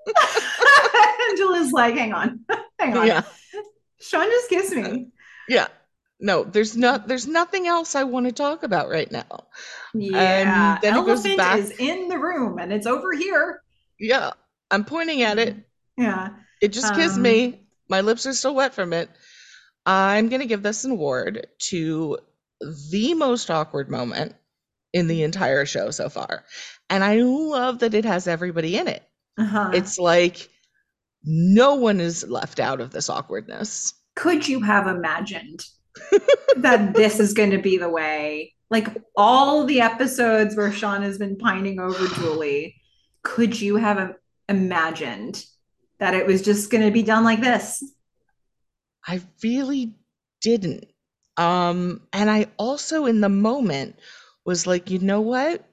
and 1.29 1.37
Julie's 1.37 1.71
like 1.71 1.95
hang 1.95 2.13
on 2.13 2.41
hang 2.77 2.97
on 2.97 3.07
Yeah. 3.07 3.23
Sean 3.99 4.27
just 4.29 4.49
kissed 4.49 4.73
me 4.73 5.07
Yeah. 5.51 5.67
No, 6.19 6.43
there's 6.43 6.77
not 6.77 7.07
there's 7.07 7.27
nothing 7.27 7.67
else 7.67 7.95
I 7.95 8.03
want 8.03 8.27
to 8.27 8.31
talk 8.31 8.63
about 8.63 8.89
right 8.89 9.11
now. 9.11 9.45
yeah 9.93 10.77
then 10.81 10.93
it 10.97 11.05
goes 11.05 11.25
elephant 11.25 11.37
back- 11.37 11.59
is 11.59 11.71
in 11.79 12.07
the 12.09 12.17
room 12.17 12.57
and 12.59 12.71
it's 12.71 12.87
over 12.87 13.11
here 13.13 13.61
Yeah. 13.99 14.31
I'm 14.69 14.85
pointing 14.85 15.21
at 15.23 15.37
it. 15.39 15.55
yeah 15.97 16.29
It 16.61 16.69
just 16.73 16.95
kissed 16.95 17.17
Um, 17.17 17.23
me. 17.23 17.67
My 17.89 18.01
lips 18.01 18.25
are 18.25 18.33
still 18.33 18.55
wet 18.55 18.73
from 18.73 18.93
it. 18.93 19.09
I'm 19.85 20.29
going 20.29 20.39
to 20.41 20.47
give 20.47 20.63
this 20.63 20.85
an 20.85 20.91
award 20.91 21.47
to 21.71 22.19
the 22.91 23.13
most 23.15 23.49
awkward 23.51 23.89
moment 23.89 24.35
in 24.93 25.07
the 25.07 25.23
entire 25.23 25.65
show 25.65 25.89
so 25.91 26.07
far. 26.07 26.45
And 26.89 27.03
I 27.03 27.15
love 27.21 27.79
that 27.79 27.93
it 27.95 28.05
has 28.05 28.27
everybody 28.27 28.77
in 28.77 28.87
it. 28.87 29.03
uh-huh. 29.37 29.71
It's 29.73 29.97
like 29.97 30.47
no 31.23 31.75
one 31.75 31.99
is 31.99 32.23
left 32.27 32.59
out 32.59 32.79
of 32.79 32.91
this 32.91 33.09
awkwardness. 33.09 33.93
Could 34.21 34.47
you 34.47 34.61
have 34.61 34.87
imagined 34.87 35.65
that 36.57 36.93
this 36.99 37.19
is 37.19 37.33
going 37.33 37.51
to 37.51 37.57
be 37.57 37.77
the 37.77 37.89
way 37.89 38.53
like 38.69 38.87
all 39.15 39.65
the 39.65 39.81
episodes 39.81 40.55
where 40.55 40.71
sean 40.71 41.01
has 41.01 41.17
been 41.17 41.37
pining 41.37 41.79
over 41.79 42.07
julie 42.15 42.75
could 43.23 43.59
you 43.59 43.75
have 43.75 44.15
imagined 44.47 45.45
that 45.99 46.13
it 46.13 46.25
was 46.25 46.41
just 46.41 46.71
going 46.71 46.83
to 46.83 46.91
be 46.91 47.03
done 47.03 47.23
like 47.23 47.41
this 47.41 47.83
I 49.05 49.21
really 49.43 49.95
didn't. 50.41 50.85
Um, 51.37 52.01
and 52.13 52.29
I 52.29 52.47
also, 52.57 53.05
in 53.05 53.21
the 53.21 53.29
moment, 53.29 53.97
was 54.45 54.67
like, 54.67 54.89
you 54.89 54.99
know 54.99 55.21
what? 55.21 55.65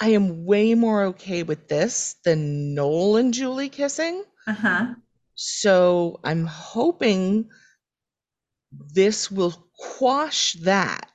I 0.00 0.10
am 0.10 0.44
way 0.44 0.74
more 0.74 1.04
okay 1.04 1.42
with 1.42 1.68
this 1.68 2.16
than 2.24 2.74
Noel 2.74 3.16
and 3.16 3.32
Julie 3.32 3.70
kissing. 3.70 4.22
uh-huh 4.46 4.94
So 5.36 6.18
I'm 6.24 6.46
hoping 6.46 7.48
this 8.72 9.30
will 9.30 9.54
quash 9.78 10.54
that. 10.62 11.10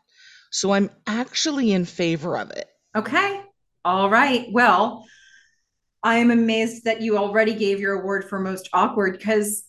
So 0.52 0.72
I'm 0.72 0.90
actually 1.06 1.72
in 1.74 1.86
favor 1.86 2.38
of 2.38 2.52
it. 2.52 2.68
okay 2.96 3.42
all 3.84 4.10
right 4.12 4.48
well 4.52 5.04
i 6.04 6.18
am 6.18 6.30
amazed 6.30 6.84
that 6.84 7.02
you 7.02 7.18
already 7.18 7.54
gave 7.56 7.80
your 7.80 8.00
award 8.00 8.28
for 8.30 8.38
most 8.40 8.70
awkward 8.74 9.14
because 9.18 9.64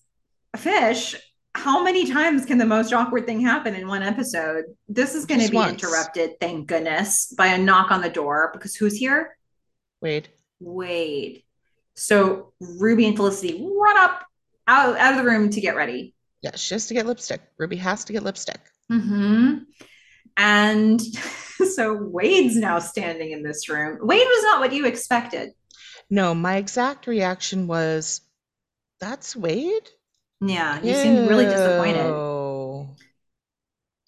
fish 0.57 1.15
how 1.55 1.83
many 1.83 2.05
times 2.11 2.45
can 2.45 2.59
the 2.59 2.67
most 2.67 2.93
awkward 2.93 3.25
thing 3.25 3.41
happen 3.41 3.75
in 3.75 3.87
one 3.89 4.03
episode 4.03 4.65
this 4.89 5.15
is 5.15 5.25
going 5.25 5.41
to 5.41 5.49
be 5.51 5.57
once. 5.57 5.83
interrupted 5.83 6.33
thank 6.41 6.67
goodness 6.67 7.33
by 7.39 7.47
a 7.47 7.59
knock 7.59 7.91
on 7.91 8.03
the 8.03 8.11
door 8.11 8.51
because 8.53 8.75
who's 8.75 8.97
here 8.97 9.37
Wade. 10.03 10.29
Wade. 10.61 11.45
So 11.95 12.53
Ruby 12.61 13.07
and 13.07 13.17
Felicity 13.17 13.65
run 13.81 13.97
up 13.97 14.25
out, 14.69 14.97
out 14.99 15.13
of 15.15 15.19
the 15.25 15.31
room 15.31 15.51
to 15.51 15.61
get 15.61 15.77
ready. 15.77 16.15
Yeah, 16.43 16.57
she 16.57 16.75
has 16.75 16.87
to 16.89 16.95
get 16.95 17.07
lipstick. 17.07 17.41
Ruby 17.59 17.77
has 17.77 18.05
to 18.05 18.13
get 18.13 18.23
lipstick. 18.23 18.61
Mm-hmm. 18.91 19.59
And 20.37 21.01
so 21.75 21.95
Wade's 21.95 22.57
now 22.57 22.79
standing 22.79 23.33
in 23.33 23.43
this 23.43 23.69
room. 23.69 23.99
Wade 24.03 24.27
was 24.27 24.43
not 24.45 24.61
what 24.61 24.73
you 24.73 24.87
expected. 24.87 25.51
No, 26.11 26.35
my 26.35 26.57
exact 26.57 27.07
reaction 27.07 27.67
was, 27.67 28.21
that's 29.01 29.35
Wade? 29.37 29.89
Yeah, 30.41 30.83
you 30.83 30.95
seemed 30.95 31.29
really 31.29 31.45
disappointed. 31.45 32.11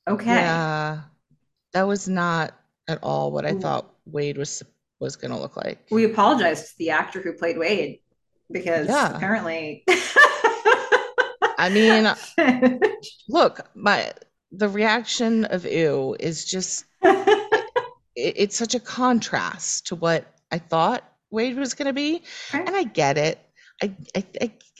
Okay. 0.08 0.26
Yeah, 0.26 1.00
that 1.72 1.86
was 1.86 2.08
not 2.08 2.54
at 2.88 2.98
all 3.02 3.30
what 3.32 3.46
I 3.46 3.52
Ooh. 3.52 3.60
thought 3.60 3.94
Wade 4.04 4.36
was 4.36 4.62
was 5.00 5.16
gonna 5.16 5.38
look 5.38 5.56
like. 5.56 5.78
We 5.90 6.04
apologize 6.04 6.70
to 6.70 6.78
the 6.78 6.90
actor 6.90 7.22
who 7.22 7.32
played 7.34 7.56
Wade 7.56 8.00
because 8.50 8.88
Yeah. 8.88 9.16
apparently 9.16 9.84
I 11.58 11.68
mean, 11.68 12.12
look, 13.28 13.60
my 13.74 14.12
the 14.52 14.68
reaction 14.68 15.44
of 15.46 15.64
ew 15.66 16.16
is 16.18 16.44
just 16.44 16.84
it, 17.02 18.34
it's 18.36 18.56
such 18.56 18.74
a 18.74 18.80
contrast 18.80 19.88
to 19.88 19.96
what 19.96 20.26
I 20.52 20.58
thought 20.58 21.04
Wade 21.30 21.56
was 21.56 21.74
gonna 21.74 21.92
be, 21.92 22.22
Okay. 22.54 22.64
and 22.64 22.76
I 22.76 22.84
get 22.84 23.18
it. 23.18 23.38
I 23.82 23.94
I 24.14 24.24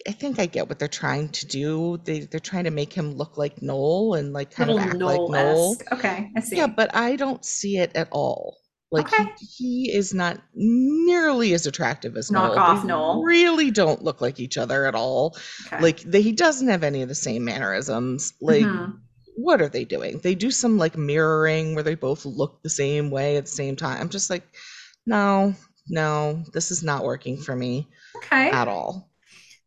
I, 0.07 0.13
think 0.13 0.39
I 0.39 0.47
get 0.47 0.69
what 0.69 0.79
they're 0.79 0.89
trying 0.89 1.31
to 1.31 1.47
do. 1.47 1.99
They 2.05 2.21
they're 2.21 2.39
trying 2.41 2.65
to 2.65 2.71
make 2.71 2.93
him 2.93 3.15
look 3.15 3.37
like 3.37 3.61
Noel 3.61 4.15
and 4.15 4.33
like 4.33 4.53
kind 4.53 4.71
little 4.71 4.85
of 4.85 4.91
act 4.91 5.01
like 5.03 5.21
Noel. 5.29 5.77
Okay, 5.93 6.31
I 6.37 6.41
see. 6.41 6.57
Yeah, 6.57 6.69
but 6.69 6.95
I 6.95 7.17
don't 7.17 7.45
see 7.45 7.79
it 7.79 7.97
at 7.97 8.09
all. 8.13 8.59
Like 8.95 9.13
Okay. 9.13 9.31
he, 9.39 9.87
he 9.89 9.93
is 9.93 10.15
not 10.15 10.41
nearly 10.55 11.53
as 11.53 11.67
attractive 11.67 12.17
as 12.17 12.31
Knock 12.31 12.55
Noel. 12.55 12.59
off 12.65 12.83
They 12.83 12.89
Noel. 12.89 13.23
Really 13.25 13.71
don't 13.71 14.03
look 14.03 14.21
like 14.21 14.39
each 14.41 14.57
other 14.57 14.87
at 14.87 14.95
all. 14.95 15.37
Okay. 15.67 15.83
Like 15.83 16.01
they, 16.01 16.23
he 16.23 16.33
doesn't 16.33 16.69
have 16.69 16.85
any 16.85 17.03
of 17.03 17.09
the 17.09 17.15
same 17.15 17.45
mannerisms. 17.45 18.33
Like 18.41 18.65
Mhm. 18.65 18.99
what 19.37 19.61
are 19.61 19.69
they 19.69 19.85
doing? 19.85 20.21
They 20.21 20.35
do 20.35 20.51
some 20.51 20.79
like 20.79 20.97
mirroring 20.97 21.75
where 21.75 21.83
they 21.85 21.97
both 21.97 22.25
look 22.25 22.63
the 22.63 22.71
same 22.71 23.11
way 23.11 23.37
at 23.37 23.45
the 23.47 23.51
same 23.51 23.75
time. 23.77 24.01
I'm 24.01 24.09
just 24.09 24.31
like, 24.31 24.45
no, 25.07 25.55
no, 25.89 26.43
this 26.53 26.71
is 26.71 26.83
not 26.83 27.05
working 27.05 27.37
for 27.37 27.55
me 27.57 27.89
okay. 28.19 28.51
at 28.51 28.69
all. 28.69 29.11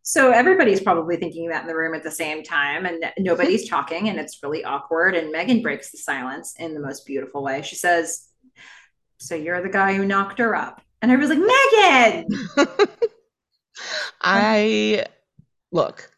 So 0.03 0.31
everybody's 0.31 0.79
probably 0.81 1.17
thinking 1.17 1.49
that 1.49 1.63
in 1.63 1.67
the 1.67 1.75
room 1.75 1.93
at 1.93 2.01
the 2.01 2.09
same 2.11 2.41
time, 2.41 2.85
and 2.85 3.03
nobody's 3.19 3.67
talking, 3.67 4.07
and 4.07 4.17
it's 4.17 4.41
really 4.41 4.63
awkward. 4.63 5.15
And 5.15 5.35
Meghan 5.35 5.61
breaks 5.61 5.91
the 5.91 5.97
silence 5.97 6.55
in 6.57 6.73
the 6.73 6.79
most 6.79 7.05
beautiful 7.05 7.43
way. 7.43 7.61
She 7.61 7.75
says, 7.75 8.26
"So 9.19 9.35
you're 9.35 9.61
the 9.61 9.69
guy 9.69 9.93
who 9.95 10.05
knocked 10.05 10.39
her 10.39 10.55
up?" 10.55 10.81
And 11.01 11.11
I 11.11 11.15
was 11.15 11.29
like, 11.29 11.39
"Meghan, 11.39 12.25
I 14.21 15.05
look, 15.71 16.11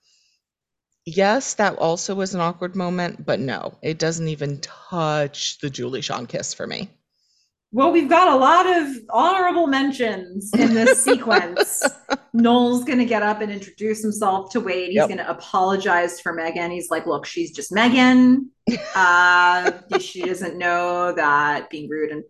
yes, 1.05 1.55
that 1.55 1.77
also 1.77 2.15
was 2.15 2.33
an 2.33 2.41
awkward 2.41 2.75
moment, 2.75 3.25
but 3.25 3.39
no, 3.39 3.77
it 3.81 3.99
doesn't 3.99 4.27
even 4.27 4.59
touch 4.61 5.59
the 5.59 5.69
Julie 5.69 6.01
Sean 6.01 6.25
kiss 6.27 6.53
for 6.53 6.65
me. 6.67 6.89
well, 7.71 7.91
we've 7.91 8.09
got 8.09 8.27
a 8.29 8.35
lot 8.35 8.65
of 8.65 8.95
honorable 9.11 9.67
mentions 9.67 10.51
in 10.53 10.73
this 10.73 11.03
sequence." 11.03 11.83
Noel's 12.31 12.83
gonna 12.83 13.05
get 13.05 13.23
up 13.23 13.41
and 13.41 13.51
introduce 13.51 14.03
himself 14.03 14.51
to 14.51 14.59
Wade. 14.59 14.89
He's 14.89 14.97
Yep. 14.97 15.09
gonna 15.09 15.25
apologize 15.27 16.21
for 16.21 16.31
Meghan. 16.37 16.71
He's 16.71 16.89
like, 16.91 17.07
"Look, 17.07 17.25
she's 17.25 17.51
just 17.51 17.71
Meghan. 17.71 18.45
Uh, 18.95 19.71
she 19.99 20.21
doesn't 20.21 20.55
know 20.57 21.11
that 21.13 21.71
being 21.71 21.89
rude 21.89 22.11
and 22.11 22.23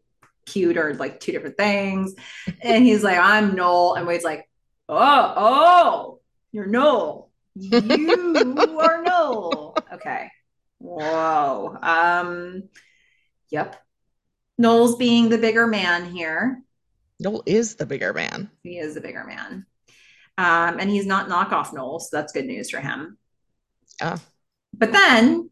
cute 0.50 0.78
are 0.78 0.94
like 0.96 1.20
two 1.20 1.32
different 1.32 1.58
things." 1.58 2.16
And 2.62 2.84
he's 2.84 3.04
like, 3.04 3.18
"I'm 3.18 3.56
Noel," 3.56 3.96
and 3.96 4.08
Wade's 4.08 4.24
like, 4.24 4.50
"Oh, 4.88 5.34
oh, 5.36 6.20
you're 6.52 6.66
Noel. 6.66 7.32
You 7.56 8.80
are 8.80 9.04
Noel." 9.04 9.76
Okay. 9.94 10.32
Whoa. 10.80 11.78
Um. 11.82 12.64
Yep. 13.52 13.76
Noel's 14.58 14.96
being 14.98 15.30
the 15.30 15.38
bigger 15.38 15.68
man 15.68 16.14
here. 16.14 16.62
Noel 17.20 17.44
is 17.46 17.76
the 17.76 17.86
bigger 17.86 18.14
man. 18.14 18.50
He 18.64 18.78
is 18.78 18.94
the 18.96 19.02
bigger 19.02 19.26
man. 19.26 19.66
Um, 20.38 20.80
and 20.80 20.90
he's 20.90 21.06
not 21.06 21.28
knockoff 21.28 21.74
Noel, 21.74 22.00
so 22.00 22.16
that's 22.16 22.32
good 22.32 22.46
news 22.46 22.70
for 22.70 22.80
him. 22.80 23.18
Yeah. 24.00 24.18
But 24.74 24.94
then 24.94 25.50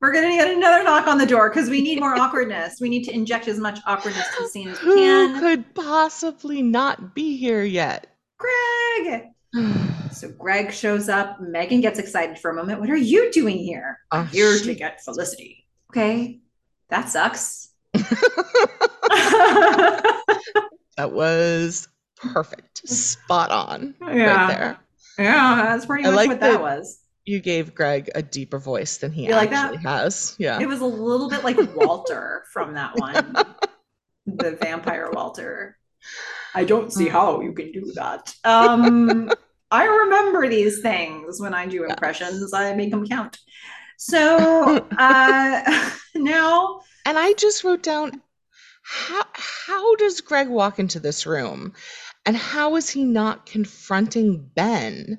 we're 0.00 0.12
gonna 0.12 0.30
get 0.30 0.50
another 0.50 0.82
knock 0.82 1.06
on 1.06 1.18
the 1.18 1.26
door 1.26 1.50
because 1.50 1.68
we 1.68 1.82
need 1.82 2.00
more 2.00 2.14
awkwardness. 2.14 2.80
We 2.80 2.88
need 2.88 3.04
to 3.04 3.12
inject 3.14 3.48
as 3.48 3.58
much 3.58 3.78
awkwardness 3.86 4.26
to 4.36 4.42
the 4.44 4.48
scene 4.48 4.68
as 4.68 4.80
we 4.80 4.86
Who 4.88 4.94
can. 4.96 5.34
Who 5.34 5.40
could 5.40 5.74
possibly 5.74 6.62
not 6.62 7.14
be 7.14 7.36
here 7.36 7.62
yet? 7.62 8.06
Greg. 8.38 9.24
So 10.12 10.28
Greg 10.28 10.72
shows 10.72 11.08
up. 11.08 11.38
Meghan 11.40 11.80
gets 11.82 12.00
excited 12.00 12.36
for 12.38 12.50
a 12.50 12.54
moment. 12.54 12.80
What 12.80 12.90
are 12.90 12.96
you 12.96 13.30
doing 13.30 13.58
here? 13.58 13.96
Oh, 14.10 14.24
Here 14.24 14.58
she- 14.58 14.64
to 14.64 14.74
get 14.74 15.02
Felicity. 15.04 15.66
Okay, 15.92 16.40
that 16.88 17.08
sucks. 17.08 17.68
that 17.94 18.22
was 21.12 21.88
perfect. 22.16 22.88
Spot 22.88 23.50
on 23.50 23.94
Yeah. 24.00 24.06
right 24.36 24.48
there. 24.48 24.78
yeah, 25.18 25.62
that's 25.68 25.86
pretty 25.86 26.04
I 26.04 26.08
much 26.08 26.16
like 26.16 26.28
what 26.28 26.40
that 26.40 26.52
that- 26.52 26.60
was. 26.60 26.98
You 27.24 27.40
gave 27.40 27.74
Greg 27.74 28.10
a 28.14 28.22
deeper 28.22 28.58
voice 28.58 28.96
than 28.96 29.12
he 29.12 29.26
You 29.26 29.34
like 29.34 29.50
that? 29.50 29.66
actually 29.66 29.82
has. 29.88 30.36
Yeah. 30.38 30.60
It 30.60 30.66
was 30.66 30.80
a 30.80 30.86
little 30.86 31.28
bit 31.28 31.44
like 31.44 31.58
Walter 31.74 32.44
from 32.52 32.74
that 32.74 32.96
one, 32.96 33.44
the 34.26 34.52
vampire 34.52 35.10
Walter. 35.12 35.76
I 36.54 36.64
don't 36.64 36.92
see 36.92 37.08
how 37.08 37.40
you 37.40 37.52
can 37.52 37.72
do 37.72 37.92
that. 37.94 38.34
Um, 38.44 39.30
I 39.70 39.84
remember 39.84 40.48
these 40.48 40.80
things 40.80 41.40
when 41.40 41.54
I 41.54 41.66
do 41.66 41.84
impressions. 41.84 42.52
I 42.52 42.74
make 42.74 42.90
them 42.90 43.06
count. 43.06 43.38
So 43.98 44.88
uh, 44.98 45.90
now, 46.14 46.80
and 47.04 47.18
I 47.18 47.34
just 47.34 47.62
wrote 47.64 47.82
down 47.82 48.22
how 48.82 49.22
how 49.34 49.94
does 49.96 50.22
Greg 50.22 50.48
walk 50.48 50.78
into 50.78 50.98
this 50.98 51.26
room, 51.26 51.74
and 52.26 52.36
how 52.36 52.76
is 52.76 52.88
he 52.88 53.04
not 53.04 53.46
confronting 53.46 54.50
Ben, 54.54 55.18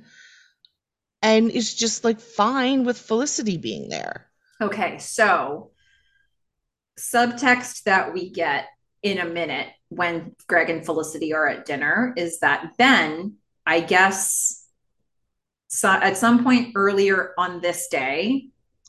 and 1.22 1.52
is 1.52 1.74
just 1.74 2.04
like 2.04 2.20
fine 2.20 2.84
with 2.86 2.98
Felicity 2.98 3.58
being 3.58 3.90
there? 3.90 4.28
Okay, 4.62 4.98
so 5.00 5.72
subtext 7.00 7.84
that 7.84 8.14
we 8.14 8.30
get 8.30 8.66
in 9.04 9.18
a 9.18 9.26
minute 9.26 9.68
when 9.90 10.36
Greg 10.48 10.70
and 10.70 10.86
Felicity 10.86 11.34
are 11.34 11.48
at 11.48 11.66
dinner 11.66 12.14
is 12.16 12.40
that 12.40 12.78
Ben, 12.78 13.36
I 13.66 13.80
guess, 13.82 14.66
so 15.68 15.90
at 15.90 16.18
some 16.18 16.44
point 16.44 16.74
earlier 16.76 17.34
on 17.38 17.62
this 17.62 17.88
day, 17.88 18.48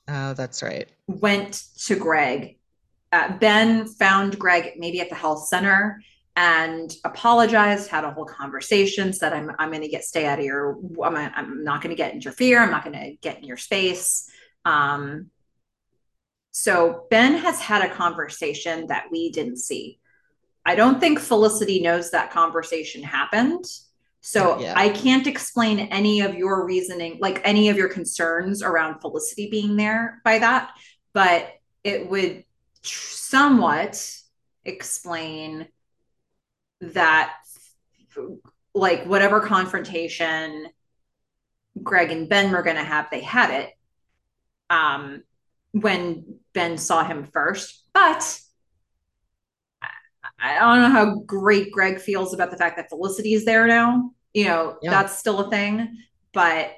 Oh, 0.08 0.34
that's 0.34 0.62
right. 0.62 0.88
went 1.06 1.62
to 1.86 1.96
Greg. 1.96 2.58
Uh, 3.12 3.36
ben 3.38 3.86
found 3.86 4.38
Greg 4.38 4.72
maybe 4.78 5.00
at 5.00 5.08
the 5.10 5.14
health 5.14 5.46
center 5.46 6.02
and 6.34 6.94
apologized, 7.04 7.90
had 7.90 8.04
a 8.04 8.10
whole 8.10 8.24
conversation, 8.24 9.12
said, 9.12 9.32
I'm, 9.32 9.50
I'm 9.58 9.70
going 9.70 9.82
to 9.82 9.88
get 9.88 10.04
stay 10.04 10.24
out 10.24 10.38
of 10.38 10.44
your, 10.44 10.78
I'm, 11.04 11.16
I'm 11.16 11.64
not 11.64 11.82
going 11.82 11.90
to 11.90 11.96
get 11.96 12.14
interfere. 12.14 12.60
I'm 12.60 12.70
not 12.70 12.84
going 12.84 12.98
to 12.98 13.16
get 13.20 13.38
in 13.38 13.44
your 13.44 13.58
space. 13.58 14.30
Um, 14.64 15.30
so 16.52 17.06
Ben 17.10 17.34
has 17.34 17.60
had 17.60 17.82
a 17.84 17.94
conversation 17.94 18.86
that 18.86 19.06
we 19.10 19.30
didn't 19.30 19.58
see. 19.58 19.98
I 20.64 20.74
don't 20.74 21.00
think 21.00 21.18
Felicity 21.18 21.82
knows 21.82 22.10
that 22.10 22.30
conversation 22.30 23.02
happened. 23.02 23.64
So 24.20 24.60
Yeah. 24.60 24.74
I 24.76 24.88
can't 24.88 25.26
explain 25.26 25.80
any 25.80 26.20
of 26.20 26.34
your 26.34 26.64
reasoning, 26.64 27.18
like 27.20 27.42
any 27.44 27.68
of 27.68 27.76
your 27.76 27.88
concerns 27.88 28.62
around 28.62 29.00
Felicity 29.00 29.50
being 29.50 29.76
there 29.76 30.20
by 30.24 30.38
that, 30.38 30.70
but 31.12 31.50
it 31.82 32.08
would 32.08 32.44
somewhat 32.82 34.16
explain 34.64 35.66
that, 36.82 37.32
like, 38.74 39.04
whatever 39.04 39.40
confrontation 39.40 40.68
Greg 41.82 42.10
and 42.10 42.28
Ben 42.28 42.52
were 42.52 42.62
going 42.62 42.76
to 42.76 42.84
have, 42.84 43.08
they 43.10 43.20
had 43.20 43.50
it 43.62 43.70
um, 44.68 45.22
when 45.72 46.38
Ben 46.52 46.76
saw 46.76 47.04
him 47.04 47.24
first. 47.32 47.86
But 47.94 48.38
I 50.38 50.58
don't 50.58 50.82
know 50.82 50.90
how 50.90 51.14
great 51.20 51.70
Greg 51.72 52.00
feels 52.00 52.34
about 52.34 52.50
the 52.50 52.56
fact 52.56 52.76
that 52.76 52.88
Felicity 52.88 53.34
is 53.34 53.44
there 53.44 53.66
now. 53.66 54.10
You 54.34 54.46
know, 54.46 54.78
Yeah. 54.82 54.90
that's 54.90 55.18
still 55.18 55.40
a 55.40 55.50
thing. 55.50 55.96
But 56.32 56.72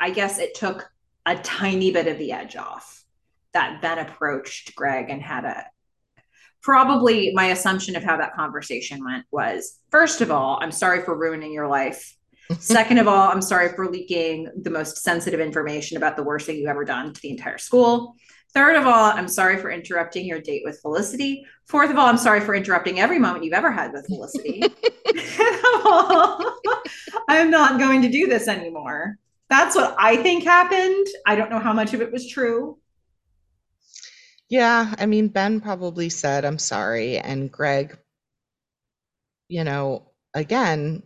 I 0.00 0.10
guess 0.10 0.38
it 0.38 0.54
took 0.54 0.88
a 1.24 1.36
tiny 1.36 1.92
bit 1.92 2.08
of 2.08 2.18
the 2.18 2.32
edge 2.32 2.56
off 2.56 3.04
that 3.52 3.80
Ben 3.80 3.98
approached 3.98 4.74
Greg 4.74 5.08
and 5.08 5.22
had 5.22 5.44
a 5.44 5.64
probably 6.66 7.30
my 7.32 7.46
assumption 7.46 7.94
of 7.94 8.02
how 8.02 8.16
that 8.16 8.34
conversation 8.34 9.04
went 9.04 9.24
was 9.30 9.78
first 9.92 10.20
of 10.20 10.32
all, 10.32 10.58
I'm 10.60 10.72
sorry 10.72 11.00
for 11.00 11.16
ruining 11.16 11.52
your 11.52 11.68
life. 11.68 12.16
Second 12.58 12.98
of 12.98 13.06
all, 13.06 13.30
I'm 13.30 13.40
sorry 13.40 13.68
for 13.68 13.88
leaking 13.88 14.50
the 14.62 14.70
most 14.70 14.98
sensitive 14.98 15.38
information 15.38 15.96
about 15.96 16.16
the 16.16 16.24
worst 16.24 16.44
thing 16.44 16.56
you've 16.56 16.68
ever 16.68 16.84
done 16.84 17.12
to 17.12 17.22
the 17.22 17.30
entire 17.30 17.58
school. 17.58 18.16
Third 18.52 18.74
of 18.74 18.84
all, 18.84 19.12
I'm 19.12 19.28
sorry 19.28 19.58
for 19.58 19.70
interrupting 19.70 20.26
your 20.26 20.40
date 20.40 20.62
with 20.64 20.80
Felicity. 20.80 21.46
Fourth 21.66 21.90
of 21.90 21.98
all, 21.98 22.06
I'm 22.06 22.18
sorry 22.18 22.40
for 22.40 22.52
interrupting 22.52 22.98
every 22.98 23.20
moment 23.20 23.44
you've 23.44 23.54
ever 23.54 23.70
had 23.70 23.92
with 23.92 24.04
Felicity. 24.08 24.64
All, 25.84 26.58
I'm 27.28 27.48
not 27.48 27.78
going 27.78 28.02
to 28.02 28.08
do 28.08 28.26
this 28.26 28.48
anymore. 28.48 29.18
That's 29.48 29.76
what 29.76 29.94
I 30.00 30.16
think 30.16 30.42
happened. 30.42 31.06
I 31.26 31.36
don't 31.36 31.50
know 31.50 31.60
how 31.60 31.72
much 31.72 31.94
of 31.94 32.00
it 32.00 32.10
was 32.10 32.26
true. 32.26 32.78
Yeah, 34.48 34.94
I 34.98 35.06
mean, 35.06 35.28
Ben 35.28 35.60
probably 35.60 36.08
said, 36.08 36.44
I'm 36.44 36.58
sorry. 36.58 37.18
And 37.18 37.50
Greg, 37.50 37.98
you 39.48 39.64
know, 39.64 40.10
again, 40.34 41.02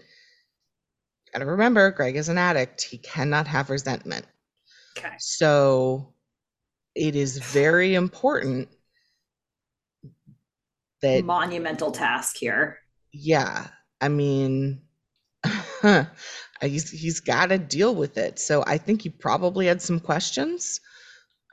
gotta 1.32 1.46
remember, 1.46 1.90
Greg 1.90 2.16
is 2.16 2.28
an 2.28 2.38
addict. 2.38 2.82
He 2.82 2.98
cannot 2.98 3.46
have 3.46 3.70
resentment. 3.70 4.26
Okay. 4.98 5.14
So 5.18 6.12
it 6.94 7.16
is 7.16 7.38
very 7.38 7.94
important 7.94 8.68
that, 11.00 11.24
Monumental 11.24 11.92
task 11.92 12.36
here. 12.36 12.78
yeah, 13.12 13.68
I 14.00 14.08
mean, 14.08 14.82
he's 16.60 16.90
he's 16.90 17.20
got 17.20 17.46
to 17.46 17.58
deal 17.58 17.94
with 17.94 18.18
it. 18.18 18.38
So 18.38 18.62
I 18.66 18.76
think 18.76 19.02
he 19.02 19.08
probably 19.08 19.66
had 19.66 19.80
some 19.80 20.00
questions. 20.00 20.80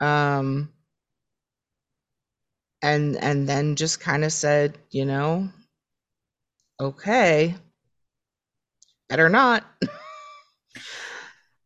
Um, 0.00 0.70
and 2.82 3.16
and 3.16 3.48
then 3.48 3.76
just 3.76 4.00
kind 4.00 4.24
of 4.24 4.32
said, 4.32 4.78
you 4.90 5.04
know, 5.04 5.48
okay, 6.80 7.54
better 9.08 9.28
not. 9.28 9.64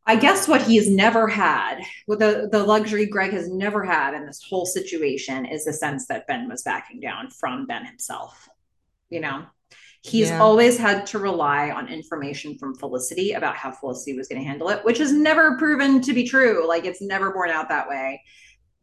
I 0.04 0.16
guess 0.16 0.48
what 0.48 0.62
he's 0.62 0.90
never 0.90 1.28
had, 1.28 1.80
with 2.08 2.18
the, 2.18 2.48
the 2.50 2.64
luxury 2.64 3.06
Greg 3.06 3.32
has 3.32 3.48
never 3.48 3.84
had 3.84 4.14
in 4.14 4.26
this 4.26 4.42
whole 4.48 4.66
situation, 4.66 5.46
is 5.46 5.64
the 5.64 5.72
sense 5.72 6.06
that 6.08 6.26
Ben 6.26 6.48
was 6.48 6.62
backing 6.64 6.98
down 7.00 7.30
from 7.30 7.66
Ben 7.66 7.86
himself. 7.86 8.48
You 9.10 9.20
know, 9.20 9.44
he's 10.02 10.30
Yeah. 10.30 10.40
always 10.40 10.76
had 10.76 11.06
to 11.08 11.20
rely 11.20 11.70
on 11.70 11.86
information 11.88 12.58
from 12.58 12.74
Felicity 12.74 13.32
about 13.32 13.54
how 13.54 13.70
Felicity 13.70 14.16
was 14.16 14.26
going 14.26 14.42
to 14.42 14.48
handle 14.48 14.70
it, 14.70 14.84
which 14.84 14.98
has 14.98 15.12
never 15.12 15.56
proven 15.56 16.00
to 16.02 16.12
be 16.12 16.24
true. 16.26 16.66
Like 16.66 16.84
it's 16.84 17.00
never 17.02 17.32
borne 17.32 17.50
out 17.50 17.68
that 17.68 17.88
way. 17.88 18.22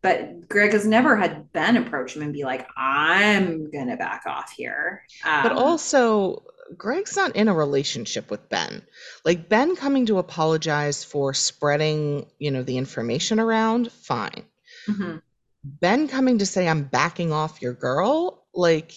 But 0.02 0.48
Greg 0.48 0.72
has 0.72 0.86
never 0.86 1.16
had 1.18 1.52
Ben 1.52 1.76
approach 1.78 2.16
him 2.16 2.22
and 2.22 2.32
be 2.34 2.44
like, 2.44 2.68
"I'm 2.78 3.70
gonna 3.70 3.98
back 3.98 4.24
off 4.26 4.52
here." 4.52 5.04
But 5.24 5.52
Um, 5.52 5.58
also, 5.58 6.44
Greg's 6.78 7.16
not 7.16 7.36
in 7.36 7.48
a 7.50 7.54
relationship 7.54 8.32
with 8.32 8.48
Ben. 8.50 8.82
Like 9.26 9.50
Ben 9.50 9.76
coming 9.76 10.06
to 10.06 10.20
apologize 10.20 11.04
for 11.04 11.34
spreading, 11.34 12.30
you 12.40 12.52
know, 12.52 12.64
the 12.64 12.78
information 12.78 13.40
around, 13.40 13.92
fine. 13.92 14.46
mhm. 14.88 15.22
Ben 15.64 16.08
coming 16.08 16.38
to 16.38 16.46
say 16.46 16.68
I'm 16.68 16.84
backing 16.84 17.34
off 17.34 17.62
your 17.62 17.74
girl, 17.74 18.46
like 18.54 18.94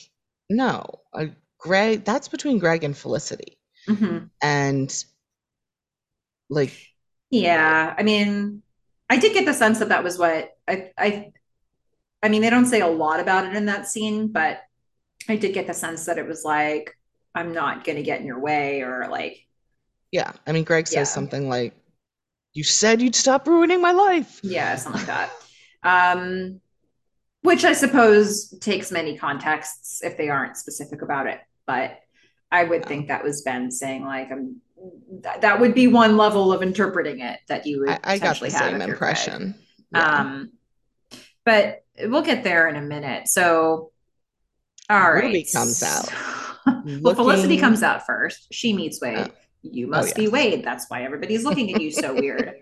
no. 0.48 1.00
Uh, 1.12 1.26
Greg, 1.58 2.04
that's 2.04 2.28
between 2.28 2.58
Greg 2.58 2.84
and 2.84 2.96
Felicity. 2.96 3.58
Mhm. 3.88 4.30
And 4.40 5.04
like 6.48 6.72
Yeah, 7.30 7.94
I 7.98 8.02
mean, 8.02 8.62
I 9.10 9.16
did 9.16 9.32
get 9.32 9.46
the 9.46 9.54
sense 9.54 9.78
that 9.80 9.88
that 9.88 10.04
was 10.04 10.18
what 10.18 10.56
I 10.72 10.90
I 10.98 11.32
I 12.22 12.28
mean, 12.28 12.42
they 12.42 12.50
don't 12.50 12.66
say 12.66 12.80
a 12.80 12.86
lot 12.86 13.20
about 13.20 13.46
it 13.46 13.56
in 13.56 13.66
that 13.66 13.88
scene, 13.88 14.28
but 14.28 14.60
I 15.28 15.36
did 15.36 15.54
get 15.54 15.66
the 15.66 15.74
sense 15.74 16.06
that 16.06 16.18
it 16.18 16.26
was 16.26 16.44
like 16.44 16.96
I'm 17.34 17.52
not 17.52 17.84
going 17.84 17.96
to 17.96 18.02
get 18.02 18.20
in 18.20 18.26
your 18.26 18.40
way 18.40 18.82
or 18.82 19.08
like 19.10 19.46
yeah, 20.10 20.32
I 20.46 20.52
mean 20.52 20.64
Greg 20.64 20.86
says 20.86 21.08
Yeah. 21.08 21.14
something 21.14 21.48
like 21.48 21.74
you 22.54 22.64
said 22.64 23.00
you'd 23.00 23.14
stop 23.14 23.48
ruining 23.48 23.80
my 23.80 23.92
life. 23.92 24.40
yeah, 24.42 24.76
something 24.76 25.06
like 25.06 25.08
that. 25.08 25.30
Um 25.82 26.60
which 27.42 27.64
I 27.64 27.72
suppose 27.72 28.50
takes 28.60 28.92
many 28.92 29.18
contexts 29.18 30.02
if 30.04 30.16
they 30.16 30.28
aren't 30.28 30.56
specific 30.56 31.02
about 31.02 31.26
it, 31.26 31.40
but 31.66 31.98
I 32.52 32.64
would 32.64 32.82
Yeah. 32.82 32.88
think 32.88 33.08
that 33.08 33.24
was 33.24 33.42
Ben 33.42 33.70
saying 33.70 34.04
like 34.04 34.30
I'm 34.30 34.60
that, 35.22 35.40
that 35.42 35.60
would 35.60 35.74
be 35.74 35.86
one 35.86 36.16
level 36.16 36.52
of 36.52 36.62
interpreting 36.62 37.20
it 37.20 37.38
that 37.48 37.66
you 37.66 37.80
would 37.80 37.88
I, 37.90 38.00
I 38.14 38.18
got 38.18 38.38
the 38.40 38.50
have 38.50 38.68
same 38.68 38.80
if 38.80 38.86
you're 38.86 38.96
Greg. 38.96 39.16
impression. 39.16 39.54
Yeah. 39.92 40.20
Um, 40.20 40.52
but 41.44 41.84
we'll 42.00 42.22
get 42.22 42.44
there 42.44 42.68
in 42.68 42.76
a 42.76 42.80
minute. 42.82 43.28
So, 43.28 43.90
all 44.90 44.98
right. 45.12 45.24
Ruby 45.24 45.46
comes 45.52 45.82
out, 45.82 46.08
well, 47.00 47.14
Felicity 47.14 47.56
comes 47.58 47.82
out 47.82 48.06
first. 48.06 48.48
She 48.52 48.72
meets 48.72 49.00
Wade. 49.00 49.18
Oh. 49.30 49.34
You 49.64 49.86
Oh, 49.86 49.90
must 49.90 50.16
be. 50.16 50.26
Wade. 50.28 50.64
That's 50.64 50.86
why 50.88 51.04
everybody's 51.04 51.44
looking 51.44 51.72
at 51.74 51.80
you 51.80 51.92
so 51.92 52.14
weird. 52.18 52.52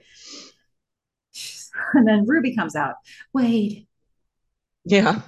And 1.94 2.06
then 2.06 2.26
Ruby 2.26 2.54
comes 2.54 2.76
out. 2.76 2.96
Wade. 3.32 3.86
Yeah. 4.84 5.20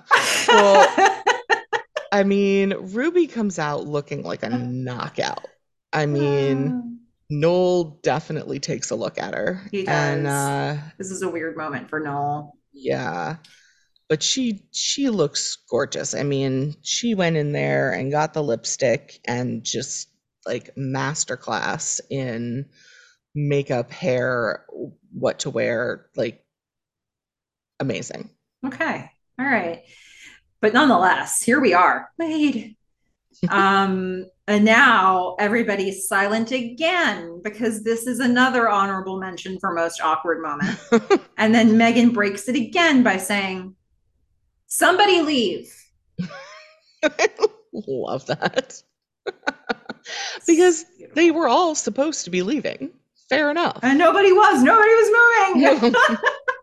Well, 0.49 1.15
I 2.13 2.25
mean, 2.25 2.75
Ruby 2.79 3.27
comes 3.27 3.59
out 3.59 3.87
looking 3.87 4.23
like 4.23 4.43
a 4.43 4.51
knockout. 4.51 5.47
I 5.95 6.05
mean, 6.07 6.99
Noel 7.31 7.99
definitely 8.03 8.61
takes 8.61 8.91
a 8.91 8.95
look 8.97 9.19
at 9.19 9.33
her. 9.35 9.63
He 9.71 9.87
And 9.87 10.25
does. 10.25 10.33
uh 10.35 10.81
this 10.99 11.11
is 11.11 11.23
a 11.23 11.29
weird 11.31 11.57
moment 11.57 11.89
for 11.89 12.01
Noel. 12.01 12.55
Yeah. 12.73 13.37
But 14.09 14.23
she 14.23 14.65
she 14.73 15.09
looks 15.09 15.57
gorgeous. 15.71 16.15
I 16.15 16.23
mean, 16.23 16.75
she 16.83 17.15
went 17.15 17.37
in 17.37 17.53
there 17.53 17.93
and 17.93 18.11
got 18.11 18.35
the 18.35 18.43
lipstick 18.43 19.21
and 19.27 19.65
just 19.65 20.09
like 20.47 20.75
masterclass 20.77 22.01
in 22.11 22.67
makeup, 23.35 23.91
hair, 23.91 24.67
what 25.13 25.41
to 25.41 25.51
wear, 25.51 26.11
like 26.17 26.45
amazing. 27.81 28.31
Okay. 28.67 29.11
All 29.39 29.47
right. 29.47 29.83
But 30.61 30.75
nonetheless, 30.75 31.43
here 31.43 31.61
we 31.61 31.75
are. 31.75 32.11
Wade. 32.19 32.77
Um, 33.49 34.27
And 34.49 34.65
now 34.65 35.37
everybody's 35.39 36.09
silent 36.09 36.51
again 36.51 37.41
because 37.45 37.85
this 37.85 38.07
is 38.09 38.19
another 38.19 38.69
honorable 38.69 39.21
mention 39.21 39.59
for 39.61 39.73
most 39.73 40.01
awkward 40.03 40.43
moment. 40.43 40.79
and 41.39 41.55
then 41.55 41.71
Meghan 41.73 42.13
breaks 42.13 42.49
it 42.49 42.57
again 42.57 43.03
by 43.03 43.19
saying, 43.19 43.77
Somebody 44.67 45.23
leave. 45.23 45.73
Love 47.73 48.27
that. 48.27 48.83
because 50.47 50.87
they 51.15 51.31
were 51.31 51.47
all 51.47 51.75
supposed 51.75 52.25
to 52.25 52.31
be 52.31 52.43
leaving. 52.43 52.91
Fair 53.29 53.51
enough. 53.51 53.79
And 53.83 53.99
nobody 53.99 54.33
was. 54.33 54.63
Nobody 54.63 54.91
was 54.91 55.81
moving. 55.83 55.95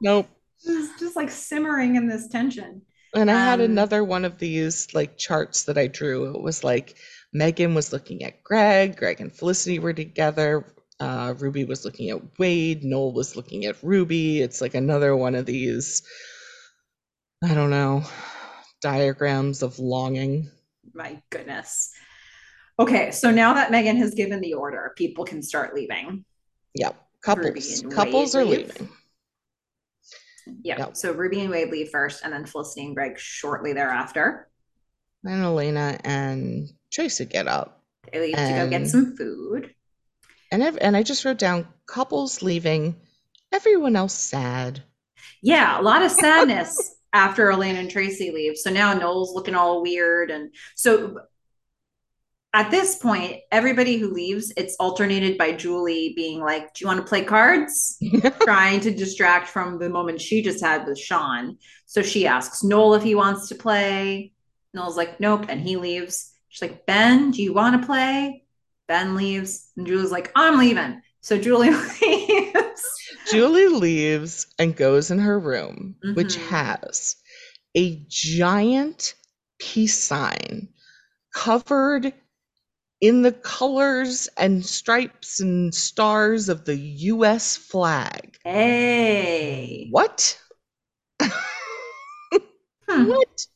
nope. 0.01 0.27
It's 0.65 0.99
just 0.99 1.15
like 1.15 1.29
simmering 1.29 1.95
in 1.95 2.07
this 2.07 2.27
tension. 2.27 2.81
And 3.15 3.31
I 3.31 3.35
had 3.35 3.59
um, 3.59 3.65
another 3.65 4.03
one 4.03 4.25
of 4.25 4.37
these 4.37 4.93
like 4.93 5.17
charts 5.17 5.63
that 5.63 5.77
I 5.77 5.87
drew. 5.87 6.35
It 6.35 6.41
was 6.41 6.63
like 6.63 6.97
Meghan 7.35 7.75
was 7.75 7.93
looking 7.93 8.23
at 8.23 8.43
Greg, 8.43 8.97
Greg 8.97 9.21
and 9.21 9.31
Felicity 9.31 9.79
were 9.79 9.93
together. 9.93 10.73
Uh, 10.99 11.33
Ruby 11.37 11.63
was 11.63 11.85
looking 11.85 12.09
at 12.09 12.39
Wade, 12.39 12.83
Noel 12.83 13.13
was 13.13 13.35
looking 13.35 13.65
at 13.65 13.81
Ruby. 13.81 14.41
It's 14.41 14.61
like 14.61 14.73
another 14.73 15.15
one 15.15 15.35
of 15.35 15.45
these, 15.45 16.03
I 17.43 17.53
don't 17.53 17.69
know, 17.69 18.03
diagrams 18.81 19.61
of 19.61 19.79
longing. 19.79 20.49
My 20.93 21.21
goodness. 21.29 21.91
Okay, 22.79 23.11
so 23.11 23.29
now 23.29 23.53
that 23.53 23.71
Meghan 23.71 23.97
has 23.97 24.13
given 24.13 24.41
the 24.41 24.53
order, 24.53 24.93
people 24.97 25.25
can 25.25 25.41
start 25.41 25.73
leaving. 25.75 26.25
Yep. 26.75 26.95
Couples. 27.21 27.83
Couples 27.91 28.35
Wade 28.35 28.41
are 28.41 28.45
leave. 28.45 28.67
leaving. 28.67 28.89
Yeah. 30.63 30.77
Yep. 30.79 30.97
So 30.97 31.11
Ruby 31.11 31.41
and 31.41 31.49
Wade 31.49 31.69
leave 31.69 31.89
first, 31.89 32.23
and 32.23 32.33
then 32.33 32.45
Felicity 32.45 32.85
and 32.85 32.95
Greg 32.95 33.19
shortly 33.19 33.73
thereafter. 33.73 34.49
And 35.23 35.43
Elena 35.43 35.99
and 36.03 36.69
Tracy 36.91 37.25
get 37.25 37.47
up. 37.47 37.81
They 38.11 38.19
leave 38.19 38.35
and, 38.35 38.55
to 38.55 38.65
go 38.65 38.79
get 38.79 38.89
some 38.89 39.15
food. 39.15 39.73
And 40.51 40.63
I, 40.63 40.69
and 40.69 40.97
I 40.97 41.03
just 41.03 41.25
wrote 41.25 41.37
down 41.37 41.67
couples 41.85 42.41
leaving, 42.41 42.95
everyone 43.51 43.95
else 43.95 44.13
sad. 44.13 44.83
Yeah, 45.41 45.79
a 45.79 45.83
lot 45.83 46.01
of 46.01 46.11
sadness 46.11 46.95
after 47.13 47.51
Elena 47.51 47.79
and 47.79 47.89
Tracy 47.89 48.31
leave. 48.31 48.57
So 48.57 48.71
now 48.71 48.93
Noel's 48.93 49.33
looking 49.33 49.55
all 49.55 49.81
weird. 49.81 50.31
And 50.31 50.53
so 50.75 51.17
at 52.53 52.71
this 52.71 52.95
point, 52.95 53.37
everybody 53.51 53.97
who 53.97 54.11
leaves, 54.11 54.51
it's 54.57 54.75
alternated 54.79 55.37
by 55.37 55.51
Julie 55.53 56.13
being 56.15 56.39
like, 56.39 56.73
Do 56.73 56.83
you 56.83 56.87
want 56.87 56.99
to 56.99 57.07
play 57.07 57.23
cards? 57.23 57.97
Trying 58.41 58.79
to 58.81 58.91
distract 58.91 59.47
from 59.47 59.77
the 59.77 59.89
moment 59.89 60.21
she 60.21 60.41
just 60.41 60.63
had 60.63 60.87
with 60.87 60.99
Sean. 60.99 61.57
So 61.85 62.01
she 62.01 62.25
asks 62.25 62.63
Noel 62.63 62.95
if 62.95 63.03
he 63.03 63.15
wants 63.15 63.49
to 63.49 63.55
play. 63.55 64.33
Noel's 64.73 64.97
like, 64.97 65.19
Nope. 65.19 65.45
And 65.47 65.61
he 65.61 65.77
leaves. 65.77 66.31
She's 66.59 66.69
like, 66.69 66.85
Ben, 66.85 67.31
do 67.31 67.41
you 67.41 67.53
want 67.53 67.81
to 67.81 67.85
play? 67.85 68.43
Ben 68.89 69.15
leaves. 69.15 69.71
And 69.77 69.87
Julie's 69.87 70.11
like, 70.11 70.29
I'm 70.35 70.57
leaving. 70.57 71.01
So 71.21 71.37
Julie 71.37 71.69
leaves. 72.01 72.83
Julie 73.31 73.67
leaves 73.69 74.47
and 74.57 74.75
goes 74.75 75.09
in 75.09 75.19
her 75.19 75.39
room, 75.39 75.95
mm-hmm. 76.03 76.15
which 76.15 76.35
has 76.35 77.15
a 77.77 78.03
giant 78.09 79.13
peace 79.57 79.97
sign 79.97 80.67
covered 81.33 82.11
in 82.99 83.21
the 83.21 83.31
colors 83.31 84.27
and 84.35 84.65
stripes 84.65 85.39
and 85.39 85.73
stars 85.73 86.49
of 86.49 86.65
the 86.65 86.75
US 86.75 87.55
flag. 87.55 88.35
Hey. 88.43 89.87
What? 89.91 90.37
hmm. 91.21 91.29
What? 93.07 93.47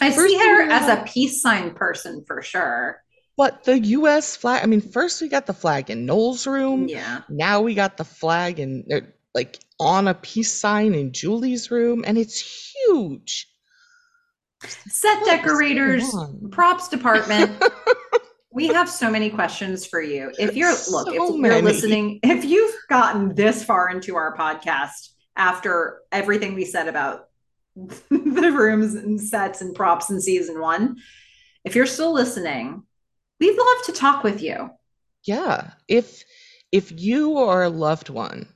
I 0.00 0.10
first 0.10 0.32
see 0.34 0.38
her 0.38 0.70
as 0.70 0.88
a 0.88 1.02
peace 1.04 1.42
sign 1.42 1.74
person 1.74 2.24
for 2.26 2.42
sure. 2.42 3.02
But 3.36 3.64
the 3.64 3.78
US 3.78 4.36
flag, 4.36 4.62
I 4.62 4.66
mean, 4.66 4.80
first 4.80 5.20
we 5.20 5.28
got 5.28 5.46
the 5.46 5.52
flag 5.52 5.90
in 5.90 6.06
Noel's 6.06 6.46
room. 6.46 6.88
Yeah. 6.88 7.22
Now 7.28 7.60
we 7.60 7.74
got 7.74 7.96
the 7.96 8.04
flag 8.04 8.58
in 8.58 8.84
uh, 8.90 9.00
like 9.34 9.58
on 9.78 10.08
a 10.08 10.14
peace 10.14 10.52
sign 10.52 10.94
in 10.94 11.12
Julie's 11.12 11.70
room, 11.70 12.04
and 12.06 12.16
it's 12.16 12.72
huge. 12.74 13.48
Set 14.64 15.20
what 15.20 15.26
decorators, 15.26 16.04
props 16.50 16.88
department. 16.88 17.62
we 18.52 18.68
have 18.68 18.88
so 18.88 19.10
many 19.10 19.28
questions 19.28 19.84
for 19.84 20.00
you. 20.00 20.32
If 20.38 20.56
you're 20.56 20.70
look, 20.70 21.06
so 21.06 21.08
if 21.08 21.14
you're 21.14 21.38
many. 21.38 21.60
listening, 21.60 22.20
if 22.22 22.44
you've 22.46 22.74
gotten 22.88 23.34
this 23.34 23.62
far 23.62 23.90
into 23.90 24.16
our 24.16 24.34
podcast 24.34 25.10
after 25.36 26.00
everything 26.10 26.54
we 26.54 26.64
said 26.64 26.88
about 26.88 27.28
the 28.10 28.52
rooms 28.52 28.94
and 28.94 29.20
sets 29.20 29.60
and 29.60 29.74
props 29.74 30.10
in 30.10 30.20
season 30.20 30.60
one, 30.60 30.96
if 31.64 31.74
you're 31.74 31.86
still 31.86 32.12
listening, 32.12 32.82
we'd 33.40 33.56
love 33.56 33.84
to 33.86 33.92
talk 33.92 34.24
with 34.24 34.42
you. 34.42 34.70
Yeah. 35.24 35.72
If 35.88 36.24
if 36.72 36.92
you 36.92 37.32
or 37.32 37.64
a 37.64 37.68
loved 37.68 38.08
one 38.08 38.48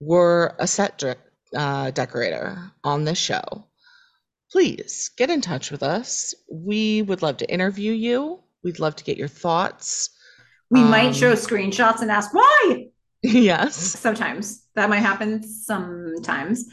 were 0.00 0.54
a 0.58 0.66
set 0.66 0.98
de- 0.98 1.16
uh, 1.54 1.90
decorator 1.92 2.72
on 2.84 3.04
this 3.04 3.18
show, 3.18 3.66
please 4.50 5.10
get 5.16 5.30
in 5.30 5.40
touch 5.40 5.70
with 5.70 5.82
us. 5.82 6.34
We 6.50 7.02
would 7.02 7.22
love 7.22 7.38
to 7.38 7.50
interview 7.50 7.92
you 7.92 8.42
We'd 8.62 8.78
love 8.78 8.96
to 8.96 9.04
get 9.04 9.16
your 9.16 9.28
thoughts. 9.28 10.10
We 10.70 10.80
um, 10.80 10.90
might 10.90 11.14
show 11.14 11.32
screenshots 11.32 12.00
and 12.00 12.10
ask 12.10 12.32
why. 12.32 12.88
Yes. 13.24 13.76
Sometimes 13.76 14.66
that 14.74 14.90
might 14.90 14.98
happen 14.98 15.44
sometimes. 15.44 16.64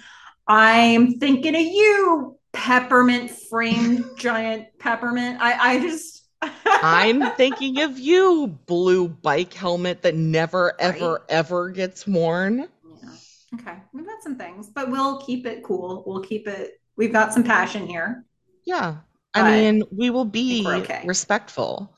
I'm 0.50 1.20
thinking 1.20 1.56
of 1.56 1.62
you, 1.62 2.38
peppermint 2.54 3.30
framed 3.30 4.04
giant 4.18 4.68
peppermint. 4.80 5.38
I, 5.40 5.76
I 5.76 5.80
just 5.80 6.28
I'm 6.66 7.32
thinking 7.36 7.82
of 7.82 8.00
you, 8.00 8.48
blue 8.66 9.08
bike 9.08 9.54
helmet 9.54 10.02
that 10.02 10.16
never, 10.16 10.74
ever, 10.82 11.14
right. 11.14 11.22
ever 11.30 11.70
gets 11.70 12.08
worn. 12.08 12.68
Yeah. 13.04 13.10
Okay. 13.56 13.76
We've 13.94 14.06
got 14.06 14.24
some 14.24 14.38
things, 14.38 14.70
but 14.70 14.90
we'll 14.90 15.20
keep 15.20 15.46
it 15.46 15.64
cool. 15.64 16.04
We'll 16.08 16.22
keep 16.22 16.48
it, 16.48 16.82
we've 16.96 17.14
got 17.14 17.32
some 17.32 17.44
passion 17.44 17.86
here. 17.86 18.26
Yeah. 18.66 18.98
I 19.36 19.52
mean, 19.52 19.84
we 19.92 20.10
will 20.10 20.26
be 20.26 20.66
okay. 20.68 21.04
respectful 21.06 21.96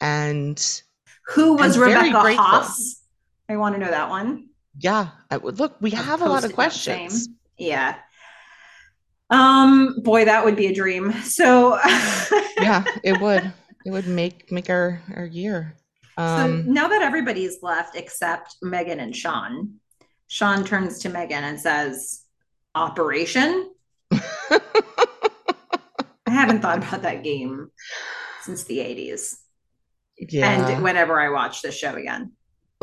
and 0.00 0.82
who 1.26 1.54
was 1.54 1.76
and 1.76 1.86
Rebecca 1.86 2.34
Haas? 2.36 3.02
I 3.48 3.56
want 3.56 3.74
to 3.74 3.80
know 3.80 3.90
that 3.90 4.08
one. 4.08 4.48
Yeah, 4.78 5.08
I 5.30 5.36
would 5.38 5.58
look. 5.58 5.76
We 5.80 5.90
have 5.90 6.22
a 6.22 6.28
lot 6.28 6.44
of 6.44 6.52
questions. 6.52 7.28
Yeah. 7.58 7.96
Um, 9.30 10.00
boy, 10.02 10.24
that 10.24 10.44
would 10.44 10.56
be 10.56 10.66
a 10.66 10.74
dream. 10.74 11.12
So 11.22 11.78
yeah, 12.60 12.84
it 13.02 13.20
would. 13.20 13.52
It 13.84 13.90
would 13.90 14.06
make 14.06 14.50
make 14.50 14.70
our 14.70 15.02
our 15.14 15.26
year. 15.26 15.76
Um, 16.16 16.64
so 16.64 16.70
now 16.70 16.88
that 16.88 17.02
everybody's 17.02 17.62
left 17.62 17.94
except 17.94 18.56
Meghan 18.62 19.00
and 19.00 19.14
Sean, 19.14 19.74
Sean 20.26 20.64
turns 20.64 20.98
to 21.00 21.10
Meghan 21.10 21.32
and 21.42 21.60
says, 21.60 22.24
"Operation." 22.74 23.70
I 26.28 26.30
haven't 26.30 26.60
thought 26.60 26.78
about 26.78 27.02
that 27.02 27.24
game 27.24 27.70
since 28.42 28.64
the 28.64 28.78
80s. 28.78 29.36
Yeah. 30.18 30.50
And 30.50 30.82
whenever 30.82 31.20
I 31.20 31.30
watch 31.30 31.62
this 31.62 31.76
show 31.76 31.94
again. 31.94 32.32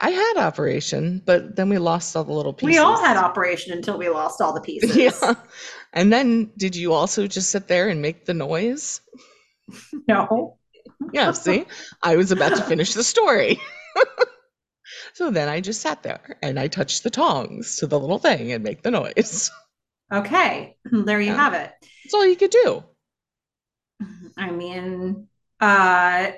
I 0.00 0.10
had 0.10 0.36
Operation, 0.36 1.22
but 1.24 1.56
then 1.56 1.68
we 1.68 1.78
lost 1.78 2.14
all 2.16 2.24
the 2.24 2.32
little 2.32 2.52
pieces. 2.52 2.74
We 2.74 2.78
all 2.78 3.02
had 3.02 3.16
Operation 3.16 3.72
until 3.72 3.96
we 3.96 4.08
lost 4.08 4.40
all 4.40 4.52
the 4.52 4.60
pieces. 4.60 4.96
Yeah. 5.22 5.34
And 5.92 6.12
then 6.12 6.50
did 6.58 6.76
you 6.76 6.92
also 6.92 7.26
just 7.26 7.50
sit 7.50 7.68
there 7.68 7.88
and 7.88 8.02
make 8.02 8.26
the 8.26 8.34
noise? 8.34 9.00
No. 10.08 10.58
yeah, 11.12 11.32
see? 11.32 11.64
I 12.00 12.14
was 12.14 12.30
about 12.30 12.54
to 12.56 12.62
finish 12.62 12.94
the 12.94 13.02
story. 13.02 13.58
so 15.14 15.32
then 15.32 15.48
I 15.48 15.60
just 15.60 15.80
sat 15.80 16.04
there 16.04 16.38
and 16.40 16.60
I 16.60 16.68
touched 16.68 17.02
the 17.02 17.10
tongs 17.10 17.76
to 17.76 17.88
the 17.88 17.98
little 17.98 18.20
thing 18.20 18.52
and 18.52 18.62
make 18.62 18.82
the 18.82 18.92
noise. 18.92 19.50
Okay, 20.12 20.76
there 20.92 21.20
you 21.20 21.32
yeah. 21.32 21.36
have 21.36 21.54
it. 21.54 21.72
That's 22.04 22.14
all 22.14 22.24
you 22.24 22.36
could 22.36 22.50
do. 22.50 22.84
I 24.36 24.52
mean, 24.52 25.26
uh 25.60 26.30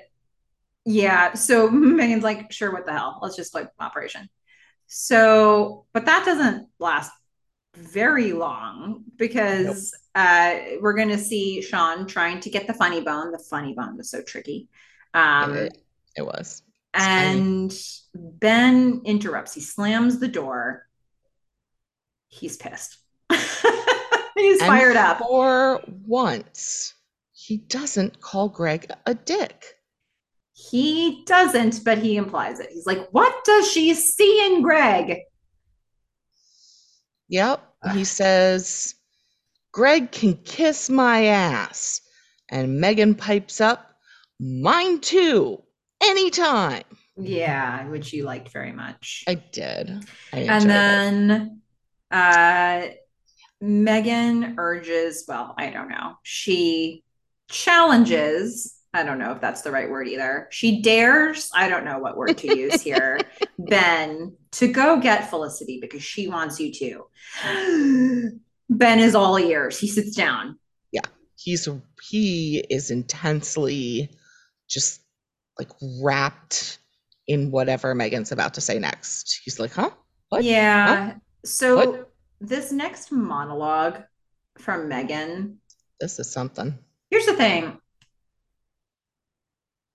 yeah, 0.89 1.35
so 1.35 1.69
Meghan's 1.71 2.25
like, 2.25 2.51
sure, 2.51 2.73
what 2.73 2.87
the 2.87 2.93
hell? 2.93 3.19
Let's 3.23 3.37
just 3.37 3.55
like 3.55 3.69
operation. 3.79 4.29
So, 4.87 5.85
but 5.93 6.07
that 6.07 6.25
doesn't 6.25 6.67
last 6.79 7.13
very 7.75 8.33
long 8.33 9.05
because 9.17 9.95
nope. 10.17 10.27
uh 10.27 10.59
we're 10.81 10.95
gonna 10.95 11.19
see 11.19 11.63
Sean 11.63 12.07
trying 12.07 12.41
to 12.41 12.51
get 12.51 12.67
the 12.67 12.75
funny 12.75 13.03
bone. 13.03 13.31
The 13.31 13.39
funny 13.39 13.75
bone 13.75 13.97
was 13.97 14.11
so 14.11 14.23
tricky. 14.23 14.69
Um 15.13 15.55
it, 15.55 15.79
it 16.17 16.23
was. 16.23 16.63
It's 16.95 17.05
and 17.05 17.71
tiny. 17.71 18.33
Ben 18.39 19.03
interrupts. 19.05 19.55
He 19.55 19.61
slams 19.61 20.19
the 20.19 20.27
door. 20.27 20.87
He's 22.29 22.57
pissed. 22.57 22.99
He's 23.31 24.61
and 24.61 24.69
fired 24.69 24.97
up. 24.97 25.19
For 25.19 25.83
once, 26.07 26.95
he 27.33 27.59
doesn't 27.59 28.21
call 28.21 28.49
Greg 28.49 28.91
a 29.07 29.15
dick. 29.15 29.78
He 30.59 31.23
doesn't, 31.25 31.85
but 31.85 31.99
he 31.99 32.17
implies 32.17 32.59
it. 32.59 32.71
He's 32.73 32.87
like, 32.87 33.09
What 33.13 33.45
does 33.45 33.71
she 33.71 33.95
see 33.95 34.45
in 34.47 34.63
Greg? 34.63 35.21
Yep. 37.29 37.63
He 37.93 38.05
says, 38.05 38.95
Greg 39.71 40.11
can 40.11 40.35
kiss 40.39 40.91
my 40.91 41.27
ass. 41.27 42.01
And 42.51 42.83
Meghan 42.83 43.17
pipes 43.17 43.61
up, 43.61 43.95
Mine 44.41 45.01
too. 45.01 45.63
Anytime. 46.03 46.85
Yeah, 47.17 47.87
which 47.89 48.13
you 48.13 48.25
liked 48.25 48.51
very 48.51 48.73
much. 48.73 49.25
I 49.29 49.35
did. 49.35 50.05
I 50.33 50.39
and 50.41 50.71
then 50.71 51.31
it. 52.11 52.17
uh 52.17 52.89
Meghan 53.63 54.55
urges, 54.59 55.25
well, 55.29 55.55
I 55.59 55.71
don't 55.71 55.89
know. 55.89 56.15
She 56.23 57.05
challenges 57.49 58.78
I 58.99 59.05
don't 59.05 59.21
know 59.21 59.31
if 59.31 59.41
that's 59.41 59.63
the 59.63 59.71
right 59.71 59.89
word 59.89 60.09
either. 60.09 60.49
She 60.51 60.83
dares, 60.83 61.53
I 61.55 61.69
don't 61.69 61.85
know 61.85 62.01
what 62.01 62.17
word 62.17 62.37
to 62.39 62.59
use 62.59 62.83
here, 62.83 63.21
Ben 63.59 64.37
to 64.53 64.67
go 64.67 64.99
get 64.99 65.31
Felicity 65.31 65.79
because 65.81 66.03
she 66.03 66.27
wants 66.27 66.59
you 66.59 66.73
to. 66.73 68.41
Ben 68.71 68.99
is 68.99 69.15
all 69.15 69.39
ears. 69.39 69.79
He 69.79 69.87
sits 69.87 70.17
down. 70.17 70.59
Yeah. 70.91 71.03
He's 71.37 71.69
he 72.11 72.65
is 72.69 72.91
intensely 72.91 74.11
just 74.69 75.01
like 75.61 75.71
wrapped 76.03 76.79
in 77.29 77.53
whatever 77.53 77.95
Meghan's 77.95 78.33
about 78.33 78.55
to 78.55 78.61
say 78.61 78.81
next. 78.81 79.43
He's 79.45 79.61
like, 79.61 79.73
huh? 79.73 79.91
What? 80.31 80.43
Yeah. 80.43 81.13
Huh? 81.13 81.15
So 81.45 81.77
what? 81.77 82.13
this 82.41 82.73
next 82.73 83.13
monologue 83.13 84.03
from 84.59 84.91
Meghan. 84.91 85.55
This 86.01 86.19
is 86.19 86.29
something. 86.29 86.77
Here's 87.11 87.27
the 87.27 87.37
thing. 87.37 87.79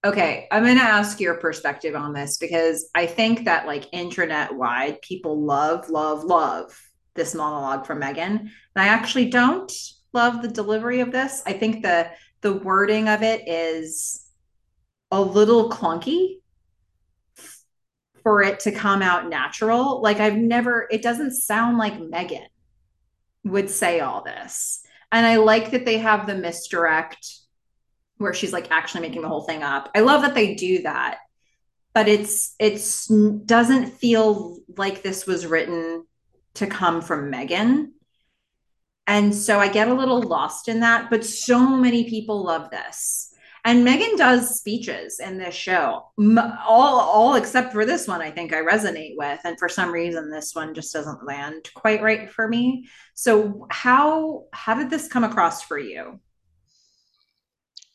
Okay, 0.06 0.48
I'm 0.51 0.64
going 0.64 0.77
to 0.77 0.83
ask 0.83 1.22
your 1.22 1.35
perspective 1.35 1.95
on 1.95 2.11
this 2.11 2.38
because 2.38 2.90
I 2.93 3.06
think 3.06 3.45
that 3.45 3.65
like 3.65 3.90
intranet 3.91 4.51
wide, 4.51 5.01
people 5.01 5.41
love, 5.41 5.90
love, 5.90 6.25
love 6.25 6.77
this 7.15 7.33
monologue 7.33 7.85
from 7.85 8.01
Meghan. 8.01 8.40
And 8.40 8.49
I 8.75 8.88
actually 8.88 9.30
don't 9.30 9.72
love 10.11 10.41
the 10.41 10.49
delivery 10.49 10.99
of 10.99 11.11
this. 11.11 11.41
I 11.45 11.53
think 11.53 11.83
the 11.83 12.09
the 12.41 12.53
wording 12.53 13.07
of 13.07 13.23
it 13.23 13.48
is 13.48 14.25
a 15.11 15.22
little 15.22 15.69
clunky 15.69 16.40
for 18.23 18.41
it 18.41 18.59
to 18.61 18.72
come 18.73 19.01
out 19.01 19.30
natural. 19.30 20.01
Like 20.01 20.19
I've 20.19 20.35
never 20.35 20.85
it 20.91 21.01
doesn't 21.01 21.32
sound 21.32 21.77
like 21.77 21.93
Meghan 21.93 22.48
would 23.45 23.69
say 23.69 24.01
all 24.01 24.22
this. 24.22 24.82
And 25.14 25.25
I 25.25 25.38
like 25.38 25.72
that 25.72 25.85
they 25.85 25.99
have 25.99 26.27
the 26.27 26.35
misdirect 26.35 27.25
where 28.23 28.33
she's 28.33 28.53
like 28.53 28.71
actually 28.71 29.01
making 29.01 29.21
the 29.21 29.27
whole 29.27 29.43
thing 29.43 29.61
up. 29.61 29.91
I 29.93 29.99
love 29.99 30.23
that 30.23 30.33
they 30.33 30.55
do 30.55 30.81
that. 30.81 31.19
But 31.93 32.07
it's 32.07 32.55
it's 32.57 33.07
doesn't 33.07 33.93
feel 33.93 34.57
like 34.77 35.03
this 35.03 35.27
was 35.27 35.45
written 35.45 36.07
to 36.55 36.65
come 36.65 37.01
from 37.01 37.31
Meghan. 37.31 37.89
And 39.05 39.35
so 39.35 39.59
I 39.59 39.67
get 39.67 39.89
a 39.89 39.93
little 39.93 40.21
lost 40.21 40.69
in 40.69 40.79
that, 40.79 41.09
but 41.11 41.25
so 41.25 41.59
many 41.59 42.09
people 42.09 42.43
love 42.43 42.71
this. 42.71 43.33
And 43.65 43.85
Meghan 43.85 44.17
does 44.17 44.57
speeches 44.57 45.19
in 45.19 45.37
this 45.37 45.55
show, 45.55 46.09
all 46.17 46.99
all 46.99 47.35
except 47.35 47.71
for 47.73 47.85
this 47.85 48.07
one. 48.07 48.21
I 48.21 48.31
think 48.31 48.53
I 48.53 48.61
resonate 48.61 49.15
with, 49.15 49.39
and 49.45 49.57
for 49.59 49.69
some 49.69 49.91
reason, 49.91 50.29
this 50.29 50.53
one 50.53 50.73
just 50.73 50.91
doesn't 50.93 51.25
land 51.25 51.69
quite 51.73 52.01
right 52.01 52.29
for 52.29 52.47
me. 52.47 52.87
So 53.13 53.67
how 53.69 54.45
how 54.51 54.73
did 54.73 54.89
this 54.89 55.07
come 55.07 55.23
across 55.23 55.61
for 55.61 55.77
you? 55.77 56.19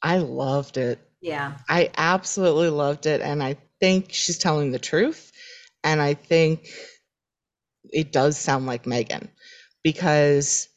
I 0.02 0.18
loved 0.18 0.76
it. 0.76 0.98
Yeah. 1.20 1.56
I 1.68 1.90
absolutely 1.96 2.70
loved 2.70 3.06
it. 3.06 3.20
And 3.20 3.42
I 3.42 3.56
think 3.80 4.12
she's 4.12 4.38
telling 4.38 4.70
the 4.70 4.78
truth. 4.78 5.32
And 5.84 6.00
I 6.00 6.14
think 6.14 6.68
it 7.84 8.12
does 8.12 8.36
sound 8.38 8.66
like 8.66 8.84
Meghan 8.84 9.28
because 9.82 10.68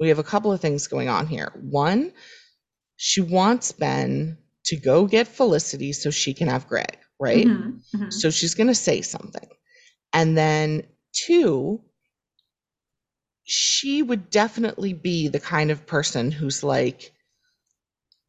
we 0.00 0.08
have 0.08 0.18
a 0.18 0.24
couple 0.24 0.52
of 0.52 0.60
things 0.60 0.86
going 0.86 1.08
on 1.08 1.26
here. 1.26 1.52
One, 1.60 2.12
she 2.96 3.20
wants 3.20 3.72
Ben 3.72 4.38
to 4.66 4.76
go 4.76 5.06
get 5.06 5.28
Felicity 5.28 5.92
so 5.92 6.10
she 6.10 6.34
can 6.34 6.48
have 6.48 6.68
Greg, 6.68 6.98
right? 7.18 7.46
Mm-hmm, 7.46 7.96
mm-hmm. 7.96 8.10
So 8.10 8.30
she's 8.30 8.54
going 8.54 8.66
to 8.66 8.74
say 8.74 9.00
something. 9.02 9.48
And 10.12 10.36
then 10.36 10.84
two, 11.12 11.80
she 13.44 14.02
would 14.02 14.30
definitely 14.30 14.92
be 14.92 15.28
the 15.28 15.40
kind 15.40 15.70
of 15.70 15.86
person 15.86 16.30
who's 16.30 16.62
like, 16.62 17.12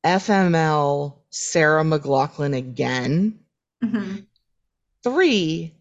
FML 0.06 1.18
Sarah 1.30 1.84
McLachlan 1.84 2.56
again. 2.56 3.40
Mm-hmm. 3.84 4.18
Three, 5.04 5.76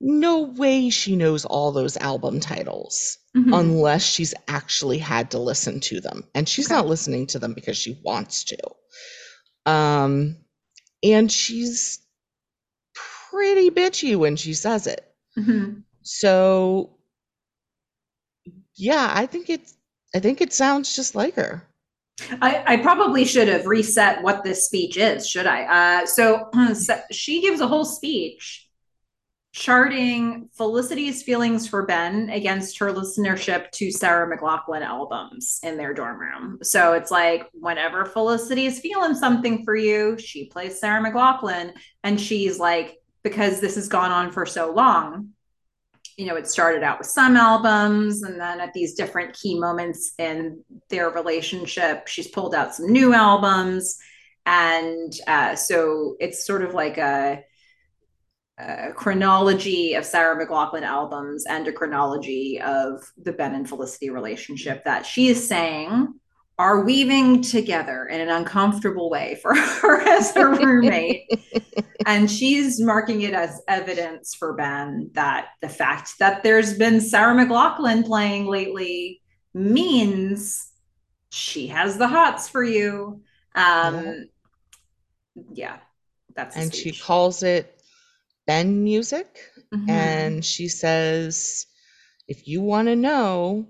no 0.00 0.42
way 0.42 0.90
she 0.90 1.16
knows 1.16 1.44
all 1.44 1.72
those 1.72 1.96
album 1.96 2.40
titles 2.40 3.18
mm-hmm. 3.36 3.52
unless 3.52 4.04
she's 4.04 4.34
actually 4.46 4.98
had 4.98 5.30
to 5.32 5.38
listen 5.38 5.80
to 5.80 6.00
them. 6.00 6.24
And 6.34 6.48
she's 6.48 6.66
okay. 6.66 6.76
not 6.76 6.86
listening 6.86 7.26
to 7.28 7.38
them 7.38 7.52
because 7.52 7.76
she 7.76 8.00
wants 8.02 8.44
to. 8.44 8.58
Um, 9.66 10.36
and 11.02 11.30
she's 11.30 12.00
pretty 13.30 13.70
bitchy 13.70 14.16
when 14.16 14.36
she 14.36 14.54
says 14.54 14.86
it. 14.86 15.04
Mm-hmm. 15.36 15.80
So 16.02 16.98
yeah, 18.74 19.10
I 19.12 19.26
think 19.26 19.50
it's 19.50 19.74
I 20.14 20.20
think 20.20 20.40
it 20.40 20.52
sounds 20.52 20.96
just 20.96 21.14
like 21.14 21.34
her. 21.34 21.67
I, 22.40 22.64
I, 22.66 22.76
probably 22.78 23.24
should 23.24 23.48
have 23.48 23.66
reset 23.66 24.22
what 24.22 24.42
this 24.42 24.66
speech 24.66 24.96
is, 24.96 25.28
should 25.28 25.46
I? 25.46 26.00
Uh, 26.02 26.06
so, 26.06 26.48
so 26.74 27.00
she 27.12 27.40
gives 27.40 27.60
a 27.60 27.68
whole 27.68 27.84
speech 27.84 28.68
charting 29.52 30.48
Felicity's 30.56 31.22
feelings 31.22 31.66
for 31.66 31.86
Ben 31.86 32.30
against 32.30 32.78
her 32.78 32.92
listenership 32.92 33.70
to 33.72 33.90
Sarah 33.90 34.36
McLachlan 34.36 34.82
albums 34.82 35.58
in 35.62 35.76
their 35.76 35.94
dorm 35.94 36.20
room. 36.20 36.58
So 36.62 36.92
it's 36.92 37.10
like 37.10 37.48
whenever 37.52 38.04
Felicity 38.04 38.66
is 38.66 38.78
feeling 38.78 39.14
something 39.14 39.64
for 39.64 39.74
you, 39.74 40.18
she 40.18 40.46
plays 40.46 40.78
Sarah 40.78 41.02
McLachlan, 41.02 41.72
and 42.04 42.20
she's 42.20 42.58
like, 42.58 42.98
because 43.24 43.60
this 43.60 43.74
has 43.74 43.88
gone 43.88 44.12
on 44.12 44.30
for 44.30 44.46
so 44.46 44.72
long, 44.72 45.30
you 46.18 46.26
know, 46.26 46.34
it 46.34 46.48
started 46.48 46.82
out 46.82 46.98
with 46.98 47.06
some 47.06 47.36
albums, 47.36 48.24
and 48.24 48.40
then 48.40 48.60
at 48.60 48.74
these 48.74 48.94
different 48.94 49.34
key 49.34 49.58
moments 49.58 50.14
in 50.18 50.64
their 50.90 51.10
relationship, 51.10 52.08
she's 52.08 52.26
pulled 52.26 52.56
out 52.56 52.74
some 52.74 52.88
new 52.88 53.14
albums. 53.14 53.96
And 54.44 55.12
uh, 55.28 55.54
so 55.54 56.16
it's 56.18 56.44
sort 56.44 56.62
of 56.62 56.74
like 56.74 56.98
a, 56.98 57.44
a, 58.58 58.92
chronology 58.94 59.94
of 59.94 60.04
Sarah 60.04 60.44
McLachlan 60.44 60.82
albums 60.82 61.44
and 61.48 61.68
a 61.68 61.72
chronology 61.72 62.60
of 62.60 63.00
the 63.16 63.32
Ben 63.32 63.54
and 63.54 63.68
Felicity 63.68 64.10
relationship 64.10 64.84
that 64.84 65.06
she 65.06 65.28
is 65.28 65.46
saying 65.46 66.14
are 66.58 66.84
weaving 66.84 67.40
together 67.40 68.06
in 68.06 68.20
an 68.20 68.28
uncomfortable 68.28 69.10
way 69.10 69.38
for 69.40 69.54
her 69.54 70.00
as 70.00 70.34
her 70.34 70.50
roommate. 70.50 71.28
and 72.06 72.30
she's 72.30 72.80
marking 72.80 73.22
it 73.22 73.34
as 73.34 73.62
evidence 73.68 74.34
for 74.34 74.54
Ben 74.54 75.10
that 75.12 75.48
the 75.60 75.68
fact 75.68 76.18
that 76.18 76.42
there's 76.42 76.76
been 76.76 77.00
Sarah 77.00 77.34
McLachlan 77.34 78.04
playing 78.04 78.46
lately 78.46 79.20
means 79.54 80.72
she 81.30 81.68
has 81.68 81.96
the 81.96 82.08
hots 82.08 82.48
for 82.48 82.64
you. 82.64 83.22
Um, 83.54 84.28
yeah, 85.52 85.78
that's 86.34 86.56
and 86.56 86.74
she 86.74 86.92
calls 86.92 87.42
it 87.42 87.82
Ben 88.46 88.82
music. 88.82 89.38
Mm-hmm. 89.72 89.90
And 89.90 90.44
she 90.44 90.68
says, 90.68 91.66
if 92.26 92.48
you 92.48 92.62
want 92.62 92.88
to 92.88 92.96
know 92.96 93.68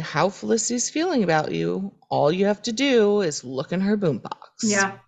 how 0.00 0.28
Felicity's 0.28 0.90
feeling 0.90 1.22
about 1.22 1.52
you, 1.52 1.92
all 2.08 2.32
you 2.32 2.46
have 2.46 2.62
to 2.62 2.72
do 2.72 3.20
is 3.20 3.44
look 3.44 3.72
in 3.72 3.80
her 3.80 3.96
boombox. 3.96 4.48
Yeah. 4.62 4.98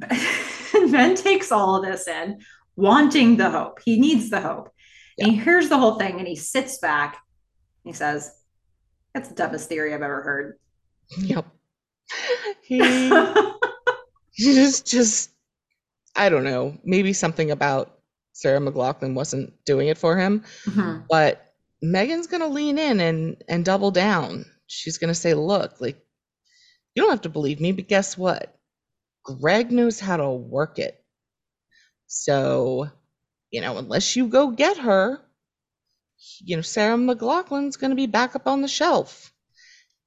ben 0.92 1.16
takes 1.16 1.50
all 1.50 1.76
of 1.76 1.84
this 1.84 2.06
in, 2.06 2.40
wanting 2.76 3.36
the 3.36 3.50
hope. 3.50 3.80
He 3.84 3.98
needs 3.98 4.30
the 4.30 4.40
hope. 4.40 4.70
Yeah. 5.18 5.26
And 5.26 5.34
he 5.34 5.40
hears 5.40 5.68
the 5.68 5.78
whole 5.78 5.98
thing 5.98 6.18
and 6.18 6.28
he 6.28 6.36
sits 6.36 6.78
back. 6.78 7.18
he 7.84 7.92
says, 7.92 8.30
That's 9.14 9.28
the 9.28 9.34
dumbest 9.34 9.68
theory 9.68 9.92
I've 9.94 10.02
ever 10.02 10.22
heard. 10.22 10.58
Yep. 11.18 11.46
He, 12.64 12.78
he 14.32 14.54
just, 14.54 14.86
just, 14.86 15.30
I 16.14 16.28
don't 16.28 16.44
know, 16.44 16.76
maybe 16.84 17.12
something 17.12 17.50
about 17.50 17.98
Sarah 18.32 18.60
McLachlan 18.60 19.14
wasn't 19.14 19.52
doing 19.64 19.88
it 19.88 19.98
for 19.98 20.16
him. 20.16 20.44
Mm-hmm. 20.66 21.00
But 21.08 21.51
Meghan's 21.82 22.26
going 22.26 22.42
to 22.42 22.48
lean 22.48 22.78
in 22.78 23.00
and 23.00 23.42
and 23.48 23.64
double 23.64 23.90
down. 23.90 24.46
She's 24.66 24.98
going 24.98 25.08
to 25.08 25.14
say, 25.14 25.34
"Look, 25.34 25.80
like 25.80 25.98
you 26.94 27.02
don't 27.02 27.10
have 27.10 27.22
to 27.22 27.28
believe 27.28 27.60
me, 27.60 27.72
but 27.72 27.88
guess 27.88 28.16
what? 28.16 28.54
Greg 29.24 29.70
knows 29.70 30.00
how 30.00 30.16
to 30.16 30.30
work 30.30 30.78
it. 30.78 31.02
So, 32.06 32.88
you 33.50 33.60
know, 33.60 33.78
unless 33.78 34.16
you 34.16 34.28
go 34.28 34.50
get 34.50 34.78
her, 34.78 35.20
you 36.40 36.56
know, 36.56 36.62
Sarah 36.62 36.96
McLachlan's 36.96 37.76
going 37.76 37.90
to 37.90 37.96
be 37.96 38.06
back 38.06 38.36
up 38.36 38.46
on 38.46 38.62
the 38.62 38.68
shelf." 38.68 39.32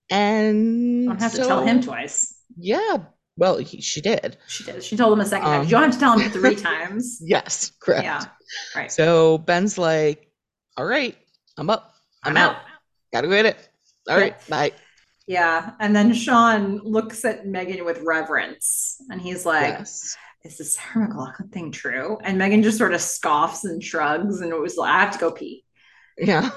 And 0.10 1.10
I 1.10 1.14
don't 1.14 1.22
have 1.22 1.32
so, 1.32 1.42
to 1.42 1.48
tell 1.48 1.66
him 1.66 1.82
twice. 1.82 2.40
Yeah, 2.58 2.98
well, 3.38 3.58
he, 3.58 3.82
she 3.82 4.02
did. 4.02 4.38
She 4.48 4.64
did. 4.64 4.84
She 4.84 4.96
told 4.96 5.14
him 5.14 5.20
a 5.20 5.26
second 5.26 5.48
um, 5.48 5.54
time. 5.54 5.64
You 5.66 5.72
don't 5.72 5.84
have 5.84 5.94
to 5.94 6.00
tell 6.00 6.18
him 6.18 6.32
three 6.32 6.56
times. 6.56 7.20
yes, 7.22 7.72
correct. 7.82 8.04
Yeah. 8.04 8.26
Right. 8.76 8.92
So 8.92 9.38
Ben's 9.40 9.78
like, 9.78 10.32
all 10.78 10.86
right, 10.86 11.18
I'm 11.58 11.70
up. 11.70 11.94
I'm, 12.24 12.32
I'm 12.32 12.38
out. 12.38 12.56
out. 12.56 12.62
Gotta 13.14 13.28
go 13.28 13.34
get 13.34 13.46
it. 13.46 13.70
All 14.10 14.18
right. 14.18 14.36
Bye. 14.50 14.72
Yeah. 15.28 15.72
And 15.80 15.96
then 15.96 16.14
Sean 16.14 16.80
looks 16.84 17.26
at 17.26 17.46
Meghan 17.46 17.84
with 17.84 18.02
reverence 18.02 18.98
and 19.10 19.22
he's 19.22 19.46
like, 19.46 19.70
Yes. 19.80 20.16
Is 20.44 20.60
this 20.60 20.76
Sarah 20.76 21.08
McLachlan 21.08 21.52
thing 21.52 21.72
true? 21.72 22.20
And 22.22 22.40
Meghan 22.40 22.62
just 22.62 22.78
sort 22.78 22.94
of 22.94 23.02
scoffs 23.02 23.64
and 23.64 23.84
shrugs 23.84 24.42
and 24.42 24.52
it 24.52 24.60
was 24.60 24.78
like, 24.78 24.92
I 24.92 25.00
have 25.00 25.14
to 25.14 25.20
go 25.20 25.32
pee. 25.32 25.64
Yeah. 26.18 26.50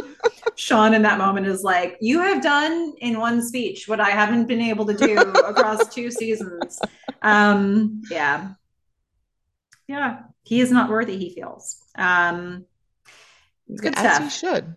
Sean 0.57 0.95
in 0.95 1.03
that 1.03 1.19
moment 1.19 1.47
is 1.47 1.63
like, 1.63 1.97
You 2.01 2.21
have 2.21 2.43
done 2.43 2.95
in 2.99 3.21
one 3.21 3.43
speech 3.43 3.87
what 3.87 4.01
I 4.01 4.11
haven't 4.11 4.47
been 4.47 4.61
able 4.61 4.87
to 4.87 4.95
do 4.95 5.19
across 5.19 5.95
two 5.95 6.11
seasons. 6.11 6.81
Um, 7.23 8.03
yeah. 8.11 8.53
Yeah. 9.87 10.23
He 10.43 10.61
is 10.61 10.73
not 10.73 10.91
worthy, 10.91 11.17
he 11.17 11.35
feels. 11.35 11.81
Um, 11.95 12.67
good 13.69 13.95
As 13.97 14.17
stuff. 14.17 14.23
he 14.23 14.31
should. 14.31 14.75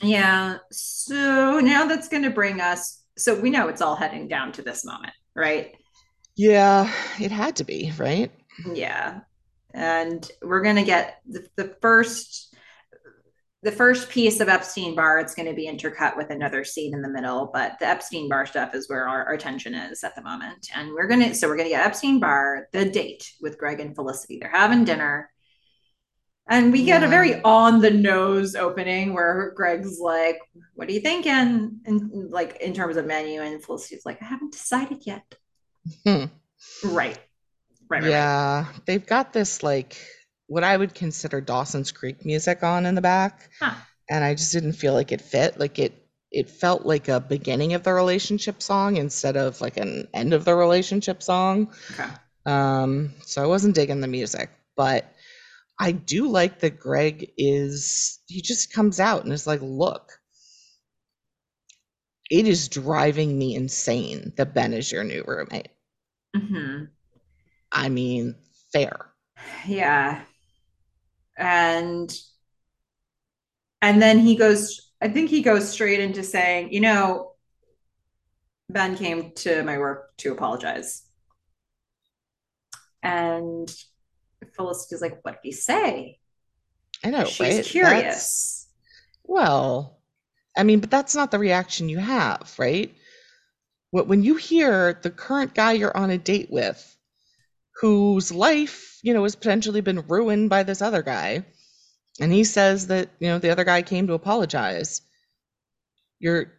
Yeah. 0.00 0.58
So 0.70 1.60
now 1.60 1.86
that's 1.86 2.08
going 2.08 2.22
to 2.22 2.30
bring 2.30 2.60
us. 2.60 3.02
So 3.18 3.38
we 3.38 3.50
know 3.50 3.68
it's 3.68 3.82
all 3.82 3.96
heading 3.96 4.28
down 4.28 4.52
to 4.52 4.62
this 4.62 4.84
moment, 4.84 5.12
right? 5.34 5.74
Yeah, 6.36 6.90
it 7.20 7.30
had 7.30 7.56
to 7.56 7.64
be, 7.64 7.92
right? 7.98 8.30
Yeah. 8.72 9.20
And 9.74 10.28
we're 10.40 10.62
going 10.62 10.76
to 10.76 10.82
get 10.82 11.20
the, 11.28 11.46
the 11.56 11.76
first 11.80 12.52
the 13.62 13.72
first 13.72 14.10
piece 14.10 14.40
of 14.40 14.48
Epstein 14.48 14.96
Barr, 14.96 15.20
it's 15.20 15.36
going 15.36 15.48
to 15.48 15.54
be 15.54 15.68
intercut 15.68 16.16
with 16.16 16.30
another 16.30 16.64
scene 16.64 16.94
in 16.94 17.00
the 17.00 17.08
middle, 17.08 17.48
but 17.52 17.78
the 17.78 17.86
Epstein 17.86 18.28
Barr 18.28 18.44
stuff 18.44 18.74
is 18.74 18.90
where 18.90 19.08
our, 19.08 19.24
our 19.24 19.34
attention 19.34 19.72
is 19.72 20.02
at 20.02 20.16
the 20.16 20.22
moment. 20.22 20.68
And 20.74 20.90
we're 20.90 21.06
going 21.06 21.20
to, 21.20 21.34
so 21.34 21.46
we're 21.46 21.56
going 21.56 21.68
to 21.68 21.74
get 21.74 21.86
Epstein 21.86 22.18
Barr, 22.18 22.66
the 22.72 22.84
date 22.84 23.32
with 23.40 23.58
Greg 23.58 23.78
and 23.78 23.94
Felicity. 23.94 24.38
They're 24.40 24.50
having 24.50 24.84
dinner. 24.84 25.30
And 26.48 26.72
we 26.72 26.84
get 26.84 27.02
a 27.02 27.08
very 27.08 27.40
on 27.42 27.80
the 27.80 27.90
nose 27.90 28.54
opening 28.56 29.14
where 29.14 29.52
Greg's 29.56 30.00
like, 30.00 30.38
What 30.74 30.88
are 30.88 30.92
you 30.92 31.00
thinking? 31.00 31.80
And 31.86 32.30
like 32.30 32.60
in 32.60 32.74
terms 32.74 32.96
of 32.96 33.06
menu, 33.06 33.40
and 33.40 33.62
Felicity's 33.62 34.04
like, 34.04 34.20
I 34.20 34.26
haven't 34.26 34.52
decided 34.52 35.06
yet. 35.06 35.22
Hmm. 36.04 36.24
Right. 36.84 37.18
Right. 37.88 38.02
right, 38.02 38.02
right. 38.02 38.10
Yeah, 38.10 38.66
they've 38.86 39.06
got 39.06 39.32
this 39.32 39.62
like 39.62 39.96
what 40.46 40.64
I 40.64 40.76
would 40.76 40.94
consider 40.94 41.40
Dawson's 41.40 41.92
Creek 41.92 42.24
music 42.24 42.62
on 42.62 42.86
in 42.86 42.94
the 42.94 43.00
back, 43.00 43.50
Huh. 43.60 43.74
and 44.10 44.24
I 44.24 44.34
just 44.34 44.52
didn't 44.52 44.74
feel 44.74 44.92
like 44.94 45.12
it 45.12 45.20
fit. 45.20 45.58
Like 45.58 45.78
it 45.78 46.06
it 46.30 46.50
felt 46.50 46.84
like 46.86 47.08
a 47.08 47.20
beginning 47.20 47.74
of 47.74 47.82
the 47.82 47.92
relationship 47.92 48.62
song 48.62 48.96
instead 48.96 49.36
of 49.36 49.60
like 49.60 49.76
an 49.76 50.08
end 50.14 50.32
of 50.34 50.44
the 50.44 50.54
relationship 50.54 51.22
song. 51.22 51.72
Okay. 51.92 52.08
Um, 52.46 53.12
so 53.24 53.42
I 53.42 53.46
wasn't 53.46 53.74
digging 53.74 54.00
the 54.00 54.08
music, 54.08 54.50
but 54.76 55.04
I 55.78 55.92
do 55.92 56.28
like 56.28 56.60
that 56.60 56.78
Greg 56.78 57.32
is 57.36 58.20
he 58.26 58.40
just 58.40 58.72
comes 58.72 59.00
out 59.00 59.24
and 59.24 59.32
is 59.32 59.46
like, 59.46 59.60
look, 59.62 60.12
it 62.30 62.46
is 62.46 62.68
driving 62.68 63.38
me 63.38 63.54
insane 63.54 64.32
that 64.36 64.54
Ben 64.54 64.72
is 64.72 64.90
your 64.90 65.04
new 65.04 65.24
roommate. 65.26 65.68
hmm 66.36 66.84
I 67.70 67.88
mean, 67.88 68.34
fair. 68.72 69.12
Yeah. 69.66 70.22
And 71.38 72.14
and 73.80 74.00
then 74.00 74.18
he 74.20 74.36
goes, 74.36 74.92
I 75.00 75.08
think 75.08 75.30
he 75.30 75.42
goes 75.42 75.68
straight 75.68 76.00
into 76.00 76.22
saying, 76.22 76.72
you 76.72 76.80
know, 76.80 77.32
Ben 78.68 78.96
came 78.96 79.32
to 79.36 79.62
my 79.64 79.78
work 79.78 80.16
to 80.18 80.32
apologize. 80.32 81.02
And 83.02 83.68
Felicity's 84.56 85.00
like, 85.02 85.20
what 85.22 85.34
did 85.42 85.48
he 85.48 85.52
say? 85.52 86.18
I 87.04 87.10
know, 87.10 87.24
She's 87.24 87.40
right? 87.40 87.50
That's- 87.50 87.70
curious. 87.70 88.68
well, 89.24 89.98
I 90.56 90.62
mean, 90.64 90.80
but 90.80 90.90
that's 90.90 91.14
not 91.14 91.30
the 91.30 91.38
reaction 91.38 91.88
you 91.88 91.98
have, 91.98 92.54
right? 92.58 92.94
Wh- 93.90 94.06
When 94.06 94.22
you 94.22 94.36
hear 94.36 94.98
the 95.02 95.10
current 95.10 95.54
guy 95.54 95.72
you're 95.72 95.96
on 95.96 96.10
a 96.10 96.18
date 96.18 96.50
with, 96.50 96.96
whose 97.80 98.30
life, 98.30 98.98
you 99.02 99.14
know, 99.14 99.22
has 99.24 99.34
potentially 99.34 99.80
been 99.80 100.06
ruined 100.06 100.50
by 100.50 100.62
this 100.62 100.82
other 100.82 101.02
guy, 101.02 101.44
and 102.20 102.30
he 102.32 102.44
says 102.44 102.86
that, 102.88 103.08
you 103.18 103.28
know, 103.28 103.38
the 103.38 103.50
other 103.50 103.64
guy 103.64 103.82
came 103.82 104.06
to 104.06 104.12
apologize, 104.12 105.00
you're 106.20 106.52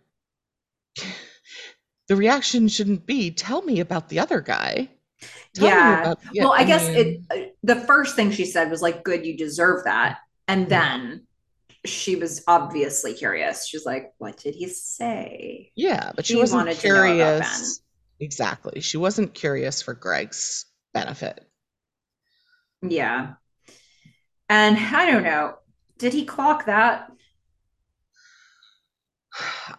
the 2.07 2.15
reaction 2.15 2.67
shouldn't 2.67 3.05
be, 3.05 3.31
tell 3.31 3.61
me 3.61 3.79
about 3.79 4.09
the 4.09 4.19
other 4.19 4.41
guy. 4.41 4.89
Yeah. 5.55 6.01
about, 6.01 6.19
well, 6.35 6.53
I, 6.53 6.63
guess 6.63 6.87
mean, 6.87 7.25
it 7.31 7.47
uh, 7.47 7.49
the 7.63 7.75
first 7.75 8.15
thing 8.15 8.31
she 8.31 8.45
said 8.45 8.69
was 8.71 8.81
like, 8.81 9.03
good, 9.03 9.25
you 9.25 9.37
deserve 9.37 9.85
that. 9.85 10.19
And 10.47 10.67
then 10.67 11.27
she 11.85 12.15
was 12.15 12.43
obviously 12.47 13.13
curious. 13.13 13.67
She's 13.67 13.85
like, 13.85 14.13
what 14.17 14.37
did 14.37 14.55
he 14.55 14.67
say? 14.69 15.71
Yeah, 15.75 16.11
but 16.15 16.25
she 16.25 16.33
She 16.33 16.39
wasn't 16.39 16.59
wanted 16.61 16.77
to 16.77 16.87
know 16.87 16.93
curious. 16.93 17.81
Exactly. 18.19 18.81
She 18.81 18.97
wasn't 18.97 19.33
curious 19.33 19.81
for 19.81 19.93
Greg's 19.93 20.65
benefit. 20.93 21.45
Yeah. 22.81 23.33
And 24.49 24.77
I 24.77 25.09
don't 25.09 25.23
know. 25.23 25.55
Did 25.97 26.13
he 26.13 26.25
clock 26.25 26.65
that? 26.65 27.11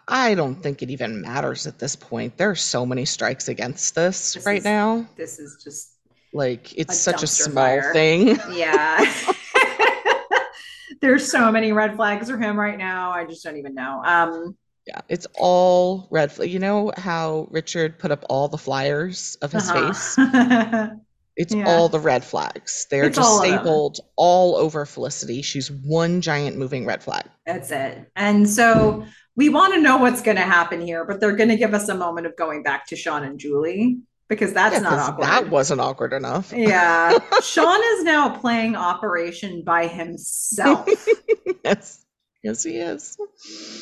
I 0.07 0.35
don't 0.35 0.55
think 0.61 0.81
it 0.81 0.89
even 0.89 1.21
matters 1.21 1.65
at 1.67 1.79
this 1.79 1.95
point. 1.95 2.37
There 2.37 2.49
are 2.49 2.55
so 2.55 2.85
many 2.85 3.05
strikes 3.05 3.47
against 3.47 3.95
this, 3.95 4.33
This 4.33 4.45
right 4.45 4.57
is- 4.57 4.63
now. 4.65 5.05
This 5.15 5.39
is 5.39 5.61
just 5.63 5.93
Like 6.33 6.77
it's 6.77 6.93
a 6.93 6.97
such 6.97 7.23
a 7.23 7.27
small 7.27 7.63
fire. 7.63 7.93
thing. 7.93 8.37
yeah. 8.51 9.05
There's 11.01 11.29
so 11.29 11.51
many 11.51 11.71
red 11.71 11.95
flags 11.95 12.29
for 12.29 12.37
him 12.37 12.59
right 12.59 12.77
now. 12.77 13.11
I 13.11 13.25
just 13.25 13.43
don't 13.43 13.57
even 13.57 13.75
know. 13.75 14.01
Um 14.05 14.57
Yeah, 14.87 15.01
it's 15.09 15.27
all 15.35 16.07
red 16.11 16.31
flag. 16.31 16.49
You 16.49 16.59
know 16.59 16.91
how 16.97 17.47
Richard 17.51 17.99
put 17.99 18.11
up 18.11 18.25
all 18.29 18.47
the 18.47 18.57
flyers 18.57 19.37
of 19.41 19.51
his 19.51 19.69
uh-huh. 19.69 19.93
face? 19.93 20.91
It's 21.37 21.53
Yeah. 21.53 21.65
all 21.67 21.89
the 21.89 21.99
red 21.99 22.23
flags. 22.23 22.87
They're 22.89 23.03
It's 23.07 23.17
just 23.17 23.27
all 23.29 23.39
stapled 23.39 23.99
all 24.15 24.55
over 24.55 24.85
Felicity. 24.85 25.41
She's 25.41 25.69
one 25.69 26.21
giant 26.21 26.57
moving 26.57 26.85
red 26.85 27.03
flag. 27.03 27.25
That's 27.45 27.71
it. 27.71 28.09
And 28.15 28.47
so 28.49 29.05
we 29.35 29.49
want 29.49 29.73
to 29.73 29.81
know 29.81 29.97
what's 29.97 30.21
going 30.21 30.37
to 30.37 30.43
happen 30.43 30.81
here, 30.81 31.05
but 31.05 31.19
they're 31.19 31.35
going 31.35 31.49
to 31.49 31.57
give 31.57 31.73
us 31.73 31.89
a 31.89 31.95
moment 31.95 32.25
of 32.27 32.35
going 32.37 32.63
back 32.63 32.87
to 32.87 32.95
Sean 32.95 33.23
and 33.23 33.37
Julie 33.39 33.99
because 34.29 34.53
that's 34.53 34.73
Yeah, 34.75 34.79
not 34.81 34.99
awkward. 34.99 35.25
that 35.27 35.49
wasn't 35.49 35.81
awkward 35.81 36.13
enough. 36.13 36.53
yeah. 36.55 37.17
Sean 37.43 37.81
is 37.97 38.03
now 38.03 38.29
playing 38.37 38.75
Operation 38.75 39.63
by 39.63 39.87
himself. 39.87 40.87
yes. 41.63 42.01
Yes, 42.43 42.63
he 42.63 42.77
is. 42.77 43.17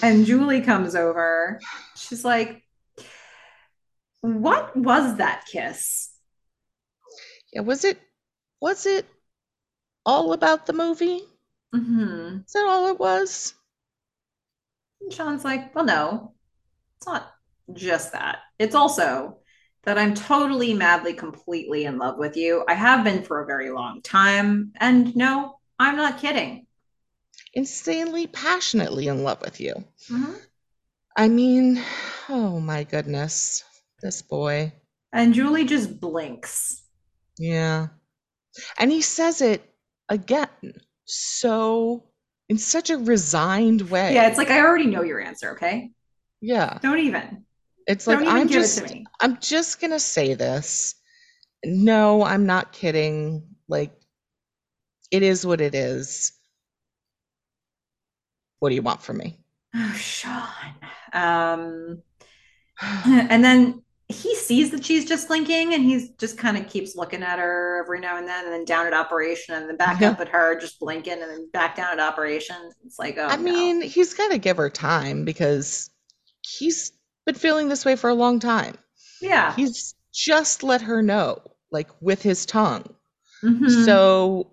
and 0.01 0.25
Julie 0.25 0.61
comes 0.61 0.95
over. 0.95 1.59
She's 1.97 2.23
like, 2.23 2.63
What 4.21 4.75
was 4.75 5.17
that 5.17 5.45
kiss? 5.51 6.09
Yeah, 7.51 7.61
was 7.61 7.83
it 7.83 7.99
was 8.61 8.85
it 8.85 9.05
all 10.05 10.31
about 10.33 10.65
the 10.65 10.73
movie? 10.73 11.21
Mm-hmm. 11.75 12.37
Is 12.45 12.53
that 12.53 12.65
all 12.65 12.87
it 12.89 12.99
was? 12.99 13.53
And 15.03 15.13
Sean's 15.13 15.43
like, 15.43 15.75
Well, 15.75 15.85
no, 15.85 16.33
it's 16.97 17.07
not 17.07 17.31
just 17.73 18.13
that. 18.13 18.39
It's 18.57 18.75
also 18.75 19.37
that 19.83 19.97
I'm 19.97 20.13
totally, 20.13 20.73
madly, 20.73 21.13
completely 21.13 21.83
in 21.85 21.97
love 21.97 22.17
with 22.17 22.37
you. 22.37 22.63
I 22.67 22.73
have 22.73 23.03
been 23.03 23.23
for 23.23 23.41
a 23.41 23.45
very 23.45 23.69
long 23.69 24.01
time. 24.01 24.71
And 24.77 25.15
no, 25.15 25.59
I'm 25.77 25.97
not 25.97 26.19
kidding. 26.19 26.67
Insanely 27.53 28.27
passionately 28.27 29.07
in 29.07 29.23
love 29.23 29.41
with 29.41 29.59
you. 29.59 29.75
Mhm. 30.09 30.39
I 31.17 31.27
mean, 31.27 31.83
oh 32.29 32.59
my 32.59 32.83
goodness. 32.85 33.63
This 34.01 34.21
boy. 34.21 34.73
And 35.11 35.33
Julie 35.33 35.65
just 35.65 35.99
blinks. 35.99 36.81
Yeah. 37.37 37.87
And 38.79 38.91
he 38.91 39.01
says 39.01 39.41
it 39.41 39.61
again 40.09 40.73
so 41.05 42.05
in 42.53 42.59
such 42.59 42.91
a 42.91 42.97
resigned 42.99 43.81
way. 43.89 44.13
Yeah, 44.13 44.27
it's 44.27 44.37
like, 44.37 44.51
I 44.51 44.59
already 44.59 44.85
know 44.85 45.01
your 45.01 45.19
answer, 45.19 45.53
okay? 45.53 45.89
Yeah. 46.39 46.77
Don't 46.83 46.99
even. 46.99 47.45
It's 47.87 48.05
like 48.05 48.21
even 48.21 48.27
I'm 48.27 48.47
just 48.47 48.77
it 48.77 48.87
to. 48.89 49.03
I'm 49.19 49.39
just 49.39 49.81
gonna 49.81 49.99
say 49.99 50.35
this. 50.35 50.93
No, 51.65 52.23
I'm 52.23 52.45
not 52.45 52.71
kidding. 52.71 53.41
Like, 53.67 53.91
it 55.09 55.23
is 55.23 55.43
what 55.47 55.61
it 55.61 55.73
is. 55.73 56.33
What 58.59 58.69
do 58.69 58.75
you 58.75 58.83
want 58.83 59.01
from 59.01 59.17
me? 59.17 59.39
Oh, 59.75 59.93
Sean. 59.95 60.75
Um, 61.11 62.03
and 63.03 63.43
then 63.43 63.81
he 64.13 64.35
sees 64.35 64.71
that 64.71 64.85
she's 64.85 65.05
just 65.05 65.27
blinking 65.27 65.73
and 65.73 65.83
he's 65.83 66.09
just 66.11 66.37
kind 66.37 66.57
of 66.57 66.67
keeps 66.67 66.95
looking 66.95 67.23
at 67.23 67.39
her 67.39 67.81
every 67.83 67.99
now 67.99 68.17
and 68.17 68.27
then 68.27 68.45
and 68.45 68.53
then 68.53 68.65
down 68.65 68.85
at 68.87 68.93
operation 68.93 69.55
and 69.55 69.67
then 69.69 69.77
back 69.77 69.99
Yeah. 69.99 70.11
up 70.11 70.19
at 70.19 70.29
her 70.29 70.59
just 70.59 70.79
blinking 70.79 71.13
and 71.13 71.21
then 71.23 71.49
back 71.51 71.75
down 71.75 71.91
at 71.91 71.99
operation 71.99 72.55
it's 72.85 72.99
like 72.99 73.17
oh 73.17 73.27
I 73.27 73.35
no. 73.35 73.41
mean, 73.43 73.81
he's 73.81 74.13
got 74.13 74.31
to 74.31 74.37
give 74.37 74.57
her 74.57 74.69
time 74.69 75.25
because 75.25 75.89
he's 76.41 76.91
been 77.25 77.35
feeling 77.35 77.69
this 77.69 77.85
way 77.85 77.95
for 77.95 78.09
a 78.09 78.13
long 78.15 78.39
time. 78.39 78.75
yeah 79.21 79.53
He's 79.55 79.95
just 80.13 80.61
let 80.63 80.81
her 80.81 81.01
know, 81.01 81.41
like 81.71 81.89
with 82.01 82.21
his 82.21 82.45
tongue. 82.45 82.83
Mhm. 83.43 83.85
So, 83.85 84.51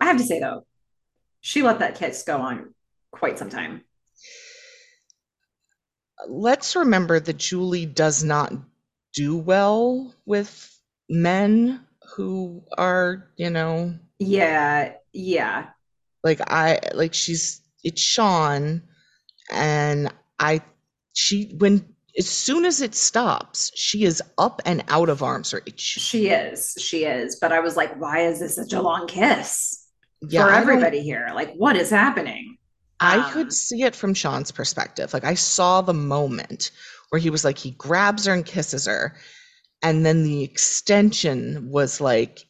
i 0.00 0.04
have 0.04 0.16
to 0.18 0.24
say 0.24 0.40
though 0.40 0.66
she 1.40 1.62
let 1.62 1.78
that 1.78 1.94
kiss 1.94 2.22
go 2.24 2.36
on 2.38 2.74
quite 3.12 3.38
some 3.38 3.48
time 3.50 3.82
let's 6.28 6.76
remember 6.76 7.20
that 7.20 7.36
Julie 7.36 7.86
does 7.86 8.24
not 8.24 8.52
do 9.14 9.36
well 9.36 10.14
with 10.26 10.78
men 11.08 11.80
who 12.16 12.62
are, 12.78 13.28
you 13.36 13.50
know, 13.50 13.94
Yeah, 14.18 14.94
yeah. 15.12 15.68
like 16.24 16.40
I 16.46 16.78
like 16.94 17.14
she's 17.14 17.60
it's 17.84 18.00
Sean 18.00 18.82
and 19.50 20.12
I 20.38 20.62
she 21.14 21.54
when 21.58 21.84
as 22.18 22.28
soon 22.28 22.64
as 22.66 22.80
it 22.82 22.94
stops, 22.94 23.70
she 23.74 24.04
is 24.04 24.22
up 24.36 24.60
and 24.66 24.84
out 24.88 25.08
of 25.08 25.22
arm's 25.22 25.54
reach. 25.54 25.80
She 25.80 26.28
is. 26.28 26.74
She 26.78 27.04
is. 27.04 27.38
But 27.40 27.52
I 27.52 27.60
was 27.60 27.76
like, 27.76 27.98
why 27.98 28.26
is 28.26 28.38
this 28.38 28.56
such 28.56 28.74
a 28.74 28.82
long 28.82 29.06
kiss 29.06 29.86
Yeah, 30.20 30.44
for 30.44 30.52
everybody 30.52 31.00
here? 31.02 31.30
Like, 31.34 31.54
what 31.54 31.74
is 31.74 31.88
happening? 31.88 32.58
I 33.02 33.18
Um, 33.18 33.32
could 33.32 33.52
see 33.52 33.82
it 33.84 33.96
from 33.96 34.14
Sean's 34.14 34.52
perspective. 34.52 35.14
Like 35.14 35.24
I 35.24 35.34
saw 35.34 35.82
the 35.82 35.94
moment 35.94 36.70
where 37.10 37.20
he 37.20 37.30
was 37.30 37.44
like 37.44 37.58
he 37.58 37.72
grabs 37.72 38.26
her 38.26 38.34
and 38.34 38.46
kisses 38.46 38.86
her 38.86 39.16
and 39.82 40.06
then 40.06 40.24
the 40.24 40.44
extension 40.44 41.70
was 41.70 42.00
like 42.00 42.46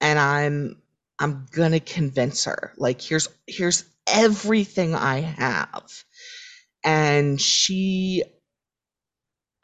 and 0.00 0.18
I'm 0.18 0.82
I'm 1.20 1.46
going 1.52 1.72
to 1.72 1.80
convince 1.80 2.44
her. 2.46 2.72
Like 2.78 3.00
here's 3.02 3.28
here's 3.46 3.84
everything 4.08 4.94
I 4.94 5.20
have. 5.20 6.04
And 6.84 7.40
she 7.40 8.24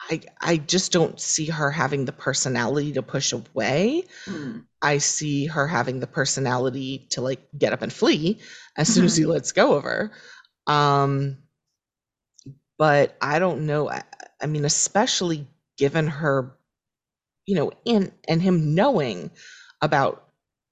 I 0.09 0.21
I 0.41 0.57
just 0.57 0.91
don't 0.91 1.19
see 1.19 1.47
her 1.47 1.71
having 1.71 2.05
the 2.05 2.11
personality 2.13 2.93
to 2.93 3.01
push 3.03 3.33
away. 3.33 4.05
hmm. 4.27 4.67
I 4.81 4.99
see 4.99 5.47
her 5.47 5.67
having 5.67 5.99
the 5.99 6.07
personality 6.07 7.07
to 7.11 7.21
like 7.21 7.47
get 7.57 7.73
up 7.73 7.81
and 7.83 7.93
flee 7.93 8.41
as 8.77 8.89
soon 8.89 9.05
as 9.05 9.15
Mhm. 9.15 9.17
he 9.17 9.25
lets 9.25 9.51
go 9.53 9.75
of 9.75 9.83
her. 9.83 10.11
Um, 10.67 11.37
but 12.77 13.17
I 13.21 13.39
don't 13.39 13.65
know. 13.65 13.89
I, 13.89 14.03
I 14.41 14.45
mean, 14.47 14.65
especially 14.65 15.47
given 15.77 16.07
her, 16.07 16.55
you 17.45 17.55
know, 17.55 17.71
and 17.85 18.11
and 18.27 18.41
him 18.41 18.75
knowing 18.75 19.31
about 19.81 20.25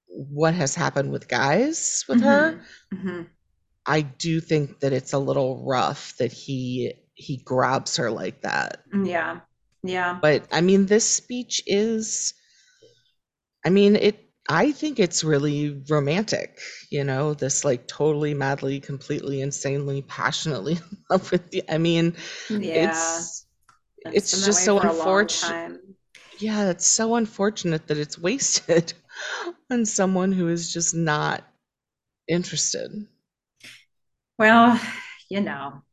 what 0.07 0.53
has 0.53 0.75
happened 0.75 1.11
with 1.11 1.27
guys 1.27 2.05
with 2.09 2.21
her, 2.21 2.57
Mhm. 2.93 3.29
I 3.85 4.01
do 4.01 4.39
think 4.41 4.79
that 4.79 4.93
it's 4.93 5.13
a 5.13 5.19
little 5.19 5.63
rough 5.65 6.15
that 6.17 6.31
he 6.31 6.93
he 7.15 7.37
grabs 7.37 7.97
her 7.97 8.11
like 8.11 8.41
that. 8.41 8.83
Mhm. 8.93 9.05
Yeah. 9.07 9.41
Yeah. 9.83 10.21
But 10.21 10.47
I 10.51 10.59
mean, 10.61 10.87
this 10.87 11.05
speech 11.09 11.63
is, 11.67 12.33
I 13.65 13.69
mean, 13.69 13.95
it, 13.95 14.19
I 14.47 14.71
think 14.71 14.99
it's 14.99 15.23
really 15.23 15.81
romantic, 15.89 16.59
you 16.91 17.03
know, 17.03 17.33
this 17.33 17.65
like 17.65 17.87
totally, 17.87 18.33
madly, 18.33 18.79
completely, 18.79 19.41
insanely, 19.41 20.03
passionately 20.03 20.73
in 20.91 20.97
love 21.09 21.31
with 21.31 21.53
you. 21.53 21.63
I 21.69 21.77
mean, 21.79 22.15
Yeah. 22.49 23.25
it's, 23.25 23.45
It's 24.05 24.31
it's 24.31 24.45
just 24.45 24.63
so 24.63 24.79
for 24.79 24.87
a 24.87 24.93
long 24.93 25.29
unfortunate. 25.29 25.81
Yeah, 26.39 26.69
it's 26.69 26.85
so 26.87 27.15
unfortunate 27.15 27.87
that 27.87 27.97
it's 27.97 28.19
wasted 28.19 28.93
on 29.71 29.85
someone 29.85 30.31
who 30.31 30.47
is 30.49 30.71
just 30.71 30.93
not 30.95 31.43
interested. 32.27 33.07
Well, 34.37 34.79
you 35.29 35.41
know, 35.41 35.83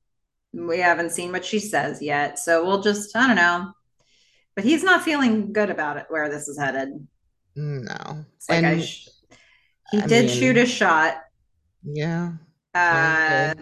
we 0.53 0.79
haven't 0.79 1.11
seen 1.11 1.33
what 1.33 1.45
she 1.45 1.59
says 1.59 2.03
yet, 2.03 2.39
so 2.39 2.65
we'll 2.67 2.83
just, 2.83 3.15
I 3.17 3.27
don't 3.27 3.37
know. 3.37 3.73
But 4.55 4.65
he's 4.65 4.83
not 4.85 5.03
feeling 5.03 5.53
good 5.53 5.71
about 5.71 5.97
it 5.97 6.07
where 6.09 6.29
this 6.29 6.49
is 6.49 6.59
headed. 6.59 7.07
No. 7.57 8.25
It's 8.37 8.49
like 8.51 8.65
I 8.65 8.73
And 8.73 8.83
sh 8.83 9.09
he 9.91 10.03
I 10.03 10.07
did 10.07 10.31
shoot 10.31 10.57
a 10.57 10.67
shot, 10.67 11.17
yeah, 11.85 12.33
uh, 12.75 13.55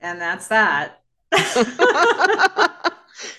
and 0.00 0.20
that's 0.20 0.48
that. 0.48 1.00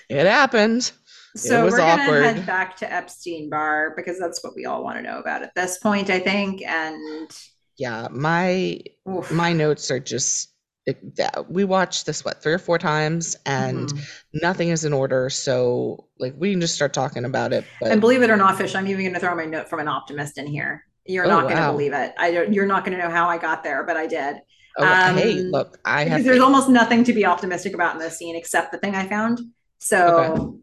It 0.08 0.26
happened. 0.26 0.92
It 1.34 1.38
So 1.40 1.64
was 1.64 1.72
we're 1.72 1.78
gonna 1.78 2.04
awkward. 2.04 2.22
head 2.22 2.46
back 2.46 2.76
to 2.78 2.92
Epstein 2.92 3.50
Bar 3.50 3.94
because 3.96 4.18
that's 4.18 4.42
what 4.44 4.54
we 4.54 4.66
all 4.66 4.84
want 4.84 4.96
to 4.98 5.02
know 5.02 5.18
about 5.18 5.42
at 5.42 5.54
this 5.54 5.78
point, 5.78 6.10
I 6.10 6.20
think. 6.20 6.62
And 6.62 7.30
Yeah, 7.76 8.08
my 8.10 8.80
oof. 9.08 9.30
my 9.30 9.52
notes 9.52 9.90
are 9.90 10.00
just 10.00 10.53
it, 10.86 11.16
that 11.16 11.50
we 11.50 11.64
watched 11.64 12.04
this 12.06 12.24
what 12.24 12.42
three 12.42 12.52
or 12.52 12.58
four 12.58 12.78
times 12.78 13.36
and 13.46 13.88
Mhm. 13.88 14.06
nothing 14.34 14.68
is 14.68 14.84
in 14.84 14.92
order 14.92 15.30
so 15.30 16.06
like 16.18 16.34
we 16.36 16.50
can 16.52 16.60
just 16.60 16.74
start 16.74 16.92
talking 16.92 17.24
about 17.24 17.52
it 17.52 17.64
And 17.90 18.00
believe 18.00 18.22
it 18.22 18.30
or 18.30 18.36
not, 18.36 18.58
Fish, 18.58 18.74
I'm 18.74 18.86
even 18.86 19.02
going 19.02 19.14
to 19.14 19.20
throw 19.20 19.34
my 19.34 19.46
note 19.46 19.68
from 19.68 19.80
an 19.80 19.88
optimist 19.88 20.36
in 20.38 20.46
here. 20.46 20.84
You're 21.06 21.24
oh 21.24 21.28
not 21.28 21.42
going 21.44 21.56
to 21.56 21.62
wow 21.62 21.72
believe 21.72 21.92
it. 21.92 22.12
I 22.18 22.30
don't. 22.32 22.52
You're 22.52 22.66
not 22.66 22.84
going 22.84 22.96
to 22.98 23.02
know 23.04 23.10
how 23.10 23.28
I 23.28 23.38
got 23.38 23.62
there, 23.62 23.84
but 23.84 23.96
I 23.96 24.06
did. 24.06 24.36
oh 24.78 25.14
hey 25.14 25.40
Um, 25.40 25.50
look 25.52 25.78
i 25.84 26.04
have 26.04 26.24
there's 26.24 26.40
almost 26.40 26.68
nothing 26.68 27.04
to 27.04 27.12
be 27.12 27.24
optimistic 27.26 27.74
about 27.74 27.94
in 27.94 28.00
this 28.00 28.18
scene 28.18 28.36
except 28.36 28.72
the 28.72 28.78
thing 28.78 28.94
I 28.94 29.06
found. 29.06 29.38
okay 29.38 29.46
So, 29.78 30.60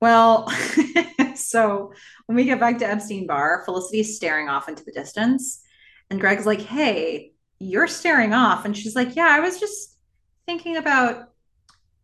well, 0.00 0.48
so 1.34 1.92
when 2.26 2.36
we 2.36 2.44
get 2.44 2.60
back 2.60 2.78
to 2.78 2.86
Epstein 2.88 3.26
Bar, 3.26 3.62
Felicity's 3.64 4.16
staring 4.16 4.48
off 4.48 4.68
into 4.68 4.84
the 4.84 4.92
distance, 4.92 5.60
and 6.10 6.20
Greg's 6.20 6.46
like, 6.46 6.60
"Hey, 6.60 7.32
you're 7.58 7.88
staring 7.88 8.34
off," 8.34 8.64
and 8.64 8.76
she's 8.76 8.96
like, 8.96 9.16
"Yeah, 9.16 9.28
I 9.28 9.40
was 9.40 9.58
just 9.60 9.96
thinking 10.46 10.76
about 10.76 11.30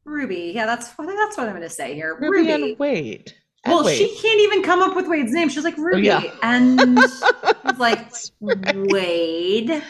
Ruby. 0.04 0.52
Yeah, 0.54 0.66
that's 0.66 0.90
what 0.92 1.06
that's 1.06 1.36
what 1.36 1.46
I'm 1.46 1.54
going 1.54 1.62
to 1.62 1.70
say 1.70 1.94
here, 1.94 2.16
ruby 2.20 2.50
and 2.50 2.62
Ruby." 2.62 2.76
wade 2.78 3.34
and 3.64 3.74
Well, 3.74 3.88
she 3.88 4.08
can't 4.20 4.40
even 4.40 4.62
come 4.62 4.82
up 4.82 4.96
with 4.96 5.06
Wade's 5.06 5.32
name. 5.32 5.48
She's 5.48 5.64
like, 5.64 5.78
oh 5.78 5.96
yeah 5.96 6.16
Ruby. 6.16 6.32
And 6.42 6.98
like, 7.78 8.10
right. 8.40 8.76
Wade. 8.90 9.82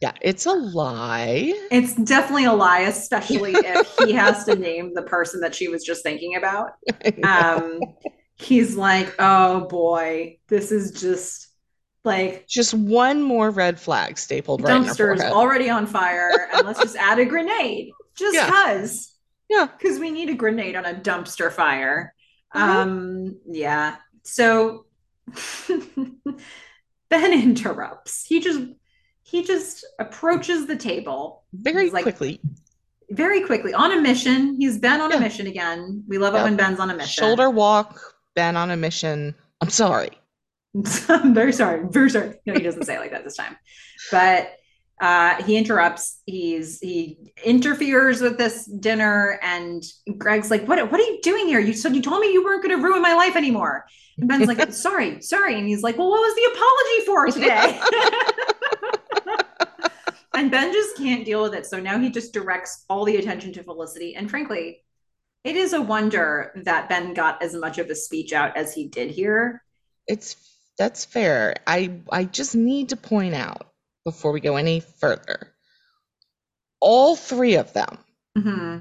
yeah 0.00 0.12
it's 0.22 0.46
a 0.46 0.52
lie 0.52 1.52
It's 1.70 1.94
definitely 1.96 2.46
a 2.46 2.52
lie, 2.52 2.80
especially 2.80 3.52
if 3.54 3.94
he 3.98 4.12
has 4.12 4.44
to 4.44 4.56
name 4.56 4.94
the 4.94 5.02
person 5.02 5.40
that 5.42 5.54
she 5.54 5.68
was 5.68 5.84
just 5.84 6.02
thinking 6.02 6.36
about. 6.36 6.72
Um, 7.22 7.80
he's 8.36 8.76
like, 8.76 9.14
oh 9.18 9.66
boy, 9.68 10.38
this 10.48 10.72
is 10.72 10.98
just 10.98 11.48
like 12.04 12.46
just 12.48 12.72
one 12.74 13.22
more 13.22 13.50
red 13.50 13.78
flag 13.78 14.18
stapled 14.18 14.62
right 14.62 14.76
in 14.76 14.84
her 14.84 14.90
dumpsters 14.92 15.20
already 15.30 15.68
on 15.70 15.86
fire, 15.86 16.48
and 16.52 16.66
let's 16.66 16.80
just 16.80 16.96
add 16.96 17.18
a 17.18 17.24
grenade. 17.24 17.90
Just 18.16 18.34
yeah 18.34 18.48
cause. 18.50 19.12
yeah 19.48 19.66
Because 19.78 19.98
we 19.98 20.10
need 20.10 20.28
a 20.30 20.34
grenade 20.34 20.76
on 20.76 20.84
a 20.84 20.94
dumpster 20.94 21.50
fire. 21.52 22.14
Mhm. 22.54 22.60
Um, 22.60 23.36
yeah. 23.50 23.96
So 24.24 24.86
Ben 27.08 27.32
interrupts. 27.32 28.24
He 28.24 28.40
just 28.40 28.60
he 29.22 29.42
just 29.44 29.86
approaches 29.98 30.66
the 30.66 30.76
table. 30.76 31.44
very 31.52 31.90
like 31.90 32.02
quickly 32.02 32.40
very 33.10 33.42
quickly 33.42 33.74
on 33.74 33.90
a 33.92 34.00
mission. 34.00 34.56
He's 34.58 34.78
Ben 34.78 35.00
on 35.00 35.12
a 35.12 35.18
mission 35.18 35.46
again. 35.48 36.04
We 36.08 36.18
love 36.18 36.34
it 36.34 36.42
when 36.42 36.56
Ben's 36.56 36.78
on 36.78 36.90
a 36.90 36.94
mission. 36.94 37.22
shoulder 37.24 37.50
walk 37.50 38.00
ben 38.36 38.56
on 38.56 38.70
a 38.70 38.76
mission 38.76 39.34
i'm 39.60 39.68
sorry 39.68 40.10
I'm 40.74 41.34
very 41.34 41.52
sorry. 41.52 41.86
Very 41.88 42.10
sorry. 42.10 42.34
No, 42.46 42.54
he 42.54 42.60
doesn't 42.60 42.84
say 42.84 42.96
it 42.96 43.00
like 43.00 43.10
that 43.10 43.24
this 43.24 43.36
time. 43.36 43.56
But 44.10 44.52
uh, 45.00 45.42
he 45.44 45.56
interrupts. 45.56 46.20
He's 46.26 46.78
he 46.78 47.32
interferes 47.44 48.20
with 48.20 48.36
this 48.38 48.66
dinner, 48.66 49.40
and 49.42 49.82
Greg's 50.18 50.50
like, 50.50 50.68
"What? 50.68 50.90
What 50.92 51.00
are 51.00 51.04
you 51.04 51.20
doing 51.22 51.46
here? 51.46 51.58
You 51.58 51.72
said 51.72 51.96
you 51.96 52.02
told 52.02 52.20
me 52.20 52.32
you 52.32 52.44
weren't 52.44 52.62
going 52.62 52.76
to 52.76 52.82
ruin 52.84 53.02
my 53.02 53.14
life 53.14 53.34
anymore." 53.34 53.86
And 54.18 54.28
Ben's 54.28 54.46
like, 54.46 54.72
"Sorry, 54.74 55.20
sorry." 55.22 55.58
And 55.58 55.66
he's 55.66 55.82
like, 55.82 55.96
"Well, 55.96 56.10
what 56.10 56.20
was 56.20 56.34
the 56.34 56.44
apology 56.52 57.06
for 57.06 57.26
today?" 57.30 57.80
and 60.34 60.50
Ben 60.50 60.72
just 60.72 60.96
can't 60.98 61.24
deal 61.24 61.42
with 61.42 61.54
it. 61.54 61.66
So 61.66 61.80
now 61.80 61.98
he 61.98 62.10
just 62.10 62.34
directs 62.34 62.84
all 62.88 63.04
the 63.04 63.16
attention 63.16 63.52
to 63.54 63.62
Felicity. 63.62 64.14
And 64.14 64.30
frankly, 64.30 64.84
it 65.44 65.56
is 65.56 65.72
a 65.72 65.80
wonder 65.80 66.52
that 66.64 66.90
Ben 66.90 67.14
got 67.14 67.42
as 67.42 67.54
much 67.54 67.78
of 67.78 67.88
a 67.88 67.94
speech 67.94 68.34
out 68.34 68.54
as 68.56 68.74
he 68.74 68.86
did 68.86 69.10
here. 69.10 69.64
It's 70.06 70.49
that's 70.80 71.04
fair. 71.04 71.56
I 71.66 72.00
I 72.10 72.24
just 72.24 72.54
need 72.56 72.88
to 72.88 72.96
point 72.96 73.34
out 73.34 73.68
before 74.06 74.32
we 74.32 74.40
go 74.40 74.56
any 74.56 74.80
further. 74.80 75.52
All 76.80 77.16
three 77.16 77.56
of 77.56 77.72
them. 77.74 77.98
hmm 78.34 78.78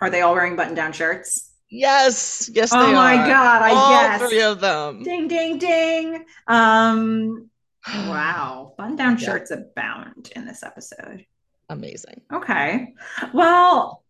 Are 0.00 0.10
they 0.10 0.20
all 0.22 0.34
wearing 0.34 0.56
button-down 0.56 0.92
shirts? 0.92 1.52
Yes, 1.70 2.50
yes 2.52 2.72
Oh 2.72 2.92
my 2.92 3.14
are. 3.18 3.26
God, 3.28 3.62
I 3.62 3.70
guess. 3.70 4.20
All 4.20 4.28
three 4.28 4.42
of 4.42 4.60
them. 4.60 5.02
Ding, 5.04 5.28
ding, 5.28 5.58
ding. 5.58 6.24
Um, 6.48 7.50
wow. 7.86 8.74
Button-down 8.76 9.18
Yeah, 9.18 9.26
shirts 9.26 9.52
abound 9.52 10.32
in 10.34 10.44
this 10.44 10.64
episode. 10.64 11.24
amazing. 11.68 12.22
Okay. 12.32 12.94
Well, 13.32 14.02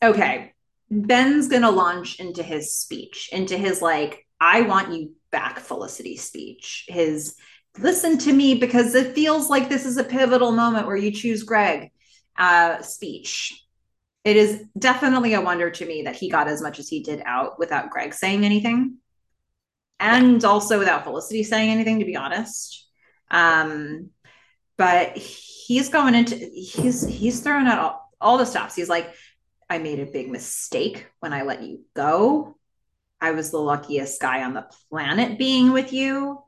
okay. 0.00 0.52
Ben's 0.90 1.48
gonna 1.48 1.70
launch 1.72 2.20
into 2.20 2.42
his 2.44 2.72
speech, 2.72 3.30
into 3.32 3.58
his 3.58 3.82
like, 3.82 4.26
I 4.40 4.60
want 4.62 4.92
you 4.94 5.12
back, 5.30 5.60
Felicity 5.60 6.16
speech. 6.16 6.86
His 6.88 7.36
listen 7.78 8.18
to 8.18 8.32
me 8.32 8.54
because 8.54 8.94
it 8.94 9.14
feels 9.14 9.48
like 9.48 9.68
this 9.68 9.86
is 9.86 9.96
a 9.96 10.04
pivotal 10.04 10.52
moment 10.52 10.86
where 10.86 10.96
you 10.96 11.10
choose 11.10 11.42
Greg 11.42 11.90
uh 12.36 12.82
speech. 12.82 13.64
It 14.24 14.36
is 14.36 14.64
definitely 14.78 15.34
a 15.34 15.40
wonder 15.40 15.70
to 15.70 15.86
me 15.86 16.02
that 16.02 16.16
he 16.16 16.28
got 16.28 16.48
as 16.48 16.60
much 16.60 16.78
as 16.78 16.88
he 16.88 17.02
did 17.02 17.22
out 17.24 17.58
without 17.58 17.90
Greg 17.90 18.12
saying 18.12 18.44
anything 18.44 18.98
and 20.00 20.44
also 20.44 20.78
without 20.78 21.04
Felicity 21.04 21.42
saying 21.42 21.70
anything, 21.70 21.98
to 21.98 22.04
be 22.04 22.16
honest. 22.16 22.86
Um, 23.30 24.10
but 24.76 25.16
he's 25.16 25.88
going 25.88 26.14
into 26.14 26.36
he's 26.36 27.06
he's 27.06 27.40
throwing 27.40 27.66
out 27.66 27.78
all, 27.78 28.10
all 28.20 28.38
the 28.38 28.46
stops. 28.46 28.74
He's 28.74 28.88
like, 28.88 29.12
I 29.68 29.78
made 29.78 30.00
a 30.00 30.06
big 30.06 30.30
mistake 30.30 31.06
when 31.20 31.32
I 31.32 31.42
let 31.42 31.62
you 31.62 31.80
go. 31.94 32.57
I 33.20 33.32
was 33.32 33.50
the 33.50 33.58
luckiest 33.58 34.20
guy 34.20 34.44
on 34.44 34.54
the 34.54 34.66
planet 34.90 35.38
being 35.38 35.72
with 35.72 35.92
you, 35.92 36.44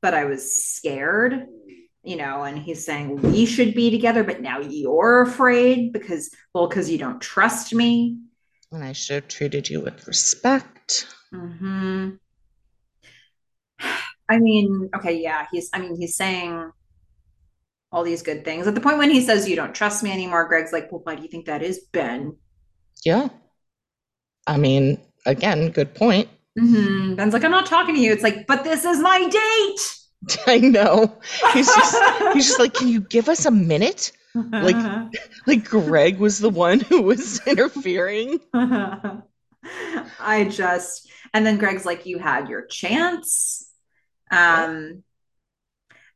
but 0.00 0.14
I 0.14 0.24
was 0.24 0.54
scared, 0.54 1.46
you 2.02 2.16
know. 2.16 2.42
And 2.42 2.58
he's 2.58 2.84
saying 2.84 3.20
we 3.20 3.44
should 3.46 3.74
be 3.74 3.90
together, 3.90 4.24
but 4.24 4.40
now 4.40 4.60
you're 4.60 5.22
afraid 5.22 5.92
because, 5.92 6.30
well, 6.54 6.68
because 6.68 6.90
you 6.90 6.98
don't 6.98 7.20
trust 7.20 7.74
me. 7.74 8.18
And 8.72 8.82
I 8.82 8.92
should 8.92 9.14
have 9.14 9.28
treated 9.28 9.68
you 9.68 9.80
with 9.80 10.06
respect. 10.06 11.06
Mm-hmm. 11.32 12.10
I 14.28 14.38
mean, 14.38 14.90
okay, 14.96 15.20
yeah, 15.20 15.46
he's, 15.52 15.70
I 15.72 15.78
mean, 15.78 15.96
he's 16.00 16.16
saying 16.16 16.72
all 17.92 18.02
these 18.02 18.22
good 18.22 18.44
things. 18.44 18.66
At 18.66 18.74
the 18.74 18.80
point 18.80 18.98
when 18.98 19.10
he 19.10 19.20
says, 19.20 19.48
You 19.48 19.56
don't 19.56 19.74
trust 19.74 20.02
me 20.02 20.10
anymore, 20.10 20.48
Greg's 20.48 20.72
like, 20.72 20.90
Well, 20.90 21.00
why 21.04 21.14
do 21.14 21.22
you 21.22 21.28
think 21.28 21.46
that 21.46 21.62
is, 21.62 21.80
Ben? 21.92 22.36
Yeah. 23.04 23.28
I 24.46 24.56
mean, 24.56 24.98
again, 25.26 25.70
good 25.70 25.94
point. 25.94 26.28
Mm-hmm. 26.58 27.16
Ben's 27.16 27.34
like, 27.34 27.44
I'm 27.44 27.50
not 27.50 27.66
talking 27.66 27.94
to 27.94 28.00
you. 28.00 28.12
It's 28.12 28.22
like, 28.22 28.46
But 28.46 28.64
this 28.64 28.84
is 28.84 28.98
my 28.98 29.28
date. 29.28 30.38
I 30.46 30.58
know. 30.58 31.18
He's 31.52 31.66
just 31.66 32.32
he's 32.32 32.46
just 32.46 32.58
like, 32.58 32.74
Can 32.74 32.88
you 32.88 33.00
give 33.00 33.28
us 33.28 33.44
a 33.44 33.50
minute? 33.50 34.12
Like 34.34 35.12
like 35.46 35.64
Greg 35.64 36.18
was 36.18 36.38
the 36.38 36.50
one 36.50 36.80
who 36.80 37.02
was 37.02 37.40
interfering. 37.46 38.40
I 38.54 40.48
just 40.50 41.10
and 41.34 41.44
then 41.44 41.58
Greg's 41.58 41.84
like, 41.84 42.06
You 42.06 42.18
had 42.18 42.48
your 42.48 42.66
chance. 42.66 43.70
Um 44.30 45.02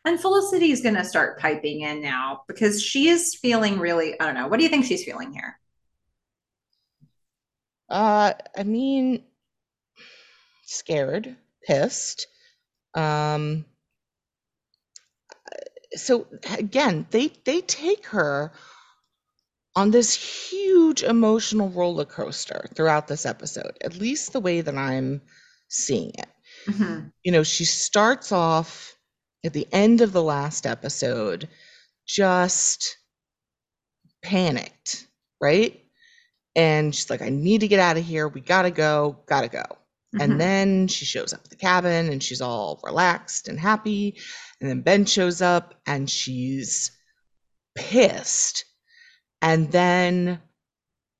and 0.04 0.18
Felicity 0.18 0.72
is 0.72 0.80
going 0.80 0.94
to 0.94 1.04
start 1.04 1.38
piping 1.38 1.82
in 1.82 2.00
now 2.00 2.42
because 2.48 2.82
she 2.82 3.08
is 3.08 3.34
feeling 3.34 3.78
really, 3.78 4.18
I 4.18 4.24
don't 4.24 4.34
know. 4.34 4.48
What 4.48 4.56
do 4.56 4.62
you 4.64 4.70
think 4.70 4.86
she's 4.86 5.04
feeling 5.04 5.30
here? 5.30 5.58
Uh, 7.90 8.32
I 8.56 8.62
mean, 8.62 9.24
scared, 10.64 11.36
pissed. 11.66 12.26
Um, 12.94 13.64
so 15.94 16.26
again, 16.56 17.06
they 17.10 17.32
they 17.44 17.60
take 17.62 18.06
her 18.06 18.52
on 19.76 19.90
this 19.90 20.14
huge 20.50 21.02
emotional 21.02 21.68
roller 21.68 22.04
coaster 22.04 22.66
throughout 22.74 23.08
this 23.08 23.26
episode, 23.26 23.76
at 23.82 23.96
least 23.96 24.32
the 24.32 24.40
way 24.40 24.60
that 24.60 24.76
I'm 24.76 25.22
seeing 25.68 26.12
it. 26.14 26.28
Mm-hmm. 26.66 27.08
You 27.24 27.32
know, 27.32 27.42
she 27.42 27.64
starts 27.64 28.32
off 28.32 28.96
at 29.44 29.52
the 29.52 29.66
end 29.72 30.00
of 30.00 30.12
the 30.12 30.22
last 30.22 30.66
episode 30.66 31.48
just 32.06 32.98
panicked, 34.22 35.06
right? 35.40 35.80
And 36.56 36.94
she's 36.94 37.10
like, 37.10 37.22
I 37.22 37.28
need 37.28 37.60
to 37.60 37.68
get 37.68 37.80
out 37.80 37.96
of 37.96 38.04
here. 38.04 38.28
We 38.28 38.40
gotta 38.40 38.70
go, 38.70 39.18
gotta 39.26 39.48
go. 39.48 39.62
Mm-hmm. 40.14 40.20
And 40.20 40.40
then 40.40 40.88
she 40.88 41.04
shows 41.04 41.32
up 41.32 41.40
at 41.44 41.50
the 41.50 41.56
cabin 41.56 42.10
and 42.10 42.22
she's 42.22 42.40
all 42.40 42.80
relaxed 42.82 43.48
and 43.48 43.58
happy. 43.58 44.18
And 44.60 44.68
then 44.68 44.80
Ben 44.80 45.04
shows 45.04 45.40
up 45.40 45.74
and 45.86 46.10
she's 46.10 46.90
pissed. 47.76 48.64
And 49.40 49.70
then 49.70 50.40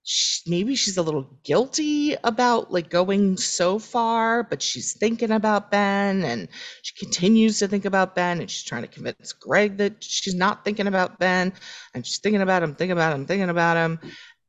she, 0.02 0.50
maybe 0.50 0.74
she's 0.74 0.96
a 0.96 1.02
little 1.02 1.38
guilty 1.44 2.16
about 2.24 2.72
like 2.72 2.90
going 2.90 3.36
so 3.36 3.78
far, 3.78 4.42
but 4.42 4.60
she's 4.60 4.94
thinking 4.94 5.30
about 5.30 5.70
Ben 5.70 6.24
and 6.24 6.48
she 6.82 6.94
continues 7.04 7.60
to 7.60 7.68
think 7.68 7.84
about 7.84 8.16
Ben 8.16 8.40
and 8.40 8.50
she's 8.50 8.64
trying 8.64 8.82
to 8.82 8.88
convince 8.88 9.32
Greg 9.32 9.76
that 9.76 10.02
she's 10.02 10.34
not 10.34 10.64
thinking 10.64 10.88
about 10.88 11.20
Ben 11.20 11.52
and 11.94 12.04
she's 12.04 12.18
thinking 12.18 12.42
about 12.42 12.62
him, 12.62 12.74
thinking 12.74 12.92
about 12.92 13.14
him, 13.14 13.26
thinking 13.26 13.50
about 13.50 13.76
him. 13.76 14.00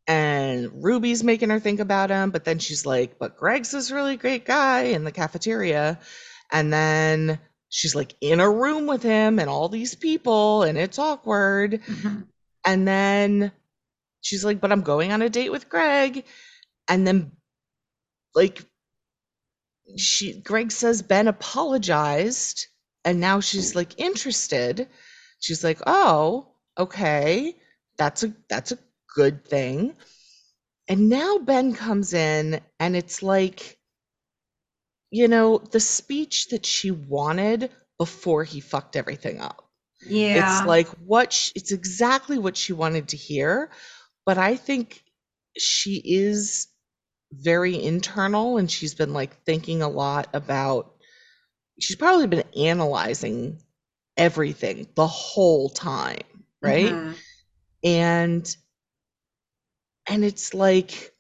And 0.08 0.84
Ruby's 0.84 1.24
making 1.24 1.50
her 1.52 1.60
think 1.60 1.80
about 1.80 2.10
him, 2.10 2.32
but 2.32 2.44
then 2.44 2.60
she's 2.60 2.86
like, 2.86 3.20
but 3.20 3.38
Greg's 3.38 3.72
this 3.72 3.92
really 3.92 4.18
great 4.18 4.46
guy 4.46 4.82
in 4.84 5.04
the 5.04 5.12
cafeteria. 5.12 6.00
And 6.52 6.74
then 6.74 7.40
she's 7.70 7.96
like 7.96 8.16
in 8.20 8.40
a 8.40 8.50
room 8.50 8.88
with 8.88 9.04
him 9.04 9.40
and 9.40 9.50
all 9.50 9.70
these 9.70 9.96
people, 9.96 10.64
and 10.64 10.78
it's 10.78 11.00
awkward. 11.00 11.82
Mm-hmm. 11.84 12.22
And 12.66 12.88
then 12.88 13.52
she's 14.22 14.44
like, 14.44 14.60
but 14.60 14.72
I'm 14.72 14.82
going 14.82 15.12
on 15.12 15.22
a 15.22 15.30
date 15.30 15.52
with 15.52 15.70
Greg. 15.70 16.26
And 16.88 17.08
then, 17.08 17.32
like, 18.36 18.64
she, 19.98 20.40
Greg 20.42 20.72
says 20.72 21.02
Ben 21.02 21.28
apologized. 21.28 22.68
And 23.04 23.20
now 23.20 23.40
she's 23.40 23.76
like 23.76 24.00
interested. 24.00 24.88
She's 25.40 25.64
like, 25.64 25.80
oh, 25.88 26.50
okay. 26.78 27.56
That's 27.98 28.24
a, 28.24 28.34
that's 28.50 28.72
a 28.74 28.78
good 29.14 29.46
thing. 29.46 29.96
And 30.88 31.10
now 31.10 31.38
Ben 31.38 31.74
comes 31.74 32.14
in 32.14 32.60
and 32.80 32.96
it's 32.96 33.24
like, 33.24 33.78
you 35.10 35.28
know, 35.28 35.58
the 35.58 35.80
speech 35.80 36.50
that 36.50 36.66
she 36.66 36.92
wanted 36.92 37.70
before 37.98 38.44
he 38.44 38.60
fucked 38.60 38.96
everything 38.96 39.40
up. 39.40 39.70
Yeah. 40.06 40.58
It's 40.60 40.66
like 40.66 40.88
what 41.06 41.32
she, 41.32 41.52
it's 41.56 41.72
exactly 41.72 42.40
what 42.40 42.58
she 42.58 42.74
wanted 42.74 43.10
to 43.10 43.18
hear, 43.18 43.70
but 44.26 44.38
I 44.38 44.56
think 44.56 45.04
she 45.58 46.02
is 46.04 46.68
very 47.32 47.82
internal 47.82 48.58
and 48.58 48.70
she's 48.70 48.96
been 48.96 49.14
like 49.14 49.44
thinking 49.44 49.82
a 49.82 49.90
lot 49.90 50.28
about 50.34 50.94
she's 51.80 51.96
probably 51.96 52.28
been 52.28 52.44
analyzing 52.58 53.60
everything 54.18 54.88
the 54.96 55.08
whole 55.08 55.70
time, 55.70 56.24
right? 56.62 56.92
Mm-hmm. 56.92 57.12
And 57.84 58.56
and 60.08 60.24
it's 60.26 60.54
like 60.54 61.14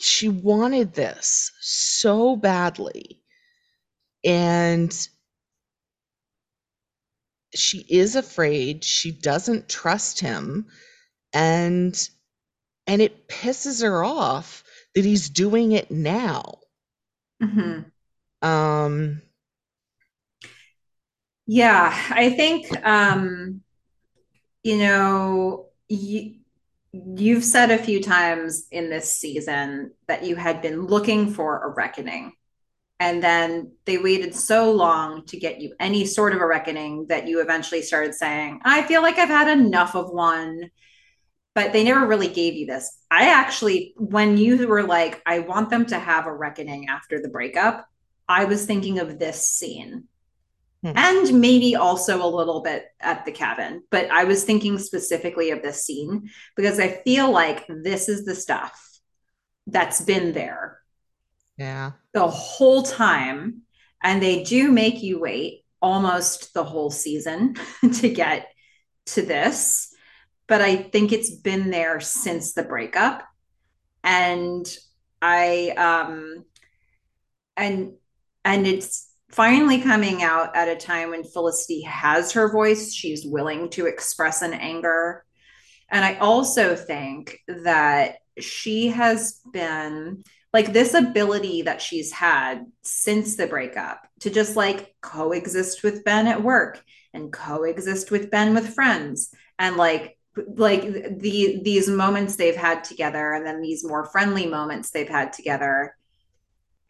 she 0.00 0.28
wanted 0.28 0.94
this 0.94 1.52
so 1.60 2.34
badly. 2.36 3.20
And 4.24 4.92
she 7.54 7.84
is 7.88 8.16
afraid. 8.16 8.84
She 8.84 9.12
doesn't 9.12 9.68
trust 9.68 10.20
him. 10.20 10.66
And 11.32 11.96
and 12.86 13.00
it 13.00 13.28
pisses 13.28 13.82
her 13.82 14.04
off 14.04 14.64
that 14.94 15.04
he's 15.04 15.28
doing 15.30 15.72
it 15.72 15.90
now. 15.90 16.58
Mm-hmm. 17.42 18.48
um 18.48 19.20
yeah 21.46 21.92
i 22.10 22.30
think 22.30 22.68
um 22.86 23.62
you 24.62 24.78
know 24.78 25.66
you, 25.88 26.36
you've 26.92 27.44
said 27.44 27.70
a 27.70 27.78
few 27.78 28.02
times 28.02 28.66
in 28.70 28.90
this 28.90 29.14
season 29.14 29.92
that 30.08 30.24
you 30.24 30.36
had 30.36 30.60
been 30.60 30.86
looking 30.86 31.32
for 31.32 31.64
a 31.64 31.68
reckoning 31.68 32.32
and 33.00 33.22
then 33.22 33.72
they 33.86 33.98
waited 33.98 34.34
so 34.34 34.70
long 34.70 35.24
to 35.26 35.38
get 35.38 35.60
you 35.60 35.74
any 35.80 36.04
sort 36.04 36.34
of 36.34 36.40
a 36.40 36.46
reckoning 36.46 37.06
that 37.08 37.26
you 37.26 37.40
eventually 37.40 37.80
started 37.80 38.14
saying 38.14 38.60
i 38.64 38.82
feel 38.82 39.00
like 39.00 39.18
i've 39.18 39.28
had 39.28 39.48
enough 39.48 39.94
of 39.94 40.10
one 40.10 40.70
but 41.54 41.72
they 41.72 41.84
never 41.84 42.06
really 42.06 42.28
gave 42.28 42.54
you 42.54 42.66
this. 42.66 42.98
I 43.10 43.28
actually, 43.28 43.94
when 43.96 44.36
you 44.36 44.66
were 44.66 44.82
like, 44.82 45.20
I 45.26 45.40
want 45.40 45.70
them 45.70 45.84
to 45.86 45.98
have 45.98 46.26
a 46.26 46.34
reckoning 46.34 46.88
after 46.88 47.20
the 47.20 47.28
breakup, 47.28 47.86
I 48.28 48.44
was 48.44 48.64
thinking 48.64 48.98
of 48.98 49.18
this 49.18 49.48
scene. 49.48 50.04
Hmm. 50.82 50.92
And 50.96 51.40
maybe 51.40 51.76
also 51.76 52.24
a 52.24 52.34
little 52.34 52.60
bit 52.60 52.86
at 53.00 53.24
the 53.24 53.32
cabin, 53.32 53.84
but 53.90 54.10
I 54.10 54.24
was 54.24 54.44
thinking 54.44 54.78
specifically 54.78 55.50
of 55.50 55.62
this 55.62 55.84
scene 55.84 56.30
because 56.56 56.80
I 56.80 56.88
feel 57.04 57.30
like 57.30 57.66
this 57.68 58.08
is 58.08 58.24
the 58.24 58.34
stuff 58.34 58.78
that's 59.66 60.00
been 60.00 60.32
there. 60.32 60.80
Yeah. 61.56 61.92
The 62.12 62.28
whole 62.28 62.82
time. 62.82 63.62
And 64.02 64.20
they 64.20 64.42
do 64.42 64.72
make 64.72 65.00
you 65.02 65.20
wait 65.20 65.64
almost 65.80 66.54
the 66.54 66.64
whole 66.64 66.90
season 66.90 67.54
to 68.00 68.08
get 68.08 68.48
to 69.06 69.22
this 69.22 69.92
but 70.52 70.60
I 70.60 70.76
think 70.76 71.12
it's 71.12 71.30
been 71.30 71.70
there 71.70 71.98
since 72.00 72.52
the 72.52 72.62
breakup. 72.62 73.26
And 74.04 74.66
I 75.22 75.70
um 75.70 76.44
and 77.56 77.94
and 78.44 78.66
it's 78.66 79.08
finally 79.32 79.80
coming 79.80 80.22
out 80.22 80.54
at 80.54 80.68
a 80.68 80.76
time 80.76 81.10
when 81.10 81.24
Felicity 81.24 81.82
has 81.82 82.32
her 82.32 82.52
voice. 82.52 82.92
She's 82.92 83.26
willing 83.26 83.70
to 83.70 83.86
express 83.86 84.42
an 84.42 84.52
anger. 84.52 85.24
And 85.90 86.04
I 86.04 86.14
also 86.16 86.76
think 86.76 87.38
that 87.48 88.16
she 88.38 88.88
has 88.88 89.40
been 89.52 90.22
like 90.52 90.72
this 90.72 90.94
ability 90.94 91.62
that 91.62 91.80
she's 91.80 92.12
had 92.12 92.66
since 92.82 93.36
the 93.36 93.46
breakup 93.46 94.06
to 94.20 94.30
just 94.30 94.54
like 94.54 94.94
coexist 95.00 95.82
with 95.82 96.04
Ben 96.04 96.26
at 96.26 96.42
work 96.42 96.82
and 97.14 97.32
coexist 97.32 98.10
with 98.10 98.30
Ben 98.30 98.54
with 98.54 98.74
friends 98.74 99.34
and 99.58 99.76
like 99.76 100.18
like 100.56 100.82
the 101.18 101.60
these 101.62 101.88
moments 101.88 102.36
they've 102.36 102.56
had 102.56 102.84
together 102.84 103.32
and 103.32 103.46
then 103.46 103.60
these 103.60 103.84
more 103.84 104.06
friendly 104.06 104.46
moments 104.46 104.90
they've 104.90 105.08
had 105.08 105.30
together 105.30 105.94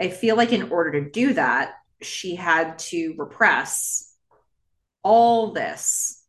i 0.00 0.08
feel 0.08 0.36
like 0.36 0.52
in 0.52 0.70
order 0.70 0.92
to 0.92 1.10
do 1.10 1.32
that 1.32 1.74
she 2.05 2.34
had 2.36 2.78
to 2.78 3.14
repress 3.18 4.14
all 5.02 5.52
this 5.52 6.22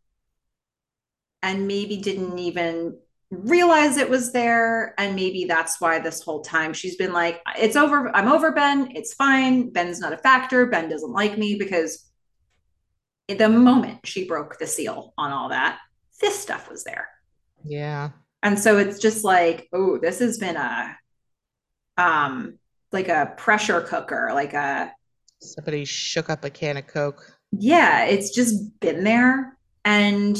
and 1.42 1.68
maybe 1.68 1.98
didn't 1.98 2.40
even 2.40 2.98
realize 3.30 3.98
it 3.98 4.10
was 4.10 4.32
there. 4.32 4.94
And 5.00 5.16
maybe 5.16 5.46
that's 5.46 5.82
why 5.82 6.00
this 6.00 6.22
whole 6.22 6.42
time 6.42 6.74
she's 6.74 6.96
been 6.96 7.14
like 7.14 7.42
it's 7.58 7.76
over. 7.76 8.16
I'm 8.16 8.28
over 8.28 8.52
ben. 8.52 8.92
It's 8.96 9.14
fine. 9.14 9.70
Ben's 9.72 10.00
not 10.00 10.14
a 10.14 10.18
factor. 10.18 10.66
Ben 10.68 10.90
doesn't 10.90 11.12
like 11.12 11.38
me 11.38 11.56
because 11.56 12.10
the 13.28 13.50
moment 13.50 14.06
she 14.06 14.28
broke 14.28 14.60
the 14.60 14.68
seal 14.68 15.14
on 15.18 15.32
all 15.32 15.50
that 15.50 15.80
this 16.22 16.40
stuff 16.40 16.70
was 16.70 16.84
there. 16.84 17.10
Yeah. 17.66 18.12
and 18.42 18.60
so 18.60 18.78
it's 18.78 19.00
just 19.00 19.24
like 19.24 19.68
oh 19.74 19.98
this 19.98 20.20
has 20.20 20.38
been 20.38 20.58
a 20.58 20.98
um 21.98 22.60
like 22.92 23.08
a 23.08 23.34
pressure 23.38 23.82
cooker 23.82 24.32
like 24.34 24.54
a 24.54 24.92
Somebody 25.44 25.86
shook 25.86 26.30
up 26.30 26.44
a 26.44 26.50
can 26.50 26.78
of 26.78 26.88
Coke. 26.88 27.38
yeah 27.52 28.06
it's 28.06 28.34
just 28.34 28.80
been 28.80 29.04
there. 29.04 29.58
And 29.86 30.38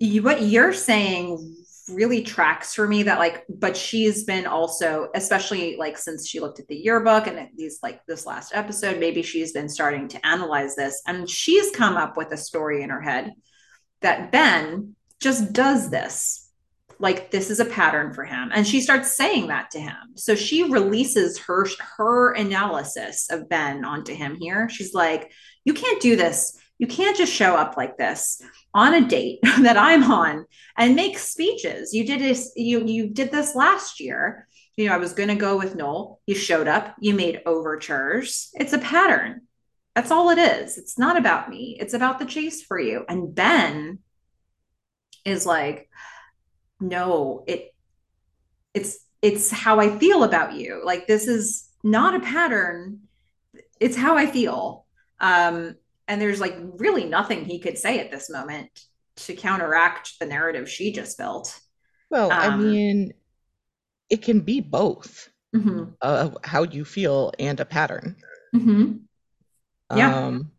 what 0.00 0.42
you're 0.42 0.72
saying 0.72 1.56
really 1.90 2.22
tracks 2.22 2.74
for 2.74 2.86
me 2.86 3.02
that 3.02 3.18
like 3.18 3.44
but 3.48 3.76
she's 3.76 4.24
been 4.24 4.46
also 4.46 5.08
especially 5.14 5.76
like 5.76 5.98
since 5.98 6.28
she 6.28 6.38
looked 6.38 6.60
at 6.60 6.66
the 6.68 6.76
yearbook 6.76 7.26
and 7.26 7.48
these 7.56 7.80
like 7.82 8.00
this 8.06 8.24
last 8.24 8.52
episode 8.54 9.00
maybe 9.00 9.20
she's 9.20 9.52
been 9.52 9.68
starting 9.68 10.06
to 10.08 10.24
analyze 10.26 10.76
this. 10.76 11.02
And 11.06 11.28
she's 11.28 11.70
come 11.72 11.96
up 11.96 12.16
with 12.16 12.32
a 12.32 12.36
story 12.36 12.82
in 12.82 12.90
her 12.90 13.00
head 13.00 13.32
that 14.00 14.32
ben 14.32 14.94
just 15.20 15.52
does 15.52 15.90
this 15.90 16.50
like 17.02 17.30
this 17.30 17.50
is 17.50 17.60
a 17.60 17.66
pattern 17.66 18.14
for 18.14 18.24
him 18.24 18.50
and 18.54 18.66
she 18.66 18.80
starts 18.80 19.16
saying 19.16 19.48
that 19.48 19.70
to 19.70 19.78
him 19.78 19.96
so 20.14 20.34
she 20.34 20.62
releases 20.62 21.38
her 21.38 21.66
her 21.96 22.32
analysis 22.32 23.28
of 23.30 23.48
ben 23.48 23.84
onto 23.84 24.14
him 24.14 24.36
here 24.36 24.68
she's 24.70 24.94
like 24.94 25.30
you 25.64 25.74
can't 25.74 26.00
do 26.00 26.16
this 26.16 26.58
you 26.82 26.88
can't 26.88 27.16
just 27.16 27.32
show 27.32 27.54
up 27.54 27.76
like 27.76 27.96
this 27.96 28.42
on 28.74 28.94
a 28.94 29.06
date 29.06 29.38
that 29.60 29.76
I'm 29.76 30.02
on 30.10 30.46
and 30.76 30.96
make 30.96 31.16
speeches. 31.16 31.94
You 31.94 32.04
did 32.04 32.20
this, 32.20 32.50
you 32.56 32.84
you 32.84 33.08
did 33.08 33.30
this 33.30 33.54
last 33.54 34.00
year. 34.00 34.48
You 34.76 34.88
know, 34.88 34.94
I 34.94 34.98
was 34.98 35.12
gonna 35.12 35.36
go 35.36 35.56
with 35.56 35.76
Noel. 35.76 36.20
You 36.26 36.34
showed 36.34 36.66
up, 36.66 36.96
you 36.98 37.14
made 37.14 37.42
overtures. 37.46 38.50
It's 38.54 38.72
a 38.72 38.80
pattern. 38.80 39.42
That's 39.94 40.10
all 40.10 40.30
it 40.30 40.38
is. 40.38 40.76
It's 40.76 40.98
not 40.98 41.16
about 41.16 41.48
me. 41.48 41.76
It's 41.78 41.94
about 41.94 42.18
the 42.18 42.24
chase 42.24 42.62
for 42.62 42.80
you. 42.80 43.04
And 43.08 43.32
Ben 43.32 44.00
is 45.24 45.46
like, 45.46 45.88
no, 46.82 47.44
it 47.48 47.74
it's 48.74 48.98
it's 49.20 49.50
how 49.50 49.78
I 49.80 49.98
feel 49.98 50.24
about 50.24 50.54
you. 50.54 50.82
Like 50.84 51.06
this 51.06 51.26
is 51.28 51.68
not 51.84 52.14
a 52.14 52.20
pattern. 52.20 53.00
It's 53.80 53.96
how 53.96 54.16
I 54.16 54.26
feel. 54.26 54.86
Um, 55.20 55.76
and 56.08 56.20
there's 56.20 56.40
like 56.40 56.56
really 56.78 57.04
nothing 57.04 57.44
he 57.44 57.60
could 57.60 57.78
say 57.78 58.00
at 58.00 58.10
this 58.10 58.30
moment 58.30 58.70
to 59.16 59.34
counteract 59.34 60.18
the 60.20 60.26
narrative 60.26 60.68
she 60.70 60.92
just 60.92 61.18
built. 61.18 61.58
Well, 62.10 62.36
I 62.38 62.48
Um, 62.48 62.50
mean, 62.50 63.12
it 64.10 64.22
can 64.22 64.40
be 64.40 64.60
both 64.60 65.30
mhm, 65.52 65.94
uh, 66.02 66.30
how 66.44 66.64
you 66.64 66.84
feel 66.84 67.32
and 67.38 67.60
a 67.60 67.64
pattern. 67.66 68.16
mhm. 68.52 69.06
Yeah. 69.92 70.22
Um, 70.26 70.50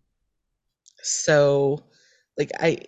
so 1.01 1.83
like 2.37 2.51
I, 2.59 2.79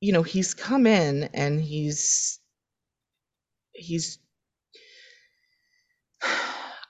you 0.00 0.12
know, 0.12 0.22
he's 0.22 0.54
come 0.54 0.86
in 0.86 1.24
and 1.34 1.60
he's 1.60 2.40
he's 3.74 4.18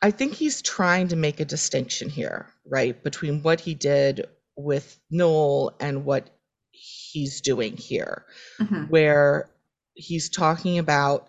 I 0.03 0.11
think 0.11 0.35
he's 0.35 0.63
trying 0.63 1.09
to 1.09 1.17
make 1.17 1.41
a 1.41 1.45
distinction 1.45 2.09
here, 2.09 2.53
right, 2.67 3.01
between 3.03 3.43
what 3.43 3.61
he 3.61 3.75
did 3.75 4.27
with 4.57 4.99
Noel 5.11 5.77
and 5.81 6.05
what 6.05 6.31
he's 6.73 7.41
doing 7.41 7.77
here, 7.77 8.25
mhm, 8.61 8.91
where 8.91 9.51
he's 9.95 10.29
talking 10.29 10.79
about 10.79 11.29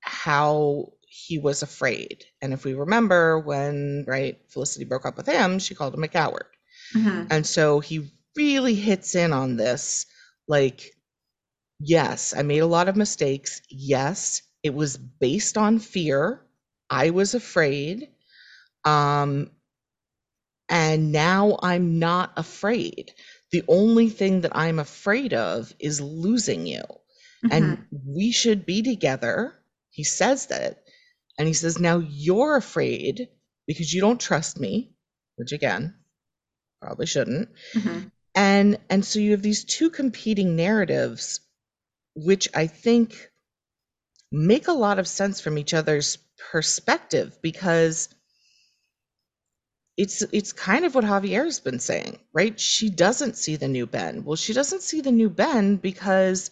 how 0.00 0.92
he 1.06 1.38
was 1.38 1.62
afraid. 1.62 2.24
And 2.42 2.52
if 2.52 2.64
we 2.64 2.74
remember 2.74 3.38
when, 3.38 4.04
right, 4.06 4.40
Felicity 4.48 4.84
broke 4.84 5.06
up 5.06 5.16
with 5.16 5.26
him, 5.26 5.58
she 5.58 5.74
called 5.74 5.94
him 5.94 6.04
a 6.04 6.08
coward. 6.08 6.46
mhm, 6.94 7.26
And 7.30 7.46
so 7.46 7.80
he 7.80 8.12
really 8.36 8.74
hits 8.74 9.14
in 9.14 9.32
on 9.32 9.56
this 9.56 10.06
like, 10.48 10.92
yes, 11.80 12.34
I 12.36 12.42
made 12.42 12.58
a 12.60 12.66
lot 12.66 12.88
of 12.88 12.96
mistakes. 12.96 13.60
Yes, 13.68 14.42
it 14.62 14.74
was 14.74 14.96
based 14.96 15.58
on 15.58 15.78
fear. 15.78 16.42
I 16.90 17.10
was 17.10 17.34
afraid. 17.34 18.08
Um, 18.84 19.50
and 20.68 21.12
now 21.12 21.58
I'm 21.62 21.98
not 21.98 22.32
afraid. 22.36 23.12
The 23.52 23.64
only 23.68 24.08
thing 24.08 24.40
that 24.42 24.56
I'm 24.56 24.78
afraid 24.78 25.34
of 25.34 25.74
is 25.78 26.00
losing 26.00 26.66
you. 26.66 26.82
And 27.50 27.76
mhm, 27.76 27.86
we 28.06 28.32
should 28.32 28.64
be 28.66 28.82
together. 28.82 29.54
He 29.90 30.04
says 30.04 30.46
that. 30.46 30.82
And 31.38 31.48
he 31.48 31.54
says, 31.54 31.78
now 31.78 31.98
you're 31.98 32.56
afraid 32.56 33.28
because 33.66 33.92
you 33.92 34.00
don't 34.00 34.20
trust 34.20 34.58
me, 34.60 34.94
which 35.36 35.52
again, 35.52 35.94
probably 36.82 37.06
shouldn't. 37.06 37.50
mhm. 37.74 38.10
And 38.34 38.78
and 38.90 39.04
so 39.04 39.18
you 39.20 39.32
have 39.32 39.42
these 39.42 39.64
two 39.64 39.90
competing 39.90 40.56
narratives, 40.56 41.40
which 42.14 42.48
I 42.54 42.68
think 42.68 43.31
make 44.32 44.66
a 44.68 44.72
lot 44.72 44.98
of 44.98 45.06
sense 45.06 45.40
from 45.40 45.58
each 45.58 45.74
other's 45.74 46.18
perspective 46.50 47.38
because 47.42 48.08
it's 49.96 50.22
it's 50.32 50.52
kind 50.52 50.84
of 50.86 50.94
what 50.94 51.04
Javier's 51.04 51.60
been 51.60 51.78
saying, 51.78 52.18
right? 52.32 52.58
She 52.58 52.88
doesn't 52.88 53.36
see 53.36 53.56
the 53.56 53.68
new 53.68 53.86
Ben. 53.86 54.24
Well, 54.24 54.36
she 54.36 54.54
doesn't 54.54 54.82
see 54.82 55.02
the 55.02 55.12
new 55.12 55.28
Ben 55.28 55.76
because 55.76 56.50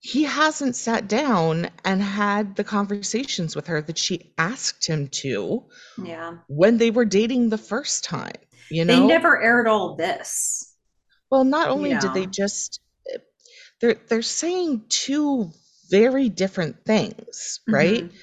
he 0.00 0.24
hasn't 0.24 0.76
sat 0.76 1.08
down 1.08 1.70
and 1.84 2.02
had 2.02 2.56
the 2.56 2.64
conversations 2.64 3.54
with 3.56 3.66
her 3.68 3.80
that 3.82 3.98
she 3.98 4.32
asked 4.38 4.86
him 4.86 5.08
to 5.08 5.64
Yeah. 6.04 6.38
when 6.48 6.78
they 6.78 6.90
were 6.90 7.04
dating 7.04 7.48
the 7.48 7.58
first 7.58 8.04
time, 8.04 8.36
you 8.70 8.84
know 8.84 9.00
They 9.00 9.06
never 9.06 9.40
aired 9.40 9.68
all 9.68 9.96
this, 9.96 10.74
Well, 11.30 11.44
not 11.44 11.68
only 11.68 11.90
did 11.90 12.12
they 12.14 12.26
just 12.26 12.80
they're 13.80 13.96
they're 14.08 14.22
saying 14.22 14.84
two 14.88 15.52
very 15.90 16.28
different 16.28 16.84
things, 16.84 17.60
right? 17.70 18.06
Mhm, 18.06 18.18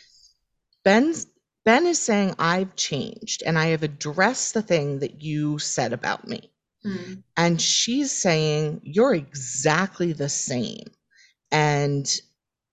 Ben's 0.83 1.27
Ben 1.65 1.85
is 1.85 1.99
saying 1.99 2.35
I've 2.39 2.75
changed 2.75 3.43
and 3.45 3.57
I 3.59 3.67
have 3.67 3.83
addressed 3.83 4.53
the 4.53 4.61
thing 4.61 4.99
that 4.99 5.21
you 5.21 5.59
said 5.59 5.91
about 5.93 6.27
me. 6.27 6.51
mhm, 6.83 7.23
And 7.37 7.61
she's 7.61 8.11
saying 8.11 8.81
you're 8.83 9.13
exactly 9.15 10.13
the 10.13 10.29
same. 10.29 10.85
And 11.51 12.07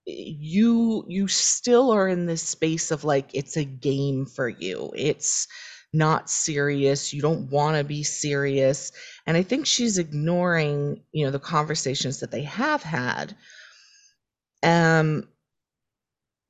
you 0.05 1.05
you 1.07 1.27
still 1.27 1.91
are 1.91 2.07
in 2.09 2.25
this 2.25 2.43
space 2.43 2.91
of 2.91 3.03
like 3.05 3.29
it's 3.33 3.57
a 3.57 3.63
game 3.65 4.25
for 4.25 4.49
you. 4.49 4.91
It's 4.95 5.47
not 5.93 6.29
serious. 6.29 7.13
You 7.13 7.21
don't 7.21 7.49
want 7.51 7.77
to 7.77 7.83
be 7.83 8.03
serious. 8.03 8.91
And 9.27 9.37
I 9.37 9.43
think 9.43 9.65
she's 9.67 9.97
ignoring, 9.97 11.03
you 11.13 11.25
know, 11.25 11.31
the 11.31 11.39
conversations 11.39 12.19
that 12.21 12.31
they 12.31 12.43
have 12.43 12.83
had. 12.83 13.35
Um 14.63 15.27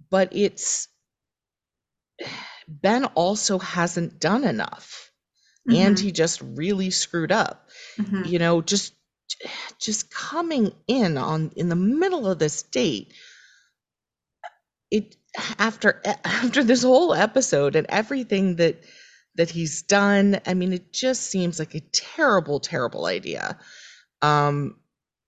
but 0.09 0.30
it's 0.35 0.88
Ben 2.67 3.06
also 3.06 3.59
hasn't 3.59 4.19
done 4.19 4.43
enough. 4.43 5.11
And 5.69 5.98
mhm, 5.98 6.00
he 6.00 6.11
just 6.11 6.42
really 6.42 6.92
screwed 6.92 7.32
up. 7.32 7.69
mhm. 7.98 8.24
You 8.24 8.40
know, 8.40 8.61
just 8.61 8.93
just 9.80 10.11
coming 10.11 10.74
in 10.88 11.17
on 11.17 11.51
in 11.56 11.69
the 11.69 11.75
middle 11.75 12.27
of 12.27 12.40
this 12.40 12.64
date 12.64 13.14
it 14.92 15.16
after 15.59 16.01
after 16.24 16.64
this 16.64 16.83
whole 16.83 17.14
episode 17.14 17.75
and 17.75 17.88
everything 17.90 18.58
that 18.58 18.83
that 19.35 19.50
he's 19.50 19.82
done 19.83 20.40
i 20.45 20.53
mean 20.53 20.74
it 20.74 20.93
just 20.93 21.24
seems 21.24 21.59
like 21.59 21.75
a 21.75 21.80
terrible 21.92 22.59
terrible 22.59 23.06
idea. 23.06 23.58
Um 24.22 24.77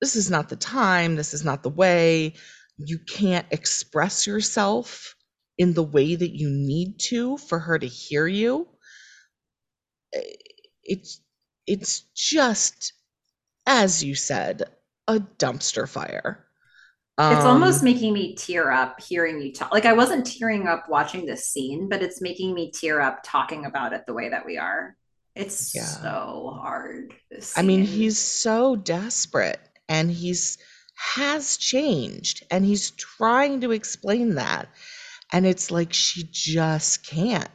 this 0.02 0.16
is 0.18 0.30
not 0.32 0.50
the 0.50 0.58
time. 0.58 1.16
This 1.16 1.34
is 1.34 1.46
not 1.46 1.64
the 1.64 1.70
way 1.70 2.36
you 2.78 3.00
can't 3.00 3.46
express 3.52 4.28
yourself 4.28 5.16
in 5.58 5.74
the 5.74 5.84
way 5.84 6.16
that 6.16 6.36
you 6.36 6.50
need 6.50 7.00
to 7.00 7.38
for 7.38 7.60
her 7.60 7.80
to 7.80 7.88
hear 7.88 8.28
you 8.28 8.68
Eh, 10.14 10.22
it's 10.84 11.22
it's 11.68 12.02
just 12.16 12.94
as 13.68 14.04
you 14.04 14.16
said 14.16 14.64
a 15.08 15.20
dumpster 15.20 15.88
fire 15.90 16.48
It's 17.28 17.46
almost 17.46 17.82
um 17.82 17.84
making 17.84 18.14
me 18.14 18.36
tear 18.36 18.70
up 18.72 19.02
hearing 19.02 19.42
you 19.42 19.52
talk. 19.52 19.74
Like 19.74 19.86
I 19.86 19.94
wasn't 19.94 20.28
tearing 20.28 20.68
up 20.68 20.90
watching 20.90 21.26
this 21.26 21.46
scene, 21.48 21.90
but 21.90 22.04
it's 22.04 22.22
making 22.22 22.54
me 22.54 22.72
tear 22.72 23.02
up 23.02 23.22
talking 23.24 23.66
about 23.66 23.94
it 23.94 24.06
the 24.06 24.14
way 24.14 24.30
that 24.30 24.46
we 24.46 24.58
are. 24.58 24.96
It's 25.36 25.74
yeah 25.74 25.84
so 26.02 26.58
hard, 26.62 27.14
this 27.32 27.54
I 27.56 27.64
mean, 27.64 27.84
he's 27.84 28.18
so 28.18 28.76
desperate 28.76 29.60
and 29.90 30.12
he's 30.12 30.58
has 30.96 31.58
changed 31.58 32.46
and 32.52 32.66
he's 32.66 32.92
trying 32.92 33.62
to 33.62 33.72
explain 33.72 34.36
that. 34.36 34.70
And 35.32 35.46
it's 35.46 35.72
like 35.72 35.92
she 35.92 36.28
just 36.32 37.06
can't. 37.06 37.50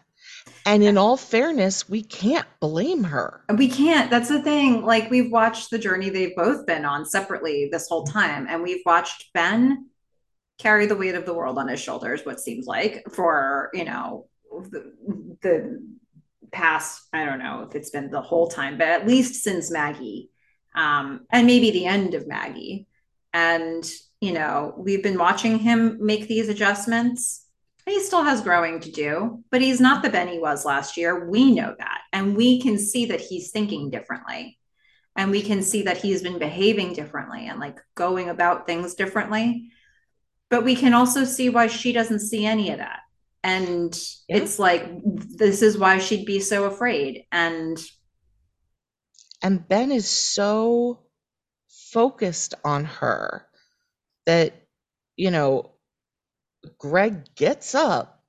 And 0.66 0.82
in 0.82 0.98
all 0.98 1.16
fairness, 1.16 1.88
we 1.88 2.02
can't 2.02 2.46
blame 2.60 3.04
her. 3.04 3.42
We 3.56 3.68
can't. 3.68 4.10
That's 4.10 4.28
the 4.28 4.42
thing. 4.42 4.84
Like 4.84 5.10
we've 5.10 5.30
watched 5.30 5.70
the 5.70 5.78
journey 5.78 6.10
they've 6.10 6.36
both 6.36 6.66
been 6.66 6.84
on 6.84 7.06
separately 7.06 7.68
this 7.72 7.88
whole 7.88 8.04
time, 8.04 8.46
and 8.48 8.62
we've 8.62 8.82
watched 8.84 9.32
Ben 9.32 9.88
carry 10.58 10.86
the 10.86 10.96
weight 10.96 11.14
of 11.14 11.24
the 11.24 11.34
world 11.34 11.58
on 11.58 11.68
his 11.68 11.80
shoulders. 11.80 12.22
What 12.24 12.40
seems 12.40 12.66
like 12.66 13.04
for 13.12 13.70
you 13.72 13.84
know 13.84 14.26
the, 14.70 14.92
the 15.42 15.82
past. 16.52 17.08
I 17.12 17.24
don't 17.24 17.38
know 17.38 17.66
if 17.68 17.74
it's 17.74 17.90
been 17.90 18.10
the 18.10 18.20
whole 18.20 18.48
time, 18.48 18.76
but 18.76 18.88
at 18.88 19.06
least 19.06 19.42
since 19.42 19.70
Maggie, 19.70 20.30
um, 20.74 21.26
and 21.32 21.46
maybe 21.46 21.70
the 21.70 21.86
end 21.86 22.14
of 22.14 22.28
Maggie. 22.28 22.86
And 23.32 23.88
you 24.20 24.32
know, 24.32 24.74
we've 24.76 25.02
been 25.02 25.18
watching 25.18 25.58
him 25.58 25.98
make 26.00 26.28
these 26.28 26.48
adjustments 26.48 27.46
he 27.90 28.00
still 28.00 28.22
has 28.22 28.40
growing 28.40 28.80
to 28.80 28.90
do, 28.90 29.42
but 29.50 29.60
he's 29.60 29.80
not 29.80 30.02
the 30.02 30.10
Ben 30.10 30.28
he 30.28 30.38
was 30.38 30.64
last 30.64 30.96
year. 30.96 31.28
We 31.28 31.52
know 31.52 31.74
that. 31.78 32.02
And 32.12 32.36
we 32.36 32.60
can 32.60 32.78
see 32.78 33.06
that 33.06 33.20
he's 33.20 33.50
thinking 33.50 33.90
differently. 33.90 34.58
And 35.16 35.30
we 35.30 35.42
can 35.42 35.62
see 35.62 35.82
that 35.82 35.98
he's 35.98 36.22
been 36.22 36.38
behaving 36.38 36.92
differently 36.92 37.48
and 37.48 37.58
like 37.58 37.78
going 37.94 38.28
about 38.28 38.66
things 38.66 38.94
differently. 38.94 39.70
But 40.48 40.64
we 40.64 40.76
can 40.76 40.94
also 40.94 41.24
see 41.24 41.48
why 41.48 41.66
she 41.66 41.92
doesn't 41.92 42.20
see 42.20 42.46
any 42.46 42.70
of 42.70 42.78
that. 42.78 43.00
And 43.42 43.98
yeah. 44.28 44.36
it's 44.36 44.58
like, 44.58 44.88
this 45.04 45.62
is 45.62 45.78
why 45.78 45.98
she'd 45.98 46.26
be 46.26 46.40
so 46.40 46.64
afraid. 46.64 47.24
And 47.32 47.78
and 49.42 49.66
Ben 49.66 49.90
is 49.90 50.08
so 50.08 51.00
focused 51.92 52.54
on 52.64 52.84
her 52.84 53.46
that, 54.26 54.54
you 55.16 55.30
know, 55.30 55.70
Greg 56.78 57.24
gets 57.34 57.74
up, 57.74 58.22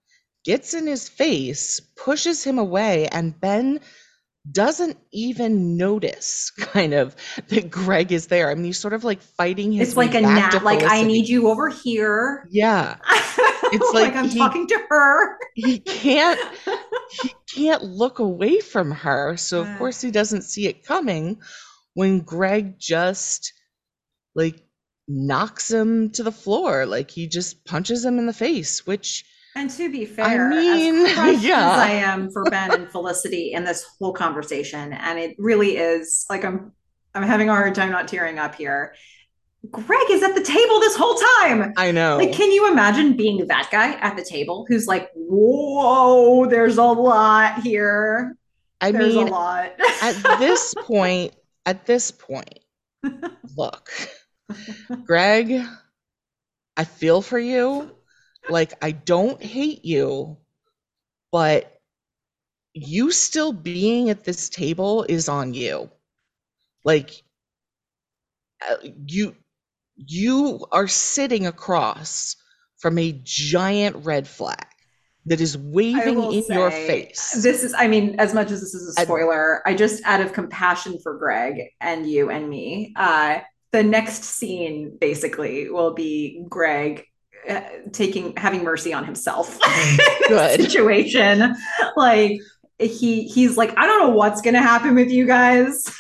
gets 0.44 0.74
in 0.74 0.88
his 0.88 1.10
face, 1.10 1.80
pushes 1.96 2.44
him 2.44 2.58
away, 2.58 3.08
and 3.08 3.40
Ben 3.40 3.80
doesn't 4.50 4.98
even 5.12 5.78
notice 5.78 6.52
kind 6.58 6.94
of 6.94 7.16
that 7.50 7.70
Greg 7.70 8.12
is 8.12 8.28
there. 8.28 8.50
I 8.50 8.56
mean, 8.56 8.66
he's 8.66 8.80
sort 8.80 8.94
of 8.94 9.04
like 9.04 9.22
fighting 9.22 9.72
his 9.72 9.90
It's 9.90 9.98
like 9.98 10.16
a 10.16 10.22
gnat, 10.22 10.64
like 10.64 10.84
I 10.84 11.04
need 11.04 11.28
you 11.28 11.50
over 11.50 11.70
here. 11.70 12.48
Yeah. 12.52 12.98
It's 13.74 13.94
like, 13.94 14.14
like 14.14 14.16
I'm 14.18 14.28
he, 14.28 14.38
talking 14.38 14.68
to 14.68 14.86
her. 14.90 15.38
he 15.54 15.80
can't 15.80 16.38
he 17.24 17.34
can't 17.56 17.82
look 17.82 18.20
away 18.20 18.60
from 18.60 18.92
her. 18.92 19.38
So 19.38 19.62
of 19.62 19.78
course 19.78 20.02
he 20.02 20.12
doesn't 20.12 20.42
see 20.42 20.68
it 20.68 20.86
coming 20.86 21.40
when 21.94 22.22
Greg 22.22 22.80
just 22.80 23.54
like 24.36 24.64
knocks 25.08 25.70
him 25.70 26.10
to 26.12 26.24
the 26.24 26.32
floor. 26.32 26.86
Like 26.86 27.12
he 27.12 27.28
just 27.28 27.66
punches 27.66 28.04
him 28.06 28.20
in 28.20 28.26
the 28.26 28.34
face, 28.34 28.86
which 28.86 29.26
and 29.56 29.70
to 29.72 29.92
be 29.92 30.06
fair, 30.06 30.52
I 30.52 30.56
mean, 30.56 30.96
as 31.08 31.44
yeah. 31.44 31.74
as 31.74 31.80
I 31.80 31.90
am 31.90 32.32
for 32.32 32.44
Ben 32.46 32.74
and 32.74 32.90
Felicity 32.90 33.52
in 33.54 33.66
this 33.66 33.86
whole 34.00 34.14
conversation, 34.14 34.94
and 34.94 35.20
it 35.20 35.36
really 35.38 35.78
is 35.78 36.26
like 36.30 36.46
I'm 36.46 36.72
I'm 37.14 37.24
having 37.24 37.50
a 37.50 37.54
hard 37.54 37.76
time 37.76 37.92
not 37.92 38.08
tearing 38.08 38.40
up 38.40 38.56
here. 38.56 38.96
Greg 39.70 40.10
is 40.10 40.24
at 40.24 40.34
the 40.34 40.42
table 40.42 40.80
this 40.80 40.96
whole 40.96 41.16
time. 41.40 41.74
I 41.78 41.92
know. 41.92 42.18
Like, 42.18 42.34
can 42.34 42.52
you 42.52 42.72
imagine 42.72 43.16
being 43.16 43.46
that 43.46 43.70
guy 43.72 43.94
at 43.96 44.16
the 44.16 44.24
table 44.24 44.66
who's 44.68 44.88
like, 44.88 45.12
whoa, 45.14 46.48
there's 46.48 46.78
a 46.78 46.84
lot 46.84 47.62
here. 47.62 48.36
I 48.80 48.92
there's 48.92 49.14
mean, 49.14 49.28
a 49.28 49.32
lot. 49.32 49.74
at 50.02 50.40
this 50.40 50.74
point, 50.80 51.36
at 51.66 51.86
this 51.86 52.12
point, 52.12 52.60
look, 53.58 53.90
Greg, 55.06 55.66
I 56.78 56.84
feel 56.84 57.22
for 57.22 57.40
you. 57.40 57.92
Like, 58.50 58.74
I 58.82 58.92
don't 58.92 59.42
hate 59.42 59.86
you, 59.86 60.38
but 61.32 61.80
you 62.74 63.12
still 63.12 63.54
being 63.54 64.10
at 64.10 64.24
this 64.24 64.50
table 64.50 65.06
is 65.08 65.30
on 65.30 65.54
you. 65.54 65.90
Like, 66.84 67.24
uh, 68.68 68.78
you 69.06 69.36
you 69.98 70.66
are 70.72 70.88
sitting 70.88 71.46
across 71.46 72.36
from 72.78 72.98
a 72.98 73.12
giant 73.24 74.06
red 74.06 74.28
flag 74.28 74.66
that 75.26 75.40
is 75.40 75.58
waving 75.58 76.34
in 76.34 76.44
your 76.50 76.72
face. 76.72 77.32
This 77.44 77.64
is, 77.64 77.74
I 77.78 77.88
mean, 77.88 78.16
as 78.20 78.34
much 78.34 78.50
as 78.52 78.62
this 78.62 78.74
is 78.74 78.98
a 78.98 79.02
spoiler, 79.02 79.62
I, 79.66 79.72
I 79.72 79.76
just 79.76 80.04
out 80.06 80.22
of 80.22 80.34
compassion 80.34 81.00
for 81.02 81.18
Greg 81.18 81.62
and 81.80 82.10
you 82.10 82.30
and 82.30 82.50
me, 82.50 82.94
uh, 82.96 83.40
the 83.72 83.84
next 83.84 84.24
scene 84.24 84.98
basically 85.00 85.70
will 85.70 85.94
be 85.94 86.44
Greg 86.50 87.06
uh, 87.50 87.62
taking 87.92 88.36
having 88.36 88.64
mercy 88.64 88.94
on 88.94 89.04
himself 89.04 89.60
Good. 90.28 90.62
situation 90.62 91.56
like 91.96 92.40
he 92.80 93.24
he's 93.24 93.58
like 93.58 93.76
i 93.80 93.88
don't 93.88 94.00
know 94.00 94.16
what's 94.16 94.42
gonna 94.42 94.62
happen 94.62 94.94
with 94.94 95.10
you 95.10 95.26
guys 95.26 95.92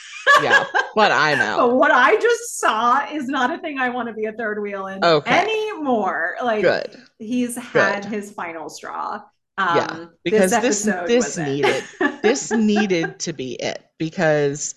yeah 0.42 0.66
but 0.95 1.11
i 1.11 1.35
know 1.35 1.58
but 1.58 1.76
what 1.76 1.92
i 1.92 2.16
just 2.16 2.60
saw 2.60 3.06
is 3.11 3.27
not 3.27 3.51
a 3.51 3.58
thing 3.60 3.80
i 3.80 3.90
want 3.90 4.08
to 4.08 4.14
be 4.14 4.26
a 4.26 4.34
third 4.34 4.61
wheel 4.61 4.88
in 4.88 5.03
okay. 5.03 5.40
anymore 5.40 6.35
like 6.43 6.61
Good. 6.61 6.98
he's 7.19 7.56
had 7.56 8.03
Good. 8.03 8.11
his 8.11 8.32
final 8.32 8.69
straw 8.69 9.22
um, 9.58 9.77
yeah 9.77 10.06
because 10.24 10.51
this 10.51 10.84
this, 10.84 11.08
this 11.08 11.38
needed 11.38 11.84
this 12.22 12.51
needed 12.51 13.19
to 13.19 13.34
be 13.34 13.53
it 13.53 13.84
because 13.98 14.76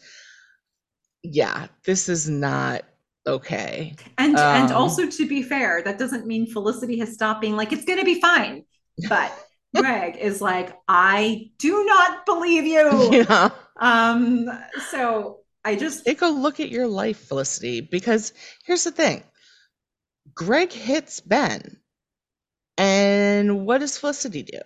yeah, 1.25 1.69
this 1.85 2.09
is 2.09 2.29
not 2.29 2.83
okay. 3.27 3.97
And 4.19 4.37
um, 4.37 4.63
and 4.63 4.73
also 4.73 5.09
to 5.09 5.27
be 5.27 5.43
fair, 5.43 5.83
that 5.83 5.99
doesn't 5.99 6.27
mean 6.27 6.47
Felicity 6.47 6.99
has 6.99 7.15
stopped 7.15 7.41
being 7.41 7.57
like 7.57 7.73
it's 7.73 7.85
going 7.85 7.99
to 7.99 8.05
be 8.05 8.21
fine. 8.21 8.65
But 9.09 9.33
Greg 9.75 10.19
is 10.19 10.41
like, 10.41 10.79
I 10.87 11.51
do 11.59 11.85
not 11.85 12.25
believe 12.27 12.65
you. 12.65 13.11
Yeah. 13.11 13.51
Um. 13.81 14.49
So 14.91 15.41
I 15.65 15.77
just 15.77 16.05
take 16.05 16.23
a 16.23 16.27
look 16.27 16.61
at 16.61 16.69
your 16.69 16.87
life, 16.87 17.19
Felicity, 17.19 17.81
because 17.81 18.33
here's 18.65 18.85
the 18.85 18.91
thing: 18.91 19.23
Greg 20.35 20.73
hits 20.73 21.21
Ben, 21.21 21.81
and 22.77 23.65
what 23.67 23.79
does 23.79 23.99
Felicity 23.99 24.43
do? 24.43 24.61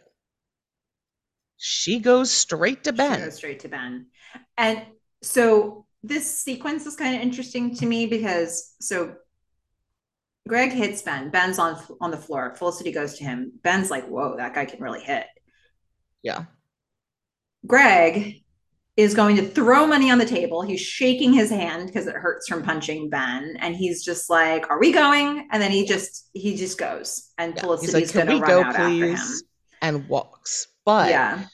She 1.56 2.00
goes 2.00 2.30
straight 2.30 2.84
to 2.84 2.92
Ben. 2.92 3.18
She 3.18 3.24
goes 3.24 3.36
straight 3.36 3.60
to 3.60 3.68
Ben, 3.68 4.06
and 4.56 4.82
so 5.22 5.86
this 6.02 6.40
sequence 6.40 6.86
is 6.86 6.96
kind 6.96 7.14
of 7.16 7.22
interesting 7.22 7.74
to 7.76 7.86
me 7.86 8.06
because 8.06 8.74
so 8.80 9.14
Greg 10.48 10.72
hits 10.72 11.02
Ben. 11.02 11.30
Ben's 11.30 11.58
on 11.58 11.80
on 12.00 12.10
the 12.10 12.16
floor. 12.16 12.54
Felicity 12.56 12.90
goes 12.90 13.18
to 13.18 13.24
him. 13.24 13.52
Ben's 13.62 13.90
like, 13.90 14.06
"Whoa, 14.08 14.36
that 14.36 14.54
guy 14.54 14.64
can 14.64 14.82
really 14.82 15.00
hit." 15.00 15.26
Yeah. 16.22 16.46
Greg 17.66 18.42
is 18.98 19.14
going 19.14 19.36
to 19.36 19.42
throw 19.42 19.86
money 19.86 20.10
on 20.10 20.18
the 20.18 20.26
table. 20.26 20.60
He's 20.60 20.80
shaking 20.80 21.32
his 21.32 21.48
hand 21.48 21.86
because 21.86 22.06
it 22.06 22.14
hurts 22.14 22.46
from 22.46 22.62
punching 22.62 23.08
Ben, 23.08 23.56
and 23.60 23.74
he's 23.74 24.04
just 24.04 24.28
like, 24.28 24.68
"Are 24.70 24.78
we 24.78 24.92
going?" 24.92 25.48
And 25.50 25.62
then 25.62 25.70
he 25.70 25.86
just 25.86 26.28
he 26.34 26.54
just 26.56 26.76
goes, 26.76 27.30
and 27.38 27.54
yeah. 27.54 27.62
Felicity's 27.62 28.14
like, 28.14 28.26
going 28.26 28.38
to 28.38 28.44
run 28.44 28.50
go, 28.50 28.62
out 28.68 28.74
please? 28.74 29.14
after 29.14 29.32
him 29.32 29.42
and 29.80 30.08
walks. 30.08 30.66
But 30.84 31.08
yeah, 31.08 31.44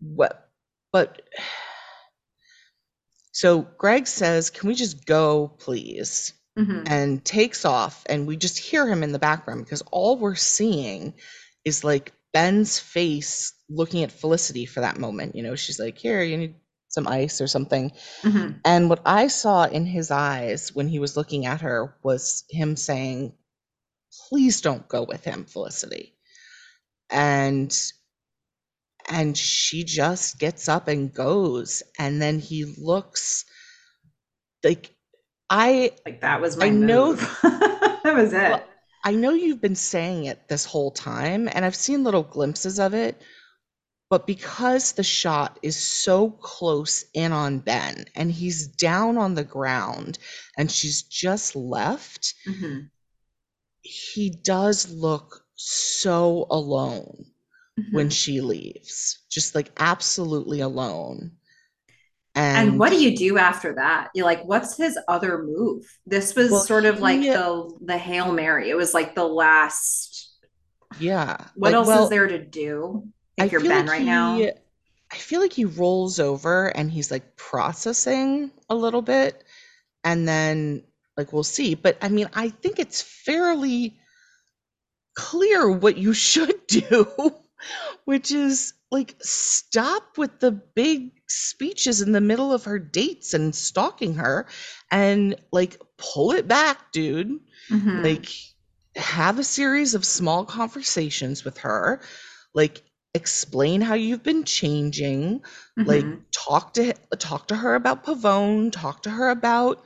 what? 0.00 0.48
But 0.92 1.20
so 3.34 3.62
Greg 3.78 4.06
says, 4.06 4.48
Can 4.48 4.68
we 4.68 4.74
just 4.74 5.04
go, 5.06 5.48
please? 5.58 6.32
Mm-hmm. 6.56 6.84
And 6.86 7.24
takes 7.24 7.64
off. 7.64 8.04
And 8.08 8.28
we 8.28 8.36
just 8.36 8.58
hear 8.58 8.86
him 8.86 9.02
in 9.02 9.10
the 9.10 9.18
background 9.18 9.64
because 9.64 9.82
all 9.90 10.16
we're 10.16 10.36
seeing 10.36 11.14
is 11.64 11.82
like 11.82 12.12
Ben's 12.34 12.78
face 12.78 13.54
looking 13.70 14.02
at 14.02 14.12
Felicity 14.12 14.66
for 14.66 14.80
that 14.80 14.98
moment. 14.98 15.34
You 15.34 15.42
know, 15.44 15.54
she's 15.54 15.80
like, 15.80 15.96
Here, 15.96 16.22
you 16.22 16.36
need 16.36 16.56
some 16.88 17.08
ice 17.08 17.40
or 17.40 17.46
something. 17.46 17.92
Mm-hmm. 18.22 18.58
And 18.66 18.90
what 18.90 19.00
I 19.06 19.28
saw 19.28 19.64
in 19.64 19.86
his 19.86 20.10
eyes 20.10 20.74
when 20.74 20.88
he 20.88 20.98
was 20.98 21.16
looking 21.16 21.46
at 21.46 21.62
her 21.62 21.96
was 22.02 22.44
him 22.50 22.76
saying, 22.76 23.32
Please 24.28 24.60
don't 24.60 24.86
go 24.88 25.04
with 25.04 25.24
him, 25.24 25.46
Felicity. 25.46 26.14
And 27.10 27.74
and 29.08 29.36
she 29.36 29.84
just 29.84 30.38
gets 30.38 30.68
up 30.68 30.88
and 30.88 31.12
goes 31.12 31.82
and 31.98 32.20
then 32.20 32.38
he 32.38 32.64
looks 32.78 33.44
like 34.64 34.94
i 35.50 35.90
like 36.06 36.20
that 36.20 36.40
was 36.40 36.56
my 36.56 36.66
i 36.66 36.70
move. 36.70 36.86
know 36.86 37.12
that 38.02 38.14
was 38.14 38.32
it 38.32 38.50
well, 38.50 38.64
i 39.04 39.12
know 39.12 39.30
you've 39.30 39.60
been 39.60 39.76
saying 39.76 40.24
it 40.24 40.48
this 40.48 40.64
whole 40.64 40.90
time 40.90 41.48
and 41.52 41.64
i've 41.64 41.76
seen 41.76 42.04
little 42.04 42.22
glimpses 42.22 42.78
of 42.78 42.94
it 42.94 43.20
but 44.10 44.26
because 44.26 44.92
the 44.92 45.02
shot 45.02 45.58
is 45.62 45.76
so 45.76 46.30
close 46.30 47.04
in 47.14 47.32
on 47.32 47.58
ben 47.58 48.04
and 48.14 48.30
he's 48.30 48.66
down 48.66 49.16
on 49.18 49.34
the 49.34 49.44
ground 49.44 50.18
and 50.58 50.70
she's 50.70 51.02
just 51.02 51.56
left 51.56 52.34
mm-hmm. 52.46 52.80
he 53.82 54.30
does 54.30 54.90
look 54.90 55.44
so 55.56 56.46
alone 56.50 57.26
mm-hmm. 57.78 57.94
when 57.94 58.10
she 58.10 58.40
leaves, 58.40 59.20
just 59.30 59.54
like 59.54 59.70
absolutely 59.78 60.60
alone. 60.60 61.32
And, 62.36 62.70
and, 62.70 62.78
what 62.78 62.90
do 62.90 63.00
you 63.00 63.16
do 63.16 63.38
after 63.38 63.74
that? 63.74 64.10
You're 64.14 64.26
like, 64.26 64.44
what's 64.44 64.76
his 64.76 64.98
other 65.06 65.44
move? 65.44 65.84
This 66.04 66.34
was 66.34 66.50
well, 66.50 66.60
sort 66.60 66.84
of 66.84 67.00
like 67.00 67.20
the 67.20 67.70
the 67.80 67.96
Hail 67.96 68.32
Mary. 68.32 68.70
It 68.70 68.76
was 68.76 68.92
like 68.92 69.14
the 69.14 69.24
last 69.24 70.32
Yeah. 70.98 71.36
What 71.54 71.68
like, 71.68 71.74
else 71.74 71.86
well, 71.86 72.04
is 72.04 72.10
there 72.10 72.26
to 72.26 72.44
do? 72.44 73.08
if 73.36 73.44
I 73.44 73.46
you're 73.46 73.60
Ben 73.60 73.86
like 73.86 73.98
right 73.98 74.04
now. 74.04 74.38
I 75.12 75.16
feel 75.16 75.40
like 75.40 75.52
he 75.52 75.64
rolls 75.64 76.18
over 76.18 76.68
and 76.68 76.90
he's 76.90 77.10
like 77.10 77.36
processing 77.36 78.50
a 78.68 78.74
little 78.74 79.02
bit 79.02 79.44
and 80.02 80.26
then 80.26 80.82
like 81.16 81.32
we'll 81.32 81.44
see. 81.44 81.74
But 81.74 81.98
I 82.02 82.08
mean, 82.08 82.28
I 82.34 82.48
think 82.48 82.78
it's 82.78 83.00
fairly 83.00 83.96
clear 85.14 85.70
what 85.70 85.96
you 85.96 86.12
should 86.12 86.66
do, 86.66 87.06
which 88.04 88.32
is 88.32 88.74
like 88.94 89.16
stop 89.22 90.18
with 90.18 90.40
the 90.40 90.52
big 90.52 91.12
speeches 91.28 92.02
in 92.02 92.12
the 92.12 92.22
middle 92.22 92.52
of 92.54 92.64
her 92.64 92.78
dates 92.78 93.34
and 93.34 93.54
stalking 93.54 94.16
her 94.16 94.46
and 94.92 95.36
like 95.52 95.80
pull 95.98 96.32
it 96.32 96.48
back, 96.48 96.92
dude. 96.92 97.40
Mhm. 97.70 98.04
Like 98.04 98.28
have 98.96 99.38
a 99.38 99.44
series 99.44 99.94
of 99.94 100.04
small 100.04 100.44
conversations 100.46 101.44
with 101.44 101.58
her. 101.58 102.00
Like 102.54 102.82
explain 103.14 103.82
how 103.82 103.94
you've 103.94 104.22
been 104.22 104.44
changing. 104.44 105.42
Like 105.84 106.06
Mhm. 106.06 106.24
talk 106.32 106.74
to 106.74 106.94
talk 107.18 107.48
to 107.48 107.56
her 107.56 107.74
about 107.74 108.04
Pavone, 108.04 108.72
talk 108.72 109.02
to 109.04 109.10
her 109.10 109.30
about 109.30 109.82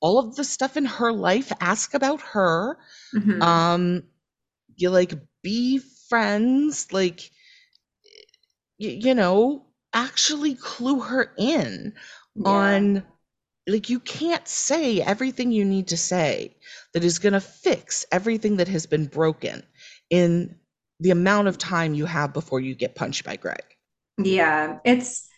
all 0.00 0.18
of 0.20 0.36
the 0.36 0.44
stuff 0.44 0.76
in 0.76 0.86
her 0.86 1.12
life, 1.12 1.52
ask 1.60 1.94
about 1.94 2.20
her. 2.22 2.78
Mhm. 3.14 3.40
Um 3.40 4.04
you 4.76 4.90
like 4.90 5.14
be 5.42 5.80
friends, 6.08 6.92
like 6.92 7.30
y- 8.80 8.98
you 9.00 9.14
know, 9.14 9.66
actually 9.92 10.54
clue 10.54 11.00
her 11.00 11.32
in 11.38 11.94
Yeah. 12.34 12.50
on 12.50 13.06
like 13.66 13.88
you 13.88 13.98
can't 14.00 14.46
say 14.46 15.00
everything 15.00 15.50
you 15.50 15.64
need 15.64 15.88
to 15.88 15.96
say 15.96 16.54
that 16.92 17.02
is 17.02 17.18
going 17.18 17.32
to 17.32 17.40
fix 17.40 18.04
everything 18.12 18.58
that 18.58 18.68
has 18.68 18.84
been 18.84 19.06
broken 19.06 19.62
in 20.10 20.58
the 21.00 21.10
amount 21.10 21.48
of 21.48 21.56
time 21.56 21.94
you 21.94 22.04
have 22.04 22.32
before 22.34 22.60
you 22.60 22.74
get 22.74 22.94
punched 22.94 23.24
by 23.24 23.36
Greg. 23.36 23.64
Yeah, 24.18 24.78
it's 24.84 25.28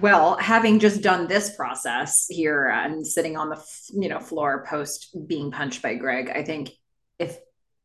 well, 0.00 0.36
having 0.36 0.78
just 0.78 1.02
done 1.02 1.26
this 1.26 1.54
process 1.56 2.26
here 2.28 2.68
and 2.68 3.06
sitting 3.06 3.36
on 3.36 3.48
the 3.50 3.56
f- 3.56 3.86
you 3.92 4.08
know 4.08 4.20
floor 4.20 4.64
post 4.68 5.16
being 5.26 5.50
punched 5.50 5.82
by 5.82 5.94
Greg, 5.94 6.30
I 6.34 6.42
think 6.44 6.70
if 7.18 7.38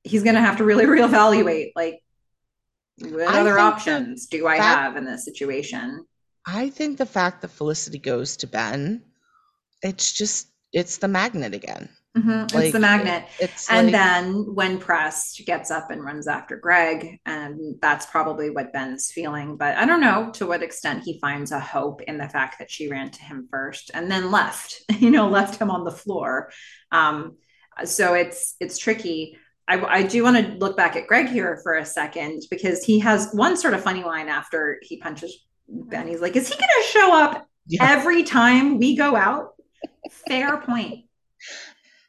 he's 0.03 0.23
going 0.23 0.35
to 0.35 0.41
have 0.41 0.57
to 0.57 0.63
really 0.63 0.85
reevaluate 0.97 1.71
like 1.75 1.99
what 3.01 3.27
I 3.27 3.39
other 3.39 3.57
options 3.59 4.27
do 4.27 4.47
I 4.47 4.57
fact 4.57 4.59
have 4.59 4.95
in 4.97 5.05
this 5.05 5.25
situation? 5.25 6.05
I 6.47 6.69
think 6.69 6.97
the 6.97 7.05
fact 7.05 7.41
that 7.41 7.47
Felicity 7.47 7.97
goes 7.97 8.35
to 8.37 8.47
Ben, 8.47 9.03
it's 9.83 10.13
just 10.13 10.49
it's 10.73 10.97
the 10.97 11.07
magnet 11.09 11.53
again. 11.53 11.89
Mhm, 12.17 12.51
It's 12.53 12.53
Like 12.55 12.71
the 12.71 12.79
it, 12.79 12.79
magnet. 12.79 13.25
it's 13.37 13.69
And 13.69 13.87
like 13.87 13.93
then 13.93 14.55
when 14.55 14.79
pressed, 14.79 15.45
gets 15.45 15.69
up 15.69 15.91
and 15.91 16.03
runs 16.03 16.27
after 16.27 16.57
Greg. 16.57 17.19
And 17.25 17.75
that's 17.81 18.07
probably 18.07 18.49
what 18.49 18.73
Ben's 18.73 19.11
feeling. 19.11 19.57
But 19.57 19.77
I 19.77 19.85
don't 19.85 20.01
know 20.01 20.31
to 20.33 20.47
what 20.47 20.63
extent 20.63 21.03
he 21.03 21.19
finds 21.19 21.51
a 21.51 21.59
hope 21.59 22.01
in 22.01 22.17
the 22.17 22.27
fact 22.27 22.57
that 22.59 22.71
she 22.71 22.89
ran 22.89 23.11
to 23.11 23.21
him 23.23 23.47
first 23.51 23.91
and 23.93 24.09
then 24.09 24.31
left, 24.31 24.81
you 24.99 25.11
know, 25.11 25.29
left 25.29 25.61
him 25.61 25.69
on 25.69 25.83
the 25.85 25.91
floor. 25.91 26.51
Um, 26.91 27.37
so 27.85 28.15
it's 28.15 28.55
it's 28.59 28.77
tricky. 28.79 29.37
I, 29.69 29.99
I 29.99 30.03
do 30.03 30.23
want 30.23 30.37
to 30.37 30.53
look 30.53 30.75
back 30.75 30.95
at 30.95 31.07
Greg 31.07 31.27
here 31.27 31.59
for 31.63 31.75
a 31.75 31.85
second 31.85 32.43
because 32.49 32.83
he 32.83 32.99
has 32.99 33.31
one 33.33 33.55
sort 33.55 33.73
of 33.73 33.81
funny 33.81 34.03
line 34.03 34.27
after 34.27 34.79
he 34.81 34.97
punches 34.97 35.45
Ben. 35.67 36.07
He's 36.07 36.21
like, 36.21 36.35
"Is 36.35 36.47
he 36.47 36.55
going 36.55 36.69
to 36.81 36.87
show 36.87 37.13
up 37.13 37.47
yeah, 37.67 37.89
every 37.89 38.23
time 38.23 38.79
we 38.79 38.95
go 38.95 39.15
out?" 39.15 39.53
Fair 40.27 40.57
point. 40.57 41.05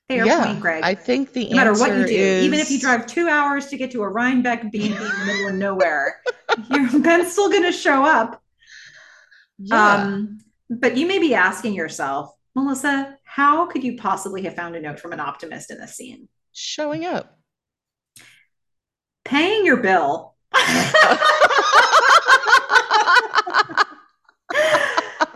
Fair 0.09 0.27
yeah. 0.27 0.47
point, 0.47 0.61
Greg 0.61 0.83
I 0.83 0.95
think 0.95 1.33
the 1.33 1.51
no 1.51 1.57
matter 1.57 1.73
what 1.75 1.97
you 1.97 2.07
do, 2.07 2.41
even 2.43 2.59
if 2.59 2.71
you 2.71 2.81
drive 2.81 3.07
two 3.07 3.29
hours 3.29 3.67
to 3.69 3.77
get 3.77 3.91
to 3.93 4.03
a 4.03 4.09
Rhinebeck 4.09 4.73
B 4.73 4.87
and 4.87 4.99
B 4.99 5.05
in 5.05 5.11
the 5.11 5.25
middle 5.27 5.49
of 5.49 5.55
nowhere, 5.55 6.21
Ben's 7.03 7.33
still 7.33 7.49
going 7.49 7.63
to 7.63 7.73
show 7.73 8.05
up. 8.05 8.43
yeah, 9.59 9.95
Um, 9.97 10.39
but 10.69 10.97
you 10.97 11.07
may 11.07 11.19
be 11.19 11.35
asking 11.35 11.75
yourself, 11.75 12.35
Melissa, 12.57 13.17
how 13.23 13.67
could 13.67 13.85
you 13.85 13.97
possibly 13.97 14.43
have 14.43 14.57
found 14.57 14.75
a 14.75 14.81
note 14.81 14.99
from 14.99 15.13
an 15.13 15.21
optimist 15.21 15.71
in 15.71 15.79
this 15.79 15.95
scene? 15.95 16.29
showing 16.53 17.05
up. 17.05 17.39
Paying 19.31 19.65
your 19.65 19.77
bill. 19.77 20.35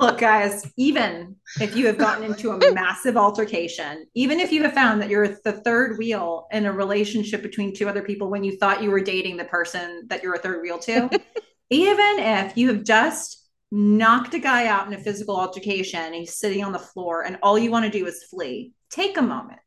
Look, 0.00 0.18
guys, 0.18 0.68
even 0.76 1.36
if 1.60 1.76
you 1.76 1.86
have 1.86 1.96
gotten 1.96 2.24
into 2.24 2.50
a 2.50 2.74
massive 2.74 3.16
altercation, 3.16 4.06
even 4.16 4.40
if 4.40 4.50
you 4.50 4.64
have 4.64 4.72
found 4.72 5.00
that 5.00 5.10
you're 5.10 5.28
the 5.28 5.52
third 5.64 5.96
wheel 5.96 6.48
in 6.50 6.66
a 6.66 6.72
relationship 6.72 7.40
between 7.40 7.72
two 7.72 7.88
other 7.88 8.02
people 8.02 8.30
when 8.30 8.42
you 8.42 8.56
thought 8.56 8.82
you 8.82 8.90
were 8.90 9.00
dating 9.00 9.36
the 9.36 9.44
person 9.44 10.08
that 10.08 10.24
you're 10.24 10.34
a 10.34 10.40
third 10.40 10.60
wheel 10.60 10.80
to, 10.80 11.08
even 11.70 12.18
if 12.18 12.56
you 12.56 12.66
have 12.74 12.82
just 12.82 13.48
knocked 13.70 14.34
a 14.34 14.40
guy 14.40 14.66
out 14.66 14.88
in 14.88 14.94
a 14.94 14.98
physical 14.98 15.38
altercation 15.38 16.00
and 16.00 16.16
he's 16.16 16.36
sitting 16.36 16.64
on 16.64 16.72
the 16.72 16.80
floor 16.80 17.22
and 17.22 17.38
all 17.44 17.56
you 17.56 17.70
want 17.70 17.84
to 17.84 17.96
do 17.96 18.04
is 18.06 18.24
flee, 18.24 18.72
take 18.90 19.16
a 19.18 19.22
moment, 19.22 19.60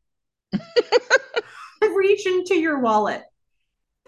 reach 1.82 2.26
into 2.26 2.54
your 2.54 2.80
wallet, 2.80 3.22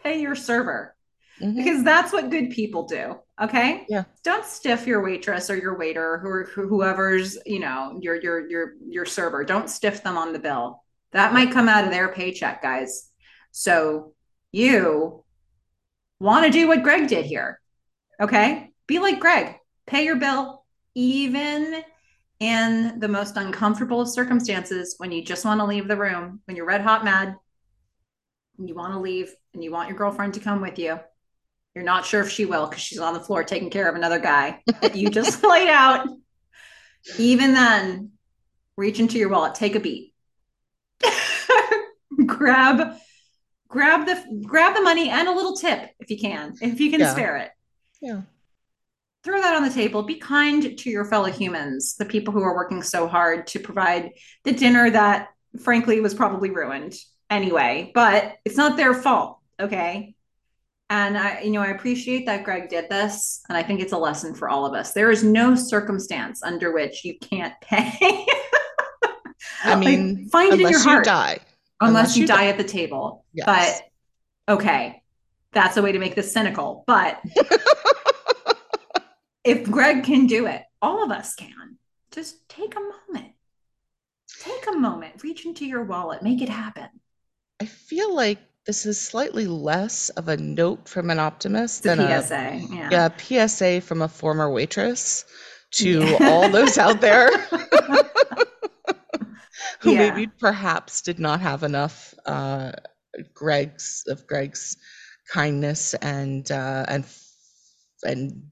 pay 0.02 0.20
your 0.20 0.34
server 0.34 0.94
Mhm. 1.40 1.56
because 1.56 1.82
that's 1.84 2.12
what 2.12 2.30
good 2.30 2.50
people 2.50 2.86
do. 2.86 3.16
Okay. 3.40 3.86
Yeah. 3.88 4.04
Don't 4.22 4.44
stiff 4.44 4.86
your 4.86 5.02
waitress 5.02 5.48
or 5.48 5.56
your 5.56 5.78
waiter 5.78 6.20
or 6.22 6.50
whoever's, 6.54 7.38
you 7.46 7.58
know, 7.58 7.98
your 8.02 8.20
your 8.20 8.46
your 8.48 8.74
your 8.86 9.06
server. 9.06 9.44
Don't 9.44 9.70
stiff 9.70 10.02
them 10.02 10.18
on 10.18 10.32
the 10.34 10.38
bill. 10.38 10.82
That 11.12 11.32
might 11.32 11.50
come 11.50 11.68
out 11.68 11.84
of 11.84 11.90
their 11.90 12.08
paycheck, 12.12 12.62
guys. 12.62 13.08
So 13.50 14.12
you 14.52 15.24
want 16.20 16.44
to 16.44 16.52
do 16.52 16.68
what 16.68 16.82
Greg 16.82 17.08
did 17.08 17.24
here. 17.24 17.60
Okay? 18.20 18.70
Be 18.86 18.98
like 18.98 19.18
Greg. 19.20 19.56
Pay 19.86 20.04
your 20.04 20.16
bill 20.16 20.64
even 20.94 21.82
in 22.40 22.98
the 23.00 23.08
most 23.08 23.36
uncomfortable 23.36 24.00
of 24.02 24.08
circumstances 24.08 24.94
when 24.98 25.10
you 25.12 25.22
just 25.24 25.44
want 25.44 25.60
to 25.60 25.64
leave 25.64 25.88
the 25.88 25.96
room, 25.96 26.40
when 26.44 26.56
you're 26.56 26.66
red 26.66 26.80
hot 26.80 27.04
mad, 27.04 27.36
and 28.60 28.68
you 28.68 28.74
want 28.74 28.92
to 28.92 29.00
leave 29.00 29.34
and 29.54 29.64
you 29.64 29.72
want 29.72 29.88
your 29.88 29.98
girlfriend 29.98 30.34
to 30.34 30.40
come 30.40 30.60
with 30.60 30.78
you. 30.78 31.00
You're 31.74 31.84
not 31.84 32.04
sure 32.04 32.20
if 32.20 32.30
she 32.30 32.44
will 32.44 32.66
because 32.66 32.82
she's 32.82 32.98
on 32.98 33.14
the 33.14 33.20
floor 33.20 33.42
taking 33.42 33.70
care 33.70 33.88
of 33.88 33.96
another 33.96 34.18
guy 34.18 34.62
that 34.80 34.94
you 34.94 35.08
just 35.10 35.42
laid 35.54 35.68
out. 35.68 36.06
Even 37.18 37.54
then, 37.54 38.10
reach 38.76 39.00
into 39.00 39.18
your 39.18 39.30
wallet, 39.30 39.54
take 39.54 39.74
a 39.74 39.80
beat, 39.80 40.12
grab, 42.26 42.96
grab 43.68 44.06
the 44.06 44.42
grab 44.46 44.74
the 44.74 44.82
money 44.82 45.08
and 45.08 45.26
a 45.28 45.32
little 45.32 45.56
tip 45.56 45.90
if 45.98 46.10
you 46.10 46.18
can, 46.18 46.54
if 46.60 46.80
you 46.80 46.90
can 46.90 47.00
Yeah. 47.00 47.12
spare 47.12 47.36
it. 47.38 47.50
Yeah. 48.02 48.22
Throw 49.24 49.40
that 49.40 49.54
on 49.54 49.62
the 49.62 49.72
table. 49.74 50.02
Be 50.02 50.16
kind 50.16 50.78
to 50.78 50.90
your 50.90 51.04
fellow 51.04 51.30
humans, 51.30 51.94
the 51.96 52.06
people 52.06 52.32
who 52.32 52.42
are 52.42 52.54
working 52.54 52.82
so 52.82 53.06
hard 53.06 53.46
to 53.48 53.58
provide 53.58 54.12
the 54.44 54.52
dinner 54.52 54.90
that, 54.90 55.28
frankly, 55.62 56.00
was 56.00 56.14
probably 56.14 56.50
ruined 56.50 56.94
anyway. 57.30 57.90
But 57.94 58.36
it's 58.44 58.56
not 58.56 58.76
their 58.76 58.94
fault, 58.94 59.38
okay? 59.58 60.14
And 60.90 61.16
I, 61.16 61.42
you 61.42 61.50
know, 61.50 61.62
I 61.62 61.68
appreciate 61.68 62.26
that 62.26 62.44
Greg 62.44 62.68
did 62.68 62.88
this, 62.88 63.42
and 63.48 63.56
I 63.56 63.62
think 63.62 63.80
it's 63.80 63.92
a 63.92 63.98
lesson 63.98 64.34
for 64.34 64.48
all 64.48 64.66
of 64.66 64.74
us. 64.74 64.92
There 64.92 65.10
is 65.10 65.22
no 65.22 65.54
circumstance 65.54 66.42
under 66.42 66.72
which 66.72 67.04
you 67.04 67.16
can't 67.20 67.54
pay. 67.62 68.26
I 69.62 69.74
Like, 69.74 69.78
mean, 69.78 70.28
find 70.30 70.52
it 70.52 70.60
in 70.60 70.68
your 70.68 70.80
you 70.80 70.80
heart, 70.80 71.04
die. 71.04 71.38
unless 71.80 71.80
unless 71.80 72.16
you 72.16 72.22
you 72.22 72.26
die 72.26 72.36
die. 72.36 72.46
at 72.48 72.58
the 72.58 72.64
table. 72.64 73.24
Yes. 73.32 73.80
But 74.48 74.54
okay, 74.56 75.02
that's 75.52 75.76
a 75.76 75.82
way 75.82 75.92
to 75.92 75.98
make 75.98 76.16
this 76.16 76.32
cynical. 76.32 76.82
But 76.86 77.20
if 79.44 79.70
Greg 79.70 80.04
can 80.04 80.26
do 80.26 80.46
it, 80.46 80.62
all 80.82 81.04
of 81.04 81.10
us 81.10 81.34
can. 81.34 81.76
Just 82.10 82.48
take 82.48 82.74
a 82.74 82.80
moment. 82.80 83.32
Take 84.40 84.66
a 84.68 84.72
moment, 84.72 85.22
reach 85.22 85.44
into 85.44 85.66
your 85.66 85.84
wallet, 85.84 86.22
make 86.22 86.40
it 86.42 86.48
happen. 86.48 86.88
I 87.60 87.66
feel 87.66 88.14
like 88.14 88.38
this 88.66 88.86
is 88.86 89.00
slightly 89.00 89.46
less 89.46 90.08
of 90.10 90.28
a 90.28 90.36
note 90.36 90.88
from 90.88 91.10
an 91.10 91.18
optimist 91.18 91.84
a 91.84 91.88
than 91.88 92.00
a 92.00 92.22
PSA. 92.22 92.60
Yeah. 92.70 92.88
yeah, 92.90 93.46
PSA 93.46 93.80
from 93.80 94.02
a 94.02 94.08
former 94.08 94.50
waitress 94.50 95.24
to 95.72 96.00
Yeah. 96.00 96.18
all 96.30 96.48
those 96.48 96.78
out 96.78 97.00
there 97.00 97.30
who 99.80 99.92
Yeah. 99.92 99.98
maybe 100.10 100.26
perhaps 100.38 101.02
did 101.02 101.18
not 101.18 101.40
have 101.40 101.62
enough 101.62 102.14
uh, 102.26 102.72
Greg's 103.34 104.04
of 104.08 104.26
Greg's 104.26 104.76
kindness 105.32 105.94
and 105.94 106.50
uh, 106.50 106.84
and 106.88 107.04
and 108.04 108.42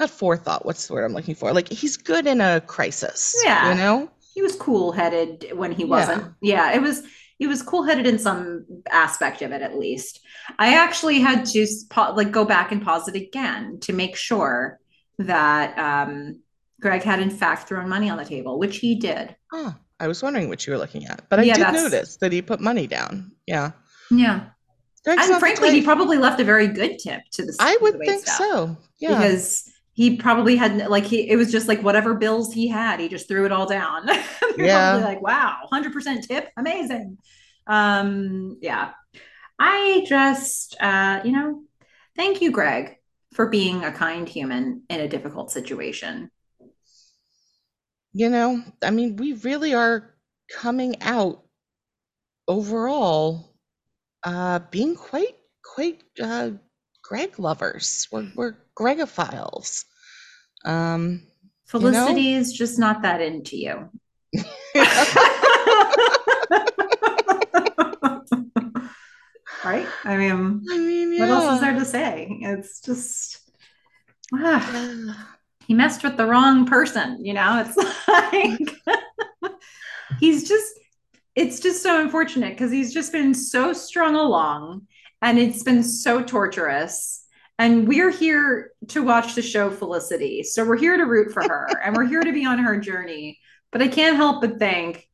not 0.00 0.10
forethought. 0.10 0.64
What's 0.66 0.86
the 0.86 0.94
word 0.94 1.04
I'm 1.04 1.12
looking 1.12 1.34
for? 1.34 1.52
Like 1.52 1.68
he's 1.68 1.96
good 1.96 2.26
in 2.26 2.40
a 2.40 2.60
crisis. 2.60 3.34
Yeah. 3.44 3.70
you 3.70 3.76
know. 3.78 4.10
he 4.34 4.42
was 4.42 4.56
cool 4.56 4.92
headed 4.92 5.46
when 5.54 5.72
he 5.72 5.84
wasn't. 5.84 6.34
Yeah, 6.42 6.72
it 6.72 6.82
was 6.82 7.02
he 7.38 7.46
was 7.46 7.62
cool 7.62 7.82
headed 7.82 8.06
in 8.06 8.18
some 8.18 8.64
aspect 8.90 9.42
of 9.42 9.52
it 9.52 9.60
at 9.62 9.76
least. 9.78 10.20
I 10.58 10.74
actually 10.76 11.20
had 11.20 11.44
to 11.46 11.66
like 12.14 12.30
go 12.30 12.44
back 12.44 12.70
and 12.72 12.82
pause 12.82 13.08
it 13.08 13.16
again 13.16 13.80
to 13.80 13.92
make 13.92 14.16
sure 14.16 14.78
that 15.18 15.76
um, 15.78 16.40
Greg 16.80 17.02
had 17.02 17.20
in 17.20 17.30
fact 17.30 17.68
thrown 17.68 17.88
money 17.88 18.08
on 18.10 18.18
the 18.18 18.24
table, 18.24 18.58
which 18.58 18.78
he 18.78 18.94
did. 18.96 19.34
Oh, 19.52 19.74
I 20.00 20.08
was 20.08 20.22
wondering 20.22 20.48
what 20.48 20.66
you 20.66 20.72
were 20.72 20.78
looking 20.78 21.06
at, 21.06 21.28
but 21.28 21.38
I 21.40 21.42
Yeah, 21.44 21.54
did 21.54 21.62
that's- 21.66 21.82
notice 21.82 22.16
that 22.18 22.32
he 22.32 22.42
put 22.42 22.60
money 22.60 22.86
down. 22.86 23.32
Yeah. 23.46 23.72
Yeah. 24.10 24.46
Greg's 25.04 25.28
and 25.28 25.38
frankly, 25.38 25.70
he 25.70 25.82
probably 25.82 26.16
left 26.18 26.40
a 26.40 26.44
very 26.44 26.66
good 26.66 26.98
tip 26.98 27.20
to 27.32 27.44
the 27.44 27.54
I 27.60 27.76
would 27.82 27.98
think 27.98 28.22
staff. 28.26 28.38
so. 28.38 28.76
Yeah. 28.98 29.18
because 29.18 29.70
he 29.94 30.16
probably 30.16 30.56
had 30.56 30.88
like 30.88 31.04
he 31.04 31.28
it 31.30 31.36
was 31.36 31.50
just 31.50 31.68
like 31.68 31.82
whatever 31.82 32.14
bills 32.14 32.52
he 32.52 32.68
had 32.68 33.00
he 33.00 33.08
just 33.08 33.28
threw 33.28 33.46
it 33.46 33.52
all 33.52 33.66
down 33.66 34.06
Yeah. 34.58 34.96
like 34.96 35.22
wow 35.22 35.56
100% 35.72 36.26
tip 36.26 36.48
amazing 36.56 37.18
um 37.66 38.58
yeah 38.60 38.90
i 39.58 40.04
just 40.06 40.76
uh 40.80 41.20
you 41.24 41.32
know 41.32 41.62
thank 42.16 42.42
you 42.42 42.50
greg 42.50 42.96
for 43.32 43.48
being 43.48 43.84
a 43.84 43.90
kind 43.92 44.28
human 44.28 44.82
in 44.90 45.00
a 45.00 45.08
difficult 45.08 45.50
situation 45.50 46.30
you 48.14 48.30
know, 48.30 48.62
I 48.82 48.90
mean, 48.90 49.16
we 49.16 49.32
really 49.32 49.74
are 49.74 50.14
coming 50.48 51.02
out 51.02 51.42
overall 52.46 53.54
uh 54.22 54.58
being 54.70 54.94
quite 54.94 55.36
quite 55.64 56.02
uh 56.22 56.50
Greg 57.02 57.38
lovers. 57.38 58.06
We're 58.12 58.30
we're 58.34 58.56
Gregophiles. 58.76 59.84
Um 60.64 61.22
felicity 61.66 62.34
is 62.34 62.52
just 62.52 62.78
not 62.78 63.02
that 63.02 63.20
into 63.20 63.56
you. 63.56 63.90
Right? 69.64 69.86
I 70.04 70.18
mean 70.18 70.62
I 70.70 70.76
mean, 70.76 71.18
what 71.18 71.30
else 71.30 71.54
is 71.54 71.60
there 71.62 71.72
to 71.72 71.86
say? 71.86 72.28
It's 72.42 72.82
just 72.82 73.40
ah. 74.34 75.36
He 75.66 75.72
messed 75.72 76.04
with 76.04 76.18
the 76.18 76.26
wrong 76.26 76.66
person 76.66 77.24
you 77.24 77.32
know? 77.32 77.64
It's 77.64 77.76
like 78.08 78.60
he's 80.20 80.46
just 80.46 80.70
it's 81.34 81.60
just 81.60 81.82
so 81.82 81.98
unfortunate 82.00 82.50
because 82.50 82.70
he's 82.70 82.92
just 82.92 83.10
been 83.10 83.32
so 83.34 83.72
strung 83.72 84.14
along 84.14 84.86
and 85.22 85.38
it's 85.38 85.62
been 85.62 85.82
so 85.82 86.22
torturous 86.22 87.23
and 87.58 87.86
we're 87.86 88.10
here 88.10 88.72
to 88.88 89.02
watch 89.02 89.34
the 89.34 89.42
show 89.42 89.70
felicity 89.70 90.42
so 90.42 90.64
we're 90.64 90.76
here 90.76 90.96
to 90.96 91.04
root 91.04 91.32
for 91.32 91.42
her 91.42 91.68
and 91.82 91.94
we're 91.96 92.06
here 92.06 92.22
to 92.22 92.32
be 92.32 92.44
on 92.44 92.58
her 92.58 92.78
journey 92.78 93.38
but 93.70 93.80
i 93.82 93.88
can't 93.88 94.16
help 94.16 94.40
but 94.40 94.58
think 94.58 95.08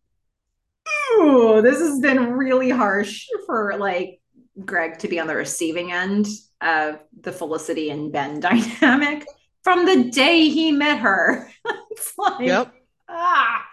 ooh 1.15 1.61
this 1.63 1.79
has 1.79 2.01
been 2.01 2.33
really 2.33 2.71
harsh 2.71 3.27
for 3.47 3.77
like 3.79 4.21
greg 4.65 4.99
to 4.99 5.09
be 5.09 5.19
on 5.19 5.27
the 5.27 5.35
receiving 5.35 5.93
end 5.93 6.27
of 6.61 6.99
the 7.21 7.33
felicity 7.33 7.91
and 7.91 8.13
ben 8.13 8.41
dynamic 8.49 9.27
from 9.63 9.85
the 9.85 10.11
day 10.11 10.49
he 10.49 10.73
met 10.73 10.99
her 10.99 11.51
it's 11.91 12.13
like 12.19 12.47
Yep. 12.47 12.73
ah 13.09 13.65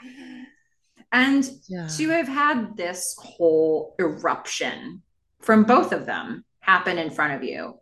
and 1.11 1.49
Yeah. 1.67 1.87
to 1.87 2.09
have 2.09 2.27
had 2.27 2.75
this 2.75 3.15
whole 3.17 3.95
eruption 3.99 5.01
from 5.39 5.63
both 5.63 5.93
of 5.93 6.05
them 6.05 6.43
happen 6.59 6.97
in 6.97 7.09
front 7.09 7.33
of 7.33 7.43
you 7.43 7.79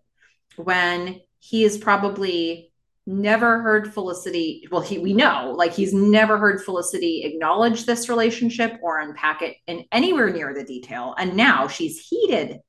when 0.57 1.21
he 1.39 1.63
has 1.63 1.77
probably 1.77 2.71
never 3.07 3.61
heard 3.61 3.93
Felicity. 3.93 4.67
Well, 4.71 4.81
he 4.81 4.97
we 4.97 5.13
know 5.13 5.53
like 5.55 5.73
he's 5.73 5.93
never 5.93 6.37
heard 6.37 6.63
Felicity 6.63 7.23
acknowledge 7.23 7.85
this 7.85 8.09
relationship 8.09 8.79
or 8.81 8.99
unpack 8.99 9.41
it 9.41 9.57
in 9.67 9.85
anywhere 9.91 10.31
near 10.31 10.53
the 10.53 10.63
detail. 10.63 11.13
And 11.17 11.35
now 11.35 11.67
she's 11.67 11.99
heated. 11.99 12.59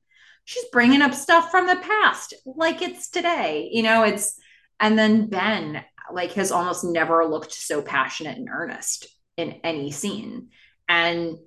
She's 0.45 0.65
bringing 0.71 1.01
up 1.01 1.13
stuff 1.13 1.49
from 1.49 1.67
the 1.67 1.75
past 1.75 2.33
like 2.45 2.81
it's 2.81 3.09
today. 3.09 3.69
You 3.71 3.83
know, 3.83 4.03
it's 4.03 4.39
and 4.79 4.97
then 4.97 5.27
Ben 5.27 5.83
like 6.13 6.33
has 6.33 6.51
almost 6.51 6.83
never 6.85 7.25
looked 7.25 7.53
so 7.53 7.81
passionate 7.81 8.37
and 8.37 8.49
earnest 8.49 9.07
in 9.37 9.59
any 9.63 9.91
scene. 9.91 10.49
And 10.87 11.37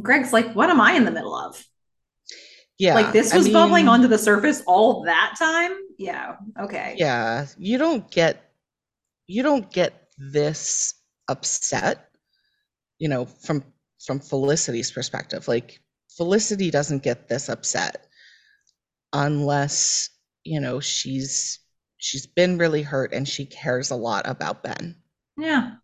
Greg's 0.00 0.32
like, 0.32 0.54
what 0.54 0.70
am 0.70 0.80
I 0.80 0.92
in 0.92 1.04
the 1.04 1.10
middle 1.10 1.34
of? 1.34 1.62
Yeah. 2.82 2.94
like 2.94 3.12
this 3.12 3.32
I 3.32 3.36
was 3.36 3.48
bubbling 3.48 3.86
onto 3.86 4.08
the 4.08 4.18
surface 4.18 4.60
all 4.66 5.04
that 5.04 5.36
time? 5.38 5.70
Yeah. 5.98 6.34
Okay. 6.60 6.96
Yeah. 6.98 7.46
You 7.56 7.78
don't 7.78 8.10
get 8.10 8.50
you 9.28 9.44
don't 9.44 9.70
get 9.70 10.08
this 10.18 10.94
upset, 11.28 12.08
you 12.98 13.08
know, 13.08 13.26
from 13.26 13.62
from 14.04 14.18
Felicity's 14.18 14.90
perspective. 14.90 15.46
Like 15.46 15.80
Felicity 16.16 16.72
doesn't 16.72 17.04
get 17.04 17.28
this 17.28 17.48
upset 17.48 18.08
unless, 19.12 20.10
you 20.42 20.58
know, 20.58 20.80
she's 20.80 21.60
she's 21.98 22.26
been 22.26 22.58
really 22.58 22.82
hurt 22.82 23.12
and 23.14 23.28
she 23.28 23.46
cares 23.46 23.92
a 23.92 23.96
lot 23.96 24.28
about 24.28 24.64
Ben. 24.64 24.96
Yeah. 25.38 25.74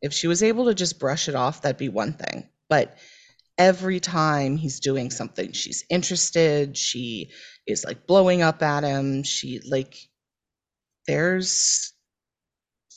If 0.00 0.12
she 0.12 0.28
was 0.28 0.44
able 0.44 0.66
to 0.66 0.74
just 0.74 1.00
brush 1.00 1.28
it 1.28 1.34
off, 1.34 1.62
that'd 1.62 1.76
be 1.76 1.88
one 1.88 2.12
thing. 2.12 2.48
But 2.68 2.96
every 3.58 4.00
time 4.00 4.56
he's 4.56 4.80
doing 4.80 5.10
something, 5.10 5.52
she's 5.52 5.84
interested, 5.90 6.76
she 6.76 7.30
is 7.66 7.84
like 7.84 8.06
blowing 8.06 8.42
up 8.42 8.62
at 8.62 8.84
him, 8.84 9.22
she 9.24 9.60
like 9.68 9.96
there's 11.06 11.92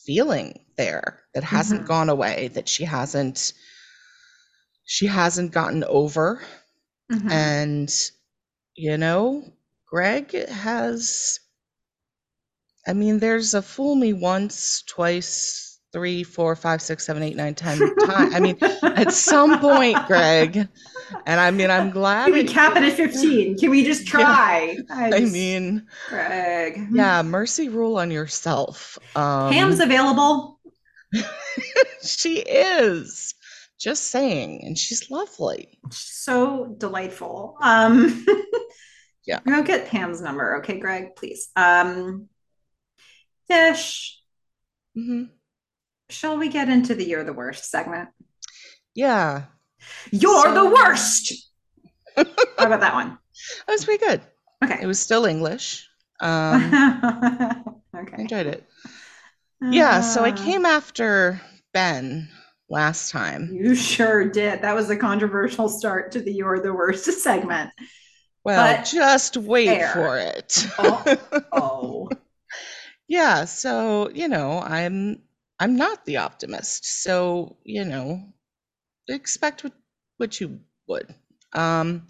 feeling 0.06 0.60
there 0.78 1.22
that 1.34 1.44
hasn't 1.44 1.84
Mhm. 1.84 1.88
gone 1.88 2.10
away, 2.10 2.50
that 2.50 2.68
she 2.70 2.86
hasn't 2.86 3.54
she 4.86 5.06
hasn't 5.08 5.52
gotten 5.52 5.84
over. 5.84 6.42
Mhm. 7.12 7.32
And 7.32 8.12
you 8.76 8.98
know, 8.98 9.54
Greg 9.88 10.32
has 10.50 11.40
I 12.88 12.94
mean, 12.94 13.20
there's 13.20 13.54
a 13.54 13.62
fool 13.62 13.96
me 13.96 14.14
once, 14.14 14.84
twice, 14.88 15.69
three, 15.92 16.24
four, 16.24 16.56
five, 16.56 16.82
six, 16.82 17.06
seven, 17.06 17.24
eight, 17.24 17.36
nine, 17.36 17.56
ten 17.56 17.78
times. 17.98 18.36
I 18.36 18.40
mean, 18.40 18.58
at 18.84 19.12
some 19.12 19.60
point, 19.60 19.98
Greg, 20.08 20.68
and 21.26 21.40
I 21.40 21.50
mean, 21.52 21.72
I'm 21.72 21.90
glad. 21.90 22.26
Can 22.26 22.34
we 22.34 22.44
cap 22.44 22.76
it 22.76 22.84
at 22.84 22.94
15? 22.94 23.58
Can 23.58 23.70
we 23.72 23.84
just 23.84 24.06
Yeah. 24.06 24.12
try? 24.12 24.78
I 24.92 25.10
just- 25.20 25.34
mean, 25.34 25.88
Greg. 26.10 26.88
yeah, 26.92 27.22
mercy 27.24 27.70
rule 27.70 27.98
on 27.98 28.12
yourself. 28.12 28.98
Um, 29.16 29.52
Pam's 29.52 29.80
available. 29.80 30.60
she 32.04 32.38
is. 32.40 33.34
Just 33.80 34.12
saying, 34.12 34.66
and 34.66 34.78
she's 34.78 35.10
lovely. 35.10 35.80
So 35.92 36.76
delightful. 36.78 37.56
Um 37.62 38.26
Yeah. 39.26 39.40
Go 39.48 39.62
get 39.64 39.88
Pam's 39.88 40.22
number, 40.22 40.58
okay, 40.58 40.80
Greg, 40.80 41.16
please. 41.16 41.48
Um 41.56 42.28
Tish, 43.50 44.20
hmm 44.96 45.24
shall 46.10 46.38
we 46.38 46.50
get 46.50 46.70
into 46.70 46.96
the 46.96 47.06
You're 47.06 47.24
the 47.24 47.34
Worst 47.34 47.70
segment? 47.70 48.10
Yeah, 48.96 49.46
You're 50.12 50.44
So- 50.44 50.54
the 50.54 50.70
worst. 50.70 51.34
How 52.16 52.24
about 52.58 52.82
that 52.82 52.94
one? 52.94 53.18
that 53.68 53.72
was 53.74 53.86
pretty 53.86 54.06
good. 54.06 54.22
Okay. 54.64 54.80
It 54.82 54.88
was 54.88 55.00
still 55.00 55.26
English. 55.26 55.86
Um, 56.22 56.74
I 56.74 57.62
okay. 57.96 58.22
enjoyed 58.24 58.46
it. 58.48 58.68
Yeah, 59.62 60.02
so 60.02 60.26
I 60.26 60.32
Uh, 60.32 60.36
came 60.36 60.66
after 60.66 61.40
Ben 61.74 62.28
last 62.70 63.12
time. 63.12 63.50
You 63.54 63.74
sure 63.74 64.28
did. 64.30 64.62
That 64.64 64.76
was 64.76 64.90
a 64.90 64.98
controversial 64.98 65.70
start 65.70 66.12
to 66.12 66.22
the 66.22 66.34
You're 66.34 66.60
the 66.60 66.74
Worst 66.74 67.06
segment. 67.24 67.72
Well, 68.44 68.76
but 68.76 68.84
just 68.86 69.38
wait 69.38 69.68
fair. 69.68 69.94
for 69.94 70.18
it. 70.18 70.68
Oh. 70.78 71.46
Oh. 71.54 72.10
yeah, 73.08 73.46
so, 73.46 74.10
you 74.10 74.28
know, 74.28 74.60
I'm 74.60 75.22
I'm 75.60 75.76
not 75.76 76.06
the 76.06 76.18
optimist. 76.18 76.86
So, 76.86 77.58
you 77.64 77.86
know, 77.86 78.34
expect 79.08 79.64
what, 79.64 79.74
what 80.18 80.42
you 80.42 80.62
would. 80.88 81.14
Um 81.54 82.08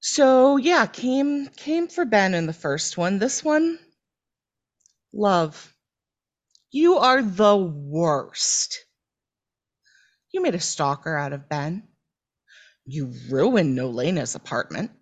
so 0.00 0.56
yeah, 0.56 0.86
came 0.86 1.48
came 1.48 1.88
for 1.88 2.04
Ben 2.04 2.34
in 2.34 2.46
the 2.46 2.52
first 2.52 2.96
one. 2.98 3.18
This 3.18 3.42
one 3.44 3.78
love. 5.12 5.74
You 6.72 6.96
are 6.98 7.22
the 7.22 7.56
worst. 7.56 8.84
You 10.32 10.42
made 10.42 10.54
a 10.54 10.60
stalker 10.60 11.16
out 11.16 11.32
of 11.32 11.48
Ben. 11.48 11.88
You 12.84 13.12
ruined 13.28 13.76
Nolena's 13.76 14.34
apartment. 14.34 14.92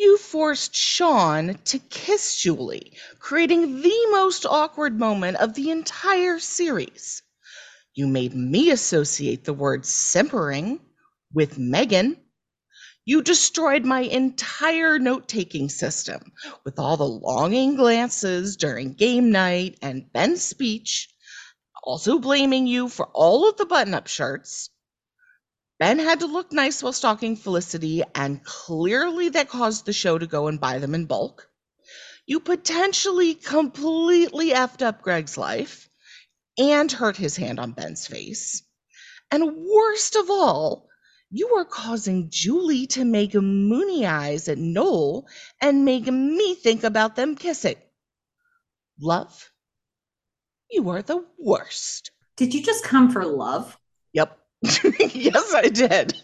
You 0.00 0.16
forced 0.16 0.74
Sean 0.74 1.58
to 1.66 1.78
kiss 1.78 2.36
Julie, 2.36 2.96
creating 3.18 3.82
the 3.82 4.06
most 4.10 4.46
awkward 4.46 4.98
moment 4.98 5.36
of 5.36 5.52
the 5.52 5.70
entire 5.70 6.38
series. 6.38 7.22
You 7.92 8.06
made 8.06 8.34
me 8.34 8.70
associate 8.70 9.44
the 9.44 9.52
word 9.52 9.84
simpering 9.84 10.80
with 11.34 11.58
Meghan. 11.58 12.16
You 13.04 13.20
destroyed 13.20 13.84
my 13.84 14.00
entire 14.00 14.98
note 14.98 15.28
taking 15.28 15.68
system 15.68 16.32
with 16.64 16.78
all 16.78 16.96
the 16.96 17.06
longing 17.06 17.76
glances 17.76 18.56
during 18.56 18.94
game 18.94 19.30
night 19.30 19.76
and 19.82 20.10
Ben's 20.10 20.42
speech, 20.42 21.10
also 21.84 22.18
blaming 22.18 22.66
you 22.66 22.88
for 22.88 23.10
all 23.12 23.46
of 23.46 23.58
the 23.58 23.66
button 23.66 23.92
up 23.92 24.06
shirts. 24.06 24.70
Ben 25.80 25.98
had 25.98 26.20
to 26.20 26.26
look 26.26 26.52
nice 26.52 26.82
while 26.82 26.92
stalking 26.92 27.36
Felicity, 27.36 28.02
and 28.14 28.44
clearly 28.44 29.30
that 29.30 29.48
caused 29.48 29.86
the 29.86 29.94
show 29.94 30.18
to 30.18 30.26
go 30.26 30.46
and 30.46 30.60
buy 30.60 30.78
them 30.78 30.94
in 30.94 31.06
bulk. 31.06 31.48
You 32.26 32.40
potentially 32.40 33.34
completely 33.34 34.50
effed 34.50 34.82
up 34.82 35.00
Greg's 35.00 35.38
life 35.38 35.88
and 36.58 36.92
hurt 36.92 37.16
his 37.16 37.36
hand 37.36 37.58
on 37.58 37.72
Ben's 37.72 38.06
face. 38.06 38.62
And 39.30 39.56
worst 39.56 40.16
of 40.16 40.28
all, 40.30 40.90
You 41.32 41.54
are 41.58 41.64
causing 41.64 42.28
Julie 42.28 42.88
to 42.88 43.04
make 43.04 43.34
moony 43.34 44.04
eyes 44.04 44.48
at 44.48 44.58
Noel 44.58 45.28
and 45.60 45.84
make 45.84 46.06
me 46.06 46.56
think 46.56 46.82
about 46.82 47.14
them 47.14 47.36
kissing. 47.36 47.76
Love, 49.00 49.48
you 50.70 50.90
are 50.90 51.02
the 51.02 51.24
worst. 51.38 52.10
Did 52.36 52.52
you 52.52 52.62
just 52.62 52.82
come 52.82 53.12
for 53.12 53.24
love? 53.24 53.78
Yep. 54.12 54.39
yes, 54.62 55.54
I 55.54 55.68
did. 55.72 56.14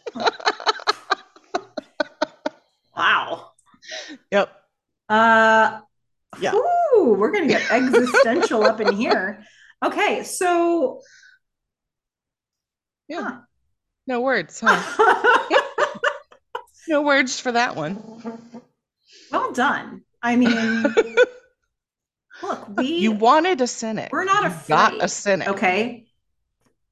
wow. 2.97 3.51
Yep. 4.31 4.53
Uh 5.09 5.81
Yeah. 6.41 6.55
Ooh, 6.55 7.15
we're 7.19 7.31
gonna 7.31 7.47
get 7.47 7.71
existential 7.71 8.65
up 8.65 8.81
in 8.81 8.93
here. 8.95 9.45
Okay, 9.85 10.23
so 10.25 11.01
Yeah. 13.09 13.23
Huh. 13.23 13.39
No 14.09 14.21
words, 14.21 14.61
huh? 14.65 15.49
no 16.89 17.03
words 17.03 17.41
for 17.41 17.53
that 17.53 17.75
one. 17.77 17.99
well 19.33 19.53
done. 19.53 20.03
I 20.23 20.37
mean, 20.37 20.83
look, 22.43 22.69
we 22.77 22.87
You 22.87 23.13
wanted 23.13 23.61
a 23.61 23.67
cynic. 23.67 24.11
we're 24.13 24.25
not 24.25 24.47
afraid. 24.47 24.69
Got 24.69 25.05
a 25.05 25.09
cynic. 25.09 25.49
okay. 25.49 26.06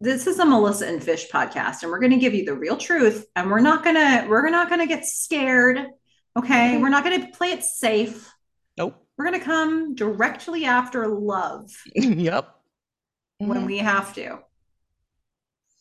This 0.05 0.27
is 0.27 0.39
a 0.39 0.45
Melissa 0.45 0.87
and 0.87 1.03
Fish 1.03 1.31
podcast, 1.31 1.83
and 1.83 1.91
we're 1.91 1.99
going 1.99 2.11
to 2.11 2.19
give 2.19 2.35
you 2.35 2.45
the 2.45 2.53
real 2.55 2.77
truth. 2.77 3.25
And 3.37 3.51
we're 3.51 3.61
not 3.61 3.83
gonna 3.83 4.27
we're 4.29 4.51
not 4.51 4.69
gonna 4.69 4.87
get 4.87 5.07
scared. 5.07 5.79
Okay, 6.37 6.75
Mhm. 6.75 6.83
we're 6.83 6.91
not 6.91 7.05
gonna 7.05 7.29
play 7.33 7.53
it 7.53 7.63
safe. 7.65 8.31
Nope. 8.77 9.03
We're 9.17 9.25
gonna 9.25 9.41
come 9.41 9.95
directly 9.95 10.67
after 10.67 11.09
love 11.09 11.71
yep. 11.95 12.55
when 13.39 13.63
Mhm. 13.63 13.67
we 13.67 13.79
have 13.79 14.15
to. 14.17 14.41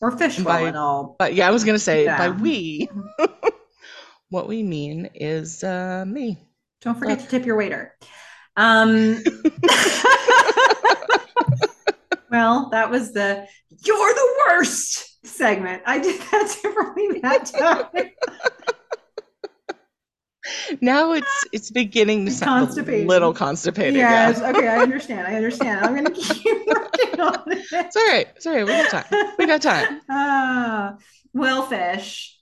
Or 0.00 0.10
fish 0.16 0.38
will 0.38 0.46
By- 0.46 0.60
and 0.62 0.76
all. 0.78 1.16
But 1.18 1.34
yeah, 1.34 1.46
I 1.46 1.50
was 1.50 1.64
gonna 1.64 1.78
say 1.78 2.06
by 2.06 2.30
we, 2.30 2.88
what 4.30 4.48
we 4.48 4.62
mean 4.62 5.10
is 5.14 5.62
uh, 5.62 6.04
me. 6.06 6.38
Don't 6.80 6.98
forget 6.98 7.20
to 7.20 7.26
tip 7.26 7.44
your 7.44 7.56
waiter. 7.56 7.94
Um, 8.56 9.22
well, 12.34 12.68
that 12.70 12.90
was 12.90 13.12
the 13.12 13.46
"You're 13.84 14.14
the 14.14 14.34
worst" 14.46 15.24
segment. 15.26 15.82
I 15.86 15.98
did 16.00 16.20
that 16.20 16.58
differently 16.62 17.20
that 17.20 17.46
time. 17.46 18.10
Now 20.82 21.12
it's 21.12 21.44
it's 21.52 21.70
beginning 21.70 22.26
to 22.26 22.30
sound 22.32 22.76
a 22.76 23.04
little 23.06 23.32
constipated. 23.32 23.94
yes. 23.94 24.40
Yeah. 24.40 24.50
Okay. 24.50 24.68
I 24.68 24.78
understand. 24.80 25.26
I 25.26 25.36
understand. 25.36 25.84
I'm 25.84 25.94
going 25.94 26.04
to 26.04 26.10
keep 26.10 26.44
working 26.66 27.20
on 27.20 27.52
it. 27.52 27.64
It's 27.72 27.96
all 27.96 28.06
right. 28.06 28.28
It's 28.36 28.46
all 28.46 28.52
right. 28.54 28.66
We 28.66 28.72
got 28.72 28.90
time. 28.90 29.32
We 29.38 29.46
got 29.46 29.62
time. 29.62 30.00
Ah, 30.10 30.96
well, 31.32 31.62
fish. 31.66 32.36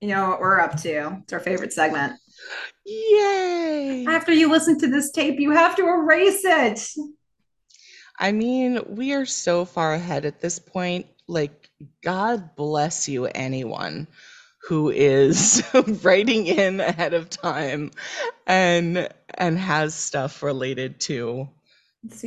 You 0.00 0.08
know 0.08 0.28
what 0.30 0.40
we're 0.40 0.60
up 0.60 0.76
to. 0.82 1.18
It's 1.22 1.32
our 1.32 1.40
favorite 1.40 1.72
segment. 1.72 2.12
Yay! 2.84 4.04
After 4.08 4.32
you 4.32 4.48
listen 4.50 4.78
to 4.80 4.86
this 4.86 5.10
tape, 5.10 5.40
you 5.40 5.50
have 5.50 5.74
to 5.76 5.82
erase 5.88 6.42
it. 6.44 6.80
I 8.18 8.32
mean, 8.32 8.80
we 8.88 9.12
are 9.12 9.26
so 9.26 9.64
far 9.64 9.94
ahead 9.94 10.24
at 10.24 10.40
this 10.40 10.58
point. 10.58 11.06
Like, 11.28 11.70
God 12.02 12.54
bless 12.56 13.08
you, 13.08 13.26
anyone 13.26 14.06
who 14.62 14.90
is 14.90 15.62
writing 16.02 16.46
in 16.46 16.80
ahead 16.80 17.14
of 17.14 17.30
time 17.30 17.90
and 18.46 19.08
and 19.34 19.58
has 19.58 19.94
stuff 19.94 20.42
related 20.42 20.98
to, 21.00 21.48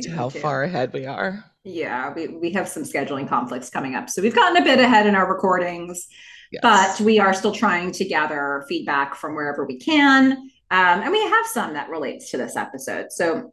to 0.02 0.10
how 0.10 0.28
two. 0.30 0.38
far 0.38 0.62
ahead 0.62 0.92
we 0.92 1.06
are. 1.06 1.44
Yeah, 1.64 2.12
we, 2.14 2.28
we 2.28 2.52
have 2.52 2.68
some 2.68 2.84
scheduling 2.84 3.28
conflicts 3.28 3.68
coming 3.68 3.94
up. 3.94 4.08
So 4.08 4.22
we've 4.22 4.34
gotten 4.34 4.56
a 4.62 4.64
bit 4.64 4.78
ahead 4.78 5.06
in 5.06 5.14
our 5.14 5.28
recordings, 5.30 6.06
Yes. 6.50 6.60
but 6.62 7.04
we 7.04 7.18
are 7.20 7.34
still 7.34 7.52
trying 7.52 7.92
to 7.92 8.04
gather 8.04 8.64
feedback 8.68 9.14
from 9.14 9.34
wherever 9.34 9.66
we 9.66 9.78
can. 9.78 10.32
Um, 10.32 11.02
and 11.02 11.10
we 11.12 11.20
have 11.20 11.46
some 11.46 11.74
that 11.74 11.90
relates 11.90 12.30
to 12.30 12.38
this 12.38 12.56
episode. 12.56 13.12
So, 13.12 13.52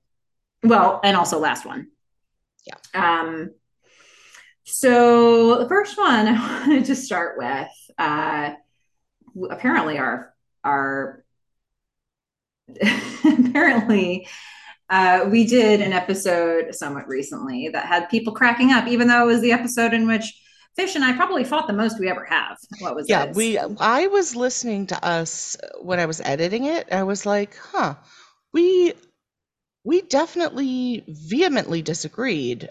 well, 0.63 0.99
and 1.03 1.17
also 1.17 1.39
last 1.39 1.65
one. 1.65 1.87
Yeah. 2.67 2.77
Um, 2.93 3.51
so 4.63 5.59
the 5.59 5.67
first 5.67 5.97
one 5.97 6.27
I 6.27 6.59
wanted 6.59 6.85
to 6.85 6.95
start 6.95 7.37
with, 7.37 7.67
uh, 7.97 8.51
apparently 9.49 9.97
our, 9.97 10.33
our, 10.63 11.23
apparently 13.25 14.27
uh, 14.89 15.25
we 15.29 15.45
did 15.45 15.81
an 15.81 15.93
episode 15.93 16.75
somewhat 16.75 17.07
recently 17.07 17.69
that 17.69 17.85
had 17.85 18.09
people 18.09 18.33
cracking 18.33 18.71
up, 18.71 18.87
even 18.87 19.07
though 19.07 19.23
it 19.23 19.27
was 19.33 19.41
the 19.41 19.51
episode 19.53 19.93
in 19.93 20.07
which 20.07 20.41
Fish 20.75 20.95
and 20.95 21.03
I 21.03 21.13
probably 21.13 21.43
fought 21.43 21.67
the 21.67 21.73
most 21.73 21.99
we 21.99 22.09
ever 22.09 22.25
have. 22.25 22.57
What 22.79 22.95
was 22.95 23.07
Yeah, 23.07 23.23
it? 23.23 23.35
we 23.35 23.57
I 23.57 24.07
was 24.07 24.35
listening 24.35 24.87
to 24.87 25.05
us 25.05 25.57
when 25.81 25.99
I 25.99 26.05
was 26.05 26.21
editing 26.21 26.65
it. 26.65 26.87
I 26.91 27.03
was 27.03 27.25
like, 27.25 27.55
"Huh. 27.57 27.95
We 28.53 28.93
we 29.87 30.01
definitely 30.01 31.05
vehemently 31.07 31.81
disagreed 31.81 32.67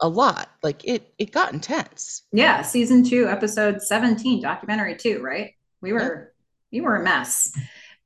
a 0.00 0.08
lot. 0.08 0.48
Like 0.62 0.84
it 0.84 1.12
it 1.18 1.32
got 1.32 1.52
intense." 1.52 2.22
yeah, 2.32 2.62
season 2.62 3.02
two, 3.02 3.28
episode 3.28 3.82
17, 3.82 4.40
documentary 4.40 4.96
two, 4.96 5.20
right? 5.20 5.54
We 5.80 5.92
were 5.92 6.32
we 6.70 6.80
were 6.80 6.96
a 6.96 7.02
mess. 7.02 7.52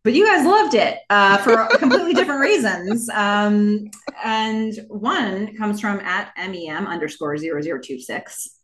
But 0.05 0.15
you 0.15 0.27
guys 0.27 0.47
loved 0.47 0.75
it 0.75 0.99
uh, 1.09 1.39
for 1.39 1.67
completely 1.79 2.15
different 2.15 2.41
reasons. 2.41 3.09
Um, 3.11 3.91
and 4.23 4.75
one 4.89 5.57
comes 5.57 5.81
from 5.81 6.01
at 6.01 6.33
MEM 6.37 6.87
underscore 6.87 7.37
0026. 7.37 8.59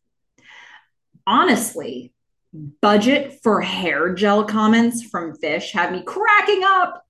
Honestly, 1.27 2.13
budget 2.81 3.41
for 3.43 3.61
hair 3.61 4.15
gel 4.15 4.45
comments 4.45 5.03
from 5.03 5.35
Fish 5.37 5.73
had 5.73 5.93
me 5.93 6.03
cracking 6.03 6.63
up. 6.65 7.07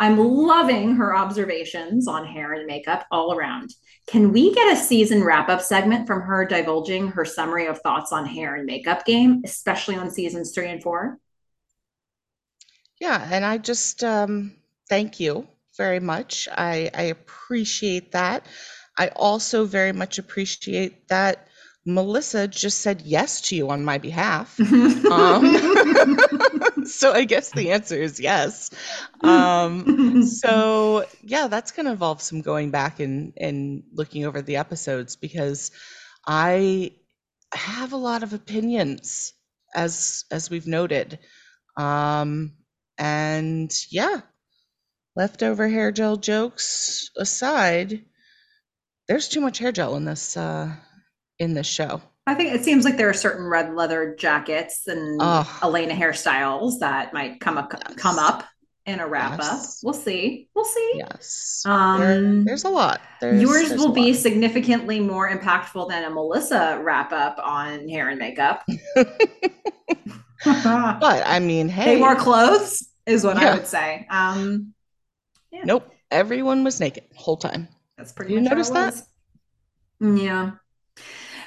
I'm 0.00 0.16
loving 0.18 0.96
her 0.96 1.14
observations 1.14 2.08
on 2.08 2.26
hair 2.26 2.54
and 2.54 2.66
makeup 2.66 3.06
all 3.12 3.34
around. 3.34 3.74
Can 4.06 4.32
we 4.32 4.52
get 4.54 4.72
a 4.72 4.76
season 4.76 5.22
wrap 5.22 5.50
up 5.50 5.60
segment 5.60 6.06
from 6.06 6.22
her 6.22 6.46
divulging 6.46 7.08
her 7.08 7.26
summary 7.26 7.66
of 7.66 7.80
thoughts 7.82 8.10
on 8.10 8.24
hair 8.24 8.54
and 8.54 8.64
makeup 8.64 9.04
game, 9.04 9.42
especially 9.44 9.96
on 9.96 10.10
seasons 10.10 10.52
three 10.54 10.70
and 10.70 10.82
four? 10.82 11.18
Yeah, 12.98 13.28
and 13.30 13.44
I 13.44 13.58
just 13.58 14.02
um 14.02 14.56
thank 14.88 15.20
you 15.20 15.46
very 15.76 16.00
much. 16.00 16.48
I 16.50 16.90
I 16.94 17.02
appreciate 17.02 18.12
that. 18.12 18.46
I 18.98 19.08
also 19.08 19.66
very 19.66 19.92
much 19.92 20.18
appreciate 20.18 21.08
that 21.08 21.46
Melissa 21.84 22.48
just 22.48 22.80
said 22.80 23.02
yes 23.02 23.40
to 23.42 23.56
you 23.56 23.68
on 23.70 23.84
my 23.84 23.98
behalf. 23.98 24.58
Um, 25.10 25.44
so 26.98 27.12
I 27.12 27.24
guess 27.24 27.52
the 27.52 27.72
answer 27.72 27.96
is 27.96 28.20
yes. 28.20 28.70
Um, 29.22 30.22
so 30.22 31.06
yeah, 31.22 31.48
that's 31.48 31.72
going 31.72 31.86
to 31.86 31.92
involve 31.92 32.22
some 32.22 32.40
going 32.40 32.70
back 32.70 33.00
and 33.00 33.32
and 33.36 33.84
looking 33.92 34.26
over 34.26 34.42
the 34.42 34.56
episodes 34.56 35.16
because 35.16 35.70
I 36.26 36.92
have 37.54 37.92
a 37.92 37.96
lot 37.98 38.22
of 38.22 38.32
opinions 38.32 39.32
as 39.74 40.24
as 40.30 40.50
we've 40.50 40.66
noted. 40.66 41.18
Um, 41.76 42.52
and 42.98 43.72
yeah, 43.90 44.20
leftover 45.16 45.68
hair 45.68 45.92
gel 45.92 46.16
jokes 46.16 47.10
aside, 47.16 48.04
there's 49.08 49.28
too 49.28 49.40
much 49.40 49.58
hair 49.58 49.72
gel 49.72 49.96
in 49.96 50.04
this 50.04 50.36
uh 50.36 50.74
in 51.38 51.54
this 51.54 51.66
show. 51.66 52.02
I 52.30 52.34
think 52.34 52.54
it 52.54 52.64
seems 52.64 52.84
like 52.84 52.96
there 52.96 53.08
are 53.08 53.12
certain 53.14 53.46
red 53.46 53.74
leather 53.74 54.14
jackets 54.18 54.86
and. 54.86 55.20
Elena 55.62 55.94
hairstyles 55.94 56.78
that 56.80 57.12
might 57.12 57.40
come 57.40 57.58
up 57.58 57.72
Yes. 57.72 57.94
come 57.96 58.18
up 58.18 58.44
in 58.86 58.98
a 59.00 59.06
wrap 59.06 59.38
up. 59.40 59.60
We'll 59.82 59.92
see. 59.94 60.48
We'll 60.54 60.64
see. 60.64 60.92
Yes. 60.96 61.62
Um, 61.66 62.00
There- 62.00 62.44
there's 62.44 62.64
a 62.64 62.68
lot. 62.70 63.00
There's, 63.20 63.40
Yours 63.42 63.68
there's 63.68 63.80
will 63.80 63.92
be 63.92 64.12
lot. 64.12 64.20
significantly 64.20 65.00
more 65.00 65.28
impactful 65.30 65.88
than 65.90 66.04
a 66.04 66.10
Melissa 66.10 66.80
wrap 66.82 67.12
up 67.12 67.38
on 67.42 67.88
hair 67.88 68.08
and 68.08 68.18
makeup. 68.18 68.64
But 70.44 71.22
I 71.26 71.38
mean, 71.40 71.68
hey, 71.68 71.96
They 71.96 72.00
wore 72.00 72.16
clothes, 72.16 72.88
is 73.06 73.24
what 73.24 73.36
I 73.36 73.54
would 73.54 73.66
say. 73.66 74.06
Um, 74.08 74.72
nope, 75.64 75.90
everyone 76.10 76.64
was 76.64 76.80
naked 76.80 77.04
whole 77.14 77.36
time. 77.36 77.68
that's 77.98 78.12
pretty 78.12 78.32
You 78.34 78.40
notice 78.40 78.70
that? 78.70 78.94
Yeah. 80.00 80.52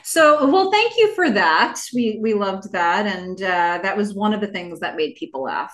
So, 0.04 0.50
well, 0.50 0.72
thank 0.72 0.98
you 0.98 1.14
for 1.16 1.30
that. 1.32 1.80
We 1.94 2.20
we 2.22 2.34
loved 2.34 2.72
that, 2.74 3.06
and 3.06 3.42
uh, 3.42 3.80
that 3.82 3.96
was 3.96 4.14
one 4.14 4.34
of 4.34 4.42
the 4.42 4.48
things 4.48 4.80
that 4.82 4.96
made 4.96 5.16
people 5.16 5.44
laugh. 5.44 5.74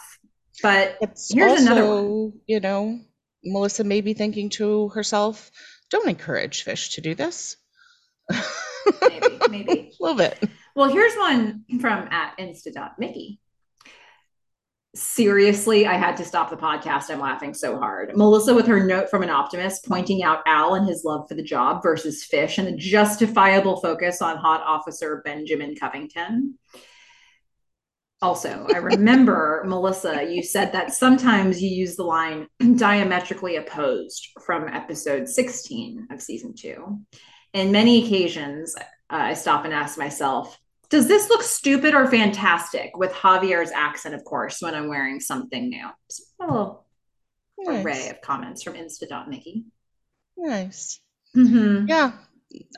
But 0.61 0.98
It's 1.01 1.33
Here's 1.33 1.61
also, 1.61 1.64
another 1.64 2.32
you 2.48 2.59
know, 2.59 2.99
Melissa 3.43 3.83
may 3.83 4.01
be 4.01 4.14
thinking 4.14 4.49
to 4.51 4.90
herself, 4.90 5.51
don't 5.90 6.09
encourage 6.09 6.64
fish 6.64 6.95
to 6.95 7.01
do 7.01 7.16
this. 7.16 7.58
maybe, 9.09 9.40
maybe. 9.49 9.72
A 9.99 10.03
little 10.03 10.17
bit. 10.17 10.43
Well, 10.75 10.90
here's 10.90 11.16
one 11.16 11.66
from 11.82 12.08
at 12.11 12.38
insta.mickey. 12.38 13.40
Seriously, 14.95 15.85
I 15.85 15.93
had 15.93 16.18
to 16.18 16.26
stop 16.26 16.50
the 16.50 16.58
podcast. 16.58 17.11
I'm 17.11 17.19
laughing 17.19 17.53
so 17.53 17.77
hard. 17.77 18.18
Melissa 18.18 18.56
with 18.56 18.66
her 18.66 18.84
note 18.84 19.09
from 19.09 19.22
an 19.22 19.30
optimist 19.30 19.85
pointing 19.85 20.24
out 20.24 20.42
Al 20.48 20.74
and 20.74 20.88
his 20.88 21.03
love 21.06 21.27
for 21.30 21.35
the 21.35 21.43
job 21.43 21.84
versus 21.84 22.24
Fish 22.24 22.58
and 22.58 22.68
the 22.68 22.76
justifiable 22.76 23.80
focus 23.82 24.19
on 24.19 24.38
hot 24.38 24.61
officer 24.66 25.22
Benjamin 25.24 25.76
Covington. 25.76 26.58
also, 28.19 28.66
I 28.74 28.77
remember, 28.77 29.64
Melissa, 29.68 30.24
you 30.24 30.42
said 30.42 30.72
that 30.72 30.92
sometimes 30.92 31.61
you 31.61 31.69
use 31.69 31.95
the 31.95 32.03
line 32.03 32.48
diametrically 32.76 33.58
opposed 33.58 34.27
from 34.43 34.68
episode 34.68 35.30
16 35.30 36.08
of 36.09 36.19
season 36.19 36.56
two. 36.58 37.00
In 37.53 37.72
many 37.72 38.03
occasions, 38.03 38.76
uh, 38.76 38.82
I 39.09 39.35
stop 39.35 39.66
and 39.66 39.74
ask 39.74 40.00
myself, 40.00 40.58
does 40.90 41.08
this 41.08 41.30
look 41.30 41.43
stupid 41.43 41.93
or 41.93 42.08
fantastic 42.08 42.98
with 42.98 43.11
Javier's 43.11 43.72
accent, 43.72 44.16
of 44.16 44.24
course, 44.24 44.61
when 44.61 44.74
I'm 44.74 44.90
wearing 44.90 45.19
something 45.19 45.69
new? 45.69 45.85
A 46.42 46.45
little 46.45 46.85
nice. 47.59 47.85
array 47.85 48.09
of 48.09 48.22
comments 48.22 48.64
from 48.64 48.74
Insta.Mickey. 48.74 49.66
Nice. 50.35 51.00
Mm-hmm. 51.35 51.88
Yeah, 51.88 52.14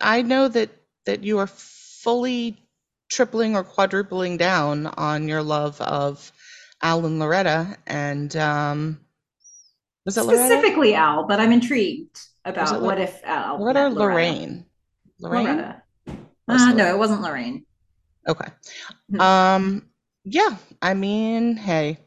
I 0.01 0.23
know 0.23 0.47
that 0.49 0.69
that 1.05 1.23
you 1.23 1.39
are 1.39 1.47
fully 1.47 2.57
tripling 3.09 3.55
or 3.55 3.63
quadrupling 3.63 4.37
down 4.37 4.87
on 4.87 5.27
your 5.27 5.41
love 5.41 5.79
of 5.79 6.31
Al 6.81 7.05
and 7.05 7.19
Loretta, 7.19 7.77
and 7.87 8.35
um, 8.35 8.99
was 10.05 10.17
it 10.17 10.23
specifically 10.23 10.91
Loretta? 10.91 10.97
Al? 10.97 11.27
But 11.27 11.39
I'm 11.39 11.53
intrigued 11.53 12.19
about 12.43 12.81
what 12.81 12.99
if 12.99 13.21
Al 13.23 13.59
Loretta 13.59 13.87
Lorraine? 13.87 14.65
Lorraine. 15.19 15.45
Loretta. 15.45 15.83
Uh, 16.49 16.73
no, 16.73 16.93
it 16.93 16.97
wasn't 16.97 17.21
Lorraine. 17.21 17.65
Okay. 18.27 18.49
Mm-hmm. 19.11 19.21
Um. 19.21 19.89
Yeah. 20.23 20.57
I 20.81 20.93
mean, 20.93 21.55
hey, 21.57 21.97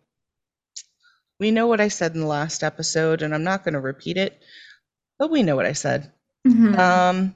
we 1.40 1.50
know 1.50 1.66
what 1.66 1.80
I 1.80 1.88
said 1.88 2.14
in 2.14 2.20
the 2.20 2.26
last 2.26 2.62
episode, 2.62 3.22
and 3.22 3.34
I'm 3.34 3.44
not 3.44 3.64
going 3.64 3.74
to 3.74 3.80
repeat 3.80 4.16
it, 4.16 4.42
but 5.18 5.30
we 5.30 5.42
know 5.42 5.56
what 5.56 5.66
I 5.66 5.72
said. 5.72 6.12
Mm-hmm. 6.46 6.78
Um. 6.78 7.34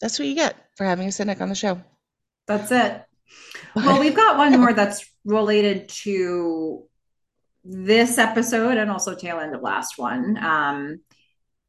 That's 0.00 0.18
what 0.18 0.28
you 0.28 0.34
get 0.34 0.56
for 0.76 0.84
having 0.84 1.08
a 1.08 1.12
cynic 1.12 1.40
on 1.40 1.48
the 1.48 1.54
show. 1.54 1.80
That's 2.46 2.70
it. 2.70 3.02
Well, 3.74 3.98
we've 4.00 4.14
got 4.14 4.36
one 4.36 4.58
more 4.60 4.72
that's 4.72 5.04
related 5.24 5.88
to 5.88 6.84
this 7.64 8.18
episode 8.18 8.78
and 8.78 8.90
also 8.90 9.14
tail 9.14 9.40
end 9.40 9.54
of 9.54 9.62
last 9.62 9.98
one 9.98 10.38
um, 10.38 11.00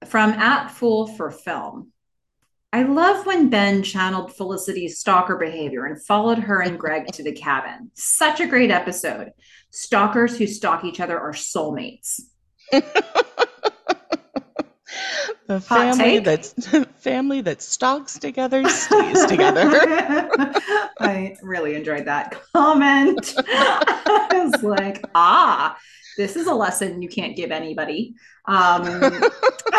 from 0.05 0.31
at 0.31 0.69
Fool 0.69 1.07
for 1.07 1.31
Film. 1.31 1.91
I 2.77 2.83
love 2.83 3.25
when 3.25 3.49
Ben 3.49 3.81
channeled 3.81 4.35
Felicity's 4.35 4.99
stalker 4.99 5.35
behavior 5.35 5.85
and 5.85 5.99
followed 6.05 6.37
her 6.37 6.61
and 6.61 6.77
Greg 6.77 7.07
to 7.07 7.23
the 7.23 7.31
cabin. 7.31 7.89
Such 7.95 8.39
a 8.39 8.45
great 8.45 8.69
episode. 8.69 9.31
Stalkers 9.71 10.37
who 10.37 10.45
stalk 10.45 10.85
each 10.85 10.99
other 10.99 11.19
are 11.19 11.33
soulmates. 11.33 12.21
The 15.47 15.61
family 15.61 16.19
that's 16.19 16.53
family 16.97 17.39
that 17.39 17.61
stalks 17.61 18.19
together 18.19 18.67
stays 18.69 19.25
together. 19.27 19.79
I 20.99 21.37
really 21.41 21.75
enjoyed 21.75 22.03
that 22.05 22.37
comment. 22.53 23.33
I 23.47 24.49
was 24.51 24.61
like, 24.61 25.05
ah, 25.15 25.77
this 26.17 26.35
is 26.35 26.47
a 26.47 26.53
lesson 26.53 27.01
you 27.01 27.07
can't 27.07 27.37
give 27.37 27.51
anybody. 27.51 28.15
Um, 28.47 28.83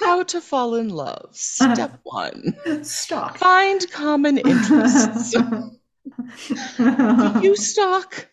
How 0.00 0.24
to 0.24 0.40
fall 0.40 0.74
in 0.74 0.88
love. 0.88 1.28
Step 1.32 2.00
one. 2.02 2.56
Stalk. 2.82 3.38
Find 3.38 3.90
common 3.92 4.38
interests. 4.38 5.30
Do 6.76 7.40
you 7.42 7.56
stalk? 7.56 8.28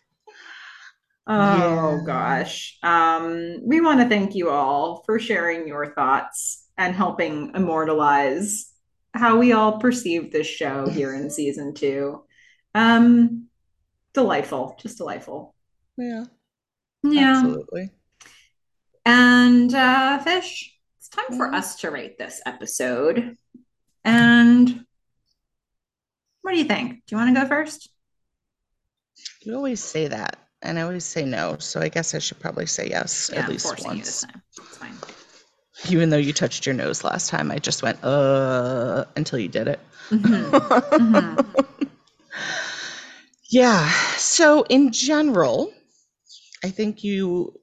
Oh 1.26 1.96
yeah. 1.96 2.02
gosh. 2.04 2.78
Um, 2.82 3.60
we 3.64 3.80
want 3.80 4.00
to 4.00 4.08
thank 4.08 4.34
you 4.34 4.50
all 4.50 5.02
for 5.06 5.18
sharing 5.18 5.66
your 5.66 5.94
thoughts 5.94 6.66
and 6.76 6.94
helping 6.94 7.52
immortalize 7.54 8.72
how 9.14 9.38
we 9.38 9.52
all 9.52 9.78
perceive 9.78 10.32
this 10.32 10.46
show 10.46 10.88
here 10.88 11.14
in 11.14 11.30
season 11.30 11.74
two. 11.74 12.24
Um, 12.74 13.46
delightful, 14.12 14.76
just 14.80 14.98
delightful. 14.98 15.54
Yeah. 15.96 16.24
Yeah. 17.04 17.36
Absolutely. 17.36 17.90
And 19.06 19.74
uh, 19.74 20.18
Fish, 20.18 20.76
it's 20.98 21.08
time 21.08 21.36
for 21.36 21.52
us 21.52 21.76
to 21.80 21.90
rate 21.90 22.18
this 22.18 22.40
episode. 22.46 23.36
And 24.04 24.84
what 26.42 26.52
do 26.52 26.58
you 26.58 26.64
think? 26.64 26.92
Do 26.92 27.00
you 27.10 27.16
want 27.16 27.34
to 27.34 27.40
go 27.40 27.48
first? 27.48 27.90
You 29.42 29.54
always 29.54 29.82
say 29.82 30.08
that 30.08 30.38
and 30.64 30.78
I 30.78 30.82
always 30.82 31.04
say 31.04 31.24
no. 31.24 31.56
So 31.58 31.80
I 31.80 31.88
guess 31.88 32.14
I 32.14 32.18
should 32.18 32.40
probably 32.40 32.66
say 32.66 32.88
yes 32.88 33.30
yeah, 33.32 33.40
at 33.40 33.48
least 33.48 33.84
once. 33.84 34.26
Even 35.90 36.08
though 36.08 36.16
you 36.16 36.32
touched 36.32 36.66
your 36.66 36.74
nose 36.74 37.04
last 37.04 37.28
time, 37.28 37.50
I 37.50 37.58
just 37.58 37.82
went 37.82 38.02
uh 38.02 39.04
until 39.16 39.38
you 39.38 39.48
did 39.48 39.68
it. 39.68 39.80
Mm-hmm. 40.10 40.54
mm-hmm. 40.56 41.84
yeah. 43.50 43.88
So 44.16 44.62
in 44.62 44.90
general, 44.92 45.72
I 46.64 46.70
think 46.70 47.04
you 47.04 47.60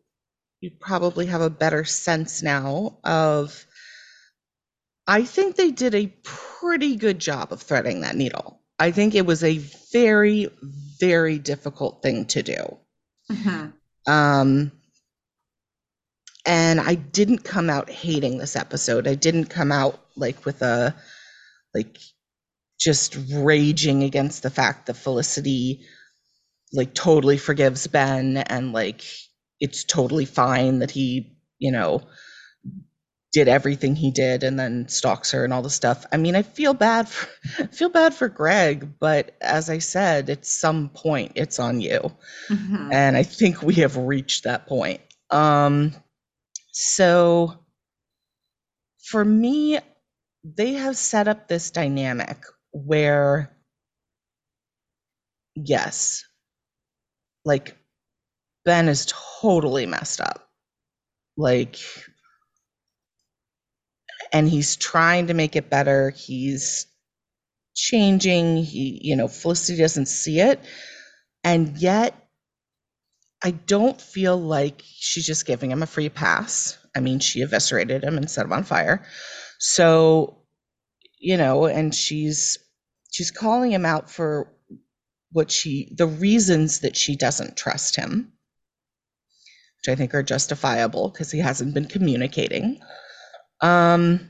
you 0.62 0.70
probably 0.80 1.26
have 1.26 1.42
a 1.42 1.50
better 1.50 1.84
sense 1.84 2.42
now 2.44 2.98
of 3.04 3.66
I 5.08 5.24
think 5.24 5.56
they 5.56 5.72
did 5.72 5.96
a 5.96 6.14
pretty 6.24 6.96
good 6.96 7.20
job 7.20 7.52
of 7.52 7.62
threading 7.62 8.02
that 8.02 8.16
needle. 8.16 8.62
I 8.78 8.92
think 8.92 9.16
it 9.16 9.26
was 9.26 9.44
a 9.44 9.58
very, 9.92 10.50
very 11.00 11.40
difficult 11.40 12.02
thing 12.02 12.26
to 12.28 12.44
do. 12.44 12.78
Mm-hmm. 13.30 14.12
Um, 14.12 14.72
and 16.46 16.80
I 16.80 16.96
didn't 16.96 17.44
come 17.44 17.70
out 17.70 17.90
hating 17.90 18.38
this 18.38 18.56
episode. 18.56 19.08
I 19.08 19.16
didn't 19.16 19.46
come 19.46 19.72
out 19.72 20.00
like 20.16 20.46
with 20.46 20.62
a 20.62 20.96
like 21.74 21.98
just 22.80 23.18
raging 23.32 24.04
against 24.04 24.44
the 24.44 24.50
fact 24.50 24.88
that 24.88 24.96
Felicity 24.96 25.86
like 26.74 26.94
totally 26.94 27.38
forgives 27.38 27.88
Ben 27.88 28.38
and 28.38 28.74
like 28.74 29.04
it's 29.62 29.86
totally 29.86 30.26
fine 30.26 30.80
that 30.80 30.92
he, 30.92 31.38
you 31.60 31.72
know, 31.72 32.02
did 33.32 33.48
everything 33.48 33.96
he 33.96 34.12
did 34.12 34.44
and 34.44 34.60
then 34.60 34.90
stalks 34.90 35.32
her 35.32 35.46
and 35.46 35.54
all 35.54 35.62
the 35.62 35.70
stuff. 35.70 36.06
I 36.12 36.18
mean, 36.18 36.36
I 36.36 36.42
feel 36.42 36.74
bad 36.74 37.08
for 37.08 37.28
feel 37.72 37.90
bad 37.90 38.14
for 38.14 38.28
Greg, 38.28 39.00
but 39.00 39.38
as 39.40 39.70
I 39.70 39.78
said, 39.78 40.30
at 40.30 40.46
some 40.46 40.90
point 40.90 41.34
it's 41.36 41.60
on 41.60 41.80
you. 41.80 42.12
Mm-hmm. 42.50 42.92
And 42.92 43.16
I 43.16 43.24
think 43.24 43.62
we 43.62 43.76
have 43.76 43.96
reached 43.96 44.44
that 44.44 44.68
point. 44.68 45.02
Um 45.30 45.94
so 46.74 47.58
for 49.06 49.24
me, 49.24 49.80
they 50.44 50.74
have 50.74 50.98
set 50.98 51.28
up 51.28 51.48
this 51.48 51.72
dynamic 51.72 52.44
where 52.72 53.56
yes, 55.56 56.26
like 57.46 57.78
Ben 58.66 58.88
is 58.90 59.12
totally 59.42 59.86
messed 59.86 60.22
up. 60.22 60.48
Like 61.38 61.78
and 64.32 64.48
he's 64.50 64.76
trying 64.76 65.28
to 65.28 65.34
make 65.34 65.56
it 65.56 65.70
better. 65.70 66.12
He's 66.12 66.88
changing. 67.76 68.58
He, 68.58 69.00
you 69.04 69.16
know, 69.16 69.28
Felicity 69.28 69.80
doesn't 69.80 70.08
see 70.08 70.40
it. 70.40 70.60
And 71.44 71.78
yet, 71.78 72.16
I 73.44 73.52
don't 73.52 74.00
feel 74.00 74.38
like 74.38 74.82
she's 74.86 75.26
just 75.26 75.46
giving 75.46 75.72
him 75.72 75.82
a 75.84 75.88
free 75.88 76.10
pass. 76.10 76.78
I 76.96 77.00
mean, 77.00 77.20
she 77.20 77.42
eviscerated 77.42 78.04
him 78.04 78.18
and 78.18 78.30
set 78.30 78.46
him 78.46 78.54
on 78.54 78.64
fire. 78.64 79.04
So, 79.60 80.44
you 81.20 81.38
know, 81.38 81.66
and 81.66 81.94
she's 81.94 82.58
she's 83.12 83.32
calling 83.32 83.72
him 83.72 83.86
out 83.86 84.10
for 84.10 84.52
what 85.32 85.50
she 85.52 85.94
the 85.98 86.08
reasons 86.08 86.82
that 86.82 86.96
she 86.96 87.16
doesn't 87.16 87.58
trust 87.58 87.96
him, 87.96 88.34
which 89.82 89.92
I 89.92 89.96
think 89.96 90.14
are 90.14 90.24
justifiable 90.24 91.10
because 91.10 91.32
he 91.32 91.40
hasn't 91.40 91.74
been 91.74 91.86
communicating. 91.86 92.80
Um, 93.62 94.30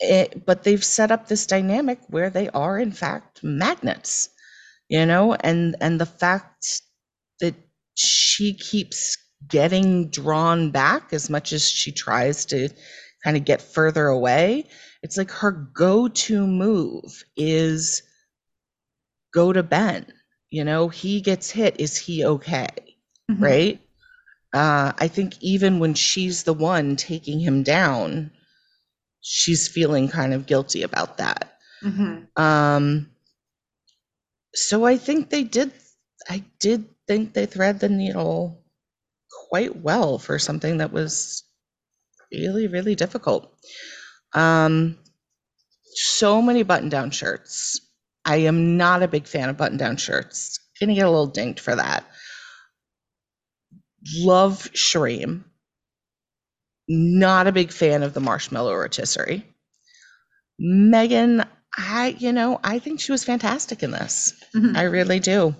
it, 0.00 0.44
but 0.44 0.62
they've 0.62 0.84
set 0.84 1.10
up 1.10 1.26
this 1.26 1.46
dynamic 1.46 2.00
where 2.08 2.28
they 2.28 2.48
are 2.50 2.78
in 2.78 2.92
fact 2.92 3.42
magnets, 3.42 4.28
you 4.88 5.06
know, 5.06 5.34
and 5.34 5.76
and 5.80 6.00
the 6.00 6.06
fact 6.06 6.82
that 7.40 7.54
she 7.94 8.54
keeps 8.54 9.16
getting 9.48 10.10
drawn 10.10 10.70
back 10.70 11.12
as 11.12 11.30
much 11.30 11.52
as 11.52 11.66
she 11.66 11.92
tries 11.92 12.44
to 12.46 12.68
kind 13.22 13.36
of 13.36 13.44
get 13.44 13.62
further 13.62 14.06
away. 14.06 14.66
It's 15.02 15.16
like 15.16 15.30
her 15.30 15.50
go-to 15.50 16.46
move 16.46 17.24
is 17.36 18.02
go 19.32 19.52
to 19.52 19.62
Ben. 19.62 20.06
You 20.50 20.64
know, 20.64 20.88
he 20.88 21.20
gets 21.20 21.50
hit. 21.50 21.80
Is 21.80 21.96
he 21.96 22.24
okay? 22.24 22.68
Mm-hmm. 23.30 23.42
Right? 23.42 23.80
Uh, 24.54 24.92
I 24.96 25.08
think 25.08 25.34
even 25.42 25.80
when 25.80 25.94
she's 25.94 26.44
the 26.44 26.54
one 26.54 26.94
taking 26.94 27.40
him 27.40 27.64
down, 27.64 28.30
she's 29.20 29.66
feeling 29.66 30.08
kind 30.08 30.32
of 30.32 30.46
guilty 30.46 30.82
about 30.82 31.18
that. 31.18 31.58
Mm-hmm. 31.82 32.40
Um, 32.40 33.10
so 34.54 34.84
I 34.84 34.96
think 34.96 35.30
they 35.30 35.42
did. 35.42 35.72
I 36.30 36.44
did 36.60 36.86
think 37.08 37.34
they 37.34 37.46
thread 37.46 37.80
the 37.80 37.88
needle 37.88 38.62
quite 39.50 39.76
well 39.76 40.18
for 40.18 40.38
something 40.38 40.78
that 40.78 40.92
was 40.92 41.42
really, 42.32 42.68
really 42.68 42.94
difficult. 42.94 43.52
Um, 44.34 44.96
so 45.94 46.40
many 46.40 46.62
button-down 46.62 47.10
shirts. 47.10 47.80
I 48.24 48.36
am 48.36 48.76
not 48.76 49.02
a 49.02 49.08
big 49.08 49.26
fan 49.26 49.48
of 49.48 49.56
button 49.56 49.76
down 49.76 49.96
shirts. 49.96 50.60
Gonna 50.80 50.94
get 50.94 51.06
a 51.06 51.10
little 51.10 51.26
dinged 51.26 51.60
for 51.60 51.74
that. 51.74 52.04
Love 54.16 54.70
Shreem. 54.72 55.44
Not 56.88 57.46
a 57.46 57.52
big 57.52 57.72
fan 57.72 58.02
of 58.02 58.14
the 58.14 58.20
marshmallow 58.20 58.74
rotisserie. 58.74 59.44
Meghan, 60.60 61.46
I, 61.76 62.16
you 62.18 62.32
know, 62.32 62.60
I 62.62 62.78
think 62.78 63.00
she 63.00 63.12
was 63.12 63.24
fantastic 63.24 63.82
in 63.82 63.90
this. 63.90 64.32
Mhm. 64.54 64.76
I 64.76 64.82
really 64.82 65.20
do. 65.20 65.54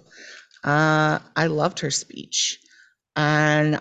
Uh, 0.65 1.21
I 1.37 1.47
loved 1.47 1.81
her 1.81 1.91
speech, 1.91 2.61
and 3.17 3.81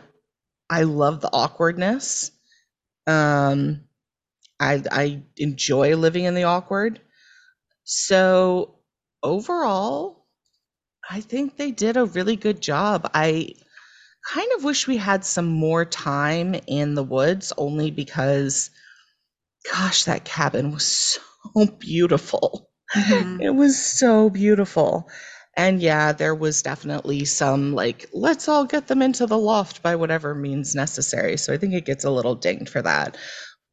I 0.70 0.84
love 0.84 1.22
the 1.22 1.30
awkwardness. 1.34 2.32
Um, 3.08 3.86
I 4.60 4.84
I 4.92 5.24
enjoy 5.38 5.96
living 5.98 6.26
in 6.26 6.36
the 6.36 6.46
awkward. 6.46 7.02
So 7.86 8.80
overall, 9.24 10.28
I 11.10 11.22
think 11.22 11.58
they 11.58 11.72
did 11.72 11.98
a 11.98 12.06
really 12.06 12.36
good 12.38 12.62
job. 12.62 13.10
I 13.14 13.56
kind 14.26 14.50
of 14.58 14.64
wish 14.64 14.88
we 14.88 14.98
had 14.98 15.26
some 15.26 15.48
more 15.48 15.86
time 15.86 16.56
in 16.68 16.96
the 16.96 17.04
woods, 17.04 17.54
only 17.58 17.92
because, 17.92 18.70
gosh, 19.72 20.06
that 20.06 20.26
cabin 20.26 20.72
was 20.72 20.86
so 20.86 21.66
beautiful. 21.80 22.70
Mhm. 22.96 23.42
It 23.42 23.52
was 23.52 23.78
so 23.84 24.30
beautiful. 24.30 25.10
And 25.56 25.82
yeah, 25.82 26.14
there 26.14 26.36
was 26.36 26.62
definitely 26.62 27.26
some 27.26 27.74
like, 27.74 28.10
let's 28.14 28.48
all 28.48 28.66
get 28.66 28.88
them 28.88 29.02
into 29.02 29.26
the 29.28 29.38
loft 29.38 29.84
by 29.84 29.96
whatever 29.96 30.34
means 30.36 30.76
necessary. 30.76 31.38
So 31.38 31.54
I 31.54 31.58
think 31.58 31.74
it 31.74 31.86
gets 31.86 32.04
a 32.06 32.10
little 32.12 32.36
dinged 32.36 32.70
for 32.70 32.82
that. 32.82 33.18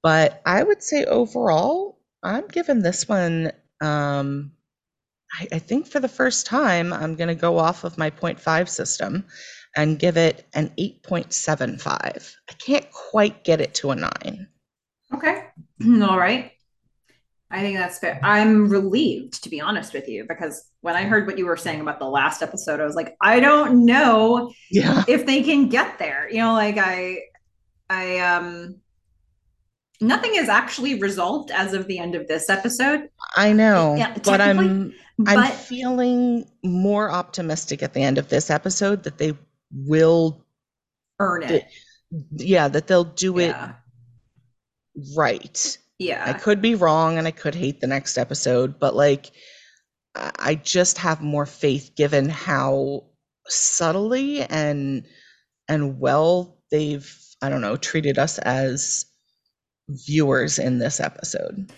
But 0.03 0.43
I 0.47 0.63
would 0.63 0.83
say 0.83 1.05
overall, 1.05 1.99
I'm 2.23 2.49
giving 2.49 2.83
this 2.83 3.09
one, 3.09 3.53
um, 3.81 4.53
I, 5.33 5.49
I 5.53 5.59
think 5.59 5.87
for 5.87 6.01
the 6.01 6.09
first 6.09 6.47
time, 6.47 6.93
I'm 6.93 7.17
going 7.17 7.29
to 7.29 7.35
go 7.35 7.59
off 7.59 7.85
of 7.85 7.99
my 7.99 8.11
0.5 8.11 8.69
system 8.69 9.27
and 9.77 9.99
give 9.99 10.17
it 10.17 10.47
an 10.55 10.73
8.75. 10.79 12.35
I 12.49 12.53
can't 12.55 12.91
quite 12.91 13.45
get 13.45 13.61
it 13.61 13.75
to 13.75 13.91
a 13.91 13.97
nine. 13.97 14.49
Okay. 15.15 15.45
All 16.03 16.19
right. 16.19 16.53
I 17.53 17.61
think 17.63 17.79
that's 17.79 17.99
fair. 17.99 18.21
I'm 18.23 18.69
relieved, 18.69 19.43
to 19.43 19.51
be 19.51 19.61
honest 19.61 19.93
with 19.93 20.09
you, 20.09 20.25
because 20.29 20.65
when 20.83 20.95
I 20.95 21.03
heard 21.03 21.27
what 21.27 21.37
you 21.37 21.47
were 21.47 21.57
saying 21.57 21.81
about 21.81 21.99
the 21.99 22.05
last 22.09 22.43
episode, 22.43 22.79
I 22.79 22.85
was 22.85 22.95
like, 22.95 23.17
I 23.21 23.41
don't 23.41 23.85
know 23.85 24.53
Yeah. 24.71 25.03
if 25.09 25.27
they 25.27 25.43
can 25.43 25.69
get 25.69 25.99
there. 25.99 26.29
You 26.31 26.39
know, 26.39 26.53
like 26.53 26.79
I, 26.79 27.19
I, 27.89 28.19
um, 28.21 28.77
nothing 30.01 30.37
is 30.37 30.49
actually 30.49 31.01
resolved 31.01 31.51
as 31.51 31.75
of 31.75 31.89
the 31.89 31.99
end 31.99 32.15
of 32.15 32.29
this 32.29 32.49
episode. 32.49 33.09
I 33.37 33.53
know, 33.53 33.97
Yeah, 33.97 34.17
but 34.23 34.41
I'm 34.41 34.57
technically, 34.57 34.95
I'm 35.27 35.51
feeling 35.51 36.51
more 36.63 37.11
optimistic 37.11 37.83
at 37.83 37.95
the 37.95 38.03
end 38.03 38.19
of 38.19 38.29
this 38.29 38.49
episode 38.49 39.03
that 39.03 39.19
they 39.19 39.37
will 39.73 40.45
earn 41.19 41.43
it. 41.45 41.67
yeah, 42.33 42.69
that 42.69 42.87
they'll 42.87 43.05
do 43.05 43.39
it 43.39 43.49
Yeah. 43.49 43.73
right. 45.17 45.79
Yeah. 45.99 46.25
I 46.27 46.33
could 46.33 46.63
be 46.63 46.75
wrong 46.75 47.19
and 47.19 47.27
I 47.27 47.31
could 47.31 47.55
hate 47.55 47.81
the 47.81 47.87
next 47.87 48.17
episode, 48.19 48.79
but 48.79 48.95
like 48.97 49.31
I 50.15 50.33
I 50.39 50.55
just 50.57 50.99
have 50.99 51.21
more 51.23 51.47
faith 51.47 51.93
given 51.97 52.29
how 52.29 53.05
subtly 53.49 54.43
and 54.43 55.07
and 55.69 56.01
well 56.01 56.59
they've 56.71 57.17
I 57.43 57.49
don't 57.49 57.61
know, 57.61 57.77
treated 57.77 58.19
us 58.19 58.39
as 58.39 59.05
viewers 59.89 60.59
in 60.59 60.79
this 60.79 61.01
episode. 61.01 61.71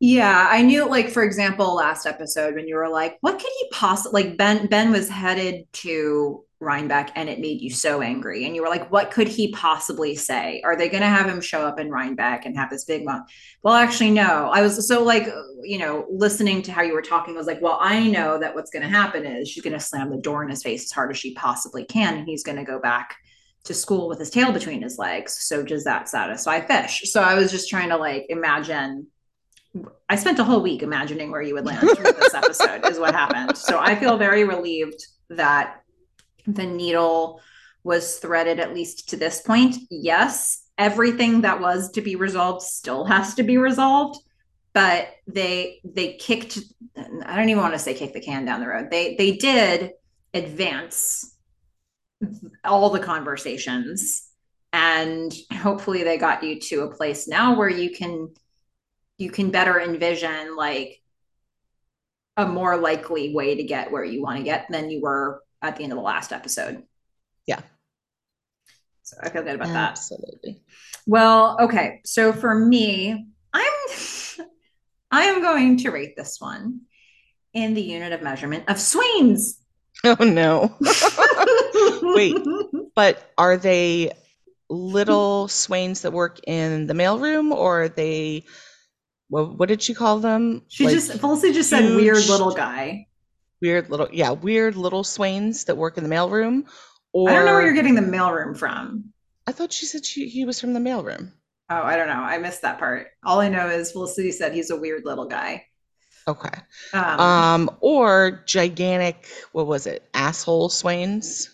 Yeah, 0.00 0.48
I 0.50 0.62
knew 0.62 0.88
like 0.88 1.10
for 1.10 1.22
example 1.22 1.74
last 1.76 2.06
episode 2.06 2.54
when 2.54 2.66
you 2.68 2.76
were 2.76 2.88
like 2.88 3.18
what 3.20 3.38
could 3.38 3.50
he 3.58 3.68
possibly 3.72 4.24
like 4.24 4.36
Ben 4.38 4.66
Ben 4.66 4.90
was 4.92 5.08
headed 5.08 5.64
to 5.74 6.44
Rhinebeck 6.60 7.12
and 7.14 7.28
it 7.28 7.38
made 7.38 7.60
you 7.60 7.70
so 7.70 8.02
angry 8.02 8.44
and 8.44 8.56
you 8.56 8.62
were 8.62 8.68
like 8.68 8.90
what 8.90 9.12
could 9.12 9.28
he 9.28 9.52
possibly 9.52 10.16
say? 10.16 10.60
Are 10.64 10.76
they 10.76 10.88
going 10.88 11.02
to 11.02 11.08
have 11.08 11.28
him 11.28 11.40
show 11.40 11.64
up 11.64 11.78
in 11.78 11.90
Rhinebeck 11.90 12.46
and 12.46 12.56
have 12.56 12.70
this 12.70 12.84
big 12.84 13.04
one? 13.04 13.22
Well, 13.62 13.74
actually 13.74 14.10
no. 14.10 14.50
I 14.52 14.62
was 14.62 14.88
so 14.88 15.04
like 15.04 15.28
you 15.62 15.78
know 15.78 16.06
listening 16.10 16.62
to 16.62 16.72
how 16.72 16.82
you 16.82 16.94
were 16.94 17.02
talking 17.02 17.34
I 17.34 17.38
was 17.38 17.46
like 17.46 17.62
well 17.62 17.78
I 17.80 18.08
know 18.08 18.38
that 18.38 18.54
what's 18.54 18.70
going 18.70 18.82
to 18.82 18.88
happen 18.88 19.24
is 19.24 19.48
she's 19.48 19.62
going 19.62 19.72
to 19.72 19.80
slam 19.80 20.10
the 20.10 20.16
door 20.16 20.42
in 20.42 20.50
his 20.50 20.62
face 20.62 20.84
as 20.84 20.92
hard 20.92 21.10
as 21.10 21.18
she 21.18 21.34
possibly 21.34 21.84
can 21.84 22.18
and 22.18 22.26
he's 22.26 22.42
going 22.42 22.58
to 22.58 22.64
go 22.64 22.80
back 22.80 23.16
to 23.64 23.74
school 23.74 24.08
with 24.08 24.18
his 24.18 24.30
tail 24.30 24.50
between 24.50 24.82
his 24.82 24.98
legs. 24.98 25.38
So 25.40 25.62
does 25.62 25.84
that 25.84 26.08
satisfy 26.08 26.60
fish? 26.60 27.02
So 27.04 27.22
I 27.22 27.34
was 27.34 27.52
just 27.52 27.68
trying 27.68 27.90
to 27.90 27.96
like 27.96 28.26
imagine 28.30 29.06
I 30.08 30.16
spent 30.16 30.38
a 30.38 30.44
whole 30.44 30.62
week 30.62 30.82
imagining 30.82 31.30
where 31.30 31.42
you 31.42 31.54
would 31.54 31.66
land 31.66 31.86
this 31.88 32.34
episode, 32.34 32.86
is 32.86 32.98
what 32.98 33.14
happened. 33.14 33.56
So 33.56 33.78
I 33.78 33.94
feel 33.94 34.16
very 34.16 34.44
relieved 34.44 35.06
that 35.30 35.82
the 36.54 36.66
needle 36.66 37.40
was 37.84 38.18
threaded 38.18 38.58
at 38.58 38.74
least 38.74 39.10
to 39.10 39.16
this 39.16 39.40
point. 39.40 39.76
Yes, 39.90 40.64
everything 40.76 41.42
that 41.42 41.60
was 41.60 41.90
to 41.92 42.00
be 42.00 42.16
resolved 42.16 42.62
still 42.62 43.04
has 43.04 43.34
to 43.34 43.42
be 43.42 43.58
resolved, 43.58 44.18
but 44.72 45.08
they 45.26 45.80
they 45.84 46.14
kicked 46.14 46.58
I 46.96 47.36
don't 47.36 47.48
even 47.48 47.62
want 47.62 47.74
to 47.74 47.78
say 47.78 47.94
kick 47.94 48.12
the 48.12 48.20
can 48.20 48.44
down 48.44 48.60
the 48.60 48.68
road. 48.68 48.90
They 48.90 49.14
they 49.16 49.36
did 49.36 49.92
advance 50.34 51.36
all 52.64 52.90
the 52.90 53.00
conversations 53.00 54.28
and 54.72 55.32
hopefully 55.52 56.02
they 56.02 56.18
got 56.18 56.42
you 56.42 56.60
to 56.60 56.82
a 56.82 56.94
place 56.94 57.28
now 57.28 57.56
where 57.56 57.68
you 57.68 57.90
can 57.90 58.28
you 59.16 59.30
can 59.30 59.50
better 59.50 59.80
envision 59.80 60.56
like 60.56 61.00
a 62.36 62.46
more 62.46 62.76
likely 62.76 63.34
way 63.34 63.56
to 63.56 63.62
get 63.62 63.90
where 63.90 64.04
you 64.04 64.22
want 64.22 64.38
to 64.38 64.44
get 64.44 64.66
than 64.68 64.90
you 64.90 65.00
were 65.00 65.40
at 65.62 65.76
the 65.76 65.82
end 65.82 65.92
of 65.92 65.96
the 65.96 66.02
last 66.02 66.32
episode. 66.32 66.82
Yeah. 67.46 67.60
So 69.02 69.16
I 69.22 69.30
feel 69.30 69.42
good 69.42 69.54
about 69.54 69.68
that. 69.68 69.90
Absolutely. 69.92 70.62
Well, 71.06 71.56
okay. 71.60 72.00
So 72.04 72.32
for 72.32 72.54
me, 72.54 73.26
I'm 73.52 73.72
I 75.10 75.22
am 75.24 75.40
going 75.40 75.78
to 75.78 75.90
rate 75.90 76.16
this 76.16 76.40
one 76.40 76.82
in 77.54 77.74
the 77.74 77.82
unit 77.82 78.12
of 78.12 78.22
measurement 78.22 78.64
of 78.68 78.78
swains. 78.78 79.60
Oh 80.04 80.16
no. 80.20 80.76
Wait. 82.14 82.36
But 82.94 83.30
are 83.38 83.56
they 83.56 84.10
little 84.68 85.46
swains 85.46 86.02
that 86.02 86.12
work 86.12 86.40
in 86.48 86.88
the 86.88 86.94
mailroom 86.94 87.52
or 87.52 87.82
are 87.82 87.88
they 87.88 88.44
what, 89.28 89.56
what 89.56 89.68
did 89.68 89.82
she 89.82 89.94
call 89.94 90.18
them? 90.18 90.62
She 90.66 90.84
Like, 90.84 90.94
just 90.94 91.12
Felicity 91.12 91.52
just 91.52 91.70
said 91.70 91.94
weird 91.94 92.26
little 92.26 92.52
guy. 92.52 93.06
Weird 93.60 93.90
little 93.90 94.08
yeah, 94.12 94.30
weird 94.30 94.76
little 94.76 95.04
swains 95.04 95.64
that 95.64 95.76
work 95.76 95.98
in 95.98 96.04
the 96.04 96.10
mailroom. 96.10 96.66
Or 97.12 97.30
I 97.30 97.34
don't 97.34 97.44
know 97.46 97.52
where 97.54 97.64
you're 97.64 97.74
getting 97.74 97.94
the 97.94 98.00
mailroom 98.02 98.56
from. 98.56 99.12
I 99.48 99.52
thought 99.52 99.72
she 99.72 99.86
said 99.86 100.06
she, 100.06 100.28
he 100.28 100.44
was 100.44 100.60
from 100.60 100.74
the 100.74 100.80
mailroom. 100.80 101.32
Oh, 101.70 101.82
I 101.82 101.96
don't 101.96 102.08
know. 102.08 102.14
I 102.14 102.38
missed 102.38 102.62
that 102.62 102.78
part. 102.78 103.08
All 103.24 103.40
I 103.40 103.48
know 103.48 103.68
is 103.68 103.92
Felicity 103.92 104.32
said 104.32 104.52
he's 104.54 104.70
a 104.70 104.76
weird 104.76 105.04
little 105.04 105.26
guy. 105.26 105.66
Okay. 106.26 106.50
Um, 106.92 107.20
Um, 107.20 107.70
or 107.80 108.42
gigantic, 108.46 109.26
what 109.52 109.66
was 109.66 109.86
it? 109.86 110.08
Asshole 110.14 110.68
swains. 110.68 111.50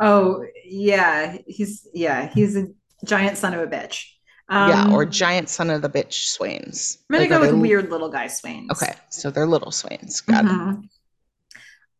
oh 0.00 0.44
yeah, 0.64 1.36
he's 1.46 1.86
yeah, 1.94 2.28
he's 2.32 2.56
a 2.56 2.66
giant 3.04 3.36
son 3.38 3.54
of 3.54 3.60
a 3.60 3.66
bitch. 3.66 4.04
Um, 4.48 4.70
yeah, 4.70 4.90
or 4.92 5.04
giant 5.04 5.48
son 5.48 5.70
of 5.70 5.82
the 5.82 5.88
bitch 5.88 6.28
swains. 6.28 6.98
I'm 7.10 7.14
gonna 7.14 7.22
Like, 7.22 7.30
go 7.30 7.40
with 7.40 7.60
weird 7.62 7.90
little 7.90 8.08
guy 8.08 8.26
swains. 8.28 8.70
Okay, 8.70 8.92
so 9.10 9.30
they're 9.30 9.46
little 9.46 9.72
swains. 9.72 10.20
Got 10.20 10.44
it. 10.44 10.60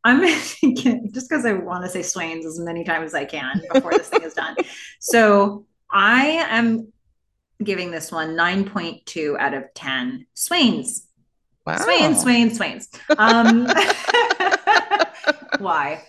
I'm 0.07 0.25
thinking 0.39 1.11
just 1.13 1.29
because 1.29 1.45
I 1.45 1.53
want 1.55 1.85
to 1.85 1.91
say 1.91 2.03
swains 2.03 2.47
as 2.47 2.61
many 2.61 2.85
times 2.85 3.07
as 3.07 3.15
I 3.15 3.25
can 3.25 3.61
before 3.73 3.91
this 3.91 4.09
thing 4.09 4.23
is 4.23 4.35
done. 4.35 4.57
So 5.01 5.67
I 5.91 6.47
am 6.49 6.93
giving 7.63 7.91
this 7.91 8.11
one 8.11 8.31
9.2 8.31 9.39
out 9.39 9.55
of 9.55 9.65
10 9.75 10.27
swains. 10.35 11.07
Wow. 11.65 11.79
Swains, 11.79 12.23
swains, 12.23 12.57
swains. 12.57 12.89
Um, 13.19 13.67
why? 15.59 16.03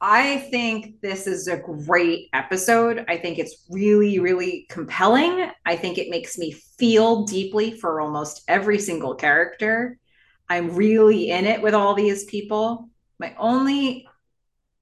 I 0.00 0.38
think 0.50 1.00
this 1.00 1.26
is 1.26 1.48
a 1.48 1.56
great 1.56 2.28
episode. 2.32 3.04
I 3.08 3.16
think 3.16 3.38
it's 3.38 3.64
really, 3.70 4.18
really 4.18 4.66
compelling. 4.68 5.50
I 5.64 5.76
think 5.76 5.98
it 5.98 6.10
makes 6.10 6.36
me 6.36 6.52
feel 6.52 7.24
deeply 7.24 7.72
for 7.72 8.00
almost 8.00 8.42
every 8.48 8.78
single 8.78 9.14
character. 9.14 9.98
I'm 10.48 10.74
really 10.74 11.30
in 11.30 11.46
it 11.46 11.62
with 11.62 11.74
all 11.74 11.94
these 11.94 12.24
people. 12.24 12.90
My 13.18 13.34
only 13.38 14.08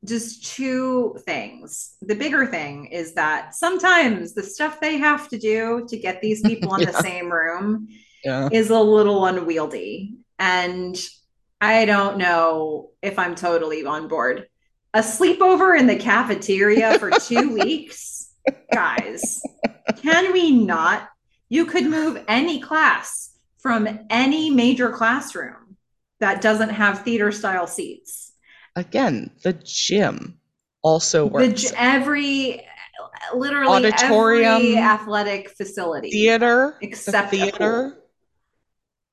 just 0.04 0.54
two 0.54 1.16
things. 1.24 1.96
The 2.02 2.14
bigger 2.14 2.46
thing 2.46 2.86
is 2.86 3.14
that 3.14 3.54
sometimes 3.54 4.34
the 4.34 4.42
stuff 4.42 4.80
they 4.80 4.98
have 4.98 5.28
to 5.30 5.38
do 5.38 5.86
to 5.88 5.96
get 5.96 6.20
these 6.20 6.42
people 6.46 6.74
in 6.74 6.82
Yeah. 6.82 6.90
the 6.90 7.02
same 7.02 7.30
room 7.32 7.88
Yeah. 8.24 8.48
is 8.52 8.70
a 8.70 8.78
little 8.78 9.24
unwieldy. 9.24 10.16
And 10.38 10.96
I 11.60 11.84
don't 11.86 12.18
know 12.18 12.90
if 13.02 13.18
I'm 13.18 13.34
totally 13.34 13.84
on 13.86 14.08
board. 14.08 14.46
A 14.92 14.98
sleepover 15.00 15.78
in 15.78 15.86
the 15.86 15.96
cafeteria 15.96 16.98
for 16.98 17.10
two 17.10 17.54
weeks? 17.60 18.32
Guys, 18.72 19.40
can 20.02 20.32
we 20.32 20.50
not? 20.50 21.08
You 21.48 21.64
could 21.66 21.86
move 21.86 22.22
any 22.28 22.60
class 22.60 23.30
from 23.58 24.00
any 24.10 24.50
major 24.50 24.90
classroom 24.90 25.54
that 26.24 26.40
doesn't 26.40 26.70
have 26.70 27.02
theater 27.02 27.30
style 27.30 27.66
seats. 27.66 28.32
Again, 28.76 29.30
the 29.42 29.52
gym 29.52 30.38
also 30.82 31.26
works. 31.26 31.64
The, 31.64 31.74
every 31.78 32.66
literally 33.34 33.86
Auditorium, 33.86 34.56
every 34.56 34.78
athletic 34.78 35.50
facility 35.50 36.10
theater, 36.10 36.78
except 36.80 37.30
the 37.30 37.38
theater. 37.38 37.96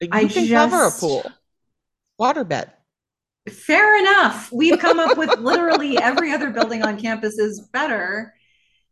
You 0.02 0.08
I 0.14 0.26
can 0.26 0.48
cover 0.48 0.86
a 0.86 0.92
pool, 0.92 1.32
waterbed. 2.20 2.72
Fair 3.50 4.00
enough. 4.00 4.52
We've 4.54 4.80
come 4.80 5.00
up 5.00 5.18
with 5.18 5.36
literally 5.38 5.98
every 5.98 6.32
other 6.32 6.50
building 6.52 6.82
on 6.84 6.98
campus 7.00 7.38
is 7.40 7.60
better 7.74 8.34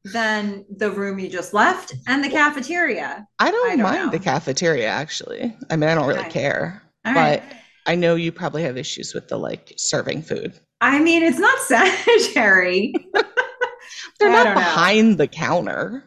than 0.03 0.65
the 0.75 0.91
room 0.91 1.19
you 1.19 1.29
just 1.29 1.53
left 1.53 1.93
and 2.07 2.23
the 2.23 2.29
cafeteria. 2.29 3.27
I 3.39 3.51
don't, 3.51 3.71
I 3.71 3.75
don't 3.75 3.83
mind 3.83 4.11
the 4.11 4.19
cafeteria 4.19 4.87
actually. 4.87 5.55
I 5.69 5.75
mean, 5.75 5.89
I 5.89 5.95
don't 5.95 6.07
really 6.07 6.21
Okay. 6.21 6.29
care, 6.41 6.81
All 7.05 7.13
but 7.13 7.41
right. 7.41 7.43
I 7.89 7.95
know 7.95 8.13
you 8.13 8.31
probably 8.31 8.61
have 8.61 8.77
issues 8.77 9.15
with 9.15 9.29
the 9.29 9.37
like 9.39 9.73
serving 9.75 10.21
food. 10.21 10.53
I 10.79 10.99
mean, 10.99 11.23
it's 11.23 11.39
not 11.39 11.57
sanitary. 11.61 12.93
They're 14.19 14.29
not 14.29 14.43
don't 14.43 14.53
know. 14.53 14.61
behind 14.61 15.17
the 15.17 15.27
counter. 15.27 16.03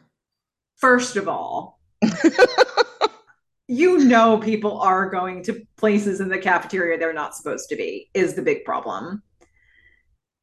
First 0.77 1.17
of 1.17 1.27
all, 1.27 1.81
you 3.67 3.99
know 3.99 4.39
people 4.39 4.81
are 4.81 5.11
going 5.11 5.43
to 5.43 5.67
places 5.77 6.21
in 6.21 6.29
the 6.29 6.39
cafeteria 6.39 6.99
they're 6.99 7.13
not 7.13 7.35
supposed 7.35 7.69
to 7.71 7.77
be 7.77 8.09
is 8.15 8.35
the 8.35 8.43
big 8.43 8.65
problem. 8.65 9.25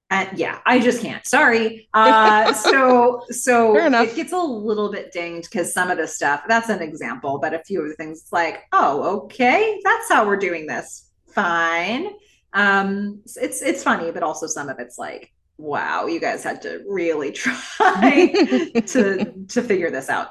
And 0.10 0.38
yeah, 0.38 0.60
I 0.66 0.80
just 0.80 1.02
can't. 1.02 1.26
Sorry. 1.26 1.88
Uh 1.94 2.52
so 2.52 3.22
so 3.30 3.78
it 3.78 4.14
gets 4.14 4.34
a 4.34 4.38
little 4.38 4.92
bit 4.92 5.14
dinged 5.14 5.50
because 5.50 5.74
some 5.74 5.90
of 5.90 5.98
the 5.98 6.08
stuff, 6.08 6.44
that's 6.50 6.68
an 6.68 6.82
example, 6.82 7.40
but 7.40 7.54
a 7.54 7.64
few 7.64 7.82
of 7.82 7.88
the 7.88 7.96
things 7.96 8.24
it's 8.24 8.34
like, 8.34 8.64
oh, 8.74 9.22
okay, 9.24 9.80
that's 9.86 10.10
how 10.10 10.28
we're 10.28 10.36
doing 10.36 10.68
this. 10.68 11.09
Fine. 11.34 12.10
Um 12.54 13.22
it's 13.36 13.62
it's 13.62 13.84
funny, 13.84 14.12
but 14.12 14.24
also 14.24 14.48
some 14.48 14.70
of 14.70 14.80
it's 14.80 14.98
like, 14.98 15.32
wow, 15.58 16.08
you 16.08 16.20
guys 16.20 16.44
had 16.44 16.62
to 16.64 16.84
really 16.88 17.32
try 17.34 18.28
to 18.88 19.34
to 19.50 19.64
figure 19.64 19.92
this 19.92 20.10
out. 20.10 20.30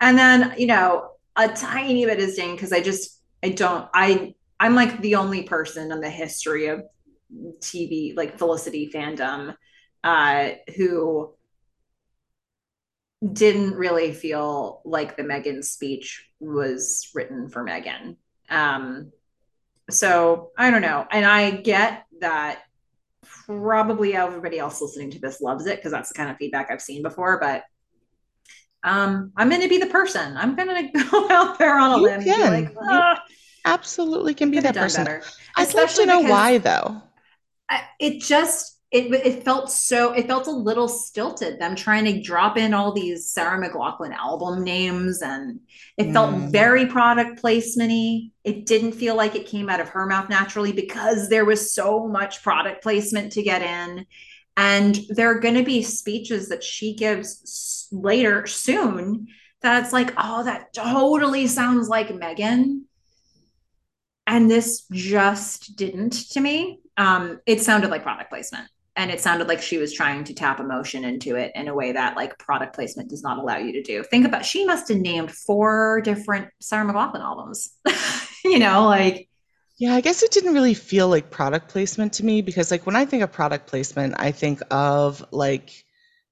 And 0.00 0.18
then, 0.18 0.54
you 0.58 0.66
know, 0.66 1.10
a 1.36 1.48
tiny 1.48 2.04
bit 2.04 2.18
is 2.20 2.36
ding 2.36 2.54
because 2.54 2.72
I 2.72 2.80
just 2.80 3.20
I 3.42 3.50
don't 3.50 3.88
I 3.94 4.34
I'm 4.60 4.74
like 4.74 5.00
the 5.00 5.16
only 5.16 5.44
person 5.44 5.90
in 5.90 6.00
the 6.00 6.10
history 6.10 6.66
of 6.66 6.84
TV 7.60 8.14
like 8.16 8.38
Felicity 8.38 8.90
fandom 8.94 9.54
uh 10.04 10.50
who 10.76 11.34
didn't 13.32 13.74
really 13.74 14.12
feel 14.12 14.82
like 14.84 15.16
the 15.16 15.22
Meghan 15.22 15.64
speech 15.64 16.28
was 16.40 17.10
written 17.14 17.48
for 17.48 17.64
Meghan. 17.64 18.16
Um 18.50 19.12
so 19.90 20.50
I 20.56 20.70
don't 20.70 20.82
know. 20.82 21.06
And 21.10 21.24
I 21.24 21.50
get 21.50 22.04
that 22.20 22.62
probably 23.46 24.14
everybody 24.16 24.58
else 24.58 24.80
listening 24.80 25.10
to 25.12 25.18
this 25.18 25.40
loves 25.40 25.66
it 25.66 25.76
because 25.76 25.92
that's 25.92 26.08
the 26.08 26.14
kind 26.14 26.30
of 26.30 26.36
feedback 26.36 26.70
I've 26.70 26.80
seen 26.82 27.02
before, 27.02 27.38
but 27.38 27.62
um, 28.82 29.32
I'm 29.36 29.48
going 29.48 29.62
to 29.62 29.68
be 29.68 29.78
the 29.78 29.86
person. 29.86 30.36
I'm 30.36 30.54
going 30.56 30.92
to 30.92 31.04
go 31.10 31.28
out 31.30 31.58
there 31.58 31.78
on 31.78 31.92
a 31.92 31.96
You 31.96 32.02
limb 32.02 32.14
and 32.16 32.24
be 32.24 32.30
can. 32.30 32.64
like, 32.64 32.74
ah, 32.82 33.22
Absolutely 33.66 34.34
can 34.34 34.50
be 34.50 34.60
that 34.60 34.74
person. 34.74 35.04
better. 35.04 35.22
I'd 35.56 35.62
love 35.64 35.72
to 35.72 35.78
Especially 35.78 36.06
know 36.06 36.20
why 36.20 36.58
though. 36.58 37.00
I- 37.70 37.84
It 37.98 38.20
just 38.20 38.73
it 38.94 39.12
it 39.12 39.44
felt 39.44 39.70
so 39.70 40.12
it 40.12 40.28
felt 40.28 40.46
a 40.46 40.52
little 40.52 40.88
stilted. 40.88 41.58
Them 41.58 41.74
trying 41.74 42.04
to 42.04 42.22
drop 42.22 42.56
in 42.56 42.72
all 42.72 42.92
these 42.92 43.32
Sarah 43.32 43.60
McLachlan 43.60 44.14
album 44.14 44.62
names, 44.62 45.20
and 45.20 45.60
it 45.98 46.12
felt 46.12 46.32
Mm. 46.34 46.52
very 46.52 46.86
product 46.86 47.40
placement-y. 47.40 48.30
It 48.44 48.66
didn't 48.66 48.92
feel 48.92 49.16
like 49.16 49.34
it 49.34 49.46
came 49.46 49.68
out 49.68 49.80
of 49.80 49.88
her 49.90 50.06
mouth 50.06 50.28
naturally 50.28 50.72
because 50.72 51.28
there 51.28 51.44
was 51.44 51.72
so 51.74 52.06
much 52.06 52.42
product 52.42 52.82
placement 52.82 53.32
to 53.32 53.42
get 53.42 53.62
in. 53.62 54.06
And 54.56 55.00
there 55.08 55.28
are 55.32 55.40
going 55.40 55.56
to 55.56 55.64
be 55.64 55.82
speeches 55.82 56.48
that 56.50 56.62
she 56.62 56.94
gives 56.94 57.88
later 57.90 58.46
soon 58.46 59.26
that's 59.60 59.92
like, 59.92 60.12
oh, 60.16 60.44
that 60.44 60.72
totally 60.72 61.48
sounds 61.48 61.88
like 61.88 62.08
Meghan. 62.10 62.82
And 64.26 64.48
this 64.48 64.86
just 64.92 65.74
didn't 65.74 66.12
to 66.32 66.40
me. 66.40 66.80
Um, 66.96 67.40
it 67.46 67.62
sounded 67.62 67.90
like 67.90 68.04
product 68.04 68.30
placement. 68.30 68.68
And 68.96 69.10
it 69.10 69.20
sounded 69.20 69.48
like 69.48 69.60
she 69.60 69.78
was 69.78 69.92
trying 69.92 70.22
to 70.24 70.34
tap 70.34 70.60
emotion 70.60 71.04
into 71.04 71.34
it 71.34 71.50
in 71.54 71.66
a 71.66 71.74
way 71.74 71.92
that 71.92 72.16
like 72.16 72.38
product 72.38 72.74
placement 72.74 73.10
does 73.10 73.22
not 73.22 73.38
allow 73.38 73.58
you 73.58 73.72
to 73.72 73.82
do. 73.82 74.04
Think 74.04 74.26
about 74.26 74.44
she 74.44 74.64
must 74.64 74.88
have 74.88 74.98
named 74.98 75.32
four 75.32 76.00
different 76.02 76.48
Sarah 76.60 76.84
McLachlan 76.84 77.20
albums. 77.20 77.72
you 78.44 78.58
know, 78.58 78.84
like 78.84 79.28
Yeah, 79.78 79.94
I 79.94 80.00
guess 80.00 80.22
it 80.22 80.30
didn't 80.30 80.54
really 80.54 80.74
feel 80.74 81.08
like 81.08 81.30
product 81.30 81.68
placement 81.68 82.14
to 82.14 82.24
me 82.24 82.40
because, 82.40 82.70
like, 82.70 82.86
when 82.86 82.94
I 82.94 83.04
think 83.04 83.24
of 83.24 83.32
product 83.32 83.66
placement, 83.66 84.14
I 84.16 84.30
think 84.30 84.60
of 84.70 85.24
like 85.32 85.84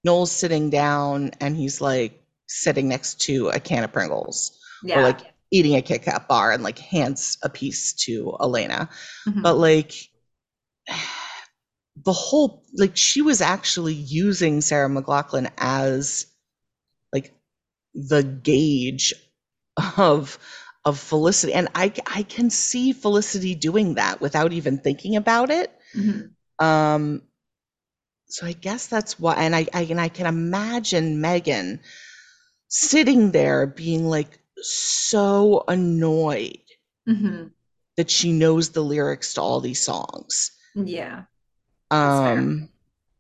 Noel 0.05 0.27
sitting 0.27 0.71
down 0.71 1.33
and 1.41 1.57
he's 1.57 1.81
like 1.81 2.23
sitting 2.47 2.89
next 2.89 3.21
to 3.23 3.49
a 3.49 3.59
can 3.59 3.83
of 3.83 3.93
Pringles 3.93 4.59
yeah. 4.85 5.01
or 5.01 5.03
like 5.03 5.21
eating 5.51 5.77
a 5.77 5.83
Kit 5.83 6.03
Kat 6.03 6.29
bar 6.29 6.53
and 6.53 6.63
like 6.63 6.79
hands 6.79 7.39
a 7.43 7.49
piece 7.49 7.93
to 7.93 8.37
Elena. 8.41 8.89
Mhm. 9.27 9.43
But 9.43 9.59
like 9.59 9.93
the 11.97 12.13
whole, 12.13 12.65
like, 12.75 12.97
she 12.97 13.23
was 13.23 13.41
actually 13.41 13.95
using 13.95 14.61
Sarah 14.61 14.89
McLachlan 14.89 15.51
as 15.59 16.27
like 17.13 17.33
the 17.95 18.23
gauge 18.23 19.15
of 19.99 20.39
of 20.85 20.99
Felicity. 20.99 21.53
And 21.55 21.69
I 21.75 21.93
I 22.07 22.23
can 22.25 22.51
see 22.51 22.93
Felicity 22.93 23.55
doing 23.55 23.95
that 23.95 24.21
without 24.21 24.53
even 24.53 24.79
thinking 24.79 25.17
about 25.17 25.51
it. 25.51 25.73
Mhm. 25.97 26.31
Um, 26.59 27.23
so 28.27 28.47
I 28.47 28.53
guess 28.53 28.87
that's 28.87 29.21
why, 29.21 29.35
and 29.35 29.55
I, 29.55 29.67
I 29.75 29.83
and 29.83 30.01
I 30.01 30.09
can 30.09 30.27
imagine 30.27 31.21
Meghan 31.21 31.81
sitting 32.69 33.31
there 33.33 33.67
being 33.67 34.07
like 34.07 34.39
so 34.57 35.65
annoyed 35.69 36.59
Mhm. 37.09 37.51
that 37.97 38.11
she 38.11 38.33
knows 38.33 38.71
the 38.71 38.83
lyrics 38.83 39.35
to 39.35 39.43
all 39.43 39.61
these 39.61 39.83
songs. 39.83 40.53
Yeah. 40.75 41.25
Um, 41.93 42.69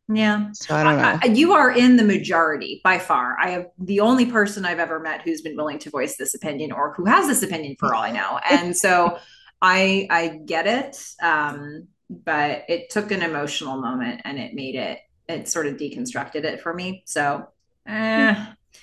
Yeah. 0.08 0.48
so 0.52 0.74
I 0.74 0.82
don't 0.84 0.96
know. 0.96 1.02
I- 1.04 1.18
I- 1.22 1.26
you 1.26 1.52
are 1.52 1.70
in 1.70 1.96
the 1.96 2.02
majority 2.04 2.80
by 2.84 2.98
far. 2.98 3.36
I 3.40 3.50
have 3.50 3.66
the 3.78 4.00
only 4.00 4.26
person 4.26 4.64
I've 4.64 4.78
ever 4.80 4.98
met 5.00 5.22
who's 5.22 5.40
been 5.42 5.56
willing 5.56 5.78
to 5.80 5.90
voice 5.90 6.16
this 6.16 6.34
opinion 6.34 6.72
or 6.72 6.92
who 6.94 7.04
has 7.06 7.26
this 7.26 7.42
opinion 7.42 7.76
for 7.78 7.94
all 7.94 8.02
I 8.02 8.10
know. 8.12 8.38
And 8.50 8.76
so 8.76 9.18
I 9.60 10.06
I 10.10 10.40
get 10.44 10.66
it. 10.66 11.02
Um, 11.22 11.88
but 12.10 12.64
it 12.68 12.90
took 12.90 13.10
an 13.10 13.22
emotional 13.22 13.80
moment 13.80 14.20
and 14.24 14.38
it 14.38 14.54
made 14.54 14.74
it 14.74 14.98
it 15.28 15.48
sort 15.48 15.66
of 15.66 15.76
deconstructed 15.76 16.44
it 16.44 16.60
for 16.60 16.74
me. 16.74 17.04
So 17.06 17.46
eh. 17.86 18.34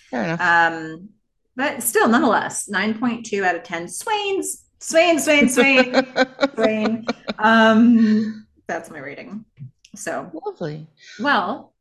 Fair 0.10 0.24
enough. 0.24 0.42
um 0.42 1.10
but 1.56 1.84
still 1.84 2.08
nonetheless 2.08 2.70
9.2 2.72 3.44
out 3.44 3.56
of 3.56 3.64
10 3.64 3.88
swains 3.90 4.64
swain 4.80 5.20
swain 5.20 5.50
swain 5.50 5.94
swain 6.56 7.06
um 7.40 8.48
that's 8.68 8.90
my 8.90 9.00
rating 9.00 9.46
so 9.96 10.30
Lovely. 10.46 10.88
well, 11.20 11.74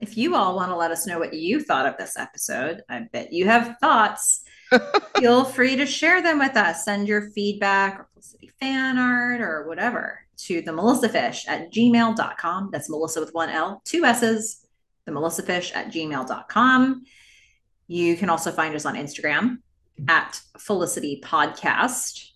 if 0.00 0.16
you 0.16 0.34
all 0.34 0.56
want 0.56 0.70
to 0.70 0.76
let 0.76 0.90
us 0.90 1.06
know 1.06 1.18
what 1.18 1.34
you 1.34 1.60
thought 1.60 1.86
of 1.86 1.96
this 1.98 2.16
episode, 2.16 2.82
I 2.88 3.00
bet 3.12 3.32
you 3.32 3.46
have 3.46 3.76
thoughts. 3.80 4.42
Feel 5.18 5.44
free 5.44 5.76
to 5.76 5.84
share 5.84 6.22
them 6.22 6.38
with 6.38 6.56
us. 6.56 6.84
Send 6.84 7.06
your 7.06 7.30
feedback 7.32 7.98
or 7.98 8.08
Felicity 8.14 8.50
fan 8.60 8.98
art 8.98 9.40
or 9.40 9.66
whatever 9.66 10.20
to 10.38 10.62
the 10.62 10.72
Melissa 10.72 11.08
Fish 11.08 11.44
at 11.48 11.72
gmail.com. 11.72 12.70
That's 12.72 12.88
Melissa 12.88 13.20
with 13.20 13.34
one 13.34 13.50
L, 13.50 13.82
two 13.84 14.04
S's, 14.04 14.64
the 15.04 15.12
Melissa 15.12 15.42
Fish 15.42 15.72
at 15.74 15.88
gmail.com. 15.88 17.02
You 17.88 18.16
can 18.16 18.30
also 18.30 18.52
find 18.52 18.74
us 18.74 18.86
on 18.86 18.94
Instagram 18.94 19.58
at 20.08 20.40
Felicity 20.58 21.20
Podcast. 21.22 22.29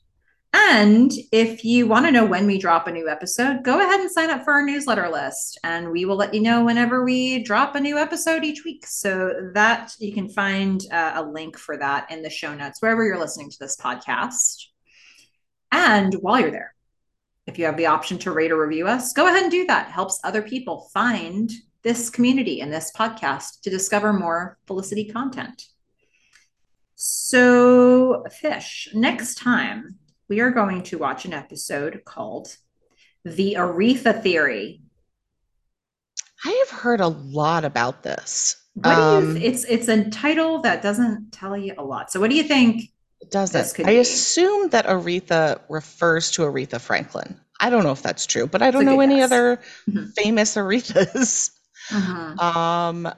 And 0.57 1.13
if 1.33 1.65
you 1.65 1.89
want 1.89 2.07
to 2.07 2.13
know 2.13 2.25
when 2.25 2.47
we 2.47 2.59
drop 2.59 2.87
a 2.87 2.93
new 2.93 3.09
episode, 3.09 3.65
go 3.65 3.81
ahead 3.81 3.99
and 3.99 4.09
sign 4.09 4.31
up 4.31 4.45
for 4.45 4.53
our 4.53 4.65
newsletter 4.65 5.09
list, 5.11 5.59
and 5.65 5.91
we 5.91 6.05
will 6.05 6.15
let 6.15 6.33
you 6.33 6.41
know 6.41 6.65
whenever 6.65 7.03
we 7.03 7.43
drop 7.43 7.75
a 7.75 7.81
new 7.81 7.99
episode 7.99 8.45
each 8.45 8.65
week. 8.65 8.87
So 8.87 9.51
that 9.55 9.93
you 9.99 10.15
can 10.15 10.29
find 10.29 10.81
uh, 10.93 11.15
a 11.17 11.25
link 11.25 11.59
for 11.59 11.77
that 11.79 12.09
in 12.13 12.23
the 12.23 12.31
show 12.31 12.55
notes 12.55 12.81
wherever 12.81 13.05
you're 13.05 13.19
listening 13.19 13.51
to 13.51 13.57
this 13.59 13.77
podcast. 13.77 14.67
And 15.73 16.15
while 16.15 16.39
you're 16.39 16.53
there, 16.53 16.73
if 17.49 17.59
you 17.59 17.65
have 17.65 17.77
the 17.77 17.87
option 17.87 18.19
to 18.19 18.31
rate 18.31 18.53
or 18.53 18.65
review 18.65 18.87
us, 18.87 19.13
go 19.13 19.27
ahead 19.27 19.43
and 19.43 19.51
do 19.51 19.67
that. 19.67 19.89
It 19.89 19.93
helps 19.93 20.21
other 20.23 20.41
people 20.41 20.89
find 20.95 21.51
this 21.83 22.11
community 22.11 22.61
and 22.61 22.73
this 22.73 22.93
podcast 22.97 23.63
to 23.63 23.71
discover 23.71 24.13
more 24.13 24.57
Felicity 24.69 25.07
content. 25.07 25.65
So, 26.95 28.23
Fish, 28.31 28.89
next 28.95 29.35
time 29.39 29.99
we 30.35 30.41
are 30.41 30.51
going 30.51 30.83
to 30.83 30.99
watch 30.99 31.25
an 31.25 31.33
episode 31.33 32.03
called 32.05 32.57
The 33.25 33.55
Aretha 33.57 34.21
Theory. 34.21 34.83
I 36.45 36.65
have 36.67 36.81
heard 36.81 37.01
a 37.01 37.07
lot 37.07 37.65
about 37.65 38.03
this. 38.03 38.57
What 38.75 38.83
do 38.83 38.91
you 38.91 38.97
Um, 38.97 39.37
it's 39.37 39.63
it's 39.67 39.87
a 39.87 40.11
title 40.11 40.61
that 40.63 40.83
doesn't 40.83 41.31
tell 41.31 41.57
you 41.57 41.75
a 41.79 41.85
lot. 41.85 42.11
So 42.11 42.19
what 42.19 42.31
do 42.31 42.37
you 42.37 42.43
think? 42.43 42.91
It 43.21 43.31
doesn't. 43.31 43.79
I 43.87 43.93
be. 43.93 43.99
assume 43.99 44.71
that 44.71 44.87
Aretha 44.87 45.61
refers 45.69 46.33
to 46.33 46.43
Aretha 46.43 46.81
Franklin. 46.81 47.41
I 47.61 47.71
don't 47.71 47.85
know 47.85 47.93
if 47.93 48.03
that's 48.03 48.27
true, 48.27 48.49
but 48.49 48.61
I 48.61 48.73
don't 48.73 48.85
know 48.85 49.01
any 49.01 49.19
guess. 49.19 49.31
other 49.31 49.61
mm-hmm. 49.89 50.07
famous 50.17 50.57
Arethas. 50.57 51.53
Mm-hmm. 51.91 52.41
Um, 52.41 53.15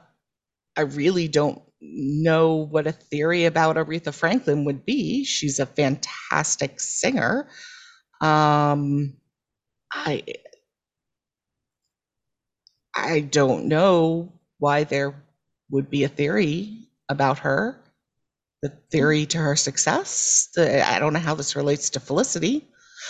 I 0.76 0.82
really 0.82 1.28
don't 1.28 1.62
know 1.92 2.55
what 2.55 2.86
a 2.86 2.92
theory 2.92 3.44
about 3.44 3.76
Aretha 3.76 4.12
Franklin 4.12 4.65
would 4.65 4.84
be. 4.84 5.24
She's 5.24 5.58
a 5.58 5.66
fantastic 5.66 6.81
singer. 6.81 7.48
Um, 8.20 9.15
I 9.92 10.23
I 12.94 13.20
don't 13.20 13.66
know 13.66 14.32
why 14.58 14.84
there 14.84 15.23
would 15.70 15.90
be 15.90 16.05
a 16.05 16.08
theory 16.08 16.89
about 17.08 17.40
her. 17.40 17.82
The 18.62 18.70
theory 18.90 19.26
to 19.26 19.39
her 19.39 19.55
success. 19.55 20.48
The, 20.55 20.89
I 20.89 20.98
don't 20.98 21.12
know 21.12 21.18
how 21.20 21.34
this 21.34 21.56
relates 21.56 21.90
to 21.90 22.00
Felicity. 22.00 22.66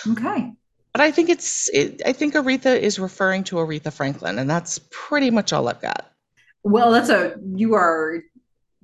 Okay. 0.09 0.53
But 0.93 1.01
I 1.01 1.11
think 1.13 1.29
it's. 1.29 1.69
It, 1.69 2.03
I 2.05 2.13
think 2.13 2.35
Aretha 2.35 2.79
is 2.79 2.99
referring 2.99 3.45
to 3.45 3.57
Aretha 3.57 3.93
Franklin, 3.93 4.39
and 4.39 4.51
that's 4.51 4.81
pretty 4.91 5.31
much 5.31 5.53
all 5.53 5.69
I've 5.69 5.81
got. 5.81 6.11
Well, 6.65 6.91
that's 6.91 7.11
a. 7.11 7.37
You 7.55 7.75
are 7.75 8.23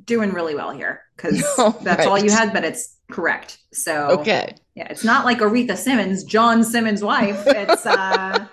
doing 0.05 0.33
really 0.33 0.55
well 0.55 0.71
here 0.71 1.03
because 1.17 1.41
that's 1.83 1.85
right. 1.85 2.07
all 2.07 2.19
you 2.19 2.31
had, 2.31 2.53
but 2.53 2.65
it's 2.65 2.97
correct. 3.11 3.59
So 3.73 4.21
okay, 4.21 4.55
yeah, 4.75 4.89
it's 4.89 5.05
not 5.05 5.25
like 5.25 5.39
Aretha 5.39 5.77
Simmons, 5.77 6.25
John 6.25 6.65
Simmons' 6.65 7.03
wife. 7.03 7.47
It's 7.47 7.87
uh, 7.87 8.47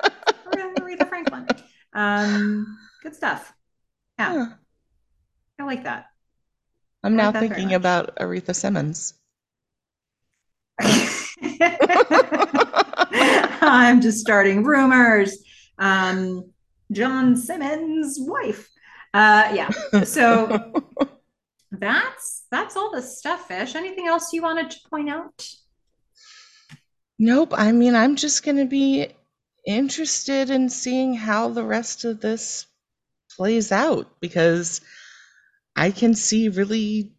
Aretha 0.53 1.07
Franklin. 1.07 1.47
Um, 1.93 2.77
good 3.03 3.15
stuff. 3.15 3.53
Yeah, 4.17 4.33
yeah. 4.33 4.47
I 5.59 5.63
like 5.63 5.83
that. 5.83 6.05
I'm 7.03 7.15
now 7.15 7.31
thinking 7.31 7.73
about 7.73 8.15
Aretha 8.17 8.53
Simmons. 8.53 9.13
I'm 13.61 14.01
just 14.01 14.19
starting 14.19 14.63
rumors. 14.63 15.37
Um, 15.77 16.51
John 16.91 17.35
Simmons' 17.37 18.17
wife. 18.19 18.69
Uh, 19.13 19.51
yeah. 19.53 19.69
So 20.03 20.73
that's 21.71 22.45
that's 22.51 22.75
all 22.75 22.91
the 22.91 23.01
stuff, 23.01 23.47
Fish. 23.47 23.75
Anything 23.75 24.07
else 24.07 24.33
you 24.33 24.41
wanted 24.41 24.71
to 24.71 24.77
point 24.89 25.09
out? 25.09 25.47
Nope. 27.19 27.53
I 27.55 27.71
mean, 27.71 27.95
I'm 27.95 28.15
just 28.15 28.43
going 28.43 28.57
to 28.57 28.65
be 28.65 29.07
interested 29.65 30.49
in 30.49 30.69
seeing 30.69 31.13
how 31.13 31.49
the 31.49 31.63
rest 31.63 32.05
of 32.05 32.21
this 32.21 32.65
plays 33.35 33.71
out 33.71 34.19
because 34.19 34.81
I 35.75 35.91
can 35.91 36.15
see 36.15 36.49
really 36.49 37.13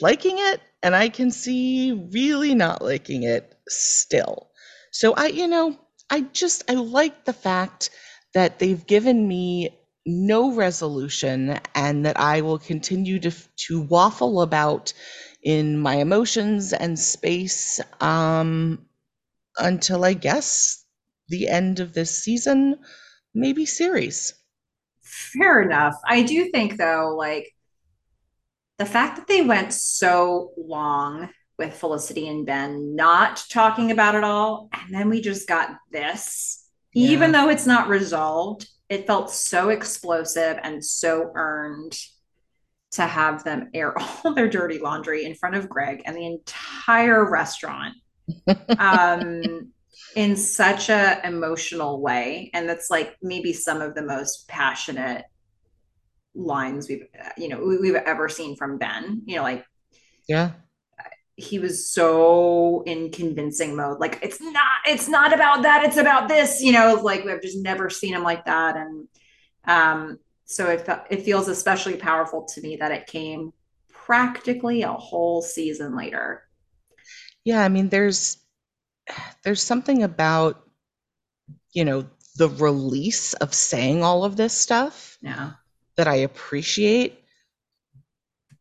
liking 0.00 0.36
it 0.38 0.60
and 0.82 0.94
I 0.94 1.08
can 1.08 1.30
see 1.30 1.92
really 2.12 2.54
not 2.54 2.82
liking 2.82 3.24
it 3.24 3.54
still. 3.68 4.50
So 4.92 5.14
I, 5.14 5.26
you 5.26 5.48
know, 5.48 5.78
I 6.10 6.22
just 6.32 6.64
I 6.70 6.74
like 6.74 7.24
the 7.24 7.32
fact 7.32 7.90
that 8.34 8.58
they've 8.58 8.86
given 8.86 9.26
me 9.26 9.78
no 10.06 10.52
resolution 10.52 11.58
and 11.74 12.04
that 12.06 12.18
I 12.18 12.42
will 12.42 12.58
continue 12.58 13.18
to 13.20 13.30
to 13.68 13.82
waffle 13.82 14.42
about 14.42 14.92
in 15.42 15.78
my 15.78 15.96
emotions 15.96 16.72
and 16.72 16.98
space 16.98 17.80
um, 18.00 18.86
until 19.58 20.04
I 20.04 20.14
guess 20.14 20.84
the 21.28 21.48
end 21.48 21.80
of 21.80 21.92
this 21.92 22.22
season, 22.22 22.78
maybe 23.34 23.66
series. 23.66 24.34
Fair 25.02 25.62
enough. 25.62 25.94
I 26.06 26.22
do 26.22 26.50
think 26.50 26.76
though, 26.76 27.14
like 27.16 27.54
the 28.78 28.86
fact 28.86 29.16
that 29.16 29.26
they 29.26 29.42
went 29.42 29.72
so 29.72 30.52
long 30.56 31.30
with 31.58 31.74
Felicity 31.74 32.28
and 32.28 32.44
Ben 32.44 32.96
not 32.96 33.44
talking 33.48 33.90
about 33.90 34.16
it 34.16 34.24
all, 34.24 34.68
and 34.72 34.92
then 34.92 35.08
we 35.08 35.20
just 35.20 35.46
got 35.46 35.70
this, 35.92 36.66
yeah. 36.92 37.10
even 37.10 37.32
though 37.32 37.48
it's 37.48 37.66
not 37.66 37.88
resolved 37.88 38.68
it 38.88 39.06
felt 39.06 39.30
so 39.30 39.70
explosive 39.70 40.58
and 40.62 40.84
so 40.84 41.32
earned 41.34 41.96
to 42.92 43.02
have 43.02 43.42
them 43.44 43.70
air 43.74 43.96
all 44.24 44.34
their 44.34 44.48
dirty 44.48 44.78
laundry 44.78 45.24
in 45.24 45.34
front 45.34 45.56
of 45.56 45.68
Greg 45.68 46.02
and 46.04 46.16
the 46.16 46.26
entire 46.26 47.28
restaurant 47.28 47.94
um, 48.78 49.72
in 50.16 50.36
such 50.36 50.88
a 50.88 51.20
emotional 51.26 52.00
way. 52.00 52.50
And 52.54 52.68
that's 52.68 52.90
like 52.90 53.16
maybe 53.22 53.52
some 53.52 53.80
of 53.80 53.94
the 53.94 54.02
most 54.02 54.48
passionate 54.48 55.24
lines 56.36 56.88
we've 56.88 57.06
you 57.38 57.48
know 57.48 57.64
we've 57.64 57.94
ever 57.94 58.28
seen 58.28 58.56
from 58.56 58.78
Ben. 58.78 59.22
You 59.26 59.36
know, 59.36 59.42
like 59.42 59.64
yeah, 60.28 60.52
he 61.36 61.58
was 61.58 61.88
so 61.88 62.82
in 62.86 63.10
convincing 63.10 63.74
mode. 63.76 63.98
Like 63.98 64.18
it's 64.22 64.40
not 64.40 64.72
it's 64.86 65.08
not 65.08 65.32
about 65.32 65.62
that 65.62 65.84
it's 65.84 65.96
about 65.96 66.28
this 66.28 66.62
you 66.62 66.72
know 66.72 67.00
like 67.02 67.24
we've 67.24 67.42
just 67.42 67.58
never 67.58 67.90
seen 67.90 68.14
him 68.14 68.22
like 68.22 68.44
that. 68.44 68.76
And 68.76 69.08
um 69.64 70.18
so 70.46 70.68
it, 70.68 70.88
it 71.10 71.22
feels 71.22 71.48
especially 71.48 71.96
powerful 71.96 72.44
to 72.44 72.60
me 72.60 72.76
that 72.76 72.92
it 72.92 73.06
came 73.06 73.52
practically 73.92 74.82
a 74.82 74.92
whole 74.92 75.42
season 75.42 75.96
later. 75.96 76.42
Yeah 77.44 77.64
i 77.64 77.68
mean 77.68 77.88
there's 77.88 78.38
there's 79.42 79.62
something 79.62 80.02
about 80.02 80.62
you 81.72 81.84
know 81.84 82.06
the 82.36 82.48
release 82.48 83.34
of 83.34 83.54
saying 83.54 84.02
all 84.02 84.24
of 84.24 84.36
this 84.36 84.54
stuff 84.54 85.18
yeah. 85.20 85.52
that 85.96 86.08
i 86.08 86.16
appreciate 86.16 87.22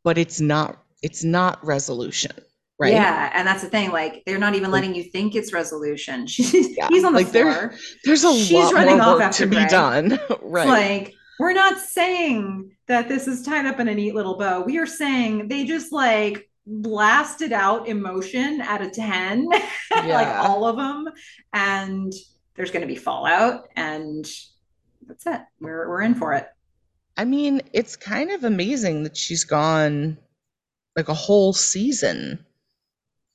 but 0.04 0.18
it's 0.18 0.42
not 0.42 0.84
it's 1.02 1.24
not 1.24 1.64
resolution 1.66 2.34
right? 2.84 2.94
Yeah, 2.94 3.32
and 3.34 3.48
that's 3.48 3.64
the 3.64 3.70
thing. 3.70 3.92
Like 3.92 4.24
they're 4.26 4.38
not 4.38 4.56
even 4.56 4.72
letting 4.72 4.94
you 4.94 5.04
think 5.04 5.36
it's 5.36 5.54
resolution. 5.54 6.28
She's 6.34 6.76
yeah. 6.78 6.88
he's 6.90 7.04
on 7.04 7.14
the 7.14 7.20
like, 7.20 7.28
floor. 7.30 7.44
There, 7.44 7.78
there's 8.06 8.24
a 8.24 8.34
She's 8.34 8.52
lot 8.52 8.74
running 8.74 8.98
more 8.98 9.18
work 9.18 9.32
to 9.34 9.48
be 9.48 9.66
done. 9.66 10.20
right. 10.42 10.68
like 10.68 11.14
we're 11.40 11.54
not 11.54 11.78
saying 11.80 12.72
that 12.88 13.08
this 13.08 13.28
is 13.28 13.44
tied 13.44 13.66
up 13.66 13.80
in 13.80 13.88
a 13.88 13.96
neat 13.96 14.14
little 14.14 14.38
bow. 14.38 14.62
We 14.62 14.78
are 14.78 14.86
saying 14.86 15.48
they 15.48 15.66
just 15.66 15.92
like 15.92 16.50
blasted 16.66 17.52
out 17.52 17.88
emotion 17.88 18.62
at 18.62 18.82
a 18.82 18.90
10 18.90 19.50
yeah. 19.92 20.06
like 20.06 20.28
all 20.28 20.66
of 20.66 20.78
them 20.78 21.10
and 21.52 22.14
there's 22.56 22.72
going 22.72 22.82
to 22.82 22.88
be 22.88 22.96
fallout 22.96 23.68
and 23.76 24.26
that's 25.06 25.28
it 25.28 25.42
we're 25.60 25.90
we're 25.90 26.02
in 26.02 26.16
for 26.16 26.34
it 26.34 26.48
i 27.18 27.26
mean 27.26 27.62
it's 27.74 27.98
kind 27.98 28.32
of 28.32 28.46
amazing 28.46 29.04
that 29.04 29.18
she's 29.18 29.44
gone 29.44 30.18
like 30.96 31.10
a 31.10 31.14
whole 31.14 31.52
season 31.52 32.46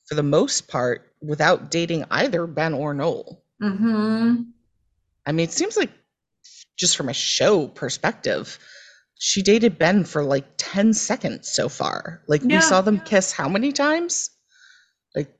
for 0.09 0.15
the 0.15 0.23
most 0.23 0.67
part 0.67 1.13
without 1.21 1.69
dating 1.69 2.03
either 2.09 2.47
Ben 2.47 2.73
or 2.73 2.95
Noel. 2.95 3.43
Mm-hmm. 3.61 4.41
I 5.27 5.31
mean, 5.31 5.43
it 5.43 5.51
seems 5.51 5.77
like 5.77 5.91
just 6.75 6.97
from 6.97 7.09
a 7.09 7.13
show 7.13 7.67
perspective, 7.67 8.57
she 9.19 9.43
dated 9.43 9.77
Ben 9.77 10.03
for 10.03 10.23
like 10.23 10.45
10 10.57 10.93
seconds 10.93 11.47
so 11.49 11.69
far. 11.69 12.23
Like 12.27 12.41
yeah. 12.43 12.57
we 12.57 12.61
saw 12.61 12.81
them 12.81 13.01
kiss 13.01 13.31
how 13.31 13.47
many 13.47 13.71
times? 13.71 14.31
Like 15.15 15.31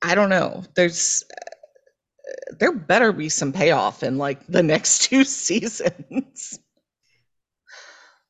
I 0.00 0.14
don't 0.14 0.30
know. 0.30 0.64
There's 0.74 1.24
there 2.58 2.72
better 2.72 3.12
be 3.12 3.28
some 3.28 3.52
payoff 3.52 4.02
in 4.02 4.16
like 4.16 4.46
the 4.46 4.62
next 4.62 5.02
two 5.02 5.24
seasons. 5.24 6.58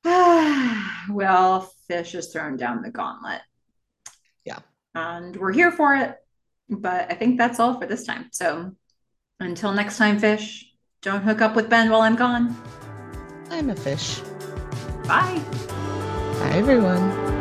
well, 0.04 1.72
Fish 1.86 2.12
has 2.12 2.32
thrown 2.32 2.56
down 2.56 2.82
the 2.82 2.90
gauntlet 2.90 3.42
and 4.94 5.36
we're 5.36 5.52
here 5.52 5.70
for 5.70 5.94
it. 5.96 6.16
But 6.68 7.10
I 7.10 7.14
think 7.14 7.38
that's 7.38 7.60
all 7.60 7.80
for 7.80 7.86
this 7.86 8.04
time. 8.04 8.28
So 8.32 8.72
until 9.40 9.72
next 9.72 9.98
time, 9.98 10.18
fish, 10.18 10.72
don't 11.02 11.22
hook 11.22 11.40
up 11.40 11.56
with 11.56 11.68
Ben 11.68 11.90
while 11.90 12.02
I'm 12.02 12.16
gone. 12.16 12.56
I'm 13.50 13.70
a 13.70 13.76
fish. 13.76 14.20
Bye. 15.06 15.42
Bye, 16.38 16.52
everyone. 16.54 17.31